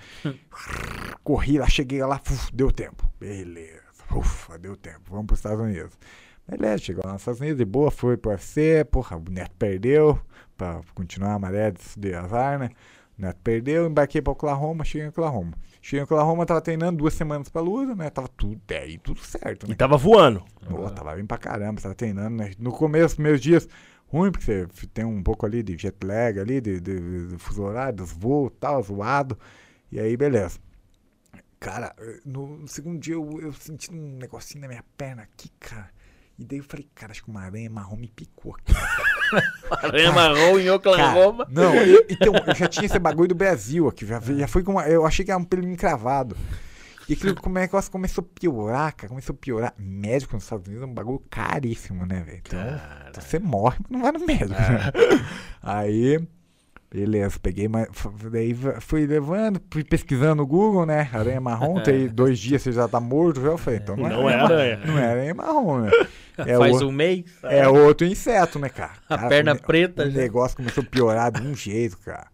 Corri 1.22 1.58
lá, 1.58 1.68
cheguei 1.68 2.02
lá, 2.04 2.20
uf, 2.28 2.50
deu 2.52 2.72
tempo. 2.72 3.08
Beleza. 3.20 3.84
Ufa, 4.10 4.58
deu 4.58 4.76
tempo. 4.76 5.02
Vamos 5.10 5.26
pros 5.26 5.38
Estados 5.38 5.60
Unidos. 5.60 5.92
Beleza, 6.46 6.78
chegou 6.78 7.02
lá 7.04 7.12
nos 7.12 7.22
Estados 7.22 7.40
Unidos, 7.40 7.58
de 7.58 7.64
boa, 7.64 7.90
foi 7.90 8.16
pro 8.16 8.30
UFC, 8.30 8.84
porra, 8.90 9.16
o 9.16 9.24
Neto 9.30 9.54
perdeu, 9.58 10.20
pra 10.56 10.80
continuar 10.94 11.34
a 11.34 11.38
maré 11.38 11.72
de, 11.96 12.14
azar, 12.14 12.58
né? 12.58 12.70
O 13.18 13.22
Neto 13.22 13.38
perdeu, 13.42 13.86
embarquei 13.86 14.20
pra 14.20 14.32
Oklahoma, 14.32 14.84
cheguei 14.84 15.06
em 15.06 15.10
Oklahoma. 15.10 15.52
Cheguei 15.80 16.00
em 16.00 16.04
Oklahoma, 16.04 16.44
tava 16.44 16.60
treinando 16.60 16.98
duas 16.98 17.14
semanas 17.14 17.48
pra 17.48 17.62
luta, 17.62 17.94
né? 17.94 18.10
Tava 18.10 18.28
tudo, 18.28 18.60
aí 18.70 18.98
tudo 18.98 19.20
certo, 19.20 19.66
E 19.66 19.70
né? 19.70 19.74
tava 19.74 19.96
voando. 19.96 20.44
Pô, 20.68 20.90
tava 20.90 21.14
bem 21.14 21.24
pra 21.24 21.38
caramba, 21.38 21.80
tava 21.80 21.94
treinando, 21.94 22.36
né? 22.36 22.52
No 22.58 22.72
começo, 22.72 23.14
primeiros 23.16 23.40
dias, 23.40 23.66
ruim, 24.06 24.30
porque 24.30 24.66
você 24.72 24.86
tem 24.86 25.04
um 25.04 25.22
pouco 25.22 25.46
ali 25.46 25.62
de 25.62 25.76
jet 25.78 25.96
lag 26.04 26.38
ali, 26.38 26.60
de, 26.60 26.78
de, 26.80 27.28
de 27.28 27.38
fuso 27.38 27.62
horário, 27.62 27.96
dos 27.96 28.12
voos 28.12 28.50
e 28.52 28.56
tal, 28.56 28.82
zoado. 28.82 29.38
E 29.90 29.98
aí, 29.98 30.14
beleza. 30.16 30.58
Cara, 31.58 31.94
eh, 31.98 32.20
no, 32.24 32.58
no 32.58 32.68
segundo 32.68 32.98
dia 32.98 33.14
eu, 33.14 33.40
eu 33.40 33.52
senti 33.54 33.90
um 33.90 34.16
negocinho 34.18 34.60
na 34.62 34.68
minha 34.68 34.84
perna 34.98 35.22
aqui, 35.22 35.48
cara. 35.58 35.90
E 36.38 36.44
daí 36.44 36.58
eu 36.58 36.64
falei, 36.64 36.88
cara, 36.94 37.12
acho 37.12 37.22
que 37.22 37.30
uma 37.30 37.42
aranha 37.42 37.70
marrom 37.70 37.96
me 37.96 38.08
picou 38.08 38.56
aqui. 38.56 38.72
Aranha 39.70 40.12
marrom 40.12 40.58
em 40.58 40.68
Oklahoma. 40.70 41.46
Cara, 41.46 41.54
não, 41.54 41.74
eu, 41.74 42.04
então, 42.08 42.34
eu 42.46 42.54
já 42.54 42.68
tinha 42.68 42.86
esse 42.86 42.98
bagulho 42.98 43.28
do 43.28 43.34
Brasil 43.34 43.88
aqui. 43.88 44.04
Já, 44.04 44.20
já 44.20 44.48
foi 44.48 44.62
com 44.62 44.72
uma, 44.72 44.86
Eu 44.88 45.06
achei 45.06 45.24
que 45.24 45.30
era 45.30 45.38
um 45.38 45.44
pelo 45.44 45.64
encravado. 45.64 46.36
E 47.08 47.12
aquilo 47.12 47.34
como 47.36 47.58
é 47.58 47.68
que 47.68 47.90
começou 47.90 48.22
a 48.22 48.40
piorar, 48.40 48.94
cara. 48.96 49.08
Começou 49.08 49.34
a 49.34 49.36
piorar. 49.36 49.74
Médico 49.78 50.34
nos 50.34 50.44
Estados 50.44 50.66
Unidos 50.66 50.84
é 50.84 50.90
um 50.90 50.94
bagulho 50.94 51.22
caríssimo, 51.30 52.06
né, 52.06 52.22
velho? 52.22 52.42
Então, 52.44 52.60
então 53.08 53.22
você 53.22 53.38
morre, 53.38 53.78
não 53.90 54.00
vai 54.00 54.12
no 54.12 54.24
médico. 54.24 54.50
né? 54.52 54.90
Aí, 55.62 56.26
beleza, 56.94 57.40
peguei, 57.40 57.66
mas 57.66 57.88
daí 58.30 58.56
fui 58.80 59.04
levando, 59.04 59.60
fui 59.68 59.82
pesquisando 59.82 60.36
no 60.36 60.46
Google, 60.46 60.86
né? 60.86 61.10
Aranha 61.12 61.40
marrom, 61.40 61.80
tem 61.82 62.06
dois 62.08 62.38
dias 62.38 62.62
você 62.62 62.70
já 62.70 62.86
tá 62.86 63.00
morto, 63.00 63.40
já 63.40 63.48
eu 63.48 63.58
falei, 63.58 63.80
então 63.82 63.96
não, 63.96 64.08
Não 64.08 64.30
é, 64.30 64.32
é 64.32 64.36
aranha. 64.36 64.80
Não 64.86 64.98
é 64.98 65.04
aranha 65.06 65.34
marrom, 65.34 65.80
né? 65.80 65.90
É 66.36 66.56
Faz 66.58 66.82
o- 66.82 66.88
um 66.88 66.92
mês. 66.92 67.24
é 67.44 67.68
outro 67.68 68.04
inseto, 68.04 68.58
né, 68.58 68.68
cara? 68.68 68.90
A 69.08 69.16
Cara, 69.16 69.28
perna 69.28 69.52
o 69.52 69.62
preta 69.62 70.04
O 70.04 70.10
já. 70.10 70.20
negócio 70.20 70.56
começou 70.56 70.82
a 70.82 70.86
piorar 70.86 71.30
de 71.30 71.40
um 71.40 71.54
jeito, 71.54 71.96
cara. 71.98 72.26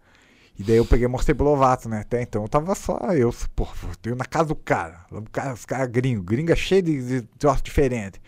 E 0.59 0.63
daí 0.63 0.77
eu 0.77 0.87
peguei 0.87 1.05
e 1.05 1.09
mostrei 1.09 1.35
pro 1.35 1.45
Lovato, 1.45 1.87
né? 1.87 2.01
Até 2.01 2.23
então 2.23 2.41
eu 2.43 2.49
tava 2.49 2.75
só 2.75 2.99
eu, 3.15 3.31
pô, 3.55 3.69
eu 4.07 4.17
na 4.17 4.25
casa 4.25 4.49
do 4.49 4.55
cara. 4.57 5.01
O 5.11 5.21
cara 5.31 5.53
os 5.53 5.67
caras 5.67 5.87
gringos, 5.89 6.25
gringa 6.25 6.57
cheio 6.57 6.83
de, 6.83 7.21
de 7.21 7.23
troço 7.39 7.63
diferente. 7.63 8.19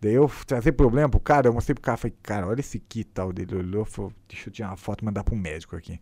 Daí 0.00 0.14
eu 0.14 0.30
trazer 0.46 0.72
problema 0.72 1.08
pro 1.08 1.18
cara, 1.18 1.48
eu 1.48 1.52
mostrei 1.52 1.74
pro 1.74 1.82
cara, 1.82 1.96
falei, 1.96 2.16
cara, 2.22 2.46
olha 2.46 2.60
esse 2.60 2.78
kit 2.78 3.10
tal 3.12 3.32
dele. 3.32 3.56
Olhou, 3.56 3.84
falou, 3.84 4.12
deixa 4.28 4.48
eu 4.48 4.52
tirar 4.52 4.68
uma 4.68 4.76
foto 4.76 5.02
e 5.02 5.04
mandar 5.04 5.24
pro 5.24 5.34
médico 5.34 5.74
aqui. 5.74 6.00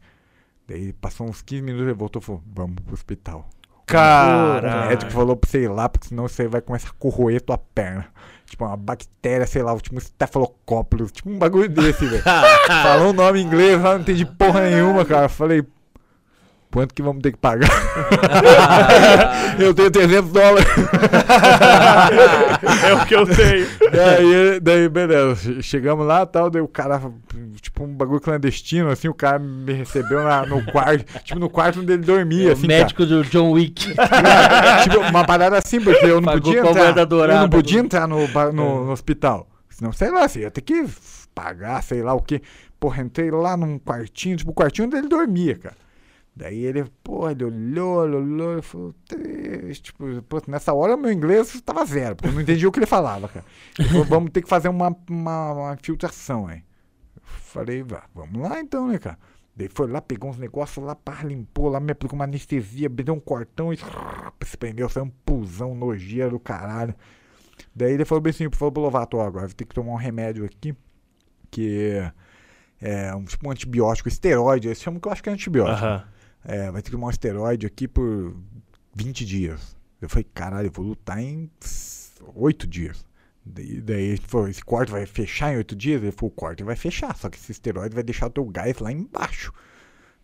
Daí 0.68 0.93
passou 0.93 1.28
uns 1.28 1.40
15 1.43 1.62
minutos, 1.62 1.86
ele 1.86 1.97
voltou 1.97 2.20
e 2.20 2.24
falou, 2.24 2.43
vamos 2.47 2.77
pro 2.85 2.94
hospital. 2.94 3.48
O 3.70 3.86
Cara. 3.86 4.89
médico 4.89 5.12
falou 5.12 5.36
pra 5.36 5.48
você 5.48 5.62
ir 5.62 5.68
lá, 5.68 5.89
porque 5.89 6.09
senão 6.09 6.27
você 6.27 6.48
vai 6.48 6.60
começar 6.60 6.90
a 6.90 6.93
corroer 6.98 7.40
tua 7.40 7.56
perna. 7.56 8.06
Tipo, 8.44 8.64
uma 8.64 8.77
bactéria, 8.77 9.47
sei 9.47 9.62
lá, 9.62 9.77
tipo 9.78 9.94
um 9.94 9.98
estafilocópilo, 9.98 11.09
tipo 11.10 11.31
um 11.31 11.39
bagulho 11.39 11.68
desse, 11.68 12.06
velho. 12.06 12.23
Falou 12.82 13.10
o 13.10 13.12
nome 13.12 13.40
em 13.40 13.44
inglês 13.44 13.81
lá, 13.81 13.94
não 13.94 14.01
entendi 14.02 14.24
porra 14.24 14.68
nenhuma, 14.68 15.05
cara. 15.05 15.28
Falei, 15.28 15.64
quanto 16.77 16.93
que 16.94 17.01
vamos 17.01 17.23
ter 17.23 17.32
que 17.32 17.39
pagar? 17.39 17.70
eu 19.59 19.73
tenho 19.73 19.90
300 19.90 20.31
dólares. 20.31 20.69
É 22.86 22.93
o 22.93 23.07
que 23.07 23.15
eu 23.15 23.24
tenho. 23.27 23.66
daí, 23.90 24.61
daí, 24.61 24.89
beleza. 24.90 25.62
Chegamos 25.62 26.07
lá 26.07 26.23
e 26.23 26.27
tal, 26.27 26.51
daí 26.51 26.61
o 26.61 26.69
cara, 26.69 27.01
tipo, 27.62 27.82
um 27.82 27.94
bagulho 27.94 28.20
clandestino, 28.20 28.90
assim, 28.90 29.09
o 29.09 29.15
cara 29.15 29.39
me 29.39 29.73
recebeu 29.73 30.23
na- 30.23 30.44
no 30.44 30.62
quarto, 30.70 31.05
tipo, 31.23 31.39
no 31.40 31.48
quarto 31.48 31.81
onde 31.81 31.94
ele 31.94 32.03
dormia, 32.03 32.51
o 32.51 32.53
assim, 32.53 32.66
médico 32.66 33.07
do 33.07 33.24
John 33.24 33.53
Wick. 33.53 33.94
cara. 33.94 34.82
Tipo, 34.85 34.98
uma 34.98 35.24
parada 35.24 35.57
assim, 35.57 35.81
porque 35.81 36.05
eu 36.05 36.20
não 36.20 36.24
Pagou 36.27 36.43
podia 36.43 36.61
entrar. 36.61 36.74
moeda 36.74 37.01
Eu 37.01 37.07
dourada 37.07 37.40
não 37.40 37.48
podia 37.48 37.81
do- 37.81 37.86
entrar 37.86 38.07
no, 38.07 38.28
no, 38.53 38.85
no 38.85 38.93
hospital. 38.93 39.48
Senão, 39.70 39.93
sei 39.93 40.11
lá, 40.11 40.28
você 40.28 40.40
ia 40.40 40.51
ter 40.51 40.61
que 40.61 40.85
pagar, 41.35 41.82
sei 41.82 42.03
lá 42.03 42.12
o 42.12 42.20
quê. 42.20 42.43
Porra, 42.78 43.03
entrei 43.03 43.31
lá 43.31 43.57
num 43.57 43.78
quartinho, 43.78 44.36
tipo, 44.36 44.51
o 44.51 44.55
quartinho 44.55 44.86
onde 44.86 44.97
ele 44.98 45.09
dormia, 45.09 45.57
cara. 45.57 45.74
Daí 46.36 46.58
ele, 46.64 46.84
pô, 47.02 47.30
ele 47.30 47.44
olhou, 47.44 48.04
ele 48.04 48.16
olhou, 48.16 48.52
ele 48.52 48.62
falou, 48.62 48.94
"Três", 49.08 49.80
tipo, 49.80 50.04
pô, 50.24 50.42
nessa 50.46 50.74
hora 50.74 50.94
meu 50.94 51.10
inglês 51.10 51.58
tava 51.62 51.82
zero, 51.86 52.14
porque 52.14 52.28
eu 52.28 52.32
não 52.34 52.42
entendi 52.42 52.66
o 52.66 52.70
que 52.72 52.78
ele 52.78 52.84
falava, 52.86 53.26
cara. 53.26 53.44
Ele 53.78 53.88
falou, 53.88 54.04
vamos 54.04 54.30
ter 54.30 54.42
que 54.42 54.48
fazer 54.48 54.68
uma, 54.68 54.94
uma, 55.08 55.52
uma 55.52 55.72
infiltração 55.74 56.46
aí. 56.46 56.62
Falei, 57.22 57.82
"Vá, 57.82 58.04
vamos 58.14 58.42
lá 58.46 58.60
então, 58.60 58.86
né, 58.88 58.98
cara? 58.98 59.18
Daí 59.56 59.70
foi 59.72 59.86
lá, 59.90 60.02
pegou 60.02 60.28
uns 60.28 60.36
negócios 60.36 60.84
lá, 60.84 60.94
pá, 60.94 61.22
limpou 61.24 61.70
lá, 61.70 61.80
me 61.80 61.92
aplicou 61.92 62.14
uma 62.18 62.26
anestesia, 62.26 62.90
me 62.90 63.02
deu 63.02 63.14
um 63.14 63.20
cortão 63.20 63.72
e 63.72 63.78
se 64.44 64.56
prendeu, 64.58 64.86
saiu 64.90 65.06
um 65.06 65.10
pulsão 65.24 65.74
nojeiro 65.74 66.32
do 66.32 66.38
caralho. 66.38 66.94
Daí 67.74 67.94
ele 67.94 68.04
falou 68.04 68.20
bem 68.20 68.30
assim, 68.30 68.50
falou 68.50 68.70
pro 68.70 68.82
Lovato, 68.82 69.18
agora 69.18 69.46
vai 69.46 69.54
ter 69.54 69.64
que 69.64 69.74
tomar 69.74 69.92
um 69.92 69.96
remédio 69.96 70.44
aqui, 70.44 70.74
que 71.50 72.02
é 72.78 73.14
um, 73.14 73.24
tipo 73.24 73.48
um 73.48 73.50
antibiótico, 73.50 74.10
esteroide, 74.10 74.68
eles 74.68 74.82
chamam 74.82 75.00
que 75.00 75.08
eu 75.08 75.12
acho 75.12 75.22
que 75.22 75.30
é 75.30 75.32
antibiótico. 75.32 75.82
Aham. 75.86 76.04
É, 76.47 76.70
vai 76.70 76.81
ter 76.81 76.86
que 76.86 76.97
tomar 76.97 77.09
um 77.09 77.10
esteroide 77.10 77.66
aqui 77.66 77.89
por 77.89 78.36
20 78.94 79.24
dias. 79.27 79.77
Eu 80.01 80.09
falei, 80.09 80.27
caralho, 80.32 80.68
eu 80.68 80.73
vou 80.73 80.85
lutar 80.85 81.18
em 81.18 81.51
8 82.35 82.66
dias. 82.66 83.05
Daí, 83.44 83.81
daí 83.81 84.02
ele 84.02 84.23
falou, 84.24 84.48
esse 84.48 84.64
corte 84.64 84.93
vai 84.93 85.05
fechar 85.06 85.52
em 85.52 85.56
8 85.56 85.74
dias? 85.74 86.02
Ele 86.02 86.12
falou, 86.12 86.31
o 86.31 86.35
corte 86.35 86.62
vai 86.62 86.77
fechar, 86.77 87.16
só 87.16 87.28
que 87.28 87.36
esse 87.36 87.52
esteroide 87.52 87.94
vai 87.94 88.05
deixar 88.05 88.27
o 88.27 88.31
teu 88.31 88.44
gás 88.44 88.78
lá 88.78 88.93
embaixo. 88.93 89.52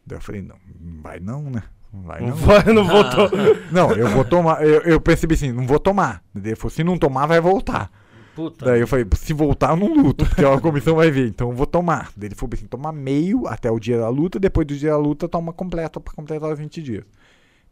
Daí 0.07 0.19
eu 0.19 0.23
falei, 0.23 0.43
não, 0.43 0.57
não 0.81 1.03
vai 1.03 1.19
não, 1.21 1.43
né? 1.51 1.63
Não 1.93 2.03
vai 2.03 2.21
Não, 2.21 2.29
não. 2.29 2.37
vai, 2.37 2.65
não 2.73 2.85
voltou. 2.87 3.31
Não, 3.71 3.93
eu 3.93 4.09
vou 4.09 4.25
tomar, 4.25 4.65
eu, 4.65 4.81
eu 4.83 5.01
percebi 5.01 5.35
assim, 5.35 5.53
não 5.53 5.67
vou 5.67 5.79
tomar. 5.79 6.23
Daí 6.33 6.51
ele 6.53 6.57
falou, 6.57 6.71
se 6.71 6.85
não 6.85 6.97
tomar, 6.97 7.27
vai 7.27 7.41
voltar. 7.41 7.91
Puta. 8.35 8.65
Daí 8.65 8.81
eu 8.81 8.87
falei, 8.89 9.05
se 9.15 9.33
voltar 9.33 9.71
eu 9.71 9.77
não 9.77 9.95
luto, 9.95 10.25
porque 10.27 10.45
a 10.45 10.59
comissão 10.61 10.97
vai 10.97 11.11
ver, 11.11 11.29
então 11.29 11.51
eu 11.51 11.57
vou 11.57 11.67
tomar. 11.67 12.11
Daí 12.17 12.29
ele 12.29 12.35
falou 12.35 12.51
assim, 12.55 12.67
toma 12.67 12.91
meio 12.93 13.47
até 13.47 13.71
o 13.71 13.79
dia 13.79 13.99
da 13.99 14.09
luta, 14.09 14.41
depois 14.41 14.67
do 14.67 14.75
dia 14.77 14.91
da 14.91 14.97
luta 14.99 15.29
toma 15.29 15.53
completo 15.53 16.01
pra 16.01 16.15
completar 16.15 16.51
os 16.51 16.59
20 16.59 16.83
dias. 16.83 17.05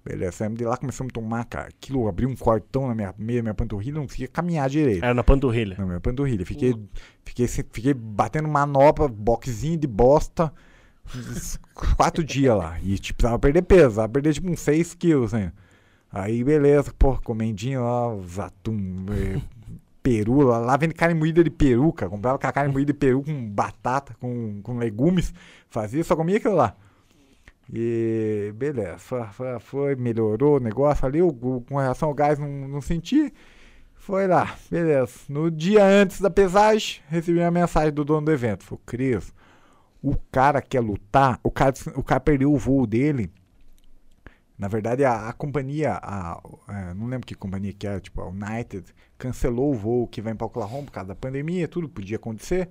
Beleza, 0.04 0.32
saímos 0.32 0.58
de 0.58 0.64
lá, 0.64 0.76
começamos 0.78 1.10
a 1.10 1.14
tomar, 1.14 1.44
cara, 1.44 1.68
aquilo, 1.68 2.08
abri 2.08 2.24
um 2.24 2.34
cortão 2.34 2.88
na 2.88 2.94
minha 2.94 3.14
meia, 3.18 3.42
minha 3.42 3.52
panturrilha, 3.54 3.94
não 3.96 4.02
conseguia 4.06 4.28
caminhar 4.28 4.68
direito. 4.68 5.04
Era 5.04 5.12
na 5.12 5.22
panturrilha. 5.22 5.76
Na 5.78 5.84
minha 5.84 6.00
panturrilha, 6.00 6.44
fiquei, 6.46 6.74
fiquei, 7.24 7.46
se- 7.46 7.66
fiquei 7.70 7.92
batendo 7.92 8.48
manopla, 8.48 9.08
boxinho 9.08 9.76
de 9.76 9.86
bosta, 9.86 10.50
uns 11.14 11.58
quatro 11.96 12.24
dias 12.24 12.56
lá. 12.56 12.78
E 12.82 12.98
tipo, 12.98 13.18
precisava 13.18 13.38
perder 13.38 13.62
peso, 13.62 13.82
precisava 13.84 14.08
perder 14.08 14.32
tipo 14.32 14.50
uns 14.50 14.60
6 14.60 14.94
quilos 14.94 15.34
ainda. 15.34 15.52
Aí 16.10 16.42
beleza, 16.42 16.92
pô, 16.98 17.18
comendinho 17.22 17.82
lá, 17.84 18.12
os 18.14 18.38
atum, 18.38 19.04
peru, 20.02 20.42
lá, 20.42 20.76
vende 20.76 20.94
carne 20.94 21.14
moída 21.14 21.42
de 21.44 21.50
peru, 21.50 21.92
cara. 21.92 22.10
Comprava 22.10 22.38
com 22.38 22.46
a 22.46 22.52
carne 22.52 22.72
moída 22.72 22.92
de 22.92 22.98
peru 22.98 23.22
com 23.22 23.48
batata, 23.50 24.14
com, 24.20 24.60
com 24.62 24.78
legumes, 24.78 25.32
fazia, 25.68 26.02
só 26.04 26.16
comia 26.16 26.36
aquilo 26.38 26.54
lá. 26.56 26.76
E 27.72 28.52
beleza, 28.56 28.98
foi, 28.98 29.22
foi, 29.28 29.60
foi, 29.60 29.96
melhorou 29.96 30.56
o 30.56 30.60
negócio 30.60 31.06
ali, 31.06 31.22
o- 31.22 31.32
com 31.32 31.76
relação 31.78 32.08
ao 32.08 32.14
gás 32.14 32.38
não, 32.38 32.48
não 32.68 32.80
senti. 32.80 33.32
Foi 33.94 34.26
lá, 34.26 34.56
beleza. 34.70 35.12
No 35.28 35.50
dia 35.50 35.84
antes 35.84 36.20
da 36.20 36.30
pesagem, 36.30 37.00
recebi 37.08 37.38
uma 37.38 37.50
mensagem 37.50 37.92
do 37.92 38.04
dono 38.04 38.26
do 38.26 38.32
evento. 38.32 38.64
Falou, 38.64 38.80
Cris, 38.86 39.32
o 40.02 40.16
cara 40.32 40.60
quer 40.62 40.80
lutar, 40.80 41.38
o 41.44 41.50
cara, 41.50 41.74
o 41.94 42.02
cara 42.02 42.20
perdeu 42.20 42.52
o 42.52 42.58
voo 42.58 42.86
dele. 42.86 43.30
Na 44.60 44.68
verdade, 44.68 45.06
a, 45.06 45.28
a 45.30 45.32
companhia, 45.32 45.98
a, 46.02 46.38
é, 46.68 46.92
não 46.92 47.06
lembro 47.06 47.26
que 47.26 47.34
companhia 47.34 47.72
que 47.72 47.86
era, 47.86 47.98
tipo, 47.98 48.20
a 48.20 48.28
United, 48.28 48.84
cancelou 49.16 49.70
o 49.72 49.74
voo 49.74 50.06
que 50.06 50.20
vai 50.20 50.34
para 50.34 50.46
Oklahoma 50.46 50.84
por 50.84 50.92
causa 50.92 51.08
da 51.08 51.14
pandemia, 51.14 51.66
tudo 51.66 51.88
podia 51.88 52.16
acontecer. 52.16 52.68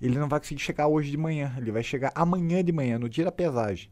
Ele 0.00 0.16
não 0.16 0.28
vai 0.28 0.38
conseguir 0.38 0.60
chegar 0.60 0.86
hoje 0.86 1.10
de 1.10 1.16
manhã, 1.16 1.52
ele 1.58 1.72
vai 1.72 1.82
chegar 1.82 2.12
amanhã 2.14 2.62
de 2.62 2.70
manhã, 2.70 3.00
no 3.00 3.08
dia 3.08 3.24
da 3.24 3.32
pesagem. 3.32 3.90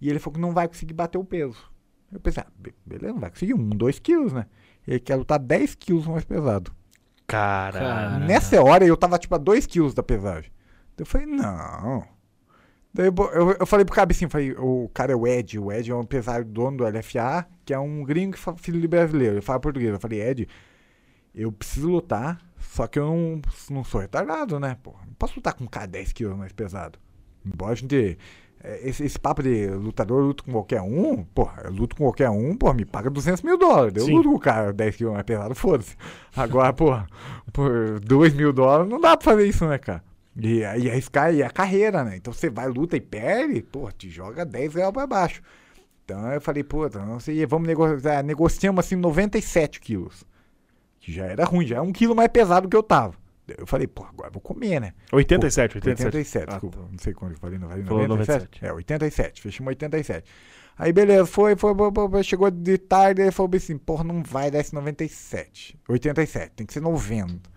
E 0.00 0.08
ele 0.08 0.18
falou 0.18 0.36
que 0.36 0.40
não 0.40 0.54
vai 0.54 0.66
conseguir 0.66 0.94
bater 0.94 1.18
o 1.18 1.24
peso. 1.24 1.58
Eu 2.10 2.20
pensei, 2.20 2.42
ah, 2.42 2.50
be- 2.58 2.74
beleza, 2.86 3.12
não 3.12 3.20
vai 3.20 3.28
conseguir, 3.28 3.52
um, 3.52 3.68
dois 3.68 3.98
quilos, 3.98 4.32
né? 4.32 4.46
Ele 4.86 4.98
quer 4.98 5.16
lutar 5.16 5.38
10 5.38 5.74
quilos 5.74 6.06
mais 6.06 6.24
pesado. 6.24 6.72
Caralho. 7.26 7.84
Cara. 7.84 8.18
Nessa 8.20 8.62
hora 8.62 8.86
eu 8.86 8.96
tava 8.96 9.18
tipo 9.18 9.34
a 9.34 9.38
2 9.38 9.66
quilos 9.66 9.92
da 9.92 10.02
pesagem. 10.02 10.50
Eu 10.96 11.04
falei, 11.04 11.26
não. 11.26 12.02
Daí 12.92 13.06
eu, 13.06 13.56
eu, 13.60 13.66
falei 13.66 13.84
pro 13.84 13.94
cara 13.94 14.10
assim, 14.10 14.28
falei, 14.28 14.52
o 14.52 14.90
cara 14.92 15.12
é 15.12 15.16
o 15.16 15.26
Ed, 15.26 15.58
o 15.58 15.70
Ed 15.70 15.90
é 15.90 15.94
um 15.94 16.00
empresário 16.00 16.44
dono 16.44 16.78
do 16.78 16.84
LFA, 16.84 17.46
que 17.64 17.74
é 17.74 17.78
um 17.78 18.02
gringo 18.02 18.32
que 18.32 18.38
fala 18.38 18.56
filho 18.56 18.80
de 18.80 18.88
brasileiro, 18.88 19.34
ele 19.34 19.42
fala 19.42 19.60
português. 19.60 19.92
Eu 19.92 20.00
falei, 20.00 20.20
Ed, 20.22 20.48
eu 21.34 21.52
preciso 21.52 21.88
lutar, 21.88 22.40
só 22.58 22.86
que 22.86 22.98
eu 22.98 23.06
não, 23.06 23.42
não 23.70 23.84
sou 23.84 24.00
retardado, 24.00 24.58
né? 24.58 24.76
Pô, 24.82 24.94
não 25.06 25.14
posso 25.14 25.36
lutar 25.36 25.54
com 25.54 25.64
um 25.64 25.68
cara 25.68 25.86
10 25.86 26.12
quilos 26.12 26.36
mais 26.36 26.52
pesado. 26.52 26.98
Embora 27.44 27.72
a 27.72 27.74
gente. 27.76 28.18
é, 28.62 28.88
Esse, 28.88 29.04
esse 29.04 29.18
papo 29.18 29.42
de 29.42 29.68
lutador 29.68 30.22
luta 30.22 30.42
com 30.42 30.52
qualquer 30.52 30.80
um, 30.80 31.22
porra, 31.22 31.62
eu 31.64 31.72
luto 31.72 31.94
com 31.94 32.04
qualquer 32.04 32.30
um, 32.30 32.56
porra, 32.56 32.74
me 32.74 32.84
paga 32.84 33.10
200 33.10 33.42
mil 33.42 33.56
dólares. 33.58 33.94
Eu 33.96 34.06
Sim. 34.06 34.16
luto 34.16 34.30
com 34.30 34.36
o 34.36 34.40
cara 34.40 34.72
10 34.72 34.96
quilos 34.96 35.12
mais 35.12 35.24
pesado, 35.24 35.54
foda-se. 35.54 35.94
Agora, 36.34 36.72
porra, 36.72 37.06
por 37.52 38.00
2 38.00 38.34
mil 38.34 38.52
dólares 38.52 38.90
não 38.90 39.00
dá 39.00 39.16
pra 39.16 39.32
fazer 39.32 39.46
isso, 39.46 39.66
né, 39.66 39.78
cara? 39.78 40.02
E 40.40 40.64
aí 40.64 40.88
arriscar 40.88 41.34
e 41.34 41.42
a 41.42 41.50
carreira, 41.50 42.04
né? 42.04 42.16
Então 42.16 42.32
você 42.32 42.48
vai, 42.48 42.68
luta 42.68 42.96
e 42.96 43.00
perde, 43.00 43.60
pô, 43.60 43.90
te 43.90 44.08
joga 44.08 44.44
10 44.46 44.74
reais 44.74 44.92
pra 44.92 45.06
baixo. 45.06 45.42
Então 46.04 46.32
eu 46.32 46.40
falei, 46.40 46.62
pô, 46.62 46.86
então, 46.86 47.04
não 47.04 47.18
sei, 47.18 47.44
vamos 47.44 47.66
negociar. 47.66 48.22
Negociamos 48.22 48.84
assim 48.84 48.94
97 48.96 49.80
quilos. 49.80 50.24
Que 51.00 51.12
já 51.12 51.26
era 51.26 51.44
ruim, 51.44 51.66
já 51.66 51.76
é 51.76 51.80
um 51.80 51.92
quilo 51.92 52.14
mais 52.14 52.28
pesado 52.28 52.68
que 52.68 52.76
eu 52.76 52.82
tava. 52.82 53.14
Eu 53.56 53.66
falei, 53.66 53.86
pô, 53.86 54.04
agora 54.04 54.28
eu 54.28 54.32
vou 54.32 54.40
comer, 54.40 54.80
né? 54.80 54.92
87, 55.10 55.78
87. 55.78 56.06
87, 56.06 56.44
Ah, 56.44 56.52
desculpa. 56.52 56.78
tá. 56.78 56.84
Não 56.90 56.98
sei 56.98 57.14
quando 57.14 57.32
eu 57.32 57.38
falei, 57.38 57.58
não 57.58 57.68
falei 57.68 57.84
Falou 57.84 58.08
97? 58.08 58.64
É, 58.64 58.72
87. 58.72 59.42
Fechamos 59.42 59.68
87. 59.70 60.30
Aí, 60.76 60.92
beleza, 60.92 61.26
foi, 61.26 61.56
foi, 61.56 61.74
foi, 61.74 61.90
foi, 61.92 62.08
foi, 62.10 62.22
chegou 62.22 62.50
de 62.50 62.78
tarde, 62.78 63.22
ele 63.22 63.32
falou 63.32 63.50
assim, 63.56 63.76
porra, 63.76 64.04
não 64.04 64.22
vai 64.22 64.50
dar 64.50 64.60
esse 64.60 64.72
97. 64.74 65.78
87, 65.88 66.52
tem 66.54 66.66
que 66.66 66.72
ser 66.72 66.80
90. 66.80 67.50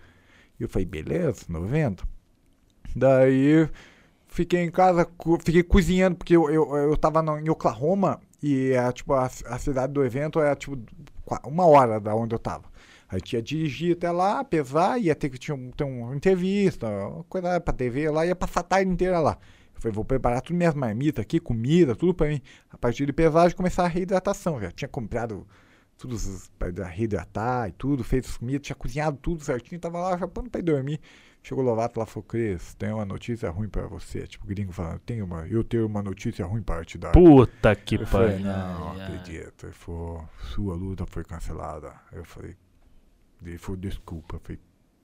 E 0.58 0.62
eu 0.64 0.68
falei, 0.68 0.86
beleza, 0.86 1.44
90. 1.48 2.04
Daí, 2.94 3.68
fiquei 4.28 4.60
em 4.60 4.70
casa, 4.70 5.06
fiquei 5.44 5.62
cozinhando, 5.62 6.16
porque 6.16 6.36
eu, 6.36 6.50
eu, 6.50 6.76
eu 6.76 6.96
tava 6.96 7.22
em 7.40 7.48
Oklahoma 7.48 8.20
e, 8.42 8.72
é, 8.72 8.90
tipo, 8.92 9.14
a, 9.14 9.24
a 9.24 9.58
cidade 9.58 9.92
do 9.92 10.04
evento 10.04 10.40
é, 10.40 10.54
tipo, 10.54 10.78
uma 11.46 11.66
hora 11.66 12.00
da 12.00 12.14
onde 12.14 12.34
eu 12.34 12.38
tava. 12.38 12.64
Aí 13.08 13.20
tinha 13.20 13.42
dirigir 13.42 13.94
até 13.94 14.10
lá, 14.10 14.42
pesar, 14.42 14.98
ia 14.98 15.14
ter 15.14 15.28
que 15.28 15.38
tinha, 15.38 15.56
ter 15.76 15.84
uma 15.84 16.16
entrevista, 16.16 16.88
uma 16.88 17.24
coisa 17.24 17.60
pra 17.60 17.74
TV 17.74 18.08
lá, 18.10 18.26
ia 18.26 18.34
passar 18.34 18.60
a 18.60 18.62
tarde 18.62 18.90
inteira 18.90 19.20
lá. 19.20 19.38
Eu 19.74 19.80
falei, 19.82 19.94
vou 19.94 20.04
preparar 20.04 20.40
tudo 20.40 20.56
minhas 20.56 20.74
marmitas 20.74 21.22
aqui, 21.22 21.38
comida, 21.38 21.94
tudo 21.94 22.14
pra 22.14 22.28
mim. 22.28 22.40
A 22.70 22.78
partir 22.78 23.04
de 23.04 23.12
pesagem, 23.12 23.56
começar 23.56 23.84
a 23.84 23.88
reidratação. 23.88 24.60
Já 24.60 24.70
tinha 24.70 24.88
comprado 24.88 25.46
tudo 25.98 26.16
pra 26.58 26.86
reidratar 26.86 27.68
e 27.68 27.72
tudo, 27.72 28.02
feito 28.02 28.28
as 28.28 28.36
comidas, 28.36 28.62
tinha 28.62 28.76
cozinhado 28.76 29.18
tudo 29.18 29.44
certinho, 29.44 29.80
tava 29.80 30.00
lá 30.00 30.16
pronto 30.16 30.50
pra 30.50 30.60
ir 30.60 30.64
dormir. 30.64 31.00
Chegou 31.42 31.64
o 31.64 31.66
Lovato 31.66 31.98
lá 31.98 32.06
e 32.06 32.08
falou, 32.08 32.22
Cris, 32.22 32.74
tem 32.74 32.92
uma 32.92 33.04
notícia 33.04 33.50
ruim 33.50 33.68
pra 33.68 33.86
você. 33.88 34.26
Tipo, 34.28 34.46
gringo 34.46 34.72
falando, 34.72 35.00
tem 35.00 35.20
uma, 35.22 35.46
eu 35.48 35.64
tenho 35.64 35.86
uma 35.86 36.00
notícia 36.02 36.46
ruim 36.46 36.62
pra 36.62 36.84
te 36.84 36.96
dar. 36.96 37.10
Puta 37.12 37.74
que 37.74 37.96
Eu 37.96 38.06
pariu. 38.06 38.38
não, 38.38 38.92
ai. 38.92 39.02
acredito. 39.02 39.64
Ele 39.66 39.72
falou, 39.72 40.28
sua 40.54 40.74
luta 40.76 41.04
foi 41.04 41.24
cancelada. 41.24 41.92
Eu 42.12 42.24
falei, 42.24 42.56
ele 43.44 43.58
falou, 43.58 43.76
desculpa. 43.80 44.36
Eu 44.36 44.40
falei, 44.40 44.60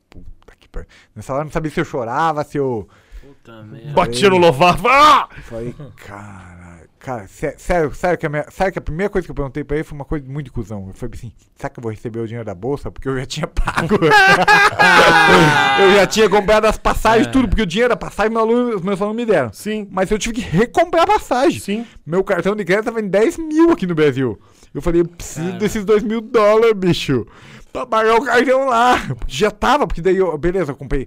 puta 0.09 0.55
que 0.56 0.69
pariu. 0.69 0.89
Nessa 1.15 1.32
hora 1.32 1.43
eu 1.43 1.47
não 1.47 1.52
sabia 1.52 1.70
se 1.73 1.81
eu 1.81 1.85
chorava, 1.85 2.44
se 2.44 2.56
eu. 2.56 2.89
Puta 3.20 3.62
merda. 3.65 3.93
Batia 3.94 4.31
no 4.31 4.39
louvava. 4.39 4.89
Ah! 4.90 5.28
eu 5.36 5.43
Falei, 5.43 5.74
cara, 5.97 6.88
cara, 6.99 7.27
sé- 7.29 7.55
sério, 7.59 7.95
sério 7.95 8.19
que, 8.19 8.27
a 8.27 8.29
minha, 8.29 8.45
sério 8.51 8.73
que 8.73 8.79
a 8.79 8.83
primeira 8.83 9.09
coisa 9.11 9.27
que 9.27 9.31
eu 9.31 9.35
perguntei 9.35 9.62
pra 9.65 9.77
ele 9.77 9.85
foi 9.85 9.97
uma 9.97 10.05
coisa 10.05 10.25
muito 10.29 10.47
de 10.47 10.53
cuzão. 10.53 10.87
Eu 10.89 10.95
falei 10.95 11.15
assim, 11.15 11.33
será 11.57 11.69
que 11.70 11.79
eu 11.79 11.83
vou 11.83 11.91
receber 11.93 12.20
o 12.20 12.27
dinheiro 12.27 12.45
da 12.45 12.55
bolsa? 12.55 12.91
Porque 12.91 13.09
eu 13.09 13.16
já 13.19 13.27
tinha 13.27 13.47
pago. 13.47 13.95
eu 15.81 15.93
já 15.95 16.07
tinha 16.07 16.29
comprado 16.29 16.65
as 16.66 16.77
passagens 16.79 17.27
e 17.27 17.31
tudo, 17.31 17.49
porque 17.49 17.62
o 17.62 17.66
dinheiro 17.66 17.89
da 17.91 17.97
passagem 17.97 18.33
meu 18.33 18.41
aluno- 18.43 18.77
os 18.77 18.83
meus 18.83 19.01
alunos 19.01 19.16
me 19.16 19.27
deram. 19.27 19.53
Sim, 19.53 19.87
Mas 19.91 20.11
eu 20.11 20.19
tive 20.19 20.35
que 20.37 20.41
recomprar 20.41 21.05
a 21.05 21.07
passagem. 21.07 21.61
sim. 21.61 21.87
Meu 22.07 22.23
cartão 22.25 22.55
de 22.57 22.65
crédito 22.65 22.87
tava 22.87 23.01
em 23.01 23.09
10 23.09 23.39
mil 23.39 23.70
aqui 23.70 23.87
no 23.87 23.95
Brasil. 23.95 24.39
Eu 24.75 24.83
falei, 24.83 25.01
eu 25.01 25.07
preciso 25.07 25.47
Cara. 25.47 25.59
desses 25.59 25.85
2 25.85 26.03
mil 26.03 26.20
dólares, 26.20 26.75
bicho. 26.75 27.27
Pra 27.73 27.85
pagar 27.86 28.16
o 28.16 28.24
cartão 28.24 28.66
lá. 28.66 28.97
Já 29.27 29.51
tava, 29.51 29.86
porque 29.86 30.01
daí 30.01 30.16
eu, 30.16 30.36
beleza, 30.39 30.73
eu 30.73 30.77
comprei, 30.77 31.07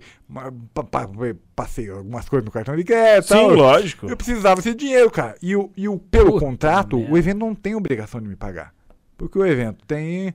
passei 1.55 1.89
algumas 1.89 2.29
coisas 2.29 2.45
no 2.45 2.51
cartão 2.51 2.75
de 2.75 2.83
crédito. 2.83 3.27
Sim, 3.29 3.33
tal. 3.33 3.49
lógico. 3.49 4.07
Eu 4.07 4.15
precisava 4.15 4.55
desse 4.61 4.75
dinheiro, 4.75 5.09
cara. 5.09 5.35
E, 5.41 5.55
o, 5.55 5.71
e 5.75 5.89
o, 5.89 5.97
pelo 5.97 6.33
Puta 6.33 6.45
contrato, 6.45 6.97
merda. 6.97 7.13
o 7.13 7.17
evento 7.17 7.37
não 7.39 7.55
tem 7.55 7.75
obrigação 7.75 8.21
de 8.21 8.27
me 8.27 8.35
pagar. 8.35 8.73
Porque 9.17 9.37
o 9.37 9.45
evento 9.45 9.83
tem. 9.85 10.33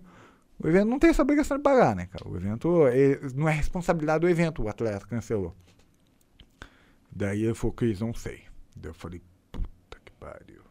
O 0.59 0.66
evento 0.69 0.86
não 0.89 0.98
tem 0.98 1.11
essa 1.11 1.23
obrigação 1.23 1.57
de 1.57 1.62
pagar, 1.62 1.94
né, 1.94 2.07
cara? 2.07 2.28
O 2.28 2.36
evento 2.36 2.89
ele- 2.89 3.20
não 3.35 3.48
é 3.48 3.53
responsabilidade 3.53 4.20
do 4.20 4.28
evento, 4.28 4.62
o 4.62 4.69
atleta 4.69 5.07
cancelou. 5.07 5.55
Daí 7.15 7.44
ele 7.44 7.55
falou, 7.55 7.73
Cris, 7.73 8.01
não 8.01 8.12
sei. 8.15 8.43
Daí 8.74 8.90
eu 8.90 8.94
falei, 8.94 9.23
puta 9.53 9.98
que 10.05 10.12
pariu. 10.12 10.62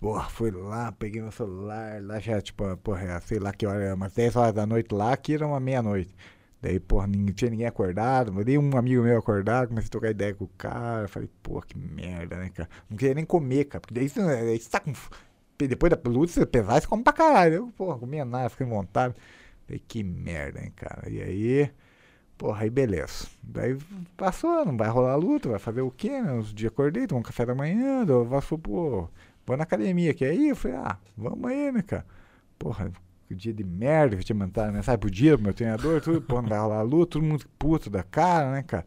Porra, 0.00 0.28
fui 0.30 0.50
lá, 0.52 0.92
peguei 0.92 1.20
meu 1.20 1.32
celular, 1.32 2.00
lá 2.02 2.20
já, 2.20 2.40
tipo, 2.40 2.76
porra, 2.78 3.02
é, 3.02 3.20
sei 3.20 3.40
lá 3.40 3.52
que 3.52 3.66
hora, 3.66 3.82
era 3.82 3.94
umas 3.96 4.12
10 4.12 4.36
horas 4.36 4.54
da 4.54 4.64
noite 4.64 4.94
lá, 4.94 5.12
aqui 5.12 5.34
era 5.34 5.44
uma 5.46 5.58
meia-noite. 5.58 6.14
Daí, 6.62 6.78
porra, 6.78 7.06
não 7.08 7.32
tinha 7.32 7.50
ninguém 7.50 7.66
acordado, 7.66 8.32
mandei 8.32 8.56
um 8.58 8.76
amigo 8.76 9.02
meu 9.02 9.18
acordar, 9.18 9.66
comecei 9.66 9.88
a 9.88 9.90
trocar 9.90 10.10
ideia 10.10 10.34
com 10.34 10.44
o 10.44 10.48
cara, 10.56 11.08
falei, 11.08 11.28
porra, 11.42 11.66
que 11.66 11.76
merda, 11.76 12.36
né, 12.36 12.50
cara? 12.50 12.68
Não 12.88 12.96
queria 12.96 13.14
nem 13.14 13.24
comer, 13.24 13.64
cara, 13.64 13.80
porque 13.80 13.94
daí 13.94 14.08
você, 14.08 14.20
aí 14.20 14.58
você 14.58 14.70
tá 14.70 14.80
com. 14.80 14.92
Depois 15.58 15.90
da 15.90 16.00
luta, 16.08 16.32
você 16.32 16.46
pesar, 16.46 16.80
você 16.80 16.86
come 16.86 17.02
pra 17.02 17.12
caralho. 17.12 17.54
Eu, 17.54 17.66
porra, 17.76 17.98
comia 17.98 18.24
nada, 18.24 18.48
fiquei 18.48 18.66
vontade. 18.66 19.14
Falei, 19.66 19.82
que 19.88 20.04
merda, 20.04 20.60
hein, 20.62 20.72
cara? 20.76 21.08
E 21.10 21.20
aí, 21.20 21.70
porra, 22.36 22.62
aí 22.62 22.70
beleza. 22.70 23.26
Daí 23.42 23.76
passou, 24.16 24.64
não 24.64 24.76
vai 24.76 24.88
rolar 24.88 25.16
luta, 25.16 25.48
vai 25.48 25.58
fazer 25.58 25.82
o 25.82 25.90
quê, 25.90 26.20
né? 26.22 26.32
Uns 26.32 26.54
dias 26.54 26.72
acordei, 26.72 27.06
tomei 27.06 27.20
um 27.20 27.24
café 27.24 27.44
da 27.46 27.54
manhã, 27.54 28.04
eu 28.06 28.26
passou, 28.26 28.58
pô, 28.58 29.08
vou 29.48 29.56
na 29.56 29.64
academia, 29.64 30.12
quer 30.12 30.34
ir? 30.34 30.50
Eu 30.50 30.56
falei, 30.56 30.76
ah, 30.76 30.98
vamos 31.16 31.50
aí, 31.50 31.72
né, 31.72 31.82
cara? 31.82 32.04
Porra, 32.58 32.92
que 33.26 33.34
dia 33.34 33.52
de 33.52 33.64
merda 33.64 34.14
que 34.14 34.20
eu 34.20 34.24
tinha 34.24 34.36
mandado 34.36 34.72
mensagem 34.72 34.98
pro 34.98 35.10
dia 35.10 35.34
pro 35.36 35.44
meu 35.44 35.54
treinador, 35.54 36.00
tudo, 36.02 36.20
pô, 36.20 36.42
não 36.42 36.48
rolar 36.48 36.78
a 36.78 36.82
luta, 36.82 37.12
todo 37.12 37.22
mundo 37.24 37.46
puto 37.58 37.88
da 37.88 38.02
cara, 38.02 38.52
né, 38.52 38.62
cara? 38.62 38.84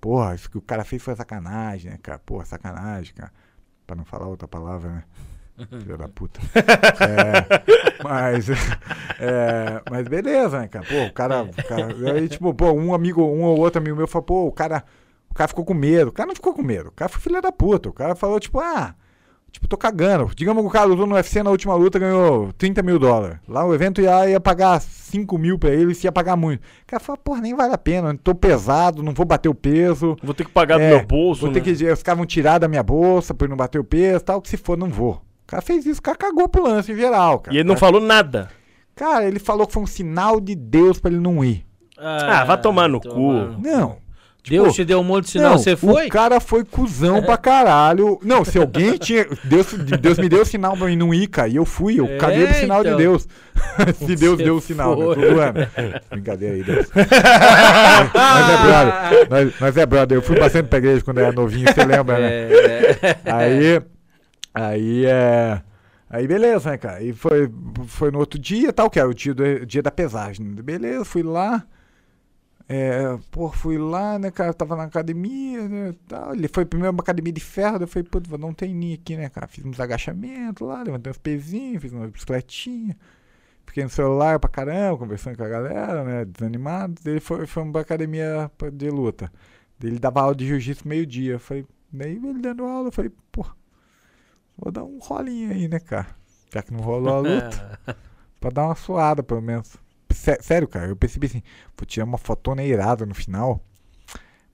Porra, 0.00 0.34
isso 0.34 0.48
que 0.48 0.56
o 0.56 0.62
cara 0.62 0.84
fez 0.84 1.02
foi 1.02 1.16
sacanagem, 1.16 1.90
né, 1.90 1.98
cara? 2.00 2.18
Porra, 2.18 2.44
sacanagem, 2.44 3.14
cara. 3.14 3.32
Pra 3.86 3.96
não 3.96 4.04
falar 4.04 4.28
outra 4.28 4.46
palavra, 4.46 4.90
né? 4.90 5.04
Filha 5.80 5.96
da 5.96 6.08
puta. 6.08 6.40
É, 6.54 8.02
mas, 8.02 8.48
é, 8.50 9.82
mas 9.90 10.08
beleza, 10.08 10.60
né, 10.60 10.68
cara? 10.68 10.84
Pô, 10.84 11.04
o 11.06 11.12
cara, 11.12 11.42
o 11.42 11.68
cara. 11.68 12.12
Aí, 12.12 12.28
tipo, 12.28 12.52
pô, 12.54 12.72
um 12.72 12.94
amigo, 12.94 13.22
um 13.22 13.42
ou 13.42 13.58
outro 13.58 13.80
amigo 13.80 13.96
meu 13.96 14.06
falou, 14.06 14.24
pô, 14.24 14.46
o 14.46 14.52
cara. 14.52 14.84
O 15.30 15.34
cara 15.34 15.48
ficou 15.48 15.64
com 15.64 15.74
medo. 15.74 16.10
O 16.10 16.12
cara 16.12 16.28
não 16.28 16.34
ficou 16.34 16.54
com 16.54 16.62
medo. 16.62 16.90
O 16.90 16.92
cara 16.92 17.08
foi 17.08 17.20
filha 17.20 17.42
da 17.42 17.50
puta. 17.50 17.88
O 17.88 17.92
cara 17.92 18.14
falou, 18.14 18.38
tipo, 18.38 18.60
ah. 18.60 18.94
Tipo, 19.54 19.68
tô 19.68 19.76
cagando. 19.78 20.28
Digamos 20.34 20.60
que 20.62 20.68
o 20.68 20.70
cara 20.70 20.84
lutou 20.86 21.06
no 21.06 21.14
UFC 21.14 21.40
na 21.40 21.50
última 21.50 21.76
luta 21.76 21.96
ganhou 21.96 22.52
30 22.58 22.82
mil 22.82 22.98
dólares. 22.98 23.38
Lá 23.48 23.64
o 23.64 23.72
evento 23.72 24.00
ia, 24.00 24.28
ia 24.28 24.40
pagar 24.40 24.80
5 24.80 25.38
mil 25.38 25.56
pra 25.56 25.70
ele, 25.70 25.94
se 25.94 26.08
ia 26.08 26.12
pagar 26.12 26.34
muito. 26.36 26.60
O 26.60 26.86
cara 26.88 26.98
falou, 27.00 27.18
porra, 27.22 27.40
nem 27.40 27.54
vale 27.54 27.72
a 27.72 27.78
pena. 27.78 28.18
Tô 28.22 28.34
pesado, 28.34 29.00
não 29.00 29.14
vou 29.14 29.24
bater 29.24 29.48
o 29.48 29.54
peso. 29.54 30.16
Vou 30.22 30.34
ter 30.34 30.44
que 30.44 30.50
pagar 30.50 30.80
É, 30.80 30.90
do 30.90 30.96
meu 30.96 31.06
bolso. 31.06 31.42
Vou 31.42 31.50
ter 31.52 31.60
né? 31.60 31.64
que 31.64 31.70
dizer, 31.72 31.92
os 31.92 32.02
caras 32.02 32.16
vão 32.18 32.26
tirar 32.26 32.58
da 32.58 32.66
minha 32.66 32.82
bolsa 32.82 33.32
por 33.32 33.48
não 33.48 33.56
bater 33.56 33.78
o 33.78 33.84
peso 33.84 34.24
tal, 34.24 34.42
que 34.42 34.48
se 34.48 34.56
for, 34.56 34.76
não 34.76 34.88
vou. 34.88 35.12
O 35.12 35.46
cara 35.46 35.62
fez 35.62 35.86
isso, 35.86 36.00
o 36.00 36.02
cara 36.02 36.18
cagou 36.18 36.48
pro 36.48 36.64
lance 36.64 36.90
em 36.90 36.96
geral, 36.96 37.38
cara. 37.38 37.54
E 37.54 37.60
ele 37.60 37.68
não 37.68 37.76
cara- 37.76 37.86
falou 37.86 38.00
nada. 38.00 38.50
Cara, 38.96 39.24
ele 39.24 39.38
falou 39.38 39.66
que 39.68 39.72
foi 39.72 39.82
um 39.84 39.86
sinal 39.86 40.40
de 40.40 40.54
Deus 40.56 40.98
pra 40.98 41.10
ele 41.12 41.20
não 41.20 41.44
ir. 41.44 41.64
Ah, 41.96 42.44
vai 42.44 42.60
tomar 42.60 42.88
no 42.88 43.00
cu. 43.00 43.32
Não. 43.62 44.02
Deus 44.50 44.74
te 44.74 44.84
deu 44.84 45.00
um 45.00 45.04
monte 45.04 45.24
de 45.24 45.30
sinal, 45.30 45.52
não, 45.52 45.58
você 45.58 45.74
foi? 45.74 46.06
O 46.06 46.08
cara 46.10 46.38
foi 46.38 46.64
cuzão 46.64 47.22
pra 47.22 47.36
caralho. 47.38 48.18
Não, 48.22 48.44
se 48.44 48.58
alguém 48.58 48.98
tinha. 48.98 49.26
Deus, 49.42 49.72
Deus 49.72 50.18
me 50.18 50.28
deu 50.28 50.42
o 50.42 50.44
sinal 50.44 50.76
pra 50.76 50.86
mim 50.86 50.96
não 50.96 51.14
ir, 51.14 51.26
cara. 51.28 51.48
E 51.48 51.56
eu 51.56 51.64
fui, 51.64 51.98
eu 51.98 52.04
É, 52.06 52.18
caguei 52.18 52.46
pro 52.46 52.54
sinal 52.56 52.80
então. 52.82 52.92
de 52.96 53.02
Deus. 53.02 53.26
se 53.96 54.16
Deus 54.16 54.36
Você 54.36 54.44
deu 54.44 54.56
o 54.56 54.60
sinal, 54.60 54.96
né? 54.96 55.04
foi. 55.04 55.14
Tô 55.14 55.20
zoando. 55.34 55.60
Brincadeira 56.10 56.54
aí, 56.56 56.62
Deus. 56.62 56.86
nós 58.14 58.50
é 58.50 58.62
brother. 58.62 59.28
Nós, 59.30 59.60
nós 59.60 59.76
é 59.76 59.86
brother. 59.86 60.18
Eu 60.18 60.22
fui 60.22 60.38
bastante 60.38 60.66
pra 60.68 60.78
igreja 60.78 61.02
quando 61.02 61.18
era 61.20 61.32
novinho, 61.32 61.66
você 61.72 61.84
lembra, 61.84 62.18
né? 62.18 62.28
É, 62.30 63.16
Aí. 63.24 63.82
Aí 64.54 65.06
é. 65.06 65.60
Aí 66.10 66.28
beleza, 66.28 66.70
né, 66.70 66.76
cara? 66.78 67.02
E 67.02 67.12
foi, 67.12 67.50
foi 67.86 68.10
no 68.10 68.18
outro 68.20 68.38
dia, 68.38 68.72
tal, 68.72 68.88
que 68.88 69.00
era 69.00 69.08
o 69.08 69.14
dia, 69.14 69.34
do, 69.34 69.66
dia 69.66 69.82
da 69.82 69.90
pesagem. 69.90 70.44
Beleza, 70.46 71.04
fui 71.04 71.22
lá. 71.22 71.64
É, 72.66 73.18
pô, 73.30 73.50
fui 73.50 73.76
lá, 73.76 74.18
né, 74.18 74.30
cara? 74.30 74.54
Tava 74.54 74.74
na 74.74 74.84
academia, 74.84 75.68
né, 75.68 75.94
tal. 76.08 76.34
Ele 76.34 76.48
foi 76.48 76.64
primeiro 76.64 76.92
uma 76.92 77.02
academia 77.02 77.32
de 77.32 77.40
ferro, 77.40 77.82
eu 77.82 77.88
falei, 77.88 78.08
putz, 78.08 78.30
não 78.38 78.54
tem 78.54 78.74
ninho 78.74 78.94
aqui, 78.94 79.16
né, 79.16 79.28
cara? 79.28 79.46
Fiz 79.46 79.64
uns 79.64 79.78
agachamentos 79.78 80.66
lá, 80.66 80.82
levantei 80.82 81.10
uns 81.10 81.18
pezinhos, 81.18 81.82
fiz 81.82 81.92
uma 81.92 82.08
bicicletinha. 82.08 82.96
Fiquei 83.66 83.84
no 83.84 83.90
celular 83.90 84.38
pra 84.38 84.48
caramba, 84.48 84.98
conversando 84.98 85.36
com 85.36 85.44
a 85.44 85.48
galera, 85.48 86.04
né, 86.04 86.24
desanimado. 86.24 86.94
Ele 87.04 87.20
foi, 87.20 87.46
foi 87.46 87.62
uma 87.62 87.80
academia 87.80 88.50
de 88.72 88.90
luta. 88.90 89.30
Ele 89.82 89.98
dava 89.98 90.22
aula 90.22 90.34
de 90.34 90.46
jiu-jitsu 90.46 90.86
meio-dia. 90.88 91.38
Falei, 91.38 91.66
daí 91.92 92.16
ele 92.16 92.40
dando 92.40 92.64
aula, 92.64 92.88
eu 92.88 92.92
falei, 92.92 93.10
pô, 93.30 93.44
vou 94.56 94.72
dar 94.72 94.84
um 94.84 94.98
rolinho 94.98 95.50
aí, 95.52 95.68
né, 95.68 95.80
cara? 95.80 96.06
Já 96.52 96.62
que 96.62 96.72
não 96.72 96.80
rolou 96.80 97.14
a 97.14 97.18
luta, 97.18 97.80
pra 98.40 98.50
dar 98.50 98.66
uma 98.66 98.74
suada, 98.74 99.22
pelo 99.22 99.42
menos. 99.42 99.76
Sé- 100.14 100.38
sério, 100.40 100.66
cara, 100.68 100.86
eu 100.86 100.96
percebi 100.96 101.26
assim, 101.26 101.42
vou 101.76 101.86
tirar 101.86 102.04
uma 102.04 102.18
fotona 102.18 102.62
irada 102.62 103.04
no 103.04 103.14
final. 103.14 103.62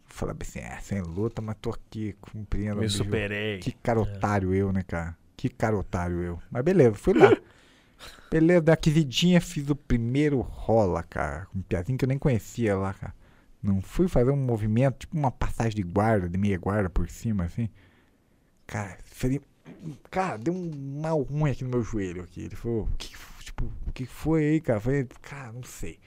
Falei 0.06 0.34
assim, 0.40 0.58
é, 0.58 0.78
sem 0.80 1.00
luta, 1.00 1.40
mas 1.40 1.56
tô 1.60 1.70
aqui 1.70 2.14
cumprindo. 2.20 2.76
Me 2.76 2.88
superei. 2.90 3.58
que 3.58 3.72
cara 3.72 4.00
otário 4.00 4.52
eu, 4.54 4.72
né, 4.72 4.82
cara? 4.82 5.16
Que 5.36 5.48
cara 5.48 5.76
otário 5.78 6.20
eu. 6.22 6.38
Mas 6.50 6.62
beleza, 6.64 6.94
fui 6.94 7.14
lá. 7.14 7.30
Beleza, 8.30 8.60
da 8.62 8.72
aquisitidinha 8.74 9.40
fiz 9.40 9.68
o 9.68 9.76
primeiro 9.76 10.40
rola, 10.40 11.02
cara. 11.02 11.46
Com 11.46 11.58
um 11.58 11.62
piazinho 11.62 11.98
que 11.98 12.04
eu 12.04 12.08
nem 12.08 12.18
conhecia 12.18 12.76
lá, 12.76 12.94
cara. 12.94 13.14
Não 13.62 13.82
fui 13.82 14.08
fazer 14.08 14.30
um 14.30 14.36
movimento, 14.36 15.00
tipo 15.00 15.16
uma 15.18 15.30
passagem 15.30 15.74
de 15.76 15.82
guarda, 15.82 16.28
de 16.28 16.38
meia 16.38 16.56
guarda 16.58 16.88
por 16.88 17.08
cima, 17.10 17.44
assim. 17.44 17.68
Cara, 18.66 18.96
cara, 20.10 20.38
deu 20.38 20.54
um 20.54 21.00
mal 21.02 21.20
ruim 21.22 21.50
aqui 21.50 21.64
no 21.64 21.70
meu 21.70 21.82
joelho 21.82 22.22
aqui. 22.22 22.42
Ele 22.42 22.56
falou, 22.56 22.84
o 22.84 22.96
que, 22.96 23.14
f- 23.14 23.29
tipo, 23.60 23.72
o 23.88 23.92
que 23.92 24.06
foi 24.06 24.44
aí, 24.44 24.60
cara? 24.60 24.80
Falei, 24.80 25.06
cara, 25.22 25.52
não 25.52 25.62
sei. 25.62 25.98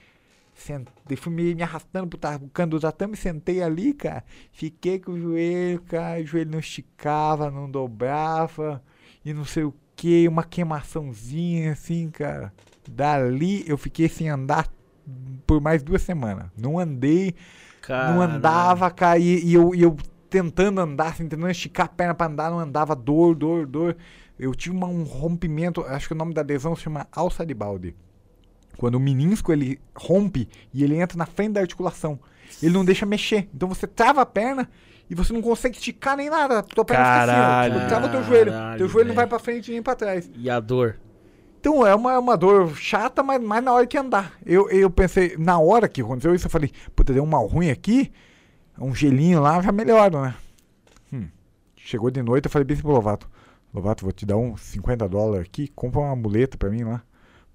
Sentei, 0.54 1.16
fui 1.16 1.32
me, 1.32 1.54
me 1.54 1.62
arrastando 1.62 2.06
pro, 2.08 2.18
ta- 2.18 2.38
pro 2.38 2.48
canto 2.48 2.72
do 2.72 2.80
tatame, 2.80 3.16
sentei 3.16 3.62
ali, 3.62 3.92
cara. 3.92 4.24
Fiquei 4.52 4.98
com 5.00 5.12
o 5.12 5.18
joelho, 5.18 5.82
cara, 5.82 6.20
o 6.20 6.26
joelho 6.26 6.50
não 6.50 6.58
esticava, 6.60 7.50
não 7.50 7.68
dobrava, 7.70 8.82
e 9.24 9.32
não 9.34 9.44
sei 9.44 9.64
o 9.64 9.74
que, 9.96 10.28
uma 10.28 10.44
queimaçãozinha 10.44 11.72
assim, 11.72 12.08
cara. 12.10 12.52
Dali 12.88 13.64
eu 13.68 13.76
fiquei 13.76 14.08
sem 14.08 14.28
andar 14.28 14.68
por 15.46 15.60
mais 15.60 15.82
duas 15.82 16.02
semanas. 16.02 16.46
Não 16.56 16.78
andei, 16.78 17.34
não 18.00 18.20
andava, 18.20 18.90
cara, 18.90 19.18
e, 19.18 19.44
e 19.44 19.54
eu, 19.54 19.74
e 19.74 19.82
eu 19.82 19.96
tentando 20.30 20.80
andar, 20.80 21.08
assim, 21.08 21.28
tentando 21.28 21.48
esticar 21.50 21.86
a 21.86 21.88
perna 21.88 22.14
pra 22.14 22.26
andar, 22.26 22.50
não 22.50 22.58
andava, 22.58 22.94
dor, 22.96 23.34
dor, 23.34 23.66
dor. 23.66 23.96
Eu 24.38 24.54
tive 24.54 24.74
uma- 24.76 24.86
um 24.86 25.02
rompimento, 25.04 25.82
acho 25.82 26.08
que 26.08 26.12
o 26.14 26.16
nome 26.16 26.34
da 26.34 26.42
lesão 26.42 26.74
se 26.74 26.82
chama 26.82 27.06
alça 27.12 27.44
de 27.46 27.54
balde. 27.54 27.94
Quando 28.76 28.96
o 28.96 29.00
menisco 29.00 29.52
ele 29.52 29.80
rompe 29.94 30.48
e 30.72 30.82
ele 30.82 30.96
entra 30.96 31.16
na 31.16 31.26
frente 31.26 31.52
da 31.52 31.60
articulação. 31.60 32.18
Ele 32.62 32.74
não 32.74 32.84
deixa 32.84 33.06
mexer. 33.06 33.48
Então 33.54 33.68
você 33.68 33.86
trava 33.86 34.22
a 34.22 34.26
perna 34.26 34.68
e 35.08 35.14
você 35.14 35.32
não 35.32 35.40
consegue 35.40 35.76
esticar 35.76 36.16
nem 36.16 36.28
nada. 36.28 36.62
Tua 36.62 36.84
perna 36.84 37.04
fica 37.04 37.16
assim, 37.22 37.30
ó. 37.30 37.34
Caralho. 37.34 37.74
Tipo, 37.74 37.88
trava 37.88 38.08
teu 38.08 38.24
joelho. 38.24 38.50
Caralho, 38.52 38.78
Teu 38.78 38.88
joelho 38.88 39.08
não 39.08 39.14
vai 39.14 39.26
pra 39.26 39.38
frente 39.38 39.70
nem 39.70 39.82
pra 39.82 39.94
trás. 39.94 40.28
E 40.34 40.50
a 40.50 40.58
dor? 40.58 40.96
Então 41.60 41.86
é 41.86 41.94
uma, 41.94 42.12
é 42.12 42.18
uma 42.18 42.36
dor 42.36 42.76
chata, 42.76 43.22
mas 43.22 43.40
mais 43.40 43.62
na 43.64 43.72
hora 43.72 43.86
que 43.86 43.96
andar. 43.96 44.32
Eu, 44.44 44.68
eu 44.70 44.90
pensei, 44.90 45.36
na 45.38 45.58
hora 45.58 45.88
que 45.88 46.02
aconteceu 46.02 46.34
isso, 46.34 46.46
eu 46.46 46.50
falei, 46.50 46.70
puta, 46.94 47.12
deu 47.12 47.22
um 47.22 47.26
mal 47.26 47.46
ruim 47.46 47.70
aqui, 47.70 48.12
um 48.78 48.94
gelinho 48.94 49.40
lá 49.40 49.62
já 49.62 49.72
melhora, 49.72 50.20
né? 50.20 50.34
Hum. 51.12 51.28
Chegou 51.76 52.10
de 52.10 52.20
noite, 52.22 52.46
eu 52.46 52.50
falei 52.50 52.66
bem 52.66 52.76
Lovato, 52.84 53.30
Lovato, 53.74 54.04
vou 54.04 54.12
te 54.12 54.24
dar 54.24 54.36
uns 54.36 54.60
50 54.60 55.08
dólares 55.08 55.46
aqui, 55.46 55.68
compra 55.68 56.00
uma 56.00 56.14
muleta 56.16 56.56
pra 56.56 56.70
mim 56.70 56.84
lá, 56.84 57.02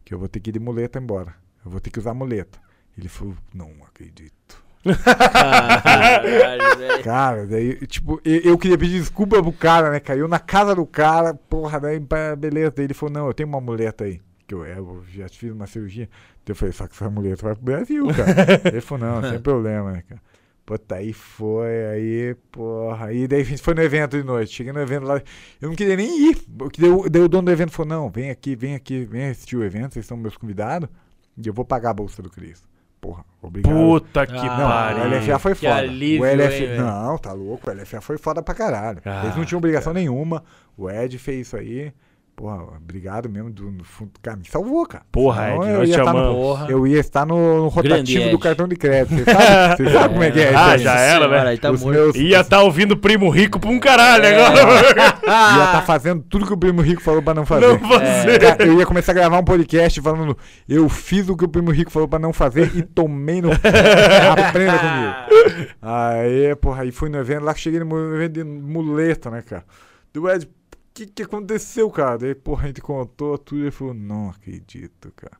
que 0.04 0.14
eu 0.14 0.20
vou 0.20 0.28
ter 0.28 0.40
que 0.42 0.50
ir 0.50 0.54
de 0.54 0.60
muleta 0.60 1.00
embora. 1.00 1.34
Eu 1.66 1.72
vou 1.72 1.80
ter 1.80 1.90
que 1.90 2.00
usar 2.00 2.14
muleta. 2.14 2.60
Ele 2.98 3.08
falou, 3.08 3.36
não 3.54 3.72
acredito. 3.88 4.62
Caralho. 4.84 7.04
Cara, 7.04 7.46
daí, 7.46 7.76
tipo, 7.88 8.20
eu, 8.26 8.40
eu 8.42 8.58
queria 8.58 8.78
pedir 8.78 9.00
desculpa 9.00 9.42
pro 9.42 9.52
cara, 9.54 9.92
né? 9.92 10.00
Caiu 10.00 10.28
na 10.28 10.40
casa 10.40 10.76
do 10.76 10.86
cara, 10.86 11.34
porra, 11.34 11.80
daí, 11.80 12.00
beleza. 12.38 12.74
Daí 12.76 12.86
ele 12.86 12.94
falou, 12.94 13.14
não, 13.14 13.28
eu 13.28 13.34
tenho 13.34 13.48
uma 13.50 13.62
muleta 13.62 14.04
aí. 14.04 14.22
que 14.48 14.54
eu, 14.54 14.66
eu 14.66 15.04
já 15.14 15.28
fiz 15.30 15.52
uma 15.52 15.68
cirurgia. 15.68 16.10
Daí 16.46 16.52
Eu 16.52 16.56
falei, 16.56 16.74
só 16.74 16.88
que 16.88 16.94
essa 16.94 17.10
muleta 17.10 17.44
vai 17.44 17.56
pro 17.56 17.64
Brasil, 17.64 18.08
cara. 18.08 18.62
Ele 18.70 18.82
falou, 18.82 19.08
não, 19.08 19.30
sem 19.30 19.40
problema, 19.40 19.92
né, 19.92 20.04
cara. 20.08 20.22
Puta, 20.70 20.96
aí 20.98 21.12
foi, 21.14 21.86
aí, 21.88 22.36
porra. 22.52 23.08
Aí 23.08 23.28
daí 23.28 23.42
a 23.42 23.44
gente 23.44 23.60
foi 23.62 23.74
no 23.74 23.82
evento 23.82 24.16
de 24.16 24.24
noite. 24.24 24.54
Cheguei 24.54 24.72
no 24.72 24.80
evento 24.80 25.04
lá, 25.08 25.20
eu 25.60 25.70
não 25.70 25.76
queria 25.76 25.96
nem 25.96 26.30
ir. 26.30 26.36
porque 26.58 26.80
Daí, 26.80 26.92
o- 26.92 27.10
daí 27.10 27.22
o 27.24 27.28
dono 27.28 27.46
do 27.46 27.52
evento 27.52 27.72
falou, 27.72 27.90
não, 27.90 28.10
vem 28.10 28.30
aqui, 28.30 28.56
vem 28.56 28.76
aqui, 28.76 29.04
vem 29.04 29.30
assistir 29.30 29.56
o 29.58 29.64
evento, 29.64 29.94
vocês 29.96 30.06
são 30.06 30.16
meus 30.16 30.38
convidados. 30.38 30.88
E 31.36 31.48
eu 31.48 31.54
vou 31.54 31.66
pagar 31.66 31.90
a 31.90 31.94
bolsa 31.94 32.22
do 32.22 32.30
Cris. 32.30 32.62
Porra, 33.02 33.26
obrigado. 33.42 33.74
Puta 33.74 34.28
que 34.28 34.34
Ah, 34.36 34.44
Não, 34.58 34.68
pariu. 34.68 35.04
o 35.06 35.08
LFA 35.08 35.40
foi 35.40 35.56
Que 35.56 35.62
foda. 35.68 35.76
alívio, 35.80 36.22
o 36.22 36.26
LFA, 36.28 36.64
hein, 36.66 36.78
não, 36.78 37.18
tá 37.18 37.34
louco. 37.34 37.68
O 37.68 37.74
LFA 37.74 38.00
foi 38.02 38.18
foda 38.20 38.44
pra 38.44 38.54
caralho. 38.54 39.02
Ah, 39.06 39.22
Eles 39.24 39.38
não 39.38 39.46
tinham 39.46 39.58
obrigação 39.58 39.92
nenhuma. 39.92 40.44
O 40.78 40.88
Ed 40.88 41.18
fez 41.18 41.48
isso 41.48 41.58
aí. 41.58 41.92
Porra, 42.40 42.64
obrigado 42.82 43.28
mesmo. 43.28 43.50
Do, 43.50 43.70
no 43.70 43.84
fundo, 43.84 44.12
cara, 44.22 44.38
me 44.38 44.48
salvou, 44.48 44.86
cara. 44.86 45.04
Porra, 45.12 45.50
Ed, 45.56 45.70
eu 45.74 45.84
ia 45.84 45.90
estar 45.98 46.04
no- 46.14 46.20
amamos. 46.20 46.36
Porra. 46.38 46.68
Eu 46.70 46.88
ia 46.88 47.00
estar 47.02 47.26
no, 47.26 47.64
no 47.66 47.70
Grande 47.70 47.90
rotativo 47.90 48.24
do 48.24 48.30
Ed. 48.30 48.38
cartão 48.38 48.66
de 48.70 48.76
crédito. 48.78 49.14
Você 49.18 49.26
sabe, 49.26 49.76
você 49.84 49.90
sabe 49.92 50.14
como 50.14 50.24
é 50.24 50.32
que 50.32 50.40
é? 50.40 50.56
Ah, 50.56 50.78
já 50.78 50.94
era, 50.98 51.26
Senhora, 51.26 51.44
né? 51.52 51.58
Tá 51.58 51.72
meus- 51.74 52.16
Ia 52.16 52.42
tá 52.46 52.62
ouvindo 52.62 52.96
Primo 52.96 53.30
Rico 53.30 53.60
pra 53.60 53.70
um 53.70 53.78
caralho 53.78 54.24
É. 54.24 54.46
agora. 54.46 54.72
Ia 55.28 55.66
estar 55.66 55.84
fazendo 55.86 56.24
tudo 56.30 56.48
que 56.48 56.54
o 56.54 56.58
Primo 56.58 56.82
Rico 56.82 57.02
falou 57.02 57.22
pra 57.22 57.34
não 57.34 57.46
fazer. 57.46 57.68
Não 57.68 57.80
fazer. 57.90 58.40
Cara, 58.40 58.66
Eu 58.66 58.80
ia 58.80 58.86
começar 58.86 59.12
a 59.12 59.16
gravar 59.16 59.38
um 59.40 59.44
podcast 59.44 60.00
falando 60.00 60.38
eu 60.70 60.88
fiz 60.88 61.28
o 61.28 61.36
que 61.36 61.44
o 61.44 61.50
Primo 61.50 61.72
Rico 61.72 61.92
falou 61.92 62.08
pra 62.08 62.20
não 62.20 62.32
fazer 62.32 62.72
e 62.74 62.84
tomei 62.84 63.42
no... 63.42 63.50
Aprenda 63.52 64.80
comigo. 64.80 65.74
Aí, 65.82 66.56
porra, 66.56 66.84
aí 66.84 66.92
fui 66.94 67.10
no 67.10 67.18
evento 67.18 67.44
lá 67.44 67.54
que 67.54 67.60
cheguei 67.60 67.82
no 67.82 68.16
evento 68.16 68.32
de 68.34 68.44
muleta, 68.46 69.30
né, 69.30 69.42
cara? 69.42 69.66
Do 70.14 70.30
Ed, 70.30 70.46
o 70.46 70.50
que 70.94 71.06
que 71.08 71.24
aconteceu, 71.24 71.90
cara? 71.90 72.18
Daí, 72.18 72.36
porra, 72.36 72.66
a 72.66 72.68
gente 72.68 72.82
contou 72.82 73.38
tudo 73.38 73.60
e 73.60 73.64
ele 73.64 73.72
falou, 73.72 73.94
não 73.94 74.30
acredito, 74.30 75.12
cara. 75.16 75.38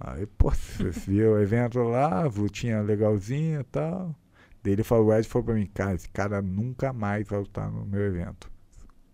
Aí, 0.00 0.26
pô, 0.26 0.50
você 0.50 0.90
viu 1.08 1.32
o 1.32 1.38
evento 1.40 1.78
lá, 1.82 2.22
lutinha 2.24 2.82
legalzinha 2.82 3.60
e 3.60 3.64
tal. 3.64 4.14
Daí 4.62 4.72
ele 4.72 4.82
falou, 4.82 5.06
o 5.06 5.14
Ed 5.14 5.26
falou 5.28 5.44
pra 5.46 5.54
mim, 5.54 5.66
cara, 5.72 5.94
esse 5.94 6.08
cara 6.08 6.40
nunca 6.42 6.92
mais 6.92 7.26
vai 7.28 7.38
lutar 7.38 7.70
no 7.70 7.84
meu 7.86 8.00
evento. 8.00 8.52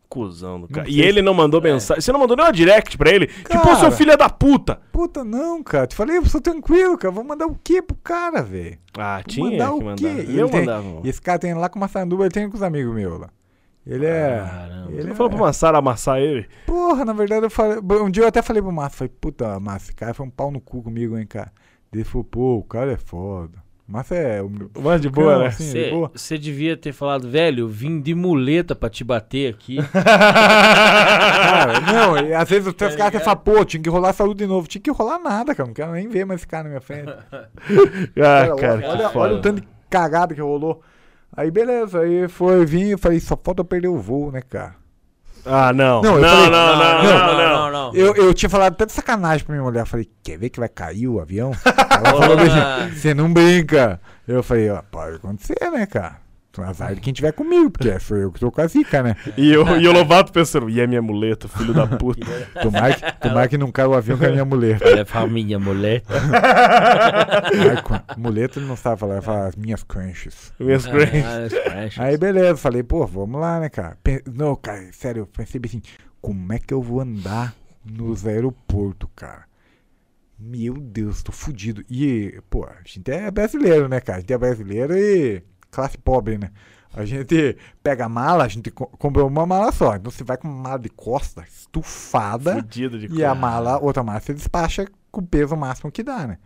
Cusão 0.08 0.60
do 0.60 0.66
cara. 0.66 0.88
E 0.90 1.00
ele 1.00 1.22
não 1.22 1.32
mandou 1.32 1.60
mensagem. 1.62 2.00
Você 2.00 2.10
não 2.10 2.18
mandou 2.18 2.36
nem 2.36 2.44
uma 2.44 2.52
direct 2.52 2.98
pra 2.98 3.10
ele? 3.10 3.28
tipo, 3.28 3.58
ô, 3.58 3.62
seu 3.66 3.76
Cara. 3.76 3.90
filho 3.92 4.16
da 4.16 4.28
puta. 4.28 4.80
Puta, 4.90 5.22
não, 5.24 5.62
cara. 5.62 5.86
Te 5.86 5.94
falei, 5.94 6.16
eu 6.16 6.26
sou 6.26 6.40
tranquilo, 6.40 6.98
cara. 6.98 7.12
Vou 7.14 7.22
mandar 7.22 7.46
o 7.46 7.54
quê 7.62 7.80
pro 7.80 7.96
cara, 8.02 8.42
velho? 8.42 8.76
Ah, 8.98 9.16
Vou 9.18 9.24
tinha 9.24 9.50
mandar 9.50 9.66
que 9.68 9.72
o 9.72 9.84
mandar. 9.84 9.96
quê? 9.96 10.26
E 10.28 10.36
Eu 10.36 10.48
tem- 10.48 10.60
mandava. 10.60 10.82
mano. 10.82 11.02
E 11.04 11.08
esse 11.08 11.22
cara 11.22 11.38
tem 11.38 11.54
lá 11.54 11.68
com 11.68 11.78
uma 11.78 11.86
sanduba, 11.86 12.24
ele 12.24 12.30
tem 12.32 12.50
com 12.50 12.56
os 12.56 12.62
amigos 12.62 12.92
meus 12.92 13.20
lá. 13.20 13.30
Ele 13.86 14.06
é. 14.06 14.44
Caramba. 14.46 14.90
Você 14.90 14.96
Ele 14.96 15.04
não 15.04 15.12
é... 15.12 15.14
falou 15.14 15.30
pro 15.30 15.38
Massara 15.40 15.78
amassar 15.78 16.18
ele? 16.20 16.46
Porra, 16.66 17.04
na 17.04 17.12
verdade 17.12 17.46
eu 17.46 17.50
falei. 17.50 17.78
Um 17.78 18.10
dia 18.10 18.24
eu 18.24 18.28
até 18.28 18.42
falei 18.42 18.62
pro 18.62 18.70
Márcio, 18.72 18.98
falei, 18.98 19.12
puta, 19.20 19.58
Márcio, 19.58 19.86
esse 19.88 19.94
cara 19.94 20.14
foi 20.14 20.26
um 20.26 20.30
pau 20.30 20.50
no 20.50 20.60
cu 20.60 20.82
comigo, 20.82 21.16
hein, 21.18 21.26
cara. 21.26 21.50
Ele 21.92 22.04
falou, 22.04 22.24
pô, 22.24 22.56
o 22.56 22.62
cara 22.62 22.92
é 22.92 22.96
foda. 22.96 23.58
O 23.88 23.92
Márcio 23.92 24.14
é. 24.14 24.42
Um... 24.42 24.70
Mas 24.78 25.00
de 25.00 25.08
boa, 25.08 25.38
né? 25.38 25.46
assim. 25.46 25.72
Você 26.12 26.38
devia 26.38 26.76
ter 26.76 26.92
falado, 26.92 27.28
velho, 27.28 27.62
eu 27.62 27.68
vim 27.68 28.00
de 28.00 28.14
muleta 28.14 28.76
pra 28.76 28.88
te 28.88 29.02
bater 29.02 29.52
aqui. 29.52 29.78
Cara, 29.92 31.80
não, 31.80 32.16
e 32.18 32.32
às 32.34 32.48
vezes 32.48 32.68
os 32.68 32.74
Tá 32.74 32.86
teus 32.86 32.96
caras 32.96 33.16
até 33.16 33.24
falam, 33.24 33.40
pô, 33.40 33.64
tinha 33.64 33.82
que 33.82 33.88
rolar 33.88 34.14
luta 34.20 34.34
de 34.36 34.46
novo. 34.46 34.68
Tinha 34.68 34.80
que 34.82 34.90
rolar 34.90 35.18
nada, 35.18 35.54
cara. 35.54 35.66
Não 35.66 35.74
quero 35.74 35.92
nem 35.92 36.08
ver 36.08 36.24
mais 36.24 36.40
esse 36.40 36.46
cara 36.46 36.64
na 36.64 36.68
minha 36.68 36.80
frente. 36.80 37.10
Ah, 38.20 38.46
Cara, 38.46 38.56
cara, 38.56 38.74
olha, 38.76 38.88
olha, 38.88 39.10
olha 39.14 39.34
o 39.36 39.40
tanto 39.40 39.60
de 39.62 39.68
cagada 39.88 40.34
que 40.34 40.40
rolou. 40.40 40.82
Aí 41.36 41.50
beleza, 41.50 42.00
aí 42.00 42.28
foi 42.28 42.64
vir, 42.66 42.90
eu 42.90 42.98
falei, 42.98 43.20
só 43.20 43.36
falta 43.42 43.60
eu 43.60 43.64
perder 43.64 43.88
o 43.88 43.98
voo, 43.98 44.30
né, 44.32 44.42
cara? 44.42 44.74
Ah, 45.46 45.72
não. 45.72 46.02
Não, 46.02 46.18
Não, 46.18 46.18
eu 46.18 46.20
não, 46.20 46.48
falei- 46.48 46.50
não, 46.50 47.02
não, 47.02 47.36
não, 47.36 47.70
não. 47.72 47.94
Eu, 47.94 48.14
eu 48.14 48.34
tinha 48.34 48.50
falado 48.50 48.72
até 48.74 48.84
de 48.84 48.92
sacanagem 48.92 49.44
pra 49.46 49.54
minha 49.54 49.64
mulher, 49.64 49.80
eu 49.82 49.86
falei, 49.86 50.08
quer 50.22 50.36
ver 50.38 50.50
que 50.50 50.60
vai 50.60 50.68
cair 50.68 51.08
o 51.08 51.18
avião? 51.20 51.52
Ela 51.64 52.20
falou 52.20 52.36
assim, 52.38 52.94
você 52.94 53.14
não 53.14 53.32
brinca. 53.32 54.00
Eu 54.28 54.42
falei, 54.42 54.68
ó, 54.70 54.82
pode 54.82 55.16
acontecer, 55.16 55.70
né, 55.72 55.86
cara? 55.86 56.18
Azar 56.62 56.94
de 56.94 57.00
quem 57.00 57.12
tiver 57.12 57.32
comigo, 57.32 57.70
porque 57.70 57.98
sou 58.00 58.16
eu 58.16 58.30
que 58.32 58.40
tô 58.40 58.50
com 58.50 58.60
a 58.60 58.66
zica, 58.66 59.02
né? 59.02 59.16
E, 59.36 59.50
eu, 59.52 59.64
e 59.80 59.86
o 59.88 59.92
Lovato 59.92 60.32
pensando, 60.32 60.68
e 60.70 60.80
é 60.80 60.86
minha 60.86 61.02
muleta, 61.02 61.48
filho 61.48 61.72
da 61.74 61.86
puta. 61.86 62.20
Tomara 62.62 62.94
que, 62.94 63.20
tomara 63.20 63.48
que 63.48 63.58
não 63.58 63.70
caia 63.72 63.88
o 63.88 63.94
avião 63.94 64.16
com 64.18 64.24
a 64.24 64.28
minha 64.30 64.44
muleta. 64.44 64.88
É 64.88 65.04
família, 65.04 65.58
muleta. 65.58 66.14
Ai, 66.14 67.82
com- 67.82 68.20
muleta 68.20 68.58
ele 68.58 68.66
não 68.66 68.76
sabe 68.76 68.98
falar, 69.00 69.14
ele 69.14 69.22
fala 69.22 69.46
as 69.48 69.56
minhas 69.56 69.82
crunches. 69.82 70.52
Minhas. 70.58 70.86
Ah, 70.86 72.04
Aí 72.04 72.16
beleza, 72.16 72.56
falei, 72.56 72.82
pô, 72.82 73.06
vamos 73.06 73.40
lá, 73.40 73.60
né, 73.60 73.68
cara? 73.68 73.96
Pen- 74.02 74.22
Não, 74.32 74.54
cara, 74.56 74.88
sério, 74.92 75.22
eu 75.22 75.26
pensei 75.26 75.60
assim, 75.64 75.82
como 76.20 76.52
é 76.52 76.58
que 76.58 76.72
eu 76.74 76.82
vou 76.82 77.00
andar 77.00 77.54
nos 77.84 78.26
aeroportos, 78.26 79.08
cara? 79.16 79.44
Meu 80.38 80.74
Deus, 80.74 81.22
tô 81.22 81.32
fudido. 81.32 81.84
E, 81.90 82.40
pô, 82.48 82.64
a 82.64 82.72
gente 82.84 83.10
é 83.10 83.30
brasileiro, 83.30 83.88
né, 83.88 84.00
cara? 84.00 84.18
A 84.18 84.20
gente 84.20 84.32
é 84.32 84.38
brasileiro 84.38 84.96
e 84.96 85.42
classe 85.70 85.96
pobre, 85.98 86.38
né? 86.38 86.50
A 86.92 87.04
gente 87.04 87.56
pega 87.82 88.06
a 88.06 88.08
mala, 88.08 88.44
a 88.44 88.48
gente 88.48 88.70
co- 88.70 88.86
comprou 88.98 89.28
uma 89.28 89.46
mala 89.46 89.70
só. 89.70 89.94
Então 89.94 90.10
você 90.10 90.24
vai 90.24 90.36
com 90.36 90.48
uma 90.48 90.62
mala 90.70 90.78
de 90.78 90.88
costa 90.88 91.44
estufada 91.48 92.54
Fudido 92.56 92.98
de 92.98 93.06
e 93.06 93.24
a 93.24 93.34
mala, 93.34 93.78
outra 93.78 94.02
mala 94.02 94.18
você 94.20 94.34
despacha 94.34 94.86
com 95.10 95.20
o 95.20 95.26
peso 95.26 95.56
máximo 95.56 95.90
que 95.92 96.02
dá, 96.02 96.26
né? 96.26 96.38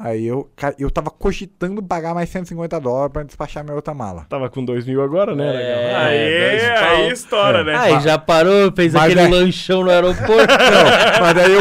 Aí 0.00 0.24
eu, 0.24 0.48
eu 0.78 0.90
tava 0.92 1.10
cogitando 1.10 1.82
pagar 1.82 2.14
mais 2.14 2.28
150 2.28 2.80
dólares 2.80 3.12
pra 3.12 3.24
despachar 3.24 3.64
minha 3.64 3.74
outra 3.74 3.92
mala. 3.92 4.26
Tava 4.28 4.48
com 4.48 4.64
dois 4.64 4.86
mil 4.86 5.02
agora, 5.02 5.34
né? 5.34 5.44
É, 5.48 5.52
legal. 5.56 6.00
Aí, 6.06 6.78
pau. 6.78 6.96
aí 6.96 7.10
estoura, 7.10 7.64
né? 7.64 7.74
Aí 7.76 8.00
já 8.00 8.16
parou, 8.16 8.70
fez 8.76 8.92
Mas 8.92 9.04
aquele 9.12 9.20
é- 9.20 9.28
lanchão 9.28 9.82
no 9.82 9.90
aeroporto. 9.90 10.28
Não, 10.54 11.20
mas 11.20 11.34
daí 11.34 11.52
eu, 11.52 11.60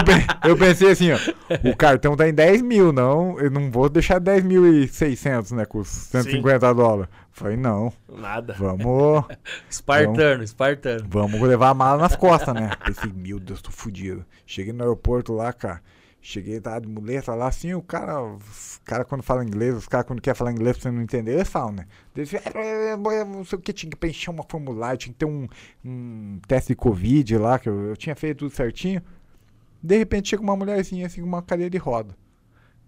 eu 0.52 0.56
pensei 0.58 0.92
assim, 0.92 1.12
ó, 1.12 1.18
o 1.68 1.76
cartão 1.76 2.16
tá 2.16 2.30
em 2.30 2.34
10 2.34 2.62
mil, 2.62 2.92
não, 2.94 3.40
eu 3.40 3.50
não 3.50 3.72
vou 3.72 3.90
deixar 3.90 4.20
10 4.20 4.44
mil 4.44 4.68
e 4.68 4.88
600, 4.88 5.52
né, 5.54 5.66
com 5.66 5.80
os 5.80 5.88
150 5.88 6.74
dólares. 6.76 7.12
Falei, 7.32 7.58
não, 7.58 7.92
Nada. 8.08 8.56
vamos, 8.58 9.24
Espartano, 9.70 10.44
espartano. 10.44 11.06
vamos 11.08 11.40
levar 11.42 11.70
a 11.70 11.74
mala 11.74 12.02
nas 12.04 12.16
costas, 12.16 12.54
né. 12.54 12.72
Pensei, 12.86 13.12
meu 13.16 13.40
Deus, 13.40 13.62
tô 13.62 13.72
fudido. 13.72 14.26
Cheguei 14.46 14.74
no 14.74 14.84
aeroporto 14.84 15.34
lá, 15.34 15.52
cara, 15.54 15.82
cheguei, 16.28 16.60
tava 16.60 16.82
de 16.82 16.88
muleta 16.90 17.34
lá, 17.34 17.48
assim, 17.48 17.74
o 17.74 17.82
cara, 17.82 18.38
cara 18.84 19.06
quando 19.06 19.24
fala 19.24 19.44
inglês, 19.46 19.74
os 19.76 19.88
caras 19.88 20.06
quando 20.06 20.22
quer 20.22 20.36
falar 20.36 20.52
inglês 20.52 20.78
você 20.78 20.92
não 20.92 21.02
entender, 21.02 21.34
eles 21.36 21.48
falam, 21.48 21.72
né. 21.72 21.86
Eles 22.16 22.34
"É, 22.34 22.42
é, 22.54 22.92
é, 22.92 23.26
não 23.26 23.46
sei 23.46 23.58
o 23.58 23.62
que, 23.62 23.72
tinha 23.72 23.90
que 23.90 23.96
preencher 23.96 24.30
uma 24.30 24.44
formulário, 24.44 24.98
tinha 24.98 25.14
que 25.14 25.20
ter 25.20 25.26
um, 25.26 25.48
um 25.86 26.40
teste 26.46 26.74
de 26.74 26.76
Covid 26.76 27.38
lá, 27.38 27.58
que 27.58 27.70
eu, 27.70 27.80
eu 27.90 27.98
tinha 27.98 28.16
feito 28.16 28.40
tudo 28.40 28.52
certinho. 28.54 29.02
De 29.82 29.98
repente 29.98 30.30
chega 30.30 30.44
uma 30.44 30.56
mulherzinha 30.56 31.06
assim 31.08 31.22
com 31.22 31.28
uma 31.28 31.42
cadeira 31.42 31.70
de 31.70 31.78
roda. 31.78 32.16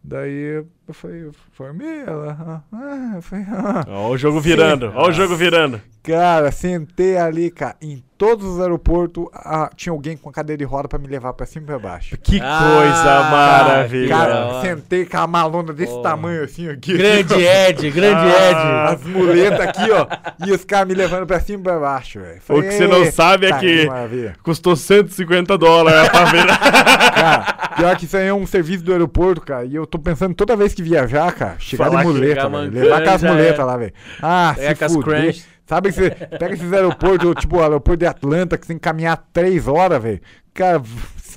Daí 0.03 0.65
eu 0.89 0.93
falei, 0.93 1.23
eu 1.25 1.31
formei 1.53 2.01
ela. 2.05 2.63
ah, 2.73 3.11
eu 3.15 3.21
falei, 3.21 3.45
ah. 3.49 3.85
Ó 3.87 4.09
o 4.09 4.17
jogo 4.17 4.39
virando, 4.39 4.91
ó 4.95 5.09
o 5.09 5.11
jogo 5.11 5.35
virando. 5.35 5.81
Cara, 6.01 6.49
sentei 6.51 7.17
ali, 7.17 7.51
cara. 7.51 7.75
Em 7.81 8.01
todos 8.17 8.45
os 8.45 8.59
aeroportos 8.61 9.25
ah, 9.33 9.69
tinha 9.75 9.91
alguém 9.93 10.15
com 10.17 10.29
a 10.29 10.31
cadeira 10.33 10.57
de 10.57 10.63
roda 10.63 10.87
pra 10.87 10.97
me 10.97 11.07
levar 11.07 11.33
pra 11.33 11.45
cima 11.45 11.63
e 11.63 11.67
pra 11.67 11.77
baixo. 11.77 12.17
Que 12.17 12.39
Ah, 12.41 12.73
coisa 12.77 13.03
cara, 13.03 13.29
maravilhosa. 13.29 14.13
Cara, 14.25 14.61
sentei 14.61 15.05
com 15.05 15.17
a 15.17 15.27
malona 15.27 15.73
desse 15.73 15.91
Porra. 15.91 16.03
tamanho 16.09 16.43
assim 16.43 16.69
aqui. 16.69 16.97
Grande 16.97 17.33
Ed, 17.35 17.91
grande 17.91 18.31
Ah, 18.55 18.89
As 18.93 19.03
muletas 19.03 19.59
aqui, 19.59 19.91
ó. 19.91 20.07
E 20.47 20.51
os 20.51 20.63
caras 20.63 20.87
me 20.87 20.93
levando 20.95 21.27
pra 21.27 21.39
cima 21.41 21.59
e 21.59 21.63
pra 21.63 21.79
baixo, 21.79 22.19
velho. 22.21 22.41
O 22.49 22.61
que 22.63 22.71
você 22.71 22.87
não 22.87 22.99
"Eita, 22.99 23.11
sabe 23.11 23.45
é 23.47 23.59
que- 23.59 23.85
maravilha." 23.85 24.35
Custou 24.41 24.75
150 24.77 25.57
dólares 25.57 26.09
pra 26.09 26.23
ver. 26.25 26.45
Cara, 26.47 27.69
pior 27.75 27.95
que 27.97 28.05
isso 28.05 28.17
aí 28.17 28.27
é 28.27 28.33
um 28.33 28.47
serviço 28.47 28.83
do 28.83 28.91
aeroporto, 28.93 29.41
cara. 29.41 29.65
E 29.65 29.75
eu 29.75 29.85
tô 29.85 29.99
pensando 29.99 30.33
toda 30.33 30.55
vez 30.55 30.73
que 30.73 30.78
viajar, 30.83 31.31
cara, 31.33 31.55
chegar 31.59 31.85
Falar 31.85 32.03
de 32.03 32.07
que 32.07 32.13
muleta, 32.13 32.49
velho. 32.49 32.71
Levar 32.71 33.03
com 33.03 33.09
as 33.09 33.23
muletas 33.23 33.53
era. 33.53 33.65
lá, 33.65 33.77
velho. 33.77 33.93
Ah, 34.21 34.53
Pega 34.55 34.89
se 34.89 34.95
fuder. 34.95 35.35
Sabe 35.65 35.89
que 35.89 35.95
você 35.95 36.09
pega 36.09 36.53
esses 36.55 36.73
aeroportos, 36.73 37.35
tipo 37.35 37.57
o 37.57 37.61
aeroporto 37.61 37.99
de 37.99 38.07
Atlanta, 38.07 38.57
que 38.57 38.65
você 38.65 38.73
tem 38.73 38.77
que 38.77 38.83
caminhar 38.83 39.23
três 39.31 39.67
horas, 39.67 40.01
velho. 40.01 40.19
Cara, 40.53 40.81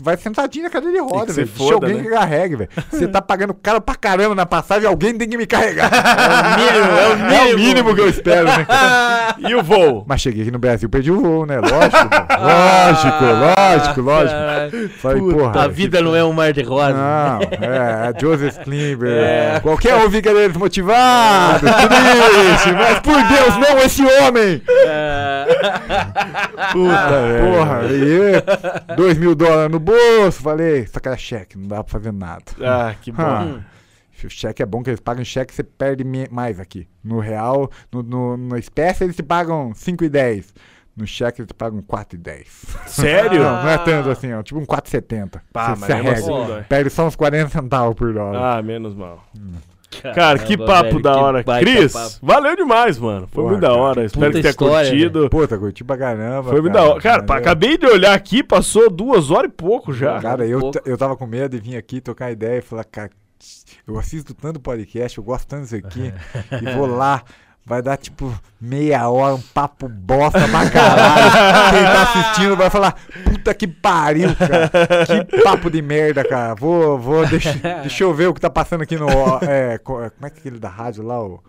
vai 0.00 0.16
sentadinho 0.16 0.64
na 0.64 0.70
cadeira 0.70 0.94
de 0.96 1.02
roda, 1.02 1.32
velho. 1.32 1.48
se 1.48 1.58
Deixa 1.58 1.74
alguém 1.74 1.94
né? 1.96 2.02
que 2.02 2.10
carregue, 2.10 2.56
velho. 2.56 2.70
Você 2.90 3.08
tá 3.08 3.20
pagando 3.20 3.52
caro 3.54 3.80
pra 3.80 3.94
caramba 3.94 4.34
na 4.34 4.46
passagem, 4.46 4.86
alguém 4.88 5.16
tem 5.16 5.28
que 5.28 5.36
me 5.36 5.46
carregar. 5.46 5.90
mínimo, 6.56 6.86
é 6.96 7.08
o 7.08 7.32
É 7.32 7.54
o 7.54 7.58
mínimo 7.58 7.94
que 7.94 8.00
eu 8.00 8.08
espero, 8.08 8.46
né? 8.46 8.66
E 9.38 9.54
o 9.54 9.62
voo? 9.62 10.04
Mas 10.06 10.20
cheguei 10.20 10.42
aqui 10.42 10.50
no 10.50 10.58
Brasil, 10.58 10.88
perdi 10.88 11.10
o 11.10 11.20
voo, 11.20 11.46
né? 11.46 11.56
Lógico, 11.56 12.08
pô. 13.18 13.24
lógico, 13.24 14.00
lógico, 14.02 14.40
lógico. 14.40 14.98
Falei, 14.98 15.20
porra. 15.20 15.64
A 15.64 15.68
vida 15.68 16.00
não 16.00 16.14
é 16.14 16.22
um 16.22 16.32
mar 16.32 16.52
de 16.52 16.62
rosa. 16.62 16.92
Não, 16.92 17.40
é, 17.66 18.08
a 18.08 18.14
Joseph 18.18 18.58
Klimber. 18.58 19.10
É. 19.10 19.60
Qualquer 19.60 19.96
um 19.96 20.10
fica 20.10 20.32
desmotivado, 20.34 21.66
triste, 21.66 22.72
mas 22.72 22.98
por 23.00 23.14
Deus, 23.14 23.56
não 23.56 23.78
esse 23.78 24.04
homem! 24.04 24.62
É. 24.86 25.46
Puta. 26.72 27.22
Porra, 27.42 27.80
aí, 27.80 28.96
dois 28.96 29.18
mil 29.18 29.34
dólares 29.34 29.70
no 29.70 29.80
bolso, 29.82 30.40
falei, 30.42 30.86
só 30.86 30.98
que 31.00 31.08
era 31.08 31.16
cheque, 31.16 31.58
não 31.58 31.68
dá 31.68 31.82
pra 31.84 31.90
fazer 31.92 32.12
nada. 32.12 32.44
Ah, 32.60 32.94
que 33.00 33.12
bom. 33.12 33.22
Ah, 33.22 33.60
o 34.24 34.30
cheque 34.30 34.62
é 34.62 34.66
bom 34.66 34.82
que 34.82 34.90
eles 34.90 35.00
pagam 35.00 35.24
cheque, 35.24 35.52
você 35.52 35.64
perde 35.64 36.04
mais 36.30 36.60
aqui. 36.60 36.86
No 37.02 37.18
real, 37.18 37.68
no, 37.90 38.02
no, 38.02 38.36
no 38.36 38.56
espécie, 38.56 39.02
eles 39.04 39.16
te 39.16 39.22
pagam 39.22 39.72
5 39.74 40.04
e 40.04 40.08
10. 40.08 40.54
no 40.96 41.06
cheque 41.06 41.40
eles 41.40 41.50
pagam 41.52 41.82
4,10. 41.82 42.46
Sério? 42.86 43.42
Não, 43.42 43.62
não 43.62 43.68
é 43.68 43.78
tanto 43.78 44.10
assim, 44.10 44.32
ó. 44.32 44.42
Tipo 44.42 44.60
um 44.60 44.64
4,70. 44.66 45.40
Pá, 45.52 45.74
Você 45.74 45.80
mas 45.80 45.90
se 45.90 46.02
mesmo 46.02 46.34
arrega. 46.36 46.54
assim. 46.58 46.66
Perde 46.68 46.90
só 46.90 47.06
uns 47.06 47.16
40 47.16 47.48
centavos 47.48 47.94
por 47.96 48.12
dólar. 48.14 48.58
Ah, 48.58 48.62
menos 48.62 48.94
mal. 48.94 49.24
Cara, 50.00 50.38
que 50.38 50.56
Caramba, 50.56 50.66
papo 50.66 50.90
velho, 50.90 51.02
da 51.02 51.12
que 51.12 51.18
hora. 51.18 51.44
Cris, 51.60 51.92
papo. 51.92 52.14
valeu 52.22 52.56
demais, 52.56 52.98
mano. 52.98 53.26
Foi 53.30 53.42
Porra, 53.42 53.48
muito 53.48 53.60
da 53.60 53.72
hora. 53.74 54.00
que 54.00 54.06
Espero 54.06 54.32
que 54.32 54.40
tenha 54.40 54.50
história, 54.50 54.90
curtido. 54.90 55.28
Puta, 55.30 55.58
curti 55.58 55.84
pra 55.84 55.98
caramba. 55.98 56.50
Foi 56.50 56.60
muito 56.60 56.74
da 56.74 56.82
hora. 56.84 57.00
Cara, 57.00 57.24
Valeu. 57.26 57.42
acabei 57.42 57.76
de 57.76 57.86
olhar 57.86 58.14
aqui, 58.14 58.42
passou 58.42 58.88
duas 58.90 59.30
horas 59.30 59.50
e 59.50 59.54
pouco 59.54 59.92
já. 59.92 60.20
Cara, 60.20 60.46
eu, 60.46 60.60
pouco. 60.60 60.78
eu 60.84 60.96
tava 60.96 61.16
com 61.16 61.26
medo 61.26 61.58
de 61.58 61.70
vir 61.70 61.76
aqui 61.76 62.00
trocar 62.00 62.30
ideia 62.32 62.58
e 62.58 62.62
falar, 62.62 62.84
cara, 62.84 63.10
eu 63.86 63.98
assisto 63.98 64.32
tanto 64.34 64.60
podcast, 64.60 65.18
eu 65.18 65.24
gosto 65.24 65.46
tanto 65.48 65.62
disso 65.62 65.76
aqui, 65.76 66.12
e 66.62 66.74
vou 66.76 66.86
lá, 66.86 67.22
vai 67.64 67.80
dar 67.82 67.96
tipo 67.96 68.32
meia 68.60 69.08
hora, 69.08 69.34
um 69.34 69.40
papo 69.40 69.88
bosta 69.88 70.40
pra 70.48 70.68
caralho. 70.70 71.30
Quem 71.70 71.82
tá 71.84 72.02
assistindo 72.02 72.56
vai 72.56 72.70
falar, 72.70 72.96
puta 73.24 73.54
que 73.54 73.66
pariu, 73.66 74.28
cara. 74.36 74.70
Que 75.26 75.42
papo 75.42 75.70
de 75.70 75.80
merda, 75.82 76.24
cara. 76.24 76.54
Vou, 76.54 76.98
vou, 76.98 77.26
deixa, 77.26 77.52
deixa 77.82 78.04
eu 78.04 78.12
ver 78.14 78.28
o 78.28 78.34
que 78.34 78.40
tá 78.40 78.50
passando 78.50 78.82
aqui 78.82 78.96
no. 78.96 79.06
É, 79.42 79.78
co- 79.78 79.94
como 80.10 80.26
é 80.26 80.30
que 80.30 80.36
é 80.36 80.40
aquele 80.40 80.58
da 80.58 80.68
rádio 80.68 81.02
lá, 81.04 81.20
o. 81.22 81.42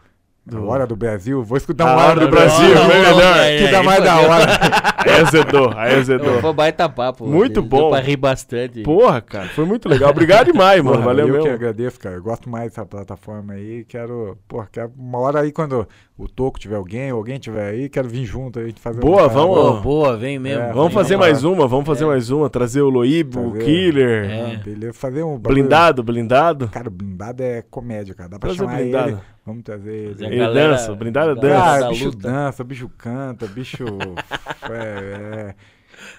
a 0.51 0.59
Hora 0.59 0.85
do 0.85 0.95
Brasil, 0.95 1.41
vou 1.43 1.57
escutar 1.57 1.85
A 1.87 1.93
uma 1.93 2.01
Hora 2.01 2.09
hora 2.11 2.19
do 2.21 2.25
do 2.27 2.31
Brasil, 2.31 2.67
melhor. 2.69 3.57
que 3.57 3.71
dá 3.71 3.83
mais 3.83 4.03
da 4.03 4.17
hora. 4.19 4.93
Aí 5.03 5.21
azedou, 5.21 5.69
aí 5.75 5.95
azedou. 5.99 6.39
Foi 6.39 6.53
baita 6.53 6.87
papo. 6.87 7.27
Muito 7.27 7.55
Deu 7.61 7.63
bom. 7.63 7.89
pra 7.89 7.99
rir 7.99 8.15
bastante. 8.15 8.83
Porra, 8.83 9.19
cara, 9.19 9.49
foi 9.49 9.65
muito 9.65 9.89
legal. 9.89 10.09
Obrigado 10.11 10.45
demais, 10.51 10.81
mano. 10.81 10.95
Porra, 10.97 11.07
Valeu 11.07 11.27
eu 11.27 11.33
que 11.35 11.39
mesmo. 11.41 11.55
agradeço, 11.55 11.99
cara. 11.99 12.15
Eu 12.15 12.23
gosto 12.23 12.49
mais 12.49 12.69
dessa 12.69 12.85
plataforma 12.85 13.51
aí. 13.53 13.83
Quero, 13.83 14.37
porra, 14.47 14.69
quero 14.71 14.91
uma 14.97 15.19
hora 15.19 15.41
aí 15.41 15.51
quando 15.51 15.85
o 16.15 16.27
Toco 16.27 16.59
tiver 16.59 16.75
alguém, 16.75 17.11
ou 17.11 17.17
alguém 17.17 17.39
tiver 17.39 17.69
aí, 17.71 17.89
quero 17.89 18.07
vir 18.07 18.23
junto 18.23 18.59
aí 18.59 18.71
fazer 18.79 18.99
Boa, 19.01 19.27
vamos-. 19.27 19.55
Boa, 19.57 19.81
boa, 19.81 20.17
vem 20.17 20.37
mesmo. 20.37 20.61
É, 20.63 20.67
Vamos 20.71 20.93
Vem, 20.93 20.93
fazer 20.93 21.17
mais 21.17 21.43
uma, 21.43 21.67
vamos 21.67 21.85
fazer 21.87 22.05
mais 22.05 22.29
uma. 22.29 22.49
Trazer 22.49 22.81
o 22.81 22.89
Loíbo, 22.89 23.47
o. 23.49 23.53
Killer. 23.57 24.29
É. 24.29 24.53
Ah, 24.55 24.59
Beleza, 24.63 24.93
fazer 24.93 25.23
um 25.23 25.37
Blindado, 25.39 26.03
blindado. 26.03 26.67
Cara, 26.69 26.87
o 26.87 26.91
blindado 26.91 27.41
é 27.41 27.63
comédia, 27.63 28.13
cara. 28.13 28.29
Dá 28.29 28.37
pra 28.39 28.49
Trazer 28.49 28.63
chamar 28.65 28.77
blindado. 28.81 29.09
ele. 29.09 29.17
Vamos 29.45 29.63
trazer 29.63 29.91
ele. 29.91 30.25
Ele 30.25 30.37
galera- 30.37 30.69
dança, 30.73 30.91
o 30.91 30.95
blindado 30.95 31.35
galera 31.35 31.53
dança. 31.55 31.65
Cara, 31.65 31.81
da 31.81 31.89
bicho 31.89 32.05
luta. 32.05 32.17
dança, 32.31 32.63
bicho 32.63 32.89
canta, 32.97 33.47
bicho. 33.47 33.83
é, 34.69 35.49
é. 35.49 35.55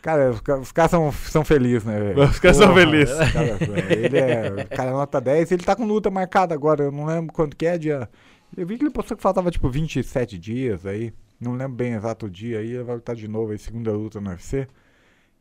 Cara, 0.02 0.30
os, 0.30 0.40
ca- 0.40 0.58
os 0.58 0.72
caras 0.72 0.90
são, 0.90 1.12
são 1.12 1.44
felizes, 1.44 1.84
né, 1.84 1.98
velho? 2.00 2.22
Os 2.24 2.38
caras 2.40 2.56
são 2.56 2.74
felizes. 2.74 3.14
os 3.18 3.32
caras- 3.32 3.60
ele 3.90 4.18
é. 4.18 4.66
O 4.72 4.76
cara 4.76 4.90
é 4.90 4.92
nota 4.92 5.20
10, 5.20 5.52
ele 5.52 5.62
tá 5.62 5.76
com 5.76 5.86
luta 5.86 6.10
marcada 6.10 6.54
agora. 6.54 6.84
Eu 6.84 6.92
não 6.92 7.06
lembro 7.06 7.32
quanto 7.32 7.56
que 7.56 7.64
é 7.66 7.78
dia. 7.78 8.08
Eu 8.56 8.66
vi 8.66 8.76
que 8.78 8.84
ele 8.84 8.90
postou 8.90 9.16
que 9.16 9.22
faltava 9.22 9.50
tipo 9.50 9.68
27 9.68 10.38
dias 10.38 10.86
aí. 10.86 11.12
Não 11.40 11.52
lembro 11.52 11.74
bem 11.76 11.94
exato 11.94 12.26
o 12.26 12.30
dia 12.30 12.58
aí. 12.60 12.72
Ele 12.72 12.82
vai 12.84 12.94
lutar 12.96 13.16
de 13.16 13.26
novo 13.28 13.52
aí, 13.52 13.58
segunda 13.58 13.90
luta 13.92 14.20
no 14.20 14.30
UFC. 14.30 14.66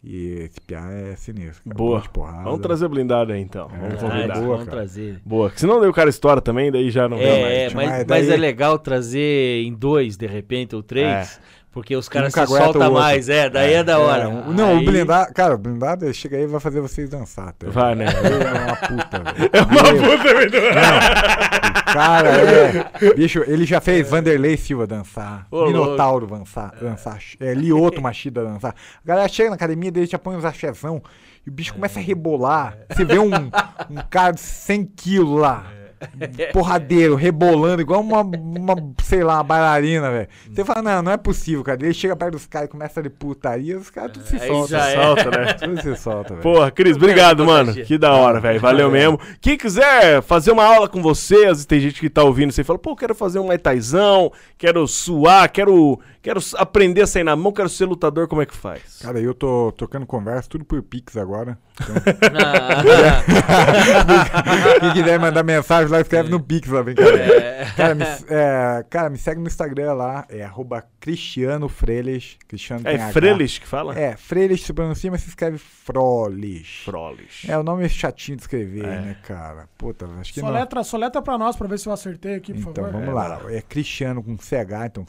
E 0.04 0.34
esse 0.50 0.60
piá 0.60 0.86
é 0.92 1.16
sinistro. 1.16 1.64
cara. 1.64 1.76
Boa. 1.78 2.04
Vamos 2.44 2.60
trazer 2.60 2.86
o 2.86 2.90
blindado 2.90 3.32
aí 3.32 3.40
então. 3.42 3.70
Vamos 3.70 3.94
É. 3.94 3.98
Convidar. 3.98 4.34
boa, 4.34 4.48
vamos 4.48 4.66
cara. 4.66 4.72
trazer. 4.78 5.22
Boa, 5.26 5.50
que 5.50 5.60
senão 5.62 5.80
daí 5.80 5.88
o 5.90 5.94
cara 5.94 6.10
estoura 6.10 6.42
também, 6.42 6.70
daí 6.72 6.90
já 6.92 7.08
não 7.08 7.18
vem 7.18 7.42
mais. 7.42 7.54
É, 7.54 7.66
mas 7.74 7.76
mas, 7.90 8.06
daí- 8.06 8.20
mas 8.22 8.30
é 8.30 8.36
legal 8.36 8.78
trazer 8.80 9.64
em 9.64 9.74
dois, 9.74 10.18
de 10.18 10.28
repente, 10.28 10.76
ou 10.76 10.84
três, 10.84 11.40
porque 11.72 11.96
os 11.96 12.10
caras 12.10 12.34
se 12.34 12.46
soltam 12.48 12.92
mais. 12.92 13.30
É, 13.30 13.50
daí 13.50 13.76
é, 13.76 13.84
da 13.84 13.98
hora. 13.98 14.24
É, 14.24 14.28
um- 14.28 14.52
não, 14.52 14.72
Aí- 14.72 14.82
o 14.82 14.86
blindado. 14.86 15.34
Cara, 15.34 15.56
o 15.56 15.58
blindado 15.58 16.14
chega 16.14 16.36
aí 16.36 16.44
e 16.44 16.48
vai 16.48 16.60
fazer 16.60 16.82
vocês 16.82 17.08
dançar. 17.10 17.54
Tá? 17.54 17.70
Vai, 17.70 17.96
né? 17.96 18.06
É 18.08 18.60
uma 18.60 18.76
puta, 18.76 19.20
velho. 19.24 19.50
É 19.54 19.62
uma 19.62 20.18
puta, 20.18 20.34
velho. 20.34 20.52
Cara, 21.94 22.30
é. 23.00 23.14
Bicho, 23.14 23.44
ele 23.46 23.66
já 23.66 23.80
fez 23.80 24.10
Vanderlei 24.10 24.58
Silva 24.58 24.88
dançar, 24.88 25.46
Ô, 25.52 25.68
Minotauro 25.68 26.26
dançar, 26.26 26.74
dançar 26.82 27.20
é, 27.40 27.54
Lioto 27.54 28.02
Machida 28.02 28.44
dançar. 28.44 28.72
A 28.74 29.08
galera 29.08 29.28
chega 29.28 29.50
na 29.50 29.56
academia 29.56 29.92
dele, 29.92 30.08
já 30.08 30.18
põe 30.18 30.36
uns 30.36 30.44
achezão 30.44 31.02
e 31.46 31.50
o 31.50 31.54
bicho 31.54 31.74
começa 31.74 32.00
a 32.00 32.02
rebolar. 32.02 32.78
Você 32.90 33.06
vê 33.06 33.20
um, 33.20 33.32
um 33.32 34.02
cara 34.10 34.32
de 34.32 34.40
100 34.42 34.86
quilos 34.96 35.40
lá, 35.40 35.68
porradeiro, 36.54 37.16
rebolando, 37.16 37.82
igual 37.82 38.02
uma, 38.02 38.22
uma, 38.22 38.76
sei 39.04 39.24
lá, 39.24 39.36
uma 39.36 39.44
bailarina, 39.44 40.12
velho. 40.12 40.28
Você 40.52 40.66
fala, 40.66 40.82
não, 40.82 41.02
não 41.04 41.12
é 41.12 41.18
possível, 41.18 41.64
cara. 41.64 41.84
Ele 41.84 41.94
chega 41.94 42.16
perto 42.16 42.34
dos 42.34 42.46
caras 42.46 42.68
e 42.68 42.72
começa 42.72 43.02
de 43.02 43.10
putaria, 43.10 43.78
os 43.78 43.90
caras 43.90 44.12
tudo 44.14 44.26
se 44.26 44.36
Aí 44.36 44.48
soltam. 44.48 44.68
já 44.68 44.90
é. 44.90 44.96
Solta, 44.96 45.32
né? 45.32 45.54
Tudo 45.54 45.82
se 45.82 45.96
solta, 45.96 46.30
velho. 46.30 46.42
Porra, 46.42 46.72
Cris, 46.72 46.96
obrigado, 46.96 47.46
mano. 47.46 47.74
Que 47.74 47.98
da 47.98 48.14
hora, 48.14 48.40
velho. 48.40 48.60
Valeu 48.60 48.92
mesmo. 48.92 49.20
Quem 49.42 49.58
quiser 49.58 50.22
fazer 50.22 50.52
uma 50.52 50.64
aula 50.64 50.88
com 50.88 51.02
você, 51.02 51.36
às 51.36 51.42
vezes 51.50 51.66
tem 51.66 51.80
gente 51.80 52.00
que 52.00 52.10
tá 52.10 52.24
ouvindo, 52.24 52.52
você 52.52 52.64
fala, 52.64 52.80
pô, 52.80 52.96
quero 52.96 53.16
fazer 53.16 53.40
um 53.40 53.48
Maitaizão, 53.48 54.32
quero 54.58 54.88
suar, 54.88 55.50
quero, 55.52 56.00
quero 56.22 56.40
aprender 56.56 57.02
a 57.02 57.08
sair 57.08 57.24
na 57.24 57.36
mão, 57.36 57.52
quero 57.52 57.70
ser 57.70 57.86
lutador, 57.86 58.28
como 58.28 58.42
é 58.42 58.46
que 58.46 58.56
faz? 58.56 59.00
Cara, 59.02 59.20
eu 59.20 59.34
tô 59.34 59.74
trocando 59.78 60.06
conversa, 60.06 60.50
tudo 60.50 60.66
por 60.66 60.82
Pix 60.82 61.18
agora. 61.18 61.58
Então, 61.74 61.96
Ah, 63.44 64.80
quem 64.80 64.94
quiser 64.94 65.20
mandar 65.20 65.44
mensagem 65.44 65.90
lá, 65.94 66.02
escreve 66.02 66.30
no 66.30 66.40
Pix 66.40 66.68
lá, 66.68 66.84
brincadeira. 66.84 67.66
Cara, 67.78 67.96
me, 67.96 68.04
é, 68.30 68.86
cara, 68.90 69.10
me 69.10 69.18
segue 69.18 69.40
no 69.42 69.48
Instagram 69.48 69.94
lá, 69.94 70.26
é 70.30 70.44
arroba 70.44 70.84
Cristiano 71.00 71.68
Freles. 71.70 72.38
Cristiano 72.48 72.88
É. 72.88 73.12
Freles 73.12 73.58
que 73.58 73.68
fala? 73.68 73.98
É, 73.98 74.16
Freles 74.18 74.62
se 74.62 74.74
pronuncia, 74.74 75.10
mas 75.12 75.22
se 75.22 75.30
escreve 75.30 75.58
Froles. 75.58 76.82
Froles. 76.86 77.44
É, 77.48 77.58
o 77.58 77.64
nome 77.64 77.86
é 77.86 77.90
chatinho 77.90 78.38
de 78.38 78.44
escrever, 78.44 78.86
É. 78.86 79.02
né, 79.02 79.18
cara? 79.24 79.68
Puta, 79.78 80.06
acho 80.20 80.34
que 80.34 80.42
não. 80.42 80.50
Soletra, 80.50 80.84
soletra 80.84 81.22
pra 81.22 81.38
nós, 81.38 81.56
pra 81.56 81.68
ver 81.68 81.80
se 81.80 81.88
eu 81.88 81.94
acertei 81.94 82.36
aqui, 82.36 82.54
por 82.54 82.72
Então, 82.72 82.84
favor. 82.86 83.00
vamos 83.00 83.14
lá. 83.14 83.40
É 83.50 83.62
Cristiano 83.62 84.22
com 84.24 84.38
CH, 84.38 84.86
então 84.88 85.06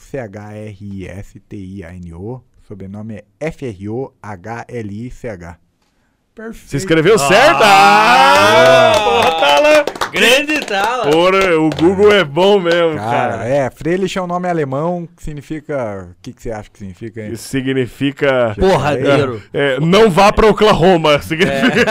C-H-R-I-S-T-I-A-N-O. 1.24 2.42
Sobrenome 2.66 3.16
é 3.16 3.24
F-R-O-H-L-I-C-H. 3.40 5.58
Perfeito. 6.34 6.68
Se 6.68 6.76
escreveu 6.76 7.16
certo? 7.16 7.60
Ah! 7.62 8.92
Porra, 9.04 9.30
tá 9.40 9.60
lá. 9.60 9.84
grande 10.10 10.60
tala. 10.66 11.08
Porra, 11.10 11.56
o 11.60 11.70
Google 11.70 12.12
é 12.12 12.24
bom 12.24 12.58
mesmo, 12.58 12.96
Cara, 12.96 13.32
cara. 13.38 13.48
é, 13.48 13.70
Frelich 13.70 14.18
é 14.18 14.22
um 14.22 14.26
nome 14.26 14.48
alemão 14.48 15.08
que 15.16 15.22
significa. 15.22 16.08
O 16.10 16.14
que, 16.20 16.32
que 16.32 16.42
você 16.42 16.50
acha 16.50 16.68
que 16.70 16.78
significa, 16.80 17.20
hein? 17.22 17.32
Isso 17.32 17.46
significa... 17.48 18.52
Porradeiro. 18.58 19.40
É, 19.52 19.78
não 19.78 20.10
vá 20.10 20.32
pra 20.32 20.48
Oklahoma. 20.48 21.18
Significa... 21.22 21.84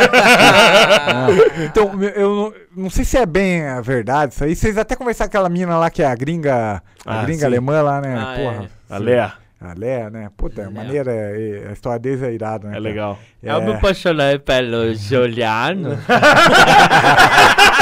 Não. 1.13 1.63
Então, 1.65 2.03
eu- 2.15 2.29
não, 2.75 2.83
não 2.83 2.89
sei 2.89 3.05
se 3.05 3.17
é 3.17 3.25
bem 3.25 3.65
a 3.65 3.79
verdade 3.79 4.33
isso 4.33 4.43
aí. 4.43 4.55
Vocês 4.55 4.77
até 4.77 4.95
conversaram 4.95 5.29
com 5.29 5.37
aquela 5.37 5.49
mina 5.49 5.77
lá 5.77 5.89
que 5.89 6.01
é 6.03 6.05
a 6.05 6.15
gringa, 6.15 6.81
a 7.05 7.19
Ah, 7.19 7.23
gringa 7.23 7.39
sim. 7.39 7.45
alemã 7.45 7.81
lá, 7.81 8.01
né? 8.01 8.17
Ah, 8.19 8.35
Porra. 8.37 8.63
é. 8.89 8.93
A 8.93 8.97
Léa, 8.97 9.33
A 9.63 9.73
Léa, 9.77 10.09
né? 10.09 10.29
Puta, 10.35 10.69
maneira, 10.69 11.09
é- 11.13 11.67
a 11.69 11.71
história 11.71 11.97
deles 11.97 12.21
é 12.21 12.33
irada, 12.33 12.67
né? 12.67 12.73
é 12.73 12.75
cara? 12.75 12.83
legal. 12.83 13.17
Eu 13.41 13.61
me 13.61 13.71
apaixonei 13.73 14.37
pelo 14.37 14.93
Juliano. 14.93 15.97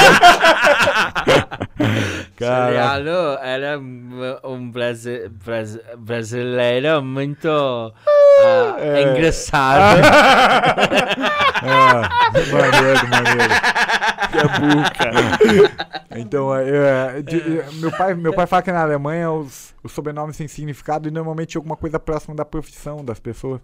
Cara, 2.36 2.66
Juliano 2.66 3.38
era 3.40 3.78
um 3.78 4.68
brasi- 4.70 5.28
brasi- 5.28 5.80
brasileiro 5.96 7.00
muito 7.02 7.48
ah, 7.48 8.74
é. 8.78 9.02
engraçado. 9.02 10.00
ah, 11.62 12.08
maneiro, 12.50 13.08
maneiro. 13.08 13.54
Que 14.32 14.38
é 14.38 14.48
burro, 14.58 14.90
cara. 14.94 15.20
Então, 16.16 16.56
é, 16.56 17.18
é, 17.18 17.22
de- 17.22 17.58
é, 17.58 17.66
meu, 17.74 17.90
pai, 17.92 18.14
meu 18.14 18.32
pai 18.32 18.46
fala 18.46 18.62
que 18.62 18.72
na 18.72 18.82
Alemanha 18.82 19.30
os, 19.30 19.74
os 19.82 19.92
sobrenomes 19.92 20.36
têm 20.36 20.48
significado 20.48 21.08
e 21.08 21.10
normalmente 21.10 21.56
alguma 21.56 21.76
coisa 21.76 21.98
próxima 21.98 22.34
da 22.34 22.44
profissão 22.44 23.04
das 23.04 23.18
pessoas. 23.20 23.60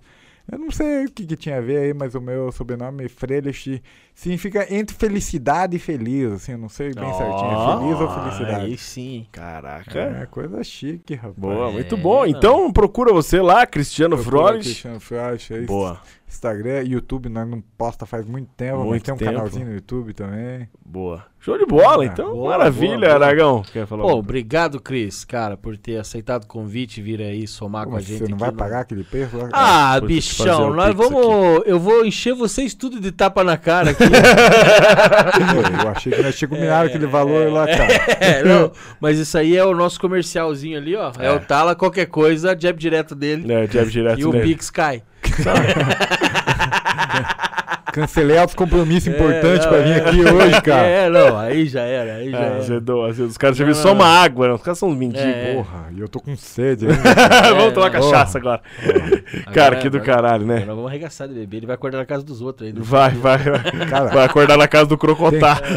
Eu 0.50 0.58
não 0.58 0.70
sei 0.70 1.04
o 1.04 1.10
que, 1.10 1.26
que 1.26 1.36
tinha 1.36 1.58
a 1.58 1.60
ver 1.60 1.78
aí, 1.78 1.94
mas 1.94 2.14
o 2.14 2.20
meu 2.20 2.50
sobrenome 2.50 3.06
Frelich 3.08 3.82
significa 4.14 4.66
entre 4.74 4.96
felicidade 4.96 5.76
e 5.76 5.78
feliz, 5.78 6.32
assim, 6.32 6.52
eu 6.52 6.58
não 6.58 6.70
sei 6.70 6.94
bem 6.94 7.12
certinho, 7.12 7.50
é 7.52 7.78
feliz 7.78 8.00
ou 8.00 8.08
felicidade. 8.08 8.64
Aí 8.64 8.78
sim. 8.78 9.26
Caraca. 9.30 9.98
É 10.00 10.26
coisa 10.26 10.64
chique, 10.64 11.14
rapaz. 11.14 11.36
Boa, 11.36 11.68
É, 11.68 11.72
muito 11.72 11.96
bom. 11.98 12.20
não. 12.20 12.26
Então 12.26 12.72
procura 12.72 13.12
você 13.12 13.40
lá, 13.42 13.66
Cristiano 13.66 14.16
Froles. 14.16 14.64
Cristiano 14.64 15.00
Froles, 15.00 15.50
aí, 15.50 15.66
Boa, 15.66 16.00
Instagram, 16.28 16.82
YouTube, 16.82 17.28
nós 17.28 17.48
não 17.48 17.62
posta 17.76 18.04
faz 18.04 18.26
muito 18.26 18.48
tempo, 18.56 18.78
mas 18.78 18.86
Muito 18.86 19.04
tem 19.04 19.14
um 19.14 19.16
tempo. 19.16 19.32
canalzinho 19.32 19.66
no 19.66 19.72
YouTube 19.74 20.12
também. 20.12 20.68
boa. 20.84 21.24
Show 21.40 21.56
de 21.56 21.64
bola, 21.64 22.02
Ah, 22.02 22.06
então. 22.06 22.32
boa, 22.32 22.58
Maravilha, 22.58 22.96
boa, 22.98 23.00
boa. 23.00 23.14
Aragão. 23.14 23.62
Quer 23.72 23.86
falar? 23.86 24.02
Pô, 24.02 24.12
obrigado, 24.14 24.80
Cris, 24.80 25.24
cara, 25.24 25.56
por 25.56 25.76
ter 25.78 25.96
aceitado 25.96 26.42
o 26.42 26.46
convite 26.48 26.98
e 26.98 27.02
vir 27.02 27.20
aí 27.22 27.46
somar 27.46 27.84
Como 27.84 27.96
com 27.96 27.98
a 27.98 28.04
gente. 28.04 28.18
você 28.18 28.24
não 28.24 28.32
aqui 28.34 28.40
vai 28.40 28.50
no- 28.50 28.56
pagar 28.56 28.80
aquele 28.80 29.04
preço? 29.04 29.36
lá? 29.36 29.48
Ah, 29.52 30.00
bichão, 30.00 30.70
o 30.70 30.74
nós 30.74 30.94
vamos. 30.94 31.62
Eu 31.64 31.78
vou 31.78 32.04
encher 32.04 32.34
vocês 32.34 32.74
tudo 32.74 33.00
de 33.00 33.12
tapa 33.12 33.44
na 33.44 33.56
cara 33.56 33.90
aqui. 33.90 34.02
Pô, 34.08 35.82
eu 35.84 35.88
achei 35.90 36.12
que 36.12 36.22
nós 36.22 36.36
tínhamos 36.36 36.58
combinado 36.58 36.88
aquele 36.88 37.06
valor 37.06 37.52
lá, 37.52 37.66
cara. 37.66 37.92
é, 38.20 38.42
não, 38.42 38.72
mas 39.00 39.18
isso 39.18 39.38
aí 39.38 39.56
é 39.56 39.64
o 39.64 39.74
nosso 39.74 40.00
comercialzinho 40.00 40.76
ali, 40.76 40.96
ó. 40.96 41.12
É, 41.18 41.26
É. 41.26 41.32
o 41.32 41.40
Tala, 41.40 41.74
qualquer 41.76 42.06
coisa, 42.06 42.56
jab 42.58 42.78
direto 42.78 43.14
dele. 43.14 43.50
É, 43.52 43.66
jab 43.66 43.88
direto 43.90 44.18
e 44.20 44.24
o 44.26 44.32
nele. 44.32 44.44
Pix 44.48 44.70
cai. 44.70 45.02
Sorry. 45.24 45.74
Cancelei 48.00 48.38
altos 48.38 48.54
compromissos 48.54 49.12
importantes 49.12 49.66
É, 49.66 49.68
pra 49.68 49.78
não, 49.78 49.84
vir 49.84 49.92
é. 49.92 49.96
aqui 49.98 50.20
hoje, 50.34 50.60
cara. 50.62 50.86
É, 50.86 51.10
não, 51.10 51.36
aí 51.38 51.66
já 51.66 51.80
era, 51.82 52.14
aí 52.14 52.30
já 52.30 52.38
Ah, 52.38 52.42
era. 52.42 52.56
azedou, 52.58 53.04
azedou. 53.06 53.26
Os 53.28 53.36
caras 53.36 53.58
Não, 53.58 53.66
serviram 53.66 53.82
só 53.82 53.88
não. 53.88 53.94
uma 53.96 54.06
água, 54.06 54.48
né? 54.48 54.54
Os 54.54 54.62
caras 54.62 54.78
são 54.78 54.88
uns 54.90 54.96
mendigos. 54.96 55.24
É. 55.26 55.54
Porra, 55.54 55.86
e 55.96 56.00
eu 56.00 56.08
tô 56.08 56.20
com 56.20 56.36
sede 56.36 56.86
ainda. 56.88 57.54
Vamos 57.54 57.74
tomar 57.74 57.90
não. 57.92 58.00
cachaça 58.00 58.38
agora. 58.38 58.60
Cara, 59.52 59.66
Agora- 59.68 59.76
que 59.76 59.90
do 59.90 60.00
caralho, 60.00 60.46
né? 60.46 60.56
Agora 60.58 60.74
vamos 60.74 60.90
arregaçar 60.90 61.26
de 61.28 61.34
beber, 61.34 61.58
ele 61.58 61.66
vai 61.66 61.74
acordar 61.74 61.98
na 61.98 62.06
casa 62.06 62.24
dos 62.24 62.40
outros 62.40 62.68
ainda. 62.68 62.80
Vai, 62.82 63.10
vai, 63.10 63.38
vai. 63.38 64.08
Vai 64.08 64.24
acordar 64.24 64.56
na 64.56 64.66
casa 64.68 64.86
do 64.86 64.96
Crocotá. 64.96 65.58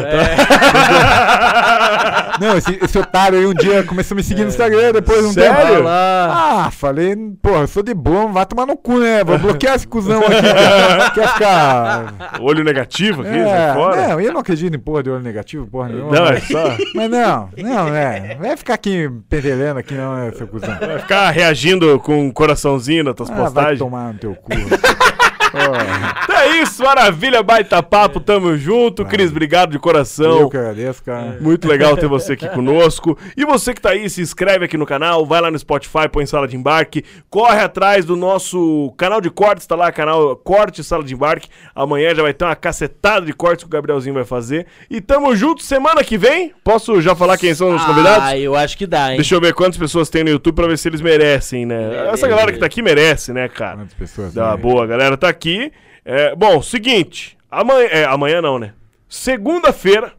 não, 2.40 2.56
esse, 2.56 2.78
esse 2.82 2.98
otário 2.98 3.38
aí 3.38 3.46
um 3.46 3.54
dia 3.54 3.82
começou 3.82 4.14
a 4.14 4.16
me 4.16 4.22
seguir 4.22 4.42
no 4.42 4.48
Instagram 4.48 4.92
depois 4.92 5.20
de 5.20 5.26
um 5.26 5.32
Sério? 5.32 5.76
tempo. 5.76 5.88
Ah, 5.88 6.70
falei, 6.72 7.14
porra, 7.42 7.60
eu 7.60 7.66
sou 7.68 7.82
de 7.82 7.94
boa, 7.94 8.26
vai 8.28 8.46
tomar 8.46 8.66
no 8.66 8.76
cu, 8.76 8.98
né? 8.98 9.22
Vou 9.24 9.38
bloquear 9.38 9.74
esse 9.76 9.86
cuzão 9.86 10.20
aqui. 10.22 10.42
cara. 10.42 11.10
Quer 11.10 11.28
ficar. 11.28 12.11
Olho 12.40 12.64
negativo 12.64 13.22
aqui, 13.22 13.30
É, 13.30 13.72
fora. 13.74 14.08
não, 14.08 14.20
eu 14.20 14.32
não 14.32 14.40
acredito 14.40 14.74
em 14.74 14.78
porra 14.78 15.02
de 15.02 15.10
olho 15.10 15.22
negativo, 15.22 15.66
porra 15.66 15.88
nenhuma. 15.88 16.12
Não, 16.14 16.26
é 16.26 16.32
mas, 16.32 16.44
só. 16.44 16.76
mas 16.94 17.10
não, 17.10 17.48
não, 17.58 17.94
é. 17.94 18.36
Vai 18.40 18.56
ficar 18.56 18.74
aqui 18.74 19.10
pentelhando 19.28 19.80
aqui, 19.80 19.94
não, 19.94 20.14
né, 20.14 20.32
seu 20.32 20.46
cuzão. 20.46 20.76
Vai 20.78 20.98
ficar 20.98 21.30
reagindo 21.30 21.98
com 22.00 22.26
um 22.26 22.30
coraçãozinho 22.30 23.04
nas 23.04 23.14
tuas 23.14 23.30
Ah, 23.30 23.34
vai 23.34 23.44
postagens. 23.44 23.78
tomar 23.78 24.12
no 24.12 24.18
teu 24.18 24.34
cu. 24.34 24.50
Então 26.24 26.36
é 26.36 26.62
isso, 26.62 26.82
maravilha, 26.82 27.42
baita 27.42 27.82
papo, 27.82 28.20
tamo 28.20 28.56
junto. 28.56 29.04
Cris, 29.04 29.30
obrigado 29.30 29.70
de 29.72 29.78
coração. 29.78 30.40
eu 30.40 30.50
que 30.50 30.56
agradeço, 30.56 31.02
cara. 31.02 31.36
Muito 31.40 31.68
legal 31.68 31.96
ter 31.96 32.06
você 32.06 32.32
aqui 32.32 32.48
conosco. 32.48 33.16
E 33.36 33.44
você 33.44 33.74
que 33.74 33.80
tá 33.80 33.90
aí, 33.90 34.08
se 34.08 34.20
inscreve 34.20 34.64
aqui 34.64 34.76
no 34.76 34.86
canal, 34.86 35.26
vai 35.26 35.40
lá 35.40 35.50
no 35.50 35.58
Spotify, 35.58 36.08
põe 36.10 36.26
Sala 36.26 36.48
de 36.48 36.56
Embarque, 36.56 37.04
corre 37.28 37.60
atrás 37.60 38.04
do 38.04 38.16
nosso 38.16 38.92
canal 38.96 39.20
de 39.20 39.30
cortes, 39.30 39.66
tá 39.66 39.74
lá, 39.76 39.92
canal 39.92 40.36
Corte 40.36 40.82
Sala 40.82 41.04
de 41.04 41.14
Embarque. 41.14 41.48
Amanhã 41.74 42.14
já 42.14 42.22
vai 42.22 42.32
ter 42.32 42.44
uma 42.44 42.56
cacetada 42.56 43.26
de 43.26 43.32
cortes 43.32 43.64
que 43.64 43.68
o 43.68 43.72
Gabrielzinho 43.72 44.14
vai 44.14 44.24
fazer. 44.24 44.66
E 44.90 45.00
tamo 45.00 45.34
junto 45.36 45.62
semana 45.62 46.02
que 46.02 46.16
vem. 46.16 46.52
Posso 46.64 47.00
já 47.00 47.14
falar 47.14 47.36
quem 47.36 47.54
são 47.54 47.74
os 47.74 47.84
convidados? 47.84 48.24
Ah, 48.24 48.38
eu 48.38 48.54
acho 48.54 48.76
que 48.76 48.86
dá, 48.86 49.10
hein? 49.10 49.16
Deixa 49.16 49.34
eu 49.34 49.40
ver 49.40 49.52
quantas 49.54 49.78
pessoas 49.78 50.08
tem 50.08 50.24
no 50.24 50.30
YouTube 50.30 50.54
pra 50.54 50.66
ver 50.66 50.78
se 50.78 50.88
eles 50.88 51.00
merecem, 51.00 51.66
né? 51.66 52.08
Essa 52.12 52.26
galera 52.28 52.52
que 52.52 52.58
tá 52.58 52.66
aqui 52.66 52.82
merece, 52.82 53.32
né, 53.32 53.48
cara? 53.48 53.76
Quantas 53.76 53.94
pessoas 53.94 54.32
Dá 54.32 54.56
boa, 54.56 54.86
galera 54.86 55.16
tá 55.16 55.28
aqui. 55.28 55.41
É, 56.04 56.34
bom, 56.34 56.60
seguinte. 56.62 57.36
Amanhã, 57.50 57.88
é, 57.90 58.04
amanhã 58.04 58.40
não, 58.40 58.58
né? 58.58 58.72
Segunda-feira 59.08 60.14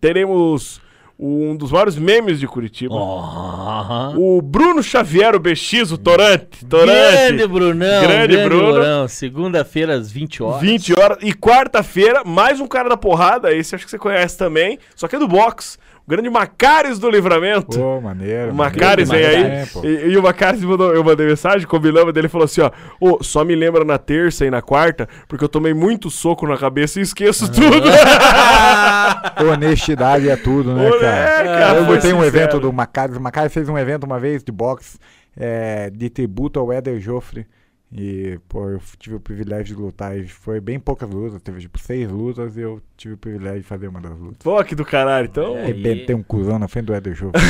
teremos 0.00 0.80
um 1.18 1.56
dos 1.56 1.72
maiores 1.72 1.96
memes 1.96 2.38
de 2.38 2.46
Curitiba. 2.46 2.94
Ó. 2.94 4.12
O 4.16 4.42
Bruno 4.42 4.82
Xavier, 4.82 5.34
o 5.34 5.40
BX, 5.40 5.92
o 5.92 5.98
Torante. 5.98 6.64
Grande 6.64 6.68
Torante. 6.68 7.46
Brunão, 7.46 8.02
Grande 8.02 8.34
grande, 8.34 8.48
Bruno. 8.48 8.72
Brunão. 8.74 9.08
Segunda-feira 9.08 9.94
às 9.94 10.10
20 10.12 10.42
horas. 10.42 10.60
20 10.60 10.94
horas. 11.00 11.18
E 11.22 11.32
quarta-feira, 11.32 12.22
mais 12.24 12.60
um 12.60 12.66
cara 12.66 12.88
da 12.88 12.96
porrada. 12.96 13.52
Esse 13.52 13.74
acho 13.74 13.84
que 13.84 13.90
você 13.90 13.98
conhece 13.98 14.36
também. 14.36 14.78
Só 14.94 15.08
que 15.08 15.16
é 15.16 15.18
do 15.18 15.28
box. 15.28 15.78
Grande 16.08 16.30
Macares 16.30 17.00
do 17.00 17.10
Livramento. 17.10 17.76
Pô, 17.78 18.00
maneiro. 18.00 18.52
O 18.52 18.54
Macares 18.54 19.10
vem 19.10 19.24
aí. 19.24 19.42
É. 19.42 19.66
E, 19.82 20.12
e 20.12 20.16
o 20.16 20.22
Macares 20.22 20.62
mandou, 20.62 20.94
eu 20.94 21.02
mandei 21.02 21.26
mensagem, 21.26 21.66
combinamos 21.66 22.12
dele 22.14 22.28
falou 22.28 22.44
assim: 22.44 22.60
ó, 22.60 22.70
"Ô, 23.00 23.22
só 23.24 23.44
me 23.44 23.56
lembra 23.56 23.84
na 23.84 23.98
terça 23.98 24.46
e 24.46 24.50
na 24.50 24.62
quarta, 24.62 25.08
porque 25.26 25.42
eu 25.42 25.48
tomei 25.48 25.74
muito 25.74 26.08
soco 26.08 26.46
na 26.46 26.56
cabeça 26.56 27.00
e 27.00 27.02
esqueço 27.02 27.50
tudo. 27.50 27.88
Honestidade 29.52 30.28
é 30.28 30.36
tudo, 30.36 30.74
né, 30.74 30.88
Ô, 30.88 31.00
cara? 31.00 31.16
é, 31.16 31.44
cara, 31.44 31.78
eu 31.78 31.84
botei 31.86 32.12
um 32.12 32.24
evento 32.24 32.60
do 32.60 32.72
Macares. 32.72 33.16
O 33.16 33.20
Macares 33.20 33.52
fez 33.52 33.68
um 33.68 33.76
evento 33.76 34.04
uma 34.04 34.18
vez 34.20 34.44
de 34.44 34.52
boxe 34.52 34.98
é, 35.36 35.90
de 35.90 36.08
tributo 36.08 36.58
ao 36.60 36.72
Éder 36.72 37.00
Joffre. 37.00 37.46
E, 37.92 38.38
pô, 38.48 38.68
eu 38.68 38.80
tive 38.98 39.16
o 39.16 39.20
privilégio 39.20 39.76
de 39.76 39.82
lutar. 39.82 40.18
E 40.18 40.26
foi 40.26 40.60
bem 40.60 40.78
poucas 40.78 41.08
lutas, 41.08 41.40
teve 41.40 41.60
tipo 41.60 41.78
seis 41.78 42.10
lutas 42.10 42.56
e 42.56 42.60
eu 42.60 42.80
tive 42.96 43.14
o 43.14 43.18
privilégio 43.18 43.60
de 43.60 43.66
fazer 43.66 43.88
uma 43.88 44.00
das 44.00 44.18
lutas. 44.18 44.38
Pô, 44.42 44.62
que 44.64 44.74
do 44.74 44.84
caralho, 44.84 45.26
então. 45.26 45.56
É. 45.56 45.62
Arrebentei 45.62 46.14
um 46.14 46.22
cuzão 46.22 46.58
na 46.58 46.68
frente 46.68 46.86
do 46.86 46.94
Éder 46.94 47.14
Joffre. 47.14 47.40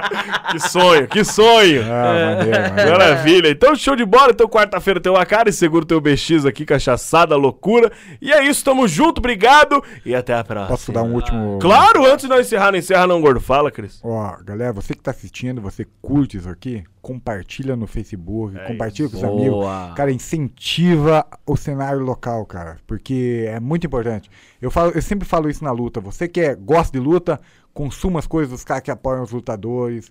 que 0.50 0.60
sonho, 0.60 1.08
que 1.08 1.24
sonho. 1.24 1.82
Ah, 1.82 2.36
maneiro, 2.36 2.60
maneiro. 2.70 2.90
Maravilha. 2.90 3.50
Então, 3.50 3.74
show 3.74 3.96
de 3.96 4.04
bola. 4.04 4.30
Então, 4.30 4.48
quarta-feira 4.48 5.00
tem 5.00 5.10
o 5.10 5.14
Macares, 5.14 5.56
segura 5.56 5.84
o 5.84 5.86
teu 5.86 6.00
BX 6.00 6.44
aqui, 6.46 6.64
cachaçada, 6.64 7.36
loucura. 7.36 7.90
E 8.20 8.32
é 8.32 8.44
isso, 8.44 8.64
tamo 8.64 8.86
junto, 8.86 9.18
obrigado. 9.18 9.82
E 10.04 10.14
até 10.14 10.34
a 10.34 10.44
próxima. 10.44 10.68
Posso 10.68 10.92
dar 10.92 11.02
um 11.02 11.14
último. 11.14 11.58
Claro, 11.60 12.04
antes 12.06 12.24
de 12.24 12.28
nós 12.28 12.46
encerrar, 12.46 12.72
não 12.72 12.78
encerra 12.78 13.06
não, 13.06 13.20
gordo. 13.20 13.40
Fala, 13.40 13.70
Cris. 13.70 14.00
Ó, 14.02 14.36
galera, 14.44 14.72
você 14.72 14.94
que 14.94 15.02
tá 15.02 15.10
assistindo, 15.10 15.60
você 15.60 15.86
curte 16.00 16.36
isso 16.36 16.48
aqui, 16.48 16.84
compartilha 17.06 17.76
no 17.76 17.86
Facebook, 17.86 18.58
É 18.58 18.66
compartilha 18.66 19.08
com 19.08 19.16
os 19.16 19.22
amigos. 19.22 19.64
Cara, 19.94 20.10
incentiva 20.10 21.24
o 21.46 21.56
cenário 21.56 22.00
local, 22.00 22.44
cara, 22.44 22.78
porque 22.84 23.44
é 23.46 23.60
muito 23.60 23.86
importante. 23.86 24.28
Eu, 24.60 24.72
falo, 24.72 24.90
eu 24.90 25.00
sempre 25.00 25.24
falo 25.24 25.48
isso 25.48 25.62
na 25.62 25.70
luta. 25.70 26.00
Você 26.00 26.26
que 26.26 26.40
é, 26.40 26.56
gosta 26.56 26.98
de 26.98 27.04
luta, 27.04 27.40
consuma 27.72 28.18
as 28.18 28.26
coisas 28.26 28.50
dos 28.50 28.64
caras 28.64 28.82
que 28.82 28.90
apoiam 28.90 29.22
os 29.22 29.30
lutadores, 29.30 30.10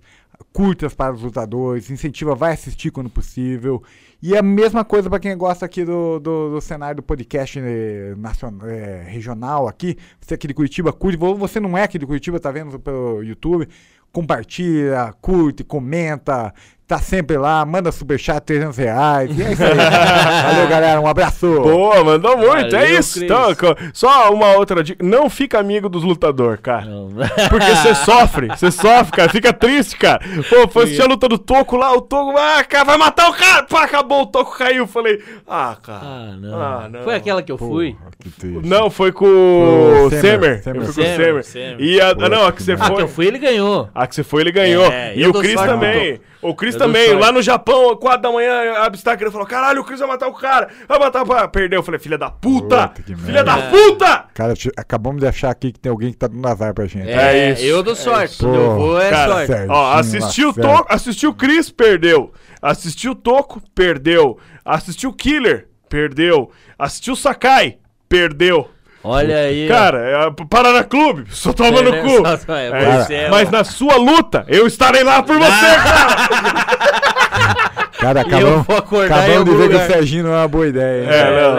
curta 0.54 0.90
para 0.90 1.14
os 1.14 1.22
lutadores, 1.22 1.92
incentiva, 1.92 2.34
vai 2.34 2.54
assistir 2.54 2.92
quando 2.92 3.10
possível. 3.10 3.84
E 4.22 4.38
a 4.38 4.42
mesma 4.42 4.86
coisa 4.86 5.10
para 5.10 5.20
quem 5.20 5.36
gosta 5.38 5.66
aqui 5.66 5.84
do, 5.84 6.18
do, 6.22 6.52
do 6.52 6.62
cenário 6.62 6.96
do 6.96 7.04
podcast 7.04 7.60
eh, 7.60 8.14
nacional, 8.16 8.70
eh, 8.70 9.04
regional 9.06 9.68
aqui. 9.68 9.98
Você 10.22 10.34
é 10.34 10.36
aqui 10.36 10.48
de 10.48 10.54
Curitiba, 10.54 10.94
curte. 10.94 11.18
Você 11.18 11.60
não 11.60 11.78
é 11.78 11.84
aqui 11.84 12.00
de 12.00 12.06
Curitiba, 12.06 12.40
tá 12.40 12.52
vendo 12.52 12.80
pelo 12.80 13.22
YouTube. 13.22 13.68
Compartilha, 14.14 15.14
curte, 15.20 15.62
comenta, 15.62 16.54
tá 16.88 17.00
sempre 17.00 17.38
lá, 17.38 17.66
manda 17.66 17.92
superchat 17.92 18.42
300 18.42 18.78
reais. 18.78 19.38
E 19.38 19.42
é 19.42 19.52
isso 19.54 19.64
aí. 19.64 19.74
Valeu, 20.54 20.68
galera. 20.68 21.02
Um 21.02 21.08
abraço. 21.08 21.48
Boa, 21.62 22.04
mandou 22.04 22.38
muito. 22.38 22.76
é 22.76 22.80
Valeu, 22.80 23.00
isso. 23.00 23.20
Cris. 23.20 23.24
Então, 23.24 23.56
só 23.94 24.32
uma 24.32 24.54
outra 24.54 24.84
dica. 24.84 25.04
Não 25.04 25.30
fica 25.30 25.60
amigo 25.60 25.90
dos 25.90 26.04
lutadores, 26.04 26.60
cara. 26.62 26.86
Não. 26.86 27.10
Porque 27.50 27.66
você 27.76 27.96
sofre, 27.96 28.48
você 28.50 28.72
sofre, 28.72 29.12
cara. 29.12 29.30
Fica 29.30 29.52
triste, 29.52 29.98
cara. 29.98 30.20
Pô, 30.50 30.68
foi 30.68 30.84
assistir 30.84 31.02
a 31.02 31.08
luta 31.08 31.28
do 31.28 31.38
Toco 31.38 31.76
lá, 31.76 31.92
o 31.94 32.02
Toco, 32.02 32.38
ah, 32.38 32.64
cara, 32.64 32.84
vai 32.84 32.98
matar 32.98 33.30
o 33.30 33.34
cara. 33.34 33.64
Pá, 33.64 33.84
acabou, 33.84 34.22
o 34.24 34.28
Toco 34.28 34.58
caiu. 34.58 34.86
Falei, 34.86 35.22
ah, 35.48 35.76
cara. 35.82 36.02
Ah, 36.04 36.36
não. 36.40 36.62
Ah, 36.62 36.90
não. 36.92 37.04
Foi 37.04 37.16
aquela 37.16 37.42
que 37.42 37.52
eu 37.52 37.58
fui? 37.58 37.96
Que 38.20 38.30
triste. 38.30 38.68
Não, 38.68 38.90
foi 38.90 39.12
com 39.12 39.26
o 39.26 40.10
Semer. 40.12 40.62
Semer, 40.62 40.62
Semer. 40.62 40.82
Eu 40.82 40.94
fui 40.94 41.34
com 41.34 41.40
o 41.40 41.44
Semer. 41.44 41.82
E 41.82 42.00
a, 42.00 42.14
Puta 42.14 42.30
não, 42.30 42.46
a 42.46 42.52
que 42.52 42.62
você 42.64 42.76
que 42.76 42.82
Ah, 42.82 42.86
que 42.86 42.94
foi. 42.94 43.04
eu 43.04 43.08
fui, 43.08 43.26
ele 43.28 43.40
ganhou. 43.40 43.90
A 43.94 44.08
que 44.08 44.16
você 44.16 44.24
foi, 44.24 44.42
ele 44.44 44.52
ganhou. 44.52 44.86
É, 44.92 45.16
e 45.16 45.28
o 45.28 45.34
Cris 45.34 45.56
também. 45.56 46.22
O 46.50 46.56
Cris 46.56 46.76
também. 46.76 47.14
Lá 47.14 47.32
no 47.32 47.42
Japão, 47.42 47.96
4 47.96 48.22
da 48.22 48.32
manhã, 48.32 48.74
a 48.74 48.86
Abstacker 48.86 49.24
ele 49.26 49.32
falou: 49.32 49.48
caralho, 49.48 49.82
o 49.82 49.84
Cris 49.84 50.00
vai 50.00 50.08
matar 50.08 50.28
o 50.28 50.34
cara. 50.34 50.70
Vai 50.88 51.00
matar 51.00 51.24
o 51.24 51.28
cara. 51.28 51.48
Perdeu. 51.48 51.80
Eu 51.80 51.84
falei, 51.84 52.00
filha 52.00 52.18
da 52.18 52.30
puta! 52.30 52.88
Puta 52.90 53.04
filha 53.04 53.44
merda. 53.44 53.44
da 53.44 53.58
puta! 53.70 54.26
Cara, 54.34 54.54
te- 54.54 54.72
acabamos 54.78 55.22
de 55.22 55.28
achar 55.28 55.50
aqui 55.50 55.72
que 55.72 55.80
tem 55.80 55.90
alguém 55.90 56.12
que 56.12 56.18
tá 56.18 56.28
dando 56.28 56.48
azar 56.48 56.74
pra 56.74 56.86
gente. 56.86 57.10
É 57.10 57.52
isso, 57.52 57.64
Eu 57.64 57.82
dou 57.84 57.94
é 57.94 57.96
sorte. 57.96 58.38
Quando 58.38 58.56
eu 58.56 58.76
vou, 58.76 59.02
é 59.02 59.10
Cara, 59.10 59.32
sorte. 59.34 59.48
sério. 59.48 59.72
Ó, 59.72 59.94
Certinho, 60.04 60.24
assistiu 60.24 60.50
o 60.50 60.54
lá, 60.58 60.64
Toco, 60.78 60.94
assistiu 60.94 61.30
o 61.30 61.34
Chris, 61.34 61.70
perdeu. 61.70 62.34
Assistiu 62.62 63.12
o 63.12 63.16
Toco, 63.16 63.62
perdeu. 63.74 64.38
Assistiu 64.64 65.10
o 65.10 65.14
Killer, 65.14 65.68
perdeu. 65.90 66.52
Assistiu 66.78 67.14
o 67.14 67.18
Sakai, 67.18 67.78
perdeu. 68.10 68.70
Olha 69.08 69.38
aí. 69.38 69.68
Cara, 69.68 70.00
é, 70.00 70.46
Paraná 70.50 70.84
Clube, 70.84 71.26
só 71.30 71.54
toma 71.54 71.82
no 71.82 71.94
É, 71.94 72.02
cu. 72.02 72.10
só- 72.10 72.56
é, 72.56 72.68
É, 73.12 73.26
é 73.26 73.30
mas 73.30 73.48
o- 73.48 73.52
na 73.52 73.64
sua 73.64 73.96
luta, 73.98 74.44
eu 74.48 74.66
estarei 74.66 75.04
lá 75.04 75.22
por 75.22 75.38
você, 75.38 75.50
cara. 75.50 76.66
Cara, 78.00 78.20
eu 78.22 78.26
acabamos, 78.28 78.66
vou 78.68 78.78
acordar 78.78 79.18
em 79.30 79.34
acabamos 79.34 79.46
de 79.46 79.56
ver 79.56 79.70
que 79.70 79.76
o 79.84 79.88
Serginho 79.88 80.24
não 80.26 80.34
é 80.34 80.38
uma 80.38 80.48
boa 80.48 80.68
ideia. 80.68 81.04
hein? 81.04 81.10
É, 81.10 81.20
É, 81.20 81.42
não, 81.42 81.56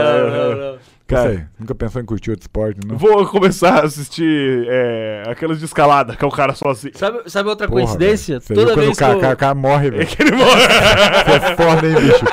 não, 0.56 0.56
não. 0.72 0.76
Cara, 1.08 1.48
Nunca 1.58 1.74
pensou 1.74 2.02
em 2.02 2.04
curtir 2.04 2.30
outro 2.30 2.42
esporte, 2.42 2.80
não? 2.84 2.96
vou 2.96 3.24
começar 3.26 3.74
a 3.80 3.84
assistir 3.86 4.66
é, 4.68 5.22
aquelas 5.28 5.58
de 5.60 5.64
escalada, 5.64 6.16
que 6.16 6.24
é 6.24 6.26
o 6.28 6.30
cara 6.32 6.52
sozinho. 6.52 6.92
Sabe, 6.96 7.20
sabe 7.26 7.48
outra 7.48 7.68
Porra, 7.68 7.80
coincidência? 7.82 8.40
Toda 8.40 8.72
quando 8.74 8.80
vez 8.80 8.96
o 8.96 8.98
cara, 8.98 9.12
que 9.12 9.18
eu... 9.18 9.22
cara, 9.22 9.36
cara 9.36 9.54
morre, 9.54 9.86
É 9.88 9.90
velho. 9.92 10.06
que 10.06 10.22
ele 10.22 10.32
morre. 10.32 10.60
Você 10.60 11.46
é 11.46 11.56
foda, 11.56 11.86
hein, 11.86 11.94
bicho? 11.94 12.24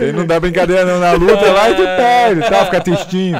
Ele 0.00 0.12
não 0.12 0.26
dá 0.26 0.38
brincadeira 0.38 0.84
não 0.84 1.00
na 1.00 1.12
luta 1.12 1.52
lá 1.52 1.70
e 1.70 1.74
tu 1.74 1.82
perde, 1.82 2.40
tá? 2.48 2.64
Fica 2.66 2.80
tristinho. 2.80 3.38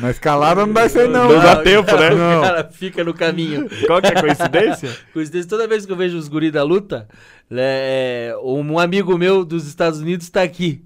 Na 0.00 0.10
escalada 0.10 0.66
não 0.66 0.72
dá 0.72 0.86
isso 0.86 0.98
aí 0.98 1.08
não. 1.08 1.28
Não 1.28 1.40
dá 1.40 1.56
tempo, 1.56 1.96
né? 1.96 2.10
Não. 2.10 2.38
O 2.38 2.42
cara 2.42 2.64
fica 2.70 3.04
no 3.04 3.14
caminho. 3.14 3.68
Qual 3.86 4.00
que 4.00 4.08
é 4.08 4.18
a 4.18 4.20
coincidência? 4.20 4.90
Coincidência, 5.12 5.48
toda 5.48 5.66
vez 5.66 5.86
que 5.86 5.92
eu 5.92 5.96
vejo 5.96 6.16
os 6.16 6.28
guris 6.28 6.52
da 6.52 6.62
luta, 6.62 7.08
né, 7.48 7.62
é, 7.62 8.34
um 8.42 8.78
amigo 8.78 9.16
meu 9.16 9.44
dos 9.44 9.66
Estados 9.66 10.00
Unidos 10.00 10.28
tá 10.28 10.42
aqui. 10.42 10.82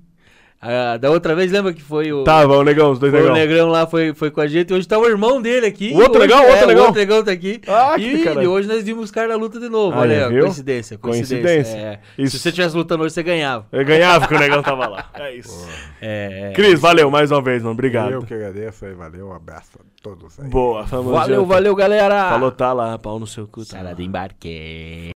Ah, 0.63 0.99
da 0.99 1.11
outra 1.11 1.35
vez, 1.35 1.51
lembra 1.51 1.73
que 1.73 1.81
foi 1.81 2.13
o. 2.13 2.23
Tava, 2.23 2.55
o 2.59 2.63
negão, 2.63 2.91
os 2.91 2.99
dois 2.99 3.11
Foi 3.11 3.21
o 3.21 3.33
negão. 3.33 3.37
Negrão 3.39 3.69
lá, 3.69 3.87
foi, 3.87 4.13
foi 4.13 4.31
com 4.31 4.43
a 4.43 4.47
gente. 4.47 4.75
Hoje 4.75 4.87
tá 4.87 4.99
o 4.99 5.07
irmão 5.07 5.41
dele 5.41 5.65
aqui. 5.67 5.91
O 5.95 5.97
outro 6.01 6.19
Hoje- 6.19 6.29
Negão, 6.29 6.41
o 6.45 6.49
outro 6.51 6.65
é, 6.65 6.67
Negão. 6.67 6.83
O 6.83 6.87
outro 6.89 7.01
Negão 7.01 7.25
tá 7.25 7.33
aqui. 7.33 7.61
Ah, 7.67 7.95
e, 7.99 8.25
e 8.25 8.47
hoje 8.47 8.69
nós 8.69 8.85
vimos 8.85 9.05
os 9.05 9.11
caras 9.11 9.31
na 9.31 9.37
luta 9.37 9.59
de 9.59 9.71
novo. 9.71 9.95
Aí, 9.95 10.01
olha, 10.03 10.29
viu? 10.29 10.43
coincidência, 10.43 10.99
coincidência. 10.99 11.43
Coincidência. 11.43 11.79
É. 11.79 12.01
Isso. 12.19 12.37
Se 12.37 12.43
você 12.43 12.53
tivesse 12.53 12.77
lutando 12.77 13.05
hoje, 13.05 13.15
você 13.15 13.23
ganhava. 13.23 13.67
Eu 13.73 13.85
ganhava 13.87 14.29
que 14.29 14.35
o 14.35 14.39
negão 14.39 14.63
tava 14.63 14.87
lá. 14.87 15.09
É 15.15 15.35
isso. 15.35 15.67
É, 16.01 16.51
é. 16.51 16.53
Cris, 16.53 16.79
valeu 16.79 17.11
mais 17.11 17.31
uma 17.31 17.41
vez, 17.41 17.63
mano. 17.63 17.73
Obrigado. 17.73 18.11
Eu 18.13 18.23
que 18.23 18.35
agradeço 18.35 18.85
aí, 18.85 18.93
valeu, 18.93 19.29
um 19.29 19.33
abraço 19.33 19.71
a 19.79 19.83
todos 20.03 20.39
aí. 20.39 20.47
Boa, 20.49 20.83
vamos 20.83 21.11
Valeu, 21.13 21.37
junto. 21.37 21.49
valeu, 21.49 21.75
galera. 21.75 22.29
Falou, 22.29 22.53
tá 22.53 22.73
lá, 22.75 22.99
pau 22.99 23.19
no 23.19 23.27
seu 23.27 23.47
cu. 23.47 23.61
Tá. 23.61 23.79
Sala 23.79 23.95
de 23.95 24.03
embarque. 24.03 25.11